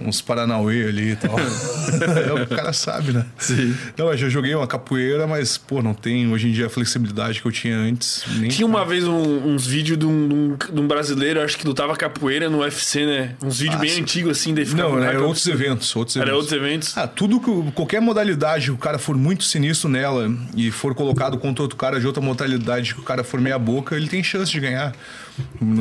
uns 0.00 0.20
Paranauê 0.20 0.84
ali 0.88 1.12
e 1.12 1.16
tal. 1.16 1.36
é, 1.38 2.42
o 2.42 2.46
cara 2.46 2.72
sabe, 2.72 3.12
né? 3.12 3.24
Sim. 3.38 3.74
Não, 3.96 4.10
eu 4.10 4.16
já 4.16 4.28
joguei 4.28 4.54
uma 4.54 4.66
capoeira, 4.66 5.26
mas, 5.26 5.56
pô, 5.56 5.82
não 5.82 5.94
tem 5.94 6.30
hoje 6.30 6.48
em 6.48 6.52
dia 6.52 6.66
a 6.66 6.70
flexibilidade 6.70 7.40
que 7.40 7.46
eu 7.46 7.52
tinha 7.52 7.76
antes. 7.76 8.24
Nem... 8.38 8.48
Tinha 8.48 8.66
uma 8.66 8.84
vez 8.84 9.04
um, 9.04 9.46
uns 9.46 9.66
vídeos 9.66 9.98
de 9.98 10.06
um, 10.06 10.56
de 10.56 10.80
um, 10.80 10.86
brasileiro, 10.86 11.40
acho 11.40 11.56
que 11.56 11.66
lutava 11.66 11.94
capoeira 11.96 12.48
no 12.50 12.58
UFC, 12.60 13.06
né? 13.06 13.34
Uns 13.42 13.60
vídeos 13.60 13.80
ah, 13.80 13.84
bem 13.84 14.00
antigos, 14.00 14.38
assim, 14.38 14.54
daí 14.54 14.66
Não, 14.66 14.96
né? 14.96 15.08
Era 15.08 15.22
outros 15.22 15.46
eventos, 15.46 15.94
outros 15.94 16.16
eventos. 16.16 16.28
Era 16.28 16.36
outros 16.36 16.52
eventos? 16.52 16.98
Ah, 16.98 17.06
tudo 17.06 17.40
que. 17.40 17.72
Qualquer 17.72 18.00
modalidade 18.00 18.66
que 18.66 18.72
o 18.72 18.78
cara 18.78 18.98
for 18.98 19.16
muito 19.16 19.44
sinistro 19.44 19.88
nela 19.88 20.30
e 20.56 20.70
for 20.70 20.94
colocado 20.94 21.38
contra 21.38 21.62
outro 21.62 21.76
cara 21.76 22.00
de 22.00 22.06
outra 22.06 22.22
modalidade 22.22 22.94
que 22.94 23.00
o 23.00 23.04
cara 23.04 23.22
for 23.22 23.40
meia 23.40 23.58
boca, 23.58 23.96
ele 23.96 24.08
tem 24.08 24.22
chance 24.22 24.50
de 24.50 24.60
ganhar. 24.60 24.92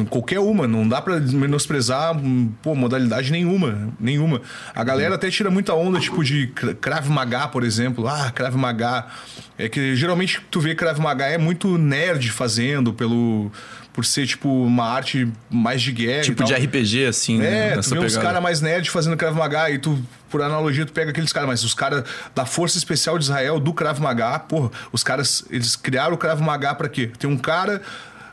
Qualquer 0.10 0.40
uma, 0.40 0.68
não 0.68 0.88
dá 0.88 1.02
para 1.02 1.20
menosprezar 1.20 2.16
pô, 2.62 2.74
modalidade 2.74 3.32
nenhuma, 3.32 3.94
nenhuma. 4.00 4.42
A 4.74 4.84
galera 4.84 5.16
até 5.16 5.30
tira 5.30 5.52
muita 5.52 5.74
onda, 5.74 6.00
tipo 6.00 6.24
de 6.24 6.48
Krav 6.82 7.08
Maga, 7.10 7.48
por 7.48 7.64
exemplo. 7.64 8.08
Ah, 8.08 8.32
Krav 8.32 8.56
Maga. 8.56 9.06
É 9.58 9.70
que 9.70 9.96
geralmente 9.96 10.42
tu 10.50 10.60
vê 10.60 10.74
Krav 10.74 11.00
Maga 11.00 11.26
é 11.26 11.38
muito 11.38 11.78
nerd 11.78 12.32
fazendo, 12.32 12.94
pelo 12.94 13.52
por 13.94 14.04
ser, 14.04 14.26
tipo, 14.26 14.50
uma 14.50 14.86
arte 14.86 15.32
mais 15.52 15.80
de 15.80 15.92
guerra. 15.92 16.24
Tipo 16.24 16.44
de 16.44 16.54
RPG, 16.54 17.06
assim, 17.06 17.38
né? 17.38 17.74
É, 17.74 17.78
tu 17.80 17.92
vê 17.92 18.00
uns 18.00 18.18
caras 18.18 18.42
mais 18.42 18.60
nerd 18.60 18.90
fazendo 18.90 19.16
Krav 19.16 19.38
Maga 19.38 19.70
e 19.70 19.78
tu, 19.78 20.04
por 20.32 20.42
analogia, 20.42 20.84
tu 20.84 20.92
pega 20.92 21.12
aqueles 21.12 21.32
caras, 21.32 21.48
mas 21.48 21.64
os 21.64 21.76
caras 21.76 22.04
da 22.34 22.44
Força 22.44 22.76
Especial 22.76 23.20
de 23.20 23.26
Israel, 23.26 23.60
do 23.60 23.72
Krav 23.72 24.00
Maga, 24.02 24.40
porra, 24.40 24.72
os 24.92 25.04
caras, 25.04 25.46
eles 25.52 25.76
criaram 25.76 26.16
o 26.16 26.18
Krav 26.18 26.42
Maga 26.42 26.74
pra 26.74 26.90
quê? 26.90 27.12
Tem 27.20 27.30
um 27.30 27.38
cara 27.38 27.84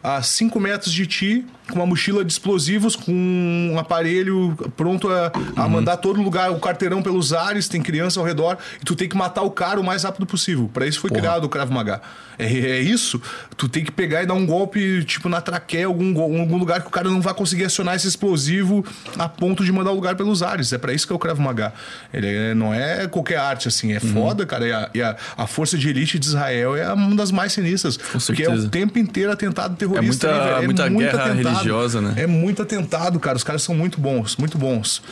a 0.03 0.23
5 0.23 0.59
metros 0.59 0.93
de 0.93 1.07
ti, 1.07 1.47
com 1.71 1.77
uma 1.77 1.87
mochila 1.87 2.25
de 2.25 2.33
explosivos, 2.33 2.97
com 2.97 3.13
um 3.13 3.79
aparelho 3.79 4.57
pronto 4.77 5.09
a, 5.09 5.33
a 5.57 5.65
uhum. 5.65 5.71
mandar 5.71 5.97
todo 5.99 6.21
lugar, 6.21 6.51
o 6.51 6.59
carteirão 6.59 7.03
pelos 7.03 7.33
ares, 7.33 7.69
tem 7.69 7.81
criança 7.81 8.19
ao 8.19 8.27
redor, 8.27 8.59
e 8.81 8.85
tu 8.85 8.95
tem 8.97 9.09
que 9.09 9.17
matar 9.17 9.43
o 9.43 9.51
cara 9.51 9.81
o 9.81 9.85
mais 9.85 10.05
rápido 10.05 10.27
possível. 10.27 10.69
Para 10.73 10.87
isso 10.87 11.01
foi 11.01 11.11
Porra. 11.11 11.21
criado 11.21 11.45
o 11.45 11.49
Krav 11.49 11.71
Maga. 11.71 12.01
É, 12.39 12.45
é, 12.45 12.81
isso, 12.81 13.21
tu 13.55 13.69
tem 13.69 13.85
que 13.85 13.93
pegar 13.93 14.23
e 14.23 14.27
dar 14.27 14.33
um 14.33 14.47
golpe, 14.47 15.05
tipo, 15.05 15.29
na 15.29 15.43
traqueia, 15.43 15.85
algum, 15.87 16.19
algum 16.19 16.57
lugar 16.57 16.81
que 16.81 16.89
o 16.89 16.91
cara 16.91 17.11
não 17.11 17.21
vai 17.21 17.35
conseguir 17.35 17.67
acionar 17.67 17.95
esse 17.95 18.09
explosivo 18.09 18.83
a 19.19 19.29
ponto 19.29 19.63
de 19.63 19.71
mandar 19.71 19.91
o 19.91 19.95
lugar 19.95 20.17
pelos 20.17 20.43
ares. 20.43 20.73
É 20.73 20.79
para 20.79 20.95
isso 20.95 21.07
que 21.07 21.13
é 21.13 21.17
o 21.17 21.19
Krav 21.19 21.39
Maga. 21.39 21.75
Ele 22.13 22.27
é, 22.27 22.55
não 22.55 22.73
é 22.73 23.07
qualquer 23.07 23.37
arte, 23.37 23.69
assim, 23.69 23.93
é 23.93 24.01
uhum. 24.03 24.13
foda, 24.15 24.47
cara. 24.47 24.67
E 24.67 24.73
a, 24.73 24.91
e 24.95 25.03
a, 25.03 25.17
a, 25.37 25.47
força 25.47 25.77
de 25.77 25.87
elite 25.89 26.19
de 26.19 26.27
Israel 26.27 26.75
é 26.75 26.91
uma 26.93 27.15
das 27.15 27.31
mais 27.31 27.53
sinistras. 27.53 27.99
Com 27.99 28.19
porque 28.19 28.43
certeza. 28.45 28.65
é 28.65 28.67
o 28.67 28.71
tempo 28.71 28.99
inteiro 28.99 29.31
atentado 29.31 29.77
terrorista. 29.77 29.90
É 29.99 30.01
muita, 30.03 30.29
é 30.29 30.67
muita 30.67 30.89
guerra 30.89 31.25
atentado. 31.25 31.55
religiosa, 31.55 32.01
né? 32.01 32.15
É 32.17 32.27
muito 32.27 32.63
atentado, 32.63 33.19
cara. 33.21 33.37
Os 33.37 33.45
caras 33.45 33.63
são 33.63 33.75
muito 33.75 34.01
bons, 34.01 34.37
muito 34.37 34.59
bons. 34.59 35.03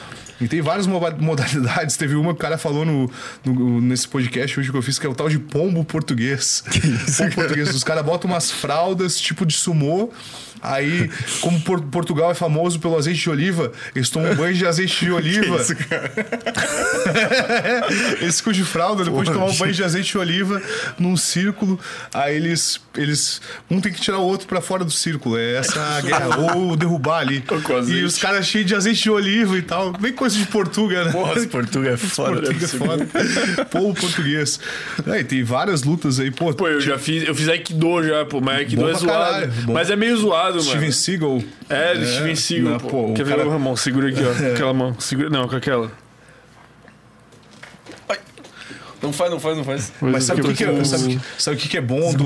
E 0.40 0.47
tem 0.47 0.60
várias 0.60 0.86
modalidades. 0.86 1.97
Teve 1.97 2.15
uma 2.15 2.32
que 2.32 2.39
o 2.39 2.43
cara 2.43 2.56
falou 2.56 2.85
no, 2.85 3.10
no, 3.44 3.81
nesse 3.81 4.06
podcast 4.06 4.59
hoje 4.59 4.70
que 4.70 4.77
eu 4.77 4.82
fiz, 4.82 4.98
que 4.98 5.06
é 5.06 5.09
o 5.09 5.15
tal 5.15 5.28
de 5.28 5.39
pombo 5.39 5.85
português. 5.85 6.62
Que 6.70 6.86
isso, 6.86 7.19
pombo 7.19 7.31
cara? 7.31 7.35
português. 7.35 7.74
Os 7.74 7.85
caras 7.85 8.05
botam 8.05 8.31
umas 8.31 8.51
fraldas 8.51 9.19
tipo 9.19 9.44
de 9.44 9.55
sumô 9.55 10.12
Aí, 10.62 11.10
como 11.40 11.60
Portugal 11.60 12.31
é 12.31 12.35
famoso 12.35 12.81
pelo 12.81 12.97
azeite 12.97 13.20
de 13.20 13.31
oliva, 13.31 13.73
eles 13.94 14.10
tomam 14.10 14.35
banho 14.35 14.55
de 14.55 14.66
azeite 14.66 15.05
de 15.05 15.10
oliva. 15.12 15.56
Que 15.56 15.62
isso, 15.62 15.77
cara? 15.77 16.12
eles 18.20 18.39
ficam 18.39 18.52
de 18.52 18.65
fralda, 18.65 19.05
depois 19.05 19.28
Porra, 19.28 19.39
de 19.39 19.44
tomar 19.44 19.52
um 19.52 19.56
banho 19.56 19.73
de 19.73 19.85
azeite 19.85 20.12
de 20.12 20.19
oliva 20.19 20.62
num 20.98 21.16
círculo. 21.16 21.78
Aí 22.12 22.36
eles, 22.36 22.81
eles. 22.97 23.40
Um 23.70 23.81
tem 23.81 23.93
que 23.93 24.01
tirar 24.01 24.19
o 24.19 24.23
outro 24.23 24.47
para 24.47 24.60
fora 24.60 24.85
do 24.85 24.90
círculo. 24.90 25.39
É 25.39 25.56
essa 25.56 26.01
guerra. 26.01 26.55
ou 26.55 26.77
derrubar 26.77 27.20
ali. 27.20 27.44
E 27.89 28.02
os 28.02 28.19
caras 28.19 28.47
cheios 28.47 28.66
de 28.66 28.74
azeite 28.74 29.02
de 29.02 29.10
oliva 29.10 29.56
e 29.56 29.62
tal. 29.62 29.93
Bem 29.93 30.12
coisa 30.12 30.27
de 30.34 30.46
Portugal, 30.46 31.05
né? 31.05 31.12
Porra, 31.12 31.46
Portugal 31.46 31.92
é 31.92 31.96
foda. 31.96 32.42
Portugal 32.42 32.62
é 32.62 33.06
foda. 33.06 33.64
Povo 33.66 33.94
português. 33.94 34.60
É, 35.06 35.22
tem 35.22 35.42
várias 35.42 35.82
lutas 35.82 36.20
aí, 36.20 36.30
pô. 36.30 36.52
Pô, 36.55 36.68
eu 36.68 36.80
já 36.80 36.98
fiz. 36.98 37.26
Eu 37.26 37.34
fiz 37.34 37.48
Aikido 37.48 38.02
já, 38.02 38.24
pô, 38.24 38.40
mas 38.40 38.59
Aikido 38.59 38.88
é 38.88 38.94
zoado. 38.94 39.06
Caralho, 39.06 39.52
mas 39.68 39.90
é 39.90 39.96
meio 39.96 40.16
zoado 40.16 40.60
Steven 40.60 40.80
mano. 40.80 40.92
Steven 40.92 40.92
Seagal. 40.92 41.42
É, 41.68 41.92
é, 41.92 42.06
Steven 42.06 42.36
Seagal. 42.36 42.72
Não, 42.72 42.78
pô. 42.78 43.12
Quer 43.14 43.26
cara... 43.26 43.44
ver 43.44 43.52
a 43.52 43.59
mão? 43.59 43.76
Segura 43.76 44.09
aqui, 44.09 44.20
ó. 44.22 44.28
É. 44.38 44.52
Aquela 44.52 44.72
mão. 44.72 44.94
Segura... 44.98 45.28
Não, 45.30 45.48
com 45.48 45.56
aquela. 45.56 45.90
Não 49.00 49.12
faz, 49.12 49.30
não 49.30 49.38
faz, 49.38 49.56
não 49.56 49.64
faz. 49.64 49.92
Mas 50.00 50.24
sabe 50.24 50.40
o 50.40 50.44
que, 50.44 50.54
que, 50.54 50.64
é, 50.64 50.84
sabe, 50.84 51.20
sabe 51.38 51.56
que, 51.56 51.68
que 51.68 51.76
é 51.76 51.80
bom 51.80 52.12
do. 52.12 52.24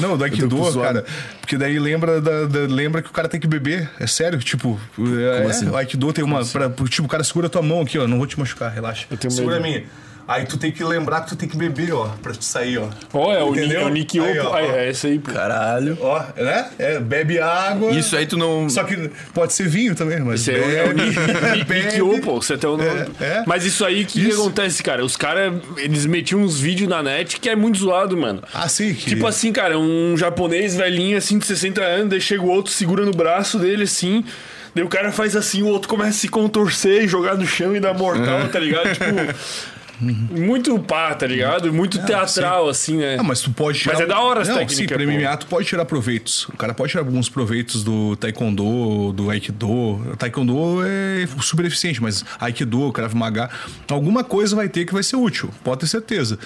Não, 0.00 0.16
do 0.16 0.24
Aikido, 0.24 0.56
cara. 0.74 1.04
Porque 1.40 1.56
daí 1.56 1.78
lembra, 1.78 2.20
da, 2.20 2.44
da, 2.44 2.60
lembra 2.60 3.02
que 3.02 3.08
o 3.08 3.12
cara 3.12 3.28
tem 3.28 3.40
que 3.40 3.46
beber. 3.46 3.88
É 4.00 4.06
sério? 4.06 4.38
Tipo, 4.40 4.80
é, 4.98 5.46
assim? 5.46 5.68
o 5.68 5.76
Aikido 5.76 6.12
tem 6.12 6.24
uma. 6.24 6.44
Pra, 6.44 6.68
tipo, 6.88 7.06
o 7.06 7.08
cara 7.08 7.22
segura 7.22 7.46
a 7.46 7.50
tua 7.50 7.62
mão 7.62 7.82
aqui, 7.82 7.98
ó. 7.98 8.08
Não 8.08 8.18
vou 8.18 8.26
te 8.26 8.38
machucar, 8.38 8.72
relaxa. 8.72 9.06
Segura 9.28 9.60
medo. 9.60 9.66
a 9.66 9.68
minha. 9.68 9.84
Aí 10.32 10.46
tu 10.46 10.56
tem 10.56 10.72
que 10.72 10.82
lembrar 10.82 11.20
que 11.20 11.28
tu 11.28 11.36
tem 11.36 11.46
que 11.46 11.58
beber, 11.58 11.92
ó, 11.92 12.06
pra 12.22 12.32
te 12.32 12.42
sair, 12.42 12.78
ó. 12.78 12.88
Ó, 13.12 13.34
é 13.34 13.42
o, 13.42 13.50
Entendeu? 13.50 13.82
é 13.82 13.84
o 13.84 13.88
Nick 13.90 14.18
aí, 14.18 14.38
ó, 14.38 14.56
é 14.56 14.88
esse 14.88 15.06
aí, 15.06 15.18
pô. 15.18 15.30
Caralho. 15.30 15.98
Ó, 16.00 16.22
né? 16.36 16.70
É, 16.78 16.98
bebe 16.98 17.38
água. 17.38 17.92
Isso 17.92 18.16
aí 18.16 18.24
tu 18.24 18.38
não. 18.38 18.66
Só 18.70 18.82
que 18.82 19.10
pode 19.34 19.52
ser 19.52 19.68
vinho 19.68 19.94
também, 19.94 20.20
mas. 20.20 20.40
Isso 20.40 20.52
é, 20.52 20.76
é 20.76 20.88
o 20.88 20.92
Nick 20.96 22.22
pô. 22.22 22.40
Você 22.40 22.54
até 22.54 22.66
o 22.66 22.78
nome. 22.78 22.88
É, 23.20 23.24
é. 23.24 23.44
Mas 23.46 23.66
isso 23.66 23.84
aí, 23.84 24.04
o 24.04 24.06
que, 24.06 24.24
que, 24.24 24.32
acontece, 24.32 24.82
cara? 24.82 25.04
Os 25.04 25.18
caras, 25.18 25.52
eles 25.76 26.06
metiam 26.06 26.40
uns 26.40 26.58
vídeos 26.58 26.88
na 26.88 27.02
net 27.02 27.38
que 27.38 27.50
é 27.50 27.54
muito 27.54 27.76
zoado, 27.76 28.16
mano. 28.16 28.42
Ah, 28.54 28.68
sim. 28.68 28.94
Que... 28.94 29.10
Tipo 29.10 29.26
assim, 29.26 29.52
cara, 29.52 29.78
um 29.78 30.16
japonês 30.16 30.74
velhinho, 30.74 31.18
assim, 31.18 31.38
de 31.38 31.44
60 31.44 31.82
anos, 31.82 32.08
daí 32.08 32.22
chega 32.22 32.42
o 32.42 32.48
outro, 32.48 32.72
segura 32.72 33.04
no 33.04 33.12
braço 33.12 33.58
dele, 33.58 33.82
assim. 33.82 34.24
Daí 34.74 34.82
o 34.82 34.88
cara 34.88 35.12
faz 35.12 35.36
assim, 35.36 35.62
o 35.62 35.66
outro 35.66 35.90
começa 35.90 36.10
a 36.10 36.12
se 36.12 36.28
contorcer 36.28 37.04
e 37.04 37.08
jogar 37.08 37.36
no 37.36 37.46
chão 37.46 37.76
e 37.76 37.80
dar 37.80 37.92
mortal, 37.92 38.48
tá 38.48 38.58
ligado? 38.58 38.90
Tipo, 38.94 39.72
muito 40.02 40.78
pá, 40.80 41.14
tá 41.14 41.26
ligado? 41.26 41.72
Muito 41.72 41.98
é, 41.98 42.02
teatral, 42.02 42.64
sim. 42.64 42.70
assim, 42.70 42.96
né? 42.96 43.16
Ah, 43.18 43.22
mas 43.22 43.40
tu 43.40 43.50
pode 43.52 43.78
tirar. 43.78 43.94
Mas 43.94 44.02
é 44.02 44.06
da 44.06 44.20
hora 44.20 44.42
essa 44.42 44.54
técnica. 44.54 44.74
Sim, 44.74 44.86
pra 44.86 45.28
MMA 45.28 45.36
tu 45.36 45.46
pode 45.46 45.66
tirar 45.66 45.84
proveitos. 45.84 46.48
O 46.48 46.56
cara 46.56 46.74
pode 46.74 46.90
tirar 46.90 47.04
alguns 47.04 47.28
proveitos 47.28 47.84
do 47.84 48.16
Taekwondo, 48.16 49.12
do 49.12 49.30
Aikido. 49.30 49.70
O 49.70 50.16
taekwondo 50.18 50.80
é 50.84 51.26
super 51.40 51.64
eficiente, 51.64 52.02
mas 52.02 52.24
Aikido, 52.40 52.92
Krav 52.92 53.14
Maga, 53.14 53.48
alguma 53.88 54.24
coisa 54.24 54.56
vai 54.56 54.68
ter 54.68 54.84
que 54.84 54.92
vai 54.92 55.02
ser 55.02 55.16
útil, 55.16 55.50
pode 55.62 55.80
ter 55.80 55.86
certeza. 55.86 56.38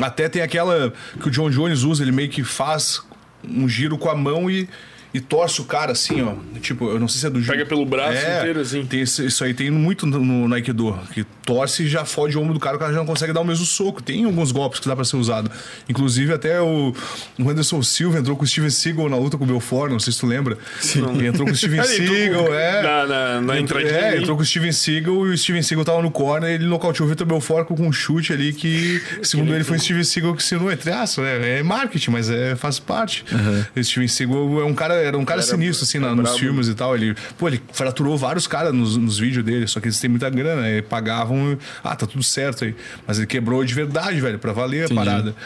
Até 0.00 0.28
tem 0.28 0.42
aquela 0.42 0.92
que 1.20 1.28
o 1.28 1.30
John 1.30 1.50
Jones 1.50 1.82
usa, 1.82 2.02
ele 2.02 2.12
meio 2.12 2.28
que 2.28 2.42
faz 2.42 3.02
um 3.44 3.68
giro 3.68 3.98
com 3.98 4.08
a 4.08 4.14
mão 4.14 4.50
e 4.50 4.68
e 5.14 5.20
torce 5.20 5.60
o 5.60 5.64
cara 5.64 5.92
assim, 5.92 6.22
ó. 6.22 6.34
Tipo, 6.60 6.88
eu 6.88 6.98
não 6.98 7.06
sei 7.06 7.20
se 7.20 7.26
é 7.26 7.30
do 7.30 7.40
Pega 7.42 7.66
pelo 7.66 7.84
braço 7.84 8.24
é, 8.24 8.38
inteiro, 8.40 8.60
assim. 8.60 8.84
Tem 8.86 9.00
esse, 9.00 9.26
isso 9.26 9.44
aí 9.44 9.52
tem 9.52 9.70
muito 9.70 10.06
no, 10.06 10.48
no 10.48 10.54
Aikido. 10.54 10.98
Que 11.12 11.24
torce 11.44 11.84
e 11.84 11.88
já 11.88 12.04
fode 12.04 12.36
o 12.36 12.40
ombro 12.40 12.54
do 12.54 12.60
cara, 12.60 12.76
o 12.76 12.78
cara 12.78 12.92
já 12.92 12.98
não 12.98 13.06
consegue 13.06 13.32
dar 13.32 13.40
o 13.40 13.44
mesmo 13.44 13.64
soco. 13.64 14.02
Tem 14.02 14.24
alguns 14.24 14.52
golpes 14.52 14.80
que 14.80 14.88
dá 14.88 14.96
pra 14.96 15.04
ser 15.04 15.16
usado. 15.16 15.50
Inclusive, 15.88 16.32
até 16.32 16.60
o, 16.60 16.94
o 17.38 17.50
Anderson 17.50 17.82
Silva 17.82 18.18
entrou 18.18 18.36
com 18.36 18.44
o 18.44 18.46
Steven 18.46 18.70
Seagal 18.70 19.08
na 19.08 19.16
luta 19.16 19.36
com 19.36 19.44
o 19.44 19.46
Belfort, 19.46 19.90
não 19.90 20.00
sei 20.00 20.12
se 20.12 20.20
tu 20.20 20.26
lembra. 20.26 20.56
Sim. 20.80 21.04
Ele 21.14 21.26
entrou 21.26 21.46
com 21.46 21.52
o 21.52 21.56
Steven 21.56 21.82
Seagal, 21.84 22.54
é. 22.54 22.82
Na, 22.82 23.06
na, 23.06 23.40
na 23.40 23.60
entradinha. 23.60 23.92
É, 23.92 24.18
entrou 24.18 24.36
com 24.36 24.42
o 24.42 24.46
Steven 24.46 24.72
Seagal 24.72 25.26
e 25.26 25.30
o 25.30 25.38
Steven 25.38 25.62
Seagal 25.62 25.84
tava 25.84 26.02
no 26.02 26.10
corner 26.10 26.50
e 26.50 26.54
ele 26.54 26.66
nocauteou 26.66 27.06
o 27.06 27.10
Vitor 27.10 27.26
Belfort 27.26 27.66
com 27.66 27.74
um 27.74 27.92
chute 27.92 28.32
ali 28.32 28.52
que, 28.52 29.02
segundo 29.22 29.54
ele, 29.54 29.64
foi 29.64 29.76
o 29.76 29.80
Steven 29.80 30.04
Seagal 30.04 30.34
que 30.34 30.42
ensinou, 30.42 30.72
entre 30.72 30.90
aspas. 30.90 31.24
É, 31.26 31.58
é 31.58 31.62
marketing, 31.62 32.10
mas 32.10 32.30
é, 32.30 32.56
faz 32.56 32.78
parte. 32.78 33.24
Uhum. 33.30 33.64
O 33.76 33.84
Steven 33.84 34.08
Seagal 34.08 34.60
é 34.60 34.64
um 34.64 34.74
cara, 34.74 34.94
era 35.02 35.18
um 35.18 35.24
cara 35.24 35.40
era, 35.40 35.48
sinistro, 35.48 35.84
assim, 35.84 35.98
na, 35.98 36.14
nos 36.14 36.36
filmes 36.36 36.68
e 36.68 36.74
tal. 36.74 36.94
Ele, 36.94 37.14
pô, 37.38 37.48
ele 37.48 37.60
fraturou 37.72 38.16
vários 38.16 38.46
caras 38.46 38.72
nos, 38.72 38.96
nos 38.96 39.18
vídeos 39.18 39.44
dele, 39.44 39.66
só 39.66 39.80
que 39.80 39.86
eles 39.86 40.00
têm 40.00 40.10
muita 40.10 40.28
grana, 40.30 40.62
né? 40.62 40.82
pagavam. 40.82 41.58
Ah, 41.82 41.94
tá 41.94 42.06
tudo 42.06 42.22
certo 42.22 42.64
aí. 42.64 42.74
Mas 43.06 43.18
ele 43.18 43.26
quebrou 43.26 43.64
de 43.64 43.74
verdade, 43.74 44.20
velho, 44.20 44.38
pra 44.38 44.52
valer 44.52 44.84
Entendi. 44.84 45.00
a 45.00 45.04
parada. 45.04 45.36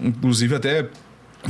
Inclusive, 0.00 0.54
até 0.56 0.86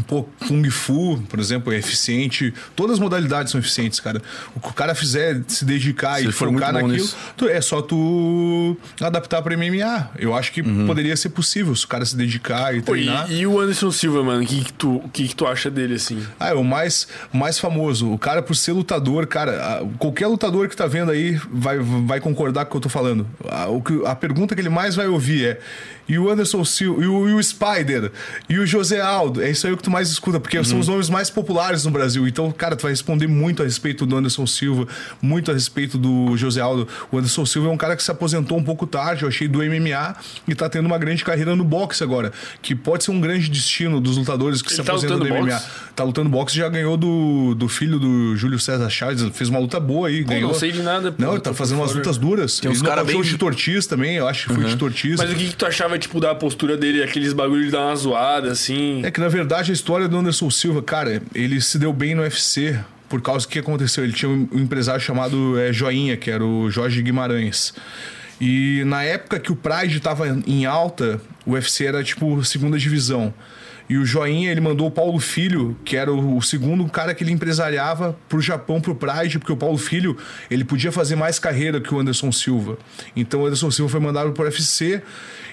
Pô, 0.03 0.25
Kung 0.47 0.69
Fu, 0.71 1.23
por 1.29 1.39
exemplo, 1.39 1.73
é 1.73 1.77
eficiente. 1.77 2.53
Todas 2.75 2.95
as 2.95 2.99
modalidades 2.99 3.53
são 3.53 3.61
eficientes, 3.61 4.01
cara. 4.01 4.21
O 4.55 4.61
que 4.61 4.69
o 4.69 4.73
cara 4.73 4.95
fizer 4.95 5.43
se 5.49 5.65
dedicar 5.65 6.19
se 6.19 6.29
e 6.29 6.33
focar 6.33 6.73
naquilo, 6.73 7.09
tu, 7.37 7.49
é 7.49 7.61
só 7.61 7.81
tu 7.81 8.77
adaptar 9.01 9.43
para 9.43 9.57
MMA. 9.57 10.11
Eu 10.19 10.35
acho 10.35 10.53
que 10.53 10.61
uhum. 10.61 10.87
poderia 10.87 11.16
ser 11.16 11.31
possível 11.31 11.75
se 11.75 11.85
o 11.85 11.89
cara 11.89 12.05
se 12.05 12.16
dedicar 12.16 12.75
e 12.75 12.83
treinar. 12.83 13.31
E, 13.31 13.41
e 13.41 13.47
o 13.47 13.59
Anderson 13.61 13.91
Silva, 13.91 14.23
mano, 14.23 14.43
o 14.43 14.47
que, 14.47 14.65
que, 14.65 14.73
tu, 14.73 15.03
que, 15.12 15.29
que 15.29 15.37
tu 15.37 15.47
acha 15.47 15.71
dele 15.71 15.95
assim? 15.95 16.23
Ah, 16.39 16.51
é 16.51 16.55
o 16.55 16.65
mais, 16.65 17.07
mais 17.33 17.59
famoso. 17.59 18.12
O 18.12 18.19
cara, 18.19 18.43
por 18.43 18.57
ser 18.57 18.73
lutador, 18.73 19.27
cara, 19.27 19.83
qualquer 19.99 20.27
lutador 20.27 20.69
que 20.69 20.77
tá 20.77 20.87
vendo 20.87 21.11
aí 21.11 21.41
vai, 21.51 21.79
vai 21.79 22.21
concordar 22.21 22.65
com 22.65 22.71
o 22.71 22.71
que 22.73 22.77
eu 22.77 22.81
tô 22.83 22.89
falando. 22.89 23.27
A, 23.49 23.69
o 23.69 23.81
que, 23.81 24.03
a 24.07 24.15
pergunta 24.15 24.55
que 24.55 24.61
ele 24.61 24.69
mais 24.69 24.95
vai 24.95 25.07
ouvir 25.07 25.47
é: 25.47 25.61
e 26.09 26.19
o 26.19 26.31
Anderson 26.31 26.65
Silva, 26.65 27.03
e 27.03 27.07
o, 27.07 27.29
e 27.29 27.35
o 27.35 27.43
Spider, 27.43 28.11
e 28.49 28.59
o 28.59 28.67
José 28.67 29.01
Aldo. 29.01 29.43
É 29.43 29.51
isso 29.51 29.67
aí 29.67 29.77
que 29.77 29.83
tu 29.83 29.91
mais 29.91 30.11
escuta, 30.11 30.39
porque 30.39 30.59
uhum. 30.59 30.65
são 30.65 30.79
os 30.79 30.89
nomes 30.89 31.09
mais 31.09 31.31
populares 31.31 31.85
no 31.85 31.91
Brasil. 31.91 32.27
Então, 32.27 32.51
cara, 32.53 32.77
tu 32.77 32.83
vai 32.83 32.93
responder 32.93 33.27
muito 33.27 33.63
a 33.63 33.65
respeito 33.65 34.07
do 34.07 34.17
Anderson 34.17 34.47
Silva, 34.47 34.87
muito 35.21 35.51
a 35.51 35.55
respeito 35.55 35.97
do 35.99 36.37
José 36.37 36.61
Aldo. 36.61 36.87
O 37.11 37.19
Anderson 37.19 37.47
Silva 37.47 37.69
é 37.69 37.71
um 37.71 37.77
cara 37.77 37.97
que 37.97 38.03
se 38.03 38.11
aposentou 38.11 38.59
um 38.59 38.65
pouco 38.65 38.87
tarde, 38.87 39.23
eu 39.23 39.29
achei, 39.29 39.49
do 39.49 39.59
MMA 39.59 40.17
e 40.47 40.55
tá 40.55 40.69
tendo 40.69 40.87
uma 40.87 40.99
grande 40.99 41.25
carreira 41.25 41.57
no 41.57 41.65
boxe 41.65 42.03
agora, 42.03 42.33
que 42.61 42.75
pode 42.75 43.05
ser 43.05 43.11
um 43.11 43.21
grande 43.21 43.49
destino 43.49 44.01
dos 44.01 44.17
lutadores 44.17 44.63
que 44.63 44.69
Ele 44.69 44.77
se 44.77 44.83
tá 44.83 44.93
aposentam 44.93 45.19
do 45.19 45.27
MMA. 45.27 45.63
Tá 45.95 46.03
lutando 46.03 46.29
boxe, 46.29 46.57
já 46.57 46.69
ganhou 46.69 46.97
do, 46.97 47.55
do 47.55 47.69
filho 47.69 48.01
do 48.01 48.35
Júlio 48.35 48.59
César 48.59 48.91
Chaves, 48.91 49.23
fez 49.33 49.49
uma 49.49 49.61
luta 49.61 49.79
boa 49.79 50.09
aí. 50.09 50.23
Pô, 50.23 50.31
ganhou. 50.31 50.51
Não 50.51 50.59
sei 50.59 50.73
de 50.73 50.83
nada. 50.83 51.12
Pô, 51.12 51.23
não, 51.23 51.33
ele 51.33 51.41
tá 51.41 51.55
fazendo 51.55 51.79
umas 51.79 51.95
lutas 51.95 52.19
duras. 52.19 52.59
Tem 52.59 52.69
uns 52.69 52.83
caras 52.83 53.07
bem... 53.07 53.21
de 53.23 53.39
Tortis 53.39 53.87
também, 53.87 54.16
eu 54.16 54.27
acho 54.27 54.49
que 54.49 54.55
foi 54.55 54.65
uhum. 54.65 54.71
de 54.71 54.77
Tortis. 54.77 55.16
Mas 55.19 55.31
o 55.31 55.35
que, 55.35 55.49
que 55.49 55.57
tu 55.57 55.65
achava, 55.65 55.97
tipo, 55.97 56.19
da 56.19 56.35
postura 56.35 56.77
dele, 56.77 57.03
aqueles 57.03 57.33
bagulhos 57.33 57.66
de 57.66 57.71
dar 57.71 57.87
uma 57.87 57.95
zoada, 57.95 58.51
assim? 58.51 59.03
É 59.05 59.11
que, 59.11 59.21
na 59.21 59.29
verdade, 59.29 59.71
a 59.71 59.75
história 59.75 60.09
do 60.09 60.16
Anderson 60.16 60.51
Silva, 60.51 60.83
cara, 60.83 61.23
ele 61.33 61.61
se 61.61 61.79
deu 61.79 61.93
bem 61.93 62.16
no 62.16 62.23
UFC 62.23 62.77
por 63.09 63.23
causa 63.23 63.47
do 63.47 63.51
que 63.51 63.61
aconteceu. 63.61 64.03
Ele 64.03 64.12
tinha 64.12 64.29
um 64.29 64.49
empresário 64.53 65.01
chamado 65.01 65.57
é, 65.57 65.73
Joinha, 65.73 66.16
que 66.16 66.29
era 66.29 66.45
o 66.45 66.69
Jorge 66.71 67.01
Guimarães. 67.03 67.73
E 68.41 68.83
na 68.87 69.05
época 69.05 69.39
que 69.39 69.53
o 69.53 69.57
Pride 69.57 69.99
estava 69.99 70.27
em 70.47 70.66
alta, 70.66 71.21
o 71.47 71.53
UFC 71.53 71.87
era 71.87 72.03
tipo 72.03 72.45
segunda 72.45 72.77
divisão. 72.77 73.33
E 73.89 73.98
o 73.98 74.05
Joinha, 74.05 74.51
ele 74.51 74.61
mandou 74.61 74.86
o 74.86 74.90
Paulo 74.90 75.19
Filho, 75.19 75.77
que 75.85 75.97
era 75.97 76.12
o, 76.12 76.40
segundo 76.40 76.86
cara 76.89 77.15
que 77.15 77.23
ele 77.23 77.32
empresariava 77.32 78.16
pro 78.28 78.40
Japão, 78.40 78.81
pro 78.81 78.94
Pride, 78.94 79.39
porque 79.39 79.52
o 79.52 79.56
Paulo 79.56 79.77
Filho, 79.77 80.16
ele 80.51 80.65
podia 80.65 80.90
fazer 80.90 81.16
mais 81.16 81.39
carreira 81.39 81.81
que 81.81 81.94
o 81.94 81.98
Anderson 81.98 82.32
Silva. 82.32 82.78
Então 83.15 83.43
o 83.43 83.47
Anderson 83.47 83.70
Silva 83.70 83.90
foi 83.90 84.01
mandado 84.01 84.32
pro 84.32 84.44
UFC, 84.44 85.02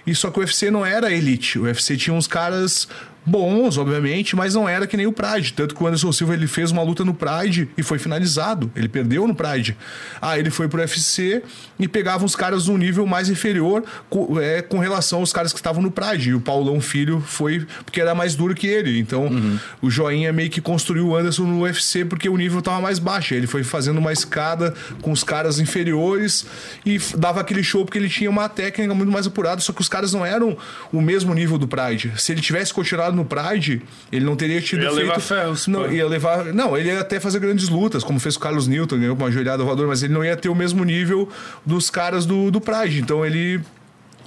e 0.08 0.16
só 0.16 0.32
que 0.32 0.40
o 0.40 0.42
UFC 0.42 0.72
não 0.72 0.86
era 0.86 1.12
elite. 1.12 1.60
O 1.60 1.64
UFC 1.64 1.98
tinha 1.98 2.14
uns 2.14 2.26
caras 2.26 2.88
bons, 3.26 3.78
obviamente, 3.78 4.36
mas 4.36 4.56
não 4.56 4.68
era 4.68 4.88
que 4.88 4.98
nem 4.98 5.06
o 5.06 5.14
Pride. 5.14 5.54
Tanto 5.54 5.76
que 5.76 5.84
o 5.84 5.88
Anderson 5.88 6.12
Silva 6.12 6.34
ele 6.34 6.48
fez 6.48 6.72
uma 6.72 6.82
luta 6.82 7.06
no 7.06 7.14
Pride 7.14 7.70
e 7.78 7.84
foi 7.84 8.00
finalizado. 8.00 8.72
Ele 8.76 8.88
perdeu 8.88 9.28
no 9.28 9.36
Pride. 9.36 9.78
Aí 10.22 10.40
ele 10.40 10.50
foi 10.50 10.68
pro 10.68 10.80
UFC 10.80 11.44
e 11.80 11.88
pegava 11.88 12.26
os 12.26 12.36
caras 12.36 12.68
num 12.68 12.78
nível 12.78 13.06
mais 13.06 13.30
inferior 13.30 13.84
com, 14.10 14.40
é, 14.40 14.62
com 14.62 14.80
relação 14.80 15.20
aos 15.20 15.32
caras 15.32 15.54
que 15.54 15.60
estavam 15.60 15.82
no 15.82 15.92
Pride. 15.92 16.32
E 16.32 16.34
o 16.34 16.42
Paulão 16.42 16.82
Filho 16.82 17.22
foi 17.22 17.66
porque 17.86 18.02
era 18.02 18.16
mais 18.16 18.36
duro 18.36 18.56
que 18.56 18.68
ele. 18.68 19.00
Então 19.00 19.28
uhum. 19.28 19.60
o 19.82 19.90
Joinha 19.90 20.34
meio 20.34 20.50
que 20.50 20.62
construiu 20.62 21.10
o 21.10 21.16
Anderson 21.16 21.44
no 21.44 21.62
UFC 21.62 22.04
porque 22.06 22.28
o 22.28 22.38
nível 22.38 22.62
tava 22.62 22.82
mais 22.82 22.98
baixo. 22.98 23.34
Ele 23.34 23.48
foi 23.48 23.64
fazendo 23.64 24.00
uma 24.00 24.12
escada 24.12 24.74
com 25.02 25.12
os 25.12 25.24
caras 25.24 25.60
inferiores 25.60 26.46
e 26.86 27.00
dava 27.18 27.40
aquele 27.42 27.64
show 27.64 27.86
porque 27.86 28.00
ele 28.00 28.10
tinha 28.10 28.30
uma 28.30 28.50
técnica 28.50 28.94
muito 28.96 29.12
mais 29.12 29.28
apurada. 29.28 29.62
Só 29.62 29.72
que 29.72 29.82
os 29.82 29.88
caras 29.88 30.12
não 30.12 30.26
eram 30.26 30.58
o 30.92 31.02
mesmo 31.02 31.34
nível 31.36 31.58
do 31.58 31.68
Pride. 31.68 32.14
Se 32.18 32.32
ele 32.32 32.42
tivesse 32.42 32.74
continuado 32.74 33.11
no 33.12 33.26
Pride, 33.26 33.82
ele 34.12 34.26
não 34.26 34.36
teria 34.36 34.62
tido 34.62 34.84
ia 34.84 34.90
feito... 34.90 35.02
levar 35.02 35.20
ferros. 35.20 35.68
Não, 35.68 35.92
ia 35.92 36.08
levar... 36.08 36.46
Não, 36.46 36.78
ele 36.78 36.90
ia 36.90 37.00
até 37.00 37.20
fazer 37.20 37.40
grandes 37.40 37.70
lutas, 37.70 38.04
como 38.04 38.20
fez 38.20 38.36
o 38.36 38.40
Carlos 38.40 38.68
Newton, 38.68 39.00
ganhou 39.00 39.16
com 39.16 39.24
uma 39.24 39.32
joelhada 39.32 39.64
voadora, 39.64 39.88
mas 39.88 40.04
ele 40.04 40.14
não 40.14 40.24
ia 40.24 40.36
ter 40.36 40.50
o 40.50 40.56
mesmo 40.56 40.84
nível 40.84 41.30
dos 41.66 41.90
caras 41.90 42.26
do, 42.26 42.52
do 42.52 42.62
Pride. 42.62 43.00
Então 43.00 43.26
ele 43.26 43.62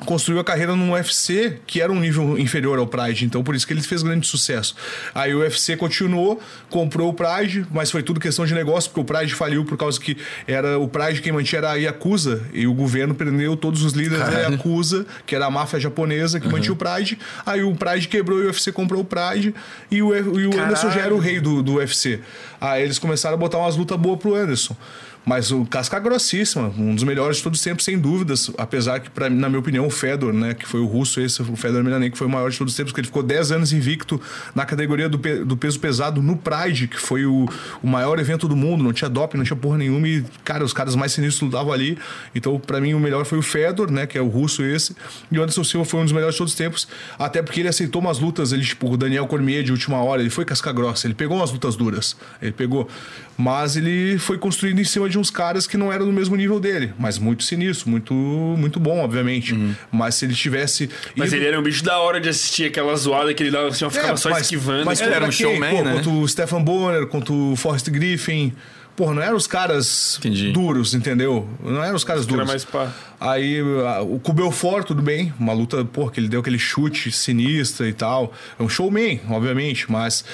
construiu 0.05 0.41
a 0.41 0.45
carreira 0.45 0.75
no 0.75 0.93
UFC, 0.93 1.59
que 1.66 1.81
era 1.81 1.93
um 1.93 1.99
nível 1.99 2.39
inferior 2.39 2.79
ao 2.79 2.87
Pride, 2.87 3.25
então 3.25 3.43
por 3.43 3.55
isso 3.55 3.66
que 3.66 3.73
ele 3.73 3.83
fez 3.83 4.03
grande 4.03 4.27
sucesso. 4.27 4.75
Aí 5.15 5.35
o 5.35 5.39
UFC 5.41 5.77
continuou, 5.77 6.41
comprou 6.69 7.09
o 7.09 7.15
Pride, 7.15 7.66
mas 7.71 7.91
foi 7.91 8.03
tudo 8.03 8.21
questão 8.21 8.45
de 8.45 8.55
negócio, 8.55 8.91
porque 8.91 9.01
o 9.01 9.05
Pride 9.05 9.35
faliu 9.35 9.65
por 9.65 9.77
causa 9.77 10.01
que 10.01 10.16
era 10.47 10.79
o 10.79 10.89
Pride 10.89 11.23
quem 11.23 11.33
mantinha 11.33 11.61
era 11.61 11.71
a 11.73 11.75
Yakuza, 11.75 12.43
e 12.53 12.66
o 12.66 12.75
governo 12.75 13.15
prendeu 13.15 13.57
todos 13.57 13.83
os 13.83 13.93
líderes 13.93 14.25
Caralho. 14.25 14.45
da 14.45 14.51
Yakuza, 14.51 15.07
que 15.25 15.35
era 15.35 15.47
a 15.47 15.51
máfia 15.51 15.79
japonesa 15.81 16.39
que 16.39 16.47
uhum. 16.47 16.53
mantinha 16.53 16.73
o 16.73 16.77
Pride. 16.77 17.19
Aí 17.47 17.62
o 17.62 17.75
Pride 17.75 18.09
quebrou 18.09 18.41
e 18.41 18.43
o 18.45 18.47
UFC 18.47 18.73
comprou 18.73 19.03
o 19.03 19.05
Pride, 19.05 19.55
e 19.91 20.03
o, 20.03 20.15
e 20.39 20.47
o 20.47 20.61
Anderson 20.61 20.91
já 20.91 21.01
era 21.01 21.15
o 21.15 21.19
rei 21.19 21.41
do, 21.41 21.62
do 21.62 21.75
UFC. 21.75 22.21
Aí 22.61 22.83
eles 22.83 22.99
começaram 22.99 23.35
a 23.35 23.39
botar 23.39 23.59
umas 23.59 23.77
lutas 23.77 23.99
boas 23.99 24.19
pro 24.19 24.35
Anderson. 24.35 24.77
Mas 25.25 25.51
o 25.51 25.65
casca 25.65 25.99
grossíssima, 25.99 26.73
um 26.77 26.95
dos 26.95 27.03
melhores 27.03 27.39
de 27.39 27.43
todos 27.43 27.59
os 27.59 27.65
tempos, 27.65 27.85
sem 27.85 27.99
dúvidas. 27.99 28.51
Apesar 28.59 29.01
que, 29.01 29.09
pra, 29.09 29.31
na 29.31 29.49
minha 29.49 29.59
opinião, 29.59 29.87
o 29.87 29.91
Fedor, 29.91 30.33
né, 30.33 30.53
que 30.53 30.67
foi 30.67 30.81
o 30.81 30.87
russo, 30.87 31.21
esse, 31.21 31.41
o 31.41 31.57
Fedor 31.57 31.81
Emelianenko, 31.81 32.13
que 32.13 32.19
foi 32.19 32.27
o 32.27 32.31
maior 32.31 32.51
de 32.51 32.59
todos 32.59 32.73
os 32.73 32.77
tempos, 32.77 32.93
porque 32.93 33.01
ele 33.01 33.07
ficou 33.07 33.23
10 33.23 33.53
anos 33.53 33.73
invicto 33.73 34.21
na 34.55 34.67
categoria 34.67 35.09
do, 35.09 35.17
do 35.45 35.57
peso 35.57 35.81
pesado 35.81 36.21
no 36.21 36.37
Pride, 36.37 36.89
que 36.89 36.99
foi 36.99 37.25
o, 37.25 37.49
o 37.83 37.87
maior 37.87 38.19
evento 38.19 38.47
do 38.47 38.55
mundo, 38.55 38.85
não 38.85 38.93
tinha 38.93 39.09
doping, 39.09 39.39
não 39.39 39.45
tinha 39.45 39.57
porra 39.57 39.79
nenhuma. 39.79 40.07
E, 40.07 40.25
cara, 40.45 40.63
os 40.63 40.73
caras 40.73 40.95
mais 40.95 41.13
sinistros 41.13 41.51
lutavam 41.51 41.73
ali. 41.73 41.99
Então, 42.35 42.59
para 42.59 42.81
mim, 42.81 42.93
o 42.93 43.01
melhor 43.01 43.25
foi 43.25 43.39
o 43.39 43.43
Fedor, 43.43 43.91
né, 43.91 44.07
que 44.07 44.19
é 44.19 44.21
o 44.21 44.29
russo 44.29 44.63
esse. 44.63 44.95
E 45.33 45.39
o 45.39 45.43
Anderson 45.43 45.65
Silva 45.65 45.87
foi 45.87 46.01
um 46.01 46.05
dos 46.05 46.13
melhores 46.13 46.35
de 46.35 46.39
todos 46.39 46.53
os 46.53 46.59
tempos, 46.59 46.87
até 47.19 47.43
porque 47.43 47.61
ele 47.61 47.69
aceitou 47.69 48.03
umas 48.03 48.19
lutas, 48.19 48.53
ele, 48.53 48.63
tipo, 48.63 48.91
o 48.91 48.97
Daniel 48.97 49.27
Cormier 49.27 49.63
de 49.63 49.73
última 49.73 50.03
hora, 50.03 50.21
ele 50.21 50.31
foi 50.31 50.45
casca 50.45 50.71
grossa, 50.71 51.07
ele 51.07 51.15
pegou 51.15 51.37
umas 51.39 51.51
lutas 51.51 51.77
duras. 51.77 52.17
Ele 52.43 52.53
pegou. 52.53 52.89
Mas 53.37 53.77
ele 53.77 54.19
foi 54.19 54.39
construído 54.39 54.81
em 54.81 54.85
cima 54.85 55.09
de 55.09 55.14
uns 55.19 55.31
caras 55.31 55.66
que 55.66 55.77
não 55.77 55.93
eram 55.93 56.07
do 56.07 56.12
mesmo 56.12 56.36
nível 56.36 56.59
dele. 56.61 56.93
Mas 56.99 57.19
muito 57.19 57.45
sinistro, 57.45 57.89
muito, 57.89 58.15
muito 58.15 58.78
bom, 58.81 59.01
obviamente. 59.01 59.55
Uhum. 59.55 59.74
Mas 59.91 60.16
se 60.16 60.24
ele 60.24 60.35
tivesse. 60.35 60.89
Mas 61.16 61.28
ido... 61.28 61.36
ele 61.36 61.47
era 61.47 61.61
um 61.61 61.62
bicho 61.62 61.85
da 61.85 61.99
hora 61.99 62.20
de 62.20 62.28
assistir 62.28 62.65
aquela 62.65 62.95
zoada 62.97 63.32
que 63.35 63.43
ele 63.43 63.51
dava 63.51 63.69
assim, 63.69 63.89
ficava 63.91 64.12
é, 64.12 64.16
só 64.16 64.31
mas, 64.31 64.43
esquivando. 64.43 64.85
Mas 64.85 65.01
era 65.01 65.27
um 65.27 65.32
showman, 65.32 65.82
né? 65.82 65.93
Quanto 65.95 66.20
o 66.20 66.28
Stefan 66.28 66.62
Bonner, 66.62 67.07
quanto 67.07 67.53
o 67.53 67.57
Forrest 67.57 67.89
Griffin. 67.91 68.53
Porra, 68.97 69.12
não 69.12 69.23
eram 69.23 69.36
os 69.36 69.49
caras 69.49 70.19
Entendi. 70.19 70.53
duros, 70.53 70.95
entendeu? 70.95 71.49
Não 71.61 71.82
eram 71.82 71.97
os 71.97 72.05
caras 72.05 72.27
duros. 72.27 72.43
Era 72.43 72.49
mais 72.49 72.65
pá. 72.65 72.93
Aí 73.20 73.61
o 73.61 74.20
Cubelfort, 74.20 74.86
tudo 74.86 75.03
bem. 75.03 75.35
Uma 75.39 75.53
luta, 75.53 75.85
porra, 75.85 76.12
que 76.12 76.20
ele 76.20 76.28
deu 76.28 76.41
aquele 76.41 76.61
chute 76.61 77.11
sinistra 77.11 77.89
e 77.89 77.93
tal. 77.93 78.32
É 78.57 78.62
um 78.62 78.69
showman, 78.69 79.20
obviamente, 79.28 79.91
mas 79.91 80.24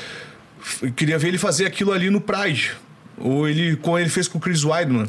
queria 0.94 1.18
ver 1.18 1.28
ele 1.28 1.38
fazer 1.38 1.64
aquilo 1.64 1.90
ali 1.90 2.10
no 2.10 2.20
Pride. 2.20 2.72
Ou 3.20 3.46
ele, 3.46 3.78
ele 3.98 4.08
fez 4.08 4.26
com 4.26 4.38
o 4.38 4.40
Chris 4.40 4.64
Weidman 4.64 5.06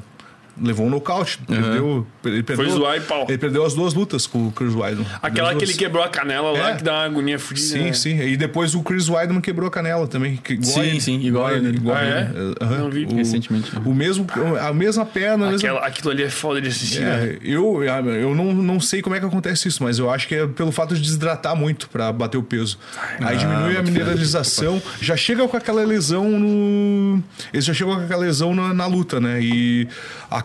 levou 0.62 0.86
um 0.86 0.90
nocaute. 0.90 1.40
Uhum. 1.48 1.56
Perdeu, 1.56 2.08
ele 2.26 2.44
perdeu, 2.44 2.66
Foi 2.66 2.74
zoar 2.74 2.98
e 2.98 3.02
pau. 3.02 3.26
Ele 3.28 3.38
perdeu 3.38 3.66
as 3.66 3.74
duas 3.74 3.94
lutas 3.94 4.28
com 4.28 4.48
o 4.48 4.52
Chris 4.52 4.74
Weidman. 4.74 5.06
Aquela 5.22 5.56
que 5.56 5.66
ele 5.66 5.74
quebrou 5.74 6.04
a 6.04 6.10
canela 6.10 6.52
lá, 6.52 6.72
é. 6.72 6.76
que 6.76 6.84
dá 6.84 6.94
uma 6.94 7.06
agonia 7.06 7.40
fodida. 7.40 7.68
Sim, 7.68 7.84
né? 7.86 7.94
sim. 7.94 8.20
E 8.22 8.38
depois 8.38 8.76
o 8.76 8.82
Chris 8.82 9.10
Weidman 9.10 9.42
quebrou 9.42 9.68
a 9.68 9.72
canela 9.72 10.08
também. 10.08 10.40
Igual 10.50 10.64
sim, 10.64 10.80
ele, 10.82 11.02
sim, 11.02 11.20
igual, 11.20 11.50
igual 11.50 11.56
ele. 11.56 11.78
Igual 11.78 11.98
ah, 11.98 12.04
é? 12.04 12.32
Uhum. 12.64 12.78
Não 12.78 12.90
vi. 12.90 13.06
O, 13.06 13.16
Recentemente. 13.16 13.72
O 13.86 13.94
mesmo, 13.94 14.26
a 14.60 14.74
mesma 14.74 15.06
perna. 15.06 15.48
A 15.48 15.52
mesma... 15.52 15.80
Aquilo 15.80 16.12
ali 16.12 16.24
é 16.24 16.30
foda 16.30 16.62
de 16.62 16.68
assistir. 16.68 17.02
É, 17.02 17.04
né? 17.04 17.38
Eu, 17.42 17.84
eu 17.84 18.36
não, 18.36 18.54
não 18.54 18.80
sei 18.80 19.02
como 19.02 19.16
é 19.16 19.20
que 19.20 19.26
acontece 19.26 19.68
isso, 19.68 19.84
mas 19.84 19.98
eu 20.00 20.10
acho 20.10 20.28
que 20.28 20.36
é 20.36 20.48
pelo 20.48 20.72
fato 20.72 20.96
de 20.96 21.02
desidratar 21.02 21.56
muito 21.56 21.90
para 21.90 22.12
bater 22.12 22.38
o 22.38 22.44
peso. 22.44 22.78
Aí 23.20 23.36
ah, 23.36 23.38
diminui 23.38 23.78
a 23.78 23.82
mineralização. 23.82 24.82
Já 25.02 25.16
chega 25.16 25.48
com 25.48 25.58
aquela 25.58 25.84
lesão 25.84 26.30
no. 26.40 27.22
Eles 27.54 27.66
já 27.66 27.74
chegam 27.74 27.96
com 27.96 28.02
aquela 28.02 28.22
lesão 28.22 28.54
na, 28.54 28.74
na 28.74 28.86
luta, 28.86 29.20
né? 29.20 29.42
E 29.42 29.88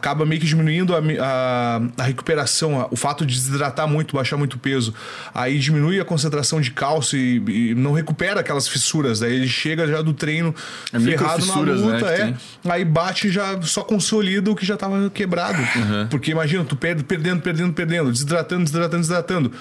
acaba 0.06 0.24
meio 0.24 0.40
que 0.40 0.46
diminuindo 0.46 0.94
a, 0.94 1.00
a, 1.20 1.80
a 1.98 2.02
recuperação, 2.04 2.80
a, 2.80 2.86
o 2.92 2.96
fato 2.96 3.26
de 3.26 3.34
desidratar 3.34 3.88
muito, 3.88 4.14
baixar 4.14 4.36
muito 4.36 4.56
peso, 4.56 4.94
aí 5.34 5.58
diminui 5.58 5.98
a 5.98 6.04
concentração 6.04 6.60
de 6.60 6.70
cálcio 6.70 7.18
e, 7.18 7.70
e 7.70 7.74
não 7.74 7.92
recupera 7.92 8.40
aquelas 8.40 8.68
fissuras. 8.68 9.18
Daí 9.18 9.34
ele 9.34 9.48
chega 9.48 9.86
já 9.86 10.00
do 10.00 10.12
treino 10.12 10.54
é 10.92 11.00
ferrado 11.00 11.44
na 11.46 11.56
né, 11.56 11.72
luta, 11.72 12.06
né, 12.06 12.36
é. 12.64 12.70
Aí 12.70 12.84
bate 12.84 13.30
já 13.30 13.60
só 13.62 13.82
consolida 13.82 14.48
o 14.50 14.54
que 14.54 14.64
já 14.64 14.74
estava 14.74 15.10
quebrado. 15.10 15.58
Uhum. 15.58 16.06
Porque 16.08 16.30
imagina, 16.30 16.64
tu 16.64 16.76
perde, 16.76 17.02
perdendo, 17.02 17.42
perdendo, 17.42 17.72
perdendo, 17.72 18.12
desidratando, 18.12 18.62
desidratando, 18.62 19.00
desidratando 19.00 19.52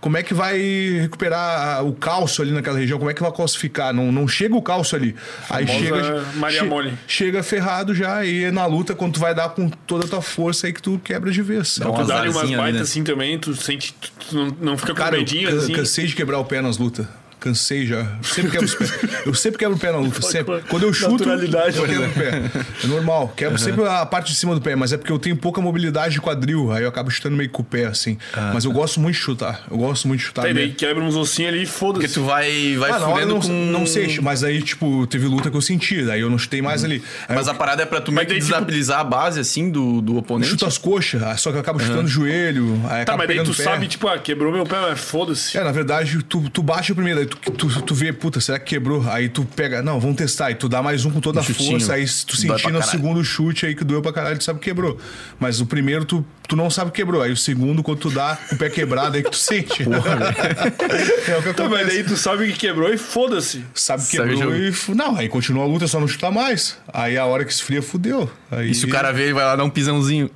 como 0.00 0.16
é 0.16 0.22
que 0.22 0.32
vai 0.32 0.58
recuperar 1.00 1.84
o 1.84 1.92
cálcio 1.92 2.42
ali 2.42 2.52
naquela 2.52 2.78
região? 2.78 2.98
Como 2.98 3.10
é 3.10 3.14
que 3.14 3.20
vai 3.20 3.30
calcificar? 3.30 3.92
Não, 3.92 4.10
não 4.10 4.26
chega 4.26 4.56
o 4.56 4.62
cálcio 4.62 4.96
ali. 4.96 5.14
Aí 5.48 5.66
chega. 5.66 6.24
Maria 6.36 6.60
che, 6.60 6.66
Mole. 6.66 6.98
Chega 7.06 7.42
ferrado 7.42 7.94
já 7.94 8.24
e 8.24 8.44
é 8.44 8.50
na 8.50 8.64
luta, 8.64 8.94
quando 8.94 9.14
tu 9.14 9.20
vai 9.20 9.34
dar 9.34 9.50
com 9.50 9.68
toda 9.68 10.06
a 10.06 10.08
tua 10.08 10.22
força 10.22 10.66
aí 10.66 10.72
que 10.72 10.80
tu 10.80 10.98
quebra 11.04 11.30
de 11.30 11.42
vez. 11.42 11.78
Dá 11.78 11.86
tu 11.86 12.04
dá 12.04 12.22
umas 12.22 12.50
baitas 12.50 12.74
né? 12.74 12.80
assim 12.80 13.04
também, 13.04 13.38
tu 13.38 13.54
sente. 13.54 13.94
Tu 13.94 14.34
não, 14.34 14.56
não 14.60 14.78
fica 14.78 14.94
com 14.94 14.98
Cara, 14.98 15.18
medinho 15.18 15.50
eu, 15.50 15.58
assim. 15.58 15.72
cansei 15.74 16.06
de 16.06 16.14
quebrar 16.14 16.38
o 16.38 16.44
pé 16.44 16.62
nas 16.62 16.78
lutas. 16.78 17.06
Cansei 17.40 17.86
já. 17.86 18.06
Sempre 18.22 18.50
quebro 18.50 18.66
os 18.66 18.74
pés. 18.74 18.92
Eu 19.24 19.34
sempre 19.34 19.58
quebro 19.58 19.76
o 19.76 19.78
pé 19.78 19.90
na 19.90 19.98
luta. 19.98 20.20
Sempre. 20.20 20.60
Quando 20.68 20.82
eu 20.82 20.92
chuto, 20.92 21.24
eu 21.24 21.38
quebro 21.38 22.06
o 22.06 22.12
pé. 22.12 22.50
É 22.84 22.86
normal. 22.86 23.32
Quebro 23.34 23.54
uhum. 23.54 23.58
sempre 23.58 23.84
a 23.86 24.04
parte 24.04 24.32
de 24.32 24.38
cima 24.38 24.54
do 24.54 24.60
pé, 24.60 24.76
mas 24.76 24.92
é 24.92 24.98
porque 24.98 25.10
eu 25.10 25.18
tenho 25.18 25.36
pouca 25.36 25.60
mobilidade 25.60 26.14
de 26.14 26.20
quadril. 26.20 26.70
Aí 26.70 26.82
eu 26.82 26.88
acabo 26.88 27.10
chutando 27.10 27.36
meio 27.36 27.48
com 27.48 27.62
o 27.62 27.64
pé, 27.64 27.86
assim. 27.86 28.18
Ah. 28.34 28.50
Mas 28.52 28.64
eu 28.64 28.72
gosto 28.72 29.00
muito 29.00 29.14
de 29.14 29.22
chutar. 29.22 29.64
Eu 29.70 29.78
gosto 29.78 30.06
muito 30.06 30.20
de 30.20 30.26
chutar. 30.26 30.42
Tá, 30.42 30.52
daí 30.52 30.72
quebra 30.72 31.02
uns 31.02 31.16
ossinhos 31.16 31.54
ali 31.54 31.62
e 31.62 31.66
foda-se. 31.66 32.06
Porque 32.06 32.20
tu 32.20 32.24
vai, 32.26 32.76
vai 32.76 32.90
ah, 32.90 33.00
fudendo 33.00 33.34
não, 33.34 33.40
com... 33.40 33.48
Não 33.48 33.86
sei, 33.86 34.20
mas 34.20 34.44
aí, 34.44 34.60
tipo, 34.60 35.06
teve 35.06 35.26
luta 35.26 35.50
que 35.50 35.56
eu 35.56 35.62
senti. 35.62 36.04
Daí 36.04 36.20
eu 36.20 36.28
não 36.28 36.38
chutei 36.38 36.60
mais 36.60 36.82
uhum. 36.82 36.90
ali. 36.90 37.02
Aí 37.26 37.34
mas 37.34 37.46
eu... 37.46 37.52
a 37.52 37.56
parada 37.56 37.82
é 37.82 37.86
pra 37.86 38.00
tu 38.00 38.12
meio 38.12 38.26
que 38.26 38.34
tipo, 38.34 38.44
desestabilizar 38.44 38.98
tipo... 38.98 39.14
a 39.14 39.18
base, 39.18 39.40
assim, 39.40 39.70
do, 39.70 40.02
do 40.02 40.18
oponente? 40.18 40.50
Chuta 40.50 40.66
as 40.66 40.76
coxas, 40.76 41.40
só 41.40 41.50
que 41.50 41.56
eu 41.56 41.60
acabo 41.60 41.78
uhum. 41.80 41.86
chutando 41.86 42.04
o 42.04 42.08
joelho. 42.08 42.80
Aí 42.88 43.04
tá, 43.04 43.16
mas 43.16 43.26
daí 43.26 43.42
tu 43.42 43.54
sabe, 43.54 43.86
tipo, 43.86 44.08
ah, 44.08 44.18
quebrou 44.18 44.52
meu 44.52 44.66
pé, 44.66 44.76
mas 44.80 45.00
foda-se. 45.00 45.56
É, 45.56 45.64
na 45.64 45.72
verdade, 45.72 46.22
tu, 46.22 46.48
tu 46.50 46.62
baixa 46.62 46.94
primeiro, 46.94 47.20
aí 47.20 47.29
tu, 47.36 47.50
tu, 47.52 47.82
tu 47.82 47.94
vê 47.94 48.12
puta, 48.12 48.40
será 48.40 48.58
que 48.58 48.66
quebrou? 48.66 49.04
Aí 49.08 49.28
tu 49.28 49.44
pega, 49.44 49.82
não, 49.82 50.00
vamos 50.00 50.16
testar. 50.16 50.46
Aí 50.46 50.54
tu 50.54 50.68
dá 50.68 50.82
mais 50.82 51.04
um 51.04 51.10
com 51.10 51.20
toda 51.20 51.38
um 51.38 51.42
a 51.42 51.44
força. 51.44 51.94
Aí 51.94 52.04
tu 52.04 52.36
sentir 52.36 52.70
no 52.70 52.82
segundo 52.82 53.24
chute 53.24 53.66
aí 53.66 53.74
que 53.74 53.84
doeu 53.84 54.02
pra 54.02 54.12
caralho, 54.12 54.38
tu 54.38 54.44
sabe 54.44 54.58
que 54.58 54.66
quebrou. 54.66 54.98
Mas 55.38 55.60
o 55.60 55.66
primeiro 55.66 56.04
tu, 56.04 56.24
tu 56.48 56.56
não 56.56 56.68
sabe 56.68 56.90
que 56.90 56.96
quebrou. 56.96 57.22
Aí 57.22 57.32
o 57.32 57.36
segundo, 57.36 57.82
quando 57.82 57.98
tu 57.98 58.10
dá 58.10 58.38
o 58.52 58.56
pé 58.56 58.68
quebrado, 58.68 59.16
aí 59.16 59.22
que 59.22 59.30
tu 59.30 59.36
sente. 59.36 59.84
Porra, 59.84 60.18
é 61.28 61.36
o 61.36 61.42
que 61.42 61.48
então, 61.50 61.68
mas 61.68 61.88
aí 61.88 62.04
tu 62.04 62.16
sabe 62.16 62.52
que 62.52 62.58
quebrou 62.58 62.92
e 62.92 62.98
foda-se. 62.98 63.64
Sabe 63.74 64.04
que 64.04 64.16
quebrou 64.16 64.56
e. 64.56 64.72
Não, 64.94 65.16
aí 65.16 65.28
continua 65.28 65.64
a 65.64 65.66
luta, 65.66 65.86
só 65.86 66.00
não 66.00 66.08
chutar 66.08 66.30
mais. 66.30 66.76
Aí 66.92 67.16
a 67.16 67.24
hora 67.24 67.44
que 67.44 67.52
esfria, 67.52 67.82
fudeu. 67.82 68.30
Aí... 68.50 68.70
E 68.70 68.74
se 68.74 68.84
o 68.86 68.88
cara 68.88 69.12
vê 69.12 69.30
e 69.30 69.32
vai 69.32 69.44
lá 69.44 69.56
dar 69.56 69.64
um 69.64 69.70
pisãozinho? 69.70 70.30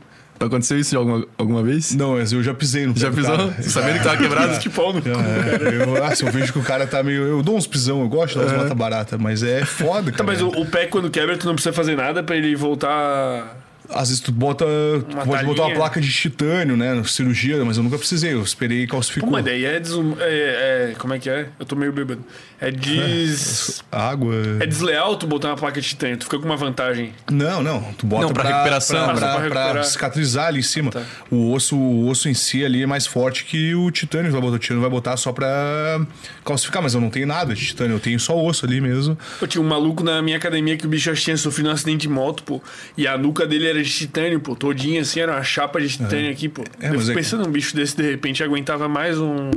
Aconteceu 0.46 0.78
isso 0.78 0.96
alguma, 0.96 1.26
alguma 1.36 1.62
vez? 1.62 1.94
Não, 1.94 2.14
mas 2.14 2.32
eu 2.32 2.42
já 2.42 2.54
pisei 2.54 2.86
no 2.86 2.96
Já 2.96 3.10
pisou? 3.10 3.36
Cara. 3.36 3.62
Sabendo 3.62 3.98
que 3.98 4.04
tava 4.04 4.16
quebrado? 4.16 4.58
que 4.58 4.68
pau 4.68 4.92
no 4.92 5.02
cu, 5.02 5.08
eu, 5.08 6.04
ah, 6.04 6.14
se 6.14 6.24
eu 6.24 6.30
vejo 6.30 6.52
que 6.52 6.58
o 6.58 6.62
cara 6.62 6.86
tá 6.86 7.02
meio. 7.02 7.22
Eu 7.22 7.42
dou 7.42 7.56
uns 7.56 7.66
pisão, 7.66 8.00
eu 8.00 8.08
gosto 8.08 8.38
de 8.38 8.44
dar 8.44 8.46
uns 8.46 8.52
é. 8.52 8.62
mata-barata, 8.62 9.18
mas 9.18 9.42
é 9.42 9.64
foda, 9.64 10.10
tá, 10.10 10.16
cara. 10.16 10.16
Tá, 10.18 10.24
mas 10.24 10.40
o, 10.40 10.48
o 10.48 10.66
pé 10.66 10.86
quando 10.86 11.10
quebra, 11.10 11.36
tu 11.36 11.46
não 11.46 11.54
precisa 11.54 11.72
fazer 11.72 11.96
nada 11.96 12.22
pra 12.22 12.36
ele 12.36 12.54
voltar 12.54 13.63
às 13.90 14.08
vezes 14.08 14.20
tu 14.20 14.32
bota. 14.32 14.64
Tu 15.08 15.16
pode 15.26 15.44
botar 15.44 15.64
uma 15.64 15.74
placa 15.74 16.00
de 16.00 16.10
titânio, 16.10 16.76
né? 16.76 17.02
Cirurgia, 17.04 17.64
mas 17.64 17.76
eu 17.76 17.82
nunca 17.82 17.98
precisei. 17.98 18.32
Eu 18.32 18.42
esperei 18.42 18.86
calcificou. 18.86 19.28
Pô, 19.28 19.32
mas 19.32 19.44
daí 19.44 19.64
é, 19.64 19.78
desum... 19.78 20.16
é, 20.18 20.90
é, 20.92 20.94
Como 20.98 21.12
é 21.12 21.18
que 21.18 21.28
é? 21.28 21.48
Eu 21.58 21.66
tô 21.66 21.76
meio 21.76 21.92
bêbado. 21.92 22.24
É 22.60 22.70
des. 22.72 23.82
Água. 23.92 24.34
É 24.60 24.66
desleal 24.66 25.16
tu 25.16 25.26
botar 25.26 25.48
uma 25.48 25.56
placa 25.56 25.80
de 25.80 25.86
titânio. 25.86 26.16
Tu 26.16 26.24
fica 26.24 26.38
com 26.38 26.44
uma 26.44 26.56
vantagem. 26.56 27.12
Não, 27.30 27.62
não. 27.62 27.82
Tu 27.94 28.06
bota 28.06 28.26
não, 28.26 28.32
pra, 28.32 28.44
pra 28.44 28.52
recuperação. 28.52 29.04
Pra, 29.04 29.14
pra, 29.14 29.50
pra, 29.50 29.70
pra, 29.72 29.82
cicatrizar 29.82 30.46
ali 30.46 30.60
em 30.60 30.62
cima. 30.62 30.90
Tá. 30.90 31.02
O, 31.30 31.52
osso, 31.52 31.76
o 31.76 32.08
osso 32.08 32.28
em 32.28 32.34
si 32.34 32.64
ali 32.64 32.82
é 32.82 32.86
mais 32.86 33.06
forte 33.06 33.44
que 33.44 33.74
o 33.74 33.90
titânio. 33.90 34.30
Tu 34.30 34.32
vai 34.32 34.40
botar, 34.40 34.56
o 34.56 34.58
titânio 34.58 34.80
vai 34.80 34.90
botar 34.90 35.16
só 35.16 35.32
pra 35.32 36.00
calcificar, 36.44 36.82
mas 36.82 36.94
eu 36.94 37.00
não 37.00 37.10
tenho 37.10 37.26
nada 37.26 37.54
de 37.54 37.66
titânio. 37.66 37.96
Eu 37.96 38.00
tenho 38.00 38.18
só 38.18 38.34
osso 38.42 38.64
ali 38.64 38.80
mesmo. 38.80 39.18
Eu 39.40 39.46
tinha 39.46 39.62
um 39.62 39.68
maluco 39.68 40.02
na 40.02 40.22
minha 40.22 40.36
academia 40.36 40.76
que 40.76 40.86
o 40.86 40.88
bicho 40.88 41.12
tinha 41.14 41.36
sofrido 41.36 41.68
um 41.68 41.72
acidente 41.72 42.02
de 42.02 42.08
moto, 42.08 42.42
pô. 42.42 42.62
E 42.96 43.06
a 43.06 43.18
nuca 43.18 43.46
dele 43.46 43.68
era 43.68 43.73
de 43.82 43.90
titânio, 43.90 44.40
pô. 44.40 44.54
Todinha 44.54 45.00
assim, 45.00 45.20
era 45.20 45.32
uma 45.32 45.42
chapa 45.42 45.80
de 45.80 45.88
titânio 45.88 46.28
é. 46.28 46.30
aqui, 46.32 46.48
pô. 46.48 46.62
É, 46.80 46.88
eu 46.88 46.98
fico 46.98 47.12
é 47.12 47.14
pensando, 47.14 47.42
que... 47.42 47.48
um 47.48 47.52
bicho 47.52 47.74
desse 47.74 47.96
de 47.96 48.02
repente 48.02 48.42
aguentava 48.42 48.88
mais 48.88 49.18
um 49.18 49.50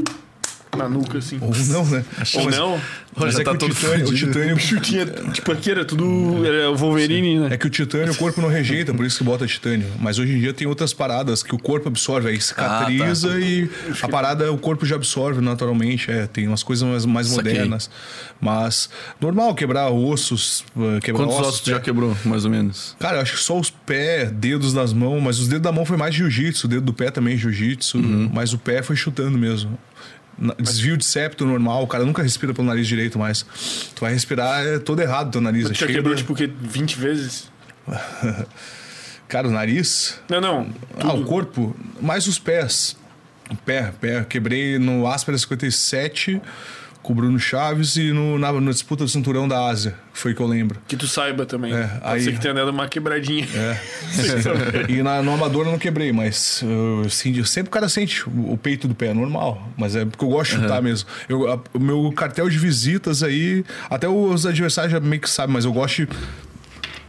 na 0.76 0.90
nuca, 0.90 1.18
assim. 1.18 1.38
Ou 1.42 1.52
não, 1.68 1.86
né? 1.86 2.04
Ou 2.36 2.44
mas, 2.46 2.58
não. 2.58 2.82
Mas 3.16 3.40
é 3.40 3.44
tá 3.44 3.56
que 3.56 3.66
o 3.66 3.70
titânio, 3.70 4.08
o 4.08 4.14
titânio... 4.14 4.56
O 4.56 4.60
chutinha, 4.60 5.06
tipo, 5.34 5.52
aqui 5.52 5.72
era 5.72 5.84
tudo... 5.84 6.46
Era 6.46 6.70
o 6.70 6.76
Wolverine, 6.76 7.36
Sim. 7.36 7.40
né? 7.40 7.48
É 7.52 7.58
que 7.58 7.66
o 7.66 7.70
titânio, 7.70 8.14
o 8.14 8.16
corpo 8.16 8.42
não 8.42 8.50
rejeita, 8.50 8.94
por 8.94 9.06
isso 9.06 9.18
que 9.18 9.24
bota 9.24 9.48
titânio. 9.48 9.88
Mas 10.00 10.20
hoje 10.20 10.34
em 10.34 10.40
dia 10.40 10.54
tem 10.54 10.68
outras 10.68 10.94
paradas 10.94 11.42
que 11.42 11.56
o 11.56 11.58
corpo 11.58 11.88
absorve. 11.88 12.30
Aí 12.30 12.40
cicatriza 12.40 13.30
ah, 13.30 13.32
tá. 13.32 13.40
e 13.40 13.70
a 14.02 14.08
parada 14.08 14.52
o 14.52 14.58
corpo 14.58 14.86
já 14.86 14.96
absorve 14.96 15.42
naturalmente. 15.42 16.12
É, 16.12 16.28
tem 16.28 16.48
umas 16.48 16.62
coisas 16.62 16.88
mais, 16.88 17.06
mais 17.06 17.32
modernas. 17.32 17.90
Mas 18.40 18.90
normal 19.20 19.56
quebrar 19.56 19.90
ossos, 19.90 20.64
eh, 20.78 21.00
quebrar 21.02 21.24
Quantos 21.24 21.36
ossos, 21.38 21.48
ossos 21.48 21.62
tu 21.62 21.70
já 21.72 21.80
quebrou, 21.80 22.16
mais 22.24 22.46
ou 22.46 22.52
menos? 22.52 22.96
Cara, 23.00 23.18
eu 23.18 23.22
acho 23.22 23.34
que 23.34 23.40
só 23.40 23.60
os 23.60 23.72
pés, 23.72 24.30
dedos 24.32 24.74
das 24.74 24.94
mãos. 24.94 25.22
Mas 25.22 25.40
os 25.40 25.48
dedos 25.48 25.64
da 25.64 25.72
mão 25.72 25.86
foi 25.86 25.98
mais 25.98 26.14
jiu-jitsu. 26.14 26.68
O 26.68 26.70
dedo 26.70 26.86
do 26.86 26.94
pé 26.94 27.10
também 27.10 27.36
jiu-jitsu. 27.36 27.98
Uhum. 27.98 28.30
Mas 28.32 28.54
o 28.54 28.60
pé 28.60 28.84
foi 28.84 28.96
chutando 28.96 29.38
mesmo 29.38 29.78
desvio 30.60 30.98
de 30.98 31.06
septo 31.06 31.46
normal, 31.46 31.84
o 31.84 31.88
cara 31.88 32.06
nunca 32.06 32.22
respira 32.22 32.54
pelo 32.54 32.68
nariz 32.68 32.88
direito 32.88 33.18
mais. 33.18 33.44
Tu 33.96 34.02
vai 34.02 34.14
respirar 34.14 34.66
é 34.66 34.80
todo 34.80 35.02
errado 35.02 35.32
teu 35.32 35.42
nariz. 35.42 35.70
Já 35.70 35.88
quebrou, 35.88 36.14
de... 36.14 36.22
tipo, 36.22 36.36
que 36.36 36.48
20 36.48 37.00
vezes? 37.00 37.52
cara, 39.28 39.48
o 39.48 39.52
nariz. 39.52 40.20
Não, 40.30 40.40
não. 40.40 40.66
Tudo. 40.66 41.12
Ah, 41.12 41.14
o 41.14 41.26
corpo, 41.26 41.76
mais 42.00 42.28
os 42.28 42.38
pés. 42.38 42.96
O 43.50 43.56
pé, 43.56 43.94
pé. 44.00 44.24
Quebrei 44.26 44.78
no 44.78 45.08
Áspera 45.08 45.38
57 45.38 46.42
com 47.08 47.14
o 47.14 47.16
Bruno 47.16 47.40
Chaves 47.40 47.96
e 47.96 48.12
no, 48.12 48.38
na, 48.38 48.52
na, 48.52 48.72
disputa 48.72 49.06
do 49.06 49.10
cinturão 49.10 49.48
da 49.48 49.66
Ásia, 49.66 49.96
foi 50.12 50.34
que 50.34 50.42
eu 50.42 50.46
lembro. 50.46 50.82
Que 50.86 50.98
tu 50.98 51.08
saiba 51.08 51.46
também. 51.46 51.74
É, 51.74 51.88
Pode 51.88 52.02
aí, 52.04 52.22
ser 52.22 52.34
que 52.34 52.42
tenha 52.42 52.54
dado 52.54 52.70
uma 52.70 52.86
quebradinha. 52.90 53.48
É. 53.56 53.80
e 54.92 55.02
na, 55.02 55.22
no 55.22 55.32
Amador 55.32 55.66
eu 55.66 55.72
não 55.72 55.80
quebrei, 55.80 56.12
mas 56.12 56.62
eu, 56.62 57.04
assim, 57.06 57.42
sempre 57.46 57.70
o 57.70 57.72
cara 57.72 57.88
sente 57.88 58.28
o, 58.28 58.52
o, 58.52 58.58
peito 58.58 58.90
do 58.90 58.94
pé, 58.94 59.08
é 59.08 59.14
normal. 59.14 59.66
Mas 59.78 59.96
é 59.96 60.04
porque 60.04 60.26
eu 60.26 60.28
gosto 60.28 60.56
de 60.56 60.62
chutar 60.62 60.82
mesmo. 60.82 61.08
Eu, 61.30 61.50
a, 61.50 61.58
o 61.74 61.80
meu 61.80 62.12
cartel 62.12 62.50
de 62.50 62.58
visitas 62.58 63.24
aí, 63.24 63.64
até 63.90 64.10
os 64.10 64.46
adversários 64.46 64.92
já 64.92 65.00
meio 65.00 65.22
que 65.22 65.30
sabem, 65.30 65.54
mas 65.54 65.64
eu 65.64 65.72
gosto 65.72 66.06
de 66.06 66.10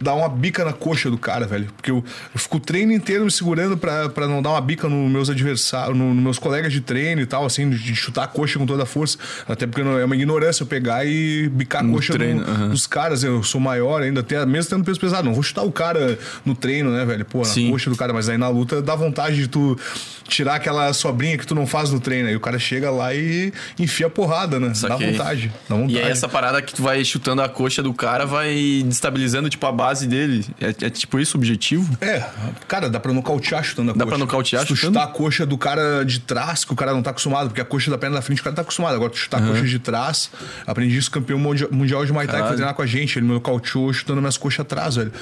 dar 0.01 0.15
uma 0.15 0.29
bica 0.29 0.65
na 0.65 0.73
coxa 0.73 1.11
do 1.11 1.19
cara, 1.19 1.47
velho. 1.47 1.67
Porque 1.77 1.91
eu, 1.91 2.05
eu 2.35 2.41
fico 2.41 2.57
o 2.57 2.61
treino 2.61 2.93
inteiro 2.93 3.25
me 3.25 3.31
segurando 3.31 3.77
para 3.77 4.29
não 4.29 4.43
dar 4.43 4.51
uma 4.51 4.61
bica 4.61 4.89
nos 4.89 5.11
meus 5.11 5.31
adversários, 5.31 5.97
nos 5.97 6.15
no 6.15 6.23
meus 6.23 6.39
colegas 6.39 6.73
de 6.73 6.81
treino 6.81 7.21
e 7.21 7.27
tal, 7.27 7.45
assim, 7.45 7.69
de 7.71 7.95
chutar 7.95 8.25
a 8.25 8.27
coxa 8.27 8.59
com 8.59 8.67
toda 8.67 8.83
a 8.83 8.87
força. 8.87 9.19
Até 9.49 9.67
porque 9.67 9.83
não, 9.83 9.99
é 9.99 10.05
uma 10.05 10.15
ignorância 10.15 10.63
eu 10.63 10.67
pegar 10.67 11.05
e 11.05 11.49
bicar 11.49 11.85
a 11.85 11.89
coxa 11.89 12.13
treino, 12.13 12.45
no, 12.45 12.65
uhum. 12.65 12.69
dos 12.71 12.87
caras. 12.87 13.23
Eu 13.23 13.43
sou 13.43 13.61
maior 13.61 14.03
ainda, 14.03 14.21
até, 14.21 14.45
mesmo 14.47 14.71
tendo 14.71 14.85
peso 14.85 15.01
pesado. 15.01 15.25
Não 15.25 15.35
vou 15.35 15.43
chutar 15.43 15.63
o 15.63 15.73
cara 15.73 16.19
no 16.45 16.55
treino, 16.55 16.91
né, 16.91 17.05
velho? 17.05 17.25
Pô, 17.25 17.39
na 17.39 17.45
Sim. 17.45 17.71
coxa 17.71 17.91
do 17.91 17.97
cara. 17.97 18.13
Mas 18.13 18.29
aí 18.29 18.39
na 18.39 18.49
luta 18.49 18.81
dá 18.81 18.95
vontade 18.95 19.37
de 19.37 19.49
tu 19.49 19.79
tirar 20.27 20.57
aquela 20.57 20.93
sobrinha 20.93 21.37
que 21.39 21.47
tu 21.47 21.55
não 21.55 21.67
faz 21.67 21.91
no 21.91 21.99
treino. 22.01 22.29
Aí 22.29 22.37
o 22.37 22.41
cara 22.41 22.59
chega 22.59 22.91
lá 22.91 23.15
e 23.15 23.53
enfia 23.79 24.07
a 24.07 24.11
porrada, 24.11 24.61
né? 24.61 24.73
Dá 24.81 24.97
vontade, 24.97 25.53
dá 25.69 25.77
vontade. 25.77 25.93
E 25.93 25.99
aí 25.99 26.11
essa 26.11 26.29
parada 26.29 26.61
que 26.63 26.75
tu 26.75 26.83
vai 26.83 27.05
chutando 27.05 27.43
a 27.43 27.49
coxa 27.49 27.83
do 27.83 27.93
cara 27.95 28.27
vai 28.27 28.83
destabilizando, 28.85 29.49
tipo, 29.49 29.65
a 29.67 29.73
base 29.73 29.88
base 29.89 30.07
dele. 30.07 30.45
É, 30.61 30.87
é 30.87 30.91
tipo 30.91 31.19
isso 31.19 31.37
o 31.37 31.41
objetivo? 31.41 31.97
É, 32.01 32.23
cara, 32.67 32.91
dá 32.91 33.01
pra 33.01 33.13
nocautear 33.13 33.65
chutando 33.65 33.91
a 33.91 33.95
dá 33.95 34.05
coxa. 34.05 34.07
Dá 34.07 34.17
pra 34.17 34.19
nocautear 34.19 34.63
Se 34.63 34.69
tu 34.69 34.77
chutar 34.77 35.05
a 35.05 35.07
coxa 35.07 35.47
do 35.47 35.57
cara 35.57 36.05
de 36.05 36.21
trás, 36.21 36.65
que 36.65 36.73
o 36.73 36.77
cara 36.77 36.93
não 36.93 37.03
tá 37.03 37.11
acostumado, 37.11 37.49
porque 37.49 37.61
a 37.61 37.65
coxa 37.65 37.91
da 37.91 37.97
perna 37.97 38.17
da 38.17 38.23
frente 38.23 38.41
o 38.41 38.45
cara 38.45 38.55
tá 38.55 38.63
acostumado. 38.63 38.95
Agora, 38.95 39.11
tu 39.11 39.19
chutar 39.19 39.41
uhum. 39.41 39.49
a 39.49 39.51
coxa 39.53 39.67
de 39.67 39.79
trás, 39.79 40.31
aprendi 40.67 40.97
isso 40.97 41.11
campeão 41.11 41.39
mundial 41.39 42.05
de 42.05 42.13
Muay 42.13 42.27
Thai 42.27 42.43
que 42.43 42.49
foi 42.49 42.57
treinar 42.57 42.75
com 42.75 42.83
a 42.83 42.87
gente. 42.87 43.19
Ele 43.19 43.27
me 43.27 43.33
nocauteou 43.33 43.93
chutando 43.93 44.21
minhas 44.21 44.37
coxas 44.37 44.61
atrás, 44.61 44.97
velho. 44.97 45.13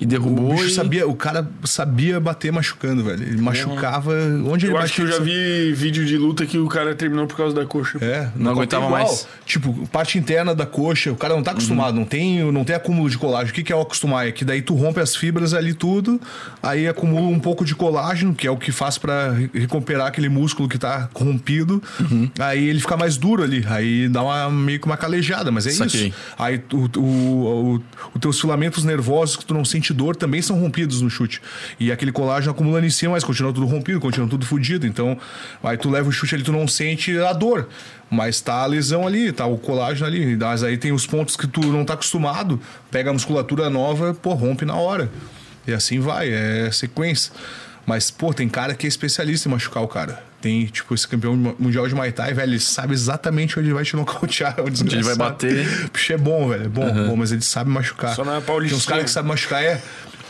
E 0.00 0.06
derrubou. 0.06 0.52
O, 0.52 0.54
bicho 0.54 0.66
e... 0.66 0.70
sabia, 0.70 1.08
o 1.08 1.14
cara 1.14 1.48
sabia 1.64 2.20
bater 2.20 2.52
machucando, 2.52 3.04
velho. 3.04 3.22
Ele 3.22 3.40
machucava 3.40 4.12
onde 4.46 4.66
eu 4.66 4.72
ele 4.72 4.78
acho 4.78 4.94
que 4.94 5.02
eu 5.02 5.06
já 5.06 5.18
vi 5.18 5.72
vídeo 5.72 6.04
de 6.04 6.16
luta 6.16 6.44
que 6.44 6.58
o 6.58 6.68
cara 6.68 6.94
terminou 6.94 7.26
por 7.26 7.36
causa 7.36 7.54
da 7.54 7.64
coxa. 7.64 7.98
É, 8.00 8.28
não, 8.34 8.44
não 8.44 8.52
aguentava 8.52 8.86
igual. 8.86 9.02
mais. 9.02 9.26
Tipo, 9.46 9.86
parte 9.88 10.18
interna 10.18 10.54
da 10.54 10.66
coxa, 10.66 11.10
o 11.10 11.16
cara 11.16 11.34
não 11.34 11.42
tá 11.42 11.52
acostumado, 11.52 11.94
uhum. 11.94 12.00
não, 12.00 12.04
tem, 12.04 12.52
não 12.52 12.64
tem 12.64 12.76
acúmulo 12.76 13.08
de 13.08 13.16
colágeno. 13.16 13.50
O 13.50 13.54
que, 13.54 13.62
que 13.62 13.72
é 13.72 13.76
o 13.76 13.80
acostumar? 13.80 14.09
É 14.18 14.32
que 14.32 14.44
daí 14.44 14.62
tu 14.62 14.74
rompe 14.74 15.00
as 15.00 15.14
fibras 15.14 15.54
ali 15.54 15.74
tudo, 15.74 16.20
aí 16.62 16.88
acumula 16.88 17.28
um 17.28 17.38
pouco 17.38 17.64
de 17.64 17.74
colágeno, 17.74 18.34
que 18.34 18.46
é 18.46 18.50
o 18.50 18.56
que 18.56 18.72
faz 18.72 18.98
para 18.98 19.32
recuperar 19.52 20.06
aquele 20.06 20.28
músculo 20.28 20.68
que 20.68 20.78
tá 20.78 21.08
corrompido. 21.12 21.82
Uhum. 21.98 22.30
Aí 22.38 22.68
ele 22.68 22.80
fica 22.80 22.96
mais 22.96 23.16
duro 23.16 23.42
ali, 23.42 23.64
aí 23.68 24.08
dá 24.08 24.22
uma, 24.22 24.50
meio 24.50 24.80
que 24.80 24.86
uma 24.86 24.96
calejada, 24.96 25.50
mas 25.50 25.66
é 25.66 25.70
isso. 25.70 25.84
isso. 25.84 26.12
Aí 26.38 26.62
o, 26.72 26.98
o, 26.98 27.02
o, 27.02 27.82
os 28.14 28.20
teus 28.20 28.40
filamentos 28.40 28.84
nervosos 28.84 29.36
que 29.36 29.44
tu 29.44 29.54
não 29.54 29.64
sente 29.64 29.92
dor 29.92 30.16
também 30.16 30.42
são 30.42 30.58
rompidos 30.58 31.00
no 31.00 31.10
chute. 31.10 31.40
E 31.78 31.92
aquele 31.92 32.12
colágeno 32.12 32.52
acumulando 32.52 32.86
em 32.86 32.90
cima, 32.90 33.12
mas 33.12 33.24
continua 33.24 33.52
tudo 33.52 33.66
rompido, 33.66 34.00
continua 34.00 34.28
tudo 34.28 34.46
fodido. 34.46 34.86
Então, 34.86 35.18
aí 35.62 35.76
tu 35.76 35.90
leva 35.90 36.08
o 36.08 36.12
chute 36.12 36.34
ali, 36.34 36.44
tu 36.44 36.52
não 36.52 36.66
sente 36.66 37.16
a 37.18 37.32
dor. 37.32 37.68
Mas 38.10 38.40
tá 38.40 38.62
a 38.62 38.66
lesão 38.66 39.06
ali, 39.06 39.30
tá 39.32 39.46
o 39.46 39.56
colágeno 39.56 40.06
ali. 40.06 40.36
Mas 40.36 40.64
aí 40.64 40.76
tem 40.76 40.92
os 40.92 41.06
pontos 41.06 41.36
que 41.36 41.46
tu 41.46 41.60
não 41.60 41.84
tá 41.84 41.94
acostumado, 41.94 42.60
pega 42.90 43.10
a 43.10 43.12
musculatura 43.12 43.70
nova, 43.70 44.12
pô, 44.14 44.34
rompe 44.34 44.64
na 44.64 44.74
hora. 44.74 45.10
E 45.66 45.72
assim 45.72 46.00
vai, 46.00 46.28
é 46.28 46.70
sequência. 46.72 47.32
Mas, 47.86 48.10
pô, 48.10 48.32
tem 48.32 48.48
cara 48.48 48.74
que 48.74 48.86
é 48.86 48.88
especialista 48.88 49.48
em 49.48 49.52
machucar 49.52 49.82
o 49.82 49.88
cara. 49.88 50.22
Tem, 50.40 50.64
tipo, 50.66 50.94
esse 50.94 51.06
campeão 51.06 51.36
mundial 51.58 51.86
de 51.86 51.94
Muay 51.94 52.12
Thai, 52.12 52.32
velho, 52.32 52.52
ele 52.52 52.60
sabe 52.60 52.94
exatamente 52.94 53.58
onde 53.58 53.68
ele 53.68 53.74
vai 53.74 53.84
te 53.84 53.94
nocautear. 53.94 54.56
Onde 54.64 54.82
ele 54.94 55.02
vai 55.02 55.14
bater. 55.14 55.90
Puxa, 55.90 56.14
é 56.14 56.16
bom, 56.16 56.48
velho. 56.48 56.64
É 56.64 56.68
bom, 56.68 56.86
uhum. 56.86 57.08
bom, 57.08 57.16
mas 57.16 57.30
ele 57.30 57.42
sabe 57.42 57.68
machucar. 57.68 58.14
Só 58.14 58.24
não 58.24 58.34
é 58.34 58.40
Paulistinha. 58.40 58.70
Tem 58.70 58.78
uns 58.78 58.86
caras 58.86 59.04
que 59.04 59.10
sabem 59.10 59.28
machucar, 59.28 59.62
é. 59.62 59.82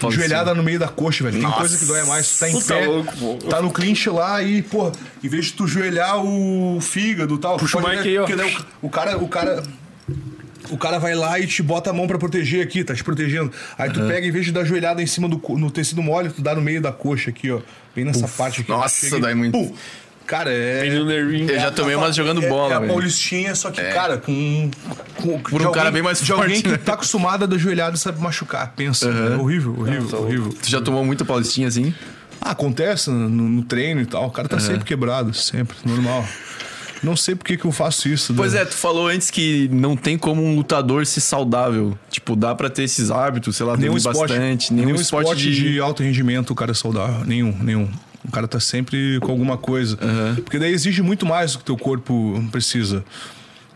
Joelhada 0.08 0.54
no 0.54 0.62
meio 0.62 0.78
da 0.78 0.88
coxa, 0.88 1.24
velho. 1.24 1.34
Tem 1.34 1.42
Nossa. 1.42 1.58
coisa 1.58 1.78
que 1.78 1.84
dói 1.84 2.04
mais. 2.04 2.30
Tu 2.30 2.38
tá 2.38 2.48
em 2.48 2.52
Puta 2.52 2.74
pé, 2.74 2.86
louco, 2.86 3.48
tá 3.48 3.60
no 3.60 3.70
clinch 3.70 4.08
lá 4.08 4.42
e, 4.42 4.62
pô, 4.62 4.92
em 5.22 5.28
vez 5.28 5.46
de 5.46 5.52
tu 5.54 5.66
joelhar 5.66 6.24
o 6.24 6.80
fígado 6.80 7.34
e 7.34 7.38
tal. 7.38 7.56
Puxa 7.56 7.78
o 7.78 7.88
Mike 7.88 8.08
aí, 8.08 8.18
ó. 8.18 8.26
Né, 8.28 8.56
o, 8.82 8.86
o 8.86 8.90
cara, 8.90 9.18
o 9.18 9.28
cara 9.28 9.62
o 10.70 10.78
cara 10.78 10.98
vai 10.98 11.14
lá 11.14 11.38
e 11.38 11.46
te 11.46 11.62
bota 11.62 11.90
a 11.90 11.92
mão 11.92 12.06
para 12.06 12.18
proteger 12.18 12.62
aqui, 12.62 12.84
tá 12.84 12.94
te 12.94 13.02
protegendo. 13.02 13.52
Aí 13.76 13.90
tu 13.90 14.00
pega, 14.06 14.26
em 14.26 14.30
vez 14.30 14.46
de 14.46 14.52
dar 14.52 14.64
joelhada 14.64 15.02
em 15.02 15.06
cima 15.06 15.28
do 15.28 15.40
no 15.56 15.70
tecido 15.70 16.02
mole, 16.02 16.30
tu 16.30 16.40
dá 16.40 16.54
no 16.54 16.60
meio 16.60 16.80
da 16.80 16.92
coxa 16.92 17.30
aqui, 17.30 17.50
ó. 17.50 17.60
Bem 17.94 18.04
nessa 18.04 18.24
Uf, 18.24 18.36
parte 18.36 18.60
aqui. 18.60 18.70
Nossa, 18.70 19.18
dá 19.18 19.34
muito. 19.34 19.52
Pum. 19.52 19.74
Cara, 20.30 20.52
é. 20.52 20.86
Eu 20.86 21.58
já 21.58 21.72
tomei 21.72 21.96
umas 21.96 22.14
jogando 22.14 22.40
bola. 22.42 22.74
É, 22.74 22.76
é 22.76 22.84
a 22.84 22.86
Paulistinha, 22.86 23.52
só 23.56 23.68
que, 23.68 23.80
é. 23.80 23.90
cara, 23.90 24.16
com. 24.16 24.70
com 25.16 25.40
Por 25.40 25.60
um 25.60 25.66
alguém, 25.66 25.72
cara 25.72 25.90
bem 25.90 26.02
mais 26.02 26.20
de 26.20 26.26
forte. 26.28 26.42
alguém 26.42 26.62
que 26.62 26.68
né? 26.68 26.76
tá 26.76 26.92
acostumado 26.92 27.42
a 27.42 27.46
dar 27.48 27.58
joelhada 27.58 27.96
e 27.96 27.98
sabe 27.98 28.20
machucar. 28.20 28.72
Pensa. 28.76 29.08
Uhum. 29.08 29.32
É 29.32 29.36
horrível, 29.36 29.76
horrível, 29.76 30.08
Não, 30.08 30.22
horrível. 30.22 30.54
Tu 30.62 30.70
já 30.70 30.80
tomou 30.80 31.04
muita 31.04 31.24
Paulistinha 31.24 31.66
assim? 31.66 31.92
Ah, 32.40 32.52
acontece 32.52 33.10
no, 33.10 33.28
no, 33.28 33.64
treino 33.64 34.00
e 34.02 34.06
tal. 34.06 34.28
O 34.28 34.30
cara 34.30 34.46
tá 34.46 34.54
uhum. 34.54 34.62
sempre 34.62 34.84
quebrado, 34.84 35.34
sempre, 35.34 35.76
normal. 35.84 36.24
Não 37.02 37.16
sei 37.16 37.34
por 37.34 37.44
que, 37.44 37.56
que 37.56 37.64
eu 37.64 37.72
faço 37.72 38.08
isso. 38.08 38.32
Pois 38.32 38.52
né? 38.52 38.60
é, 38.60 38.64
tu 38.64 38.74
falou 38.74 39.08
antes 39.08 39.32
que 39.32 39.68
não 39.72 39.96
tem 39.96 40.16
como 40.16 40.44
um 40.44 40.54
lutador 40.54 41.04
ser 41.06 41.22
saudável. 41.22 41.98
Tipo, 42.08 42.36
dá 42.36 42.54
pra 42.54 42.70
ter 42.70 42.84
esses 42.84 43.10
hábitos, 43.10 43.56
sei 43.56 43.66
lá, 43.66 43.76
nenhum 43.76 43.96
esporte, 43.96 44.20
bastante. 44.20 44.72
Nenhum, 44.72 44.86
nenhum 44.86 45.00
esporte, 45.00 45.26
esporte 45.26 45.50
de... 45.50 45.72
de 45.72 45.80
alto 45.80 46.04
rendimento 46.04 46.50
o 46.50 46.54
cara 46.54 46.70
é 46.70 46.74
saudável. 46.74 47.24
Nenhum, 47.26 47.52
nenhum. 47.60 47.88
O 48.30 48.32
cara 48.32 48.46
tá 48.46 48.60
sempre 48.60 49.18
com 49.18 49.32
alguma 49.32 49.58
coisa. 49.58 49.98
Uhum. 50.00 50.36
Porque 50.36 50.56
daí 50.56 50.72
exige 50.72 51.02
muito 51.02 51.26
mais 51.26 51.52
do 51.52 51.58
que 51.58 51.62
o 51.62 51.66
teu 51.66 51.76
corpo 51.76 52.40
precisa. 52.52 53.04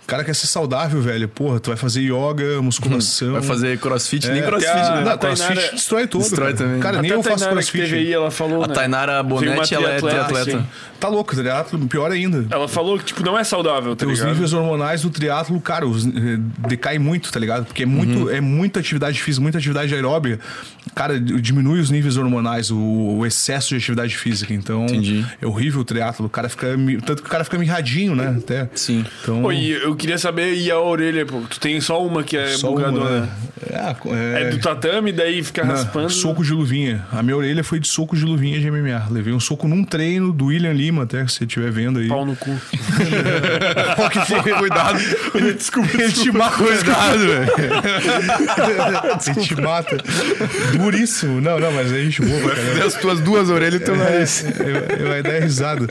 O 0.05 0.07
cara 0.07 0.23
quer 0.23 0.35
ser 0.35 0.47
saudável, 0.47 1.01
velho. 1.01 1.27
Porra, 1.27 1.59
tu 1.59 1.71
vai 1.71 1.79
fazer 1.79 2.03
yoga, 2.03 2.61
musculação. 2.61 3.33
Vai 3.33 3.43
fazer 3.43 3.79
crossfit, 3.79 4.29
é, 4.29 4.35
nem 4.35 4.43
crossfit, 4.43 4.71
a, 4.71 4.97
né? 4.97 5.05
Não, 5.05 5.17
crossfit 5.17 5.49
Tainara... 5.49 5.73
destrói 5.73 6.07
tudo. 6.07 6.21
Destrói 6.21 6.53
cara. 6.53 6.57
também. 6.57 6.81
Cara, 6.81 7.03
nem 7.03 7.11
eu 7.11 7.23
faço 7.23 7.49
crossfit. 7.49 7.73
Que 7.73 7.91
teve 7.91 7.97
aí, 7.97 8.13
ela 8.13 8.31
falou, 8.31 8.65
a 8.65 8.69
né? 8.69 8.75
Tainara 8.75 9.23
Bonetti, 9.23 9.75
ela 9.75 9.91
é 9.91 10.01
triatleta. 10.01 10.67
Tá 11.01 11.09
louco, 11.09 11.35
triatlo, 11.35 11.79
pior 11.87 12.11
ainda. 12.11 12.47
Ela 12.51 12.69
falou 12.69 12.99
que, 12.99 13.05
tipo, 13.07 13.23
não 13.23 13.39
é 13.39 13.45
saudável, 13.45 13.97
tá 13.97 14.07
Os 14.07 14.23
níveis 14.23 14.53
hormonais 14.53 15.03
do 15.03 15.11
triatlo, 15.11 15.61
cara, 15.61 15.87
os, 15.87 16.07
eh, 16.07 16.11
decai 16.69 16.99
muito, 16.99 17.31
tá 17.33 17.41
ligado? 17.41 17.65
Porque 17.65 17.83
é, 17.83 17.87
muito, 17.87 18.25
uhum. 18.25 18.31
é 18.31 18.41
muita 18.41 18.81
atividade 18.81 19.21
física, 19.21 19.43
muita 19.43 19.59
atividade 19.59 19.95
aeróbica. 19.95 20.41
Cara, 20.95 21.19
diminui 21.19 21.81
os 21.81 21.91
níveis 21.91 22.17
hormonais, 22.17 22.71
o, 22.71 22.79
o 22.79 23.27
excesso 23.27 23.71
de 23.71 23.77
atividade 23.77 24.17
física. 24.17 24.55
Então, 24.55 24.85
Entendi. 24.85 25.27
é 25.41 25.47
horrível 25.47 25.81
o 25.81 25.85
triatlo. 25.85 26.27
O 26.27 26.31
cara 26.31 26.49
fica... 26.49 26.69
Tanto 27.05 27.23
que 27.23 27.29
o 27.29 27.31
cara 27.31 27.45
fica 27.45 27.59
mirradinho, 27.59 28.15
né? 28.15 28.37
Até. 28.39 28.69
Sim. 28.75 29.05
Então... 29.23 29.43
Pô, 29.43 29.53
e 29.53 29.73
eu 29.73 29.94
queria 29.97 30.19
saber, 30.19 30.55
e 30.55 30.71
a 30.71 30.79
orelha, 30.79 31.27
pô? 31.27 31.41
Tu 31.49 31.61
tem 31.61 31.81
só 31.81 32.05
uma 32.05 32.23
que 32.23 32.37
é 32.37 32.49
só 32.49 32.71
bugadona. 32.71 33.11
Uma, 33.11 33.29
é, 33.71 34.43
é, 34.43 34.43
é, 34.43 34.51
do 34.51 34.59
tatame, 34.59 35.12
daí 35.12 35.43
fica 35.43 35.65
não, 35.65 35.75
raspando. 35.75 36.11
Soco 36.11 36.45
de 36.45 36.53
luvinha. 36.53 37.07
A 37.11 37.23
minha 37.23 37.37
orelha 37.37 37.65
foi 37.65 37.81
de 37.81 37.89
soco 37.89 38.16
de 38.16 38.25
luvinha 38.25 38.61
de 38.61 38.71
MMA. 38.71 39.07
Levei 39.11 39.33
um 39.33 39.41
soco 39.41 39.66
num 39.66 39.85
treino 39.85 40.33
do 40.33 40.47
William 40.47 40.73
Lima, 40.73 41.03
até, 41.05 41.27
se 41.27 41.35
você 41.35 41.45
estiver 41.45 41.71
vendo 41.71 41.99
aí. 41.99 42.09
Pau 42.09 42.25
no 42.25 42.37
cu. 42.37 42.51
Cuidado. 44.59 44.99
Desculpa, 45.57 46.03
ele 46.03 46.12
te 46.12 46.31
mata. 46.31 46.57
Cuidado, 46.57 47.19
velho. 47.19 47.53
ele 49.37 49.47
te 49.47 49.61
mata. 49.61 49.97
Duríssimo. 50.77 51.41
Não, 51.41 51.59
não, 51.59 51.73
mas 51.73 51.93
a 51.93 51.99
gente 51.99 52.23
boa, 52.23 52.55
cara. 52.55 52.87
As 52.87 52.95
tuas 52.95 53.21
duas 53.21 53.51
orelhas 53.51 53.81
e 53.81 53.85
teu 53.85 53.97
nariz. 53.97 54.45
É, 54.45 55.09
vai 55.09 55.23
dar 55.23 55.41
risada. 55.41 55.87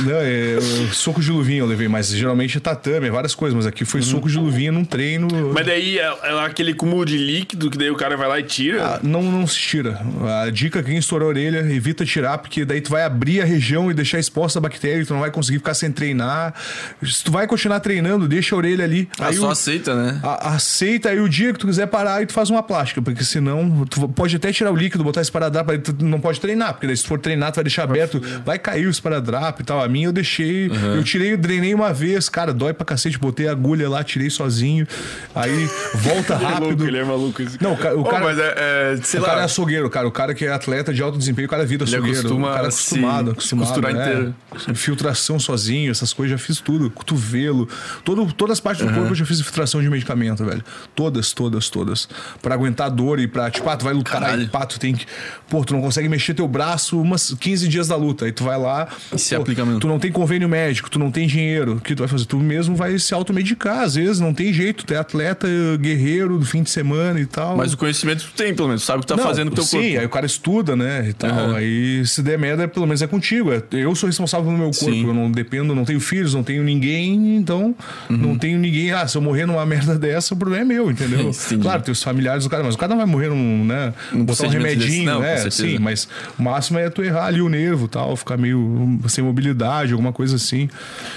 Não, 0.00 0.16
é, 0.16 0.58
soco 0.92 1.20
de 1.20 1.30
luvinha 1.30 1.60
eu 1.60 1.66
levei, 1.66 1.88
mas 1.88 2.08
geralmente 2.08 2.56
é 2.56 2.60
tatame, 2.60 3.06
é 3.08 3.10
várias 3.10 3.34
coisas, 3.34 3.54
mas 3.54 3.66
aqui 3.66 3.84
foi 3.84 4.00
uhum. 4.00 4.06
soco 4.06 4.28
de 4.28 4.38
luvinha 4.38 4.72
num 4.72 4.84
treino. 4.84 5.28
Mas 5.52 5.66
daí 5.66 5.98
é, 5.98 6.14
é, 6.22 6.44
aquele 6.44 6.74
cúmulo 6.74 7.04
de 7.04 7.16
líquido 7.16 7.70
que 7.70 7.78
daí 7.78 7.90
o 7.90 7.96
cara 7.96 8.16
vai 8.16 8.28
lá 8.28 8.40
e 8.40 8.42
tira? 8.42 8.84
Ah, 8.84 9.00
não, 9.02 9.22
não 9.22 9.46
se 9.46 9.58
tira. 9.58 10.00
A 10.44 10.50
dica 10.50 10.80
é 10.80 10.82
quem 10.82 10.96
estourou 10.96 11.28
a 11.28 11.30
orelha, 11.30 11.58
evita 11.58 12.04
tirar, 12.04 12.38
porque 12.38 12.64
daí 12.64 12.80
tu 12.80 12.90
vai 12.90 13.04
abrir 13.04 13.40
a 13.40 13.44
região 13.44 13.90
e 13.90 13.94
deixar 13.94 14.18
exposta 14.18 14.58
a 14.58 14.62
bactéria, 14.62 15.02
e 15.02 15.06
tu 15.06 15.12
não 15.12 15.20
vai 15.20 15.30
conseguir 15.30 15.58
ficar 15.58 15.74
sem 15.74 15.90
treinar. 15.90 16.54
Se 17.02 17.24
tu 17.24 17.30
vai 17.30 17.46
continuar 17.46 17.80
treinando, 17.80 18.26
deixa 18.28 18.54
a 18.54 18.58
orelha 18.58 18.84
ali. 18.84 19.08
Ah, 19.18 19.28
aí 19.28 19.36
só 19.36 19.48
o, 19.48 19.50
aceita, 19.50 19.94
né? 19.94 20.20
A, 20.22 20.54
aceita, 20.54 21.10
aí 21.10 21.20
o 21.20 21.28
dia 21.28 21.52
que 21.52 21.58
tu 21.58 21.66
quiser 21.66 21.86
parar, 21.86 22.22
e 22.22 22.26
tu 22.26 22.32
faz 22.32 22.50
uma 22.50 22.62
plástica, 22.62 23.00
porque 23.02 23.24
senão 23.24 23.84
tu 23.86 24.08
pode 24.08 24.36
até 24.36 24.52
tirar 24.52 24.72
o 24.72 24.76
líquido, 24.76 25.04
botar 25.04 25.20
esparadrapo, 25.20 25.72
aí 25.72 25.78
tu 25.78 25.94
não 26.00 26.20
pode 26.20 26.40
treinar, 26.40 26.74
porque 26.74 26.86
daí 26.86 26.96
se 26.96 27.02
tu 27.02 27.08
for 27.08 27.18
treinar, 27.18 27.52
tu 27.52 27.56
vai 27.56 27.64
deixar 27.64 27.84
aberto, 27.84 28.20
vai 28.44 28.58
cair 28.58 28.86
o 28.86 28.90
esparadrapo 28.90 29.62
e 29.62 29.64
tal. 29.64 29.81
A 29.82 29.88
minha 29.88 30.06
eu 30.06 30.12
deixei, 30.12 30.68
uhum. 30.68 30.96
eu 30.96 31.04
tirei, 31.04 31.32
eu 31.32 31.38
drenei 31.38 31.74
uma 31.74 31.92
vez, 31.92 32.28
cara, 32.28 32.52
dói 32.52 32.72
pra 32.72 32.84
cacete, 32.84 33.18
botei 33.18 33.48
a 33.48 33.52
agulha 33.52 33.88
lá, 33.88 34.02
tirei 34.02 34.30
sozinho, 34.30 34.86
aí 35.34 35.68
volta 35.94 36.36
rápido. 36.36 36.86
ele 36.86 36.98
é 36.98 37.04
maluco, 37.04 37.42
esse 37.42 37.62
Não, 37.62 37.72
o, 37.72 38.04
cara, 38.04 38.24
mas 38.24 38.38
é, 38.38 38.54
é, 38.56 39.16
o 39.16 39.20
lá. 39.20 39.26
cara 39.26 39.40
é 39.40 39.44
açougueiro, 39.44 39.90
cara, 39.90 40.08
o 40.08 40.12
cara 40.12 40.34
que 40.34 40.44
é 40.44 40.52
atleta 40.52 40.92
de 40.92 41.02
alto 41.02 41.18
desempenho, 41.18 41.46
o 41.46 41.50
cara 41.50 41.62
é 41.62 41.66
vida 41.66 41.84
açougueiro, 41.84 42.18
acostuma, 42.18 42.48
o 42.48 42.54
cara 42.54 42.64
é 42.64 42.68
acostumado, 42.68 43.30
acostumado, 43.32 43.66
costurar 43.66 43.92
né? 43.92 44.02
inteiro. 44.02 44.34
Infiltração 44.68 45.38
sozinho, 45.38 45.90
essas 45.90 46.12
coisas, 46.12 46.38
já 46.38 46.44
fiz 46.44 46.60
tudo, 46.60 46.90
cotovelo, 46.90 47.68
todo, 48.04 48.32
todas 48.32 48.54
as 48.54 48.60
partes 48.60 48.84
do 48.84 48.88
uhum. 48.88 48.98
corpo 48.98 49.12
eu 49.12 49.16
já 49.16 49.24
fiz 49.24 49.40
infiltração 49.40 49.82
de 49.82 49.88
medicamento, 49.88 50.44
velho. 50.44 50.62
Todas, 50.94 51.32
todas, 51.32 51.68
todas. 51.68 52.08
Pra 52.40 52.54
aguentar 52.54 52.90
dor 52.90 53.18
e 53.18 53.26
pra, 53.26 53.50
tipo, 53.50 53.68
ah, 53.68 53.76
tu 53.76 53.84
vai 53.84 53.94
lutar, 53.94 54.20
Caralho. 54.20 54.42
aí, 54.42 54.48
pá, 54.48 54.66
tu 54.66 54.78
tem 54.78 54.94
que, 54.94 55.06
pô, 55.48 55.64
tu 55.64 55.74
não 55.74 55.80
consegue 55.80 56.08
mexer 56.08 56.34
teu 56.34 56.46
braço 56.48 57.00
umas 57.00 57.34
15 57.34 57.68
dias 57.68 57.88
da 57.88 57.96
luta, 57.96 58.24
aí 58.24 58.32
tu 58.32 58.44
vai 58.44 58.58
lá, 58.58 58.88
e 59.12 59.18
se 59.18 59.34
aplica 59.34 59.64
mesmo. 59.72 59.80
tu 59.80 59.88
não 59.88 59.98
tem 59.98 60.12
convênio 60.12 60.48
médico, 60.48 60.90
tu 60.90 60.98
não 60.98 61.10
tem 61.10 61.26
dinheiro, 61.26 61.74
o 61.74 61.80
que 61.80 61.94
tu 61.94 62.00
vai 62.00 62.08
fazer? 62.08 62.24
Tu 62.26 62.38
mesmo 62.38 62.76
vai 62.76 62.98
se 62.98 63.12
automedicar, 63.14 63.80
às 63.80 63.94
vezes, 63.94 64.20
não 64.20 64.32
tem 64.32 64.52
jeito, 64.52 64.84
tu 64.84 64.94
é 64.94 64.98
atleta, 64.98 65.46
guerreiro 65.78 66.38
do 66.38 66.44
fim 66.44 66.62
de 66.62 66.70
semana 66.70 67.20
e 67.20 67.26
tal. 67.26 67.56
Mas 67.56 67.72
o 67.72 67.76
conhecimento 67.76 68.24
tu 68.24 68.32
tem, 68.34 68.54
pelo 68.54 68.68
menos, 68.68 68.82
tu 68.82 68.86
sabe 68.86 68.98
o 68.98 69.00
que 69.02 69.06
tá 69.06 69.16
não, 69.16 69.24
fazendo 69.24 69.50
com 69.50 69.56
teu 69.56 69.64
sim, 69.64 69.76
corpo. 69.76 69.90
Sim, 69.92 69.98
aí 69.98 70.06
o 70.06 70.08
cara 70.08 70.26
estuda, 70.26 70.76
né, 70.76 71.08
e 71.08 71.12
tal, 71.12 71.48
uhum. 71.48 71.56
aí 71.56 72.06
se 72.06 72.22
der 72.22 72.38
merda, 72.38 72.66
pelo 72.68 72.86
menos 72.86 73.02
é 73.02 73.06
contigo, 73.06 73.52
é, 73.52 73.62
eu 73.72 73.94
sou 73.94 74.06
responsável 74.06 74.46
pelo 74.46 74.58
meu 74.58 74.70
corpo, 74.70 74.94
sim. 74.94 75.06
eu 75.06 75.14
não 75.14 75.30
dependo, 75.30 75.74
não 75.74 75.84
tenho 75.84 76.00
filhos, 76.00 76.34
não 76.34 76.42
tenho 76.42 76.62
ninguém, 76.62 77.36
então 77.36 77.74
uhum. 78.08 78.16
não 78.16 78.38
tenho 78.38 78.58
ninguém, 78.58 78.92
ah, 78.92 79.06
se 79.06 79.16
eu 79.16 79.22
morrer 79.22 79.46
numa 79.46 79.64
merda 79.66 79.98
dessa, 79.98 80.34
o 80.34 80.36
problema 80.36 80.62
é 80.62 80.64
meu, 80.64 80.90
entendeu? 80.90 81.30
claro, 81.60 81.82
tem 81.82 81.92
os 81.92 82.02
familiares 82.02 82.44
do 82.44 82.50
cara, 82.50 82.62
mas 82.62 82.74
o 82.74 82.78
cara 82.78 82.90
não 82.90 82.98
vai 82.98 83.06
morrer 83.06 83.28
num, 83.28 83.64
né, 83.64 83.92
um 84.12 84.24
botar 84.24 84.46
um 84.46 84.50
remedinho, 84.50 85.04
não, 85.04 85.20
né, 85.20 85.50
sim, 85.50 85.78
mas 85.78 86.08
o 86.38 86.42
máximo 86.42 86.78
é 86.78 86.88
tu 86.90 87.02
errar 87.02 87.26
ali 87.26 87.40
o 87.40 87.48
nervo 87.48 87.88
tal, 87.88 88.16
ficar 88.16 88.36
meio 88.36 88.98
sem 89.08 89.22
mobilidade, 89.22 89.61
alguma 89.66 90.12
coisa 90.12 90.36
assim. 90.36 90.68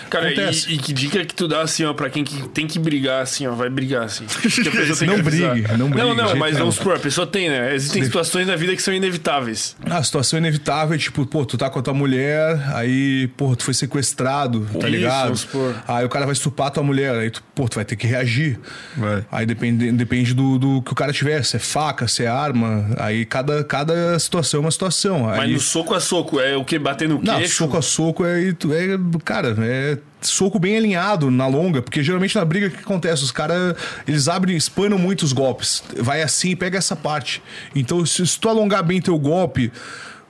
Cara, 0.09 0.31
e, 0.31 0.73
e, 0.73 0.77
que 0.77 0.93
dica 0.93 1.23
que 1.26 1.34
tu 1.34 1.47
dá 1.47 1.61
assim, 1.61 1.84
ó, 1.84 1.93
pra 1.93 2.09
quem 2.09 2.23
que 2.23 2.47
tem 2.49 2.67
que 2.67 2.80
brigar 2.80 3.22
assim, 3.22 3.47
ó, 3.47 3.53
vai 3.53 3.69
brigar 3.69 4.03
assim. 4.03 4.26
não 5.05 5.22
brigue, 5.22 5.77
não 5.77 5.89
brigue. 5.89 6.07
Não, 6.07 6.15
não, 6.15 6.35
mas 6.35 6.57
vamos 6.57 6.76
supor, 6.76 6.95
a 6.95 6.99
pessoa 6.99 7.27
tem, 7.27 7.49
né? 7.49 7.73
Existem 7.73 8.03
situações 8.03 8.47
na 8.47 8.55
vida 8.55 8.76
que 8.76 8.81
são 8.81 8.93
inevitáveis. 8.93 9.76
A 9.89 10.01
situação 10.03 10.38
inevitável 10.39 10.95
é 10.95 10.97
tipo, 10.97 11.26
pô, 11.26 11.45
tu 11.45 11.57
tá 11.57 11.69
com 11.69 11.80
a 11.80 11.81
tua 11.81 11.93
mulher, 11.93 12.59
aí, 12.73 13.27
pô, 13.35 13.55
tu 13.55 13.63
foi 13.63 13.73
sequestrado, 13.73 14.61
tá 14.73 14.80
Isso, 14.80 14.88
ligado? 14.88 15.23
Vamos 15.26 15.41
supor. 15.41 15.76
Aí 15.88 16.05
o 16.05 16.09
cara 16.09 16.26
vai 16.26 16.34
estupar 16.34 16.67
a 16.67 16.72
tua 16.72 16.84
mulher, 16.84 17.15
aí 17.15 17.30
tu, 17.30 17.43
pô, 17.53 17.67
tu 17.67 17.76
vai 17.76 17.85
ter 17.85 17.95
que 17.95 18.07
reagir. 18.07 18.59
Vai. 18.95 19.26
Aí 19.31 19.45
depende, 19.45 19.91
depende 19.91 20.34
do, 20.34 20.57
do 20.57 20.81
que 20.81 20.91
o 20.91 20.95
cara 20.95 21.11
tiver, 21.11 21.43
se 21.43 21.55
é 21.55 21.59
faca, 21.59 22.07
se 22.07 22.23
é 22.23 22.27
arma, 22.27 22.88
aí 22.97 23.26
cada, 23.26 23.63
cada 23.63 24.17
situação 24.19 24.59
é 24.59 24.61
uma 24.61 24.72
situação. 24.72 25.23
Mas 25.23 25.39
aí... 25.39 25.53
no 25.53 25.59
soco 25.59 25.93
a 25.93 25.99
soco, 25.99 26.39
é 26.39 26.55
o 26.55 26.63
que? 26.63 26.77
Bater 26.80 27.09
no 27.09 27.19
queixo? 27.19 27.39
Não, 27.39 27.47
soco 27.47 27.77
a 27.77 27.81
soco 27.81 28.26
é, 28.26 28.35
é 28.36 28.98
cara, 29.24 29.56
é 29.60 29.98
soco 30.22 30.60
bem 30.60 30.78
alinhado 30.78 31.30
na 31.30 31.48
longa, 31.48 31.82
porque 31.82 32.03
geralmente 32.03 32.36
na 32.36 32.45
briga 32.45 32.68
o 32.68 32.72
que 32.72 32.80
acontece? 32.80 33.24
Os 33.24 33.32
caras, 33.32 33.76
eles 34.07 34.28
abrem, 34.28 34.56
espanam 34.56 34.98
muito 34.98 35.24
os 35.24 35.34
golpes. 35.34 35.84
Vai 35.98 36.22
assim 36.22 36.52
e 36.52 36.56
pega 36.56 36.78
essa 36.78 36.95
parte. 36.95 37.41
Então, 37.76 38.06
se, 38.06 38.26
se 38.26 38.40
tu 38.40 38.49
alongar 38.49 38.84
bem 38.84 39.02
teu 39.02 39.18
golpe 39.18 39.72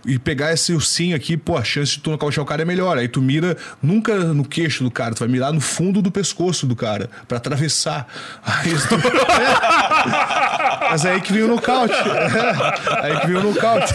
e 0.05 0.19
pegar 0.19 0.53
esse 0.53 0.71
ursinho 0.71 1.15
aqui, 1.15 1.35
pô, 1.35 1.57
a 1.57 1.63
chance 1.63 1.93
de 1.93 1.99
tu 1.99 2.11
nocautear 2.11 2.43
o 2.43 2.47
cara 2.47 2.61
é 2.61 2.65
melhor. 2.65 2.97
Aí 2.97 3.07
tu 3.07 3.21
mira 3.21 3.57
nunca 3.81 4.15
no 4.15 4.45
queixo 4.45 4.83
do 4.83 4.91
cara, 4.91 5.15
tu 5.15 5.19
vai 5.19 5.27
mirar 5.27 5.51
no 5.51 5.59
fundo 5.59 6.01
do 6.01 6.11
pescoço 6.11 6.67
do 6.67 6.75
cara, 6.75 7.09
para 7.27 7.37
atravessar. 7.37 8.07
Aí 8.45 8.71
tu... 8.71 8.95
é. 8.95 10.89
Mas 10.91 11.05
é 11.05 11.13
aí 11.13 11.21
que 11.21 11.33
vem 11.33 11.43
o 11.43 11.47
nocaute. 11.47 11.95
É. 12.35 13.05
Aí 13.05 13.19
que 13.21 13.27
vem 13.27 13.37
o 13.37 13.43
nocaute. 13.43 13.93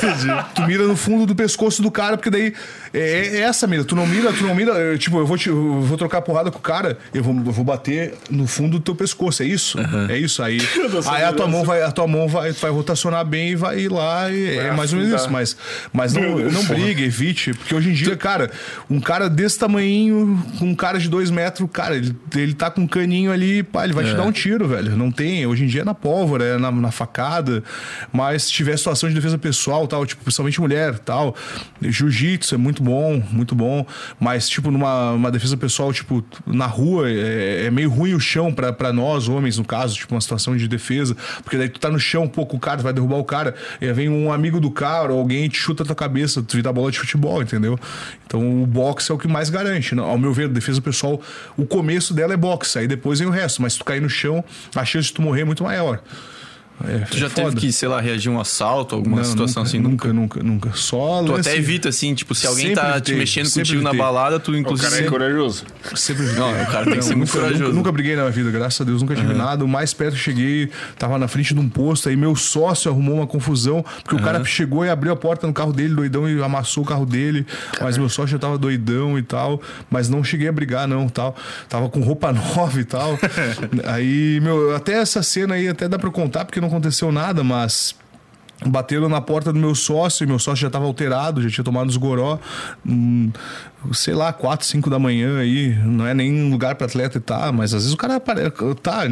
Tu 0.55 0.63
mira 0.63 0.85
no 0.85 0.97
fundo 0.97 1.27
do 1.27 1.35
pescoço 1.35 1.83
do 1.83 1.91
cara, 1.91 2.17
porque 2.17 2.31
daí 2.31 2.55
é, 2.93 3.37
é 3.37 3.41
essa 3.41 3.67
mira. 3.67 3.85
Tu 3.85 3.95
não 3.95 4.07
mira, 4.07 4.33
tu 4.33 4.45
não 4.45 4.55
mira. 4.55 4.73
Eu, 4.73 4.99
tipo, 4.99 5.19
eu 5.19 5.27
vou, 5.27 5.39
te, 5.39 5.49
eu 5.49 5.81
vou 5.81 5.97
trocar 5.97 6.23
porrada 6.23 6.51
com 6.51 6.59
o 6.59 6.63
cara, 6.63 6.99
eu 7.15 7.23
vou, 7.23 7.35
eu 7.35 7.53
vou 7.53 7.65
bater 7.65 8.15
no 8.29 8.47
fundo 8.47 8.79
do 8.79 8.81
teu 8.81 8.95
pescoço. 8.95 9.43
É 9.43 9.47
isso? 9.47 9.79
Uhum. 9.79 10.11
É 10.11 10.19
isso. 10.19 10.43
Aí, 10.43 10.59
aí 11.09 11.25
a 11.25 11.33
tua 11.33 11.47
mão 11.47 11.65
vai, 11.65 11.83
a 11.83 11.91
tua 11.91 12.07
mão 12.07 12.29
vai, 12.29 12.53
vai 12.53 12.71
rotacionar 12.71 13.25
bem 13.25 13.51
e 13.51 13.57
vai 13.57 13.81
ir 13.81 13.91
lá. 13.91 14.31
E 14.31 14.57
vai 14.57 14.67
é 14.67 14.73
mais 14.73 14.93
ou 14.93 14.99
menos 14.99 15.21
isso. 15.21 15.31
Mas, 15.31 15.57
mas 15.93 16.13
não, 16.13 16.39
não 16.39 16.65
brigue, 16.65 17.05
evite. 17.05 17.55
Porque 17.55 17.75
hoje 17.75 17.91
em 17.91 17.93
dia, 17.93 18.17
cara, 18.17 18.51
um 18.89 19.01
cara 19.01 19.29
desse 19.31 19.59
tamanho, 19.59 20.43
com 20.59 20.67
um 20.67 20.75
cara 20.75 20.99
de 20.99 21.09
dois 21.09 21.31
metros, 21.31 21.69
cara, 21.73 21.97
ele, 21.97 22.17
ele 22.35 22.55
tá 22.55 22.71
com 22.71 22.83
um 22.83 22.87
caninho 22.87 23.31
ali, 23.31 23.63
pá, 23.63 23.85
ele 23.85 23.93
vai 23.93 24.05
é. 24.05 24.09
te 24.09 24.17
dar 24.17 24.25
um 24.25 24.33
tiro, 24.33 24.67
velho. 24.67 24.97
Não 24.97 25.11
tem. 25.11 25.47
Hoje 25.47 25.65
em 25.65 25.67
dia 25.69 25.83
é 25.83 25.85
na 25.85 25.95
pólvora, 25.95 26.45
é 26.45 26.59
na, 26.59 26.73
na 26.73 26.91
facada. 26.91 27.63
Mas 28.13 28.45
se 28.45 28.53
tiver 28.53 28.77
situação 28.77 29.09
de 29.09 29.15
defesa 29.15 29.39
pessoal, 29.39 29.87
tal, 29.87 30.05
tipo, 30.05 30.25
principalmente 30.25 30.61
mulher, 30.61 30.99
tal, 30.99 31.37
jiu-jitsu 31.81 32.55
é 32.55 32.59
muito 32.59 32.80
muito 32.81 32.83
bom, 32.83 33.23
muito 33.31 33.55
bom. 33.55 33.87
Mas, 34.19 34.49
tipo, 34.49 34.71
numa 34.71 35.13
uma 35.13 35.31
defesa 35.31 35.57
pessoal, 35.57 35.93
tipo, 35.93 36.25
na 36.47 36.67
rua, 36.67 37.11
é, 37.11 37.67
é 37.67 37.71
meio 37.71 37.91
ruim 37.91 38.15
o 38.15 38.21
chão 38.21 38.53
para 38.53 38.93
nós, 38.93 39.29
homens, 39.29 39.59
no 39.59 39.65
caso, 39.65 39.95
tipo, 39.95 40.15
uma 40.15 40.21
situação 40.21 40.57
de 40.57 40.67
defesa. 40.67 41.17
Porque 41.43 41.57
daí 41.57 41.69
tu 41.69 41.79
tá 41.79 41.91
no 41.91 42.01
chão, 42.01 42.25
um 42.25 42.29
pouco 42.29 42.57
o 42.57 42.61
cara, 42.61 42.83
vai 42.83 42.93
derrubar 42.93 43.17
o 43.17 43.25
cara, 43.25 43.55
e 43.81 43.87
aí 43.87 43.93
vem 43.93 44.09
um 44.09 44.33
amigo 44.33 44.59
do 44.59 44.71
cara, 44.71 45.13
ou 45.13 45.21
alguém 45.21 45.49
te 45.49 45.59
chuta 45.59 45.83
a 45.83 45.87
tua 45.87 45.97
cabeça, 45.97 46.43
tu 46.43 46.57
vira 46.57 46.71
a 46.71 46.73
bola 46.73 46.91
de 46.91 46.99
futebol, 46.99 47.43
entendeu? 47.43 47.79
Então 48.27 48.63
o 48.63 48.67
boxe 48.67 49.11
é 49.11 49.15
o 49.15 49.19
que 49.19 49.29
mais 49.29 49.51
garante. 49.51 49.99
Ao 49.99 50.19
meu 50.19 50.33
ver, 50.33 50.49
defesa 50.49 50.81
pessoal, 50.81 51.21
o 51.57 51.67
começo 51.67 52.15
dela 52.15 52.33
é 52.33 52.37
boxe, 52.37 52.79
aí 52.79 52.89
depois 52.89 53.19
vem 53.19 53.29
o 53.29 53.31
resto. 53.31 53.61
Mas 53.63 53.75
se 53.75 53.79
tu 53.79 53.85
cair 53.85 54.01
no 54.01 54.09
chão, 54.09 54.43
a 54.75 54.85
chance 54.85 55.09
de 55.09 55.15
tu 55.15 55.23
morrer 55.23 55.43
é 55.43 55.45
muito 55.45 55.63
maior. 55.65 56.03
É, 56.87 56.99
tu 57.01 57.19
já 57.19 57.27
é 57.27 57.31
teve 57.31 57.57
que, 57.57 57.73
sei 57.73 57.89
lá, 57.89 58.01
reagir 58.01 58.31
a 58.31 58.35
um 58.35 58.41
assalto, 58.41 58.95
alguma 58.95 59.19
não, 59.19 59.25
situação 59.25 59.63
nunca, 59.63 59.69
assim? 59.69 59.79
Nunca, 59.79 60.13
nunca, 60.13 60.43
nunca. 60.43 60.71
Só 60.75 61.23
Tu 61.23 61.35
até 61.35 61.57
evita, 61.57 61.91
assim, 61.91 62.15
tipo, 62.15 62.35
se 62.35 62.47
alguém 62.47 62.75
tá 62.75 62.99
te 63.01 63.13
mexendo 63.15 63.53
contigo 63.53 63.83
na 63.83 63.93
balada, 63.93 64.41
tu 64.41 64.57
inclusive. 64.57 64.89
O 64.89 64.91
cara 64.91 65.05
é 65.05 65.09
corajoso. 65.09 65.65
Sempre 65.95 66.25
Não, 66.33 66.51
o 66.51 66.67
cara 66.67 66.85
tem 66.87 66.97
que 66.97 67.05
ser 67.05 67.15
muito 67.15 67.33
corajoso. 67.33 67.63
Nunca, 67.65 67.75
nunca, 67.75 67.93
briguei 67.93 68.17
na 68.17 68.23
minha 68.23 68.33
vida, 68.33 68.51
graças 68.51 68.81
a 68.81 68.85
Deus, 68.85 69.03
nunca 69.03 69.15
tive 69.15 69.33
uhum. 69.33 69.39
nada. 69.39 69.65
O 69.65 69.69
mais 69.69 69.93
perto 69.93 70.15
que 70.15 70.21
cheguei, 70.21 70.71
tava 70.99 71.19
na 71.19 71.29
frente 71.29 71.53
de 71.53 71.61
um 71.61 71.69
posto, 71.69 72.09
aí 72.09 72.17
meu 72.17 72.35
sócio 72.35 72.91
arrumou 72.91 73.17
uma 73.17 73.27
confusão, 73.27 73.85
porque 74.03 74.15
uhum. 74.15 74.21
o 74.21 74.25
cara 74.25 74.43
chegou 74.45 74.85
e 74.85 74.89
abriu 74.89 75.13
a 75.13 75.17
porta 75.17 75.47
no 75.47 75.53
carro 75.53 75.73
dele, 75.73 75.95
doidão, 75.95 76.29
e 76.29 76.43
amassou 76.43 76.83
o 76.83 76.87
carro 76.87 77.05
dele. 77.05 77.47
Mas 77.81 77.99
meu 77.99 78.09
sócio 78.09 78.29
já 78.29 78.39
tava 78.39 78.57
doidão 78.57 79.19
e 79.19 79.23
tal. 79.23 79.61
Mas 79.91 80.09
não 80.09 80.25
cheguei 80.25 80.49
a 80.49 80.53
brigar, 80.53 80.89
não, 80.89 81.09
tal. 81.09 81.37
Tava 81.69 81.89
com 81.89 82.01
roupa 82.01 82.33
nova 82.33 82.81
e 82.81 82.85
tal. 82.85 83.19
aí, 83.85 84.41
meu, 84.41 84.75
até 84.75 84.95
essa 84.95 85.23
cena 85.23 85.55
aí 85.55 85.69
até 85.69 85.89
dá 85.89 85.99
pra 85.99 86.11
contar, 86.11 86.45
porque 86.45 86.61
não 86.61 86.70
aconteceu 86.71 87.13
nada, 87.13 87.45
mas 87.45 87.95
bateram 88.67 89.09
na 89.09 89.21
porta 89.21 89.53
do 89.53 89.59
meu 89.59 89.75
sócio, 89.75 90.25
e 90.25 90.27
meu 90.27 90.39
sócio 90.39 90.61
já 90.61 90.67
estava 90.67 90.85
alterado, 90.85 91.43
já 91.43 91.49
tinha 91.49 91.65
tomado 91.65 91.89
os 91.89 91.97
goró, 91.97 92.39
hum, 92.87 93.31
sei 93.93 94.15
lá, 94.15 94.33
4, 94.33 94.67
5 94.67 94.91
da 94.91 94.99
manhã 94.99 95.39
aí, 95.39 95.75
não 95.85 96.07
é 96.07 96.13
nem 96.13 96.51
lugar 96.51 96.75
para 96.75 96.87
atleta 96.87 97.19
e 97.19 97.21
tá, 97.21 97.51
mas 97.53 97.73
às 97.73 97.83
vezes 97.83 97.95
o 97.95 97.97
cara 97.97 98.21
tá, 98.21 99.03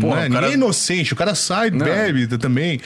Pô, 0.00 0.08
não 0.08 0.16
é, 0.16 0.28
cara... 0.28 0.28
ninguém 0.28 0.50
é 0.50 0.54
inocente, 0.54 1.12
o 1.12 1.16
cara 1.16 1.34
sai, 1.34 1.70
não. 1.70 1.84
bebe 1.84 2.26
também. 2.38 2.80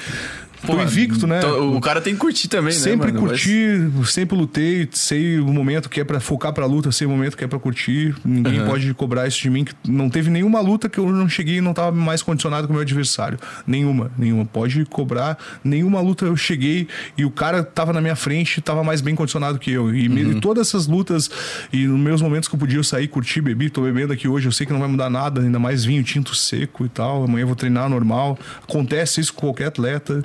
Pô, 0.67 0.75
tô 0.75 0.83
invicto, 0.83 1.27
né? 1.27 1.41
o 1.45 1.81
cara 1.81 2.01
tem 2.01 2.15
que 2.15 2.21
curtir 2.21 2.49
também, 2.49 2.73
sempre 2.73 3.13
né? 3.13 3.19
Sempre 3.19 3.29
curti, 3.29 3.91
Mas... 3.95 4.11
sempre 4.11 4.37
lutei, 4.37 4.89
sei 4.93 5.39
o 5.39 5.47
momento 5.47 5.89
que 5.89 6.01
é 6.01 6.05
para 6.05 6.21
focar 6.21 6.53
pra 6.53 6.67
luta, 6.67 6.91
sei 6.91 7.07
o 7.07 7.11
momento 7.11 7.37
que 7.37 7.45
é 7.45 7.47
para 7.47 7.59
curtir. 7.59 8.15
Ninguém 8.25 8.61
uhum. 8.61 8.67
pode 8.67 8.93
cobrar 8.95 9.27
isso 9.27 9.41
de 9.41 9.51
mim. 9.51 9.65
Não 9.87 10.11
teve 10.11 10.31
nenhuma 10.31 10.61
luta 10.61 10.89
que 10.89 10.99
eu 10.99 11.09
não 11.11 11.29
cheguei 11.29 11.59
e 11.59 11.61
não 11.61 11.73
tava 11.73 11.93
mais 11.93 12.23
condicionado 12.23 12.67
com 12.67 12.73
o 12.73 12.77
meu 12.77 12.83
adversário. 12.83 13.39
Nenhuma, 13.67 14.11
nenhuma. 14.19 14.45
Pode 14.45 14.85
cobrar. 14.87 15.39
Nenhuma 15.63 16.01
luta 16.01 16.25
eu 16.25 16.37
cheguei 16.37 16.89
e 17.17 17.25
o 17.25 17.31
cara 17.31 17.63
tava 17.63 17.93
na 17.93 18.01
minha 18.01 18.17
frente 18.17 18.61
tava 18.61 18.83
mais 18.83 19.01
bem 19.01 19.15
condicionado 19.15 19.59
que 19.59 19.71
eu. 19.71 19.95
E, 19.95 20.09
uhum. 20.09 20.41
todas 20.41 20.69
essas 20.69 20.87
lutas 20.87 21.31
e 21.73 21.87
nos 21.87 21.99
meus 21.99 22.23
momentos 22.23 22.49
que 22.49 22.55
eu 22.55 22.59
podia 22.59 22.83
sair, 22.83 23.09
curtir, 23.09 23.41
beber, 23.41 23.71
tô 23.71 23.83
bebendo 23.83 24.13
aqui 24.13 24.29
hoje, 24.29 24.47
eu 24.47 24.53
sei 24.53 24.67
que 24.67 24.73
não 24.73 24.81
vai 24.81 24.89
mudar 24.89 25.11
nada, 25.11 25.41
ainda 25.41 25.59
mais 25.59 25.85
vinho 25.85 26.03
tinto 26.03 26.35
seco 26.35 26.85
e 26.85 26.89
tal. 26.89 27.25
Amanhã 27.25 27.43
eu 27.43 27.47
vou 27.47 27.57
treinar 27.57 27.89
normal. 27.89 28.39
Acontece 28.63 29.21
isso 29.21 29.33
com 29.33 29.41
qualquer 29.41 29.67
atleta. 29.67 30.23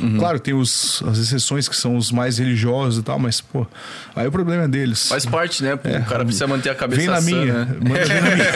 Uhum. 0.00 0.18
Claro, 0.18 0.40
tem 0.40 0.54
os, 0.54 1.02
as 1.06 1.18
exceções 1.18 1.68
que 1.68 1.76
são 1.76 1.96
os 1.96 2.10
mais 2.10 2.38
religiosos 2.38 3.00
e 3.00 3.02
tal, 3.02 3.18
mas, 3.18 3.40
pô, 3.40 3.66
aí 4.16 4.26
o 4.26 4.32
problema 4.32 4.64
é 4.64 4.68
deles. 4.68 5.08
Faz 5.08 5.26
parte, 5.26 5.62
né? 5.62 5.78
É, 5.84 5.98
o 5.98 6.04
cara 6.04 6.24
precisa 6.24 6.46
manter 6.46 6.70
a 6.70 6.74
cabeça 6.74 7.00
Vem 7.00 7.10
na 7.10 7.20
minha. 7.20 7.64
Né? 7.64 7.76
Vem 7.80 8.20
na 8.20 8.30
minha. 8.36 8.50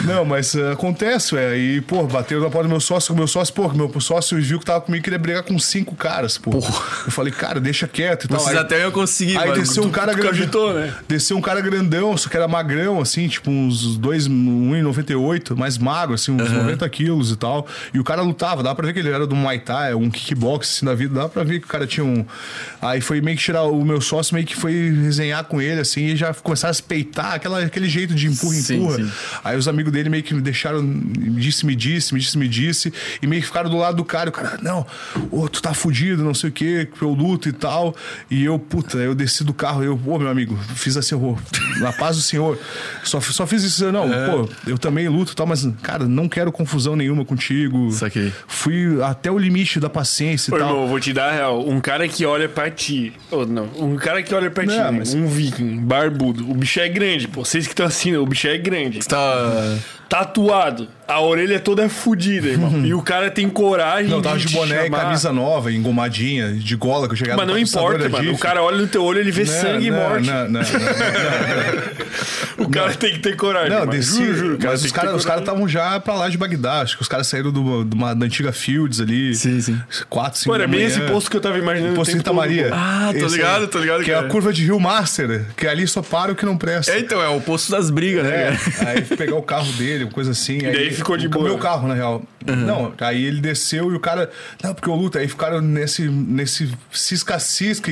Não, 0.04 0.24
mas 0.24 0.54
uh, 0.54 0.72
acontece, 0.72 1.34
velho. 1.34 1.56
E, 1.56 1.80
pô, 1.80 2.04
bateu 2.04 2.40
na 2.40 2.48
porta 2.50 2.64
do 2.64 2.70
meu 2.70 2.80
sócio, 2.80 3.14
meu 3.14 3.26
sócio, 3.26 3.52
pô, 3.54 3.68
meu 3.72 4.00
sócio 4.00 4.40
viu 4.40 4.58
que 4.58 4.64
tava 4.64 4.80
comigo 4.80 5.02
queria 5.02 5.18
brigar 5.18 5.42
com 5.42 5.58
cinco 5.58 5.94
caras, 5.94 6.38
pô. 6.38 6.50
Porra. 6.50 6.84
Eu 7.06 7.12
falei, 7.12 7.32
cara, 7.32 7.60
deixa 7.60 7.86
quieto 7.86 8.24
e 8.24 8.28
tal. 8.28 8.38
Vocês 8.38 8.56
aí, 8.56 8.62
até 8.62 8.84
eu 8.84 8.92
consegui, 8.92 9.36
Aí 9.36 9.52
desceu 9.52 9.84
um 9.84 9.90
cara 9.90 10.14
grandão. 10.14 10.74
Né? 10.74 10.94
Desceu 11.08 11.36
um 11.36 11.40
cara 11.40 11.60
grandão, 11.60 12.16
só 12.16 12.28
que 12.28 12.36
era 12.36 12.48
magrão, 12.48 13.00
assim, 13.00 13.28
tipo 13.28 13.50
uns 13.50 13.98
1,98, 13.98 15.56
mais 15.56 15.78
magro, 15.78 16.14
assim, 16.14 16.32
uns 16.32 16.50
uhum. 16.50 16.62
90 16.64 16.88
quilos 16.88 17.30
e 17.30 17.36
tal. 17.40 17.66
E 17.92 17.98
o 17.98 18.04
cara 18.04 18.22
lutava, 18.22 18.62
dá 18.62 18.74
pra 18.74 18.86
ver 18.86 18.92
que 18.92 18.98
ele 19.00 19.10
era 19.10 19.26
do 19.26 19.34
Muay 19.34 19.58
Thai, 19.58 19.94
um 19.94 20.10
kickbox 20.10 20.76
assim 20.76 20.86
na 20.86 20.94
vida, 20.94 21.14
dá 21.14 21.28
pra 21.28 21.42
ver 21.42 21.60
que 21.60 21.66
o 21.66 21.68
cara 21.68 21.86
tinha 21.86 22.04
um. 22.04 22.24
Aí 22.80 23.00
foi 23.00 23.20
meio 23.20 23.36
que 23.36 23.42
tirar 23.42 23.64
o 23.64 23.84
meu 23.84 24.00
sócio, 24.00 24.34
meio 24.34 24.46
que 24.46 24.54
foi 24.54 24.72
resenhar 24.90 25.44
com 25.44 25.60
ele, 25.60 25.80
assim, 25.80 26.06
e 26.06 26.16
já 26.16 26.32
começaram 26.34 26.70
a 26.70 26.72
respeitar 26.72 27.34
aquela, 27.34 27.60
aquele 27.64 27.88
jeito 27.88 28.14
de 28.14 28.26
empurra-empurra. 28.26 29.10
Aí 29.42 29.56
os 29.56 29.66
amigos 29.66 29.92
dele 29.92 30.08
meio 30.08 30.22
que 30.22 30.34
me 30.34 30.40
deixaram, 30.40 30.82
disse, 30.82 31.64
me 31.64 31.74
disse, 31.74 32.14
me 32.14 32.20
disse, 32.20 32.38
me 32.38 32.48
disse, 32.48 32.92
e 33.22 33.26
meio 33.26 33.40
que 33.40 33.48
ficaram 33.48 33.70
do 33.70 33.76
lado 33.76 33.96
do 33.96 34.04
cara. 34.04 34.30
O 34.30 34.32
cara, 34.32 34.58
não, 34.62 34.86
ô, 35.30 35.48
tu 35.48 35.62
tá 35.62 35.74
fudido, 35.74 36.22
não 36.22 36.34
sei 36.34 36.50
o 36.50 36.52
que, 36.52 36.88
eu 37.00 37.10
luto 37.10 37.48
e 37.48 37.52
tal. 37.52 37.94
E 38.30 38.44
eu, 38.44 38.58
puta, 38.58 38.98
eu 38.98 39.14
desci 39.14 39.44
do 39.44 39.54
carro, 39.54 39.82
eu, 39.82 39.98
ô, 40.06 40.18
meu 40.18 40.28
amigo, 40.28 40.58
fiz 40.74 40.96
assim, 40.96 41.14
eu, 41.14 41.38
na 41.80 41.92
paz 41.92 42.16
do 42.16 42.22
Senhor. 42.22 42.58
Só, 43.04 43.20
só 43.20 43.46
fiz 43.46 43.62
isso, 43.62 43.90
não, 43.90 44.12
é. 44.12 44.30
pô, 44.30 44.48
eu 44.66 44.78
também 44.78 45.08
luto 45.08 45.32
e 45.32 45.36
tal, 45.36 45.46
mas, 45.46 45.66
cara, 45.82 46.06
não 46.06 46.28
quero 46.28 46.52
confusão 46.52 46.96
nenhuma 46.96 47.24
contigo. 47.30 47.90
Saquei. 47.92 48.32
Fui 48.46 49.02
até 49.02 49.30
o 49.30 49.38
limite 49.38 49.80
da 49.80 49.88
paciência 49.88 50.50
e 50.50 50.58
tal. 50.58 50.68
Irmão, 50.68 50.88
vou 50.88 51.00
te 51.00 51.12
dar 51.12 51.30
a 51.30 51.32
real. 51.32 51.68
Um 51.68 51.80
cara 51.80 52.06
que 52.08 52.26
olha 52.26 52.48
pra 52.48 52.70
ti, 52.70 53.12
ou 53.30 53.46
não, 53.46 53.68
um 53.78 53.96
cara 53.96 54.22
que 54.22 54.34
olha 54.34 54.50
pra 54.50 54.64
não, 54.64 54.74
ti, 54.74 54.98
mas... 54.98 55.14
um 55.14 55.26
viking, 55.26 55.78
barbudo, 55.78 56.50
o 56.50 56.54
bicho 56.54 56.80
é 56.80 56.88
grande, 56.88 57.28
pô. 57.28 57.44
Vocês 57.44 57.66
que 57.66 57.72
estão 57.72 57.86
assim, 57.86 58.16
o 58.16 58.26
bicho 58.26 58.48
é 58.48 58.58
grande. 58.58 59.02
Você 59.02 59.08
tá 59.08 59.78
tatuado. 60.10 60.88
A 61.06 61.20
orelha 61.20 61.58
toda 61.58 61.84
é 61.84 61.88
fodida, 61.88 62.48
irmão. 62.48 62.72
e 62.84 62.92
o 62.92 63.00
cara 63.00 63.30
tem 63.30 63.48
coragem 63.48 64.10
não, 64.10 64.20
tava 64.20 64.38
de, 64.38 64.46
de 64.46 64.54
boné 64.54 64.86
e 64.86 64.90
camisa 64.90 65.32
nova, 65.32 65.72
engomadinha, 65.72 66.52
de 66.52 66.76
gola 66.76 67.06
que 67.06 67.14
eu 67.14 67.16
chegava 67.16 67.38
Mas 67.38 67.48
não 67.48 67.58
importa, 67.58 68.08
mano. 68.08 68.32
O 68.32 68.38
cara 68.38 68.62
olha 68.62 68.76
no 68.76 68.88
teu 68.88 69.04
olho, 69.04 69.20
ele 69.20 69.30
vê 69.30 69.44
não, 69.44 69.52
sangue 69.52 69.90
não, 69.90 69.96
e 69.96 70.00
morte. 70.00 70.26
Não, 70.26 70.48
não, 70.48 70.60
não, 70.60 70.62
o 72.66 72.68
cara 72.68 72.94
tem 72.94 73.12
que 73.12 73.20
ter 73.20 73.36
coragem. 73.36 73.70
Não, 73.70 73.86
desci, 73.86 74.16
juro, 74.16 74.36
juro, 74.36 74.58
cara 74.58 74.72
mas 74.72 74.84
os 74.84 74.92
caras 74.92 75.24
cara 75.24 75.40
estavam 75.40 75.68
já 75.68 75.98
pra 76.00 76.14
lá 76.14 76.28
de 76.28 76.36
Bagdá. 76.36 76.80
Acho 76.80 76.96
que 76.96 77.02
os 77.02 77.08
caras 77.08 77.26
saíram 77.26 77.50
do, 77.50 77.84
do 77.84 77.94
uma, 77.94 78.14
da 78.14 78.26
antiga 78.26 78.52
Fields 78.52 79.00
ali. 79.00 79.34
Sim, 79.34 79.60
sim. 79.60 79.80
Quatro, 80.08 80.38
cinco 80.38 80.50
Pô, 80.50 80.54
era 80.54 80.68
bem 80.68 80.82
esse 80.82 81.00
posto 81.02 81.30
que 81.30 81.36
eu 81.36 81.40
tava 81.40 81.58
imaginando. 81.58 81.92
O 81.92 81.96
posto 81.96 82.16
Santa 82.16 82.32
Maria. 82.32 82.70
Ah, 82.72 83.12
tô 83.18 83.26
ligado, 83.26 83.68
tô 83.68 83.78
ligado. 83.78 84.04
Que 84.04 84.10
é 84.10 84.18
a 84.18 84.24
curva 84.24 84.52
de 84.52 84.64
Rio 84.64 84.78
Master, 84.78 85.46
que 85.56 85.66
ali 85.66 85.86
só 85.86 86.02
para 86.02 86.32
o 86.32 86.36
que 86.36 86.44
não 86.44 86.56
presta. 86.56 86.92
É, 86.92 87.00
então, 87.00 87.20
é 87.20 87.28
o 87.28 87.40
posto 87.40 87.70
das 87.70 87.90
brigas, 87.90 88.24
né? 88.24 88.58
Aí 88.86 89.02
pegar 89.02 89.36
o 89.36 89.42
carro 89.42 89.70
dele, 89.72 89.99
coisa 90.08 90.30
assim. 90.30 90.58
E 90.58 90.72
daí 90.72 90.90
ficou 90.90 91.16
de 91.16 91.28
boa. 91.28 91.44
O 91.44 91.48
meu 91.48 91.58
carro, 91.58 91.88
na 91.88 91.94
real. 91.94 92.22
Uhum. 92.46 92.56
Não, 92.56 92.94
aí 93.00 93.24
ele 93.24 93.40
desceu 93.40 93.92
e 93.92 93.94
o 93.94 94.00
cara. 94.00 94.30
Não, 94.62 94.74
porque 94.74 94.88
eu 94.88 94.94
luto. 94.94 95.18
Aí 95.18 95.28
ficaram 95.28 95.60
nesse, 95.60 96.08
nesse 96.08 96.70
cisca-cisca 96.90 97.90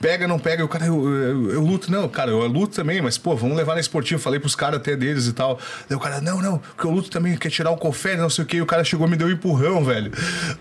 pega, 0.00 0.26
não 0.26 0.38
pega. 0.38 0.62
E 0.62 0.64
o 0.64 0.68
cara, 0.68 0.86
eu, 0.86 1.08
eu, 1.08 1.50
eu, 1.52 1.60
luto. 1.60 1.90
Não, 1.90 2.08
cara, 2.08 2.30
eu 2.30 2.46
luto 2.46 2.74
também, 2.74 3.00
mas, 3.00 3.18
pô, 3.18 3.36
vamos 3.36 3.56
levar 3.56 3.74
na 3.74 3.80
esportiva. 3.80 4.20
Falei 4.20 4.40
pros 4.40 4.54
caras 4.54 4.80
até 4.80 4.96
deles 4.96 5.26
e 5.26 5.32
tal. 5.32 5.58
Daí 5.88 5.96
o 5.96 6.00
cara, 6.00 6.20
não, 6.20 6.40
não, 6.40 6.58
porque 6.58 6.86
eu 6.86 6.90
luto 6.90 7.10
também, 7.10 7.36
quer 7.36 7.50
tirar 7.50 7.70
o 7.70 7.76
confere, 7.76 8.16
não 8.16 8.30
sei 8.30 8.44
o 8.44 8.46
quê. 8.46 8.56
E 8.56 8.62
o 8.62 8.66
cara 8.66 8.82
chegou 8.84 9.06
e 9.06 9.10
me 9.10 9.16
deu 9.16 9.28
um 9.28 9.30
empurrão, 9.30 9.84
velho. 9.84 10.10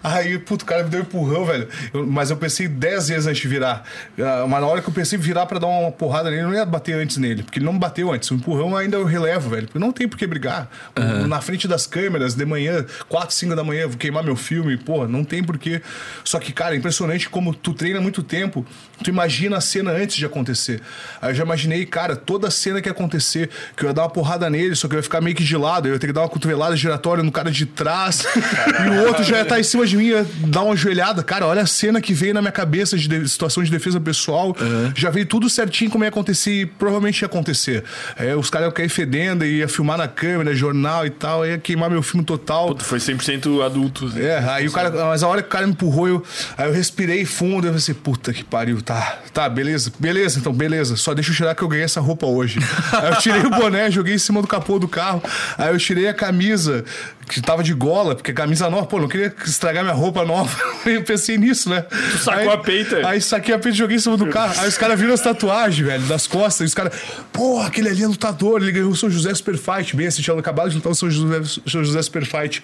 Aí, 0.03 0.37
puto, 0.37 0.63
o 0.63 0.67
cara 0.67 0.83
me 0.83 0.89
deu 0.89 0.99
um 0.99 1.03
empurrão, 1.03 1.45
velho. 1.45 1.67
Eu, 1.93 2.05
mas 2.05 2.29
eu 2.29 2.37
pensei 2.37 2.67
dez 2.67 3.07
vezes 3.07 3.27
antes 3.27 3.41
de 3.41 3.47
virar. 3.47 3.83
Ah, 4.19 4.45
mas 4.47 4.61
na 4.61 4.67
hora 4.67 4.81
que 4.81 4.89
eu 4.89 4.93
pensei 4.93 5.17
em 5.17 5.21
virar 5.21 5.45
pra 5.45 5.59
dar 5.59 5.67
uma 5.67 5.91
porrada 5.91 6.29
nele, 6.29 6.43
eu 6.43 6.47
não 6.47 6.55
ia 6.55 6.65
bater 6.65 6.93
antes 6.93 7.17
nele, 7.17 7.43
porque 7.43 7.59
ele 7.59 7.65
não 7.65 7.73
me 7.73 7.79
bateu 7.79 8.11
antes. 8.11 8.29
O 8.31 8.35
empurrão 8.35 8.75
ainda 8.75 8.97
eu 8.97 9.05
relevo, 9.05 9.49
velho. 9.49 9.67
Porque 9.67 9.79
não 9.79 9.91
tem 9.91 10.07
por 10.07 10.17
que 10.17 10.27
brigar. 10.27 10.69
Uhum. 10.97 11.27
Na 11.27 11.41
frente 11.41 11.67
das 11.67 11.85
câmeras, 11.85 12.35
de 12.35 12.45
manhã, 12.45 12.85
4, 13.09 13.33
5 13.33 13.55
da 13.55 13.63
manhã, 13.63 13.87
vou 13.87 13.97
queimar 13.97 14.23
meu 14.23 14.35
filme, 14.35 14.77
porra, 14.77 15.07
não 15.07 15.23
tem 15.23 15.43
porquê. 15.43 15.81
Só 16.23 16.39
que, 16.39 16.51
cara, 16.51 16.75
é 16.75 16.77
impressionante 16.77 17.29
como 17.29 17.53
tu 17.53 17.73
treina 17.73 17.99
muito 17.99 18.23
tempo, 18.23 18.65
tu 19.03 19.09
imagina 19.09 19.57
a 19.57 19.61
cena 19.61 19.91
antes 19.91 20.15
de 20.15 20.25
acontecer. 20.25 20.81
Aí 21.21 21.31
eu 21.31 21.35
já 21.35 21.43
imaginei, 21.43 21.85
cara, 21.85 22.15
toda 22.15 22.47
a 22.47 22.51
cena 22.51 22.81
que 22.81 22.87
ia 22.87 22.91
acontecer, 22.91 23.49
que 23.75 23.83
eu 23.83 23.89
ia 23.89 23.93
dar 23.93 24.03
uma 24.03 24.09
porrada 24.09 24.49
nele, 24.49 24.75
só 24.75 24.87
que 24.87 24.95
eu 24.95 24.99
ia 24.99 25.03
ficar 25.03 25.21
meio 25.21 25.35
que 25.35 25.43
de 25.43 25.57
lado, 25.57 25.87
eu 25.87 25.93
ia 25.93 25.99
ter 25.99 26.07
que 26.07 26.13
dar 26.13 26.21
uma 26.21 26.29
cotovelada 26.29 26.75
giratória 26.75 27.23
no 27.23 27.31
cara 27.31 27.51
de 27.51 27.65
trás, 27.65 28.25
e 28.85 28.89
o 28.89 29.07
outro 29.07 29.23
já 29.23 29.37
ia 29.37 29.41
estar 29.43 29.59
em 29.59 29.63
cima 29.63 29.85
de 29.85 29.97
mim, 29.97 30.05
ia 30.05 30.25
dar 30.47 30.61
uma 30.61 30.75
joelhada. 30.75 31.23
Cara, 31.23 31.45
olha 31.45 31.61
a 31.61 31.67
cena 31.67 31.99
que 31.99 32.13
veio 32.13 32.33
na 32.33 32.41
minha 32.41 32.51
cabeça 32.51 32.97
de, 32.97 33.07
de 33.07 33.29
situação 33.29 33.63
de 33.63 33.71
defesa 33.71 33.99
pessoal, 33.99 34.55
uhum. 34.59 34.91
já 34.95 35.09
veio 35.09 35.25
tudo 35.25 35.49
certinho 35.49 35.91
como 35.91 36.03
ia 36.03 36.09
acontecer 36.09 36.61
e 36.61 36.65
provavelmente 36.65 37.21
ia 37.21 37.25
acontecer. 37.25 37.83
É, 38.17 38.35
os 38.35 38.49
caras 38.49 38.67
iam 38.67 38.71
cair 38.71 38.89
fedendo, 38.89 39.45
ia 39.45 39.67
filmar 39.67 39.97
na 39.97 40.07
câmera, 40.07 40.53
jornal 40.55 40.74
e 41.05 41.09
tal, 41.09 41.45
ia 41.45 41.57
queimar 41.57 41.89
meu 41.89 42.01
filme 42.01 42.25
total. 42.25 42.67
Puta, 42.67 42.83
foi 42.83 42.99
100% 42.99 43.65
adulto. 43.65 44.07
Assim. 44.07 44.21
É, 44.21 44.37
aí 44.37 44.67
o 44.67 44.71
cara, 44.71 44.89
mas 45.05 45.23
a 45.23 45.27
hora 45.27 45.41
que 45.41 45.47
o 45.47 45.51
cara 45.51 45.65
me 45.65 45.73
empurrou, 45.73 46.07
eu, 46.07 46.23
aí 46.57 46.67
eu 46.67 46.73
respirei 46.73 47.25
fundo, 47.25 47.67
eu 47.67 47.71
falei 47.71 47.77
assim, 47.77 47.93
puta 47.93 48.33
que 48.33 48.43
pariu, 48.43 48.81
tá, 48.81 49.19
tá, 49.33 49.47
beleza, 49.47 49.91
beleza, 49.99 50.39
então, 50.39 50.53
beleza, 50.53 50.95
só 50.95 51.13
deixa 51.13 51.31
eu 51.31 51.35
tirar 51.35 51.55
que 51.55 51.61
eu 51.61 51.67
ganhei 51.67 51.85
essa 51.85 51.99
roupa 51.99 52.25
hoje. 52.25 52.59
aí 52.91 53.11
eu 53.11 53.15
tirei 53.17 53.41
o 53.41 53.49
boné, 53.49 53.89
joguei 53.91 54.15
em 54.15 54.19
cima 54.19 54.41
do 54.41 54.47
capô 54.47 54.79
do 54.79 54.87
carro, 54.87 55.21
aí 55.57 55.73
eu 55.73 55.77
tirei 55.77 56.07
a 56.07 56.13
camisa, 56.13 56.83
que 57.27 57.41
tava 57.41 57.63
de 57.63 57.73
gola, 57.73 58.15
porque 58.15 58.31
camisa 58.31 58.69
nova, 58.69 58.85
pô, 58.85 58.99
não 58.99 59.07
queria 59.07 59.33
estragar 59.45 59.83
minha 59.83 59.95
roupa 59.95 60.23
nova. 60.23 60.55
eu 60.85 61.03
pensei 61.03 61.37
nisso, 61.37 61.69
né? 61.69 61.81
Tu 61.81 62.17
sacou 62.19 62.41
aí, 62.41 62.49
a 62.49 62.57
peita? 62.57 63.07
Aí 63.07 63.21
saquei 63.21 63.53
a 63.53 63.59
peita 63.59 63.75
e 63.75 63.79
joguei 63.79 63.97
em 63.97 63.99
cima 63.99 64.17
do 64.17 64.27
carro. 64.27 64.53
Aí 64.59 64.67
os 64.67 64.77
caras 64.77 64.99
viram 64.99 65.13
as 65.13 65.21
tatuagens, 65.21 65.85
velho, 65.85 66.03
das 66.05 66.27
costas. 66.27 66.61
E 66.61 66.65
os 66.65 66.73
caras, 66.73 66.93
pô, 67.31 67.59
aquele 67.61 67.89
ali 67.89 68.03
é 68.03 68.07
lutador, 68.07 68.61
ele 68.61 68.71
ganhou 68.71 68.91
o 68.91 68.95
São 68.95 69.09
José 69.09 69.33
Super 69.33 69.57
Fight. 69.57 69.95
Bem, 69.95 70.07
assim, 70.07 70.21
tinha 70.21 70.37
acabado 70.37 70.69
de 70.69 70.75
lutar 70.75 70.91
o 70.91 70.95
São 70.95 71.09
José, 71.09 71.59
São 71.67 71.83
José 71.83 72.01
Super 72.01 72.25
Fight. 72.25 72.63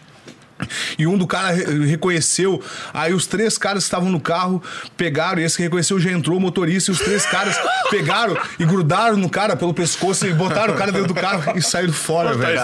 E 0.97 1.07
um 1.07 1.17
do 1.17 1.27
cara 1.27 1.55
reconheceu. 1.85 2.61
Aí 2.93 3.13
os 3.13 3.25
três 3.25 3.57
caras 3.57 3.83
que 3.83 3.87
estavam 3.87 4.11
no 4.11 4.19
carro 4.19 4.61
pegaram, 4.95 5.41
e 5.41 5.43
esse 5.43 5.57
que 5.57 5.63
reconheceu 5.63 5.99
já 5.99 6.11
entrou, 6.11 6.37
o 6.37 6.41
motorista, 6.41 6.91
e 6.91 6.93
os 6.93 6.99
três 6.99 7.25
caras 7.25 7.57
pegaram 7.89 8.37
e 8.59 8.65
grudaram 8.65 9.17
no 9.17 9.29
cara 9.29 9.55
pelo 9.55 9.73
pescoço 9.73 10.25
e 10.27 10.33
botaram 10.33 10.73
o 10.73 10.77
cara 10.77 10.91
dentro 10.91 11.07
do 11.07 11.13
carro 11.13 11.57
e 11.57 11.61
saíram 11.61 11.93
fora, 11.93 12.33
velho. 12.35 12.59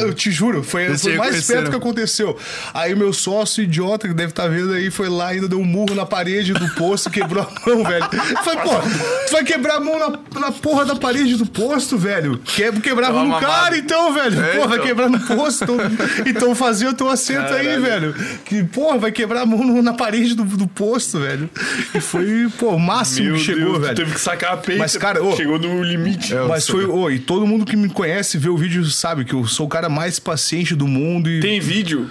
Eu 0.00 0.14
te 0.14 0.30
juro, 0.30 0.62
foi, 0.62 0.96
foi 0.96 1.16
mais 1.16 1.46
perto 1.46 1.70
que 1.70 1.76
aconteceu. 1.76 2.36
Aí 2.74 2.94
meu 2.94 3.12
sócio 3.12 3.62
idiota, 3.62 4.06
que 4.06 4.14
deve 4.14 4.30
estar 4.30 4.44
tá 4.44 4.48
vendo 4.48 4.72
aí, 4.72 4.90
foi 4.90 5.08
lá 5.08 5.30
ainda 5.30 5.48
deu 5.48 5.58
um 5.58 5.64
murro 5.64 5.94
na 5.94 6.04
parede 6.04 6.52
do 6.52 6.68
posto 6.70 7.08
e 7.08 7.12
quebrou 7.12 7.42
a 7.42 7.68
mão, 7.68 7.84
velho. 7.84 8.04
Falei, 8.44 8.60
pô, 8.60 8.70
tu 9.26 9.32
vai 9.32 9.44
quebrar 9.44 9.76
a 9.76 9.80
mão 9.80 9.98
na, 9.98 10.40
na 10.40 10.52
porra 10.52 10.84
da 10.84 10.96
parede 10.96 11.36
do 11.36 11.46
posto, 11.46 11.96
velho? 11.96 12.38
Quebra, 12.38 12.80
quebrava 12.80 13.24
no 13.24 13.38
cara, 13.40 13.76
então, 13.76 14.12
velho. 14.12 14.40
É, 14.40 14.56
pô, 14.56 14.68
vai 14.68 14.78
então. 14.78 14.86
quebrar 14.86 15.08
no 15.08 15.20
posto. 15.20 15.76
Então 16.26 16.54
fazia 16.54 16.89
o 16.90 16.94
teu 16.94 17.08
assento 17.08 17.48
Caralho. 17.48 17.70
aí, 17.70 17.80
velho. 17.80 18.14
Que, 18.44 18.64
porra, 18.64 18.98
vai 18.98 19.12
quebrar 19.12 19.42
a 19.42 19.46
mão 19.46 19.82
na 19.82 19.94
parede 19.94 20.34
do, 20.34 20.44
do 20.44 20.66
posto, 20.66 21.18
velho. 21.18 21.48
E 21.94 22.00
foi, 22.00 22.48
pô, 22.58 22.70
o 22.70 22.78
máximo 22.78 23.28
Meu 23.28 23.36
que 23.36 23.42
chegou, 23.42 23.72
Deus, 23.72 23.78
velho. 23.80 23.96
Teve 23.96 24.12
que 24.12 24.20
sacar 24.20 24.54
a 24.54 24.56
peita. 24.56 24.82
Mas, 24.82 24.96
cara, 24.96 25.22
oh, 25.22 25.36
chegou 25.36 25.58
no 25.58 25.82
limite. 25.82 26.34
É, 26.34 26.42
mas 26.46 26.66
foi, 26.66 26.84
oh, 26.84 27.10
e 27.10 27.18
todo 27.18 27.46
mundo 27.46 27.64
que 27.64 27.76
me 27.76 27.88
conhece, 27.88 28.38
vê 28.38 28.48
o 28.48 28.56
vídeo, 28.56 28.84
sabe 28.86 29.24
que 29.24 29.34
eu 29.34 29.46
sou 29.46 29.66
o 29.66 29.68
cara 29.68 29.88
mais 29.88 30.18
paciente 30.18 30.74
do 30.74 30.86
mundo. 30.86 31.28
E... 31.30 31.40
Tem 31.40 31.60
vídeo? 31.60 32.08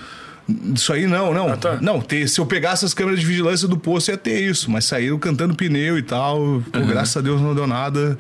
Isso 0.74 0.92
aí 0.92 1.06
não, 1.06 1.32
não. 1.32 1.50
Ah, 1.50 1.58
tá. 1.58 1.78
Não, 1.80 2.02
ter, 2.02 2.28
se 2.28 2.40
eu 2.40 2.46
pegasse 2.46 2.84
as 2.84 2.94
câmeras 2.94 3.20
de 3.20 3.26
vigilância 3.26 3.68
do 3.68 3.78
posto, 3.78 4.10
ia 4.10 4.18
ter 4.18 4.42
isso. 4.42 4.72
Mas 4.72 4.86
saíram 4.86 5.20
cantando 5.20 5.54
pneu 5.54 5.98
e 5.98 6.02
tal. 6.02 6.64
Pô, 6.72 6.80
uhum. 6.80 6.88
Graças 6.88 7.16
a 7.18 7.22
Deus 7.22 7.40
não 7.40 7.54
deu 7.54 7.68
nada 7.68 8.18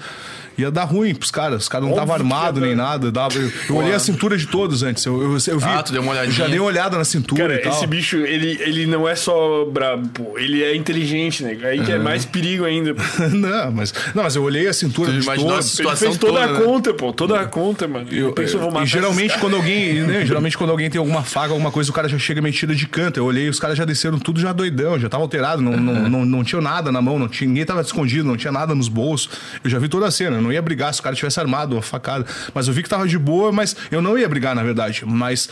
ia 0.59 0.71
dar 0.71 0.85
ruim 0.85 1.13
pros 1.13 1.31
caras. 1.31 1.63
Os 1.63 1.69
caras 1.69 1.87
não 1.87 1.93
estavam 1.93 2.15
armados 2.15 2.61
nem 2.61 2.75
nada. 2.75 3.11
Dava, 3.11 3.37
eu, 3.37 3.51
eu 3.69 3.75
olhei 3.75 3.93
a 3.93 3.99
cintura 3.99 4.37
de 4.37 4.47
todos 4.47 4.83
antes. 4.83 5.05
Eu, 5.05 5.21
eu, 5.21 5.37
eu 5.47 5.59
vi. 5.59 5.65
Ah, 5.65 5.83
tu 5.83 5.91
deu 5.91 6.01
uma 6.01 6.11
olhadinha. 6.11 6.35
Já 6.35 6.47
dei 6.47 6.59
uma 6.59 6.67
olhada 6.67 6.97
na 6.97 7.05
cintura. 7.05 7.59
Cara, 7.59 7.69
esse 7.69 7.87
bicho, 7.87 8.17
ele, 8.17 8.59
ele 8.61 8.85
não 8.85 9.07
é 9.07 9.15
só 9.15 9.65
brabo, 9.65 10.37
ele 10.37 10.63
é 10.63 10.75
inteligente, 10.75 11.43
né? 11.43 11.57
Aí 11.63 11.83
que 11.83 11.91
é 11.91 11.99
mais 11.99 12.25
perigo 12.25 12.65
ainda. 12.65 12.95
não, 13.31 13.71
mas, 13.71 13.93
não, 14.13 14.23
mas 14.23 14.35
eu 14.35 14.43
olhei 14.43 14.67
a 14.67 14.73
cintura 14.73 15.11
tu 15.11 15.19
de 15.19 15.25
todos. 15.25 15.53
A 15.53 15.61
situação 15.61 16.07
ele 16.09 16.17
fez 16.17 16.17
toda, 16.17 16.33
toda 16.33 16.45
a 16.45 16.53
né? 16.53 16.65
conta, 16.65 16.93
pô. 16.93 17.13
Toda 17.13 17.39
a 17.39 17.45
conta, 17.45 17.87
mano. 17.87 18.07
Eu, 18.11 18.33
eu, 18.35 18.59
vou 18.59 18.71
matar 18.71 18.83
e 18.83 18.87
geralmente 18.87 19.37
quando 19.39 19.55
alguém. 19.55 20.01
Né, 20.01 20.25
geralmente 20.27 20.57
quando 20.57 20.69
alguém 20.71 20.89
tem 20.89 20.99
alguma 20.99 21.23
faga, 21.23 21.53
alguma 21.53 21.71
coisa, 21.71 21.89
o 21.89 21.93
cara 21.93 22.07
já 22.07 22.17
chega 22.17 22.41
metida 22.41 22.75
de 22.75 22.87
canto. 22.87 23.19
Eu 23.19 23.25
olhei, 23.25 23.49
os 23.49 23.59
caras 23.59 23.77
já 23.77 23.85
desceram 23.85 24.19
tudo 24.19 24.39
já 24.39 24.53
doidão, 24.53 24.99
já 24.99 25.09
tava 25.09 25.23
alterado, 25.23 25.61
não, 25.61 25.75
não, 25.77 26.09
não, 26.09 26.25
não 26.25 26.43
tinha 26.43 26.61
nada 26.61 26.91
na 26.91 27.01
mão, 27.01 27.19
não 27.19 27.27
tinha, 27.27 27.47
ninguém 27.47 27.65
tava 27.65 27.81
escondido, 27.81 28.27
não 28.27 28.37
tinha 28.37 28.51
nada 28.51 28.73
nos 28.75 28.87
bolsos. 28.87 29.29
Eu 29.63 29.69
já 29.69 29.79
vi 29.79 29.87
toda 29.87 30.07
a 30.07 30.11
cena, 30.11 30.37
eu 30.37 30.48
não 30.49 30.53
ia 30.53 30.61
brigar 30.61 30.91
se 30.93 30.99
o 30.99 31.03
cara 31.03 31.15
tivesse 31.15 31.39
armado, 31.39 31.75
uma 31.75 31.81
facada. 31.81 32.25
Mas 32.53 32.67
eu 32.67 32.73
vi 32.73 32.81
que 32.81 32.89
tava 32.89 33.07
de 33.07 33.17
boa, 33.19 33.51
mas 33.51 33.75
eu 33.91 34.01
não 34.01 34.17
ia 34.17 34.27
brigar, 34.27 34.55
na 34.55 34.63
verdade. 34.63 35.03
Mas 35.05 35.47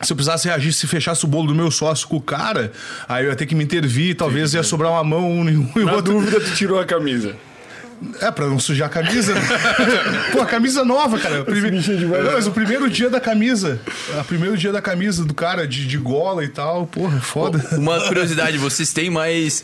se 0.00 0.12
eu 0.12 0.16
precisasse 0.16 0.48
reagir, 0.48 0.72
se 0.72 0.86
fechasse 0.86 1.24
o 1.24 1.28
bolo 1.28 1.48
do 1.48 1.54
meu 1.54 1.70
sócio 1.70 2.08
com 2.08 2.16
o 2.16 2.20
cara, 2.20 2.72
aí 3.06 3.24
eu 3.24 3.30
ia 3.30 3.36
ter 3.36 3.44
que 3.44 3.54
me 3.54 3.62
intervir, 3.62 4.16
talvez 4.16 4.50
Sim, 4.50 4.56
ia 4.56 4.62
sobrar 4.62 4.90
uma 4.90 5.04
mão 5.04 5.30
um 5.30 5.48
e 5.48 5.84
Na 5.84 5.92
outro. 5.92 6.14
dúvida, 6.14 6.40
tu 6.40 6.54
tirou 6.54 6.80
a 6.80 6.84
camisa. 6.84 7.36
É, 8.20 8.30
pra 8.30 8.46
não 8.46 8.58
sujar 8.58 8.86
a 8.86 8.90
camisa. 8.90 9.34
Né? 9.34 9.40
Pô, 10.32 10.40
a 10.40 10.46
camisa 10.46 10.84
nova, 10.84 11.18
cara. 11.18 11.44
Prime... 11.44 11.70
Não, 11.70 12.32
mas 12.32 12.46
o 12.46 12.50
primeiro 12.50 12.88
dia 12.90 13.08
da 13.08 13.20
camisa. 13.20 13.80
O 14.20 14.24
primeiro 14.24 14.56
dia 14.56 14.72
da 14.72 14.82
camisa 14.82 15.24
do 15.24 15.34
cara, 15.34 15.66
de, 15.66 15.86
de 15.86 15.98
gola 15.98 16.44
e 16.44 16.48
tal. 16.48 16.86
Porra, 16.86 17.20
foda. 17.20 17.64
Uma 17.76 18.00
curiosidade, 18.06 18.58
vocês 18.58 18.92
têm 18.92 19.10
mais. 19.10 19.62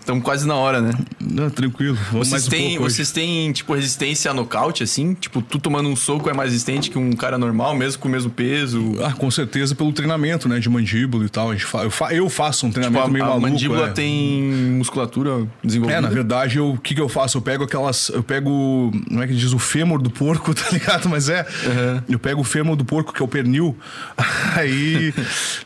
Estamos 0.00 0.22
é... 0.22 0.24
quase 0.24 0.46
na 0.46 0.54
hora, 0.54 0.80
né? 0.80 0.92
Não, 1.20 1.50
tranquilo. 1.50 1.96
Vocês, 2.10 2.46
têm, 2.46 2.78
um 2.78 2.82
vocês 2.82 3.10
têm, 3.10 3.52
tipo, 3.52 3.74
resistência 3.74 4.30
a 4.30 4.34
nocaute, 4.34 4.82
assim? 4.82 5.14
Tipo, 5.14 5.42
tu 5.42 5.58
tomando 5.58 5.88
um 5.88 5.96
soco 5.96 6.28
é 6.28 6.32
mais 6.32 6.50
resistente 6.50 6.90
que 6.90 6.98
um 6.98 7.12
cara 7.12 7.38
normal, 7.38 7.74
mesmo 7.74 8.00
com 8.00 8.08
o 8.08 8.10
mesmo 8.10 8.30
peso? 8.30 8.96
Ah, 9.02 9.12
com 9.12 9.30
certeza 9.30 9.74
pelo 9.74 9.92
treinamento, 9.92 10.48
né? 10.48 10.58
De 10.58 10.68
mandíbula 10.68 11.24
e 11.24 11.28
tal. 11.28 11.50
A 11.50 11.52
gente 11.52 11.66
fa... 11.66 11.84
eu, 11.84 11.90
fa... 11.90 12.14
eu 12.14 12.28
faço 12.28 12.66
um 12.66 12.70
treinamento 12.70 13.04
tipo, 13.04 13.10
a, 13.10 13.12
meio 13.12 13.24
a 13.24 13.28
maluco. 13.28 13.46
A 13.46 13.50
mandíbula 13.50 13.86
é. 13.88 13.90
tem 13.90 14.42
musculatura 14.42 15.46
desenvolvida? 15.62 15.98
É, 15.98 16.00
na 16.00 16.08
verdade, 16.08 16.60
o 16.60 16.76
que, 16.76 16.94
que 16.94 17.00
eu 17.00 17.08
faço? 17.08 17.38
Eu 17.38 17.41
pego 17.42 17.64
aquelas. 17.64 18.08
Eu 18.08 18.22
pego. 18.22 18.90
Como 19.08 19.22
é 19.22 19.26
que 19.26 19.34
diz? 19.34 19.52
O 19.52 19.58
fêmur 19.58 20.00
do 20.00 20.10
porco, 20.10 20.54
tá 20.54 20.64
ligado? 20.72 21.08
Mas 21.08 21.28
é. 21.28 21.42
Uhum. 21.42 22.02
Eu 22.10 22.18
pego 22.18 22.40
o 22.40 22.44
fêmur 22.44 22.76
do 22.76 22.84
porco, 22.84 23.12
que 23.12 23.22
é 23.22 23.24
o 23.24 23.28
pernil. 23.28 23.76
Aí 24.56 25.12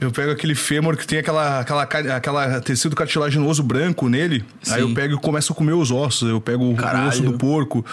eu 0.01 0.11
pego 0.11 0.33
aquele 0.33 0.55
fêmur 0.55 0.97
que 0.97 1.07
tem 1.07 1.19
aquela, 1.19 1.61
aquela, 1.61 1.83
aquela 1.83 2.61
tecido 2.61 2.97
cartilaginoso 2.97 3.63
branco 3.63 4.09
nele. 4.09 4.45
Sim. 4.63 4.75
Aí 4.75 4.81
eu 4.81 4.93
pego 4.95 5.15
e 5.15 5.19
começo 5.19 5.53
a 5.53 5.57
comer 5.57 5.73
os 5.73 5.91
ossos. 5.91 6.29
Eu 6.29 6.41
pego 6.41 6.75
Caralho. 6.75 7.07
o 7.07 7.09
osso 7.09 7.23
do 7.23 7.33
porco. 7.35 7.85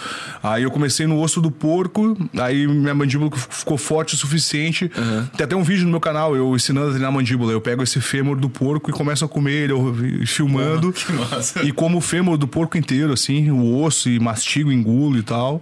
Aí 0.42 0.62
eu 0.62 0.70
comecei 0.70 1.06
no 1.06 1.20
osso 1.20 1.40
do 1.40 1.50
porco. 1.50 2.16
Aí 2.38 2.66
minha 2.66 2.94
mandíbula 2.94 3.30
ficou 3.50 3.76
forte 3.76 4.14
o 4.14 4.16
suficiente. 4.16 4.90
Uhum. 4.96 5.26
Tem 5.36 5.44
até 5.44 5.56
um 5.56 5.62
vídeo 5.62 5.84
no 5.84 5.90
meu 5.90 6.00
canal 6.00 6.36
eu 6.36 6.54
ensinando 6.54 6.88
a 6.88 6.90
treinar 6.90 7.10
a 7.10 7.12
mandíbula. 7.12 7.52
Eu 7.52 7.60
pego 7.60 7.82
esse 7.82 8.00
fêmur 8.00 8.36
do 8.36 8.48
porco 8.48 8.90
e 8.90 8.92
começo 8.92 9.24
a 9.24 9.28
comer 9.28 9.52
ele, 9.52 9.72
eu, 9.72 9.94
filmando. 10.26 10.92
Porra, 10.92 11.40
e 11.64 11.72
como 11.72 11.98
o 11.98 12.00
fêmur 12.00 12.36
do 12.36 12.46
porco 12.46 12.76
inteiro, 12.76 13.12
assim, 13.12 13.50
o 13.50 13.73
osso 13.78 14.08
e 14.08 14.18
mastigo, 14.18 14.70
engulo 14.70 15.18
e 15.18 15.22
tal. 15.22 15.60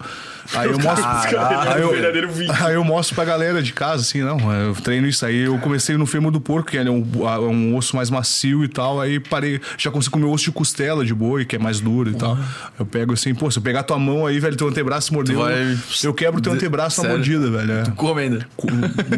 Aí 0.55 0.69
eu 0.69 0.79
mostro. 0.79 1.07
aí, 1.07 1.81
eu, 1.81 1.93
aí 2.67 2.75
eu 2.75 2.85
mostro 2.85 3.15
pra 3.15 3.25
galera 3.25 3.63
de 3.63 3.73
casa, 3.73 4.03
assim, 4.03 4.23
não, 4.23 4.53
eu 4.53 4.75
treino 4.75 5.07
isso. 5.07 5.25
Aí 5.25 5.39
eu 5.39 5.59
comecei 5.59 5.97
no 5.97 6.07
fêmur 6.07 6.31
do 6.31 6.41
porco, 6.41 6.71
que 6.71 6.79
é 6.79 6.83
um, 6.91 7.05
um 7.49 7.77
osso 7.77 7.97
mais 7.97 8.11
macio 8.11 8.65
e 8.65 8.69
tal. 8.69 9.01
Aí 9.01 9.21
parei, 9.21 9.61
já 9.79 9.91
consigo 9.91 10.13
comer 10.13 10.27
osso 10.27 10.45
de 10.45 10.53
costela 10.53 11.05
de 11.05 11.15
boi, 11.15 11.45
que 11.45 11.57
é 11.57 11.59
mais 11.59 11.81
duro 11.81 12.11
e 12.11 12.15
tal. 12.15 12.37
Eu 12.79 12.85
pego 12.85 13.13
assim, 13.15 13.35
pô, 13.35 13.51
se 13.51 13.59
eu 13.59 13.63
pegar 13.63 13.83
tua 13.83 13.99
mão 13.99 14.27
aí, 14.27 14.39
velho, 14.41 14.57
teu 14.57 14.69
antebraço 14.69 15.15
mordeu. 15.15 15.39
Vai... 15.41 15.79
Eu 16.03 16.13
quebro 16.13 16.41
teu 16.41 16.53
antebraço 16.53 17.03
na 17.03 17.11
mordida, 17.11 17.51
velho. 17.51 17.73
É. 17.73 17.83
Tu 17.83 17.93
come 17.93 18.23
ainda? 18.23 18.47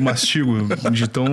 Mastigo. 0.01 0.69
Então, 1.15 1.27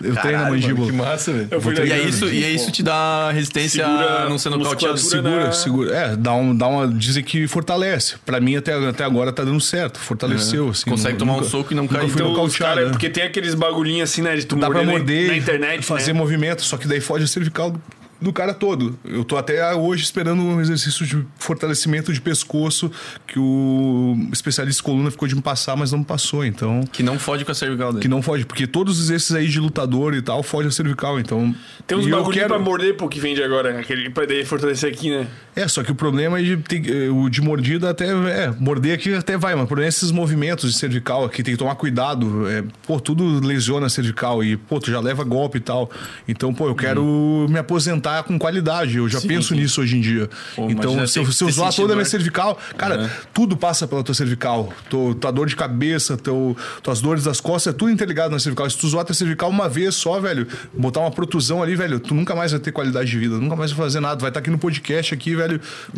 eu 0.00 0.14
Caralho, 0.14 0.20
treino 0.20 0.42
a 0.42 0.50
mandíbula. 0.50 0.92
Mano, 0.92 1.04
que 1.04 1.10
massa, 1.10 1.32
velho. 1.32 1.48
E, 1.86 1.92
é 1.92 2.02
isso, 2.02 2.28
e 2.28 2.44
é 2.44 2.50
isso 2.50 2.70
te 2.70 2.82
dá 2.82 3.30
resistência 3.30 3.84
segura, 3.84 4.28
não 4.28 4.38
sendo 4.38 4.58
nocauteado? 4.58 4.98
Segura, 4.98 5.44
na... 5.46 5.52
segura. 5.52 5.94
É, 5.94 6.16
dá, 6.16 6.34
um, 6.34 6.54
dá 6.54 6.66
uma. 6.66 6.81
Dizem 6.86 7.22
que 7.22 7.46
fortalece. 7.46 8.16
Pra 8.24 8.40
mim, 8.40 8.56
até, 8.56 8.72
até 8.72 9.04
agora 9.04 9.32
tá 9.32 9.44
dando 9.44 9.60
certo. 9.60 9.98
Fortaleceu, 9.98 10.68
é. 10.68 10.70
assim. 10.70 10.90
Consegue 10.90 11.18
tomar 11.18 11.34
nunca, 11.34 11.46
um 11.46 11.48
soco 11.48 11.72
e 11.72 11.76
não 11.76 11.86
cair. 11.86 12.10
Então, 12.10 12.28
nocauteado. 12.28 12.74
Cara, 12.74 12.86
né? 12.86 12.90
Porque 12.92 13.08
tem 13.08 13.24
aqueles 13.24 13.54
bagulhinhos 13.54 14.10
assim, 14.10 14.22
né? 14.22 14.36
De 14.36 14.46
tu 14.46 14.56
dá 14.56 14.66
morder, 14.68 14.84
pra 14.84 14.92
morder 14.92 15.28
na, 15.28 15.36
internet. 15.36 15.82
Fazer 15.84 16.12
né? 16.12 16.18
movimento, 16.18 16.62
só 16.62 16.76
que 16.76 16.86
daí 16.86 17.00
foge 17.00 17.24
a 17.24 17.26
cervical 17.28 17.74
do 18.22 18.32
cara 18.32 18.54
todo. 18.54 18.96
Eu 19.04 19.24
tô 19.24 19.36
até 19.36 19.74
hoje 19.74 20.04
esperando 20.04 20.40
um 20.40 20.60
exercício 20.60 21.04
de 21.04 21.26
fortalecimento 21.38 22.12
de 22.12 22.20
pescoço 22.20 22.90
que 23.26 23.38
o 23.38 24.16
especialista 24.32 24.80
de 24.80 24.84
coluna 24.84 25.10
ficou 25.10 25.26
de 25.26 25.34
me 25.34 25.42
passar, 25.42 25.76
mas 25.76 25.90
não 25.90 25.98
me 25.98 26.04
passou, 26.04 26.44
então... 26.44 26.84
Que 26.92 27.02
não 27.02 27.18
fode 27.18 27.44
com 27.44 27.50
a 27.50 27.54
cervical 27.54 27.90
dele. 27.90 28.02
Que 28.02 28.08
não 28.08 28.22
fode, 28.22 28.46
porque 28.46 28.66
todos 28.66 29.10
esses 29.10 29.32
aí 29.32 29.48
de 29.48 29.58
lutador 29.58 30.14
e 30.14 30.22
tal 30.22 30.42
fode 30.42 30.68
a 30.68 30.70
cervical, 30.70 31.18
então... 31.18 31.54
Tem 31.86 31.98
uns 31.98 32.06
bagulho 32.06 32.32
quero... 32.32 32.48
pra 32.48 32.58
morder, 32.58 32.96
pô, 32.96 33.08
que 33.08 33.18
vende 33.18 33.42
agora, 33.42 33.80
aquele 33.80 34.08
pra 34.08 34.24
daí 34.24 34.44
fortalecer 34.44 34.90
aqui, 34.90 35.10
né? 35.10 35.26
É, 35.54 35.68
só 35.68 35.82
que 35.82 35.92
o 35.92 35.94
problema 35.94 36.40
é 36.40 36.42
de 36.42 36.56
ter, 36.56 36.88
eh, 36.88 37.10
o 37.10 37.28
de 37.28 37.42
mordida 37.42 37.90
até... 37.90 38.06
É, 38.06 38.52
morder 38.58 38.94
aqui 38.94 39.14
até 39.14 39.36
vai, 39.36 39.54
mas 39.54 39.64
o 39.64 39.66
problema 39.66 39.86
é 39.86 39.90
esses 39.90 40.10
movimentos 40.10 40.72
de 40.72 40.78
cervical 40.78 41.24
aqui, 41.24 41.42
tem 41.42 41.52
que 41.52 41.58
tomar 41.58 41.74
cuidado. 41.74 42.48
É, 42.48 42.64
pô, 42.86 42.98
tudo 42.98 43.46
lesiona 43.46 43.86
a 43.86 43.90
cervical 43.90 44.42
e, 44.42 44.56
pô, 44.56 44.80
tu 44.80 44.90
já 44.90 44.98
leva 44.98 45.22
golpe 45.24 45.58
e 45.58 45.60
tal. 45.60 45.90
Então, 46.26 46.54
pô, 46.54 46.68
eu 46.68 46.74
quero 46.74 47.02
uhum. 47.02 47.48
me 47.48 47.58
aposentar 47.58 48.22
com 48.22 48.38
qualidade. 48.38 48.96
Eu 48.96 49.08
já 49.08 49.20
sim, 49.20 49.28
penso 49.28 49.50
sim. 49.50 49.60
nisso 49.60 49.82
hoje 49.82 49.98
em 49.98 50.00
dia. 50.00 50.30
Pô, 50.56 50.70
então, 50.70 51.06
se 51.06 51.18
eu, 51.18 51.30
se 51.30 51.44
eu 51.44 51.50
zoar 51.50 51.74
toda 51.74 51.92
a 51.92 51.96
minha 51.96 52.06
cervical, 52.06 52.58
cara, 52.78 53.02
uhum. 53.02 53.08
tudo 53.34 53.56
passa 53.56 53.86
pela 53.86 54.02
tua 54.02 54.14
cervical. 54.14 54.72
Tô, 54.88 55.14
tua 55.14 55.30
dor 55.30 55.46
de 55.46 55.56
cabeça, 55.56 56.16
teu, 56.16 56.56
tuas 56.82 57.00
dores 57.02 57.24
das 57.24 57.40
costas, 57.40 57.74
é 57.74 57.76
tudo 57.76 57.90
interligado 57.90 58.30
na 58.30 58.38
cervical. 58.38 58.68
Se 58.70 58.78
tu 58.78 58.88
zoar 58.88 59.04
tua 59.04 59.14
cervical 59.14 59.50
uma 59.50 59.68
vez 59.68 59.94
só, 59.94 60.18
velho, 60.18 60.46
botar 60.72 61.00
uma 61.00 61.10
protusão 61.10 61.62
ali, 61.62 61.76
velho, 61.76 62.00
tu 62.00 62.14
nunca 62.14 62.34
mais 62.34 62.52
vai 62.52 62.60
ter 62.60 62.72
qualidade 62.72 63.10
de 63.10 63.18
vida, 63.18 63.36
nunca 63.36 63.54
mais 63.54 63.70
vai 63.70 63.84
fazer 63.84 64.00
nada. 64.00 64.18
Vai 64.18 64.30
estar 64.30 64.40
tá 64.40 64.40
aqui 64.40 64.50
no 64.50 64.58
podcast 64.58 65.12
aqui, 65.12 65.34
velho, 65.34 65.41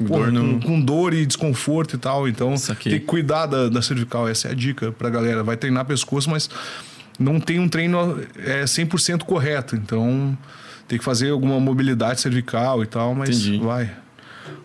pô, 0.06 0.18
dor 0.18 0.32
no... 0.32 0.60
com, 0.60 0.60
com, 0.60 0.80
dor 0.80 1.14
e 1.14 1.26
desconforto 1.26 1.96
e 1.96 1.98
tal. 1.98 2.28
Então, 2.28 2.54
tem 2.82 2.92
que 2.92 3.00
cuidar 3.00 3.46
da, 3.46 3.68
da 3.68 3.82
cervical. 3.82 4.28
Essa 4.28 4.48
é 4.48 4.50
a 4.52 4.54
dica 4.54 4.92
pra 4.92 5.10
galera. 5.10 5.42
Vai 5.42 5.56
treinar 5.56 5.84
pescoço, 5.84 6.30
mas 6.30 6.48
não 7.18 7.40
tem 7.40 7.58
um 7.58 7.68
treino 7.68 8.20
é, 8.38 8.64
100% 8.64 9.24
correto. 9.24 9.76
Então, 9.76 10.36
tem 10.88 10.98
que 10.98 11.04
fazer 11.04 11.30
alguma 11.30 11.58
mobilidade 11.60 12.20
cervical 12.20 12.82
e 12.82 12.86
tal, 12.86 13.14
mas 13.14 13.30
Entendi. 13.30 13.58
vai. 13.58 13.90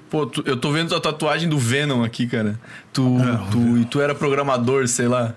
Pô, 0.10 0.26
tu, 0.26 0.43
eu 0.45 0.57
tô 0.57 0.72
vendo 0.72 0.95
a 0.95 0.99
tatuagem 0.99 1.47
do 1.47 1.57
Venom 1.57 2.03
aqui, 2.03 2.26
cara. 2.26 2.60
Tu, 2.91 3.18
é, 3.19 3.51
tu, 3.51 3.77
e 3.77 3.85
tu 3.85 4.01
era 4.01 4.15
programador, 4.15 4.88
sei 4.88 5.07
lá. 5.07 5.35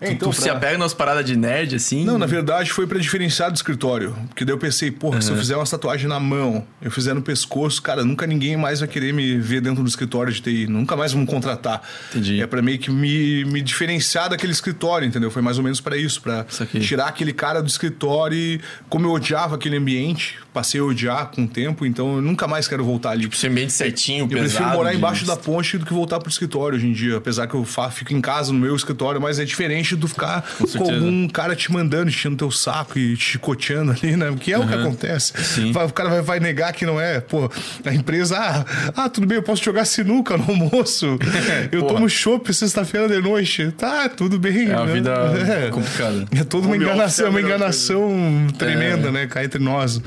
É, 0.00 0.12
então, 0.12 0.30
tu, 0.30 0.34
pra... 0.34 0.42
se 0.42 0.50
apega 0.50 0.78
nas 0.78 0.92
paradas 0.92 1.24
de 1.24 1.36
nerd, 1.36 1.76
assim? 1.76 2.04
Não, 2.04 2.18
na 2.18 2.26
verdade 2.26 2.70
foi 2.70 2.86
para 2.86 2.98
diferenciar 2.98 3.50
do 3.50 3.56
escritório. 3.56 4.16
Porque 4.28 4.44
daí 4.44 4.54
eu 4.54 4.58
pensei, 4.58 4.90
porra, 4.90 5.16
uhum. 5.16 5.22
se 5.22 5.30
eu 5.30 5.36
fizer 5.36 5.56
uma 5.56 5.66
tatuagem 5.66 6.08
na 6.08 6.20
mão, 6.20 6.66
eu 6.80 6.90
fizer 6.90 7.14
no 7.14 7.22
pescoço, 7.22 7.82
cara, 7.82 8.04
nunca 8.04 8.26
ninguém 8.26 8.56
mais 8.56 8.80
vai 8.80 8.88
querer 8.88 9.12
me 9.12 9.38
ver 9.38 9.60
dentro 9.60 9.82
do 9.82 9.88
escritório 9.88 10.32
de 10.32 10.40
TI. 10.40 10.66
Nunca 10.66 10.96
mais 10.96 11.12
vão 11.12 11.22
me 11.22 11.26
contratar. 11.26 11.82
Entendi. 12.10 12.40
É 12.40 12.46
para 12.46 12.62
meio 12.62 12.78
que 12.78 12.90
me, 12.90 13.44
me 13.44 13.60
diferenciar 13.60 14.28
daquele 14.28 14.52
escritório, 14.52 15.06
entendeu? 15.06 15.30
Foi 15.30 15.42
mais 15.42 15.58
ou 15.58 15.64
menos 15.64 15.80
para 15.80 15.96
isso, 15.96 16.20
para 16.20 16.44
tirar 16.80 17.06
aquele 17.06 17.32
cara 17.32 17.62
do 17.62 17.68
escritório 17.68 18.36
e 18.36 18.60
como 18.88 19.06
eu 19.06 19.12
odiava 19.12 19.56
aquele 19.56 19.76
ambiente, 19.76 20.38
passei 20.52 20.80
a 20.80 20.84
odiar 20.84 21.26
com 21.26 21.44
o 21.44 21.48
tempo, 21.48 21.84
então 21.84 22.16
eu 22.16 22.22
nunca 22.22 22.46
mais 22.46 22.68
quero 22.68 22.84
voltar 22.84 23.10
ali. 23.10 23.22
Tipo, 23.22 23.34
esse 23.34 23.46
ambiente 23.46 23.72
certinho, 23.72 24.24
eu 24.24 24.28
pesado. 24.28 24.46
Eu 24.46 24.50
prefiro 24.50 24.76
morar 24.76 24.94
embaixo 24.94 25.26
da 25.26 25.36
ponte 25.36 25.76
do 25.76 25.84
que 25.84 25.92
voltar 25.92 26.20
pro 26.20 26.30
escritório 26.30 26.76
hoje 26.76 26.86
em 26.86 26.92
dia. 26.92 27.16
Apesar 27.16 27.46
que 27.46 27.54
eu 27.54 27.66
fico 27.90 28.12
em 28.12 28.20
casa 28.20 28.52
no 28.52 28.58
meu 28.58 28.74
escritório, 28.76 29.20
mas 29.20 29.38
é 29.38 29.44
diferente 29.44 29.83
do 29.92 30.08
ficar 30.08 30.42
com, 30.58 30.66
com 30.66 30.84
algum 30.84 31.28
cara 31.28 31.54
te 31.54 31.70
mandando, 31.70 32.08
enchendo 32.08 32.36
teu 32.36 32.50
saco 32.50 32.98
e 32.98 33.16
te 33.16 33.34
chicoteando 33.34 33.92
ali, 33.92 34.16
né? 34.16 34.34
Que 34.40 34.52
é 34.52 34.58
uhum. 34.58 34.64
o 34.64 34.68
que 34.68 34.74
acontece. 34.74 35.32
Sim. 35.42 35.72
O 35.72 35.92
cara 35.92 36.08
vai, 36.08 36.22
vai, 36.22 36.40
negar 36.40 36.72
que 36.72 36.86
não 36.86 37.00
é. 37.00 37.20
Pô, 37.20 37.50
a 37.84 37.94
empresa, 37.94 38.38
ah, 38.38 38.64
ah, 38.96 39.08
tudo 39.08 39.26
bem, 39.26 39.36
eu 39.36 39.42
posso 39.42 39.62
jogar 39.62 39.84
sinuca 39.84 40.36
no 40.36 40.44
almoço. 40.48 41.18
eu 41.70 41.82
tomo 41.82 42.08
chopp 42.08 42.52
sexta-feira 42.52 43.08
de 43.08 43.20
noite. 43.20 43.70
Tá, 43.72 44.08
tudo 44.08 44.38
bem. 44.38 44.70
É 44.70 44.76
uma 44.76 44.86
né? 44.86 44.92
vida 44.94 45.10
é. 45.12 45.70
complicada. 45.70 46.26
É 46.34 46.44
toda 46.44 46.66
uma 46.66 46.76
enganação, 46.76 47.30
uma 47.30 47.40
enganação 47.40 48.46
tremenda, 48.58 49.08
é. 49.08 49.12
né? 49.12 49.26
Cá 49.26 49.44
entre 49.44 49.62
nós. 49.62 50.00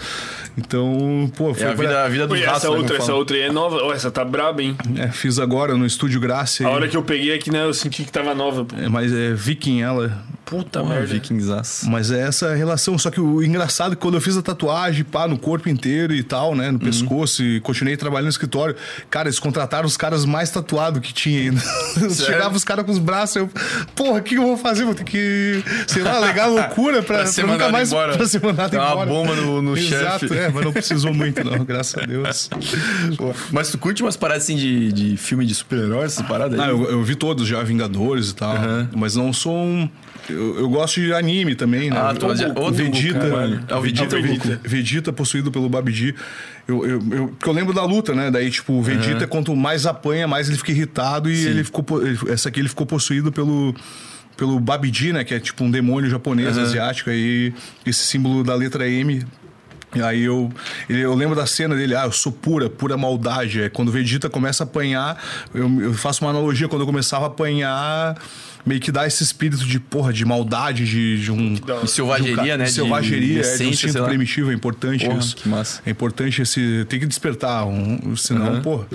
Então, 0.57 1.31
pô, 1.37 1.53
foi 1.53 1.67
é 1.67 1.69
a 1.69 1.73
vida, 1.73 1.87
pra... 1.87 2.05
a 2.05 2.09
vida 2.09 2.27
do 2.27 2.35
Pô, 2.35 2.41
essa 2.41 2.69
outra, 2.71 2.97
essa 2.97 3.13
outra 3.13 3.37
aí 3.37 3.43
é 3.43 3.51
nova. 3.51 3.77
Oh, 3.83 3.93
essa 3.93 4.09
tá 4.09 4.25
braba, 4.25 4.63
hein? 4.63 4.75
É, 4.95 5.07
fiz 5.09 5.37
agora 5.37 5.77
no 5.77 5.85
Estúdio 5.85 6.19
Graça. 6.19 6.65
A 6.65 6.71
hora 6.71 6.87
que 6.87 6.97
eu 6.97 7.03
peguei 7.03 7.31
aqui, 7.31 7.51
né, 7.51 7.63
eu 7.63 7.73
senti 7.75 8.03
que 8.03 8.11
tava 8.11 8.33
nova. 8.33 8.65
Pô. 8.65 8.75
É, 8.75 8.89
mas 8.89 9.13
é 9.13 9.33
Viking 9.67 9.81
ela. 9.81 10.23
Puta 10.45 10.79
Porra, 10.79 10.95
merda. 10.95 11.13
Vikingsaço. 11.13 11.89
Mas 11.89 12.09
é 12.09 12.21
essa 12.21 12.55
relação. 12.55 12.97
Só 12.97 13.11
que 13.11 13.19
o 13.19 13.43
engraçado 13.43 13.91
é 13.91 13.95
que 13.95 14.01
quando 14.01 14.13
eu 14.13 14.21
fiz 14.21 14.37
a 14.37 14.41
tatuagem, 14.41 15.03
pá, 15.03 15.27
no 15.27 15.37
corpo 15.37 15.67
inteiro 15.67 16.13
e 16.13 16.23
tal, 16.23 16.55
né? 16.55 16.71
No 16.71 16.79
uhum. 16.79 16.85
pescoço 16.85 17.43
e 17.43 17.59
continuei 17.59 17.97
trabalhando 17.97 18.25
no 18.25 18.29
escritório. 18.29 18.73
Cara, 19.09 19.27
eles 19.27 19.39
contrataram 19.39 19.85
os 19.85 19.97
caras 19.97 20.23
mais 20.23 20.49
tatuados 20.49 21.01
que 21.01 21.13
tinha 21.13 21.41
ainda. 21.41 21.61
Chegava 22.15 22.55
os 22.55 22.63
caras 22.63 22.85
com 22.85 22.93
os 22.93 22.99
braços, 22.99 23.35
eu, 23.35 23.49
porra, 23.93 24.19
o 24.19 24.23
que 24.23 24.35
eu 24.35 24.43
vou 24.43 24.57
fazer? 24.57 24.85
Vou 24.85 24.95
ter 24.95 25.03
que, 25.03 25.61
sei 25.85 26.01
lá, 26.01 26.17
legal 26.19 26.49
loucura 26.55 27.03
pra, 27.03 27.23
pra, 27.23 27.33
pra 27.33 27.47
nunca 27.47 27.69
mais 27.69 27.91
embora. 27.91 28.15
pra 28.15 28.25
ser 28.25 28.41
mandado 28.41 28.73
embora. 28.73 28.95
uma 28.95 29.05
bomba 29.05 29.35
no, 29.35 29.61
no 29.61 29.75
chefe. 29.75 30.33
É, 30.33 30.49
mas 30.49 30.63
não 30.63 30.71
precisou 30.71 31.13
muito, 31.13 31.43
não, 31.43 31.65
graças 31.65 32.01
a 32.01 32.05
Deus. 32.05 32.49
Pô, 33.17 33.33
mas 33.51 33.69
tu 33.69 33.77
curte 33.77 34.01
umas 34.01 34.15
paradas 34.15 34.43
assim 34.43 34.55
de, 34.55 34.93
de 34.93 35.17
filme 35.17 35.45
de 35.45 35.53
super-heróis, 35.53 36.13
essas 36.13 36.25
paradas 36.25 36.57
aí? 36.57 36.65
Ah, 36.65 36.69
eu, 36.69 36.89
eu, 36.89 37.03
vi 37.03 37.15
todos 37.15 37.45
já, 37.45 37.61
Vingadores 37.63 38.29
e 38.29 38.35
tal. 38.35 38.55
Uhum. 38.55 38.87
Mas 38.95 39.15
não 39.17 39.33
sou 39.33 39.56
um. 39.57 39.89
Eu, 40.29 40.59
eu, 40.59 40.69
gosto 40.69 40.99
de 40.99 41.13
anime 41.13 41.55
também, 41.55 41.89
né? 41.89 41.97
Ah, 41.97 42.13
tu 42.13 42.25
o, 42.25 42.67
o 42.67 42.71
Vegeta. 42.71 43.27
É 43.67 43.75
o 43.75 43.81
Vegeta, 43.81 44.19
Vegeta. 44.19 44.61
Vegeta 44.63 45.13
possuído 45.13 45.51
pelo 45.51 45.69
Babidi. 45.69 46.13
Eu, 46.67 46.85
eu, 46.85 47.01
eu, 47.11 47.37
eu 47.45 47.51
lembro 47.53 47.73
da 47.73 47.85
luta, 47.85 48.13
né? 48.13 48.29
Daí, 48.29 48.49
tipo, 48.49 48.73
o 48.73 48.81
Vegeta, 48.81 49.23
uhum. 49.23 49.29
quanto 49.29 49.55
mais 49.55 49.85
apanha, 49.85 50.27
mais 50.27 50.49
ele 50.49 50.57
fica 50.57 50.71
irritado. 50.71 51.29
E 51.29 51.37
Sim. 51.37 51.49
ele 51.49 51.63
ficou. 51.63 51.85
Essa 52.29 52.49
aqui 52.49 52.59
ele 52.59 52.69
ficou 52.69 52.85
possuído 52.85 53.31
pelo 53.31 53.73
pelo 54.37 54.59
Babidi, 54.59 55.11
né? 55.11 55.23
Que 55.23 55.33
é 55.33 55.39
tipo 55.39 55.63
um 55.63 55.71
demônio 55.71 56.09
japonês, 56.09 56.55
uhum. 56.55 56.63
asiático. 56.63 57.09
Aí 57.09 57.53
esse 57.85 58.03
símbolo 58.05 58.43
da 58.43 58.53
letra 58.53 58.87
M 58.87 59.25
E 59.95 60.01
aí 60.01 60.23
eu, 60.23 60.51
eu 60.87 61.15
lembro 61.15 61.35
da 61.35 61.45
cena 61.45 61.75
dele, 61.75 61.95
ah, 61.95 62.05
eu 62.05 62.11
sou 62.11 62.31
pura, 62.31 62.69
pura 62.69 62.95
maldade. 62.95 63.63
É 63.63 63.69
quando 63.69 63.89
o 63.89 63.91
Vegeta 63.91 64.29
começa 64.29 64.63
a 64.63 64.65
apanhar, 64.65 65.21
eu, 65.53 65.81
eu 65.81 65.93
faço 65.93 66.23
uma 66.23 66.29
analogia, 66.29 66.67
quando 66.67 66.83
eu 66.83 66.85
começava 66.85 67.25
a 67.25 67.27
apanhar, 67.27 68.15
meio 68.67 68.81
que 68.81 68.91
dá 68.91 69.07
esse 69.07 69.23
espírito 69.23 69.65
de, 69.65 69.79
porra, 69.79 70.11
de 70.11 70.25
maldade, 70.25 70.85
de, 70.85 71.23
de 71.23 71.31
um. 71.31 71.53
De 71.53 71.89
selvageria, 71.89 72.35
de 72.35 72.51
um, 72.51 72.57
né? 72.57 72.65
De 72.65 72.71
selvageria, 72.71 73.41
de, 73.41 73.47
é, 73.47 73.57
de 73.57 73.63
um 73.63 73.69
instinto 73.69 74.03
primitivo, 74.03 74.51
é 74.51 74.53
importante 74.53 75.05
porra, 75.05 75.19
isso. 75.19 75.35
Que 75.37 75.47
massa. 75.47 75.81
É 75.85 75.89
importante 75.89 76.41
esse. 76.41 76.85
Tem 76.89 76.99
que 76.99 77.05
despertar, 77.05 77.65
um, 77.65 78.15
senão, 78.15 78.55
uhum. 78.55 78.61
porra. 78.61 78.87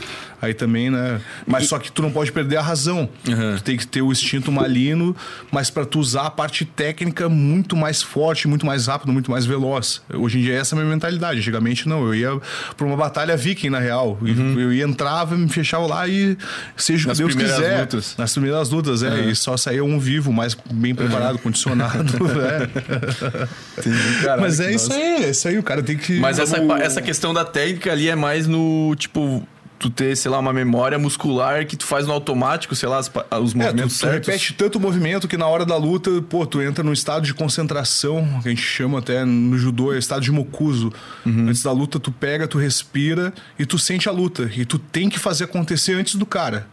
Aí 0.42 0.52
também, 0.52 0.90
né? 0.90 1.20
Mas 1.46 1.64
e... 1.64 1.66
só 1.68 1.78
que 1.78 1.90
tu 1.90 2.02
não 2.02 2.10
pode 2.10 2.32
perder 2.32 2.56
a 2.56 2.62
razão. 2.62 3.08
Uhum. 3.28 3.56
Tu 3.56 3.62
tem 3.62 3.76
que 3.76 3.86
ter 3.86 4.02
o 4.02 4.10
instinto 4.10 4.50
malino, 4.50 5.16
mas 5.52 5.70
para 5.70 5.86
tu 5.86 6.00
usar 6.00 6.26
a 6.26 6.30
parte 6.30 6.64
técnica 6.64 7.28
muito 7.28 7.76
mais 7.76 8.02
forte, 8.02 8.48
muito 8.48 8.66
mais 8.66 8.88
rápido, 8.88 9.12
muito 9.12 9.30
mais 9.30 9.46
veloz. 9.46 10.02
Hoje 10.12 10.40
em 10.40 10.42
dia 10.42 10.54
essa 10.54 10.74
é 10.74 10.78
a 10.78 10.82
minha 10.82 10.92
mentalidade. 10.92 11.38
Antigamente 11.38 11.88
não, 11.88 12.04
eu 12.06 12.14
ia 12.14 12.40
pra 12.76 12.84
uma 12.84 12.96
batalha 12.96 13.36
viking, 13.36 13.70
na 13.70 13.78
real. 13.78 14.18
Uhum. 14.20 14.58
Eu 14.58 14.72
ia 14.72 14.84
entrava, 14.84 15.36
me 15.36 15.48
fechava 15.48 15.86
lá 15.86 16.08
e 16.08 16.36
seja 16.76 17.08
o 17.08 17.12
que 17.12 17.18
Deus 17.18 17.34
quiser. 17.36 17.80
Lutas. 17.80 18.16
Nas 18.18 18.32
primeiras 18.32 18.68
lutas, 18.68 19.04
é. 19.04 19.10
Uhum. 19.10 19.30
E 19.30 19.36
só 19.36 19.56
saía 19.62 19.84
um 19.84 19.98
vivo, 19.98 20.32
mais 20.32 20.56
bem 20.70 20.94
preparado, 20.94 21.38
condicionado. 21.38 22.14
é. 22.40 23.48
Entendi, 23.78 24.40
Mas 24.40 24.60
é 24.60 24.72
isso 24.72 24.92
aí, 24.92 25.24
é 25.24 25.30
isso 25.30 25.48
aí. 25.48 25.58
O 25.58 25.62
cara 25.62 25.82
tem 25.82 25.96
que. 25.96 26.18
Mas 26.18 26.38
essa, 26.38 26.58
essa 26.80 27.02
questão 27.02 27.32
da 27.32 27.44
técnica 27.44 27.92
ali 27.92 28.08
é 28.08 28.16
mais 28.16 28.46
no 28.46 28.94
tipo 28.96 29.46
tu 29.82 29.90
ter, 29.90 30.16
sei 30.16 30.30
lá, 30.30 30.38
uma 30.38 30.52
memória 30.52 30.96
muscular 30.96 31.66
que 31.66 31.76
tu 31.76 31.84
faz 31.84 32.06
no 32.06 32.12
automático, 32.12 32.72
sei 32.72 32.88
lá, 32.88 33.00
os, 33.00 33.10
os 33.42 33.52
movimentos 33.52 33.96
é, 33.96 34.06
tu, 34.06 34.10
certos. 34.12 34.26
Tu 34.26 34.30
repete 34.30 34.52
tanto 34.54 34.78
o 34.78 34.80
movimento 34.80 35.26
que 35.26 35.36
na 35.36 35.48
hora 35.48 35.66
da 35.66 35.76
luta, 35.76 36.22
pô, 36.22 36.46
tu 36.46 36.62
entra 36.62 36.84
num 36.84 36.92
estado 36.92 37.24
de 37.24 37.34
concentração, 37.34 38.40
que 38.42 38.48
a 38.48 38.50
gente 38.50 38.62
chama 38.62 39.00
até 39.00 39.24
no 39.24 39.58
judô, 39.58 39.92
é 39.92 39.98
estado 39.98 40.22
de 40.22 40.30
mocuso. 40.30 40.92
Uhum. 41.26 41.48
Antes 41.48 41.64
da 41.64 41.72
luta, 41.72 41.98
tu 41.98 42.12
pega, 42.12 42.46
tu 42.46 42.58
respira 42.58 43.34
e 43.58 43.66
tu 43.66 43.76
sente 43.76 44.08
a 44.08 44.12
luta. 44.12 44.48
E 44.54 44.64
tu 44.64 44.78
tem 44.78 45.08
que 45.08 45.18
fazer 45.18 45.44
acontecer 45.44 45.94
antes 45.94 46.14
do 46.14 46.24
cara. 46.24 46.68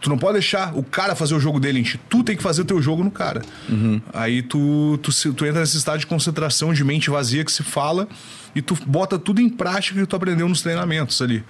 Tu 0.00 0.10
não 0.10 0.18
pode 0.18 0.34
deixar 0.34 0.76
o 0.76 0.82
cara 0.82 1.14
fazer 1.14 1.34
o 1.34 1.40
jogo 1.40 1.58
dele, 1.58 1.78
gente. 1.78 1.98
Tu 2.08 2.22
tem 2.22 2.36
que 2.36 2.42
fazer 2.42 2.62
o 2.62 2.64
teu 2.64 2.80
jogo 2.82 3.02
no 3.02 3.10
cara. 3.10 3.42
Uhum. 3.68 4.00
Aí 4.12 4.42
tu, 4.42 4.98
tu, 5.02 5.10
tu 5.32 5.46
entra 5.46 5.60
nesse 5.60 5.76
estado 5.76 5.98
de 5.98 6.06
concentração, 6.06 6.72
de 6.72 6.84
mente 6.84 7.10
vazia 7.10 7.44
que 7.44 7.50
se 7.50 7.62
fala, 7.62 8.06
e 8.54 8.60
tu 8.60 8.76
bota 8.86 9.18
tudo 9.18 9.40
em 9.40 9.48
prática 9.48 9.98
que 9.98 10.06
tu 10.06 10.16
aprendeu 10.16 10.48
nos 10.48 10.62
treinamentos 10.62 11.20
ali. 11.22 11.42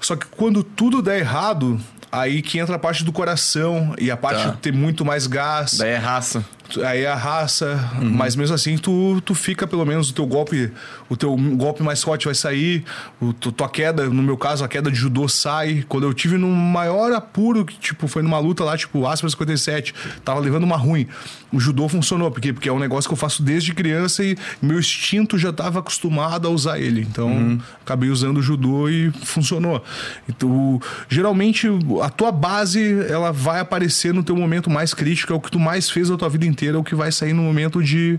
Só 0.00 0.16
que 0.16 0.26
quando 0.26 0.62
tudo 0.62 1.02
der 1.02 1.18
errado, 1.18 1.78
aí 2.10 2.40
que 2.40 2.58
entra 2.58 2.76
a 2.76 2.78
parte 2.78 3.04
do 3.04 3.12
coração 3.12 3.94
e 3.98 4.10
a 4.10 4.16
parte 4.16 4.44
tá. 4.44 4.50
de 4.50 4.56
ter 4.58 4.72
muito 4.72 5.04
mais 5.04 5.26
gás. 5.26 5.76
Daí 5.78 5.90
é 5.90 5.96
raça 5.96 6.44
aí 6.84 7.06
a 7.06 7.14
raça, 7.14 7.90
uhum. 8.00 8.10
mas 8.10 8.36
mesmo 8.36 8.54
assim 8.54 8.76
tu, 8.76 9.20
tu 9.24 9.34
fica 9.34 9.66
pelo 9.66 9.86
menos 9.86 10.10
o 10.10 10.14
teu 10.14 10.26
golpe, 10.26 10.70
o 11.08 11.16
teu 11.16 11.34
golpe 11.36 11.82
mais 11.82 12.02
forte 12.02 12.26
vai 12.26 12.34
sair, 12.34 12.84
o, 13.20 13.32
tua 13.32 13.68
queda, 13.68 14.06
no 14.06 14.22
meu 14.22 14.36
caso 14.36 14.64
a 14.64 14.68
queda 14.68 14.90
de 14.90 14.96
judô 14.96 15.26
sai. 15.28 15.84
Quando 15.88 16.04
eu 16.04 16.12
tive 16.12 16.36
no 16.36 16.48
maior 16.48 17.12
apuro, 17.12 17.64
que 17.64 17.78
tipo 17.78 18.06
foi 18.06 18.22
numa 18.22 18.38
luta 18.38 18.64
lá, 18.64 18.76
tipo 18.76 19.06
Aspa 19.06 19.28
57, 19.28 19.94
tava 20.24 20.40
levando 20.40 20.64
uma 20.64 20.76
ruim. 20.76 21.06
O 21.50 21.58
judô 21.58 21.88
funcionou, 21.88 22.30
porque 22.30 22.52
porque 22.52 22.68
é 22.68 22.72
um 22.72 22.78
negócio 22.78 23.08
que 23.08 23.14
eu 23.14 23.18
faço 23.18 23.42
desde 23.42 23.72
criança 23.72 24.22
e 24.22 24.36
meu 24.60 24.78
instinto 24.78 25.38
já 25.38 25.48
estava 25.48 25.78
acostumado 25.78 26.46
a 26.46 26.50
usar 26.50 26.78
ele. 26.78 27.00
Então, 27.00 27.28
uhum. 27.28 27.60
acabei 27.80 28.10
usando 28.10 28.38
o 28.38 28.42
judô 28.42 28.88
e 28.88 29.10
funcionou. 29.24 29.82
Então, 30.28 30.80
geralmente 31.08 31.66
a 32.02 32.10
tua 32.10 32.30
base, 32.30 33.06
ela 33.08 33.32
vai 33.32 33.60
aparecer 33.60 34.12
no 34.12 34.22
teu 34.22 34.36
momento 34.36 34.68
mais 34.68 34.92
crítico, 34.92 35.32
é 35.32 35.36
o 35.36 35.40
que 35.40 35.50
tu 35.50 35.58
mais 35.58 35.88
fez 35.88 36.10
na 36.10 36.16
tua 36.18 36.28
vida 36.28 36.44
inteira 36.44 36.57
inteira 36.58 36.76
é 36.76 36.80
o 36.80 36.84
que 36.84 36.94
vai 36.94 37.12
sair 37.12 37.32
no 37.32 37.42
momento 37.42 37.82
de 37.82 38.18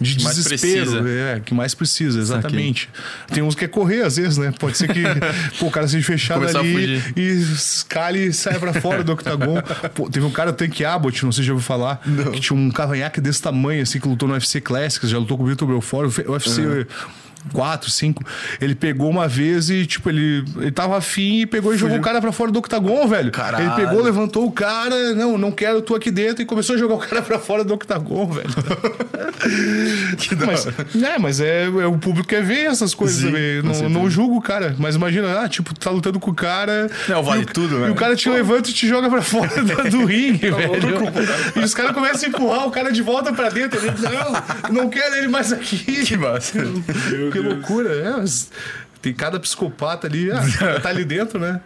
de 0.00 0.16
que 0.16 0.24
desespero. 0.24 1.06
É, 1.06 1.40
que 1.40 1.54
mais 1.54 1.74
precisa, 1.74 2.18
exatamente. 2.18 2.88
Tem 3.32 3.42
uns 3.42 3.54
que 3.54 3.64
é 3.64 3.68
correr, 3.68 4.02
às 4.02 4.16
vezes, 4.16 4.36
né? 4.36 4.52
Pode 4.58 4.76
ser 4.76 4.88
que 4.88 5.02
pô, 5.60 5.66
o 5.66 5.70
cara 5.70 5.86
seja 5.86 6.04
fechado 6.04 6.44
ali 6.44 7.00
e 7.14 7.22
escale 7.22 8.26
e 8.26 8.32
saia 8.32 8.58
pra 8.58 8.72
fora 8.74 9.04
do 9.04 9.12
octagon. 9.12 9.62
Pô, 9.94 10.10
teve 10.10 10.26
um 10.26 10.30
cara, 10.30 10.52
Tank 10.52 10.82
Abbott, 10.82 11.24
não 11.24 11.30
sei 11.30 11.42
se 11.42 11.46
já 11.46 11.52
ouviu 11.52 11.64
falar, 11.64 12.00
não. 12.04 12.32
que 12.32 12.40
tinha 12.40 12.58
um 12.58 12.70
cavanhaque 12.70 13.20
desse 13.20 13.40
tamanho, 13.40 13.82
assim, 13.82 14.00
que 14.00 14.08
lutou 14.08 14.26
no 14.26 14.34
UFC 14.34 14.60
Classics, 14.60 15.08
já 15.08 15.18
lutou 15.18 15.36
com 15.36 15.44
o 15.44 15.46
Vitor 15.46 15.68
Belfort. 15.68 16.18
O 16.26 16.32
UFC. 16.32 16.60
Uhum 16.62 17.21
quatro, 17.52 17.90
cinco. 17.90 18.24
Ele 18.60 18.74
pegou 18.74 19.10
uma 19.10 19.26
vez 19.26 19.70
e, 19.70 19.86
tipo, 19.86 20.08
ele, 20.08 20.44
ele 20.56 20.70
tava 20.70 20.96
afim 20.96 21.40
e 21.40 21.46
pegou 21.46 21.74
e 21.74 21.78
jogou 21.78 21.98
o 21.98 22.00
cara 22.00 22.20
pra 22.20 22.32
fora 22.32 22.50
do 22.50 22.58
octagon, 22.58 23.06
velho. 23.06 23.30
Caralho. 23.30 23.64
Ele 23.64 23.74
pegou, 23.74 24.02
levantou 24.02 24.46
o 24.46 24.52
cara, 24.52 25.14
não, 25.14 25.36
não 25.36 25.50
quero, 25.50 25.82
tu 25.82 25.94
aqui 25.94 26.10
dentro, 26.10 26.42
e 26.42 26.46
começou 26.46 26.76
a 26.76 26.78
jogar 26.78 26.94
o 26.94 26.98
cara 26.98 27.22
pra 27.22 27.38
fora 27.38 27.64
do 27.64 27.74
octagon, 27.74 28.26
velho. 28.26 28.48
que 30.18 30.34
da 30.34 30.46
mas, 30.46 30.66
é, 30.66 31.18
mas 31.18 31.40
é, 31.40 31.64
é, 31.64 31.86
o 31.86 31.98
público 31.98 32.28
quer 32.28 32.42
ver 32.42 32.66
essas 32.66 32.94
coisas 32.94 33.18
Sim, 33.18 33.26
também. 33.26 33.62
Não, 33.62 33.88
não 33.88 34.10
julgo 34.10 34.36
o 34.36 34.42
cara, 34.42 34.74
mas 34.78 34.94
imagina, 34.94 35.40
ah, 35.40 35.48
tipo, 35.48 35.74
tu 35.74 35.80
tá 35.80 35.90
lutando 35.90 36.20
com 36.20 36.30
o 36.30 36.34
cara. 36.34 36.90
Não, 37.08 37.22
vale 37.22 37.44
tudo, 37.44 37.78
né? 37.78 37.88
E 37.88 37.90
o 37.90 37.94
cara 37.94 38.14
te 38.14 38.28
levanta 38.28 38.70
e 38.70 38.72
te 38.72 38.86
joga 38.86 39.08
pra 39.08 39.22
fora 39.22 39.62
do, 39.62 39.90
do 39.90 40.04
ringue, 40.06 40.50
tá 40.50 40.56
velho. 40.56 41.12
e 41.56 41.60
os 41.60 41.74
caras 41.74 41.92
começam 41.92 42.26
a 42.26 42.28
empurrar 42.28 42.66
o 42.66 42.70
cara 42.70 42.92
de 42.92 43.02
volta 43.02 43.32
pra 43.32 43.48
dentro. 43.48 43.78
Ele, 43.78 43.92
não, 44.70 44.82
não 44.82 44.90
quero 44.90 45.16
ele 45.16 45.28
mais 45.28 45.52
aqui. 45.52 45.78
Que 45.78 46.16
massa. 46.16 46.58
Meu 46.60 47.31
que 47.32 47.40
Deus. 47.40 47.54
loucura, 47.54 47.90
é. 47.94 48.24
Tem 49.00 49.12
cada 49.12 49.40
psicopata 49.40 50.06
ali, 50.06 50.30
ah, 50.30 50.40
tá 50.80 50.88
ali 50.88 51.04
dentro, 51.04 51.38
né? 51.40 51.60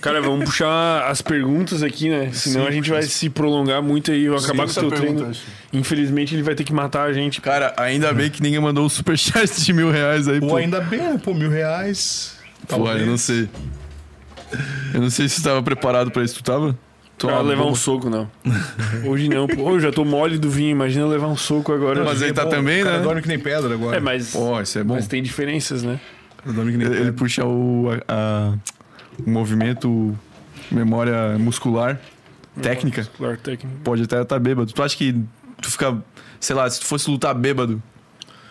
Cara, 0.00 0.20
vamos 0.20 0.44
puxar 0.46 1.08
as 1.08 1.22
perguntas 1.22 1.82
aqui, 1.82 2.08
né? 2.08 2.32
Senão 2.32 2.62
Sim, 2.62 2.68
a 2.68 2.70
gente 2.70 2.90
vai 2.90 3.02
se 3.02 3.30
prolongar 3.30 3.80
muito 3.80 4.10
aí, 4.10 4.28
vai 4.28 4.38
acabar 4.38 4.64
com 4.64 4.70
o 4.70 4.74
teu 4.74 4.90
treino. 4.90 5.32
Infelizmente 5.72 6.34
ele 6.34 6.42
vai 6.42 6.54
ter 6.54 6.64
que 6.64 6.72
matar 6.72 7.04
a 7.04 7.12
gente. 7.12 7.40
Cara, 7.40 7.72
ainda 7.76 8.12
bem 8.12 8.28
que 8.28 8.42
ninguém 8.42 8.58
mandou 8.60 8.84
o 8.84 8.90
superchat 8.90 9.62
de 9.62 9.72
mil 9.72 9.90
reais 9.90 10.26
aí, 10.26 10.40
pô. 10.40 10.48
Pô, 10.48 10.56
ainda 10.56 10.80
bem, 10.80 10.98
né? 10.98 11.20
Pô, 11.22 11.32
mil 11.32 11.50
reais. 11.50 12.36
Pô, 12.66 12.90
eu 12.90 13.06
não 13.06 13.16
sei. 13.16 13.48
Eu 14.92 15.00
não 15.00 15.10
sei 15.10 15.28
se 15.28 15.36
você 15.36 15.42
tava 15.42 15.62
preparado 15.62 16.10
pra 16.10 16.24
isso, 16.24 16.34
tu 16.36 16.42
tava? 16.42 16.76
Pra 17.18 17.40
levar 17.40 17.64
um 17.64 17.74
soco, 17.74 18.10
não. 18.10 18.30
Hoje 19.06 19.28
não. 19.28 19.46
Pô, 19.46 19.70
eu 19.70 19.80
já 19.80 19.90
tô 19.90 20.04
mole 20.04 20.38
do 20.38 20.50
vinho, 20.50 20.70
imagina 20.70 21.06
levar 21.06 21.28
um 21.28 21.36
soco 21.36 21.72
agora. 21.72 22.04
Mas 22.04 22.22
aí 22.22 22.32
tá 22.32 22.44
bom, 22.44 22.50
também, 22.50 22.84
né? 22.84 22.98
dorme 22.98 23.22
que 23.22 23.28
nem 23.28 23.38
pedra 23.38 23.72
agora. 23.72 23.96
É, 23.96 24.00
mas. 24.00 24.32
Pô, 24.32 24.60
isso 24.60 24.78
é 24.78 24.84
bom. 24.84 24.94
Mas 24.94 25.06
tem 25.06 25.22
diferenças, 25.22 25.82
né? 25.82 25.98
Ele, 26.46 26.84
ele 26.84 27.12
puxa 27.12 27.44
o, 27.44 27.88
a, 28.06 28.54
o 29.24 29.30
movimento, 29.30 30.16
memória 30.70 31.38
muscular, 31.38 31.98
técnica. 32.60 33.02
Muscular, 33.02 33.36
técnica. 33.38 33.74
Pode 33.82 34.02
até 34.02 34.16
estar 34.22 34.34
tá 34.34 34.38
bêbado. 34.38 34.72
Tu 34.72 34.82
acha 34.82 34.96
que 34.96 35.14
tu 35.60 35.70
fica. 35.70 35.96
Sei 36.38 36.54
lá, 36.54 36.68
se 36.68 36.80
tu 36.80 36.86
fosse 36.86 37.10
lutar 37.10 37.34
bêbado, 37.34 37.82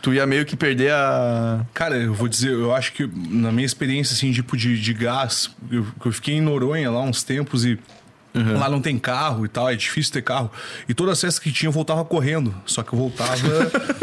tu 0.02 0.14
ia 0.14 0.26
meio 0.26 0.46
que 0.46 0.56
perder 0.56 0.92
a. 0.92 1.66
Cara, 1.74 1.98
eu 1.98 2.14
vou 2.14 2.28
dizer, 2.28 2.52
eu 2.52 2.74
acho 2.74 2.94
que 2.94 3.10
na 3.30 3.52
minha 3.52 3.66
experiência, 3.66 4.14
assim, 4.14 4.32
tipo 4.32 4.58
de, 4.58 4.80
de 4.80 4.94
gás, 4.94 5.50
eu, 5.72 5.86
eu 6.04 6.12
fiquei 6.12 6.36
em 6.36 6.42
Noronha 6.42 6.92
lá 6.92 7.02
uns 7.02 7.24
tempos 7.24 7.64
e 7.64 7.80
Uhum. 8.36 8.60
Lá 8.60 8.70
não 8.70 8.82
tem 8.82 9.00
carro 9.00 9.46
e 9.46 9.48
tal, 9.48 9.70
é 9.70 9.76
difícil 9.76 10.12
ter 10.12 10.22
carro. 10.22 10.52
E 10.90 10.94
todas 10.94 11.14
as 11.14 11.22
festas 11.22 11.40
que 11.40 11.52
tinha 11.52 11.70
eu 11.70 11.72
voltava 11.72 12.04
correndo. 12.04 12.54
Só 12.66 12.84
que 12.84 12.94
eu 12.94 13.00
voltava. 13.00 13.48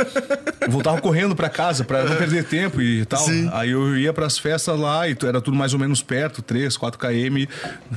eu 0.61 0.71
voltava 0.71 1.01
correndo 1.01 1.37
para 1.37 1.51
casa 1.51 1.85
para 1.85 2.05
não 2.05 2.17
perder 2.17 2.45
tempo 2.45 2.81
e 2.81 3.05
tal. 3.05 3.21
Sim. 3.21 3.51
Aí 3.53 3.71
eu 3.71 3.97
ia 3.97 4.13
para 4.13 4.27
as 4.27 4.39
festas 4.39 4.79
lá 4.79 5.07
e 5.07 5.17
era 5.23 5.41
tudo 5.41 5.57
mais 5.57 5.75
ou 5.75 5.79
menos 5.79 6.03
perto, 6.03 6.41
3, 6.41 6.77
4 6.77 6.99
km. 6.99 7.47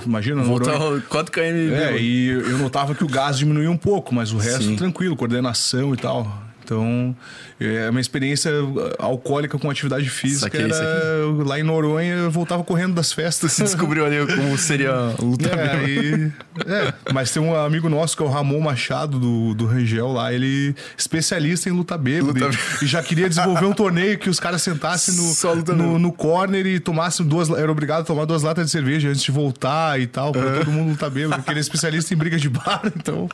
Imagina, 0.06 0.44
Voltava 0.44 1.02
4 1.02 1.32
km. 1.32 1.74
É, 1.74 1.98
e 1.98 2.28
eu 2.28 2.58
notava 2.58 2.94
que 2.94 3.04
o 3.04 3.08
gás 3.08 3.38
diminuía 3.38 3.72
um 3.72 3.78
pouco, 3.78 4.14
mas 4.14 4.34
o 4.34 4.38
resto 4.38 4.64
Sim. 4.64 4.76
tranquilo, 4.76 5.16
coordenação 5.16 5.94
e 5.94 5.98
tal. 5.98 6.46
Então, 6.66 7.16
é 7.60 7.90
uma 7.90 8.02
experiência 8.02 8.52
alcoólica 9.00 9.58
com 9.58 9.70
atividade 9.70 10.10
física 10.10 10.52
saquei, 10.52 10.66
era 10.66 11.26
lá 11.46 11.60
em 11.60 11.64
Noronha, 11.64 12.16
eu 12.16 12.32
voltava 12.32 12.64
correndo 12.64 12.96
das 12.96 13.14
festas. 13.14 13.54
Você 13.54 13.64
descobriu 13.76 14.06
ali 14.06 14.18
como 14.28 14.58
seria 14.58 15.14
luta 15.20 15.50
é, 15.50 16.32
é, 16.66 16.94
mas 17.14 17.32
tem 17.32 17.42
um 17.42 17.56
amigo 17.56 17.88
nosso 17.88 18.18
que 18.18 18.24
é 18.24 18.26
o 18.26 18.30
Ramon 18.30 18.60
Machado 18.60 19.20
do, 19.20 19.54
do 19.54 19.66
Rangel 19.66 20.12
lá, 20.12 20.34
ele 20.34 20.76
é 20.78 20.82
especialista 20.98 21.70
em 21.70 21.72
luta 21.72 21.98
bêbada 21.98 22.46
luta... 22.46 22.58
e, 22.82 22.86
e, 22.86 22.88
já 22.88 23.02
queria 23.02 23.30
desenvolver 23.30 23.66
um 23.66 23.74
torneio 23.74 24.18
que 24.18 24.30
os 24.30 24.40
caras 24.40 24.62
sentassem 24.62 25.16
no, 25.16 25.76
no, 25.76 26.00
no, 26.00 26.12
corner 26.12 26.66
e 26.66 26.80
tomassem 26.80 27.26
duas, 27.26 27.50
era 27.50 27.72
obrigado 27.72 28.02
a 28.02 28.04
tomar 28.04 28.26
duas 28.26 28.44
latas 28.44 28.66
de 28.66 28.72
cerveja 28.72 29.10
antes 29.10 29.24
de 29.24 29.32
voltar 29.32 30.00
e 30.00 30.08
tal, 30.08 30.32
pra 30.32 30.42
uhum. 30.42 30.60
todo 30.60 30.72
mundo 30.72 30.90
lutar 30.92 31.10
bêbado, 31.10 31.36
porque 31.38 31.52
ele 31.52 31.60
é 31.60 31.62
especialista 31.62 32.14
em 32.14 32.18
briga 32.18 32.38
de 32.38 32.50
bar, 32.50 32.82
então... 32.96 33.30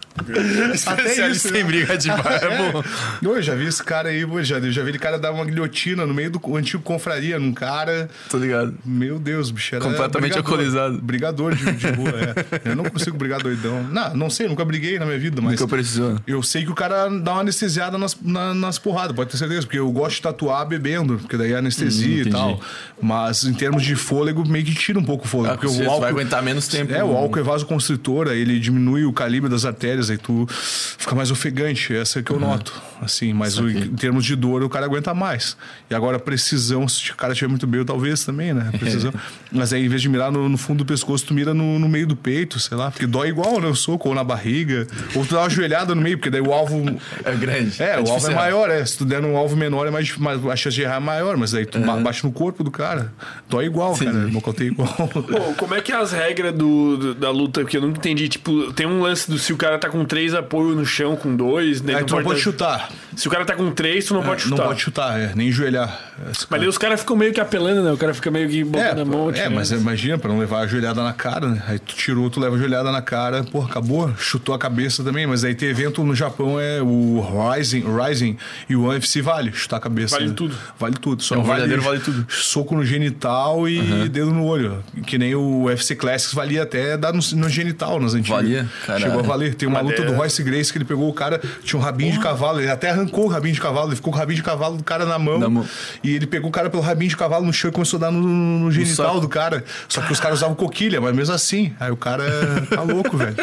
especialista 0.73 1.48
isso, 1.48 1.57
em 1.57 1.64
briga 1.64 1.98
de 1.98 2.10
bar, 2.10 2.39
é 2.41 2.57
bom. 2.72 2.84
Eu 3.22 3.41
já 3.41 3.56
vi 3.56 3.65
esse 3.65 3.84
cara 3.84 4.10
aí, 4.11 4.43
já, 4.43 4.59
já 4.59 4.83
vi 4.83 4.89
ele 4.89 4.99
cara 4.99 5.17
dar 5.17 5.31
uma 5.31 5.45
guilhotina 5.45 6.05
no 6.05 6.13
meio 6.13 6.29
do 6.29 6.55
antigo 6.55 6.81
confraria 6.83 7.39
num 7.39 7.53
cara. 7.53 8.09
Tô 8.29 8.38
ligado. 8.38 8.73
Meu 8.85 9.19
Deus, 9.19 9.51
bicho 9.51 9.75
era. 9.75 9.83
Completamente 9.83 10.33
brigador, 10.33 10.51
alcoolizado. 10.51 11.01
Brigador 11.01 11.55
de, 11.55 11.71
de 11.73 11.88
rua, 11.88 12.09
é. 12.09 12.69
Eu 12.69 12.75
não 12.75 12.85
consigo 12.85 13.17
brigar 13.17 13.41
doidão. 13.41 13.83
Não, 13.83 14.15
não 14.15 14.29
sei, 14.29 14.47
nunca 14.47 14.63
briguei 14.63 14.99
na 14.99 15.05
minha 15.05 15.19
vida, 15.19 15.41
mas. 15.41 15.59
Nunca 15.59 15.67
precisou. 15.67 16.17
Eu 16.27 16.43
sei 16.43 16.63
que 16.63 16.71
o 16.71 16.75
cara 16.75 17.09
dá 17.09 17.33
uma 17.33 17.41
anestesiada 17.41 17.97
nas, 17.97 18.17
na, 18.21 18.53
nas 18.53 18.77
porradas, 18.77 19.15
pode 19.15 19.31
ter 19.31 19.38
certeza, 19.38 19.61
porque 19.61 19.79
eu 19.79 19.91
gosto 19.91 20.17
de 20.17 20.21
tatuar 20.23 20.65
bebendo, 20.65 21.17
porque 21.17 21.38
daí 21.38 21.53
é 21.53 21.57
anestesia 21.57 22.23
hum, 22.23 22.27
e 22.27 22.29
tal. 22.29 22.61
Mas 23.01 23.43
em 23.43 23.53
termos 23.53 23.83
de 23.83 23.95
fôlego, 23.95 24.47
meio 24.47 24.65
que 24.65 24.73
tira 24.73 24.99
um 24.99 25.03
pouco 25.03 25.25
o 25.25 25.27
fôlego. 25.27 25.53
Ah, 25.53 25.57
porque 25.57 25.67
o 25.67 25.85
álcool 25.85 26.01
vai 26.01 26.09
aguentar 26.09 26.43
menos 26.43 26.67
tempo. 26.67 26.93
É, 26.93 27.03
o 27.03 27.15
álcool 27.15 27.39
é 27.39 27.43
vasoconstritor, 27.43 28.27
ele 28.27 28.59
diminui 28.59 29.05
o 29.05 29.13
calibre 29.13 29.49
das 29.49 29.65
artérias, 29.65 30.09
aí 30.09 30.17
tu 30.17 30.45
fica 30.49 31.15
mais 31.15 31.31
ofegante. 31.31 31.95
Essa 31.95 32.19
é 32.19 32.23
que 32.23 32.31
eu 32.31 32.38
uhum. 32.38 32.41
noto. 32.41 32.73
assim, 33.01 33.33
mas 33.33 33.57
o, 33.57 33.67
termos 34.02 34.26
de 34.26 34.36
dor 34.36 34.64
o 34.64 34.69
cara 34.69 34.88
aguenta 34.88 35.14
mais. 35.14 35.56
E 35.88 35.94
agora 35.94 36.18
precisão, 36.18 36.88
se 36.88 37.11
o 37.11 37.15
cara 37.15 37.34
estiver 37.34 37.49
muito 37.49 37.68
bem, 37.68 37.86
talvez 37.86 38.26
também, 38.26 38.52
né? 38.52 38.72
Precisão. 38.80 39.14
mas 39.52 39.72
aí, 39.72 39.86
em 39.86 39.88
vez 39.88 40.02
de 40.02 40.10
mirar 40.10 40.32
no, 40.32 40.49
no, 40.49 40.57
fundo 40.57 40.80
do 40.80 40.86
pescoço, 40.86 41.23
tu 41.28 41.34
mira 41.36 41.53
no, 41.53 41.78
no, 41.78 41.88
meio 41.88 42.07
do 42.07 42.15
peito, 42.15 42.60
sei 42.60 42.76
lá, 42.76 42.90
porque 42.90 43.06
dói 43.06 43.30
igual, 43.30 43.61
né? 43.61 43.68
O 43.68 43.76
soco, 43.76 44.10
ou 44.10 44.15
na 44.15 44.23
barriga, 44.23 44.88
ou 45.15 45.23
tu 45.23 45.36
dá 45.36 45.41
uma 45.41 45.49
joelhada 45.49 45.94
no 45.94 46.02
meio, 46.02 46.18
porque 46.18 46.32
daí 46.32 46.41
o 46.41 46.52
alvo. 46.52 46.84
É 47.23 47.36
grande. 47.36 47.82
É, 47.82 47.91
é 47.91 47.99
o 47.99 48.10
alvo 48.10 48.28
é 48.28 48.34
maior, 48.34 48.69
é. 48.72 48.84
Se 48.84 48.98
tu 48.98 49.06
der 49.06 49.22
num 49.22 49.38
alvo 49.38 49.56
menor, 49.56 49.86
é 49.86 49.91
mais, 49.91 50.18
mais 50.18 50.44
a 50.44 50.56
chance 50.56 50.76
de 50.76 50.82
errar 50.82 50.95
é 50.95 50.99
maior, 50.99 51.38
mas 51.38 51.53
aí 51.53 51.65
tu 51.65 51.78
uhum. 51.78 52.02
bate 52.02 52.23
no 52.23 52.32
corpo 52.32 52.64
do 52.64 52.72
cara. 52.72 53.14
Dói 53.48 53.65
igual, 53.65 53.95
Sim. 53.95 54.06
cara. 54.06 54.18
Nocauteia 54.18 54.69
igual. 54.69 54.90
Pô, 54.90 55.53
como 55.57 55.76
é 55.76 55.82
que 55.82 55.91
é 55.91 55.95
as 55.95 56.11
regras 56.11 56.53
do, 56.53 56.98
do, 56.98 57.15
da 57.15 57.30
luta? 57.30 57.61
Porque 57.61 57.78
eu 57.78 57.82
nunca 57.82 57.99
entendi. 57.99 58.28
Tipo, 58.28 58.73
tem 58.73 58.88
um 58.88 59.02
lance 59.02 59.30
do 59.30 59.38
se 59.38 59.53
o 59.53 59.57
cara 59.57 59.78
tá 59.78 59.90
com 59.90 60.03
três 60.06 60.34
apoios 60.34 60.76
no 60.76 60.86
chão, 60.86 61.15
com 61.15 61.36
dois. 61.36 61.84
Aí 61.88 62.03
tu 62.03 62.15
não 62.15 62.23
pode 62.23 62.40
chutar. 62.40 62.90
Se 63.15 63.28
o 63.28 63.32
cara 63.32 63.45
tá 63.45 63.56
com 63.56 63.69
três, 63.72 63.90
tu 63.99 64.13
não 64.13 64.22
é, 64.22 64.26
pode 64.26 64.41
chutar. 64.41 64.57
Não 64.57 64.65
pode 64.65 64.81
chutar, 64.81 65.19
é, 65.19 65.31
nem 65.35 65.51
joelhar. 65.51 66.11
Mas 66.49 66.59
daí 66.59 66.68
os 66.68 66.77
caras 66.77 66.99
ficam 66.99 67.15
meio 67.15 67.34
que 67.34 67.39
apelando, 67.39 67.81
né? 67.81 67.91
O 67.91 67.97
cara 67.97 68.13
fica 68.13 68.30
meio 68.30 68.47
que 68.49 68.63
botando 68.63 68.99
é, 68.99 69.01
a 69.01 69.05
mão. 69.05 69.31
É, 69.31 69.49
mas 69.49 69.72
imagina, 69.72 70.18
pra 70.18 70.30
não 70.30 70.39
levar 70.39 70.59
a 70.59 70.68
joelhada 70.68 71.03
na 71.03 71.13
cara, 71.13 71.47
né? 71.47 71.63
Aí 71.68 71.80
tu 71.80 71.95
tirou, 71.95 72.30
tu 72.30 72.39
leva 72.39 72.55
a 72.55 72.59
joelhada 72.59 72.91
na 72.91 73.01
cara, 73.01 73.43
porra, 73.43 73.69
acabou. 73.69 74.13
Chutou 74.18 74.53
a 74.53 74.59
cabeça 74.59 75.03
também, 75.03 75.26
mas 75.26 75.43
aí 75.43 75.55
tem 75.55 75.69
evento 75.69 76.03
no 76.03 76.15
Japão, 76.15 76.59
é 76.59 76.81
o 76.81 77.23
Rising, 77.53 77.84
Rising 77.84 78.38
e 78.69 78.76
o 78.76 78.88
UFC 78.88 79.22
vale, 79.22 79.51
chutar 79.51 79.77
a 79.77 79.80
cabeça. 79.80 80.15
Vale 80.15 80.30
né? 80.30 80.34
tudo. 80.35 80.55
Vale 80.80 80.95
tudo. 80.95 81.23
Só 81.23 81.35
é 81.35 81.38
um 81.38 81.43
vale, 81.43 81.61
verdadeiro 81.61 81.81
vale 81.81 81.99
tudo. 81.99 82.26
Soco 82.30 82.76
no 82.76 82.85
genital 82.85 83.68
e 83.68 83.80
uhum. 83.80 84.07
dedo 84.07 84.31
no 84.31 84.45
olho. 84.45 84.84
Que 85.05 85.18
nem 85.18 85.35
o 85.35 85.63
UFC 85.63 85.95
Classics 85.95 86.34
valia 86.34 86.63
até 86.63 86.97
dar 86.97 87.13
no, 87.13 87.22
no 87.34 87.49
genital 87.49 87.99
nas 87.99 88.13
antigas. 88.13 88.41
Valia? 88.41 88.69
Caralho. 88.85 89.05
Chegou 89.05 89.19
a 89.19 89.23
valer. 89.23 89.55
Tem 89.55 89.68
uma 89.68 89.81
luta 89.81 90.03
do 90.03 90.13
Royce 90.13 90.43
Grace 90.43 90.72
que 90.72 90.77
ele 90.77 90.85
pegou 90.85 91.09
o 91.09 91.13
cara, 91.13 91.41
tinha 91.63 91.80
um 91.80 91.84
rabinho 91.84 92.11
Porra. 92.11 92.22
de 92.22 92.27
cavalo, 92.30 92.59
ele 92.59 92.69
até 92.69 92.89
arrancou 92.89 93.26
o 93.26 93.27
rabinho 93.27 93.53
de 93.53 93.61
cavalo, 93.61 93.80
ele 93.89 93.95
ficou 93.95 94.11
com 94.11 94.17
o 94.17 94.19
rabinho 94.19 94.37
de 94.37 94.43
cavalo 94.43 94.77
do 94.77 94.83
cara 94.83 95.05
na 95.05 95.17
mão. 95.17 95.39
Na 95.39 95.49
mão. 95.49 95.65
E 96.03 96.15
ele 96.15 96.27
pegou 96.27 96.49
o 96.49 96.51
cara 96.51 96.69
pelo 96.69 96.83
rabinho 96.83 97.09
de 97.09 97.17
cavalo 97.17 97.45
no 97.45 97.53
chão 97.53 97.69
e 97.69 97.73
começou 97.73 97.97
a 97.97 98.01
dar 98.01 98.11
no, 98.11 98.21
no 98.21 98.71
genital 98.71 99.19
do 99.19 99.27
cara. 99.27 99.63
Só 99.87 100.01
que 100.01 100.11
os 100.11 100.19
caras 100.19 100.39
usavam 100.39 100.55
coquilha, 100.55 100.99
mas 100.99 101.15
mesmo 101.15 101.33
assim. 101.33 101.73
Aí 101.79 101.91
o 101.91 101.97
cara 101.97 102.23
tá 102.69 102.81
louco, 102.83 103.17
velho. 103.17 103.35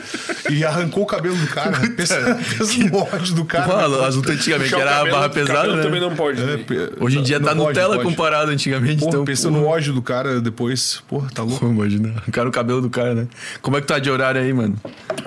E 0.50 0.64
arrancou 0.64 1.02
o 1.02 1.06
cabelo 1.06 1.36
do 1.36 1.46
cara. 1.46 1.78
pensa, 1.96 2.18
no 2.78 2.96
ódio 2.98 3.34
do 3.34 3.44
cara. 3.44 3.64
Pô, 3.64 4.04
as 4.04 4.14
lutas 4.14 4.36
antigamente 4.36 4.74
era 4.74 5.00
a 5.00 5.10
barra 5.10 5.28
pesada. 5.28 5.76
Né? 5.76 5.82
também 5.82 6.00
não 6.00 6.14
pode. 6.14 6.40
É, 6.40 6.58
Hoje 7.00 7.18
em 7.18 7.22
dia 7.22 7.40
tá 7.40 7.54
Nutella 7.54 8.02
comparado 8.02 8.50
antigamente. 8.50 8.98
Porra, 8.98 9.10
então, 9.10 9.24
pensa 9.24 9.50
no 9.50 9.66
ódio 9.66 9.92
do 9.92 10.02
cara 10.02 10.40
depois. 10.40 11.02
Porra, 11.08 11.28
tá 11.34 11.42
louco. 11.42 11.60
Pô, 11.60 11.70
imagina. 11.70 12.14
Arrancaram 12.16 12.48
o 12.48 12.52
cabelo 12.52 12.80
do 12.80 12.90
cara, 12.90 13.14
né? 13.14 13.28
Como 13.60 13.76
é 13.76 13.80
que 13.80 13.86
tá 13.86 13.98
de 13.98 14.10
horário 14.10 14.40
aí, 14.40 14.52
mano? 14.52 14.76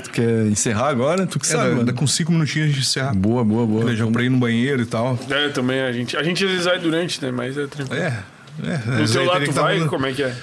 Tu 0.03 0.11
quer 0.11 0.47
encerrar 0.47 0.89
agora? 0.89 1.25
Tu 1.25 1.39
que 1.39 1.45
é, 1.47 1.49
sabe, 1.49 1.69
dá, 1.69 1.75
mano. 1.75 1.85
Dá 1.85 1.93
com 1.93 2.07
cinco 2.07 2.31
minutinhos 2.31 2.73
de 2.73 2.80
encerrar. 2.80 3.14
Boa, 3.14 3.43
boa, 3.43 3.65
boa. 3.65 3.95
Já 3.95 4.07
pra 4.07 4.23
ir 4.23 4.30
no 4.30 4.38
banheiro 4.38 4.81
e 4.81 4.85
tal. 4.85 5.00
É, 5.30 5.49
também 5.49 5.81
a 5.81 5.91
gente. 5.91 6.15
A 6.17 6.23
gente 6.23 6.43
às 6.43 6.49
vezes 6.49 6.65
vai 6.65 6.80
durante, 6.80 7.23
né? 7.23 7.31
Mas 7.31 7.57
é 7.57 7.67
tranquilo. 7.67 8.01
É. 8.01 8.23
é 8.63 8.99
no 8.99 9.07
teu 9.07 9.25
lado 9.25 9.45
tu 9.45 9.51
vai, 9.51 9.80
como 9.85 10.05
é 10.05 10.13
que 10.13 10.23
é? 10.23 10.35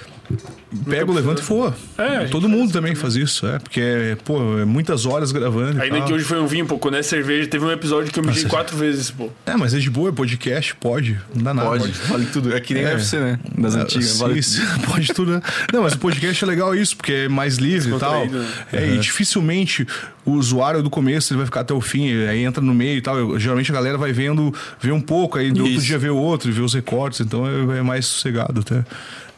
Pega 0.88 1.10
levanta 1.10 1.40
e 1.40 1.44
for. 1.44 1.74
É, 1.96 2.26
Todo 2.26 2.48
mundo 2.48 2.70
também 2.70 2.94
faz 2.94 3.16
isso, 3.16 3.46
é. 3.46 3.58
Porque, 3.58 4.16
pô, 4.24 4.58
é 4.58 4.64
muitas 4.66 5.06
horas 5.06 5.32
gravando. 5.32 5.80
Ainda 5.80 6.02
que 6.02 6.12
hoje 6.12 6.24
foi 6.24 6.38
um 6.38 6.46
vinho, 6.46 6.66
pô, 6.66 6.78
quando 6.78 6.96
é 6.96 7.02
cerveja, 7.02 7.48
teve 7.48 7.64
um 7.64 7.70
episódio 7.70 8.12
que 8.12 8.18
eu 8.18 8.24
mijei 8.24 8.44
quatro 8.44 8.76
vezes, 8.76 9.10
pô. 9.10 9.30
É, 9.46 9.56
mas 9.56 9.72
é 9.72 9.78
de 9.78 9.88
boa, 9.88 10.10
é 10.10 10.12
podcast, 10.12 10.74
pode. 10.76 11.18
Não 11.34 11.42
dá 11.42 11.54
nada. 11.54 11.70
Pode, 11.70 11.90
vale 11.90 12.26
tudo. 12.26 12.54
É 12.54 12.60
que 12.60 12.74
nem 12.74 12.84
é. 12.84 12.92
UFC, 12.92 13.18
né? 13.18 13.40
Das 13.56 13.74
é, 13.74 13.80
antigas. 13.80 14.06
Sim, 14.06 14.18
vale 14.18 14.42
sim, 14.42 14.62
pode 14.86 15.08
tudo, 15.14 15.32
né? 15.32 15.42
Não, 15.72 15.82
mas 15.82 15.94
o 15.94 15.98
podcast 15.98 16.44
é 16.44 16.46
legal 16.46 16.74
isso, 16.74 16.96
porque 16.96 17.12
é 17.12 17.28
mais 17.28 17.56
livre 17.56 17.94
e 17.94 17.98
tal. 17.98 18.26
Né? 18.26 18.46
É, 18.72 18.80
uhum. 18.80 18.94
E 18.94 18.98
dificilmente 18.98 19.86
o 20.28 20.32
usuário 20.32 20.82
do 20.82 20.90
começo 20.90 21.32
ele 21.32 21.38
vai 21.38 21.46
ficar 21.46 21.60
até 21.60 21.72
o 21.72 21.80
fim, 21.80 22.12
aí 22.26 22.44
entra 22.44 22.62
no 22.62 22.74
meio 22.74 22.98
e 22.98 23.00
tal. 23.00 23.18
Eu, 23.18 23.38
geralmente 23.38 23.70
a 23.70 23.74
galera 23.74 23.96
vai 23.96 24.12
vendo, 24.12 24.52
vê 24.80 24.92
um 24.92 25.00
pouco, 25.00 25.38
aí 25.38 25.50
do 25.50 25.64
outro 25.64 25.80
dia 25.80 25.98
vê 25.98 26.10
o 26.10 26.16
outro, 26.16 26.52
vê 26.52 26.60
os 26.60 26.74
recortes, 26.74 27.20
então 27.20 27.46
é, 27.46 27.78
é 27.78 27.82
mais 27.82 28.06
sossegado 28.06 28.60
até 28.60 28.84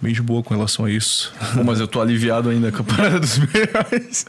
bem 0.00 0.14
de 0.14 0.22
boa 0.22 0.42
com 0.42 0.54
relação 0.54 0.86
a 0.86 0.90
isso. 0.90 1.32
Pô, 1.54 1.62
mas 1.62 1.78
eu 1.78 1.86
tô 1.86 2.00
aliviado 2.00 2.48
ainda 2.48 2.72
com 2.72 2.80
a 2.80 2.84
parada 2.84 3.20
dos 3.20 3.36
reais. 3.36 4.24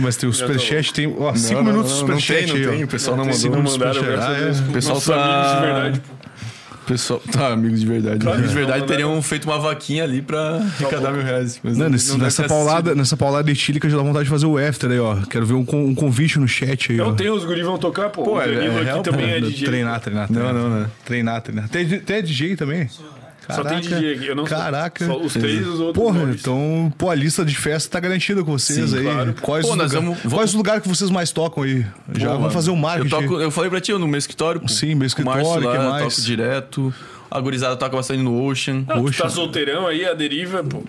Mas 0.00 0.16
tem 0.16 0.28
o 0.28 0.32
superchat, 0.32 0.92
tem 0.92 1.14
ó, 1.18 1.34
cinco 1.34 1.62
não, 1.62 1.72
minutos 1.72 1.92
do 1.92 1.98
superchat. 1.98 2.46
Não, 2.46 2.54
tem, 2.54 2.64
não 2.64 2.72
tem, 2.72 2.84
o 2.84 2.88
pessoal 2.88 3.16
não, 3.16 3.24
não 3.24 3.32
mandou. 3.32 3.50
Não 3.50 3.62
mandaram, 3.62 4.00
ah, 4.00 4.36
é. 4.38 4.50
O 4.68 4.72
pessoal 4.72 5.00
tá... 5.00 5.54
de 5.54 5.60
verdade, 5.60 6.00
pô. 6.00 6.17
Pessoal, 6.88 7.20
tá, 7.30 7.48
amigos 7.48 7.80
de 7.80 7.86
verdade. 7.86 8.18
Claro, 8.20 8.38
amigos 8.38 8.50
de 8.50 8.56
verdade 8.56 8.86
teriam 8.86 9.20
feito 9.20 9.44
uma 9.44 9.58
vaquinha 9.58 10.04
ali 10.04 10.22
pra 10.22 10.56
arrecadar 10.56 11.12
mil 11.12 11.22
reais. 11.22 11.60
Mas 11.62 11.76
não, 11.76 11.90
nesse, 11.90 12.10
não 12.10 12.18
nessa, 12.18 12.44
paulada, 12.44 12.94
nessa 12.94 13.16
paulada 13.16 13.50
etílica 13.50 13.88
já 13.90 13.98
dá 13.98 14.02
vontade 14.02 14.24
de 14.24 14.30
fazer 14.30 14.46
o 14.46 14.56
after 14.56 14.90
aí, 14.90 14.98
ó. 14.98 15.16
Quero 15.26 15.44
ver 15.44 15.54
um, 15.54 15.66
um 15.70 15.94
convite 15.94 16.38
no 16.38 16.48
chat 16.48 16.92
aí. 16.92 16.98
Não 16.98 17.10
ó. 17.10 17.12
tem, 17.12 17.28
os 17.30 17.44
guris 17.44 17.64
vão 17.64 17.76
tocar, 17.76 18.08
pô. 18.08 18.24
Pô, 18.24 18.40
é, 18.40 18.52
é, 18.52 18.80
aqui 18.80 18.88
é, 18.88 19.02
também 19.02 19.30
é 19.30 19.40
DJ. 19.40 19.66
Treinar, 19.66 20.00
treinar, 20.00 20.28
treinar. 20.28 20.54
Não, 20.54 20.68
não, 20.68 20.80
não. 20.80 20.90
Treinar, 21.04 21.42
treinar. 21.42 21.68
Tem, 21.68 21.86
tem 21.86 22.22
DJ 22.22 22.56
também? 22.56 22.88
Caraca, 23.48 23.62
Só 23.62 23.64
tem 23.64 23.80
DJ 23.80 24.14
aqui. 24.14 24.26
Eu 24.26 24.36
não 24.36 24.44
Caraca. 24.44 25.06
Só 25.06 25.18
os 25.18 25.32
três 25.32 25.60
e 25.60 25.68
os 25.68 25.80
outros. 25.80 26.04
Porra, 26.04 26.20
nomes. 26.20 26.40
então, 26.40 26.92
pô, 26.98 27.08
a 27.08 27.14
lista 27.14 27.44
de 27.46 27.56
festa 27.56 27.90
tá 27.90 27.98
garantida 27.98 28.44
com 28.44 28.52
vocês 28.52 28.90
Sim, 28.90 28.98
aí. 28.98 29.04
Claro. 29.04 29.34
Quais, 29.40 29.64
pô, 29.64 29.72
os 29.72 29.78
lugar, 29.78 29.88
vamos, 29.88 30.18
quais 30.20 30.50
os 30.50 30.54
lugares 30.54 30.82
que 30.82 30.88
vocês 30.88 31.10
mais 31.10 31.30
tocam 31.32 31.62
aí? 31.62 31.86
Já 32.14 32.34
vamos 32.34 32.52
fazer 32.52 32.70
um 32.70 32.76
marketing. 32.76 33.14
Eu, 33.14 33.22
toco, 33.22 33.40
eu 33.40 33.50
falei 33.50 33.70
pra 33.70 33.80
ti, 33.80 33.90
eu 33.90 33.98
no 33.98 34.06
meu 34.06 34.18
escritório. 34.18 34.60
Pô. 34.60 34.68
Sim, 34.68 34.94
meu 34.94 35.06
escritório, 35.06 35.66
o 35.66 35.72
que 35.72 35.78
mais? 35.78 36.14
toco 36.14 36.26
direto. 36.26 36.94
A 37.30 37.40
gurizada 37.40 37.76
toca 37.76 37.96
bastante 37.96 38.22
no 38.22 38.42
Ocean. 38.44 38.84
Não, 38.86 39.04
Ocean. 39.04 39.24
tá 39.24 39.28
solteirão 39.28 39.86
aí, 39.86 40.04
a 40.04 40.14
deriva, 40.14 40.62
pô. 40.64 40.82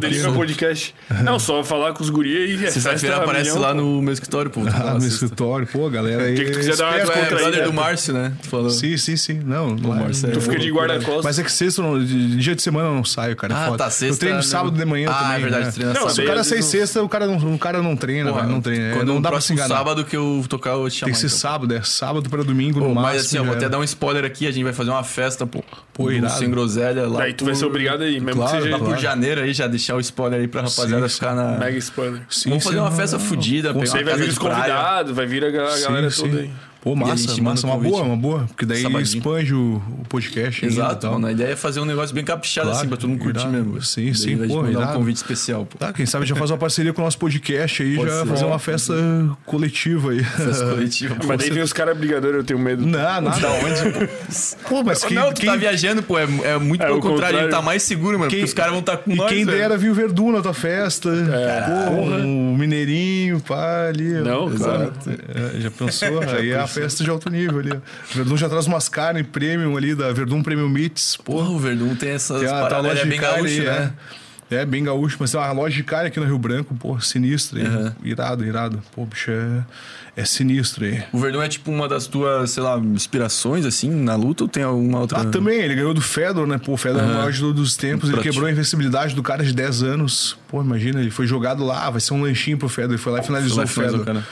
Deriva 0.00 0.32
podcast. 0.32 0.94
Não, 1.24 1.38
só 1.38 1.62
falar 1.64 1.92
com 1.92 2.02
os 2.02 2.10
guris 2.10 2.60
e 2.60 2.70
Sexta-feira 2.70 3.16
aparece 3.16 3.58
lá 3.58 3.74
no 3.74 4.00
meu 4.00 4.12
escritório, 4.12 4.50
pô. 4.50 4.60
Ah, 4.70 4.94
no 4.94 5.00
meu 5.00 5.08
escritório, 5.08 5.66
pô, 5.66 5.90
galera 5.90 6.22
aí. 6.22 6.34
O 6.34 6.36
que, 6.36 6.44
que 6.44 6.50
tu 6.52 6.58
quiser 6.58 6.76
dar 6.76 6.90
uma 6.90 6.98
descontraída. 6.98 7.34
É 7.34 7.38
brother 7.38 7.64
do 7.64 7.72
Márcio, 7.72 8.14
né? 8.14 8.32
Tu 8.40 8.48
falou. 8.48 8.70
Sim, 8.70 8.96
sim, 8.96 9.16
sim. 9.16 9.40
Não, 9.44 9.74
o 9.74 9.88
Márcio 9.88 10.30
Tu 10.30 10.40
fica 10.40 10.58
de 10.58 10.70
guarda-costas. 10.70 11.24
Mas 11.24 11.38
é 11.38 11.42
que 11.42 11.52
sexta, 11.52 11.82
dia 12.04 12.54
de 12.54 12.62
semana 12.62 12.88
eu 12.88 12.94
não 12.94 13.04
saio, 13.04 13.36
cara. 13.36 13.54
Ah, 13.66 13.76
tá, 13.76 13.90
sexta. 13.90 14.14
Eu 14.14 14.18
treino 14.18 14.42
sábado 14.42 14.76
de 14.76 14.84
manhã 14.84 15.10
ah, 15.10 15.14
também. 15.14 15.30
Ah, 15.30 15.36
é 15.36 15.40
verdade, 15.40 15.64
né? 15.64 15.72
treina 15.72 15.94
sábado. 15.94 16.14
Se 16.14 16.22
o 16.22 16.26
cara 16.26 16.44
sai 16.44 16.62
sexta, 16.62 17.02
o 17.02 17.08
cara 17.08 17.26
não, 17.26 17.54
o 17.54 17.58
cara 17.58 17.82
não 17.82 17.96
treina, 17.96 18.32
Porra, 18.32 18.46
não 18.46 18.60
treina. 18.60 18.96
Quando 18.96 19.08
não 19.08 19.20
dá 19.20 19.30
pra 19.30 19.40
se 19.40 19.52
enganar. 19.52 19.76
sábado 19.76 20.04
que 20.04 20.16
eu 20.16 20.44
tocar, 20.48 20.70
eu 20.70 20.88
te 20.88 20.96
chamar. 20.96 21.06
Tem 21.06 21.14
que 21.14 21.20
ser 21.20 21.26
então. 21.26 21.38
sábado, 21.38 21.74
é 21.74 21.82
sábado 21.82 22.30
pra 22.30 22.42
domingo 22.42 22.80
no 22.80 22.94
máximo. 22.94 23.02
Mas 23.02 23.26
assim, 23.26 23.36
eu 23.36 23.44
vou 23.44 23.54
até 23.54 23.68
dar 23.68 23.78
um 23.78 23.84
spoiler 23.84 24.24
aqui, 24.24 24.46
a 24.46 24.50
gente 24.50 24.64
vai 24.64 24.72
fazer 24.72 24.90
uma 24.90 25.04
festa, 25.04 25.39
pô. 25.46 25.62
Pô, 25.92 26.10
irado. 26.10 26.38
Sem 26.38 26.50
groselha 26.50 27.08
lá. 27.08 27.20
Daí 27.20 27.34
tu 27.34 27.44
vai 27.44 27.54
ser 27.54 27.66
obrigado 27.66 28.02
aí, 28.02 28.20
mesmo 28.20 28.44
que 28.44 28.50
seja 28.50 28.78
por 28.78 28.98
janeiro 28.98 29.40
aí, 29.40 29.52
já 29.52 29.66
deixar 29.66 29.96
o 29.96 30.00
spoiler 30.00 30.40
aí 30.40 30.48
pra 30.48 30.62
rapaziada 30.62 31.08
ficar 31.08 31.34
na. 31.34 31.58
Mega 31.58 31.78
spoiler. 31.78 32.22
Sim, 32.28 32.50
Vamos 32.50 32.64
fazer 32.64 32.78
uma 32.78 32.90
festa 32.90 33.18
fodida, 33.18 33.72
pegar 33.74 33.86
Você 33.86 34.04
vai 34.04 34.16
vir 34.16 34.28
os 34.28 34.38
convidados, 34.38 35.14
vai 35.14 35.26
vir 35.26 35.44
a 35.44 35.50
galera 35.50 36.10
sim, 36.10 36.22
toda 36.22 36.40
aí. 36.40 36.50
Pô, 36.82 36.96
massa, 36.96 37.42
massa, 37.42 37.66
uma 37.66 37.76
boa, 37.76 38.02
uma 38.02 38.16
boa. 38.16 38.46
Porque 38.46 38.64
daí 38.64 38.80
Sabadinho. 38.80 39.18
expande 39.18 39.54
o, 39.54 39.82
o 40.00 40.04
podcast. 40.08 40.64
Exato, 40.64 41.06
mano. 41.08 41.26
A 41.26 41.32
ideia 41.32 41.52
é 41.52 41.56
fazer 41.56 41.78
um 41.78 41.84
negócio 41.84 42.14
bem 42.14 42.24
caprichado 42.24 42.68
claro, 42.68 42.78
assim, 42.78 42.88
pra 42.88 42.96
todo 42.96 43.10
mundo 43.10 43.20
curtir 43.20 43.40
irado. 43.40 43.52
mesmo. 43.52 43.82
Sim, 43.82 44.04
daí 44.06 44.14
sim, 44.14 44.48
pô. 44.48 44.62
Dar 44.62 44.92
um 44.92 44.94
convite 44.94 45.16
especial, 45.16 45.66
pô. 45.66 45.76
Tá, 45.76 45.92
quem 45.92 46.06
sabe 46.06 46.24
já 46.24 46.34
faz 46.34 46.50
uma 46.50 46.56
parceria 46.56 46.94
com 46.94 47.02
o 47.02 47.04
nosso 47.04 47.18
podcast 47.18 47.82
aí, 47.82 47.96
Pode 47.96 48.10
já 48.10 48.22
ser. 48.22 48.28
fazer 48.28 48.44
uma 48.46 48.58
festa 48.58 48.94
coletiva 49.44 50.12
aí. 50.12 50.24
Festa 50.24 50.70
coletiva. 50.70 51.16
Mas 51.26 51.38
daí 51.38 51.50
vem 51.50 51.62
os 51.62 51.72
caras 51.74 51.98
brigadores, 51.98 52.36
eu 52.38 52.44
tenho 52.44 52.58
medo. 52.58 52.86
Não, 52.86 52.98
nada. 52.98 53.38
Da 53.38 53.50
onde, 53.52 54.08
pô? 54.66 54.82
mas 54.82 55.04
quem, 55.04 55.16
Não, 55.16 55.34
tu 55.34 55.42
quem... 55.42 55.50
tá 55.50 55.56
viajando, 55.56 56.02
pô, 56.02 56.18
é, 56.18 56.22
é 56.22 56.58
muito 56.58 56.82
é, 56.82 56.86
pelo 56.86 56.98
contrário, 56.98 57.00
contrário, 57.00 57.38
ele 57.40 57.48
tá 57.48 57.60
mais 57.60 57.82
seguro, 57.82 58.18
mano, 58.18 58.30
quem... 58.30 58.40
porque 58.40 58.48
os 58.48 58.54
caras 58.54 58.72
vão 58.72 58.80
estar 58.80 58.96
tá 58.96 59.02
com 59.02 59.10
e 59.10 59.16
nós, 59.16 59.30
quem 59.30 59.44
dera 59.44 59.76
viu 59.76 59.92
o 59.92 59.94
Verdun 59.94 60.32
na 60.32 60.40
tua 60.40 60.54
festa. 60.54 61.10
É. 61.10 61.90
Porra, 61.90 62.16
um 62.16 62.56
mineirinho, 62.56 63.38
pá, 63.40 63.88
ali. 63.88 64.14
Não, 64.14 64.50
claro. 64.50 64.92
É, 65.06 65.60
já 65.60 65.70
pensou? 65.70 66.20
aí 66.36 66.50
é 66.50 66.58
a 66.58 66.69
festa 66.70 67.04
de 67.04 67.10
alto 67.10 67.30
nível 67.30 67.58
ali. 67.58 67.72
O 67.72 68.14
Verdun 68.14 68.36
já 68.36 68.48
traz 68.48 68.66
umas 68.66 68.88
carnes 68.88 69.26
premium 69.26 69.76
ali 69.76 69.94
da 69.94 70.12
Verdun 70.12 70.42
Premium 70.42 70.68
Meats. 70.68 71.16
Porra, 71.16 71.50
o 71.50 71.58
Verdun 71.58 71.94
tem 71.94 72.10
essas 72.10 72.42
a, 72.44 72.60
paradas, 72.62 72.94
tá 72.94 73.00
é 73.00 73.04
bem 73.04 73.20
gaúcho, 73.20 73.62
né? 73.62 73.92
É. 74.50 74.56
é, 74.56 74.66
bem 74.66 74.84
gaúcho, 74.84 75.16
mas 75.20 75.30
tem 75.30 75.40
uma 75.40 75.52
loja 75.52 75.74
de 75.74 75.82
carne 75.82 76.08
aqui 76.08 76.18
no 76.18 76.26
Rio 76.26 76.38
Branco, 76.38 76.74
pô, 76.74 76.98
sinistra. 77.00 77.60
Uhum. 77.60 77.92
Irado, 78.02 78.44
irado. 78.44 78.82
Pô, 78.94 79.04
bicho, 79.04 79.30
é, 79.30 79.64
é 80.16 80.24
sinistro 80.24 80.84
aí. 80.84 81.02
O 81.12 81.18
Verdun 81.18 81.42
é 81.42 81.48
tipo 81.48 81.70
uma 81.70 81.88
das 81.88 82.06
tuas, 82.06 82.50
sei 82.50 82.62
lá, 82.62 82.78
inspirações, 82.78 83.64
assim, 83.64 83.90
na 83.90 84.16
luta 84.16 84.44
ou 84.44 84.48
tem 84.48 84.62
alguma 84.62 85.00
outra? 85.00 85.20
Ah, 85.20 85.24
também, 85.24 85.60
ele 85.60 85.74
ganhou 85.74 85.94
do 85.94 86.00
Fedor, 86.00 86.46
né? 86.46 86.58
Pô, 86.58 86.72
o 86.72 86.76
Fedor 86.76 87.02
uhum. 87.02 87.08
é 87.08 87.12
o 87.12 87.16
maior 87.16 87.32
de 87.32 87.40
todos 87.40 87.60
os 87.60 87.76
tempos, 87.76 88.10
ele 88.10 88.20
quebrou 88.20 88.46
a 88.46 88.50
invencibilidade 88.50 89.14
do 89.14 89.22
cara 89.22 89.44
de 89.44 89.52
10 89.52 89.82
anos. 89.82 90.36
Pô, 90.48 90.60
imagina, 90.60 91.00
ele 91.00 91.10
foi 91.10 91.26
jogado 91.26 91.64
lá, 91.64 91.88
vai 91.90 92.00
ser 92.00 92.14
um 92.14 92.22
lanchinho 92.22 92.58
pro 92.58 92.68
Fedor, 92.68 92.92
ele 92.92 92.98
foi 92.98 93.12
lá 93.12 93.20
e 93.20 93.22
finalizou 93.22 93.58
lá 93.58 93.64
o 93.64 93.68
Fedor. 93.68 94.22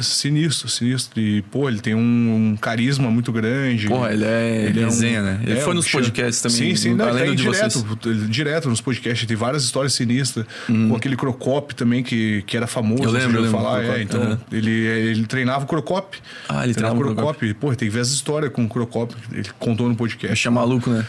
Sinistro, 0.00 0.68
sinistro. 0.68 1.20
E, 1.20 1.42
pô, 1.42 1.68
ele 1.68 1.80
tem 1.80 1.94
um, 1.94 2.52
um 2.52 2.56
carisma 2.56 3.10
muito 3.10 3.32
grande. 3.32 3.88
Porra, 3.88 4.12
ele 4.12 4.24
é 4.24 4.66
ele 4.66 4.84
resenha, 4.84 5.18
é 5.18 5.20
um, 5.20 5.24
né? 5.24 5.40
Ele 5.42 5.58
é, 5.58 5.62
foi 5.62 5.74
nos 5.74 5.88
podcasts 5.90 6.40
também. 6.40 6.74
Sim, 6.74 6.76
sim, 6.76 6.94
não, 6.94 7.08
além 7.08 7.24
ele 7.24 7.36
tá 7.36 7.50
direto, 7.50 7.98
ele, 8.06 8.26
direto 8.28 8.68
nos 8.68 8.80
podcasts. 8.80 9.26
Tem 9.26 9.36
várias 9.36 9.64
histórias 9.64 9.92
sinistras. 9.92 10.46
Hum. 10.68 10.88
Com 10.88 10.96
aquele 10.96 11.16
Crocop 11.16 11.74
também, 11.74 12.02
que, 12.02 12.42
que 12.46 12.56
era 12.56 12.66
famoso. 12.66 13.04
Eu 13.04 13.10
lembro, 13.10 13.38
eu 13.38 13.42
lembro 13.42 13.58
falar. 13.58 13.84
É, 13.84 14.02
então, 14.02 14.38
ele, 14.50 14.70
ele 14.70 15.26
treinava 15.26 15.64
o 15.64 15.68
Crocop. 15.68 16.16
Ah, 16.48 16.64
ele 16.64 16.74
treinava 16.74 16.98
o 16.98 17.02
Crocop. 17.02 17.54
Pô, 17.54 17.74
tem 17.74 17.88
que 17.88 17.94
ver 17.94 18.00
as 18.00 18.08
histórias 18.08 18.52
com 18.52 18.64
o 18.64 18.68
Crocop. 18.68 19.14
Ele 19.32 19.48
contou 19.58 19.88
no 19.88 19.96
podcast. 19.96 20.32
Acho 20.32 20.52
maluco, 20.52 20.90
né? 20.90 21.04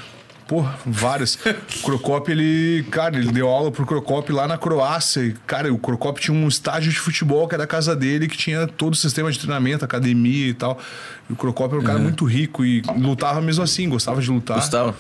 Pô, 0.48 0.66
várias. 0.86 1.36
o 1.80 1.84
Crocop, 1.84 2.30
ele, 2.30 2.84
cara, 2.92 3.18
ele 3.18 3.32
deu 3.32 3.48
aula 3.48 3.72
pro 3.72 3.86
Crocop 3.86 4.32
lá 4.32 4.48
na 4.48 4.58
Croácia. 4.58 5.22
E, 5.22 5.34
cara, 5.48 5.74
o 5.74 5.78
Crocop 5.78 6.20
tinha 6.20 6.36
um 6.36 6.48
estágio 6.48 6.92
de 6.92 7.00
futebol 7.00 7.48
que 7.48 7.56
era 7.56 7.64
a 7.64 7.68
casa 7.68 7.96
dele, 7.96 8.28
que 8.28 8.38
tinha 8.38 8.68
todo 8.68 8.94
o 8.94 8.96
sistema 8.96 9.32
de 9.32 9.40
treinamento, 9.40 9.86
academia 9.86 10.48
e 10.48 10.54
tal. 10.54 10.78
E 11.30 11.34
o 11.34 11.36
Crocop 11.36 11.74
era 11.74 11.82
um 11.82 11.86
cara 11.86 12.00
muito 12.00 12.26
rico 12.26 12.66
e 12.66 12.82
lutava 12.98 13.42
mesmo 13.42 13.64
assim, 13.64 13.88
gostava 13.88 14.22
de 14.22 14.30
lutar. 14.30 14.58
Gostava. 14.58 14.96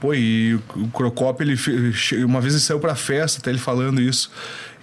Pô, 0.00 0.14
e 0.14 0.54
o 0.54 0.88
Crocop, 0.92 1.42
ele 1.42 1.56
uma 2.24 2.40
vez 2.40 2.54
ele 2.54 2.62
saiu 2.62 2.78
pra 2.78 2.94
festa, 2.94 3.40
até 3.40 3.50
ele 3.50 3.58
falando 3.58 4.00
isso, 4.00 4.30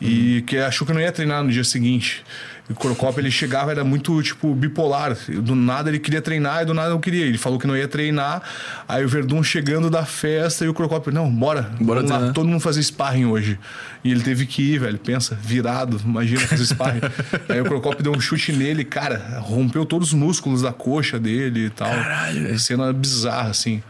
e 0.01 0.43
que 0.47 0.57
achou 0.57 0.85
que 0.85 0.93
não 0.93 0.99
ia 0.99 1.11
treinar 1.11 1.43
no 1.43 1.51
dia 1.51 1.63
seguinte. 1.63 2.23
E 2.69 2.73
o 2.73 2.75
Crocop, 2.75 3.19
ele 3.19 3.29
chegava, 3.29 3.71
era 3.71 3.83
muito, 3.83 4.21
tipo, 4.23 4.53
bipolar. 4.55 5.15
Do 5.43 5.53
nada 5.55 5.89
ele 5.89 5.99
queria 5.99 6.21
treinar 6.21 6.63
e 6.63 6.65
do 6.65 6.73
nada 6.73 6.89
não 6.89 6.99
queria. 6.99 7.25
Ele 7.25 7.37
falou 7.37 7.59
que 7.59 7.67
não 7.67 7.77
ia 7.77 7.87
treinar. 7.87 8.41
Aí 8.87 9.05
o 9.05 9.07
Verdun 9.07 9.43
chegando 9.43 9.89
da 9.89 10.03
festa 10.03 10.65
e 10.65 10.67
o 10.67 10.73
Crocop, 10.73 11.11
não, 11.11 11.29
bora. 11.29 11.69
Bora 11.79 12.01
lá, 12.01 12.33
todo 12.33 12.47
mundo 12.47 12.59
fazer 12.59 12.81
sparring 12.81 13.25
hoje. 13.25 13.59
E 14.03 14.11
ele 14.11 14.21
teve 14.21 14.47
que 14.47 14.61
ir, 14.61 14.79
velho. 14.79 14.97
Pensa, 14.97 15.37
virado, 15.39 16.01
imagina 16.03 16.41
fazer 16.41 16.65
sparring. 16.65 17.01
Aí 17.47 17.61
o 17.61 17.65
Crocop 17.65 18.01
deu 18.01 18.11
um 18.11 18.19
chute 18.19 18.51
nele, 18.51 18.83
cara, 18.83 19.39
rompeu 19.41 19.85
todos 19.85 20.09
os 20.09 20.13
músculos 20.13 20.63
da 20.63 20.73
coxa 20.73 21.19
dele 21.19 21.65
e 21.65 21.69
tal. 21.69 21.89
Caralho. 21.89 22.57
Cena 22.57 22.91
bizarra, 22.91 23.49
assim. 23.49 23.83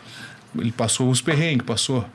Ele 0.58 0.72
passou 0.72 1.10
uns 1.10 1.22
perrengues, 1.22 1.66
passou. 1.66 2.06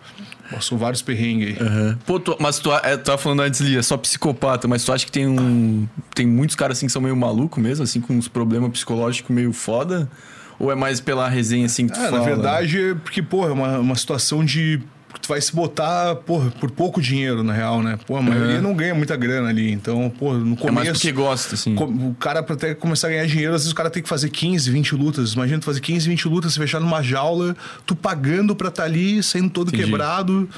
Passou 0.51 0.77
vários 0.77 1.01
perrengues 1.01 1.57
aí. 1.61 1.67
Uhum. 1.67 1.97
Pô, 2.05 2.19
tu, 2.19 2.37
mas 2.41 2.59
tu, 2.59 2.73
é, 2.73 2.97
tu 2.97 3.05
tava 3.05 3.19
falando 3.19 3.41
antes 3.41 3.61
ali, 3.61 3.77
é 3.77 3.83
só 3.83 3.97
psicopata, 3.97 4.67
mas 4.67 4.85
tu 4.85 4.93
acha 4.93 5.07
que 5.07 5.13
tem 5.13 5.27
um. 5.27 5.87
Tem 6.15 6.27
muitos 6.27 6.57
caras 6.57 6.79
assim 6.79 6.87
que 6.87 6.93
são 6.93 7.01
meio 7.03 7.17
maluco 7.17 7.61
mesmo, 7.61 7.85
assim, 7.85 8.01
com 8.01 8.15
uns 8.15 8.29
problemas 8.29 8.71
psicológicos 8.71 9.35
meio 9.35 9.53
foda? 9.53 10.11
Ou 10.59 10.71
é 10.71 10.75
mais 10.75 11.01
pela 11.01 11.29
resenha 11.29 11.67
assim 11.67 11.87
que 11.87 11.95
tu 11.95 12.01
é, 12.01 12.11
fala? 12.11 12.19
Na 12.19 12.25
verdade, 12.25 12.91
é 12.91 12.95
porque, 12.95 13.23
pô, 13.23 13.47
é 13.47 13.53
uma, 13.53 13.79
uma 13.79 13.95
situação 13.95 14.45
de 14.45 14.83
tu 15.21 15.29
vai 15.29 15.41
se 15.41 15.55
botar 15.55 16.17
por, 16.17 16.51
por 16.53 16.71
pouco 16.71 17.01
dinheiro, 17.01 17.43
na 17.43 17.53
real, 17.53 17.83
né? 17.83 17.99
Pô, 18.07 18.17
a 18.17 18.23
maioria 18.23 18.57
uhum. 18.57 18.63
não 18.63 18.75
ganha 18.75 18.95
muita 18.95 19.17
grana 19.17 19.49
ali. 19.49 19.71
Então, 19.73 20.13
pô, 20.19 20.35
no 20.35 20.57
começo. 20.57 20.69
É 20.69 20.73
mais 20.73 20.89
porque 20.91 21.13
gosta, 21.13 21.55
assim. 21.55 21.75
O 21.75 22.15
cara, 22.19 22.43
pra 22.43 22.55
até 22.55 22.75
começar 22.75 23.09
a 23.09 23.11
ganhar 23.11 23.27
dinheiro, 23.27 23.55
às 23.55 23.63
vezes 23.63 23.73
o 23.73 23.75
cara 23.75 23.91
tem 23.91 24.03
que 24.03 24.09
fazer 24.09 24.31
15, 24.31 24.71
20 24.71 24.95
lutas. 24.95 25.33
Imagina 25.33 25.59
tu 25.59 25.65
fazer 25.65 25.81
15, 25.81 26.09
20 26.09 26.29
lutas, 26.29 26.53
se 26.53 26.59
fechar 26.59 26.81
numa 26.81 27.03
jaula, 27.03 27.57
tu 27.87 27.97
pagando 27.97 28.55
pra 28.55 28.69
estar 28.69 28.83
tá 28.83 28.89
ali, 28.89 29.23
saindo 29.23 29.51
todo 29.51 29.69
Entendi. 29.69 29.85
quebrado. 29.85 30.49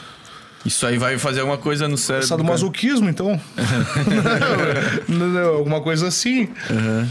Isso 0.65 0.87
aí 0.87 0.97
vai 0.97 1.19
fazer 1.19 1.41
alguma 1.41 1.59
coisa 1.59 1.89
no 1.89 1.99
cérebro. 1.99 2.37
do 2.37 2.45
masoquismo, 2.45 3.09
então. 3.09 3.41
não, 5.09 5.29
não, 5.29 5.49
alguma 5.55 5.81
coisa 5.81 6.09
assim. 6.09 6.49
Uhum. 6.71 7.09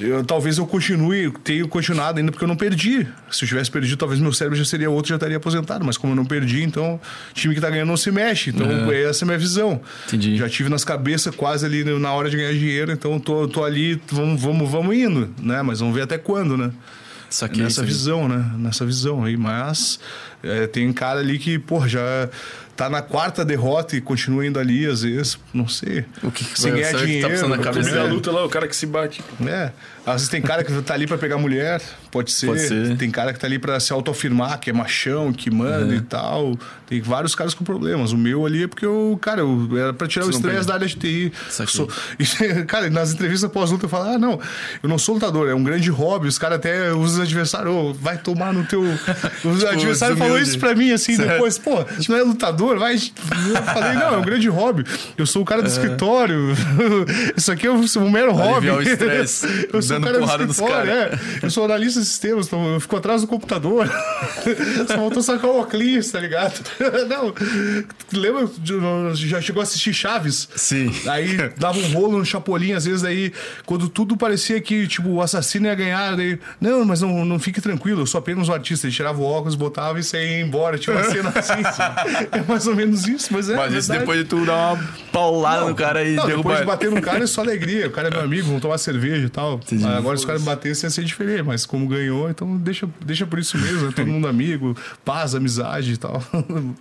Eu, 0.00 0.24
talvez 0.24 0.58
eu 0.58 0.66
continue, 0.66 1.30
tenha 1.44 1.66
continuado 1.68 2.18
ainda 2.18 2.32
porque 2.32 2.44
eu 2.44 2.48
não 2.48 2.56
perdi. 2.56 3.06
Se 3.30 3.44
eu 3.44 3.48
tivesse 3.48 3.70
perdido, 3.70 3.96
talvez 3.96 4.20
meu 4.20 4.32
cérebro 4.32 4.58
já 4.58 4.64
seria 4.64 4.90
outro, 4.90 5.10
já 5.10 5.16
estaria 5.16 5.36
aposentado. 5.36 5.84
Mas 5.84 5.96
como 5.96 6.12
eu 6.12 6.16
não 6.16 6.24
perdi, 6.24 6.62
então 6.62 6.94
o 7.30 7.34
time 7.34 7.54
que 7.54 7.60
tá 7.60 7.70
ganhando 7.70 7.88
não 7.88 7.96
se 7.96 8.10
mexe. 8.10 8.50
Então 8.50 8.66
uhum. 8.66 8.90
essa 8.92 9.22
é 9.22 9.24
a 9.24 9.26
minha 9.26 9.38
visão. 9.38 9.80
Entendi. 10.06 10.36
Já 10.36 10.48
tive 10.48 10.68
nas 10.68 10.84
cabeças 10.84 11.34
quase 11.34 11.64
ali 11.66 11.84
na 11.84 12.12
hora 12.12 12.30
de 12.30 12.36
ganhar 12.36 12.52
dinheiro, 12.52 12.92
então 12.92 13.20
tô, 13.20 13.46
tô 13.46 13.62
ali, 13.62 14.00
vamos, 14.10 14.40
vamos, 14.40 14.70
vamos 14.70 14.96
indo, 14.96 15.32
né? 15.40 15.62
Mas 15.62 15.80
vamos 15.80 15.94
ver 15.94 16.02
até 16.02 16.18
quando, 16.18 16.56
né? 16.56 16.72
Saquei, 17.28 17.62
Nessa 17.62 17.82
visão, 17.82 18.28
né? 18.28 18.52
Nessa 18.56 18.86
visão 18.86 19.24
aí. 19.24 19.36
Mas 19.36 19.98
é, 20.42 20.66
tem 20.66 20.92
cara 20.92 21.20
ali 21.20 21.38
que, 21.38 21.58
pô, 21.58 21.86
já 21.86 22.28
tá 22.76 22.90
na 22.90 23.02
quarta 23.02 23.44
derrota 23.44 23.96
e 23.96 24.00
continua 24.00 24.46
indo 24.46 24.58
ali, 24.58 24.86
às 24.86 25.02
vezes, 25.02 25.38
não 25.52 25.68
sei. 25.68 26.04
O 26.22 26.30
que, 26.30 26.44
que 26.44 26.70
ganhar 26.70 26.92
dinheiro. 26.94 27.28
Que 27.28 27.40
tá 27.40 27.48
na 27.48 27.58
cabeça 27.58 27.90
da 27.90 28.04
luta 28.04 28.30
lá, 28.30 28.44
o 28.44 28.48
cara 28.48 28.66
que 28.68 28.76
se 28.76 28.86
bate. 28.86 29.22
É. 29.46 29.70
Às 30.06 30.14
vezes 30.14 30.28
tem 30.28 30.42
cara 30.42 30.62
que 30.62 30.82
tá 30.82 30.92
ali 30.92 31.06
para 31.06 31.16
pegar 31.16 31.38
mulher, 31.38 31.80
pode 32.10 32.30
ser. 32.30 32.46
pode 32.46 32.60
ser. 32.60 32.96
Tem 32.96 33.10
cara 33.10 33.32
que 33.32 33.40
tá 33.40 33.46
ali 33.46 33.58
para 33.58 33.80
se 33.80 33.92
autoafirmar, 33.92 34.60
que 34.60 34.68
é 34.68 34.72
machão, 34.72 35.32
que 35.32 35.50
manda 35.50 35.94
e 35.94 36.00
tal. 36.00 36.58
Tem 36.86 37.00
vários 37.00 37.34
caras 37.34 37.54
com 37.54 37.64
problemas. 37.64 38.12
O 38.12 38.18
meu 38.18 38.44
ali 38.44 38.64
é 38.64 38.68
porque 38.68 38.84
eu, 38.84 39.18
cara, 39.20 39.40
eu, 39.40 39.68
era 39.76 39.94
para 39.94 40.06
tirar 40.06 40.26
Você 40.26 40.32
o 40.32 40.36
estresse 40.36 40.66
da 40.66 40.74
área 40.74 40.86
de 40.86 40.96
TI. 40.96 41.32
Sou, 41.66 41.88
e, 42.20 42.64
cara, 42.64 42.90
nas 42.90 43.12
entrevistas 43.12 43.50
pós-luta 43.50 43.86
eu 43.86 43.88
falo: 43.88 44.10
ah, 44.10 44.18
não, 44.18 44.38
eu 44.82 44.88
não 44.88 44.98
sou 44.98 45.14
lutador, 45.14 45.48
é 45.48 45.54
um 45.54 45.64
grande 45.64 45.88
hobby. 45.90 46.28
Os 46.28 46.36
caras 46.36 46.58
até 46.58 46.92
usam 46.92 47.22
adversário, 47.22 47.72
oh, 47.72 47.94
vai 47.94 48.18
tomar 48.18 48.52
no 48.52 48.64
teu. 48.64 48.84
O 49.44 49.56
tipo, 49.56 49.68
adversário 49.68 50.16
falou 50.16 50.38
isso 50.38 50.58
para 50.58 50.74
mim 50.74 50.90
assim, 50.90 51.16
certo. 51.16 51.32
depois, 51.32 51.58
pô, 51.58 51.84
não 52.08 52.16
é 52.16 52.22
lutador, 52.22 52.78
vai. 52.78 52.94
Eu 52.94 53.62
falei: 53.62 53.94
não, 53.94 54.14
é 54.14 54.16
um 54.18 54.22
grande 54.22 54.48
hobby. 54.48 54.84
Eu 55.16 55.26
sou 55.26 55.42
o 55.42 55.44
cara 55.44 55.62
do 55.62 55.68
escritório. 55.68 56.54
isso 57.36 57.50
aqui 57.50 57.66
é 57.66 57.70
um, 57.70 58.10
mero 58.10 58.32
hobby. 58.32 58.70
O 58.70 58.82
estresse. 58.82 59.68
eu 59.72 59.82
sou 59.82 59.93
dando 60.00 60.18
porrada 60.18 60.46
nos 60.46 60.60
caras. 60.60 60.88
É. 60.88 61.18
Eu 61.42 61.50
sou 61.50 61.64
analista 61.64 62.00
de 62.00 62.06
sistemas, 62.06 62.46
então 62.46 62.74
eu 62.74 62.80
fico 62.80 62.96
atrás 62.96 63.22
do 63.22 63.26
computador. 63.26 63.88
Só 64.86 64.94
faltou 64.94 65.22
sacar 65.22 65.50
o 65.50 65.60
óculos, 65.60 66.10
tá 66.10 66.20
ligado? 66.20 66.60
Não. 67.08 67.34
Lembra? 68.12 68.48
Já 69.14 69.40
chegou 69.40 69.60
a 69.60 69.64
assistir 69.64 69.92
Chaves? 69.92 70.48
Sim. 70.56 70.92
Aí 71.08 71.36
dava 71.56 71.78
um 71.78 71.92
rolo 71.92 72.18
no 72.18 72.24
Chapolin, 72.24 72.72
às 72.72 72.84
vezes, 72.84 73.04
aí, 73.04 73.32
quando 73.66 73.88
tudo 73.88 74.16
parecia 74.16 74.60
que, 74.60 74.86
tipo, 74.86 75.08
o 75.08 75.22
assassino 75.22 75.66
ia 75.66 75.74
ganhar, 75.74 76.16
daí, 76.16 76.38
não, 76.60 76.84
mas 76.84 77.00
não, 77.00 77.24
não 77.24 77.38
fique 77.38 77.60
tranquilo, 77.60 78.02
eu 78.02 78.06
sou 78.06 78.18
apenas 78.18 78.48
um 78.48 78.52
artista. 78.52 78.86
Ele 78.86 78.94
tirava 78.94 79.20
o 79.20 79.24
óculos, 79.24 79.54
botava 79.54 79.98
e 79.98 80.02
saía 80.02 80.40
embora. 80.40 80.78
Tinha 80.78 80.96
uma 80.96 81.04
cena 81.04 81.32
assim. 81.34 81.52
é 82.32 82.42
mais 82.46 82.66
ou 82.66 82.74
menos 82.74 83.06
isso, 83.06 83.32
mas 83.32 83.48
é. 83.48 83.56
Mas 83.56 83.72
isso 83.72 83.90
depois 83.90 84.18
de 84.18 84.24
tu 84.24 84.44
dar 84.44 84.74
uma 84.74 84.84
paulada 85.12 85.60
não, 85.62 85.68
no 85.70 85.74
cara 85.74 86.04
e 86.04 86.14
não, 86.14 86.26
derrubar. 86.26 86.36
Depois 86.36 86.58
de 86.58 86.64
bater 86.64 86.90
no 86.90 87.02
cara 87.02 87.24
é 87.24 87.26
só 87.26 87.40
alegria. 87.40 87.86
O 87.88 87.90
cara 87.90 88.08
é 88.08 88.10
meu 88.10 88.20
amigo, 88.20 88.46
vamos 88.46 88.62
tomar 88.62 88.78
cerveja 88.78 89.26
e 89.26 89.30
tal. 89.30 89.54
Entendi. 89.54 89.83
Agora, 89.88 90.16
se 90.16 90.22
os 90.22 90.26
caras 90.26 90.42
batessem, 90.42 90.86
ia 90.86 90.90
ser 90.90 91.04
diferente. 91.04 91.42
Mas 91.42 91.66
como 91.66 91.86
ganhou, 91.86 92.28
então 92.28 92.56
deixa, 92.56 92.88
deixa 93.04 93.26
por 93.26 93.38
isso 93.38 93.58
mesmo. 93.58 93.88
É 93.88 93.92
todo 93.92 94.06
mundo 94.06 94.26
amigo, 94.26 94.76
paz, 95.04 95.34
amizade 95.34 95.92
e 95.92 95.96
tal. 95.96 96.22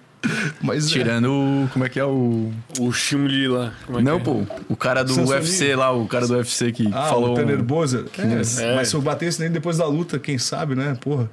Mas 0.62 0.88
é. 0.88 0.90
Tirando 0.90 1.26
é. 1.26 1.30
o. 1.30 1.70
Como 1.72 1.86
é 1.86 1.90
que 1.90 2.00
é 2.00 2.06
o. 2.06 2.52
O 2.80 2.92
Chimli 2.92 3.48
lá. 3.48 3.74
É 3.90 4.02
Não, 4.02 4.18
é? 4.18 4.20
pô. 4.20 4.44
O 4.70 4.76
cara 4.76 5.04
do 5.04 5.14
Sansoni. 5.14 5.40
UFC 5.40 5.76
lá, 5.76 5.92
o 5.92 6.08
cara 6.08 6.28
do 6.28 6.36
UFC 6.36 6.72
que 6.72 6.88
ah, 6.94 7.10
falou. 7.10 7.34
O 7.34 7.36
Tanner 7.36 7.62
Boza. 7.62 8.06
É, 8.18 8.64
é. 8.64 8.76
Mas 8.76 8.88
se 8.88 8.96
eu 8.96 9.02
batesse 9.02 9.42
nem 9.42 9.52
depois 9.52 9.78
da 9.78 9.86
luta, 9.86 10.18
quem 10.20 10.38
sabe, 10.38 10.76
né? 10.76 10.98
Porra. 11.02 11.30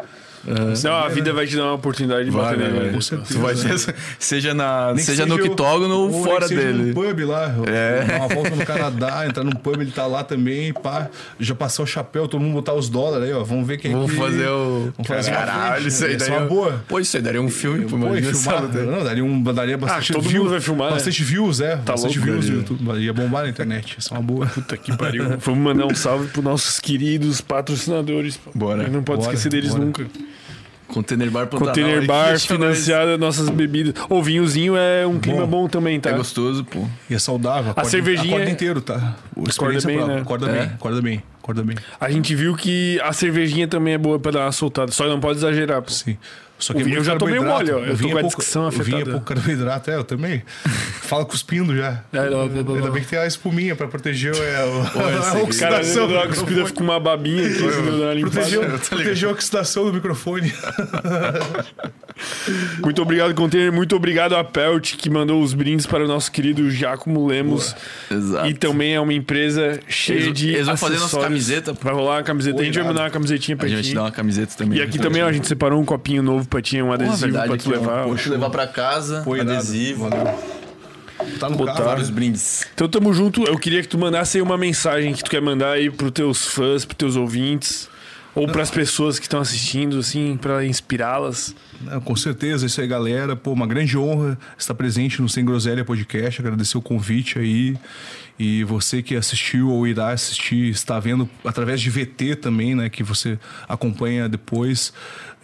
Uhum. 0.46 0.72
Não, 0.82 0.92
a 0.92 1.08
vida 1.08 1.32
vai 1.32 1.46
te 1.46 1.56
dar 1.56 1.64
uma 1.64 1.74
oportunidade 1.74 2.24
de 2.24 2.30
vai, 2.30 2.56
bater 2.56 2.72
nele. 2.72 2.94
Com 2.94 3.00
certeza. 3.00 3.38
vai 3.38 3.54
ser, 3.54 3.94
seja 4.18 4.54
na, 4.54 4.92
seja, 4.96 5.06
seja 5.06 5.26
no 5.26 5.34
octógono 5.34 5.94
ou 5.94 6.24
fora 6.24 6.48
seja 6.48 6.60
dele. 6.60 6.82
no 6.84 6.94
pub 6.94 7.20
lá. 7.26 7.54
É. 7.66 8.04
Dar 8.04 8.16
uma 8.16 8.28
volta 8.28 8.50
no 8.50 8.64
Canadá, 8.64 9.26
entrar 9.26 9.44
num 9.44 9.52
pub, 9.52 9.80
ele 9.80 9.90
tá 9.90 10.06
lá 10.06 10.24
também, 10.24 10.72
pá. 10.72 11.08
Já 11.38 11.54
passar 11.54 11.82
o 11.82 11.86
chapéu, 11.86 12.26
todo 12.26 12.40
mundo 12.40 12.54
botar 12.54 12.74
os 12.74 12.88
dólares 12.88 13.28
aí, 13.28 13.34
ó. 13.34 13.44
Vamos 13.44 13.66
ver 13.66 13.78
quem 13.78 13.92
Vamos 13.92 14.12
fazer 14.14 14.48
o. 14.48 14.92
Vamos 14.96 15.06
fazer 15.06 15.30
Caralho, 15.30 15.88
isso 15.88 16.04
aí 16.04 16.16
daria. 16.16 16.38
Uma 16.38 16.46
boa. 16.46 16.84
Pô, 16.88 16.98
isso 16.98 17.16
aí 17.16 17.22
daria 17.22 17.42
um 17.42 17.50
filme, 17.50 17.84
pô, 17.84 17.98
pô 17.98 18.14
filmar, 18.14 18.62
Não, 18.62 19.04
daria, 19.04 19.24
um, 19.24 19.42
daria 19.42 19.74
ah, 19.74 19.78
bastante 19.78 20.12
ah, 20.12 20.14
todo 20.14 20.28
view, 20.28 20.42
mundo 20.42 20.50
vai 20.52 20.60
filmar. 20.60 20.90
Bastante 20.90 21.20
né? 21.20 21.28
views, 21.28 21.60
é. 21.60 21.76
Tá 21.76 21.92
bastante 21.92 22.18
louco, 22.18 22.32
views 22.32 22.48
no 22.48 22.56
YouTube. 22.56 22.98
Ia 22.98 23.12
bombar 23.12 23.42
na 23.42 23.50
internet. 23.50 23.96
Isso 23.98 24.14
é 24.14 24.16
uma 24.16 24.22
boa. 24.22 24.46
Puta 24.46 24.76
que 24.76 24.96
pariu. 24.96 25.38
Vamos 25.38 25.60
mandar 25.60 25.86
um 25.86 25.94
salve 25.94 26.28
pros 26.28 26.44
nossos 26.44 26.80
queridos 26.80 27.40
patrocinadores. 27.40 28.40
Bora. 28.54 28.88
Não 28.88 29.02
pode 29.02 29.22
esquecer 29.22 29.50
deles 29.50 29.74
nunca. 29.74 30.06
Container 30.92 31.30
Bar 31.30 31.46
Container 31.46 32.06
Bar 32.06 32.38
financiado 32.40 33.16
nossas 33.16 33.48
bebidas. 33.48 33.94
O 34.08 34.22
vinhozinho 34.22 34.76
é 34.76 35.06
um 35.06 35.18
clima 35.18 35.46
bom, 35.46 35.62
bom 35.62 35.68
também, 35.68 36.00
tá? 36.00 36.10
É 36.10 36.14
gostoso, 36.14 36.64
pô. 36.64 36.86
E 37.08 37.14
é 37.14 37.18
saudável. 37.18 37.70
Acorda, 37.70 37.88
a 37.88 37.90
cervejinha. 37.90 38.34
Acorda 38.34 38.50
inteiro, 38.50 38.80
tá? 38.80 39.16
O 39.36 39.44
acorda 39.48 39.80
bem, 39.86 40.06
né? 40.06 40.20
Acorda 40.20 40.48
é. 40.48 40.52
bem, 40.52 40.62
acorda 40.74 41.02
bem. 41.02 41.22
Acorda 41.42 41.62
bem. 41.62 41.76
A 42.00 42.10
gente 42.10 42.34
viu 42.34 42.54
que 42.54 43.00
a 43.00 43.12
cervejinha 43.12 43.66
também 43.66 43.94
é 43.94 43.98
boa 43.98 44.18
pra 44.18 44.32
dar 44.32 44.40
uma 44.40 44.52
soltada. 44.52 44.92
Só 44.92 45.06
não 45.08 45.20
pode 45.20 45.38
exagerar, 45.38 45.82
pô. 45.82 45.90
Sim. 45.90 46.16
Só 46.60 46.74
que 46.74 46.82
eu 46.82 47.02
já 47.02 47.16
tomei 47.16 47.40
mole, 47.40 47.72
ó. 47.72 47.78
Eu, 47.78 47.96
com 47.96 48.18
a 48.18 48.22
discussão 48.22 48.66
afetada. 48.66 48.90
Eu 48.90 48.96
vinha 48.96 49.06
pouco 49.06 49.26
carboidrato, 49.26 49.90
é, 49.90 49.96
eu 49.96 50.04
também. 50.04 50.42
Fala 51.02 51.24
cuspindo 51.24 51.76
já. 51.76 52.02
É, 52.12 52.30
não, 52.30 52.46
não, 52.46 52.62
não, 52.62 52.74
Ainda 52.74 52.90
bem 52.90 53.02
que 53.02 53.08
tem 53.08 53.18
a 53.18 53.26
espuminha 53.26 53.74
pra 53.74 53.88
proteger 53.88 54.34
é, 54.34 54.64
o, 54.64 54.90
Pô, 54.90 55.00
a 55.38 55.42
oxidação. 55.42 56.08
Cara, 56.08 56.24
a 56.24 56.28
cuspida 56.28 56.66
fica 56.66 56.82
uma 56.82 57.00
babinha 57.00 57.46
aqui. 57.46 58.20
protegeu, 58.20 58.62
protegeu 58.88 59.30
a 59.30 59.32
oxidação 59.32 59.84
do 59.86 59.92
microfone. 59.92 60.52
muito 62.82 63.02
obrigado, 63.02 63.34
Container. 63.34 63.72
Muito 63.72 63.96
obrigado 63.96 64.34
a 64.34 64.44
Pelt, 64.44 64.96
que 64.96 65.08
mandou 65.08 65.42
os 65.42 65.54
brindes 65.54 65.86
para 65.86 66.04
o 66.04 66.08
nosso 66.08 66.30
querido 66.30 66.70
Giacomo 66.70 67.26
Lemos. 67.26 67.74
Exato. 68.10 68.48
E 68.48 68.54
também 68.54 68.94
é 68.94 69.00
uma 69.00 69.14
empresa 69.14 69.80
cheia 69.88 70.18
eles, 70.18 70.32
de 70.34 70.50
Eles 70.50 70.66
vão 70.66 70.76
fazer 70.76 70.98
nossa 70.98 71.18
camiseta. 71.18 71.72
Vai 71.72 71.94
rolar 71.94 72.16
uma 72.16 72.22
camiseta. 72.22 72.60
a 72.60 72.64
gente 72.64 72.78
vai 72.78 72.86
mandar 72.86 73.02
uma 73.04 73.10
camisetinha 73.10 73.56
pra 73.56 73.68
ti. 73.68 73.74
A 73.74 73.82
gente 73.82 73.94
dá 73.94 74.02
uma 74.02 74.12
camiseta 74.12 74.54
também. 74.56 74.78
E 74.78 74.82
aqui 74.82 74.98
também 74.98 75.22
ó, 75.22 75.28
a 75.28 75.32
gente 75.32 75.46
separou 75.46 75.80
um 75.80 75.84
copinho 75.84 76.22
novo 76.22 76.46
pra 76.50 76.60
ti, 76.60 76.82
um 76.82 76.92
adesivo 76.92 77.16
verdade, 77.16 77.48
pra 77.48 77.56
tu 77.56 77.70
levar. 77.70 78.04
Poxa, 78.04 78.30
levar 78.30 78.50
pra 78.50 78.66
casa, 78.66 79.22
Pô, 79.22 79.34
adesivo. 79.34 80.08
Valeu. 80.08 80.60
Tá 81.38 81.48
no 81.48 81.56
Botar. 81.56 81.74
carro, 81.74 81.84
vários 81.84 82.10
brindes. 82.10 82.66
Então 82.74 82.88
tamo 82.88 83.12
junto. 83.12 83.44
Eu 83.44 83.58
queria 83.58 83.82
que 83.82 83.88
tu 83.88 83.98
mandasse 83.98 84.38
aí 84.38 84.42
uma 84.42 84.56
mensagem 84.58 85.12
que 85.12 85.22
tu 85.22 85.30
quer 85.30 85.40
mandar 85.40 85.72
aí 85.72 85.90
pros 85.90 86.10
teus 86.10 86.46
fãs, 86.46 86.84
pros 86.84 86.96
teus 86.96 87.16
ouvintes. 87.16 87.88
Ou 88.32 88.46
para 88.46 88.62
as 88.62 88.70
pessoas 88.70 89.18
que 89.18 89.24
estão 89.24 89.40
assistindo, 89.40 89.98
assim, 89.98 90.38
para 90.40 90.64
inspirá-las. 90.64 91.52
Com 92.04 92.14
certeza, 92.14 92.64
isso 92.64 92.80
aí, 92.80 92.86
galera. 92.86 93.34
Pô, 93.34 93.52
uma 93.52 93.66
grande 93.66 93.98
honra 93.98 94.38
estar 94.56 94.72
presente 94.72 95.20
no 95.20 95.28
Sem 95.28 95.44
Groselha 95.44 95.84
Podcast. 95.84 96.40
Agradecer 96.40 96.78
o 96.78 96.80
convite 96.80 97.40
aí. 97.40 97.76
E 98.38 98.62
você 98.64 99.02
que 99.02 99.16
assistiu 99.16 99.68
ou 99.70 99.86
irá 99.86 100.12
assistir, 100.12 100.70
está 100.70 100.98
vendo 101.00 101.28
através 101.44 101.80
de 101.80 101.90
VT 101.90 102.36
também, 102.36 102.74
né? 102.74 102.88
Que 102.88 103.02
você 103.02 103.36
acompanha 103.68 104.28
depois. 104.28 104.92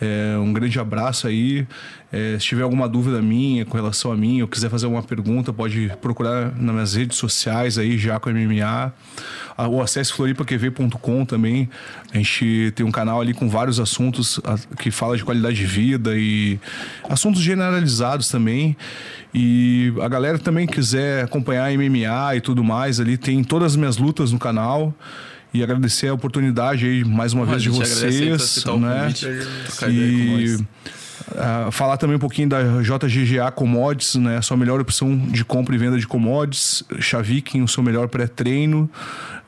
É, 0.00 0.36
um 0.38 0.52
grande 0.52 0.78
abraço 0.78 1.26
aí. 1.26 1.66
É, 2.12 2.38
se 2.38 2.46
tiver 2.46 2.62
alguma 2.62 2.88
dúvida 2.88 3.20
minha 3.20 3.64
com 3.64 3.76
relação 3.76 4.12
a 4.12 4.16
mim, 4.16 4.42
ou 4.42 4.48
quiser 4.48 4.70
fazer 4.70 4.84
alguma 4.84 5.02
pergunta, 5.02 5.52
pode 5.52 5.90
procurar 6.00 6.54
nas 6.56 6.74
minhas 6.74 6.94
redes 6.94 7.16
sociais 7.16 7.78
aí, 7.78 7.96
já 7.98 8.20
com 8.20 8.30
MMA. 8.30 8.92
Ou 9.58 9.82
acesse 9.82 10.12
floripaQV.com 10.12 11.24
também. 11.24 11.68
A 12.12 12.18
gente 12.18 12.72
tem 12.74 12.84
um 12.84 12.90
canal 12.90 13.20
ali 13.20 13.32
com 13.32 13.48
vários 13.48 13.80
assuntos 13.80 14.38
que 14.78 14.90
fala 14.90 15.16
de 15.16 15.24
qualidade 15.24 15.56
de 15.56 15.66
vida 15.66 16.16
e 16.16 16.60
assuntos 17.08 17.40
generalizados 17.40 18.28
também. 18.28 18.76
E 19.34 19.92
a 20.02 20.08
galera 20.08 20.38
também 20.38 20.66
quiser 20.66 21.24
acompanhar 21.24 21.70
MMA 21.72 22.36
e 22.36 22.40
tudo 22.40 22.62
mais, 22.62 23.00
ali 23.00 23.16
tem 23.16 23.42
todas 23.42 23.72
as 23.72 23.76
minhas 23.76 23.96
lutas 23.96 24.30
no 24.30 24.38
canal. 24.38 24.94
E 25.56 25.62
agradecer 25.62 26.08
a 26.08 26.14
oportunidade 26.14 26.84
aí 26.84 27.02
mais 27.02 27.32
uma 27.32 27.46
vez 27.46 27.62
de 27.62 27.70
vocês. 27.70 28.64
Né? 28.78 29.08
E 29.88 30.56
uh, 30.56 31.72
falar 31.72 31.96
também 31.96 32.16
um 32.16 32.20
pouquinho 32.20 32.48
da 32.50 32.60
JGGA 32.82 33.50
Commodities, 33.52 34.16
né? 34.16 34.36
A 34.36 34.42
sua 34.42 34.56
melhor 34.56 34.80
opção 34.80 35.16
de 35.16 35.44
compra 35.46 35.74
e 35.74 35.78
venda 35.78 35.98
de 35.98 36.06
commodities. 36.06 36.84
Chaviking, 37.00 37.62
o 37.62 37.68
seu 37.68 37.82
melhor 37.82 38.08
pré-treino. 38.08 38.90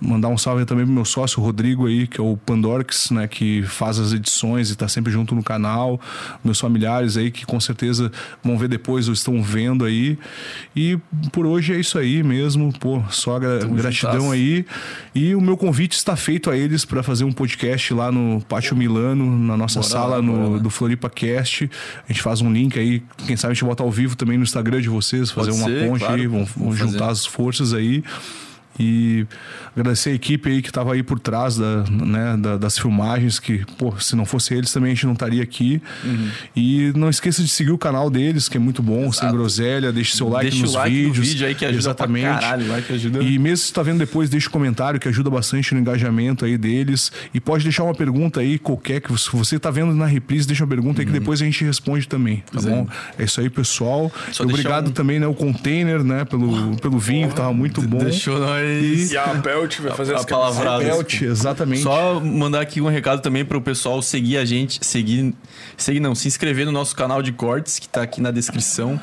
Mandar 0.01 0.29
um 0.29 0.39
salve 0.39 0.65
também 0.65 0.85
pro 0.85 0.95
meu 0.95 1.05
sócio, 1.05 1.43
Rodrigo 1.43 1.87
aí, 1.87 2.07
que 2.07 2.21
é 2.21 2.23
o 2.23 2.37
Pandorx, 2.37 3.11
né? 3.11 3.27
Que 3.27 3.63
faz 3.63 3.99
as 3.99 4.13
edições 4.13 4.71
e 4.71 4.77
tá 4.77 4.87
sempre 4.87 5.13
junto 5.13 5.35
no 5.35 5.43
canal. 5.43 6.01
Meus 6.45 6.61
familiares 6.61 7.17
aí, 7.17 7.31
que 7.31 7.45
com 7.45 7.59
certeza 7.59 8.11
vão 8.43 8.57
ver 8.57 8.69
depois 8.69 9.09
ou 9.09 9.15
estão 9.15 9.43
vendo 9.43 9.85
aí. 9.85 10.17
E 10.77 10.99
por 11.33 11.47
hoje 11.47 11.75
é 11.75 11.81
isso 11.81 11.99
aí 11.99 12.23
mesmo. 12.23 12.73
Pô, 12.79 13.03
só 13.11 13.39
gra 13.39 13.59
Tamo 13.59 13.75
gratidão 13.75 14.13
juntas. 14.21 14.33
aí. 14.33 14.67
E 15.15 15.35
o 15.35 15.41
meu 15.41 15.57
convite 15.57 15.97
está 15.97 16.15
feito 16.15 16.49
a 16.51 16.57
eles 16.57 16.85
para 16.85 17.03
fazer 17.03 17.25
um 17.25 17.33
podcast 17.33 17.93
lá 17.93 18.13
no 18.13 18.41
Pátio 18.49 18.77
Milano, 18.77 19.37
na 19.37 19.57
nossa 19.57 19.81
bora 19.81 19.91
sala 19.91 20.23
no, 20.23 20.61
do 20.61 20.71
Floripa 20.71 21.11
Cast. 21.11 21.69
A 22.09 22.13
gente 22.13 22.23
faz 22.23 22.41
um 22.41 22.53
link 22.53 22.79
aí, 22.79 23.03
quem 23.27 23.37
sabe 23.37 23.53
a 23.53 23.55
gente 23.55 23.65
bota 23.65 23.83
ao 23.83 23.91
vivo 23.91 24.17
também 24.17 24.37
no 24.39 24.45
Instagram 24.45 24.81
de 24.81 24.89
vocês, 24.89 25.31
fazer 25.31 25.51
Pode 25.51 25.63
uma 25.63 25.71
ser, 25.71 25.89
ponte 25.89 26.01
claro. 26.01 26.15
aí, 26.15 26.27
vamos, 26.27 26.51
vamos 26.57 26.77
juntar 26.77 27.09
as 27.09 27.27
forças 27.27 27.75
aí. 27.75 28.05
E 28.79 29.27
agradecer 29.77 30.11
a 30.11 30.15
equipe 30.15 30.49
aí 30.49 30.63
que 30.63 30.69
estava 30.69 30.93
aí 30.93 31.03
por 31.03 31.19
trás 31.19 31.57
da, 31.57 31.85
né, 31.85 32.37
da, 32.37 32.57
das 32.57 32.79
filmagens, 32.79 33.39
que, 33.41 33.65
pô, 33.77 33.99
se 33.99 34.15
não 34.15 34.25
fosse 34.25 34.55
eles 34.55 34.73
também 34.73 34.93
a 34.93 34.95
gente 34.95 35.07
não 35.07 35.15
estaria 35.15 35.43
aqui. 35.43 35.83
Uhum. 36.05 36.29
E 36.55 36.93
não 36.95 37.09
esqueça 37.09 37.43
de 37.43 37.49
seguir 37.49 37.73
o 37.73 37.79
canal 37.79 38.09
deles, 38.09 38.49
que 38.49 38.57
é 38.57 38.61
muito 38.61 38.83
bom, 38.83 39.03
Exato. 39.03 39.17
sem 39.17 39.33
groselha, 39.33 39.93
deixe 39.93 40.17
seu 40.17 40.29
like 40.29 40.51
deixa 40.51 40.65
nos 40.65 40.75
like 40.75 40.95
vídeos. 40.95 41.19
No 41.19 41.25
vídeo 41.25 41.47
aí 41.47 41.55
que 41.55 41.65
ajuda 41.65 41.81
Exatamente. 41.81 42.25
caralho, 42.25 42.69
like 42.69 42.93
ajuda. 42.93 43.23
E 43.23 43.39
mesmo 43.39 43.57
se 43.59 43.65
está 43.65 43.83
vendo 43.83 43.99
depois, 43.99 44.31
deixe 44.31 44.49
um 44.49 44.53
comentário 44.53 45.01
que 45.01 45.09
ajuda 45.09 45.31
bastante 45.31 45.75
no 45.75 45.81
engajamento 45.81 46.45
aí 46.45 46.57
deles. 46.57 47.11
E 47.35 47.41
pode 47.41 47.65
deixar 47.65 47.85
uma 47.85 47.95
pergunta 47.95 48.41
aí, 48.41 48.59
qualquer, 48.59 49.01
que 49.01 49.11
você 49.13 49.57
está 49.57 49.71
vendo 49.71 49.93
na 49.95 50.07
reprise, 50.07 50.47
deixa 50.47 50.63
uma 50.65 50.71
pergunta 50.71 51.01
aí 51.01 51.07
que 51.07 51.13
uhum. 51.13 51.19
depois 51.19 51.43
a 51.43 51.45
gente 51.45 51.65
responde 51.65 52.07
também, 52.07 52.45
tá 52.53 52.61
bom? 52.61 52.87
É. 53.19 53.23
é 53.23 53.25
isso 53.25 53.41
aí, 53.41 53.51
pessoal. 53.51 54.13
obrigado 54.41 54.89
um... 54.89 54.93
também, 54.93 55.19
né, 55.19 55.27
o 55.27 55.35
container, 55.35 56.05
né, 56.05 56.25
pelo, 56.25 56.77
pelo 56.77 56.99
vinho, 56.99 57.29
que 57.29 57.35
tava 57.35 57.53
muito 57.53 57.83
bom. 57.83 57.99
Deixou 57.99 58.39
nós 58.39 58.68
e 58.69 59.17
a 59.17 59.29
Pelt 59.41 59.81
vai 59.81 59.93
fazer 59.93 60.15
a, 60.15 60.19
as 60.19 60.25
palavras. 60.25 60.85
Pelt, 60.85 61.23
exatamente. 61.23 61.83
Só 61.83 62.21
mandar 62.21 62.61
aqui 62.61 62.81
um 62.81 62.89
recado 62.89 63.21
também 63.21 63.45
para 63.45 63.57
o 63.57 63.61
pessoal 63.61 64.01
seguir 64.03 64.37
a 64.39 64.45
gente, 64.45 64.85
seguir, 64.85 65.35
seguir 65.77 66.01
não, 66.01 66.15
se 66.15 66.29
inscrever 66.29 66.67
no 66.67 66.73
nosso 66.73 66.95
canal 66.95 67.23
de 67.23 67.33
cortes 67.33 67.79
que 67.79 67.87
está 67.87 68.03
aqui 68.03 68.21
na 68.21 68.31
descrição 68.31 69.01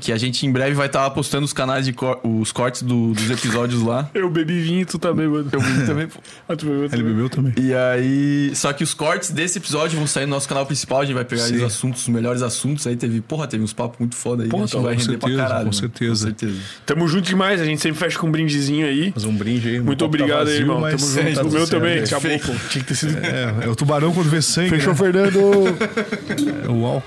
que 0.00 0.12
a 0.12 0.16
gente 0.16 0.46
em 0.46 0.52
breve 0.52 0.74
vai 0.74 0.86
estar 0.86 1.04
tá 1.04 1.10
postando 1.10 1.44
os 1.44 1.52
canais 1.52 1.84
de 1.84 1.92
cor 1.92 2.18
os 2.24 2.50
cortes 2.52 2.82
do, 2.82 3.12
dos 3.12 3.30
episódios 3.30 3.82
lá. 3.82 4.08
Eu 4.14 4.30
bebi 4.30 4.60
vinho, 4.60 4.86
tu 4.86 4.98
também, 4.98 5.28
mano. 5.28 5.48
Eu 5.52 5.60
bebi 5.60 5.86
também, 5.86 6.06
pô. 6.08 6.18
Ah, 6.48 6.56
tu 6.56 6.66
bebeu 6.66 6.88
também. 6.88 7.00
Ele 7.00 7.14
bebeu 7.14 7.28
também. 7.30 7.52
E 7.56 7.74
aí, 7.74 8.50
só 8.54 8.72
que 8.72 8.82
os 8.82 8.92
cortes 8.92 9.30
desse 9.30 9.58
episódio 9.58 9.96
vão 9.96 10.06
sair 10.06 10.26
no 10.26 10.30
nosso 10.30 10.48
canal 10.48 10.66
principal, 10.66 11.00
a 11.00 11.04
gente 11.04 11.14
vai 11.14 11.24
pegar 11.24 11.44
os 11.44 11.62
assuntos, 11.62 12.02
os 12.02 12.08
melhores 12.08 12.42
assuntos, 12.42 12.86
aí 12.86 12.96
teve, 12.96 13.20
porra, 13.20 13.46
teve 13.46 13.62
uns 13.62 13.72
papos 13.72 13.98
muito 14.00 14.16
foda 14.16 14.42
aí, 14.42 14.48
porra, 14.48 14.64
a 14.64 14.66
gente 14.66 14.82
vai 14.82 14.94
render 14.94 15.04
certeza, 15.04 15.36
pra 15.36 15.44
caralho. 15.44 15.66
Com 15.66 15.72
certeza. 15.72 16.10
com 16.10 16.38
certeza. 16.38 16.60
Tamo 16.86 17.06
junto 17.06 17.22
demais, 17.22 17.60
a 17.60 17.64
gente 17.64 17.80
sempre 17.80 17.98
fecha 17.98 18.18
com 18.18 18.26
um 18.26 18.32
brindezinho 18.32 18.86
aí. 18.86 19.12
Fazer 19.12 19.28
um 19.28 19.36
brinde 19.36 19.68
aí. 19.68 19.80
Muito 19.80 20.04
obrigado 20.04 20.30
tá 20.30 20.44
vazio, 20.44 20.54
aí, 20.54 20.60
irmão. 20.60 20.80
Tamo 20.80 20.98
junto. 20.98 21.20
É, 21.20 21.42
o 21.42 21.50
meu 21.50 21.68
também, 21.68 21.98
é, 21.98 22.04
acabou, 22.04 22.38
pô. 22.38 22.52
Tinha 22.68 22.84
que 22.84 22.88
ter 22.88 22.94
sido... 22.94 23.16
É, 23.18 23.66
é 23.66 23.68
o 23.68 23.76
tubarão 23.76 24.12
quando 24.12 24.28
vê 24.28 24.42
sangue, 24.42 24.70
Fechou, 24.70 24.92
né? 24.92 24.98
Fernando. 24.98 25.40
Uau. 26.80 27.02